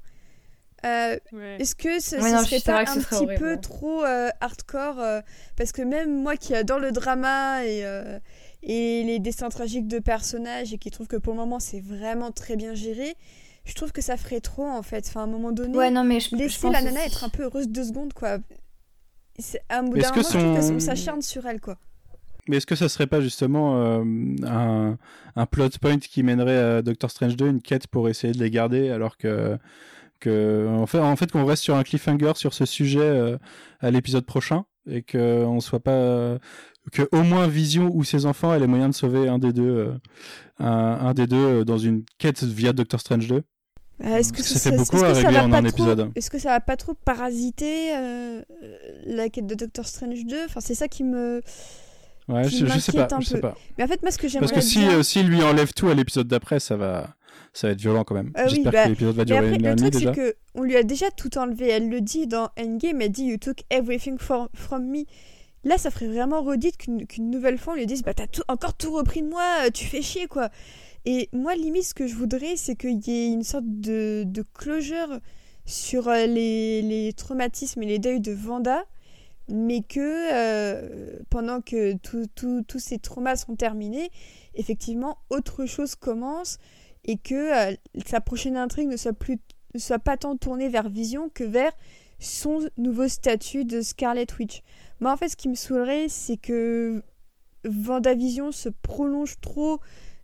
Euh, 0.84 1.16
Est-ce 1.60 1.74
que 1.76 2.00
ce, 2.00 2.16
Ouais, 2.16 2.30
ce 2.30 2.34
non, 2.34 2.40
je 2.40 2.44
serait 2.56 2.60
pas 2.60 2.80
un 2.80 2.86
serait 2.86 3.04
petit 3.04 3.14
horrible, 3.24 3.34
peu 3.38 3.56
trop 3.60 4.04
euh, 4.04 4.30
hardcore 4.40 4.98
euh, 4.98 5.20
Parce 5.56 5.70
que 5.70 5.82
même 5.82 6.22
moi 6.22 6.36
qui 6.36 6.54
adore 6.56 6.80
le 6.80 6.90
drama 6.90 7.64
et, 7.64 7.84
euh, 7.84 8.18
et 8.62 9.02
les 9.04 9.18
destins 9.18 9.48
tragiques 9.48 9.88
de 9.88 9.98
personnages 9.98 10.72
et 10.72 10.78
qui 10.78 10.90
trouve 10.90 11.06
que 11.08 11.16
pour 11.16 11.32
le 11.32 11.38
moment 11.40 11.58
c'est 11.60 11.80
vraiment 11.80 12.30
très 12.30 12.56
bien 12.56 12.74
géré, 12.74 13.14
je 13.64 13.74
trouve 13.74 13.92
que 13.92 14.00
ça 14.02 14.16
ferait 14.16 14.40
trop 14.40 14.66
en 14.66 14.82
fait. 14.82 15.04
Enfin, 15.08 15.20
à 15.20 15.24
un 15.24 15.28
moment 15.28 15.52
donné, 15.52 15.76
Ouais, 15.76 15.90
non, 15.90 16.04
mais 16.04 16.20
je, 16.20 16.30
je 16.30 16.36
laisser 16.36 16.60
pense 16.62 16.72
la 16.72 16.82
nana 16.82 17.00
aussi- 17.00 17.06
être 17.08 17.24
un 17.24 17.28
peu 17.28 17.44
heureuse 17.44 17.68
deux 17.68 17.84
secondes 17.84 18.12
quoi. 18.12 18.38
C'est- 19.38 19.60
À 19.68 19.78
un 19.78 19.82
bout 19.84 19.96
Est-ce 19.96 20.08
d'un 20.08 20.14
que 20.22 20.32
moment, 20.38 20.54
je 20.54 20.60
trouve 20.68 20.78
son- 20.80 20.80
s'acharne 20.80 21.22
sur 21.22 21.46
elle 21.46 21.60
quoi. 21.60 21.76
Mais 22.48 22.56
est-ce 22.56 22.66
que 22.66 22.74
ça 22.74 22.88
serait 22.88 23.06
pas 23.06 23.20
justement 23.20 23.80
euh, 23.80 24.04
un, 24.44 24.98
un 25.36 25.46
plot 25.46 25.68
point 25.80 25.98
qui 25.98 26.22
mènerait 26.24 26.58
à 26.58 26.82
Doctor 26.82 27.08
Strange 27.10 27.36
2, 27.36 27.46
une 27.46 27.62
quête 27.62 27.86
pour 27.86 28.08
essayer 28.08 28.32
de 28.32 28.38
les 28.42 28.50
garder 28.50 28.90
alors 28.90 29.16
que. 29.16 29.56
que 30.20 30.66
en 30.68 30.86
fait, 30.86 30.98
en 30.98 31.14
fait 31.16 31.30
qu'on 31.30 31.44
reste 31.44 31.62
sur 31.62 31.76
un 31.76 31.84
cliffhanger 31.84 32.32
sur 32.34 32.52
ce 32.52 32.64
sujet 32.66 32.98
euh, 33.00 33.38
à 33.80 33.90
l'épisode 33.92 34.24
prochain 34.26 34.64
et 34.90 35.02
qu'on 35.02 35.60
soit 35.60 35.78
pas. 35.80 36.38
Que 36.90 37.08
au 37.12 37.22
moins 37.22 37.46
Vision 37.46 37.90
ou 37.94 38.02
ses 38.04 38.26
enfants 38.26 38.52
aient 38.54 38.58
les 38.58 38.66
moyens 38.66 38.90
de 38.90 38.94
sauver 38.96 39.28
un 39.28 39.38
des 39.38 39.52
deux, 39.52 39.62
euh, 39.62 39.92
un, 40.58 40.66
un 40.68 41.14
des 41.14 41.26
deux 41.26 41.36
euh, 41.36 41.64
dans 41.64 41.78
une 41.78 42.04
quête 42.18 42.42
via 42.42 42.72
Doctor 42.72 42.98
Strange 43.00 43.28
2. 43.28 43.36
Euh, 44.04 44.16
Est-ce 44.16 44.32
que 44.32 44.42
ça 44.42 44.58
fait 44.58 44.74
est-ce 44.74 44.78
beaucoup 44.90 45.00
que 45.00 45.08
à 45.08 45.14
ça 45.14 45.20
régler 45.20 45.34
va 45.38 45.44
en 45.44 45.50
pas 45.50 45.56
un 45.58 45.62
trop- 45.62 45.68
épisode. 45.70 46.10
Est-ce 46.16 46.28
que 46.30 46.38
ça 46.38 46.48
va 46.48 46.60
pas 46.60 46.76
trop 46.76 46.94
parasiter 46.94 47.94
euh, 47.94 48.42
la 49.06 49.28
quête 49.28 49.46
de 49.46 49.54
Doctor 49.54 49.86
Strange 49.86 50.24
2 50.26 50.36
Enfin, 50.46 50.60
c'est 50.60 50.74
ça 50.74 50.88
qui 50.88 51.04
me. 51.04 51.40
Ouais, 52.28 52.46
qui 52.48 52.58
je, 52.58 52.66
je 52.66 52.78
sais 52.78 52.92
pas, 52.92 53.08
je 53.20 53.26
sais. 53.26 53.40
Mais 53.78 53.84
en 53.84 53.86
fait, 53.86 54.02
moi, 54.02 54.10
ce 54.10 54.18
que 54.18 54.26
j'aimerais 54.28 54.48
Parce 54.48 54.52
que 54.52 54.60
si, 54.60 54.84
euh, 54.86 55.02
s'il 55.02 55.26
lui 55.28 55.42
enlève 55.42 55.72
tout 55.72 55.88
à 55.88 55.94
l'épisode 55.94 56.26
d'après, 56.26 56.58
ça 56.60 56.76
va, 56.76 57.14
ça 57.52 57.68
va 57.68 57.72
être 57.74 57.80
violent 57.80 58.02
quand 58.04 58.14
même. 58.14 58.32
Oui, 58.36 58.42
J'espère 58.48 58.72
bah, 58.72 58.84
que 58.84 58.88
l'épisode 58.90 59.14
va 59.16 59.24
durer 59.24 59.38
après, 59.38 59.54
une 59.56 59.68
le 59.68 59.76
truc, 59.76 59.92
déjà. 59.92 60.14
c'est 60.14 60.20
que 60.20 60.34
on 60.54 60.62
lui 60.62 60.76
a 60.76 60.82
déjà 60.82 61.10
tout 61.16 61.36
enlevé. 61.38 61.68
Elle 61.68 61.88
le 61.88 62.00
dit 62.00 62.26
dans 62.26 62.48
Endgame, 62.58 63.02
elle 63.02 63.10
dit 63.12 63.24
You 63.24 63.36
took 63.38 63.58
everything 63.70 64.18
for- 64.18 64.48
from 64.54 64.86
me. 64.88 65.04
Là, 65.64 65.78
ça 65.78 65.90
ferait 65.90 66.08
vraiment 66.08 66.42
redite 66.42 66.76
qu'une 66.76 67.30
nouvelle 67.30 67.58
fois 67.58 67.74
on 67.74 67.76
lui 67.76 67.86
dise 67.86 68.02
Bah, 68.02 68.14
t'as 68.14 68.26
encore 68.48 68.74
tout 68.74 68.92
repris 68.92 69.22
de 69.22 69.28
moi, 69.28 69.66
euh, 69.66 69.70
tu 69.70 69.86
fais 69.86 70.02
chier, 70.02 70.26
quoi. 70.26 70.50
Et 71.04 71.28
moi, 71.32 71.54
limite, 71.54 71.84
ce 71.84 71.94
que 71.94 72.06
je 72.06 72.14
voudrais, 72.14 72.56
c'est 72.56 72.76
qu'il 72.76 73.06
y 73.06 73.10
ait 73.10 73.32
une 73.32 73.44
sorte 73.44 73.66
de, 73.66 74.24
de 74.26 74.44
closure 74.54 75.20
sur 75.64 76.08
euh, 76.08 76.26
les, 76.26 77.12
traumatismes 77.16 77.82
et 77.82 77.86
les 77.86 77.98
deuils 77.98 78.20
de 78.20 78.32
Vanda, 78.32 78.84
mais 79.48 79.82
que 79.82 80.00
euh, 80.32 81.18
pendant 81.30 81.60
que 81.60 81.94
tous 81.96 82.78
ces 82.78 82.98
traumas 82.98 83.36
sont 83.36 83.54
terminés, 83.54 84.10
effectivement, 84.54 85.18
autre 85.30 85.66
chose 85.66 85.94
commence 85.94 86.58
et 87.04 87.18
que 87.18 87.50
sa 88.06 88.20
prochaine 88.20 88.56
intrigue 88.56 88.88
ne 88.88 88.96
soit, 88.96 89.12
plus, 89.12 89.38
ne 89.74 89.80
soit 89.80 89.98
pas 89.98 90.16
tant 90.16 90.36
tournée 90.36 90.68
vers 90.68 90.88
Vision 90.88 91.28
que 91.32 91.42
vers 91.42 91.72
son 92.20 92.60
nouveau 92.76 93.08
statut 93.08 93.64
de 93.64 93.80
Scarlet 93.80 94.26
Witch. 94.38 94.62
Moi, 95.02 95.12
en 95.12 95.18
fait, 95.18 95.28
ce 95.30 95.36
qui 95.36 95.50
me 95.50 95.56
saoulerait, 95.56 96.08
c'est 96.08 96.38
que 96.38 97.02
Vendavision 97.64 98.52
se 98.52 98.68
prolonge 98.70 99.40
trop 99.40 99.80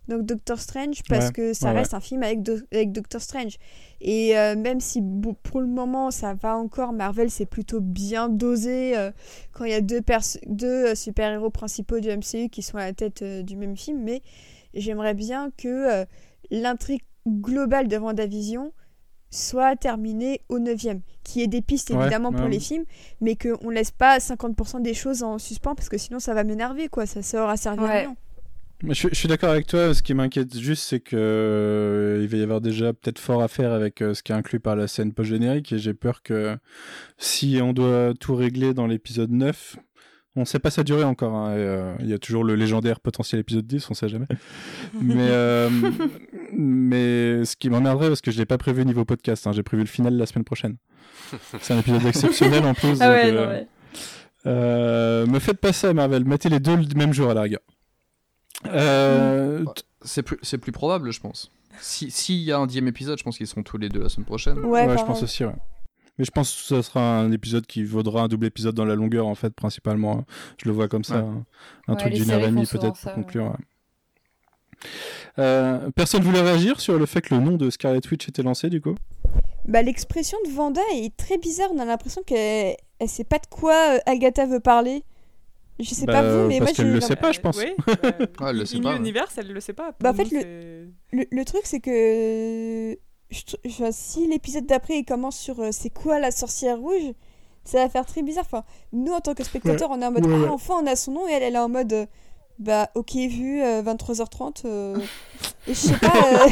dans 0.07 0.19
Doctor 0.19 0.59
Strange 0.59 1.03
parce 1.07 1.29
Ouais, 1.29 1.31
que 1.31 1.53
ça 1.53 1.71
ouais, 1.71 1.73
reste 1.73 1.93
un 1.93 2.01
film 2.01 2.23
avec, 2.23 2.43
Do- 2.43 2.59
avec 2.73 2.91
Doctor 2.91 3.21
Strange. 3.21 3.57
Et 4.01 4.37
euh, 4.37 4.55
même 4.55 4.79
si 4.81 5.01
pour 5.43 5.61
le 5.61 5.67
moment 5.67 6.11
ça 6.11 6.33
va 6.33 6.57
encore, 6.57 6.93
Marvel 6.93 7.29
c'est 7.31 7.45
plutôt 7.45 7.81
bien 7.81 8.29
dosé 8.29 8.97
euh, 8.97 9.11
quand 9.53 9.65
il 9.65 9.71
y 9.71 9.75
a 9.75 9.81
deux, 9.81 10.01
euh, 10.63 10.95
super-héros 10.95 11.51
principaux 11.51 11.99
du 12.01 12.09
MCU 12.09 12.49
qui 12.49 12.63
sont 12.63 12.77
à 12.77 12.85
la 12.85 12.93
tête 12.93 13.21
euh, 13.21 13.43
du 13.43 13.55
même 13.55 13.77
film, 13.77 14.01
mais 14.03 14.21
j'aimerais 14.73 15.13
bien 15.13 15.51
que 15.57 16.05
l'intrigue 16.51 17.03
globale 17.27 17.87
de 17.87 17.97
Vendavision 17.97 18.73
soit 19.29 19.75
terminée 19.75 20.41
au 20.49 20.59
9ème. 20.59 21.01
Qu'il 21.23 21.41
y 21.41 21.43
ait 21.43 21.47
des 21.47 21.61
pistes 21.61 21.89
Ouais, 21.91 21.97
évidemment 22.01 22.31
pour 22.31 22.45
ouais. 22.45 22.49
les 22.49 22.59
films, 22.59 22.85
mais 23.21 23.35
qu'on 23.35 23.69
laisse 23.69 23.91
pas 23.91 24.17
50% 24.17 24.81
des 24.81 24.93
choses 24.93 25.21
en 25.23 25.37
suspens 25.37 25.75
parce 25.75 25.89
que 25.89 25.97
sinon 25.97 26.19
ça 26.19 26.33
va 26.33 26.43
m'énerver 26.43 26.87
quoi, 26.87 27.05
ça, 27.05 27.43
aura 27.43 27.57
servi 27.57 27.79
à 27.79 27.83
Ouais. 27.83 27.99
rien. 28.01 28.15
Mais 28.81 28.93
Je, 28.93 29.09
je 29.11 29.15
suis 29.15 29.27
d'accord 29.27 29.49
avec 29.49 29.67
toi. 29.67 29.93
Ce 29.93 30.01
qui 30.01 30.13
m'inquiète 30.13 30.57
juste, 30.57 30.83
c'est 30.83 31.01
que 31.01 31.17
euh, 31.17 32.19
il 32.21 32.29
va 32.29 32.37
y 32.37 32.41
avoir 32.43 32.61
déjà 32.61 32.93
peut-être 32.93 33.19
fort 33.19 33.41
à 33.43 33.49
faire 33.49 33.73
avec 33.73 34.01
euh, 34.01 34.13
ce 34.13 34.23
qui 34.23 34.31
est 34.31 34.35
inclus 34.35 34.61
par 34.61 34.77
la 34.77 34.87
scène 34.87 35.11
post-générique. 35.11 35.73
Et 35.73 35.79
j'ai 35.79 35.93
peur 35.93 36.23
que 36.23 36.55
si 37.17 37.59
on 37.61 37.73
doit 37.73 38.13
tout 38.17 38.35
régler 38.35 38.73
dans 38.73 38.87
l'épisode 38.87 39.31
9, 39.31 39.75
on 40.41 40.45
sait 40.45 40.59
pas 40.59 40.71
sa 40.71 40.83
durée 40.83 41.03
encore. 41.03 41.35
hein, 41.35 41.49
euh, 41.51 41.95
Il 41.99 42.07
y 42.09 42.13
a 42.13 42.17
toujours 42.19 42.43
le 42.43 42.55
légendaire 42.55 42.99
potentiel 42.99 43.39
épisode 43.41 43.67
10, 43.67 43.89
on 43.89 43.93
sait 43.93 44.09
jamais. 44.09 44.27
mais, 45.01 45.15
euh, 45.29 45.69
mais 46.57 47.45
ce 47.45 47.55
qui 47.55 47.69
m'emmerderait, 47.69 48.07
parce 48.07 48.21
que 48.21 48.31
je 48.31 48.37
l'ai 48.37 48.45
pas 48.45 48.57
prévu 48.57 48.85
niveau 48.85 49.05
podcast, 49.05 49.45
hein, 49.47 49.51
j'ai 49.51 49.63
prévu 49.63 49.83
le 49.83 49.89
final 49.89 50.15
la 50.17 50.25
semaine 50.25 50.45
prochaine. 50.45 50.77
C'est 51.61 51.73
un 51.73 51.79
épisode 51.79 52.05
exceptionnel 52.05 52.65
en 52.65 52.73
plus. 52.73 52.97
Ah 53.01 53.11
ouais, 53.11 53.31
donc, 53.31 53.35
non, 53.35 53.41
euh, 53.47 53.49
ouais. 53.53 53.67
euh, 54.47 55.25
me 55.27 55.39
faites 55.39 55.59
pas 55.59 55.73
ça, 55.73 55.93
Marvel. 55.93 56.25
Mettez 56.25 56.49
les 56.49 56.59
deux 56.59 56.75
le 56.75 56.85
même 56.95 57.13
jour 57.13 57.29
à 57.29 57.33
la 57.33 57.41
rigueur. 57.41 57.59
Euh, 58.67 59.63
Bah, 59.63 59.73
C'est 60.01 60.23
plus, 60.23 60.37
c'est 60.41 60.57
plus 60.57 60.71
probable, 60.71 61.11
je 61.11 61.19
pense. 61.19 61.51
Si- 61.81 62.11
S'il 62.11 62.37
y 62.39 62.51
a 62.51 62.57
un 62.57 62.65
dixième 62.65 62.87
épisode, 62.87 63.17
je 63.17 63.23
pense 63.23 63.37
qu'ils 63.37 63.47
seront 63.47 63.63
tous 63.63 63.77
les 63.77 63.89
deux 63.89 64.01
la 64.01 64.09
semaine 64.09 64.25
prochaine. 64.25 64.57
Ouais, 64.59 64.85
Ouais, 64.87 64.97
je 64.97 65.03
pense 65.03 65.23
aussi, 65.23 65.45
ouais. 65.45 65.53
Mais 66.19 66.25
je 66.25 66.31
pense 66.31 66.53
que 66.53 66.61
ce 66.61 66.81
sera 66.83 67.19
un 67.21 67.31
épisode 67.31 67.65
qui 67.65 67.83
vaudra 67.83 68.23
un 68.23 68.27
double 68.27 68.45
épisode 68.45 68.75
dans 68.75 68.85
la 68.85 68.93
longueur, 68.95 69.25
en 69.25 69.35
fait, 69.35 69.51
principalement. 69.53 70.25
Je 70.61 70.67
le 70.69 70.75
vois 70.75 70.87
comme 70.87 71.03
ça. 71.05 71.21
Ouais. 71.21 71.29
Un, 71.29 71.45
un 71.87 71.93
Ouais, 71.93 71.99
truc 71.99 72.13
d'une 72.13 72.29
heure 72.29 72.43
et 72.43 72.47
demie, 72.51 72.65
peut-être, 72.67 72.97
ça, 72.97 73.11
pour 73.11 73.23
conclure. 73.23 73.45
ouais. 73.45 74.85
Euh, 75.39 75.89
personne 75.95 76.21
voulait 76.23 76.41
réagir 76.41 76.79
sur 76.79 76.97
le 76.99 77.05
fait 77.05 77.21
que 77.21 77.33
le 77.35 77.41
nom 77.41 77.55
de 77.57 77.69
Scarlet 77.69 78.01
Witch 78.11 78.27
était 78.29 78.43
lancé, 78.43 78.69
du 78.69 78.81
coup? 78.81 78.95
Bah, 79.65 79.81
l'expression 79.81 80.37
de 80.45 80.51
Vanda 80.51 80.81
est 80.95 81.15
très 81.15 81.37
bizarre. 81.37 81.69
On 81.73 81.79
a 81.79 81.85
l'impression 81.85 82.21
qu'elle 82.23 82.75
elle 82.99 83.09
sait 83.09 83.23
pas 83.23 83.37
de 83.39 83.45
quoi 83.49 83.95
euh, 83.95 83.99
Agatha 84.05 84.45
veut 84.45 84.59
parler. 84.59 85.03
Je 85.79 85.93
sais 85.93 86.05
pas 86.05 86.21
Bah, 86.21 86.41
vous, 86.43 86.47
mais 86.49 86.59
parce 86.59 86.71
moi 86.71 86.75
qu'elle 86.75 86.87
j'ai 86.87 86.93
le 86.95 87.01
sait 87.01 87.15
pas, 87.15 87.31
je 87.31 87.39
pense. 87.39 87.57
Oui, 87.57 87.71
Ah, 88.39 88.49
elle 88.49 88.57
le 88.57 88.65
sait 88.65 88.79
pas, 88.81 88.89
ouais. 88.91 88.97
Universe, 88.97 89.37
elle 89.37 89.51
le 89.53 89.59
sait 89.61 89.73
pas. 89.73 89.95
Bah, 90.01 90.11
en 90.11 90.13
fait, 90.13 90.29
Le, 90.31 91.25
le 91.31 91.45
truc, 91.45 91.61
c'est 91.63 91.79
que 91.79 92.97
je 93.31 93.91
si 93.91 94.27
l'épisode 94.27 94.65
d'après 94.65 94.97
il 94.99 95.05
commence 95.05 95.37
sur 95.37 95.59
euh, 95.59 95.69
c'est 95.71 95.89
quoi 95.91 96.19
la 96.19 96.31
sorcière 96.31 96.79
rouge, 96.79 97.13
ça 97.63 97.79
va 97.79 97.89
faire 97.89 98.05
très 98.05 98.23
bizarre. 98.23 98.45
Enfin, 98.45 98.63
nous 98.93 99.11
en 99.13 99.19
tant 99.21 99.35
que 99.35 99.43
spectateurs, 99.43 99.89
on 99.91 100.01
est 100.01 100.05
en 100.05 100.11
mode 100.11 100.25
Ouais, 100.25 100.45
ah 100.47 100.51
enfin 100.53 100.75
on 100.81 100.87
a 100.87 100.95
son 100.95 101.11
nom 101.11 101.27
et 101.27 101.33
elle 101.33 101.43
elle 101.43 101.55
est 101.55 101.59
en 101.59 101.69
mode 101.69 101.93
euh, 101.93 102.05
bah 102.57 102.89
ok 102.95 103.13
vu 103.15 103.61
euh, 103.61 103.83
23h30 103.83 104.61
euh, 104.65 104.97
et 105.67 105.73
je 105.73 105.79
sais 105.79 105.97
pas 105.97 106.11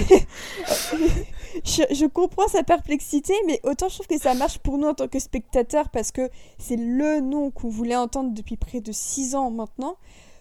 je, 1.66 1.84
je 1.94 2.06
comprends 2.06 2.48
sa 2.48 2.64
perplexité 2.64 3.34
mais 3.46 3.60
autant 3.64 3.90
je 3.90 3.96
trouve 3.96 4.08
que 4.08 4.18
ça 4.18 4.34
marche 4.34 4.60
pour 4.60 4.78
nous 4.78 4.88
en 4.88 4.94
tant 4.94 5.08
que 5.08 5.20
spectateurs 5.20 5.90
parce 5.90 6.12
que 6.12 6.30
c'est 6.60 6.76
le 6.78 7.20
nom 7.20 7.52
qu'on 7.52 7.70
voulait 7.70 7.96
entendre 7.96 8.32
depuis 8.34 8.58
près 8.58 8.80
de 8.80 8.92
6 8.92 9.36
ans 9.36 9.52
maintenant 9.52 9.98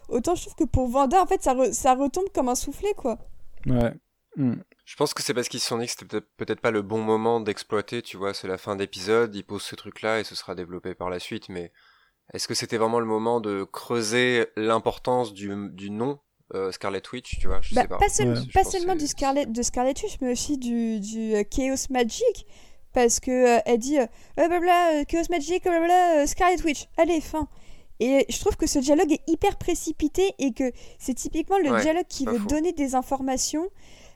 autant 0.09 0.35
je 0.35 0.41
trouve 0.43 0.55
que 0.55 0.63
pour 0.63 0.87
Vanda 0.87 1.21
en 1.21 1.25
fait 1.25 1.43
ça, 1.43 1.53
re- 1.53 1.73
ça 1.73 1.95
retombe 1.95 2.29
comme 2.33 2.49
un 2.49 2.55
soufflet 2.55 2.93
quoi 2.95 3.17
Ouais. 3.65 3.93
Hmm. 4.37 4.55
Je 4.87 4.95
pense 4.95 5.13
que 5.13 5.21
c'est 5.21 5.33
parce 5.33 5.49
qu'ils 5.49 5.59
se 5.59 5.67
sont 5.67 5.77
dit 5.79 5.85
que 5.85 5.91
c'était 5.91 6.05
peut-être 6.05 6.27
peut-être 6.37 6.61
pas 6.61 6.71
le 6.71 6.81
bon 6.81 6.99
moment 7.01 7.41
d'exploiter, 7.41 8.01
tu 8.01 8.15
vois, 8.15 8.33
c'est 8.33 8.47
la 8.47 8.57
fin 8.57 8.77
d'épisode, 8.77 9.35
ils 9.35 9.43
posent 9.43 9.63
ce 9.63 9.75
truc-là 9.75 10.21
et 10.21 10.23
ce 10.23 10.33
sera 10.33 10.55
développé 10.55 10.95
par 10.95 11.09
la 11.09 11.19
suite, 11.19 11.49
mais 11.49 11.73
est-ce 12.33 12.47
que 12.47 12.53
c'était 12.53 12.77
vraiment 12.77 13.01
le 13.01 13.05
moment 13.05 13.41
de 13.41 13.65
creuser 13.65 14.47
l'importance 14.55 15.33
du, 15.33 15.51
du 15.71 15.89
nom 15.91 16.19
euh, 16.55 16.71
Scarlet 16.71 17.01
Witch, 17.11 17.37
tu 17.37 17.47
vois, 17.47 17.59
je 17.61 17.75
Bah, 17.75 17.81
sais 17.81 17.87
pas. 17.89 17.97
pas, 17.97 18.07
seul- 18.07 18.29
Ouais. 18.29 18.35
Je 18.47 18.51
pas 18.53 18.63
pense 18.63 18.71
que 18.71 18.77
seulement 18.79 18.95
du 18.95 19.07
Scarlet, 19.07 19.45
de 19.45 19.61
Scarlet 19.61 19.93
Witch, 20.01 20.15
mais 20.21 20.31
aussi 20.31 20.57
du, 20.57 21.01
du 21.01 21.35
euh, 21.35 21.43
Chaos 21.43 21.75
Magic. 21.89 22.45
Parce 22.93 23.19
que 23.19 23.57
euh, 23.57 23.59
elle 23.65 23.79
dit 23.79 23.99
euh, 23.99 24.05
Euh, 24.39 25.03
Chaos 25.03 25.25
Magic, 25.29 25.63
blabla, 25.65 26.21
euh, 26.21 26.25
Scarlet 26.25 26.61
Witch. 26.63 26.85
Allez, 26.95 27.19
fin. 27.19 27.49
Et 27.99 28.25
je 28.29 28.39
trouve 28.39 28.55
que 28.55 28.65
ce 28.67 28.79
dialogue 28.79 29.11
est 29.11 29.21
hyper 29.27 29.57
précipité 29.57 30.33
et 30.39 30.53
que 30.53 30.71
c'est 30.99 31.13
typiquement 31.15 31.57
le 31.57 31.71
Ouais, 31.71 31.81
dialogue 31.81 32.05
qui 32.07 32.25
veut 32.25 32.39
donner 32.39 32.71
des 32.71 32.95
informations, 32.95 33.69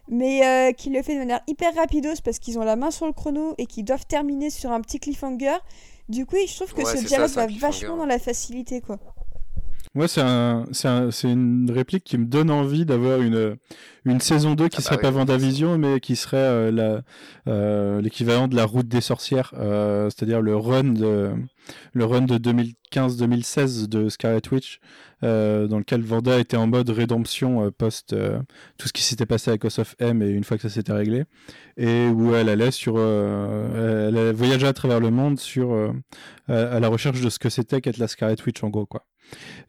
mais 0.10 0.46
euh, 0.46 0.72
qui 0.74 0.90
le 0.90 1.02
fait 1.04 1.14
de 1.16 1.20
manière 1.20 1.42
hyper 1.48 1.74
rapidos 1.76 2.22
parce 2.24 2.40
qu'ils 2.40 2.60
ont 2.60 2.64
la 2.64 2.76
main 2.76 2.92
sur 2.92 3.06
le 3.08 3.14
chrono 3.14 3.56
et 3.58 3.66
qu'ils 3.66 3.86
doivent 3.86 4.06
terminer 4.08 4.50
sur 4.50 4.72
un 4.72 4.82
petit 4.82 5.00
cliffhanger. 5.00 5.58
Du 6.10 6.26
coup, 6.26 6.36
je 6.48 6.56
trouve 6.56 6.74
que 6.74 6.84
Ouais, 6.84 6.86
ce 6.86 6.98
ça, 7.08 7.08
dialogue 7.08 7.32
un 7.38 7.48
va 7.48 7.48
vachement 7.48 7.96
ouais. 7.96 7.98
dans 7.98 8.06
la 8.06 8.20
facilité, 8.20 8.82
quoi. 8.82 9.00
Moi, 9.94 10.08
c'est 10.08 10.22
un, 10.22 10.66
c'est 10.72 10.88
un- 10.88 11.12
c'est 11.12 11.30
une 11.30 11.70
réplique 11.70 12.06
qui 12.06 12.18
me 12.18 12.26
donne 12.26 12.50
envie 12.50 12.86
d'avoir 12.86 13.20
une, 13.22 13.58
une 14.06 14.22
saison 14.22 14.54
2 14.56 14.70
qui 14.70 14.78
Ah 14.78 14.82
bah 14.84 14.94
serait 14.94 14.98
oui, 14.98 15.02
pas 15.02 15.12
oui, 15.12 15.12
Vendavision, 15.12 15.78
mais 15.78 16.00
qui 16.00 16.16
serait 16.16 16.38
euh, 16.38 16.72
la, 16.72 17.02
euh, 17.52 18.00
l'équivalent 18.02 18.48
de 18.48 18.56
la 18.56 18.66
route 18.66 18.88
des 18.88 19.02
sorcières, 19.02 19.54
euh, 19.58 20.10
c'est-à-dire 20.10 20.42
le 20.42 20.56
run 20.56 20.86
de, 20.94 21.32
le 21.94 22.06
run 22.06 22.22
de 22.22 22.38
2015-2016 22.38 23.88
de 23.88 24.10
Scarlet 24.10 24.42
Witch, 24.52 24.80
euh, 25.24 25.68
dans 25.68 25.78
lequel 25.78 26.02
Vanda 26.02 26.40
était 26.40 26.58
en 26.58 26.68
mode 26.68 26.90
rédemption 26.90 27.66
euh, 27.66 27.72
post 27.72 28.14
euh, 28.14 28.40
tout 28.78 28.88
ce 28.88 28.94
qui 28.94 29.04
s'était 29.04 29.26
passé 29.26 29.50
avec 29.52 29.64
House 29.66 29.80
of 29.80 29.96
M 30.00 30.22
et 30.22 30.30
une 30.30 30.44
fois 30.44 30.58
que 30.58 30.64
ça 30.64 30.70
s'était 30.70 30.94
réglé, 30.94 31.26
et 31.78 32.08
où 32.08 32.34
elle 32.36 32.50
allait 32.50 32.72
sur, 32.72 33.00
elle, 33.00 34.32
voyageait 34.34 34.68
à 34.68 34.74
travers 34.74 35.00
le 35.00 35.12
monde 35.12 35.40
sur, 35.40 35.94
à 36.48 36.80
la 36.80 36.88
recherche 36.88 37.22
de 37.22 37.30
ce 37.30 37.40
que 37.40 37.50
c'était 37.50 37.82
qu'être 37.82 37.98
la 37.98 38.08
Scarlet 38.08 38.36
Witch 38.46 38.64
en 38.64 38.70
gros 38.70 38.86
quoi. 38.86 39.06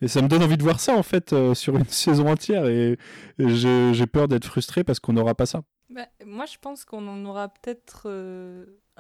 Et 0.01 0.09
ça 0.09 0.23
me 0.23 0.29
donne 0.29 0.43
envie 0.43 0.57
de 0.57 0.63
voir 0.63 0.81
ça 0.81 0.95
en 0.95 1.03
fait 1.03 1.35
sur 1.55 1.77
une 1.77 1.85
saison 1.87 2.29
entière 2.29 2.67
et, 2.67 2.99
et 3.39 3.49
j'ai 3.49 4.07
peur 4.07 4.29
d'être 4.29 4.47
frustré 4.47 4.85
parce 4.85 5.01
qu'on 5.01 5.13
n'aura 5.13 5.35
pas 5.35 5.47
ça. 5.47 5.63
Bah, 5.91 6.07
moi, 6.25 6.47
je 6.47 6.57
pense 6.59 6.87
qu'on 6.87 7.07
en 7.07 7.25
aura 7.27 7.49
peut-être 7.49 8.09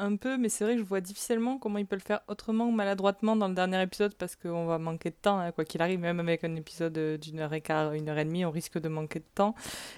un 0.02 0.16
peu, 0.16 0.36
mais 0.36 0.48
c'est 0.48 0.64
vrai 0.64 0.74
que 0.74 0.80
je 0.80 0.84
vois 0.84 1.00
difficilement 1.00 1.58
comment 1.58 1.78
ils 1.78 1.86
peuvent 1.86 2.00
le 2.00 2.04
faire 2.04 2.20
autrement 2.28 2.66
ou 2.66 2.72
maladroitement 2.72 3.36
dans 3.36 3.46
le 3.48 3.54
dernier 3.54 3.80
épisode 3.82 4.14
parce 4.16 4.34
qu'on 4.36 4.66
va 4.66 4.78
manquer 4.78 5.10
de 5.10 5.14
temps, 5.14 5.38
hein, 5.38 5.52
quoi 5.52 5.64
qu'il 5.64 5.80
arrive, 5.80 6.00
même 6.00 6.18
avec 6.20 6.42
un 6.44 6.54
épisode 6.56 6.98
euh, 6.98 7.16
d'une 7.16 7.38
heure 7.40 7.52
et 7.54 7.60
quart, 7.60 7.92
une 7.92 8.08
heure 8.08 8.18
et 8.18 8.24
demie, 8.24 8.44
on 8.44 8.50
risque 8.50 8.78
de 8.80 8.88
manquer 8.88 9.20
de 9.20 9.24
temps. 9.34 9.54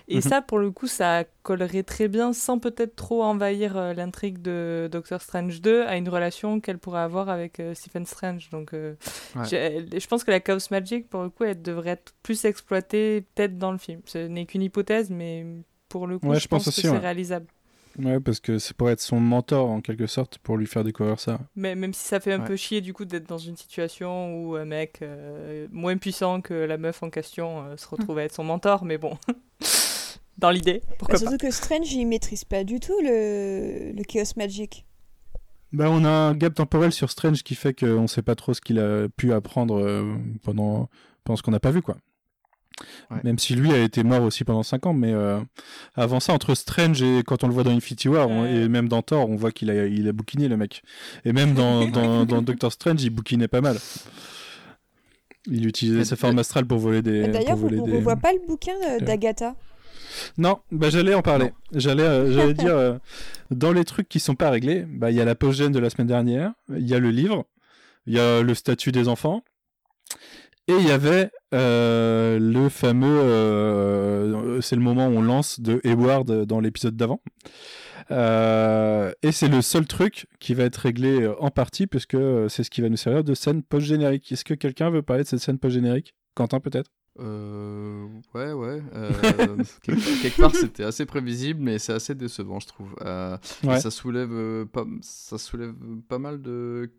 Et 0.08 0.16
Mhm. 0.16 0.20
ça, 0.20 0.42
pour 0.42 0.58
le 0.58 0.70
coup, 0.70 0.86
ça 0.86 1.24
collerait 1.42 1.82
très 1.82 2.08
bien 2.08 2.32
sans 2.32 2.58
peut-être 2.58 2.94
trop 2.96 3.22
envahir 3.24 3.76
euh, 3.76 3.94
l'intrigue 3.94 4.42
de 4.42 4.88
Doctor 4.92 5.22
Strange 5.22 5.60
2 5.60 5.82
à 5.84 5.96
une 5.96 6.08
relation 6.08 6.60
qu'elle 6.60 6.78
pourrait 6.78 7.00
avoir 7.00 7.28
avec 7.30 7.58
euh, 7.60 7.74
Stephen 7.74 8.04
Strange. 8.06 8.50
Donc, 8.50 8.74
euh, 8.74 8.94
Ouais. 9.36 9.44
je 9.48 10.06
pense 10.06 10.22
que 10.22 10.30
la 10.30 10.40
Chaos 10.40 10.58
Magic, 10.70 11.08
pour 11.08 11.22
le 11.22 11.30
coup, 11.30 11.44
elle 11.44 11.62
devrait 11.62 11.90
être 11.90 12.12
plus 12.22 12.44
exploitée 12.44 13.22
peut-être 13.34 13.58
dans 13.58 13.72
le 13.72 13.78
film. 13.78 14.00
Ce 14.04 14.18
n'est 14.18 14.44
qu'une 14.46 14.62
hypothèse, 14.62 15.10
mais 15.10 15.46
pour 15.88 16.06
le 16.06 16.18
coup, 16.18 16.28
Ouais, 16.28 16.34
je, 16.36 16.40
je 16.42 16.48
pense 16.48 16.64
pense, 16.64 16.68
aussi, 16.68 16.82
que 16.82 16.88
c'est 16.88 16.94
ouais. 16.94 16.98
réalisable. 17.00 17.46
Ouais, 17.98 18.18
parce 18.18 18.40
que 18.40 18.58
c'est 18.58 18.76
pour 18.76 18.90
être 18.90 19.00
son 19.00 19.20
mentor 19.20 19.70
en 19.70 19.80
quelque 19.80 20.06
sorte 20.06 20.38
pour 20.38 20.56
lui 20.56 20.66
faire 20.66 20.82
découvrir 20.84 21.20
ça. 21.20 21.38
Mais 21.54 21.74
même 21.76 21.94
si 21.94 22.04
ça 22.06 22.18
fait 22.20 22.32
un 22.32 22.40
Ouais. 22.40 22.46
peu 22.46 22.56
chier 22.56 22.80
du 22.80 22.92
coup 22.92 23.04
d'être 23.04 23.28
dans 23.28 23.38
une 23.38 23.56
situation 23.56 24.36
où 24.36 24.56
un 24.56 24.64
mec 24.64 24.98
euh, 25.02 25.68
moins 25.70 25.96
puissant 25.96 26.40
que 26.40 26.54
la 26.54 26.76
meuf 26.76 27.02
en 27.04 27.10
question 27.10 27.62
euh, 27.64 27.76
se 27.76 27.86
retrouve 27.86 28.18
à 28.18 28.24
être 28.24 28.34
son 28.34 28.42
mentor, 28.44 28.84
mais 28.84 28.98
bon, 28.98 29.16
dans 30.38 30.50
l'idée, 30.50 30.82
Bah, 31.00 31.06
pas. 31.10 31.16
surtout 31.18 31.38
que 31.38 31.50
Strange, 31.50 31.92
il 31.92 32.06
maîtrise 32.06 32.44
pas 32.44 32.64
du 32.64 32.80
tout 32.80 32.98
le, 33.02 33.92
le 33.92 34.02
Chaos 34.04 34.24
Magic. 34.36 34.84
Bah, 35.72 35.86
on 35.90 36.04
a 36.04 36.08
un 36.10 36.34
gap 36.34 36.54
temporel 36.54 36.92
sur 36.92 37.10
Strange 37.10 37.42
qui 37.42 37.54
fait 37.54 37.74
qu'on 37.78 38.06
sait 38.06 38.22
pas 38.22 38.34
trop 38.34 38.54
ce 38.54 38.60
qu'il 38.60 38.78
a 38.78 39.08
pu 39.08 39.32
apprendre 39.32 39.78
euh, 39.80 40.14
pendant, 40.42 40.88
pendant 41.24 41.36
ce 41.36 41.42
qu'on 41.42 41.50
n'a 41.52 41.60
pas 41.60 41.70
vu 41.72 41.82
quoi. 41.82 41.96
Ouais. 43.10 43.18
Même 43.22 43.38
si 43.38 43.54
lui 43.54 43.72
a 43.72 43.78
été 43.80 44.02
mort 44.02 44.22
aussi 44.22 44.42
pendant 44.42 44.64
5 44.64 44.86
ans, 44.86 44.94
mais 44.94 45.12
euh, 45.12 45.40
avant 45.94 46.18
ça, 46.18 46.32
entre 46.32 46.54
Strange 46.54 47.02
et 47.02 47.22
quand 47.24 47.44
on 47.44 47.48
le 47.48 47.54
voit 47.54 47.62
dans 47.62 47.70
Infinity 47.70 48.08
War, 48.08 48.28
on- 48.28 48.44
et 48.46 48.68
même 48.68 48.88
dans 48.88 49.00
Thor, 49.02 49.30
on 49.30 49.36
voit 49.36 49.52
qu'il 49.52 49.70
a, 49.70 49.86
il 49.86 50.08
a 50.08 50.12
bouquiné 50.12 50.48
le 50.48 50.56
mec. 50.56 50.82
Et 51.24 51.32
même 51.32 51.54
dans, 51.54 51.86
dans, 51.88 52.24
dans 52.24 52.42
Doctor 52.42 52.72
Strange, 52.72 53.02
il 53.02 53.10
bouquinait 53.10 53.46
pas 53.48 53.60
mal. 53.60 53.76
Il 55.46 55.66
utilisait 55.66 56.04
sa 56.04 56.16
forme 56.16 56.38
astrale 56.38 56.64
pour 56.66 56.78
voler 56.78 57.02
des. 57.02 57.28
D'ailleurs, 57.28 57.58
on, 57.62 57.66
on 57.66 57.86
des... 57.86 57.92
revoit 57.96 58.16
pas 58.16 58.32
le 58.32 58.44
bouquin 58.46 58.72
euh, 58.88 58.98
d'Agatha? 58.98 59.54
Non, 60.38 60.58
bah 60.70 60.90
j'allais 60.90 61.14
en 61.14 61.22
parler. 61.22 61.52
J'allais, 61.72 62.02
euh, 62.02 62.32
j'allais 62.32 62.54
dire 62.64 62.74
euh, 62.74 62.94
dans 63.50 63.72
les 63.72 63.84
trucs 63.84 64.08
qui 64.08 64.20
sont 64.20 64.34
pas 64.36 64.50
réglés, 64.50 64.84
bah 64.88 65.10
il 65.10 65.16
y 65.16 65.20
a 65.20 65.24
la 65.24 65.34
post-gène 65.34 65.72
de 65.72 65.78
la 65.78 65.90
semaine 65.90 66.06
dernière, 66.06 66.52
il 66.70 66.88
y 66.88 66.94
a 66.94 66.98
le 66.98 67.10
livre, 67.10 67.44
il 68.06 68.14
y 68.14 68.18
a 68.20 68.40
le 68.42 68.54
statut 68.54 68.90
des 68.92 69.08
enfants, 69.08 69.42
et 70.68 70.72
il 70.74 70.86
y 70.86 70.90
avait 70.90 71.30
euh, 71.54 72.38
le 72.38 72.68
fameux, 72.68 73.06
euh, 73.20 74.60
c'est 74.60 74.76
le 74.76 74.82
moment 74.82 75.08
où 75.08 75.12
on 75.12 75.22
lance 75.22 75.60
de 75.60 75.80
Hayward 75.84 76.44
dans 76.44 76.60
l'épisode 76.60 76.96
d'avant. 76.96 77.20
Euh, 78.10 79.12
et 79.22 79.32
c'est 79.32 79.48
le 79.48 79.62
seul 79.62 79.86
truc 79.86 80.26
qui 80.38 80.54
va 80.54 80.64
être 80.64 80.76
réglé 80.76 81.26
en 81.38 81.50
partie, 81.50 81.86
puisque 81.86 82.16
c'est 82.48 82.62
ce 82.64 82.70
qui 82.70 82.80
va 82.80 82.88
nous 82.88 82.96
servir 82.96 83.24
de 83.24 83.34
scène 83.34 83.62
post-générique. 83.62 84.30
Est-ce 84.32 84.44
que 84.44 84.54
quelqu'un 84.54 84.90
veut 84.90 85.02
parler 85.02 85.22
de 85.22 85.28
cette 85.28 85.40
scène 85.40 85.58
post-générique? 85.58 86.14
Quentin 86.34 86.60
peut-être? 86.60 86.90
Euh, 87.20 88.06
ouais, 88.34 88.52
ouais. 88.52 88.82
euh, 88.94 89.16
quelque, 89.82 90.22
quelque 90.22 90.40
part, 90.40 90.54
c'était 90.54 90.82
assez 90.84 91.06
prévisible, 91.06 91.60
mais 91.62 91.78
c'est 91.78 91.92
assez 91.92 92.14
décevant, 92.14 92.58
je 92.60 92.66
trouve. 92.66 92.94
Euh, 93.02 93.36
Ouais. 93.62 93.78
ça 93.80 93.90
soulève 93.90 94.66
pas, 94.66 94.84
ça 95.00 95.38
soulève 95.38 95.74
pas 96.08 96.18
mal 96.18 96.42
de 96.42 96.90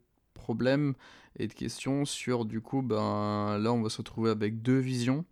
problèmes 0.46 0.94
et 1.38 1.48
de 1.48 1.54
questions 1.54 2.06
sur, 2.06 2.46
du 2.46 2.60
coup, 2.62 2.82
ben 2.82 3.58
là, 3.64 3.72
on 3.74 3.82
va 3.82 3.90
se 3.90 3.98
retrouver 3.98 4.30
avec 4.32 4.62
deux 4.62 4.80
visions. 4.80 5.26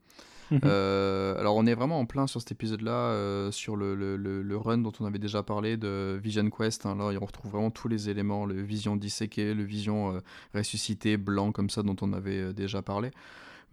Mhm. 0.52 0.60
Euh, 0.66 1.40
alors 1.40 1.56
on 1.56 1.66
est 1.66 1.74
vraiment 1.74 2.00
en 2.00 2.06
plein 2.06 2.28
sur 2.28 2.40
cet 2.42 2.52
épisode-là, 2.52 2.92
euh, 2.92 3.52
sur 3.52 3.76
le, 3.76 3.96
le, 3.96 4.18
le- 4.18 4.58
run 4.58 4.80
dont 4.80 4.92
on 5.00 5.06
avait 5.06 5.18
déjà 5.28 5.42
parlé 5.42 5.78
de 5.78 6.20
Vision 6.22 6.50
Quest. 6.50 6.86
hein. 6.86 6.96
là, 6.98 7.06
on 7.22 7.26
retrouve 7.26 7.52
vraiment 7.52 7.72
tous 7.72 7.88
les 7.88 8.10
éléments, 8.10 8.46
le 8.46 8.62
Vision 8.62 8.96
disséqué, 8.98 9.54
le 9.54 9.64
Vision 9.64 9.98
euh, 10.16 10.20
ressuscité, 10.54 11.18
blanc 11.18 11.52
comme 11.54 11.70
ça 11.70 11.82
dont 11.82 11.96
on 12.02 12.12
avait 12.14 12.54
déjà 12.54 12.82
parlé. 12.82 13.10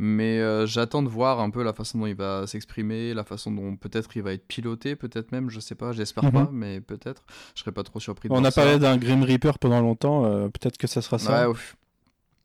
Mais 0.03 0.39
euh, 0.41 0.65
j'attends 0.67 1.03
de 1.03 1.11
voir 1.11 1.41
un 1.41 1.51
peu 1.51 1.63
la 1.63 1.75
façon 1.75 1.99
dont 1.99 2.07
il 2.07 2.15
va 2.15 2.47
s'exprimer, 2.47 3.13
la 3.13 3.23
façon 3.23 3.51
dont 3.51 3.77
peut-être 3.77 4.17
il 4.17 4.23
va 4.23 4.33
être 4.33 4.47
piloté, 4.47 4.97
peut-être 4.97 5.31
même, 5.31 5.51
je 5.51 5.61
sais 5.61 5.75
pas, 5.75 5.93
j'espère 5.93 6.25
Mhm. 6.25 6.33
pas, 6.33 6.49
mais 6.51 6.81
peut-être. 6.81 7.23
Je 7.55 7.61
serais 7.61 7.73
pas 7.73 7.83
trop 7.83 8.01
surpris 8.01 8.31
de 8.31 8.33
On 8.35 8.43
a 8.43 8.51
parlé 8.51 8.79
d'un 8.79 8.97
Grim 8.97 9.23
Reaper 9.23 9.59
pendant 9.59 9.83
longtemps, 9.83 10.25
euh, 10.25 10.49
peut-être 10.49 10.79
que 10.79 10.87
ça 10.87 11.03
sera 11.03 11.19
ça. 11.19 11.43
Ouais, 11.43 11.47
ouf. 11.51 11.77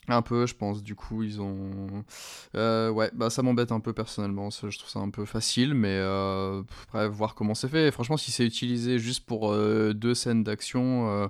Un 0.10 0.22
peu, 0.22 0.46
je 0.46 0.54
pense. 0.54 0.84
Du 0.84 0.96
coup, 0.96 1.24
ils 1.24 1.42
ont. 1.42 2.04
Euh, 2.56 2.90
ouais, 2.92 3.10
bah 3.16 3.30
ça 3.30 3.42
m'embête 3.42 3.72
un 3.72 3.80
peu 3.80 3.94
personnellement. 3.94 4.52
ça, 4.52 4.70
Je 4.70 4.78
trouve 4.78 4.90
ça 4.92 5.00
un 5.00 5.10
peu 5.10 5.24
facile, 5.24 5.74
mais 5.76 5.96
euh, 5.98 6.62
voir 7.10 7.36
comment 7.36 7.56
c'est 7.56 7.70
fait. 7.70 7.90
Franchement, 7.90 8.18
si 8.18 8.32
c'est 8.32 8.46
utilisé 8.46 9.00
juste 9.00 9.26
pour 9.26 9.52
euh, 9.54 9.94
deux 9.94 10.14
scènes 10.14 10.44
d'action, 10.44 11.30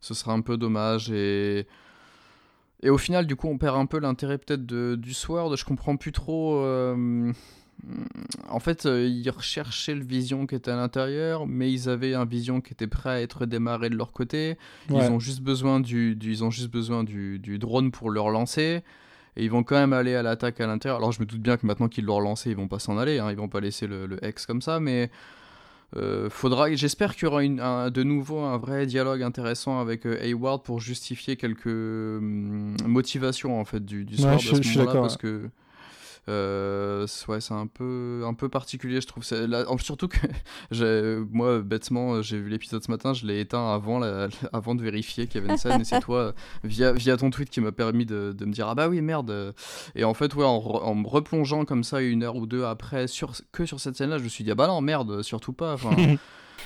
ce 0.00 0.14
sera 0.14 0.32
un 0.32 0.40
peu 0.40 0.56
dommage. 0.56 1.10
Et. 1.12 1.66
Et 2.82 2.90
au 2.90 2.98
final, 2.98 3.26
du 3.26 3.36
coup, 3.36 3.48
on 3.48 3.58
perd 3.58 3.76
un 3.76 3.86
peu 3.86 3.98
l'intérêt 3.98 4.38
peut-être 4.38 4.66
de- 4.66 4.96
du 5.00 5.14
Sword. 5.14 5.56
Je 5.56 5.64
comprends 5.64 5.96
plus 5.96 6.12
trop. 6.12 6.56
euh, 6.56 7.32
En 8.48 8.58
fait, 8.58 8.86
euh, 8.86 9.06
ils 9.06 9.28
recherchaient 9.30 9.94
le 9.94 10.02
Vision 10.04 10.46
qui 10.46 10.54
était 10.54 10.70
à 10.70 10.76
l'intérieur, 10.76 11.46
mais 11.46 11.70
ils 11.70 11.88
avaient 11.90 12.14
un 12.14 12.24
Vision 12.24 12.60
qui 12.62 12.72
était 12.72 12.86
prêt 12.86 13.10
à 13.10 13.20
être 13.20 13.44
démarré 13.44 13.90
de 13.90 13.96
leur 13.96 14.12
côté. 14.12 14.56
Ouais. 14.88 15.04
Ils 15.04 15.10
ont 15.10 15.20
juste 15.20 15.40
besoin 15.42 15.78
du, 15.80 16.16
du- 16.16 16.30
ils 16.32 16.42
ont 16.42 16.50
juste 16.50 16.70
besoin 16.70 17.04
du, 17.04 17.38
du 17.38 17.58
drone 17.58 17.90
pour 17.90 18.08
le 18.10 18.20
relancer. 18.20 18.82
Et 19.36 19.44
ils 19.44 19.50
vont 19.50 19.62
quand 19.62 19.74
même 19.76 19.92
aller 19.92 20.14
à 20.14 20.22
l'attaque 20.22 20.58
à 20.62 20.66
l'intérieur. 20.66 20.96
Alors 20.96 21.12
je 21.12 21.20
me 21.20 21.26
doute 21.26 21.42
bien 21.42 21.58
que 21.58 21.66
maintenant 21.66 21.88
qu'ils 21.88 22.06
l'ont 22.06 22.16
relancé, 22.16 22.48
ils 22.50 22.56
vont 22.56 22.68
pas 22.68 22.78
s'en 22.78 22.96
aller. 22.96 23.18
Hein, 23.18 23.30
ils 23.30 23.36
vont 23.36 23.48
pas 23.50 23.60
laisser 23.60 23.86
le, 23.86 24.06
le 24.06 24.18
X 24.26 24.46
comme 24.46 24.62
ça. 24.62 24.80
Mais 24.80 25.10
euh, 25.94 26.28
faudra, 26.30 26.72
j'espère 26.74 27.14
qu'il 27.14 27.24
y 27.24 27.26
aura 27.28 27.44
une, 27.44 27.60
un- 27.60 27.90
de 27.90 28.02
nouveau 28.02 28.40
un 28.40 28.56
vrai 28.58 28.86
dialogue 28.86 29.22
intéressant 29.22 29.78
avec 29.80 30.04
euh, 30.06 30.18
Hayward 30.22 30.62
pour 30.64 30.80
justifier 30.80 31.36
quelques 31.36 31.66
hum, 31.66 32.76
motivations 32.84 33.60
en 33.60 33.64
fait 33.64 33.84
du, 33.84 34.04
du 34.04 34.14
Ouais, 34.14 34.20
Sword 34.22 34.38
je- 34.40 34.48
à 34.52 34.56
ce 34.56 34.62
je 34.62 34.68
suis 34.68 34.78
moment-là 34.78 34.92
d'accord, 34.92 35.02
parce 35.02 35.16
que 35.16 35.48
euh, 36.28 37.06
ouais, 37.28 37.40
c'est 37.40 37.54
un 37.54 37.66
peu, 37.66 38.22
un 38.26 38.34
peu 38.34 38.48
particulier, 38.48 39.00
je 39.00 39.06
trouve. 39.06 39.24
Surtout 39.24 40.08
que 40.08 41.26
moi, 41.32 41.60
bêtement, 41.60 42.22
j'ai 42.22 42.38
vu 42.38 42.48
l'épisode 42.48 42.82
ce 42.82 42.90
matin, 42.90 43.12
je 43.12 43.26
l'ai 43.26 43.40
éteint 43.40 43.72
avant, 43.72 44.02
avant 44.52 44.74
de 44.74 44.82
vérifier 44.82 45.26
qu'il 45.26 45.40
y 45.40 45.44
avait 45.44 45.52
une 45.52 45.58
scène, 45.58 45.80
et 45.80 45.84
c'est 45.84 46.00
toi, 46.00 46.34
via, 46.64 46.92
via 46.92 47.16
ton 47.16 47.30
tweet, 47.30 47.50
qui 47.50 47.60
m'a 47.60 47.72
permis 47.72 48.06
de, 48.06 48.34
me 48.40 48.52
dire 48.52 48.68
Ah 48.68 48.74
bah 48.74 48.88
oui, 48.88 49.00
merde. 49.00 49.54
Et 49.94 50.04
en 50.04 50.14
fait, 50.14 50.34
ouais, 50.34 50.44
en, 50.44 50.94
me 50.94 51.06
replongeant 51.06 51.64
comme 51.64 51.84
ça 51.84 52.00
une 52.00 52.22
heure 52.22 52.36
ou 52.36 52.46
deux 52.46 52.64
après, 52.64 53.06
que 53.52 53.66
sur 53.66 53.80
cette 53.80 53.96
scène-là, 53.96 54.18
je 54.18 54.24
me 54.24 54.28
suis 54.28 54.44
dit 54.44 54.50
Ah 54.50 54.56
bah 54.56 54.66
non, 54.66 54.80
merde, 54.80 55.22
surtout 55.22 55.52
pas. 55.52 55.76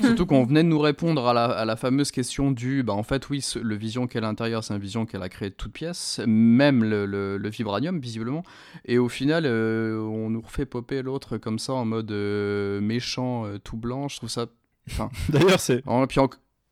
Surtout 0.06 0.26
qu'on 0.26 0.44
venait 0.44 0.62
de 0.62 0.68
nous 0.68 0.78
répondre 0.78 1.26
à 1.26 1.34
la, 1.34 1.44
à 1.44 1.64
la 1.64 1.76
fameuse 1.76 2.10
question 2.10 2.50
du, 2.50 2.82
bah 2.82 2.92
en 2.92 3.02
fait 3.02 3.28
oui, 3.28 3.40
ce- 3.40 3.58
le 3.58 3.74
vision 3.76 4.06
qu'elle 4.06 4.24
a 4.24 4.28
à 4.28 4.30
l'intérieur, 4.30 4.62
c'est 4.64 4.74
un 4.74 4.78
vision 4.78 5.06
qu'elle 5.06 5.22
a 5.22 5.28
créé 5.28 5.50
de 5.50 5.54
toutes 5.54 5.72
pièces, 5.72 6.20
même 6.26 6.84
le, 6.84 7.06
le, 7.06 7.36
le 7.36 7.48
vibranium 7.48 7.98
visiblement. 8.00 8.42
Et 8.84 8.98
au 8.98 9.08
final, 9.08 9.44
euh, 9.46 9.98
on 10.00 10.30
nous 10.30 10.40
refait 10.40 10.66
popper 10.66 11.02
l'autre 11.02 11.36
comme 11.38 11.58
ça 11.58 11.72
en 11.74 11.84
mode 11.84 12.10
euh, 12.12 12.80
méchant, 12.80 13.46
euh, 13.46 13.58
tout 13.58 13.76
blanc. 13.76 14.08
Je 14.08 14.16
trouve 14.16 14.28
ça. 14.30 14.46
Enfin, 14.90 15.10
D'ailleurs, 15.28 15.60
c'est. 15.60 15.82
en- 15.86 16.06
puis, 16.06 16.20
en- 16.20 16.28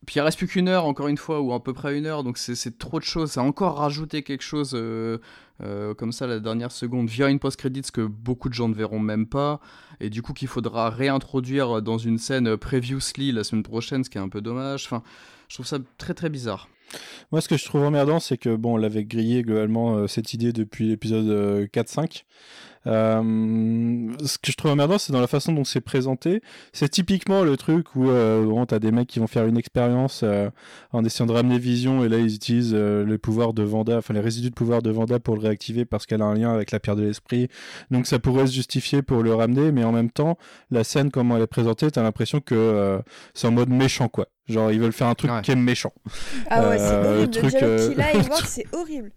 puis 0.07 0.17
il 0.17 0.21
reste 0.21 0.39
plus 0.39 0.47
qu'une 0.47 0.69
heure 0.69 0.85
encore 0.87 1.09
une 1.09 1.17
fois, 1.19 1.41
ou 1.41 1.53
à 1.53 1.63
peu 1.63 1.73
près 1.73 1.97
une 1.99 2.07
heure, 2.07 2.25
donc 2.25 2.39
c'est- 2.39 2.79
trop 2.79 2.99
de 2.99 3.05
choses. 3.05 3.33
Ça 3.33 3.41
a 3.41 3.45
encore 3.45 3.77
rajouté 3.79 4.23
quelque 4.23 4.43
chose 4.45 4.73
euh, 4.75 5.19
euh, 5.63 5.93
comme 5.95 6.13
ça 6.13 6.27
la 6.27 6.39
dernière 6.41 6.71
seconde 6.73 7.09
via 7.09 7.29
une 7.29 7.39
post-credits 7.41 7.91
que 7.93 8.03
beaucoup 8.03 8.49
de 8.49 8.55
gens 8.55 8.69
ne 8.69 8.75
verront 8.75 9.01
même 9.01 9.27
pas, 9.27 9.61
et 10.01 10.09
du 10.11 10.23
coup 10.23 10.33
qu'il 10.33 10.49
faudra 10.49 10.89
réintroduire 10.91 11.83
dans 11.83 11.99
une 11.99 12.19
scène 12.19 12.57
previously 12.57 13.33
la 13.33 13.43
semaine 13.45 13.65
prochaine, 13.65 14.05
ce 14.05 14.11
qui 14.11 14.19
est 14.19 14.21
un 14.21 14.29
peu 14.29 14.41
dommage. 14.41 14.85
Enfin, 14.87 15.03
je 15.49 15.55
trouve 15.57 15.67
ça 15.67 15.79
très 15.99 16.15
très 16.15 16.31
bizarre. 16.31 16.69
Moi, 17.33 17.43
ce 17.43 17.49
que 17.49 17.59
je 17.59 17.65
trouve 17.67 17.83
emmerdant, 17.83 18.19
c'est 18.19 18.39
que 18.39 18.57
bon, 18.57 18.75
on 18.75 18.77
l'avait 18.79 19.05
grillé 19.05 19.43
globalement 19.43 19.97
euh, 19.97 20.07
cette 20.07 20.33
idée 20.33 20.55
depuis 20.55 20.89
l'épisode 20.89 21.29
euh, 21.29 21.67
4-5. 21.67 22.25
Euh, 22.87 24.13
ce 24.25 24.39
que 24.39 24.51
je 24.53 24.57
trouve 24.57 24.71
emmerdant, 24.71 24.99
c'est 24.99 25.13
dans 25.13 25.21
la 25.21 25.27
façon 25.27 25.53
dont 25.53 25.65
c'est 25.65 25.81
présenté. 25.81 26.41
C'est 26.73 26.89
typiquement 26.89 27.43
le 27.43 27.57
truc 27.57 27.95
où 27.97 28.09
euh, 28.11 28.45
bon, 28.45 28.65
t'as 28.67 28.79
des 28.79 28.93
mecs 28.93 29.09
qui 29.09 29.19
vont 29.19 29.27
faire 29.27 29.47
une 29.47 29.57
expérience 29.59 30.21
euh, 30.25 30.51
en 30.93 31.05
essayant 31.05 31.27
de 31.27 31.33
ramener 31.33 31.59
Vision, 31.59 32.05
et 32.05 32.09
là 32.09 32.19
ils 32.19 32.35
utilisent 32.35 32.75
euh, 32.75 33.05
le 33.05 33.19
pouvoir 33.19 33.53
de 33.53 33.63
Vanda, 33.63 33.99
enfin 33.99 34.15
les 34.15 34.21
résidus 34.21 34.51
de 34.51 34.55
pouvoir 34.55 34.83
de 34.83 34.91
Vanda 34.91 35.19
pour 35.19 35.35
le 35.37 35.41
réactiver 35.43 35.85
parce 35.85 36.07
qu'elle 36.07 36.23
a 36.23 36.27
un 36.27 36.35
lien 36.35 36.53
avec 36.53 36.71
la 36.71 36.81
pierre 36.81 36.97
de 36.97 37.03
l'esprit. 37.03 37.49
Donc 37.91 38.07
ça 38.07 38.19
pourrait 38.19 38.47
se 38.47 38.53
justifier 38.53 39.03
pour 39.03 39.23
le 39.23 39.35
ramener, 39.35 39.73
mais 39.73 39.85
en 39.85 39.93
même 39.93 40.11
temps, 40.11 40.39
la 40.71 40.85
scène 40.85 41.11
comment 41.11 41.37
elle 41.37 41.43
est 41.43 41.47
présentée, 41.47 41.91
t'as 41.91 42.03
l'impression 42.03 42.41
que 42.41 42.55
euh, 42.55 42.99
c'est 43.35 43.47
en 43.47 43.53
mode 43.53 43.69
méchant 43.71 44.09
quoi. 44.09 44.29
Genre 44.49 44.73
ils 44.73 44.81
veulent 44.81 44.93
faire 44.93 45.09
un 45.09 45.15
truc 45.15 45.31
Ouais. 45.31 45.43
qui 45.43 45.51
est 45.51 45.57
méchant. 45.57 45.93
Ah 46.49 46.69
ouais, 46.69 46.79
Euh, 46.79 46.79
c'est 46.79 46.93
le 46.95 47.09
horrible. 47.09 47.21
Le 47.21 47.29
truc, 47.31 47.51
dialogue 47.51 47.71
euh, 47.71 47.93
qu'il 47.93 48.33
a 48.33 48.37
c'est 48.47 48.67
horrible. 48.73 49.11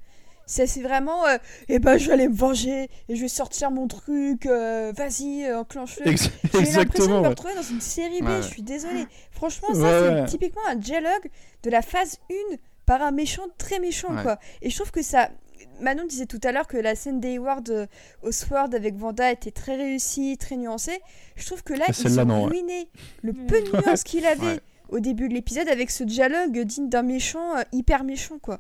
C'est 0.52 0.68
c'est 0.68 0.82
vraiment, 0.82 1.26
euh, 1.28 1.38
eh 1.70 1.80
ben 1.80 1.98
je 1.98 2.08
vais 2.08 2.14
aller 2.14 2.28
me 2.28 2.36
venger 2.36 2.90
et 3.08 3.16
je 3.16 3.22
vais 3.22 3.28
sortir 3.30 3.72
mon 3.72 3.88
truc, 3.88 4.46
euh, 4.46 4.92
vas-y, 4.96 5.46
euh, 5.46 5.60
enclenche-le. 5.60 6.08
Ex- 6.10 6.30
J'ai 6.54 6.72
l'impression 6.74 7.16
de 7.18 7.22
me 7.24 7.28
retrouver 7.30 7.56
dans 7.56 7.62
une 7.62 7.80
série 7.80 8.22
B, 8.22 8.26
Ouais. 8.28 8.42
je 8.42 8.48
suis 8.48 8.62
désolée. 8.62 9.06
Franchement, 9.32 9.70
ça 9.74 9.80
Ouais, 9.80 10.24
c'est 10.26 10.32
typiquement 10.32 10.62
un 10.68 10.76
dialogue 10.76 11.30
de 11.64 11.70
la 11.70 11.82
phase 11.82 12.18
1 12.30 12.56
par 12.86 13.02
un 13.02 13.12
méchant 13.12 13.44
très 13.58 13.80
méchant, 13.80 14.14
Ouais. 14.14 14.24
quoi. 14.24 14.40
Et 14.62 14.70
je 14.70 14.76
trouve 14.76 14.92
que 14.92 15.02
ça... 15.02 15.30
Manon 15.80 16.06
disait 16.06 16.26
tout 16.26 16.40
à 16.44 16.52
l'heure 16.52 16.68
que 16.68 16.76
la 16.78 16.96
scène 16.96 17.20
d'Hayward 17.22 17.70
euh, 17.70 17.86
au 18.22 18.32
Sword 18.34 18.70
avec 18.76 18.96
Vanda 18.96 19.32
était 19.32 19.52
très 19.52 19.76
réussie, 19.78 20.38
très 20.38 20.58
nuancée. 20.58 21.00
Je 21.38 21.46
trouve 21.46 21.64
que 21.64 21.74
là, 21.74 21.86
Ah, 21.88 21.92
ils 21.92 21.96
celle-là, 21.96 22.24
ont 22.24 22.26
non, 22.26 22.44
ruiné 22.46 22.90
le 23.22 23.32
peu 23.34 23.62
de 23.62 23.72
nuances 23.72 24.04
qu'il 24.04 24.26
avait 24.26 24.46
Ouais. 24.46 24.60
au 24.90 25.00
début 25.00 25.30
de 25.30 25.34
l'épisode 25.34 25.70
avec 25.70 25.92
ce 25.92 26.04
dialogue 26.04 26.60
digne 26.60 26.90
d'un 26.90 27.04
méchant, 27.04 27.56
euh, 27.58 27.62
hyper 27.72 28.04
méchant, 28.04 28.38
quoi. 28.40 28.60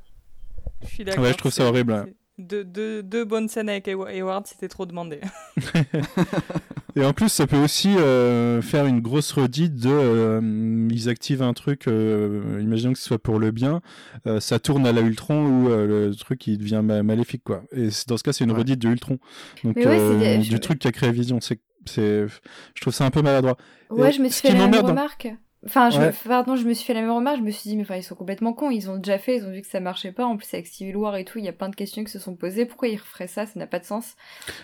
Je 0.83 0.87
suis 0.87 1.03
d'accord. 1.03 1.23
Ouais, 1.23 1.31
je 1.31 1.37
trouve 1.37 1.51
ça 1.51 1.65
horrible, 1.65 1.93
hein. 1.93 2.05
Deux, 2.37 2.63
deux, 2.63 3.03
deux 3.03 3.23
bonnes 3.23 3.47
scènes 3.49 3.69
avec 3.69 3.87
Hayward, 3.87 4.47
c'était 4.47 4.67
trop 4.67 4.85
demandé. 4.87 5.19
Et 6.95 7.05
en 7.05 7.13
plus, 7.13 7.29
ça 7.29 7.47
peut 7.47 7.57
aussi 7.57 7.95
euh, 7.97 8.61
faire 8.61 8.85
une 8.85 8.99
grosse 8.99 9.31
redite 9.31 9.75
de. 9.75 9.89
euh, 9.89 10.87
ils 10.91 11.07
activent 11.07 11.41
un 11.41 11.53
truc, 11.53 11.87
euh, 11.87 12.59
imaginons 12.61 12.93
que 12.93 12.99
ce 12.99 13.05
soit 13.05 13.19
pour 13.21 13.39
le 13.39 13.51
bien, 13.51 13.81
euh, 14.27 14.39
ça 14.39 14.59
tourne 14.59 14.85
à 14.85 14.91
la 14.91 15.01
Ultron 15.01 15.45
ou 15.45 15.69
euh, 15.69 16.07
le 16.09 16.15
truc 16.15 16.45
il 16.47 16.57
devient 16.57 16.81
ma- 16.83 17.03
maléfique, 17.03 17.43
quoi. 17.45 17.63
Et 17.71 17.89
dans 18.07 18.17
ce 18.17 18.23
cas, 18.23 18.33
c'est 18.33 18.43
une 18.43 18.51
Ouais. 18.51 18.57
redite 18.57 18.79
de 18.79 18.89
Ultron. 18.89 19.19
Donc, 19.63 19.77
ouais, 19.77 19.85
euh, 19.87 20.37
du 20.37 20.59
truc 20.59 20.79
qui 20.79 20.87
a 20.87 20.91
créé 20.91 21.11
Vision. 21.11 21.39
C'est, 21.41 21.59
je 21.95 22.81
trouve 22.81 22.93
ça 22.93 23.05
un 23.05 23.09
peu 23.11 23.21
maladroit. 23.21 23.55
Ouais, 23.89 24.09
Et 24.09 24.11
je 24.13 24.21
me 24.21 24.27
suis 24.29 24.41
fait 24.47 24.53
la 24.53 24.59
même 24.59 24.65
m'emmerde 24.65 24.85
dans- 24.87 24.89
remarque. 24.91 25.29
Enfin, 25.65 25.89
je 25.91 25.99
Ouais. 25.99 26.11
pardon, 26.27 26.55
je 26.55 26.65
me 26.67 26.73
suis 26.73 26.85
fait 26.85 26.93
la 26.95 27.01
même 27.01 27.11
remarque. 27.11 27.37
Je 27.37 27.43
me 27.43 27.51
suis 27.51 27.69
dit, 27.69 27.75
mais 27.75 27.83
enfin, 27.83 27.95
ils 27.95 28.03
sont 28.03 28.15
complètement 28.15 28.53
cons. 28.53 28.71
Ils 28.71 28.89
ont 28.89 28.97
déjà 28.97 29.19
fait, 29.19 29.37
ils 29.37 29.45
ont 29.45 29.51
vu 29.51 29.61
que 29.61 29.67
ça 29.67 29.79
marchait 29.79 30.11
pas. 30.11 30.25
En 30.25 30.35
plus, 30.37 30.51
avec 30.53 30.65
Civil 30.67 30.95
War 30.97 31.15
et 31.17 31.25
tout, 31.25 31.37
il 31.37 31.45
y 31.45 31.49
a 31.49 31.53
plein 31.53 31.69
de 31.69 31.75
questions 31.75 32.03
qui 32.03 32.11
se 32.11 32.17
sont 32.19 32.35
posées. 32.35 32.65
Pourquoi 32.65 32.87
ils 32.87 32.97
referaient 32.97 33.27
ça 33.27 33.45
Ça 33.45 33.53
n'a 33.59 33.67
pas 33.67 33.79
de 33.79 33.85
sens. 33.85 34.15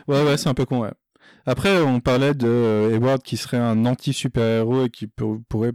Ouais, 0.08 0.24
ouais, 0.24 0.38
c'est 0.38 0.50
un 0.50 0.54
peu 0.56 0.66
con, 0.66 0.80
ouais. 0.82 0.92
Après, 1.46 1.80
on 1.82 2.00
parlait 2.00 2.34
de 2.34 2.48
euh, 2.48 2.96
Hayward 2.96 3.22
qui 3.22 3.38
serait 3.38 3.58
un 3.58 3.86
anti-super-héros 3.86 4.86
et 4.86 4.90
qui 4.90 5.08
pour- 5.08 5.38
pourrait 5.50 5.74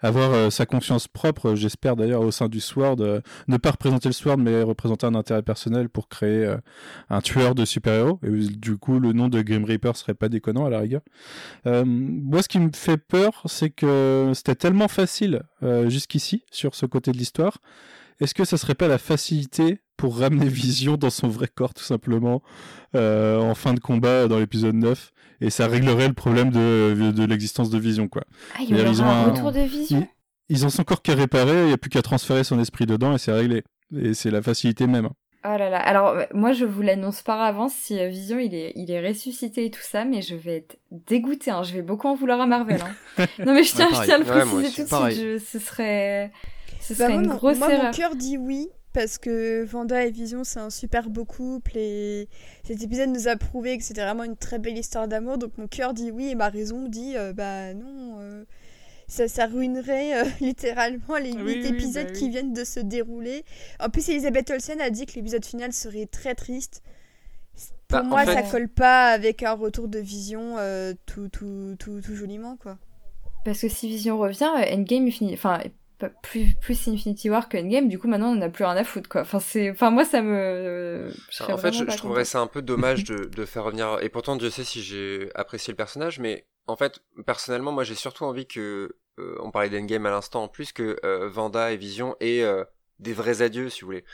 avoir 0.00 0.32
euh, 0.32 0.50
sa 0.50 0.66
conscience 0.66 1.08
propre, 1.08 1.54
j'espère 1.54 1.96
d'ailleurs, 1.96 2.22
au 2.22 2.30
sein 2.30 2.48
du 2.48 2.60
Sword. 2.60 2.96
euh, 3.00 3.20
ne 3.48 3.56
pas 3.56 3.72
représenter 3.72 4.08
le 4.08 4.12
Sword, 4.12 4.38
mais 4.38 4.62
représenter 4.62 5.06
un 5.06 5.14
intérêt 5.14 5.42
personnel 5.42 5.88
pour 5.88 6.08
créer 6.08 6.44
euh, 6.44 6.56
un 7.10 7.20
tueur 7.20 7.54
de 7.54 7.64
super-héros. 7.64 8.20
Et 8.22 8.30
du 8.30 8.76
coup, 8.76 8.98
le 8.98 9.12
nom 9.12 9.28
de 9.28 9.42
Grim 9.42 9.64
Reaper 9.64 9.96
serait 9.96 10.14
pas 10.14 10.28
déconnant 10.28 10.66
à 10.66 10.70
la 10.70 10.80
rigueur. 10.80 11.02
Euh, 11.66 11.84
moi, 11.86 12.42
ce 12.42 12.48
qui 12.48 12.58
me 12.58 12.70
fait 12.74 12.96
peur, 12.98 13.42
c'est 13.46 13.70
que 13.70 14.32
c'était 14.34 14.54
tellement 14.54 14.88
facile 14.88 15.42
euh, 15.62 15.88
jusqu'ici 15.88 16.44
sur 16.50 16.74
ce 16.74 16.86
côté 16.86 17.12
de 17.12 17.18
l'histoire. 17.18 17.58
Est-ce 18.20 18.34
que 18.34 18.44
ça 18.44 18.56
serait 18.56 18.74
pas 18.74 18.88
la 18.88 18.98
facilité 18.98 19.78
pour 19.96 20.18
ramener 20.18 20.48
Vision 20.48 20.96
dans 20.96 21.10
son 21.10 21.28
vrai 21.28 21.48
corps, 21.52 21.74
tout 21.74 21.82
simplement, 21.84 22.42
euh, 22.94 23.38
en 23.38 23.54
fin 23.54 23.74
de 23.74 23.80
combat 23.80 24.28
dans 24.28 24.38
l'épisode 24.38 24.74
9 24.74 25.10
Et 25.40 25.50
ça 25.50 25.66
réglerait 25.66 26.08
le 26.08 26.14
problème 26.14 26.50
de, 26.50 27.10
de 27.12 27.24
l'existence 27.24 27.70
de 27.70 27.78
Vision, 27.78 28.08
quoi. 28.08 28.24
Ah, 28.54 28.60
il 28.62 28.70
y 28.70 28.80
aura 28.80 28.88
ils 28.90 29.02
ont 29.02 29.06
un 29.06 29.26
un- 29.26 29.30
retour 29.32 29.52
de 29.52 29.60
vision. 29.60 30.06
Ils 30.48 30.64
ont 30.64 30.70
son 30.70 30.82
corps 30.84 31.02
qu'à 31.02 31.14
réparer, 31.14 31.62
il 31.62 31.66
n'y 31.66 31.72
a 31.72 31.78
plus 31.78 31.90
qu'à 31.90 32.00
transférer 32.02 32.42
son 32.44 32.58
esprit 32.58 32.86
dedans 32.86 33.14
et 33.14 33.18
c'est 33.18 33.32
réglé. 33.32 33.62
Et 33.96 34.14
c'est 34.14 34.30
la 34.30 34.40
facilité 34.42 34.86
même. 34.86 35.08
Oh 35.44 35.56
là 35.56 35.70
là. 35.70 35.78
Alors, 35.78 36.08
euh, 36.08 36.24
moi, 36.34 36.52
je 36.52 36.64
vous 36.64 36.82
l'annonce 36.82 37.22
par 37.22 37.40
avance 37.40 37.72
si 37.74 37.98
euh, 37.98 38.08
Vision 38.08 38.38
il 38.38 38.54
est, 38.54 38.72
il 38.74 38.90
est 38.90 39.06
ressuscité 39.06 39.66
et 39.66 39.70
tout 39.70 39.82
ça, 39.82 40.04
mais 40.04 40.20
je 40.22 40.34
vais 40.34 40.56
être 40.56 40.76
dégoûtée. 40.90 41.50
Hein. 41.50 41.62
Je 41.62 41.74
vais 41.74 41.82
beaucoup 41.82 42.08
en 42.08 42.14
vouloir 42.14 42.40
à 42.40 42.46
Marvel. 42.46 42.80
hein. 42.82 43.26
non, 43.46 43.54
mais 43.54 43.62
je 43.62 43.72
tiens, 43.74 43.88
Ouais, 43.88 43.94
je 43.96 44.02
tiens 44.04 44.14
à 44.16 44.18
le. 44.18 44.24
Ouais, 44.24 44.30
préciser 44.30 44.56
aussi. 44.56 44.74
tout 44.74 44.82
de 45.06 45.10
suite. 45.12 45.20
je- 45.22 45.38
ce 45.38 45.58
serait, 45.58 46.32
ce 46.88 46.94
Bah, 46.94 47.04
serait 47.06 47.12
moi, 47.14 47.22
une 47.22 47.28
mon- 47.28 47.34
grosse 47.36 47.58
moi, 47.58 47.68
mon 47.68 47.74
erreur. 47.74 47.94
cœur 47.94 48.16
dit 48.16 48.36
oui, 48.38 48.68
parce 48.92 49.18
que 49.18 49.64
Vanda 49.64 50.04
et 50.06 50.10
Vision, 50.10 50.44
c'est 50.44 50.60
un 50.60 50.70
super 50.70 51.10
beau 51.10 51.24
couple, 51.24 51.76
et 51.76 52.28
cet 52.64 52.82
épisode 52.82 53.10
nous 53.10 53.28
a 53.28 53.36
prouvé 53.36 53.78
que 53.78 53.84
c'était 53.84 54.02
vraiment 54.02 54.24
une 54.24 54.36
très 54.36 54.58
belle 54.58 54.78
histoire 54.78 55.06
d'amour, 55.08 55.38
donc 55.38 55.56
mon 55.58 55.66
cœur 55.68 55.94
dit 55.94 56.10
oui, 56.10 56.28
et 56.30 56.34
ma 56.34 56.48
raison 56.48 56.88
dit, 56.88 57.16
euh, 57.16 57.32
bah 57.32 57.74
non, 57.74 58.16
euh, 58.20 58.44
ça, 59.06 59.28
ça 59.28 59.46
ruinerait 59.46 60.20
euh, 60.20 60.24
littéralement 60.40 61.16
les 61.16 61.32
huit 61.32 61.60
oui, 61.62 61.66
épisodes 61.66 62.06
bah 62.06 62.10
oui. 62.14 62.18
qui 62.18 62.28
viennent 62.30 62.52
de 62.52 62.64
se 62.64 62.80
dérouler. 62.80 63.44
En 63.80 63.88
plus, 63.90 64.08
Elisabeth 64.08 64.50
Olsen 64.50 64.80
a 64.80 64.90
dit 64.90 65.06
que 65.06 65.14
l'épisode 65.14 65.44
final 65.44 65.72
serait 65.72 66.06
très 66.06 66.34
triste. 66.34 66.82
Pour 67.88 68.00
Bah, 68.00 68.04
en 68.04 68.08
moi, 68.08 68.24
fait- 68.26 68.34
ça 68.34 68.42
colle 68.42 68.68
pas 68.68 69.08
avec 69.08 69.42
un 69.42 69.52
retour 69.52 69.88
de 69.88 69.98
Vision 69.98 70.56
euh, 70.58 70.92
tout, 71.06 71.28
tout, 71.28 71.74
tout, 71.78 72.00
tout 72.02 72.14
joliment, 72.14 72.56
quoi. 72.56 72.76
Parce 73.44 73.60
que 73.62 73.68
si 73.68 73.88
Vision 73.88 74.18
revient, 74.18 74.44
Endgame 74.72 75.06
est 75.06 75.10
fini. 75.10 75.32
Enfin, 75.34 75.60
plus, 76.22 76.54
plus 76.60 76.88
Infinity 76.88 77.28
War 77.30 77.48
que 77.48 77.56
Endgame, 77.58 77.88
du 77.88 77.98
coup 77.98 78.08
maintenant 78.08 78.30
on 78.30 78.36
n'a 78.36 78.48
plus 78.48 78.64
rien 78.64 78.76
à 78.76 78.84
foutre 78.84 79.08
quoi. 79.08 79.22
Enfin, 79.22 79.40
c'est... 79.40 79.70
enfin 79.70 79.90
moi 79.90 80.04
ça 80.04 80.22
me. 80.22 81.10
je 81.30 81.42
En 81.44 81.56
fait, 81.58 81.72
je, 81.72 81.84
je 81.90 81.96
trouverais 81.96 82.24
ça 82.24 82.40
un 82.40 82.46
peu 82.46 82.62
dommage 82.62 83.04
de, 83.10 83.24
de 83.24 83.44
faire 83.44 83.64
revenir. 83.64 83.98
Et 84.02 84.08
pourtant, 84.08 84.36
Dieu 84.36 84.50
sait 84.50 84.64
si 84.64 84.82
j'ai 84.82 85.30
apprécié 85.34 85.72
le 85.72 85.76
personnage, 85.76 86.18
mais 86.20 86.46
en 86.66 86.76
fait, 86.76 87.00
personnellement, 87.26 87.72
moi, 87.72 87.84
j'ai 87.84 87.94
surtout 87.94 88.24
envie 88.24 88.46
que. 88.46 88.96
euh, 89.18 89.36
on 89.40 89.50
parlait 89.50 89.70
d'Endgame 89.70 90.06
à 90.06 90.10
l'instant, 90.10 90.44
en 90.44 90.48
plus 90.48 90.72
que 90.72 90.96
euh, 91.04 91.28
Vanda 91.28 91.72
et 91.72 91.76
Vision 91.76 92.14
aient 92.20 92.42
euh, 92.42 92.64
des 93.00 93.12
vrais 93.12 93.42
adieux, 93.42 93.68
si 93.68 93.80
vous 93.80 93.86
voulez. 93.88 94.04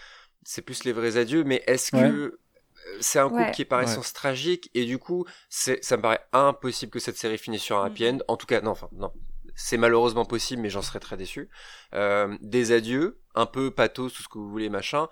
C'est 0.45 0.63
plus 0.63 0.85
les 0.85 0.93
vrais 0.93 1.17
adieux, 1.17 1.45
mais 1.45 1.63
est-ce 1.67 1.91
que 1.91 1.97
Ouais. 1.97 2.03
euh, 2.05 2.39
c'est 3.01 3.19
un 3.19 3.29
couple 3.29 3.43
Ouais. 3.43 3.51
qui 3.51 3.63
est 3.63 3.67
par 3.67 3.81
Ouais. 3.81 3.85
essence 3.85 4.13
tragique 4.13 4.71
et 4.75 4.85
du 4.85 4.99
coup, 4.99 5.27
c'est, 5.49 5.83
ça 5.85 5.97
me 5.97 6.03
paraît 6.03 6.21
impossible 6.33 6.93
que 6.93 6.99
cette 7.01 7.17
série 7.17 7.39
finisse 7.39 7.63
sur 7.63 7.79
un 7.79 7.87
happy 7.87 8.07
end. 8.09 8.19
En 8.29 8.37
tout 8.37 8.47
cas, 8.47 8.61
non, 8.61 8.71
enfin, 8.73 8.89
non. 8.93 9.11
C'est 9.57 9.77
malheureusement 9.77 10.25
possible, 10.25 10.63
mais 10.63 10.71
j'en 10.71 10.83
serais 10.83 11.01
très 11.01 11.17
déçu. 11.17 11.49
Euh, 11.95 12.37
des 12.41 12.73
adieux, 12.73 13.21
un 13.35 13.47
peu 13.47 13.71
pathos, 13.71 14.13
tout 14.13 14.23
ce 14.23 14.29
que 14.29 14.39
vous 14.39 14.49
voulez, 14.51 14.69
machin, 14.69 15.09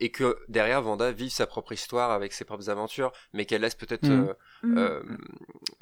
et 0.00 0.10
que 0.10 0.36
derrière 0.48 0.82
Vanda 0.82 1.12
vive 1.12 1.30
sa 1.30 1.46
propre 1.46 1.72
histoire 1.72 2.10
avec 2.10 2.32
ses 2.32 2.44
propres 2.44 2.70
aventures, 2.70 3.12
mais 3.32 3.46
qu'elle 3.46 3.62
laisse 3.62 3.74
peut-être 3.76 4.08
Mhm. 4.08 4.28
euh, 4.28 4.34
Mm. 4.64 4.78
euh, 4.78 5.02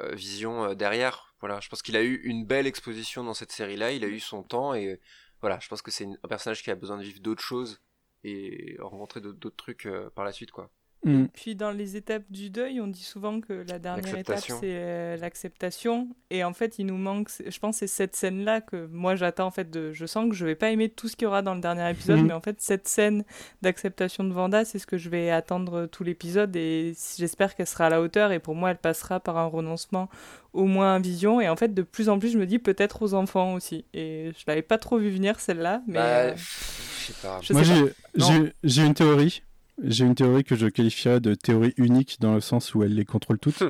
euh, 0.01 0.15
vision 0.15 0.65
euh, 0.65 0.75
derrière. 0.75 1.35
Voilà, 1.41 1.61
je 1.61 1.69
pense 1.69 1.83
qu'il 1.83 1.97
a 1.97 2.03
eu 2.03 2.17
une 2.25 2.45
belle 2.47 2.67
exposition 2.67 3.25
dans 3.25 3.35
cette 3.35 3.53
série-là, 3.53 3.93
il 3.93 4.05
a 4.05 4.09
eu 4.09 4.21
son 4.21 4.43
temps 4.43 4.75
et 4.75 5.01
voilà, 5.41 5.59
je 5.61 5.69
pense 5.69 5.83
que 5.83 5.91
c'est 5.91 6.05
un 6.07 6.29
personnage 6.29 6.63
qui 6.63 6.71
a 6.71 6.75
besoin 6.77 6.99
de 6.99 7.03
vivre 7.03 7.21
d'autres 7.21 7.43
choses 7.43 7.81
et 8.25 8.77
rencontrer 8.79 9.21
d'autres 9.21 9.39
d'autres 9.39 9.57
trucs 9.57 9.87
euh, 9.87 10.11
par 10.15 10.25
la 10.25 10.33
suite, 10.33 10.53
quoi. 10.53 10.71
Mm. 11.05 11.25
Puis 11.33 11.57
dans 11.57 11.73
les 11.73 11.97
étapes 11.97 12.23
du 12.31 12.49
deuil, 12.51 12.81
on 12.81 12.87
dit 12.87 13.03
souvent 13.03 13.41
que 13.41 13.65
la 13.69 13.79
dernière 13.79 14.17
étape, 14.17 14.39
c'est 14.39 14.61
euh, 14.63 15.17
l'acceptation. 15.17 16.09
Et 16.31 16.45
en 16.45 16.53
fait, 16.53 16.79
il 16.79 16.87
nous 16.87 16.97
manque, 16.97 17.29
je 17.45 17.59
pense, 17.59 17.79
c'est 17.79 17.87
cette 17.89 18.15
scène-là 18.15 18.61
que 18.61 18.87
moi 18.87 19.17
j'attends. 19.17 19.47
En 19.47 19.51
fait, 19.51 19.69
de, 19.71 19.93
je 19.93 20.07
sens 20.07 20.29
que 20.29 20.35
je 20.35 20.47
vais 20.47 20.55
pas 20.55 20.71
aimer 20.71 20.89
tout 20.89 21.09
ce 21.09 21.17
qu'il 21.17 21.25
y 21.25 21.27
aura 21.27 21.43
dans 21.43 21.55
le 21.55 21.61
dernier 21.61 21.91
épisode, 21.91 22.21
Mhm. 22.21 22.27
mais 22.29 22.33
en 22.33 22.41
fait, 22.41 22.61
cette 22.61 22.87
scène 22.87 23.25
d'acceptation 23.63 24.23
de 24.25 24.33
Vanda, 24.33 24.65
c'est 24.65 24.79
ce 24.79 24.87
que 24.87 24.97
je 24.97 25.09
vais 25.09 25.31
attendre 25.31 25.87
tout 25.87 26.05
l'épisode. 26.05 26.55
Et 26.55 26.95
j'espère 27.19 27.55
qu'elle 27.57 27.67
sera 27.67 27.87
à 27.87 27.91
la 27.91 28.01
hauteur. 28.01 28.31
Et 28.33 28.39
pour 28.39 28.55
moi, 28.55 28.71
elle 28.71 28.79
passera 28.79 29.19
par 29.19 29.39
un 29.39 29.47
renoncement 29.47 30.09
au 30.53 30.67
moins 30.67 30.95
à 30.95 30.99
Vision. 31.01 31.41
Et 31.41 31.49
en 31.49 31.57
fait, 31.57 31.75
de 31.75 31.83
plus 31.83 32.09
en 32.09 32.19
plus, 32.19 32.31
je 32.31 32.39
me 32.39 32.47
dis 32.47 32.59
peut-être 32.59 33.03
aux 33.03 33.15
enfants 33.15 33.55
aussi. 33.55 33.85
Et 33.93 34.31
je 34.39 34.45
l'avais 34.47 34.63
pas 34.63 34.79
trop 34.79 34.99
vu 34.99 35.11
venir 35.11 35.41
celle-là, 35.41 35.83
mais. 35.89 35.95
Bah, 35.95 36.05
euh, 36.05 36.35
je 36.37 37.07
sais 37.07 37.15
pas. 37.21 37.41
je 37.43 37.53
Moi, 37.53 38.51
j'ai 38.63 38.83
une 38.85 38.95
théorie. 38.95 39.43
J'ai 39.83 40.05
une 40.05 40.15
théorie 40.15 40.45
que 40.45 40.55
je 40.57 40.67
qualifierais 40.67 41.21
de 41.21 41.35
théorie 41.35 41.73
unique 41.77 42.19
dans 42.21 42.35
le 42.35 42.41
sens 42.41 42.75
où 42.75 42.83
elle 42.83 42.95
les 42.95 43.05
contrôle 43.05 43.39
toutes. 43.39 43.63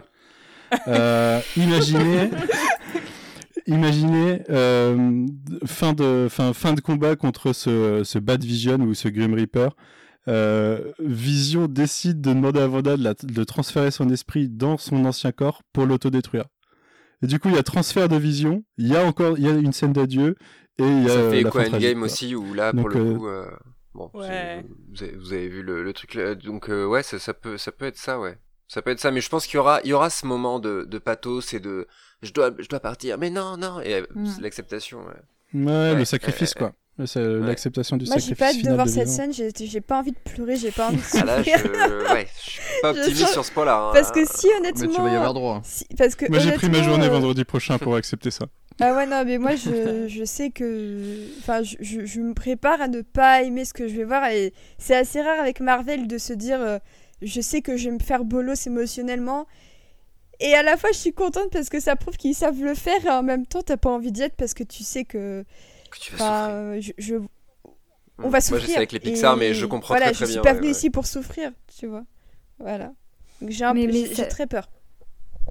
Euh, 0.89 1.41
imaginez, 1.57 2.31
imaginez 3.67 4.43
euh, 4.51 5.27
fin, 5.65 5.93
de, 5.93 6.27
fin, 6.31 6.53
fin 6.53 6.73
de 6.73 6.81
combat 6.81 7.17
contre 7.17 7.53
ce, 7.53 8.03
ce 8.05 8.19
Bad 8.19 8.43
Vision 8.45 8.79
ou 8.81 8.95
ce 8.95 9.09
Grim 9.09 9.35
Reaper. 9.35 9.71
Euh, 10.29 10.93
Vision 11.01 11.67
décide 11.67 12.21
de 12.21 12.33
demander 12.33 12.61
à 12.61 12.67
Vanda 12.67 12.97
de, 12.97 13.03
la- 13.03 13.15
de 13.15 13.45
transférer 13.45 13.91
son 13.91 14.09
esprit 14.09 14.49
dans 14.49 14.77
son 14.79 15.05
ancien 15.05 15.33
corps 15.33 15.63
pour 15.73 15.85
l'autodétruire. 15.87 16.45
Et 17.23 17.27
du 17.27 17.39
coup, 17.39 17.49
il 17.49 17.55
y 17.55 17.59
a 17.59 17.63
transfert 17.63 18.09
de 18.09 18.17
Vision, 18.17 18.65
il 18.79 18.89
y 18.89 18.97
a 18.97 19.05
encore 19.05 19.39
il 19.39 19.45
y 19.45 19.49
a 19.49 19.53
une 19.53 19.73
scène 19.73 19.93
d'adieu 19.93 20.37
et 20.79 20.85
il 20.85 21.03
y 21.05 21.07
a 21.07 21.09
Ça 21.09 21.31
fait 21.31 21.43
tragique, 21.45 21.75
Endgame 21.75 21.99
quoi. 21.99 22.05
aussi, 22.07 22.35
où 22.35 22.55
là, 22.55 22.73
Donc, 22.73 22.81
pour 22.83 22.89
le 22.91 23.15
coup, 23.15 23.27
bon, 23.95 24.11
Ouais. 24.15 24.65
vous, 24.93 25.03
avez, 25.03 25.17
vous 25.17 25.33
avez 25.33 25.49
vu 25.49 25.63
le, 25.63 25.83
le 25.83 25.93
truc 25.93 26.15
là, 26.15 26.35
donc 26.35 26.69
euh, 26.71 26.85
ouais, 26.87 27.03
ça, 27.03 27.19
ça 27.19 27.35
peut, 27.35 27.59
ça 27.59 27.73
peut 27.73 27.87
être 27.87 27.99
ça, 27.99 28.19
ouais. 28.21 28.39
Ça 28.69 28.81
peut 28.81 28.91
être 28.91 29.01
ça, 29.01 29.11
mais 29.11 29.21
je 29.21 29.29
pense 29.29 29.47
qu'il 29.47 29.57
y 29.57 29.59
aura, 29.59 29.81
il 29.85 29.91
y 29.91 29.93
aura 29.93 30.09
ce 30.09 30.25
moment 30.27 30.59
de, 30.59 30.85
de 30.89 30.99
pathos 30.99 31.53
et 31.53 31.61
de, 31.61 31.87
je 32.23 32.33
dois, 32.33 32.51
je 32.59 32.69
dois 32.69 32.81
partir, 32.81 33.19
mais 33.19 33.29
non, 33.31 33.57
non, 33.57 33.81
et 33.81 33.95
euh, 34.01 34.07
Mm. 34.15 34.27
c'est 34.27 34.41
l'acceptation. 34.41 34.99
ouais. 35.01 35.13
Ouais, 35.55 35.93
le 35.93 35.99
Ouais, 35.99 36.05
sacrifice, 36.07 36.55
euh, 36.57 36.59
quoi. 36.59 36.73
C'est 37.07 37.23
l'acceptation 37.25 37.97
du 37.97 38.05
Moi, 38.05 38.17
j'ai 38.17 38.21
sacrifice 38.35 38.39
pas 38.39 38.47
hâte 38.59 38.65
de 38.71 38.75
voir 38.75 38.87
de 38.87 38.91
cette 38.91 39.09
scène. 39.09 39.33
J'ai 39.33 39.51
j'ai 39.55 39.81
pas 39.81 39.99
envie 40.01 40.13
de 40.13 40.19
pleurer, 40.19 40.57
j'ai 40.57 40.71
pas 40.71 40.89
envie 40.89 40.97
de 40.99 41.03
Ah 41.21 41.25
là, 41.25 41.43
je, 41.43 41.51
souffrir. 41.51 42.13
ouais, 42.13 42.29
je 42.45 42.51
suis 42.51 42.61
pas 42.83 42.91
optimiste 42.93 43.21
sens- 43.23 43.33
sur 43.33 43.45
ce 43.47 43.53
point-là. 43.53 43.77
hein. 43.89 43.91
Parce 43.95 44.13
que 44.13 44.25
si 44.27 44.47
Mais 44.49 44.57
honnêtement, 44.69 44.95
tu 44.95 45.01
vas 45.03 45.11
y 45.11 45.17
avoir 45.17 45.33
droit. 45.35 45.61
si- 45.65 45.87
parce 45.97 46.15
que 46.15 46.27
Moi, 46.29 46.39
j'ai 46.39 46.53
pris 46.53 46.69
ma 46.69 46.83
journée 46.83 47.07
euh, 47.07 47.11
vendredi 47.11 47.45
prochain 47.45 47.79
pour 47.79 47.97
accepter 47.97 48.31
ça. 48.31 48.47
Ah 48.81 48.95
ouais, 48.95 49.07
non, 49.07 49.25
mais 49.25 49.39
moi, 49.39 49.55
je, 49.55 50.07
je 50.09 50.25
sais 50.25 50.51
que. 50.51 51.29
Enfin, 51.39 51.63
je, 51.63 51.77
je- 51.81 52.05
je 52.05 52.21
me 52.21 52.35
prépare 52.35 52.81
à 52.81 52.89
ne 52.89 53.03
pas 53.03 53.43
aimer 53.43 53.65
ce 53.65 53.73
que 53.75 53.87
je 53.89 53.95
vais 53.97 54.05
voir. 54.05 54.29
Et 54.31 54.53
c'est 54.79 54.97
assez 54.97 55.21
rare 55.21 55.39
avec 55.41 55.61
Marvel 55.61 56.07
de 56.07 56.19
se 56.19 56.33
dire 56.33 56.61
euh, 56.61 56.79
je 57.21 57.41
sais 57.41 57.63
que 57.63 57.77
je 57.77 57.89
vais 57.91 57.95
me 57.95 58.01
faire 58.03 58.25
bolos 58.25 58.67
émotionnellement. 58.67 59.47
Et 60.41 60.55
à 60.55 60.63
la 60.63 60.77
fois, 60.77 60.91
je 60.93 60.99
suis 60.99 61.13
contente 61.13 61.51
parce 61.53 61.69
que 61.69 61.79
ça 61.79 61.95
prouve 61.95 62.17
qu'ils 62.17 62.35
savent 62.35 62.63
le 62.63 62.75
faire. 62.75 63.05
Et 63.07 63.11
en 63.11 63.23
même 63.23 63.47
temps, 63.47 63.63
t'as 63.63 63.77
pas 63.77 63.91
envie 63.91 64.11
d'y 64.11 64.23
être 64.23 64.35
parce 64.37 64.55
que 64.55 64.65
tu 64.65 64.83
sais 64.83 65.05
que. 65.05 65.45
que 65.91 65.99
tu 65.99 66.15
vas 66.17 66.49
euh, 66.51 66.81
je, 66.81 66.93
je- 66.99 67.17
on 67.17 67.29
Mm. 68.19 68.25
va 68.25 68.29
Moi, 68.31 68.41
souffrir. 68.41 68.61
je 68.63 68.67
sais 68.67 68.77
avec 68.77 68.93
les 68.93 69.01
Pixar, 69.01 69.37
Et 69.37 69.39
mais 69.39 69.55
je 69.55 69.65
comprends 69.67 69.95
voilà, 69.95 70.07
très 70.07 70.15
très 70.15 70.27
je 70.27 70.31
suis 70.33 70.41
bien. 70.41 70.43
pas 70.43 70.53
venue 70.53 70.67
ouais. 70.67 70.73
ici 70.73 70.91
pour 70.91 71.07
souffrir, 71.07 71.51
tu 71.79 71.87
vois. 71.87 72.05
Voilà. 72.59 72.93
Donc 73.41 73.51
j'ai 73.51 73.65
un 73.65 73.73
Mais- 73.75 73.87
peu, 73.87 73.93
mais 73.93 74.07
j'ai 74.07 74.15
ça- 74.15 74.27
très 74.27 74.47
peur. 74.47 74.69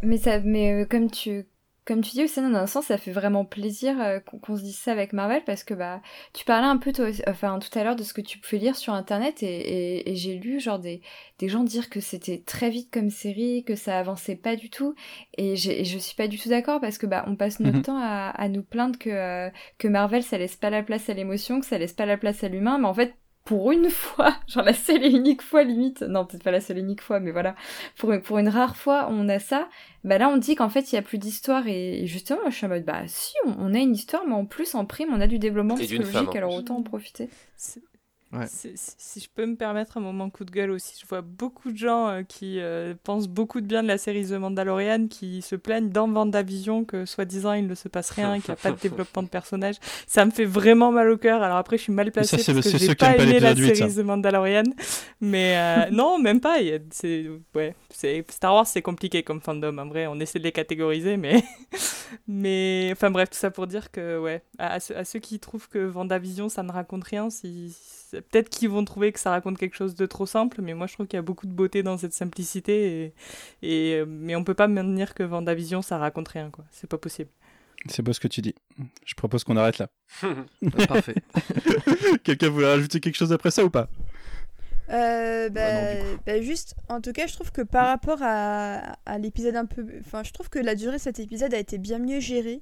Mais 0.03 0.17
ça, 0.17 0.39
mais 0.39 0.71
euh, 0.83 0.85
comme 0.85 1.09
tu, 1.09 1.45
comme 1.91 2.01
tu 2.01 2.11
dis 2.11 2.23
aussi, 2.23 2.39
dans 2.41 2.53
un 2.55 2.67
sens, 2.67 2.85
ça 2.85 2.97
fait 2.97 3.11
vraiment 3.11 3.43
plaisir 3.43 3.99
euh, 3.99 4.19
qu'on 4.21 4.55
se 4.55 4.61
dise 4.61 4.77
ça 4.77 4.93
avec 4.93 5.11
Marvel 5.11 5.43
parce 5.43 5.65
que 5.65 5.73
bah, 5.73 6.01
tu 6.33 6.45
parlais 6.45 6.67
un 6.67 6.77
peu 6.77 6.93
toi, 6.93 7.09
aussi- 7.09 7.21
enfin 7.27 7.59
tout 7.59 7.77
à 7.77 7.83
l'heure 7.83 7.97
de 7.97 8.03
ce 8.03 8.13
que 8.13 8.21
tu 8.21 8.39
pouvais 8.39 8.59
lire 8.59 8.77
sur 8.77 8.93
internet 8.93 9.43
et, 9.43 9.47
et, 9.47 10.09
et 10.11 10.15
j'ai 10.15 10.35
lu 10.35 10.61
genre 10.61 10.79
des, 10.79 11.01
des 11.39 11.49
gens 11.49 11.63
dire 11.65 11.89
que 11.89 11.99
c'était 11.99 12.41
très 12.45 12.69
vite 12.69 12.89
comme 12.93 13.09
série, 13.09 13.65
que 13.65 13.75
ça 13.75 13.99
avançait 13.99 14.37
pas 14.37 14.55
du 14.55 14.69
tout 14.69 14.95
et, 15.37 15.55
je 15.57 15.97
suis 15.97 16.15
pas 16.15 16.27
du 16.29 16.39
tout 16.39 16.49
d'accord 16.49 16.79
parce 16.79 16.97
que 16.97 17.05
bah 17.05 17.25
on 17.27 17.35
passe 17.35 17.59
notre 17.59 17.79
Mhm. 17.79 17.83
temps 17.83 17.97
à, 17.99 18.29
à 18.29 18.47
nous 18.47 18.63
plaindre 18.63 18.97
que 18.97 19.09
euh, 19.09 19.49
que 19.77 19.87
Marvel 19.89 20.23
ça 20.23 20.37
laisse 20.37 20.55
pas 20.55 20.69
la 20.69 20.83
place 20.83 21.09
à 21.09 21.13
l'émotion, 21.13 21.59
que 21.59 21.65
ça 21.65 21.77
laisse 21.77 21.93
pas 21.93 22.05
la 22.05 22.17
place 22.17 22.43
à 22.43 22.47
l'humain, 22.47 22.77
mais 22.77 22.87
en 22.87 22.93
fait 22.93 23.15
pour 23.51 23.73
une 23.73 23.89
fois, 23.89 24.33
genre 24.47 24.63
la 24.63 24.73
seule 24.73 25.03
et 25.03 25.09
unique 25.09 25.41
fois 25.41 25.63
limite, 25.63 26.03
non 26.03 26.25
peut-être 26.25 26.43
pas 26.43 26.51
la 26.51 26.61
seule 26.61 26.77
et 26.77 26.79
unique 26.79 27.01
fois, 27.01 27.19
mais 27.19 27.31
voilà, 27.31 27.53
pour, 27.97 28.13
pour 28.21 28.37
une 28.37 28.47
rare 28.47 28.77
fois 28.77 29.09
on 29.11 29.27
a 29.27 29.39
ça, 29.39 29.67
bah 30.05 30.17
là 30.17 30.29
on 30.29 30.37
dit 30.37 30.55
qu'en 30.55 30.69
fait 30.69 30.89
il 30.89 30.95
y 30.95 30.97
a 30.97 31.01
plus 31.01 31.17
d'histoire 31.17 31.67
et, 31.67 32.03
et 32.03 32.07
justement 32.07 32.49
je 32.49 32.55
suis 32.55 32.65
en 32.65 32.69
mode 32.69 32.85
bah 32.85 33.01
si 33.07 33.33
on, 33.45 33.53
on 33.59 33.73
a 33.73 33.79
une 33.79 33.93
histoire 33.93 34.23
mais 34.25 34.35
en 34.35 34.45
plus 34.45 34.73
en 34.73 34.85
prime 34.85 35.09
on 35.11 35.19
a 35.19 35.27
du 35.27 35.37
développement 35.37 35.75
psychologique 35.75 36.33
alors 36.37 36.53
autant 36.53 36.77
en 36.77 36.81
profiter. 36.81 37.29
Ouais. 38.33 38.45
Si, 38.47 38.71
si 38.75 39.19
je 39.19 39.27
peux 39.33 39.45
me 39.45 39.55
permettre 39.55 39.97
un 39.97 40.01
moment 40.01 40.29
coup 40.29 40.45
de 40.45 40.51
gueule 40.51 40.71
aussi, 40.71 40.97
je 41.01 41.05
vois 41.05 41.21
beaucoup 41.21 41.71
de 41.71 41.77
gens 41.77 42.07
euh, 42.07 42.23
qui 42.23 42.59
euh, 42.61 42.93
pensent 43.03 43.27
beaucoup 43.27 43.59
de 43.59 43.65
bien 43.65 43.83
de 43.83 43.87
la 43.89 43.97
série 43.97 44.25
The 44.25 44.31
Mandalorian 44.33 45.07
qui 45.09 45.41
se 45.41 45.55
plaignent 45.57 45.89
dans 45.89 46.07
Vendavision 46.07 46.85
que 46.85 47.05
soi-disant 47.05 47.53
il 47.53 47.67
ne 47.67 47.75
se 47.75 47.89
passe 47.89 48.09
rien, 48.11 48.39
qu'il 48.39 48.51
n'y 48.51 48.53
a 48.53 48.55
pas 48.55 48.71
de 48.71 48.77
développement 48.81 49.23
de 49.23 49.27
personnage. 49.27 49.75
Ça 50.07 50.23
me 50.25 50.31
fait 50.31 50.45
vraiment 50.45 50.91
mal 50.93 51.09
au 51.09 51.17
cœur. 51.17 51.43
Alors 51.43 51.57
après, 51.57 51.77
je 51.77 51.83
suis 51.83 51.93
mal 51.93 52.09
placée 52.11 52.37
c'est- 52.37 52.53
parce 52.53 52.71
que 52.71 52.77
j'ai 52.77 52.95
pas 52.95 53.17
aimé 53.17 53.39
la 53.39 53.49
l'épisode 53.49 53.57
8, 53.57 53.75
série 53.75 53.91
ça. 53.91 54.01
The 54.01 54.05
Mandalorian. 54.05 54.63
Mais 55.19 55.57
euh, 55.57 55.89
non, 55.91 56.17
même 56.17 56.39
pas. 56.39 56.57
a- 56.59 56.79
ouais, 57.55 57.75
Star 58.29 58.53
Wars, 58.53 58.65
c'est 58.67 58.81
compliqué 58.81 59.23
comme 59.23 59.41
fandom. 59.41 59.77
En 59.77 59.87
vrai, 59.87 60.07
on 60.07 60.19
essaie 60.21 60.39
de 60.39 60.43
les 60.45 60.51
catégoriser, 60.53 61.17
mais. 61.17 61.43
Mais 62.27 62.89
enfin 62.91 63.09
bref, 63.09 63.29
tout 63.29 63.37
ça 63.37 63.51
pour 63.51 63.67
dire 63.67 63.89
que 63.91 64.19
ouais, 64.19 64.43
à, 64.57 64.73
à 64.73 64.79
ceux, 64.79 64.97
à 64.97 65.05
ceux 65.05 65.19
qui 65.19 65.39
trouvent 65.39 65.69
que 65.69 65.79
Vendavision 65.79 66.49
ça 66.49 66.61
ne 66.61 66.71
raconte 66.71 67.05
rien, 67.05 67.29
si, 67.29 67.73
peut-être 68.11 68.49
qu'ils 68.49 68.69
vont 68.69 68.83
trouver 68.85 69.11
que 69.11 69.19
ça 69.19 69.31
raconte 69.31 69.57
quelque 69.57 69.75
chose 69.75 69.95
de 69.95 70.05
trop 70.05 70.25
simple, 70.25 70.61
mais 70.61 70.73
moi 70.73 70.87
je 70.87 70.93
trouve 70.93 71.07
qu'il 71.07 71.17
y 71.17 71.19
a 71.19 71.23
beaucoup 71.23 71.47
de 71.47 71.53
beauté 71.53 71.83
dans 71.83 71.97
cette 71.97 72.13
simplicité 72.13 73.05
et, 73.05 73.13
et 73.61 73.95
euh, 73.99 74.05
mais 74.07 74.35
on 74.35 74.43
peut 74.43 74.53
pas 74.53 74.67
maintenir 74.67 75.13
que 75.13 75.23
Vendavision 75.23 75.81
ça 75.81 75.97
raconte 75.97 76.27
rien 76.27 76.49
quoi, 76.49 76.65
c'est 76.71 76.89
pas 76.89 76.97
possible. 76.97 77.29
C'est 77.87 78.03
beau 78.03 78.13
ce 78.13 78.19
que 78.19 78.27
tu 78.27 78.41
dis. 78.41 78.53
Je 79.05 79.15
propose 79.15 79.43
qu'on 79.43 79.57
arrête 79.57 79.79
là. 79.79 79.87
Parfait. 80.87 81.15
Quelqu'un 82.23 82.49
voulait 82.49 82.67
rajouter 82.67 82.99
quelque 82.99 83.15
chose 83.15 83.33
après 83.33 83.49
ça 83.49 83.65
ou 83.65 83.69
pas? 83.69 83.89
Euh, 84.89 85.49
bah, 85.49 85.71
Bah 85.71 86.03
non, 86.03 86.17
bah, 86.25 86.41
juste, 86.41 86.75
en 86.89 87.01
tout 87.01 87.11
cas, 87.11 87.25
je 87.27 87.33
trouve 87.33 87.51
que 87.51 87.61
par 87.61 87.87
rapport 87.87 88.19
à, 88.21 88.97
à 89.05 89.17
l'épisode 89.17 89.55
un 89.55 89.65
peu... 89.65 89.85
Enfin, 90.01 90.23
je 90.23 90.31
trouve 90.31 90.49
que 90.49 90.59
la 90.59 90.75
durée 90.75 90.97
de 90.97 91.01
cet 91.01 91.19
épisode 91.19 91.53
a 91.53 91.59
été 91.59 91.77
bien 91.77 91.97
mieux 91.97 92.19
gérée. 92.19 92.61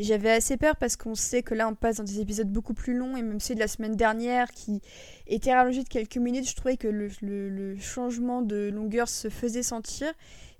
J'avais 0.00 0.30
assez 0.30 0.56
peur 0.56 0.76
parce 0.76 0.96
qu'on 0.96 1.14
sait 1.14 1.42
que 1.42 1.54
là, 1.54 1.68
on 1.68 1.74
passe 1.74 1.96
dans 1.96 2.04
des 2.04 2.20
épisodes 2.20 2.48
beaucoup 2.50 2.74
plus 2.74 2.94
longs. 2.96 3.16
Et 3.16 3.22
même 3.22 3.40
celui 3.40 3.56
de 3.56 3.60
la 3.60 3.68
semaine 3.68 3.96
dernière, 3.96 4.50
qui 4.52 4.80
était 5.26 5.52
rallongé 5.52 5.82
de 5.82 5.88
quelques 5.88 6.18
minutes, 6.18 6.48
je 6.48 6.54
trouvais 6.54 6.76
que 6.76 6.88
le, 6.88 7.08
le- 7.20 7.48
le 7.48 7.76
changement 7.78 8.42
de 8.42 8.70
longueur 8.72 9.08
se 9.08 9.28
faisait 9.28 9.62
sentir. 9.64 10.06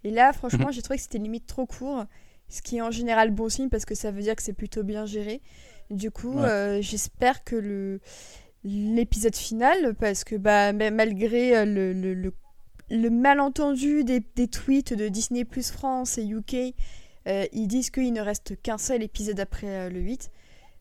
Et 0.05 0.11
là, 0.11 0.33
franchement, 0.33 0.71
j'ai 0.73 0.83
trouvé 0.83 0.97
que 0.97 1.03
c'était 1.03 1.19
limite 1.19 1.47
trop 1.47 1.67
court. 1.67 2.05
Ce 2.49 2.63
qui 2.63 2.79
est 2.79 2.81
en 2.81 2.91
général 2.91 3.31
bon 3.31 3.49
signe 3.49 3.69
parce 3.69 3.85
que 3.85 3.95
ça 3.95 4.11
veut 4.11 4.23
dire 4.23 4.35
que 4.35 4.43
c'est 4.43 4.55
plutôt 4.55 4.83
bien 4.83 5.07
géré. 5.07 5.41
Du 5.91 6.11
coup, 6.11 6.39
Ouais. 6.39 6.45
euh, 6.49 6.83
j'espère 6.83 7.45
que 7.45 7.57
le 7.57 8.01
l'épisode 8.65 9.37
final 9.37 9.95
parce 9.95 10.25
que 10.25 10.35
bah 10.35 10.73
ma- 10.73 10.91
malgré 10.91 11.57
euh, 11.57 11.65
le, 11.65 11.93
le, 11.93 12.13
le, 12.15 12.33
le 12.91 13.11
malentendu 13.11 14.03
des, 14.05 14.21
des 14.35 14.49
tweets 14.49 14.95
de 14.95 15.09
Disney 15.09 15.45
Plus 15.45 15.71
France 15.71 16.19
et 16.19 16.27
UK 16.27 16.75
ils 17.53 17.67
disent 17.67 17.91
qu'il 17.91 18.13
ne 18.13 18.21
reste 18.21 18.61
qu'un 18.63 18.79
seul 18.79 19.03
épisode 19.03 19.41
après 19.41 19.67
euh, 19.69 19.91
le 19.91 20.01
8 20.01 20.31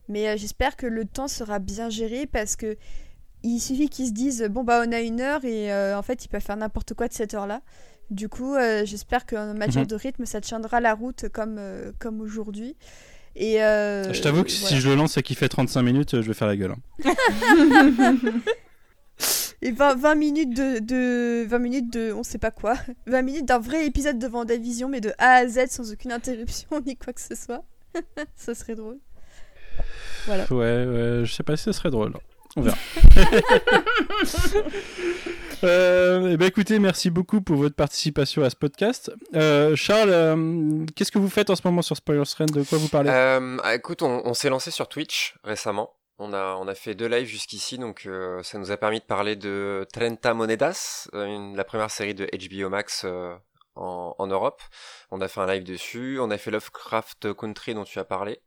mais 0.08 0.28
euh, 0.28 0.36
j'espère 0.36 0.76
que 0.76 0.86
le 0.86 1.04
temps 1.04 1.28
sera 1.28 1.58
bien 1.58 1.90
géré 1.90 2.26
parce 2.26 2.56
que 2.56 2.76
il 3.42 3.60
suffit 3.60 3.88
qu'ils 3.88 4.06
se 4.08 4.12
disent 4.12 4.42
bon 4.50 4.64
bah 4.64 4.82
on 4.86 4.92
a 4.92 5.00
une 5.00 5.20
heure 5.20 5.44
et 5.44 5.72
euh, 5.72 5.96
en 5.98 6.02
fait 6.02 6.24
ils 6.24 6.28
peuvent 6.28 6.42
faire 6.42 6.56
n'importe 6.56 6.94
quoi 6.94 7.08
de 7.08 7.12
cette 7.12 7.34
heure 7.34 7.46
là 7.46 7.60
du 8.10 8.28
coup 8.28 8.54
euh, 8.54 8.84
j'espère 8.86 9.26
qu'en 9.26 9.52
matière 9.54 9.82
Mhm. 9.82 9.88
de 9.88 9.94
rythme 9.96 10.24
ça 10.26 10.40
tiendra 10.40 10.80
la 10.80 10.94
route 10.94 11.28
comme, 11.28 11.56
euh, 11.58 11.92
comme 11.98 12.20
aujourd'hui 12.20 12.74
et 13.36 13.62
euh, 13.62 14.12
Je 14.12 14.20
t'avoue 14.22 14.42
que 14.42 14.50
voilà. 14.50 14.66
si 14.68 14.80
je 14.80 14.88
le 14.88 14.94
lance 14.96 15.16
et 15.18 15.22
qu'il 15.22 15.36
fait 15.36 15.48
35 15.48 15.82
minutes, 15.82 16.14
euh, 16.14 16.22
je 16.22 16.26
vais 16.28 16.34
faire 16.34 16.48
la 16.48 16.56
gueule. 16.56 16.74
hein. 17.04 17.04
Et 19.60 19.72
20, 19.72 19.96
20 19.96 20.14
minutes 20.14 20.56
de, 20.56 20.78
de 20.78 21.44
20 21.48 21.58
minutes 21.58 21.92
de 21.92 22.12
on 22.12 22.22
sait 22.22 22.38
pas 22.38 22.50
quoi. 22.50 22.74
20 23.06 23.22
minutes 23.22 23.44
d'un 23.44 23.58
vrai 23.58 23.86
épisode 23.86 24.18
de 24.18 24.26
Vendavision 24.28 24.88
mais 24.88 25.00
de 25.00 25.12
A 25.18 25.32
à 25.32 25.46
Z 25.48 25.66
sans 25.70 25.92
aucune 25.92 26.12
interruption 26.12 26.68
ni 26.86 26.96
quoi 26.96 27.12
que 27.12 27.20
ce 27.20 27.34
soit. 27.34 27.64
ça 28.36 28.54
serait 28.54 28.74
drôle. 28.76 28.98
Voilà. 30.26 30.44
Ouais, 30.50 30.56
ouais, 30.86 31.20
je 31.24 31.32
sais 31.32 31.42
pas 31.42 31.56
si 31.56 31.64
ce 31.64 31.72
serait 31.72 31.90
drôle. 31.90 32.12
On 32.56 32.62
verra. 32.62 32.76
euh, 35.64 36.30
eh 36.32 36.36
ben 36.36 36.46
écoutez, 36.46 36.78
merci 36.78 37.10
beaucoup 37.10 37.40
pour 37.40 37.56
votre 37.56 37.74
participation 37.74 38.42
à 38.42 38.50
ce 38.50 38.56
podcast. 38.56 39.12
Euh, 39.34 39.76
Charles, 39.76 40.10
euh, 40.10 40.84
qu'est-ce 40.94 41.12
que 41.12 41.18
vous 41.18 41.28
faites 41.28 41.50
en 41.50 41.56
ce 41.56 41.62
moment 41.64 41.82
sur 41.82 41.96
Spoilers 41.96 42.24
Trend 42.26 42.46
De 42.46 42.62
quoi 42.62 42.78
vous 42.78 42.88
parlez? 42.88 43.10
Euh, 43.10 43.58
ah, 43.62 43.74
écoute, 43.74 44.02
on, 44.02 44.22
on 44.24 44.34
s'est 44.34 44.48
lancé 44.48 44.70
sur 44.70 44.88
Twitch 44.88 45.36
récemment. 45.44 45.90
On 46.20 46.32
a, 46.32 46.56
on 46.56 46.66
a 46.66 46.74
fait 46.74 46.96
deux 46.96 47.06
lives 47.06 47.28
jusqu'ici, 47.28 47.78
donc 47.78 48.04
euh, 48.06 48.42
ça 48.42 48.58
nous 48.58 48.72
a 48.72 48.76
permis 48.76 48.98
de 48.98 49.04
parler 49.04 49.36
de 49.36 49.86
Trenta 49.92 50.34
Monedas, 50.34 51.08
euh, 51.14 51.54
la 51.54 51.62
première 51.62 51.92
série 51.92 52.14
de 52.14 52.26
HBO 52.26 52.68
Max 52.68 53.02
euh, 53.04 53.36
en, 53.78 54.14
en, 54.18 54.26
Europe. 54.26 54.62
On 55.10 55.20
a 55.20 55.28
fait 55.28 55.40
un 55.40 55.46
live 55.46 55.64
dessus, 55.64 56.18
on 56.20 56.30
a 56.30 56.38
fait 56.38 56.50
Lovecraft 56.50 57.32
Country 57.34 57.74
dont 57.74 57.84
tu 57.84 57.98
as 57.98 58.04
parlé. 58.04 58.40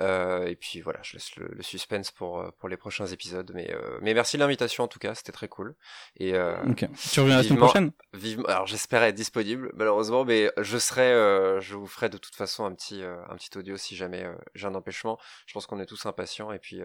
Euh, 0.00 0.46
et 0.46 0.56
puis 0.56 0.80
voilà, 0.80 1.00
je 1.02 1.14
laisse 1.14 1.36
le, 1.36 1.48
le, 1.48 1.62
suspense 1.62 2.10
pour, 2.10 2.44
pour 2.58 2.68
les 2.68 2.76
prochains 2.76 3.06
épisodes. 3.06 3.50
Mais, 3.54 3.72
euh, 3.72 3.98
mais 4.02 4.14
merci 4.14 4.36
de 4.36 4.42
l'invitation 4.42 4.84
en 4.84 4.88
tout 4.88 4.98
cas, 4.98 5.14
c'était 5.14 5.32
très 5.32 5.48
cool. 5.48 5.74
Et, 6.16 6.34
euh, 6.34 6.56
okay. 6.70 6.88
Tu 7.10 7.20
reviens 7.20 7.36
la 7.36 7.42
semaine 7.42 7.58
prochaine? 7.58 7.92
vivement, 8.12 8.46
Alors 8.46 8.66
j'espère 8.66 9.02
être 9.02 9.14
disponible 9.14 9.70
malheureusement, 9.74 10.24
mais 10.24 10.50
je 10.58 10.78
serai, 10.78 11.12
euh, 11.12 11.60
je 11.60 11.74
vous 11.74 11.86
ferai 11.86 12.08
de 12.08 12.18
toute 12.18 12.34
façon 12.34 12.64
un 12.64 12.74
petit, 12.74 13.02
un 13.02 13.36
petit 13.36 13.56
audio 13.56 13.76
si 13.76 13.96
jamais 13.96 14.26
j'ai 14.54 14.66
un 14.66 14.74
empêchement. 14.74 15.18
Je 15.46 15.54
pense 15.54 15.66
qu'on 15.66 15.80
est 15.80 15.86
tous 15.86 16.06
impatients 16.06 16.52
et 16.52 16.58
puis 16.58 16.80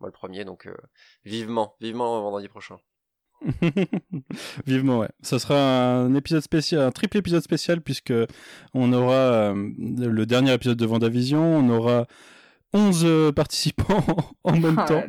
moi 0.00 0.08
le 0.08 0.12
premier, 0.12 0.44
donc 0.44 0.68
vivement, 1.24 1.76
vivement 1.80 2.20
vendredi 2.22 2.48
prochain. 2.48 2.78
Vivement, 4.66 4.98
ouais. 4.98 5.08
Ça 5.22 5.38
sera 5.38 5.56
un 5.56 6.14
épisode 6.14 6.42
spécial, 6.42 6.82
un 6.82 6.90
triple 6.90 7.18
épisode 7.18 7.42
spécial, 7.42 7.80
puisque 7.80 8.12
on 8.74 8.92
aura 8.92 9.14
euh, 9.14 9.70
le 9.78 10.26
dernier 10.26 10.52
épisode 10.52 10.78
de 10.78 10.86
Vendavision, 10.86 11.58
on 11.58 11.68
aura 11.70 12.06
11 12.72 13.32
participants 13.36 14.04
en 14.44 14.56
même 14.56 14.78
Oh 14.78 14.88
temps. 14.88 15.02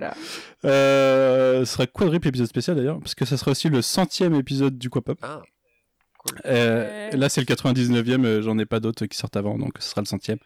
Euh, 0.66 1.66
ce 1.66 1.74
sera 1.74 1.88
quadruple 1.88 2.28
épisode 2.28 2.48
spécial 2.48 2.76
d'ailleurs, 2.76 3.00
parce 3.00 3.16
que 3.16 3.26
ça 3.26 3.38
sera 3.38 3.52
aussi 3.52 3.70
le 3.70 3.82
centième 3.82 4.36
épisode 4.36 4.78
du 4.78 4.90
Quapop. 4.90 5.20
Ah. 5.22 5.42
Euh, 6.46 7.12
là, 7.12 7.30
c'est 7.30 7.42
le 7.42 7.46
99e, 7.46 8.26
euh, 8.26 8.42
j'en 8.42 8.58
ai 8.58 8.66
pas 8.66 8.80
d'autres 8.80 9.06
qui 9.06 9.18
sortent 9.18 9.38
avant, 9.38 9.58
donc 9.58 9.74
ce 9.80 9.90
sera 9.90 10.02
le 10.02 10.06
centième. 10.06 10.38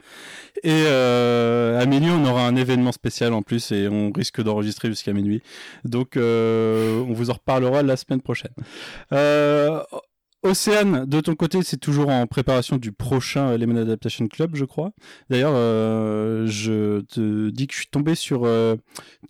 Et 0.64 0.86
euh, 0.88 1.80
à 1.80 1.86
minuit, 1.86 2.12
on 2.12 2.26
aura 2.26 2.46
un 2.46 2.56
événement 2.56 2.92
spécial 2.92 3.34
en 3.34 3.42
plus 3.42 3.72
et 3.72 3.88
on 3.88 4.12
risque 4.12 4.42
d'enregistrer 4.42 4.88
jusqu'à 4.88 5.14
minuit. 5.14 5.42
Donc, 5.84 6.18
euh, 6.18 7.02
on 7.02 7.14
vous 7.14 7.30
en 7.30 7.34
reparlera 7.34 7.84
la 7.84 7.98
semaine 7.98 8.22
prochaine. 8.22 8.54
Euh, 10.46 10.50
Océane, 10.52 11.06
de 11.06 11.20
ton 11.22 11.36
côté, 11.36 11.60
c'est 11.64 11.78
toujours 11.78 12.10
en 12.10 12.28
préparation 12.28 12.78
du 12.78 12.92
prochain 12.92 13.58
Lemon 13.58 13.78
Adaptation 13.78 14.28
Club, 14.28 14.56
je 14.56 14.66
crois. 14.66 14.92
D'ailleurs, 15.30 15.54
euh, 15.56 16.46
je 16.48 17.02
te 17.02 17.50
dis 17.50 17.68
que 17.68 17.74
je 17.74 17.80
suis 17.80 17.88
tombé 17.88 18.16
sur 18.16 18.46
euh, 18.46 18.76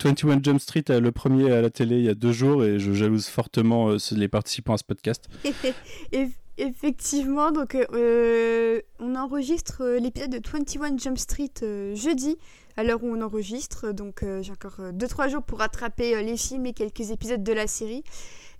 21 0.02 0.42
Jump 0.42 0.60
Street, 0.60 0.84
euh, 0.90 1.00
le 1.00 1.12
premier 1.12 1.50
à 1.52 1.62
la 1.62 1.70
télé, 1.70 1.98
il 1.98 2.04
y 2.04 2.08
a 2.08 2.14
deux 2.14 2.32
jours, 2.32 2.64
et 2.64 2.78
je 2.78 2.92
jalouse 2.92 3.26
fortement 3.26 3.90
euh, 3.90 3.96
les 4.12 4.28
participants 4.28 4.74
à 4.74 4.78
ce 4.78 4.84
podcast. 4.84 5.28
Effectivement, 6.56 7.50
donc 7.50 7.74
euh, 7.74 8.80
on 9.00 9.16
enregistre 9.16 9.82
euh, 9.82 9.98
l'épisode 9.98 10.30
de 10.30 10.40
21 10.48 10.96
Jump 10.98 11.18
Street 11.18 11.50
euh, 11.64 11.96
jeudi, 11.96 12.36
à 12.76 12.84
l'heure 12.84 13.02
où 13.02 13.08
on 13.08 13.20
enregistre. 13.22 13.92
Donc 13.92 14.22
euh, 14.22 14.40
j'ai 14.40 14.52
encore 14.52 14.78
2-3 14.92 15.30
jours 15.30 15.42
pour 15.42 15.58
rattraper 15.58 16.14
euh, 16.14 16.22
les 16.22 16.36
films 16.36 16.66
et 16.66 16.72
quelques 16.72 17.10
épisodes 17.10 17.42
de 17.42 17.52
la 17.52 17.66
série. 17.66 18.04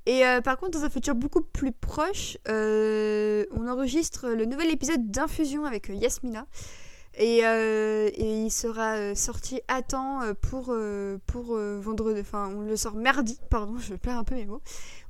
Et 0.06 0.24
euh, 0.26 0.40
par 0.43 0.59
contre, 0.59 0.78
dans 0.78 0.85
un 0.85 0.90
futur 0.90 1.14
beaucoup 1.14 1.40
plus 1.40 1.72
proche, 1.72 2.36
euh, 2.48 3.44
on 3.52 3.66
enregistre 3.68 4.28
le 4.28 4.44
nouvel 4.44 4.70
épisode 4.70 5.10
d'Infusion 5.10 5.64
avec 5.64 5.89
euh, 5.89 5.94
Yasmina. 5.94 6.47
Et, 7.16 7.47
euh, 7.47 8.10
et, 8.12 8.43
il 8.43 8.51
sera 8.51 9.14
sorti 9.14 9.60
à 9.68 9.82
temps 9.82 10.20
pour, 10.43 10.74
pour 11.26 11.56
vendredi. 11.56 12.20
Enfin, 12.20 12.52
on 12.52 12.62
le 12.62 12.76
sort 12.76 12.97
mardi, 12.97 13.39
pardon, 13.51 13.78
je 13.78 13.94
perds 13.94 14.18
un 14.18 14.24
peu 14.24 14.35
mes 14.35 14.47
mots. 14.47 14.62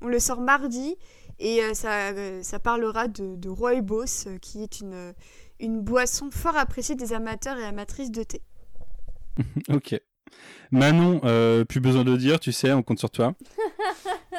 On 0.03 0.09
le 0.09 0.19
sort 0.19 0.43
mardi 0.43 0.97
et 1.39 1.63
ça, 1.73 2.13
ça 2.43 2.59
parlera 2.59 3.09
de, 3.09 3.37
de 3.37 3.49
Rooibos, 3.49 4.29
qui 4.43 4.63
est 4.63 4.81
une, 4.81 5.15
une 5.61 5.81
boisson 5.81 6.31
fort 6.31 6.59
appréciée 6.59 6.95
des 6.95 7.15
amateurs 7.15 7.57
et 7.57 7.65
amatrices 7.65 8.11
de 8.11 8.23
thé. 8.23 8.43
ok. 9.73 9.99
Manon, 10.73 11.21
plus 11.65 11.81
besoin 11.81 12.05
de 12.05 12.11
le 12.11 12.19
dire, 12.19 12.39
tu 12.39 12.53
sais, 12.53 12.71
on 12.75 12.83
compte 12.83 12.99
sur 12.99 13.11
toi. 13.11 13.33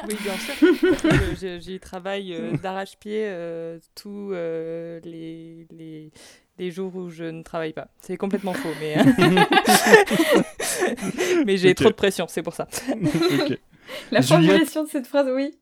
oui, 0.08 0.16
bien 0.22 0.36
sûr. 0.36 1.60
J'y 1.60 1.80
travaille 1.80 2.34
euh, 2.34 2.56
d'arrache-pied 2.56 3.24
euh, 3.26 3.78
tous 3.94 4.30
euh, 4.32 5.00
les, 5.04 5.66
les, 5.70 6.10
les, 6.58 6.70
jours 6.70 6.94
où 6.96 7.10
je 7.10 7.24
ne 7.24 7.42
travaille 7.42 7.72
pas. 7.72 7.88
C'est 8.00 8.16
complètement 8.16 8.52
faux, 8.52 8.72
mais, 8.80 8.96
mais 11.46 11.56
j'ai 11.56 11.70
okay. 11.70 11.74
trop 11.74 11.90
de 11.90 11.94
pression, 11.94 12.26
c'est 12.28 12.42
pour 12.42 12.54
ça. 12.54 12.66
okay. 13.42 13.58
La 14.10 14.22
formulation 14.22 14.84
de 14.84 14.88
cette 14.88 15.06
phrase, 15.06 15.28
oui. 15.32 15.54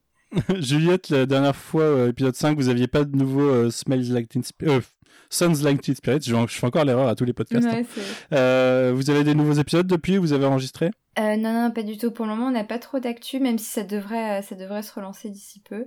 Juliette, 0.58 1.10
la 1.10 1.26
dernière 1.26 1.56
fois, 1.56 1.82
euh, 1.82 2.08
épisode 2.08 2.34
5, 2.34 2.56
vous 2.56 2.68
aviez 2.68 2.86
pas 2.86 3.04
de 3.04 3.16
nouveau 3.16 3.42
euh, 3.42 3.70
Smells 3.70 4.12
Like 4.12 4.28
Teen 4.28 4.42
Spirit. 4.42 4.82
Euh, 5.42 5.54
Sons 5.54 5.64
Like 5.64 5.80
Teen 5.80 5.94
Spirit. 5.94 6.20
Je, 6.22 6.34
je, 6.34 6.58
fais 6.58 6.66
encore 6.66 6.84
l'erreur 6.84 7.08
à 7.08 7.14
tous 7.14 7.24
les 7.24 7.32
podcasts. 7.32 7.66
Ouais, 7.66 7.84
hein. 8.32 8.92
vous 8.92 9.10
avez 9.10 9.24
des 9.24 9.34
nouveaux 9.34 9.54
épisodes 9.54 9.86
depuis 9.86 10.16
Vous 10.16 10.32
avez 10.32 10.46
enregistré? 10.46 10.90
Non, 11.18 11.36
non, 11.52 11.70
pas 11.70 11.82
du 11.82 11.96
tout. 11.96 12.10
Pour 12.10 12.26
le 12.26 12.32
moment, 12.32 12.48
on 12.48 12.52
n'a 12.52 12.64
pas 12.64 12.78
trop 12.78 12.98
d'actu, 12.98 13.38
même 13.38 13.58
si 13.58 13.66
ça 13.66 13.84
devrait, 13.84 14.42
ça 14.42 14.54
devrait 14.54 14.82
se 14.82 14.92
relancer 14.92 15.30
d'ici 15.30 15.60
peu. 15.60 15.86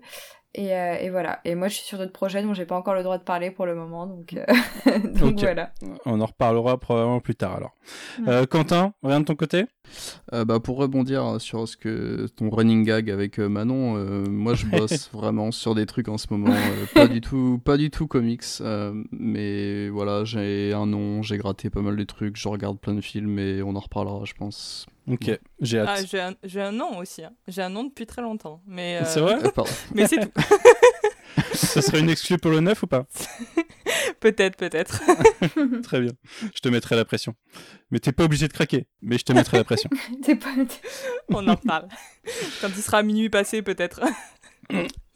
Et, 0.57 0.73
euh, 0.73 0.97
et, 0.99 1.11
voilà. 1.11 1.39
Et 1.45 1.53
moi, 1.53 1.67
je 1.67 1.75
suis 1.75 1.85
sur 1.85 1.99
d'autres 1.99 2.11
projets 2.11 2.41
dont 2.41 2.55
j'ai 2.55 2.65
pas 2.65 2.75
encore 2.75 2.95
le 2.95 3.03
droit 3.03 3.19
de 3.19 3.23
parler 3.23 3.51
pour 3.51 3.67
le 3.67 3.75
moment, 3.75 4.07
donc, 4.07 4.33
euh... 4.33 4.43
donc 5.19 5.33
okay. 5.33 5.41
voilà. 5.41 5.71
On 6.05 6.19
en 6.19 6.25
reparlera 6.25 6.79
probablement 6.79 7.19
plus 7.19 7.35
tard 7.35 7.55
alors. 7.55 7.75
Ouais. 8.19 8.29
Euh, 8.29 8.45
Quentin, 8.47 8.93
rien 9.03 9.19
de 9.19 9.25
ton 9.25 9.35
côté? 9.35 9.65
Euh, 10.33 10.45
bah, 10.45 10.59
Pour 10.59 10.77
rebondir 10.77 11.39
sur 11.39 11.67
ce 11.67 11.77
que 11.77 12.25
ton 12.35 12.49
running 12.49 12.83
gag 12.83 13.11
avec 13.11 13.39
euh, 13.39 13.47
Manon, 13.47 13.93
moi 14.29 14.55
je 14.55 14.65
bosse 14.77 15.11
vraiment 15.13 15.51
sur 15.51 15.75
des 15.75 15.85
trucs 15.85 16.09
en 16.09 16.17
ce 16.17 16.25
moment, 16.31 16.55
pas 16.95 17.07
du 17.07 17.21
tout, 17.21 17.61
pas 17.63 17.77
du 17.77 17.91
tout 17.91 18.07
comics, 18.07 18.43
mais 19.11 19.89
voilà, 19.89 20.23
j'ai 20.23 20.73
un 20.73 20.87
nom, 20.87 21.21
j'ai 21.21 21.37
gratté 21.37 21.69
pas 21.69 21.81
mal 21.81 21.95
de 21.95 22.03
trucs, 22.03 22.35
je 22.35 22.47
regarde 22.47 22.79
plein 22.79 22.95
de 22.95 23.01
films 23.01 23.37
et 23.37 23.61
on 23.61 23.75
en 23.75 23.79
reparlera, 23.79 24.25
je 24.25 24.33
pense. 24.33 24.87
Ok, 25.07 25.39
j'ai 25.61 25.79
hâte. 25.79 25.89
Ah, 25.89 26.05
j'ai 26.43 26.59
un, 26.59 26.67
un, 26.67 26.71
nom 26.71 26.97
aussi. 26.97 27.23
Hein. 27.23 27.31
J'ai 27.47 27.61
un 27.61 27.69
nom 27.69 27.85
depuis 27.85 28.05
très 28.05 28.21
longtemps. 28.21 28.61
Mais, 28.67 28.99
euh... 29.01 29.05
C'est 29.05 29.21
vrai 29.21 29.37
Mais 29.93 30.05
c'est 30.07 30.19
tout. 30.19 30.31
Ça 31.53 31.81
serait 31.81 31.99
une 31.99 32.09
exclue 32.09 32.37
pour 32.37 32.51
le 32.51 32.59
9 32.59 32.83
ou 32.83 32.87
pas 32.87 33.05
Peut-être, 34.19 34.57
peut-être. 34.57 35.01
très 35.83 36.01
bien. 36.01 36.11
Je 36.53 36.59
te 36.59 36.69
mettrai 36.69 36.95
la 36.95 37.05
pression. 37.05 37.35
Mais 37.91 37.99
t'es 37.99 38.11
pas 38.11 38.23
obligé 38.23 38.47
de 38.47 38.53
craquer. 38.53 38.87
Mais 39.01 39.17
je 39.17 39.23
te 39.23 39.31
mettrai 39.31 39.57
la 39.57 39.63
pression. 39.63 39.89
pas... 39.89 40.49
On 41.29 41.47
en 41.47 41.55
reparle. 41.55 41.87
Quand 42.61 42.69
il 42.69 42.81
sera 42.81 43.03
minuit 43.03 43.29
passé, 43.29 43.61
peut-être. 43.61 44.01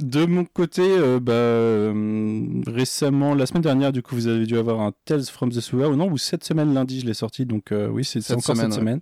De 0.01 0.25
mon 0.25 0.45
côté, 0.45 0.81
euh, 0.81 1.19
bah, 1.19 1.33
euh, 1.33 2.61
récemment, 2.65 3.35
la 3.35 3.45
semaine 3.45 3.61
dernière, 3.61 3.91
du 3.91 4.01
coup, 4.01 4.15
vous 4.15 4.27
avez 4.27 4.45
dû 4.47 4.57
avoir 4.57 4.81
un 4.81 4.93
Tales 5.05 5.25
from 5.25 5.51
the 5.51 5.59
Sewer, 5.59 5.85
ou 5.85 5.95
non, 5.95 6.09
ou 6.09 6.17
cette 6.17 6.43
semaine, 6.43 6.73
lundi, 6.73 6.99
je 7.01 7.05
l'ai 7.05 7.13
sorti, 7.13 7.45
donc 7.45 7.71
euh, 7.71 7.87
oui, 7.87 8.03
c'est 8.03 8.19
encore 8.31 8.55
semaine, 8.55 8.71
cette 8.71 8.83
ouais. 8.83 8.99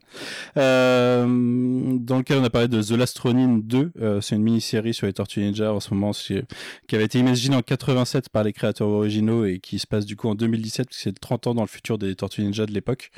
semaine. 0.56 2.00
dans 2.04 2.18
lequel 2.18 2.40
on 2.40 2.44
a 2.44 2.50
parlé 2.50 2.68
de 2.68 2.82
The 2.82 2.92
Last 2.92 3.18
Ronin 3.20 3.60
2, 3.64 3.94
c'est 4.22 4.36
une 4.36 4.44
mini-série 4.44 4.94
sur 4.94 5.08
les 5.08 5.14
Tortues 5.14 5.40
Ninja 5.40 5.74
en 5.74 5.80
ce 5.80 5.94
moment, 5.94 6.12
qui 6.12 6.96
avait 6.96 7.06
été 7.06 7.20
imaginée 7.20 7.56
en 7.56 7.62
87 7.62 8.30
par 8.30 8.44
les 8.44 8.52
créateurs 8.52 8.90
originaux 8.90 9.46
et 9.46 9.60
qui 9.60 9.80
se 9.80 9.88
passe 9.88 10.06
du 10.06 10.18
coup 10.18 10.28
en 10.28 10.36
2017, 10.36 10.88
parce 10.88 10.98
que 10.98 11.04
c'est 11.04 11.20
30 11.20 11.48
ans 11.48 11.56
dans 11.56 11.62
le 11.62 11.68
futur 11.68 11.98
des 11.98 12.14
Tortues 12.16 12.42
Ninja 12.42 12.66
de 12.66 12.74
l'époque. 12.74 13.12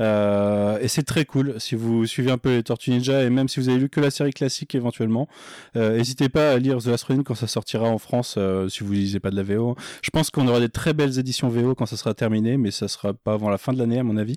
et 0.00 0.88
c'est 0.88 1.04
très 1.04 1.24
cool, 1.24 1.54
si 1.58 1.76
vous 1.76 2.06
suivez 2.06 2.32
un 2.32 2.38
peu 2.38 2.56
les 2.56 2.62
Tortues 2.64 2.90
Ninja, 2.90 3.22
et 3.22 3.30
même 3.30 3.48
si 3.48 3.60
vous 3.60 3.68
avez 3.68 3.78
lu 3.78 3.88
que 3.88 4.00
la 4.00 4.10
série 4.10 4.32
classique 4.32 4.74
éventuellement, 4.74 5.28
n'hésitez 5.76 6.28
pas 6.28 6.50
à 6.52 6.58
lire 6.58 6.78
The 6.78 6.86
Last 6.86 7.04
Ronin 7.04 7.19
quand 7.24 7.34
ça 7.34 7.46
sortira 7.46 7.88
en 7.88 7.98
France, 7.98 8.34
euh, 8.38 8.68
si 8.68 8.84
vous 8.84 8.92
lisez 8.92 9.20
pas 9.20 9.30
de 9.30 9.36
la 9.36 9.42
VO. 9.42 9.76
Je 10.02 10.10
pense 10.10 10.30
qu'on 10.30 10.46
aura 10.48 10.60
des 10.60 10.68
très 10.68 10.92
belles 10.92 11.18
éditions 11.18 11.48
VO 11.48 11.74
quand 11.74 11.86
ça 11.86 11.96
sera 11.96 12.14
terminé, 12.14 12.56
mais 12.56 12.70
ça 12.70 12.88
sera 12.88 13.14
pas 13.14 13.32
avant 13.32 13.50
la 13.50 13.58
fin 13.58 13.72
de 13.72 13.78
l'année 13.78 13.98
à 13.98 14.02
mon 14.02 14.16
avis. 14.16 14.36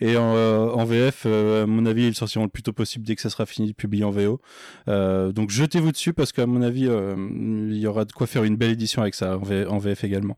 Et 0.00 0.16
en, 0.16 0.34
euh, 0.36 0.68
en 0.68 0.84
VF, 0.84 1.24
euh, 1.26 1.64
à 1.64 1.66
mon 1.66 1.86
avis, 1.86 2.06
ils 2.06 2.14
sortiront 2.14 2.44
le 2.44 2.50
plus 2.50 2.62
tôt 2.62 2.72
possible 2.72 3.04
dès 3.04 3.14
que 3.14 3.22
ça 3.22 3.30
sera 3.30 3.46
fini 3.46 3.68
de 3.68 3.74
publier 3.74 4.04
en 4.04 4.10
VO. 4.10 4.40
Donc 4.86 5.50
jetez-vous 5.50 5.92
dessus 5.92 6.12
parce 6.12 6.32
qu'à 6.32 6.46
mon 6.46 6.62
avis, 6.62 6.88
il 6.88 7.76
y 7.76 7.86
aura 7.86 8.04
de 8.04 8.12
quoi 8.12 8.26
faire 8.26 8.44
une 8.44 8.56
belle 8.56 8.70
édition 8.70 9.02
avec 9.02 9.14
ça 9.14 9.36
en, 9.36 9.42
v 9.42 9.66
en 9.66 9.78
VF 9.78 10.04
également. 10.04 10.36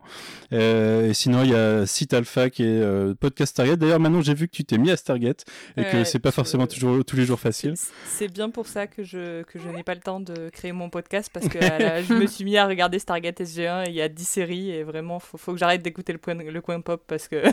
et 0.51 1.13
sinon, 1.13 1.43
il 1.43 1.51
y 1.51 1.55
a 1.55 1.85
Site 1.85 2.13
Alpha 2.13 2.49
qui 2.49 2.63
est 2.63 3.15
podcast 3.19 3.55
Target. 3.55 3.77
D'ailleurs, 3.77 3.99
maintenant, 3.99 4.21
j'ai 4.21 4.33
vu 4.33 4.47
que 4.47 4.55
tu 4.55 4.63
t'es 4.63 4.77
mis 4.77 4.91
à 4.91 4.97
Stargate 4.97 5.45
et 5.77 5.83
que 5.83 6.03
c'est 6.03 6.19
pas 6.19 6.31
forcément 6.31 6.67
toujours 6.67 7.03
tous 7.03 7.15
les 7.15 7.25
jours 7.25 7.39
facile. 7.39 7.73
C'est 8.05 8.31
bien 8.31 8.49
pour 8.49 8.67
ça 8.67 8.87
que 8.87 9.03
je 9.03 9.43
que 9.43 9.59
je 9.59 9.67
n'ai 9.69 9.83
pas 9.83 9.95
le 9.95 10.01
temps 10.01 10.19
de 10.19 10.49
créer 10.49 10.71
mon 10.71 10.89
podcast 10.89 11.29
parce 11.33 11.47
que 11.47 11.57
la, 11.57 11.77
je 12.07 12.13
me 12.13 12.25
suis 12.27 12.43
mis 12.43 12.57
à 12.57 12.67
regarder 12.67 12.99
Stargate 12.99 13.41
SG1 13.41 13.87
et 13.87 13.89
il 13.89 13.95
y 13.95 14.01
a 14.01 14.09
10 14.09 14.25
séries 14.25 14.71
et 14.71 14.83
vraiment 14.83 15.19
faut, 15.19 15.37
faut 15.37 15.53
que 15.53 15.59
j'arrête 15.59 15.81
d'écouter 15.81 16.13
le, 16.13 16.51
le 16.51 16.61
coin 16.61 16.81
pop 16.81 17.03
parce 17.07 17.27
que 17.27 17.43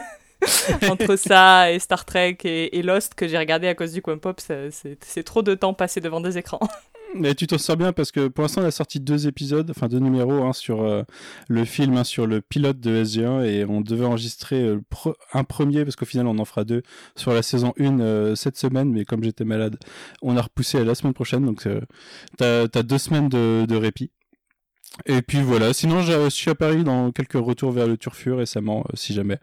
entre 0.91 1.17
ça 1.17 1.71
et 1.73 1.79
Star 1.79 2.05
Trek 2.05 2.39
et, 2.45 2.79
et 2.79 2.83
Lost 2.83 3.15
que 3.15 3.29
j'ai 3.29 3.39
regardé 3.39 3.69
à 3.69 3.75
cause 3.75 3.93
du 3.93 4.03
coin 4.03 4.19
pop 4.19 4.41
c'est 4.41 5.23
trop 5.23 5.43
de 5.43 5.55
temps 5.55 5.75
passé 5.75 6.01
devant 6.01 6.21
des 6.21 6.39
écrans 6.39 6.61
mais 7.15 7.35
tu 7.35 7.47
t'en 7.47 7.59
sors 7.59 7.77
bien 7.77 7.93
parce 7.93 8.11
que 8.11 8.29
pour 8.29 8.43
l'instant 8.43 8.63
on 8.63 8.67
a 8.67 8.71
sorti 8.71 9.01
deux 9.01 9.27
épisodes, 9.27 9.71
enfin 9.71 9.89
deux 9.89 9.99
numéros 9.99 10.45
hein, 10.45 10.53
sur 10.53 10.83
euh, 10.83 11.03
le 11.49 11.65
film, 11.65 11.97
hein, 11.97 12.05
sur 12.05 12.27
le 12.27 12.41
pilote 12.41 12.81
de 12.81 13.05
SG1 13.05 13.45
et 13.45 13.65
on 13.65 13.81
devait 13.81 14.05
enregistrer 14.05 14.61
euh, 14.63 14.81
pre 14.91 15.17
un 15.33 15.45
premier 15.45 15.85
parce 15.85 15.97
qu'au 15.97 16.07
final 16.07 16.27
on 16.27 16.39
en 16.39 16.45
fera 16.45 16.65
deux 16.65 16.83
sur 17.17 17.33
la 17.33 17.43
saison 17.43 17.73
1 17.79 18.01
euh, 18.01 18.35
cette 18.35 18.57
semaine 18.57 18.91
mais 18.91 19.05
comme 19.05 19.23
j'étais 19.23 19.45
malade 19.45 19.79
on 20.23 20.37
a 20.37 20.43
repoussé 20.43 20.79
à 20.79 20.85
la 20.85 20.95
semaine 20.95 21.15
prochaine 21.15 21.45
donc 21.45 21.67
t'as 22.39 22.63
as 22.63 22.83
deux 22.83 22.99
semaines 22.99 23.29
de, 23.29 23.67
de 23.67 23.77
répit. 23.77 24.11
Et 25.07 25.23
puis 25.23 25.41
voilà, 25.41 25.73
sinon 25.73 26.03
je 26.03 26.29
suis 26.29 26.51
à 26.51 26.55
Paris 26.55 26.85
dans 26.85 27.13
quelques 27.13 27.33
retours 27.33 27.73
vers 27.73 27.87
le 27.87 27.97
Turfu 27.97 28.33
récemment, 28.33 28.81
euh, 28.81 28.93
si 28.95 29.15
jamais, 29.15 29.39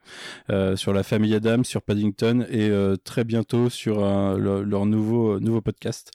euh, 0.51 0.75
sur 0.75 0.93
la 0.93 1.01
famille 1.01 1.33
Adam, 1.33 1.63
sur 1.63 1.81
Paddington 1.81 2.45
et 2.51 2.69
euh, 2.69 2.95
très 3.03 3.23
bientôt 3.23 3.69
sur 3.69 3.99
le- 4.37 4.61
leur 4.63 4.85
nouveau 4.85 5.39
nouveau 5.39 5.59
podcast 5.61 6.11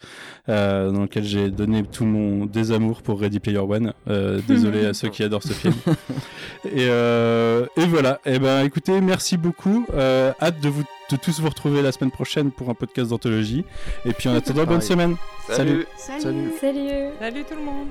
euh, 0.49 0.93
dans 0.93 1.03
lequel 1.03 1.25
j'ai 1.25 1.51
donné 1.51 1.83
tout 1.83 2.05
mon 2.05 2.47
désamour 2.47 3.03
pour 3.03 3.21
Ready 3.21 3.41
Player 3.41 3.59
One. 3.59 3.93
Euh, 4.09 4.41
désolé 4.47 4.87
à 4.87 4.95
ceux 4.95 5.09
qui 5.09 5.23
adorent 5.25 5.43
ce 5.43 5.53
film. 5.53 5.75
et, 6.65 6.87
euh, 6.89 7.67
et 7.77 7.87
voilà. 7.87 8.21
Et 8.25 8.39
ben 8.39 8.65
écoutez, 8.65 9.01
merci 9.01 9.37
beaucoup. 9.37 9.85
Euh, 9.95 10.33
hâte 10.41 10.61
de 10.61 10.69
vous 10.69 10.85
de 11.11 11.17
tous 11.17 11.41
vous 11.41 11.49
retrouver 11.49 11.83
la 11.83 11.93
semaine 11.93 12.11
prochaine 12.13 12.51
pour 12.53 12.71
un 12.71 12.75
podcast 12.75 13.11
d'anthologie. 13.11 13.65
Et 14.07 14.13
puis 14.13 14.29
en 14.29 14.35
attendant, 14.37 14.65
bonne 14.65 14.81
semaine. 14.81 15.17
Salut. 15.49 15.87
Salut. 15.97 16.23
Salut. 16.23 16.51
Salut 16.61 17.11
Salut 17.21 17.45
tout 17.45 17.57
le 17.57 17.65
monde 17.65 17.89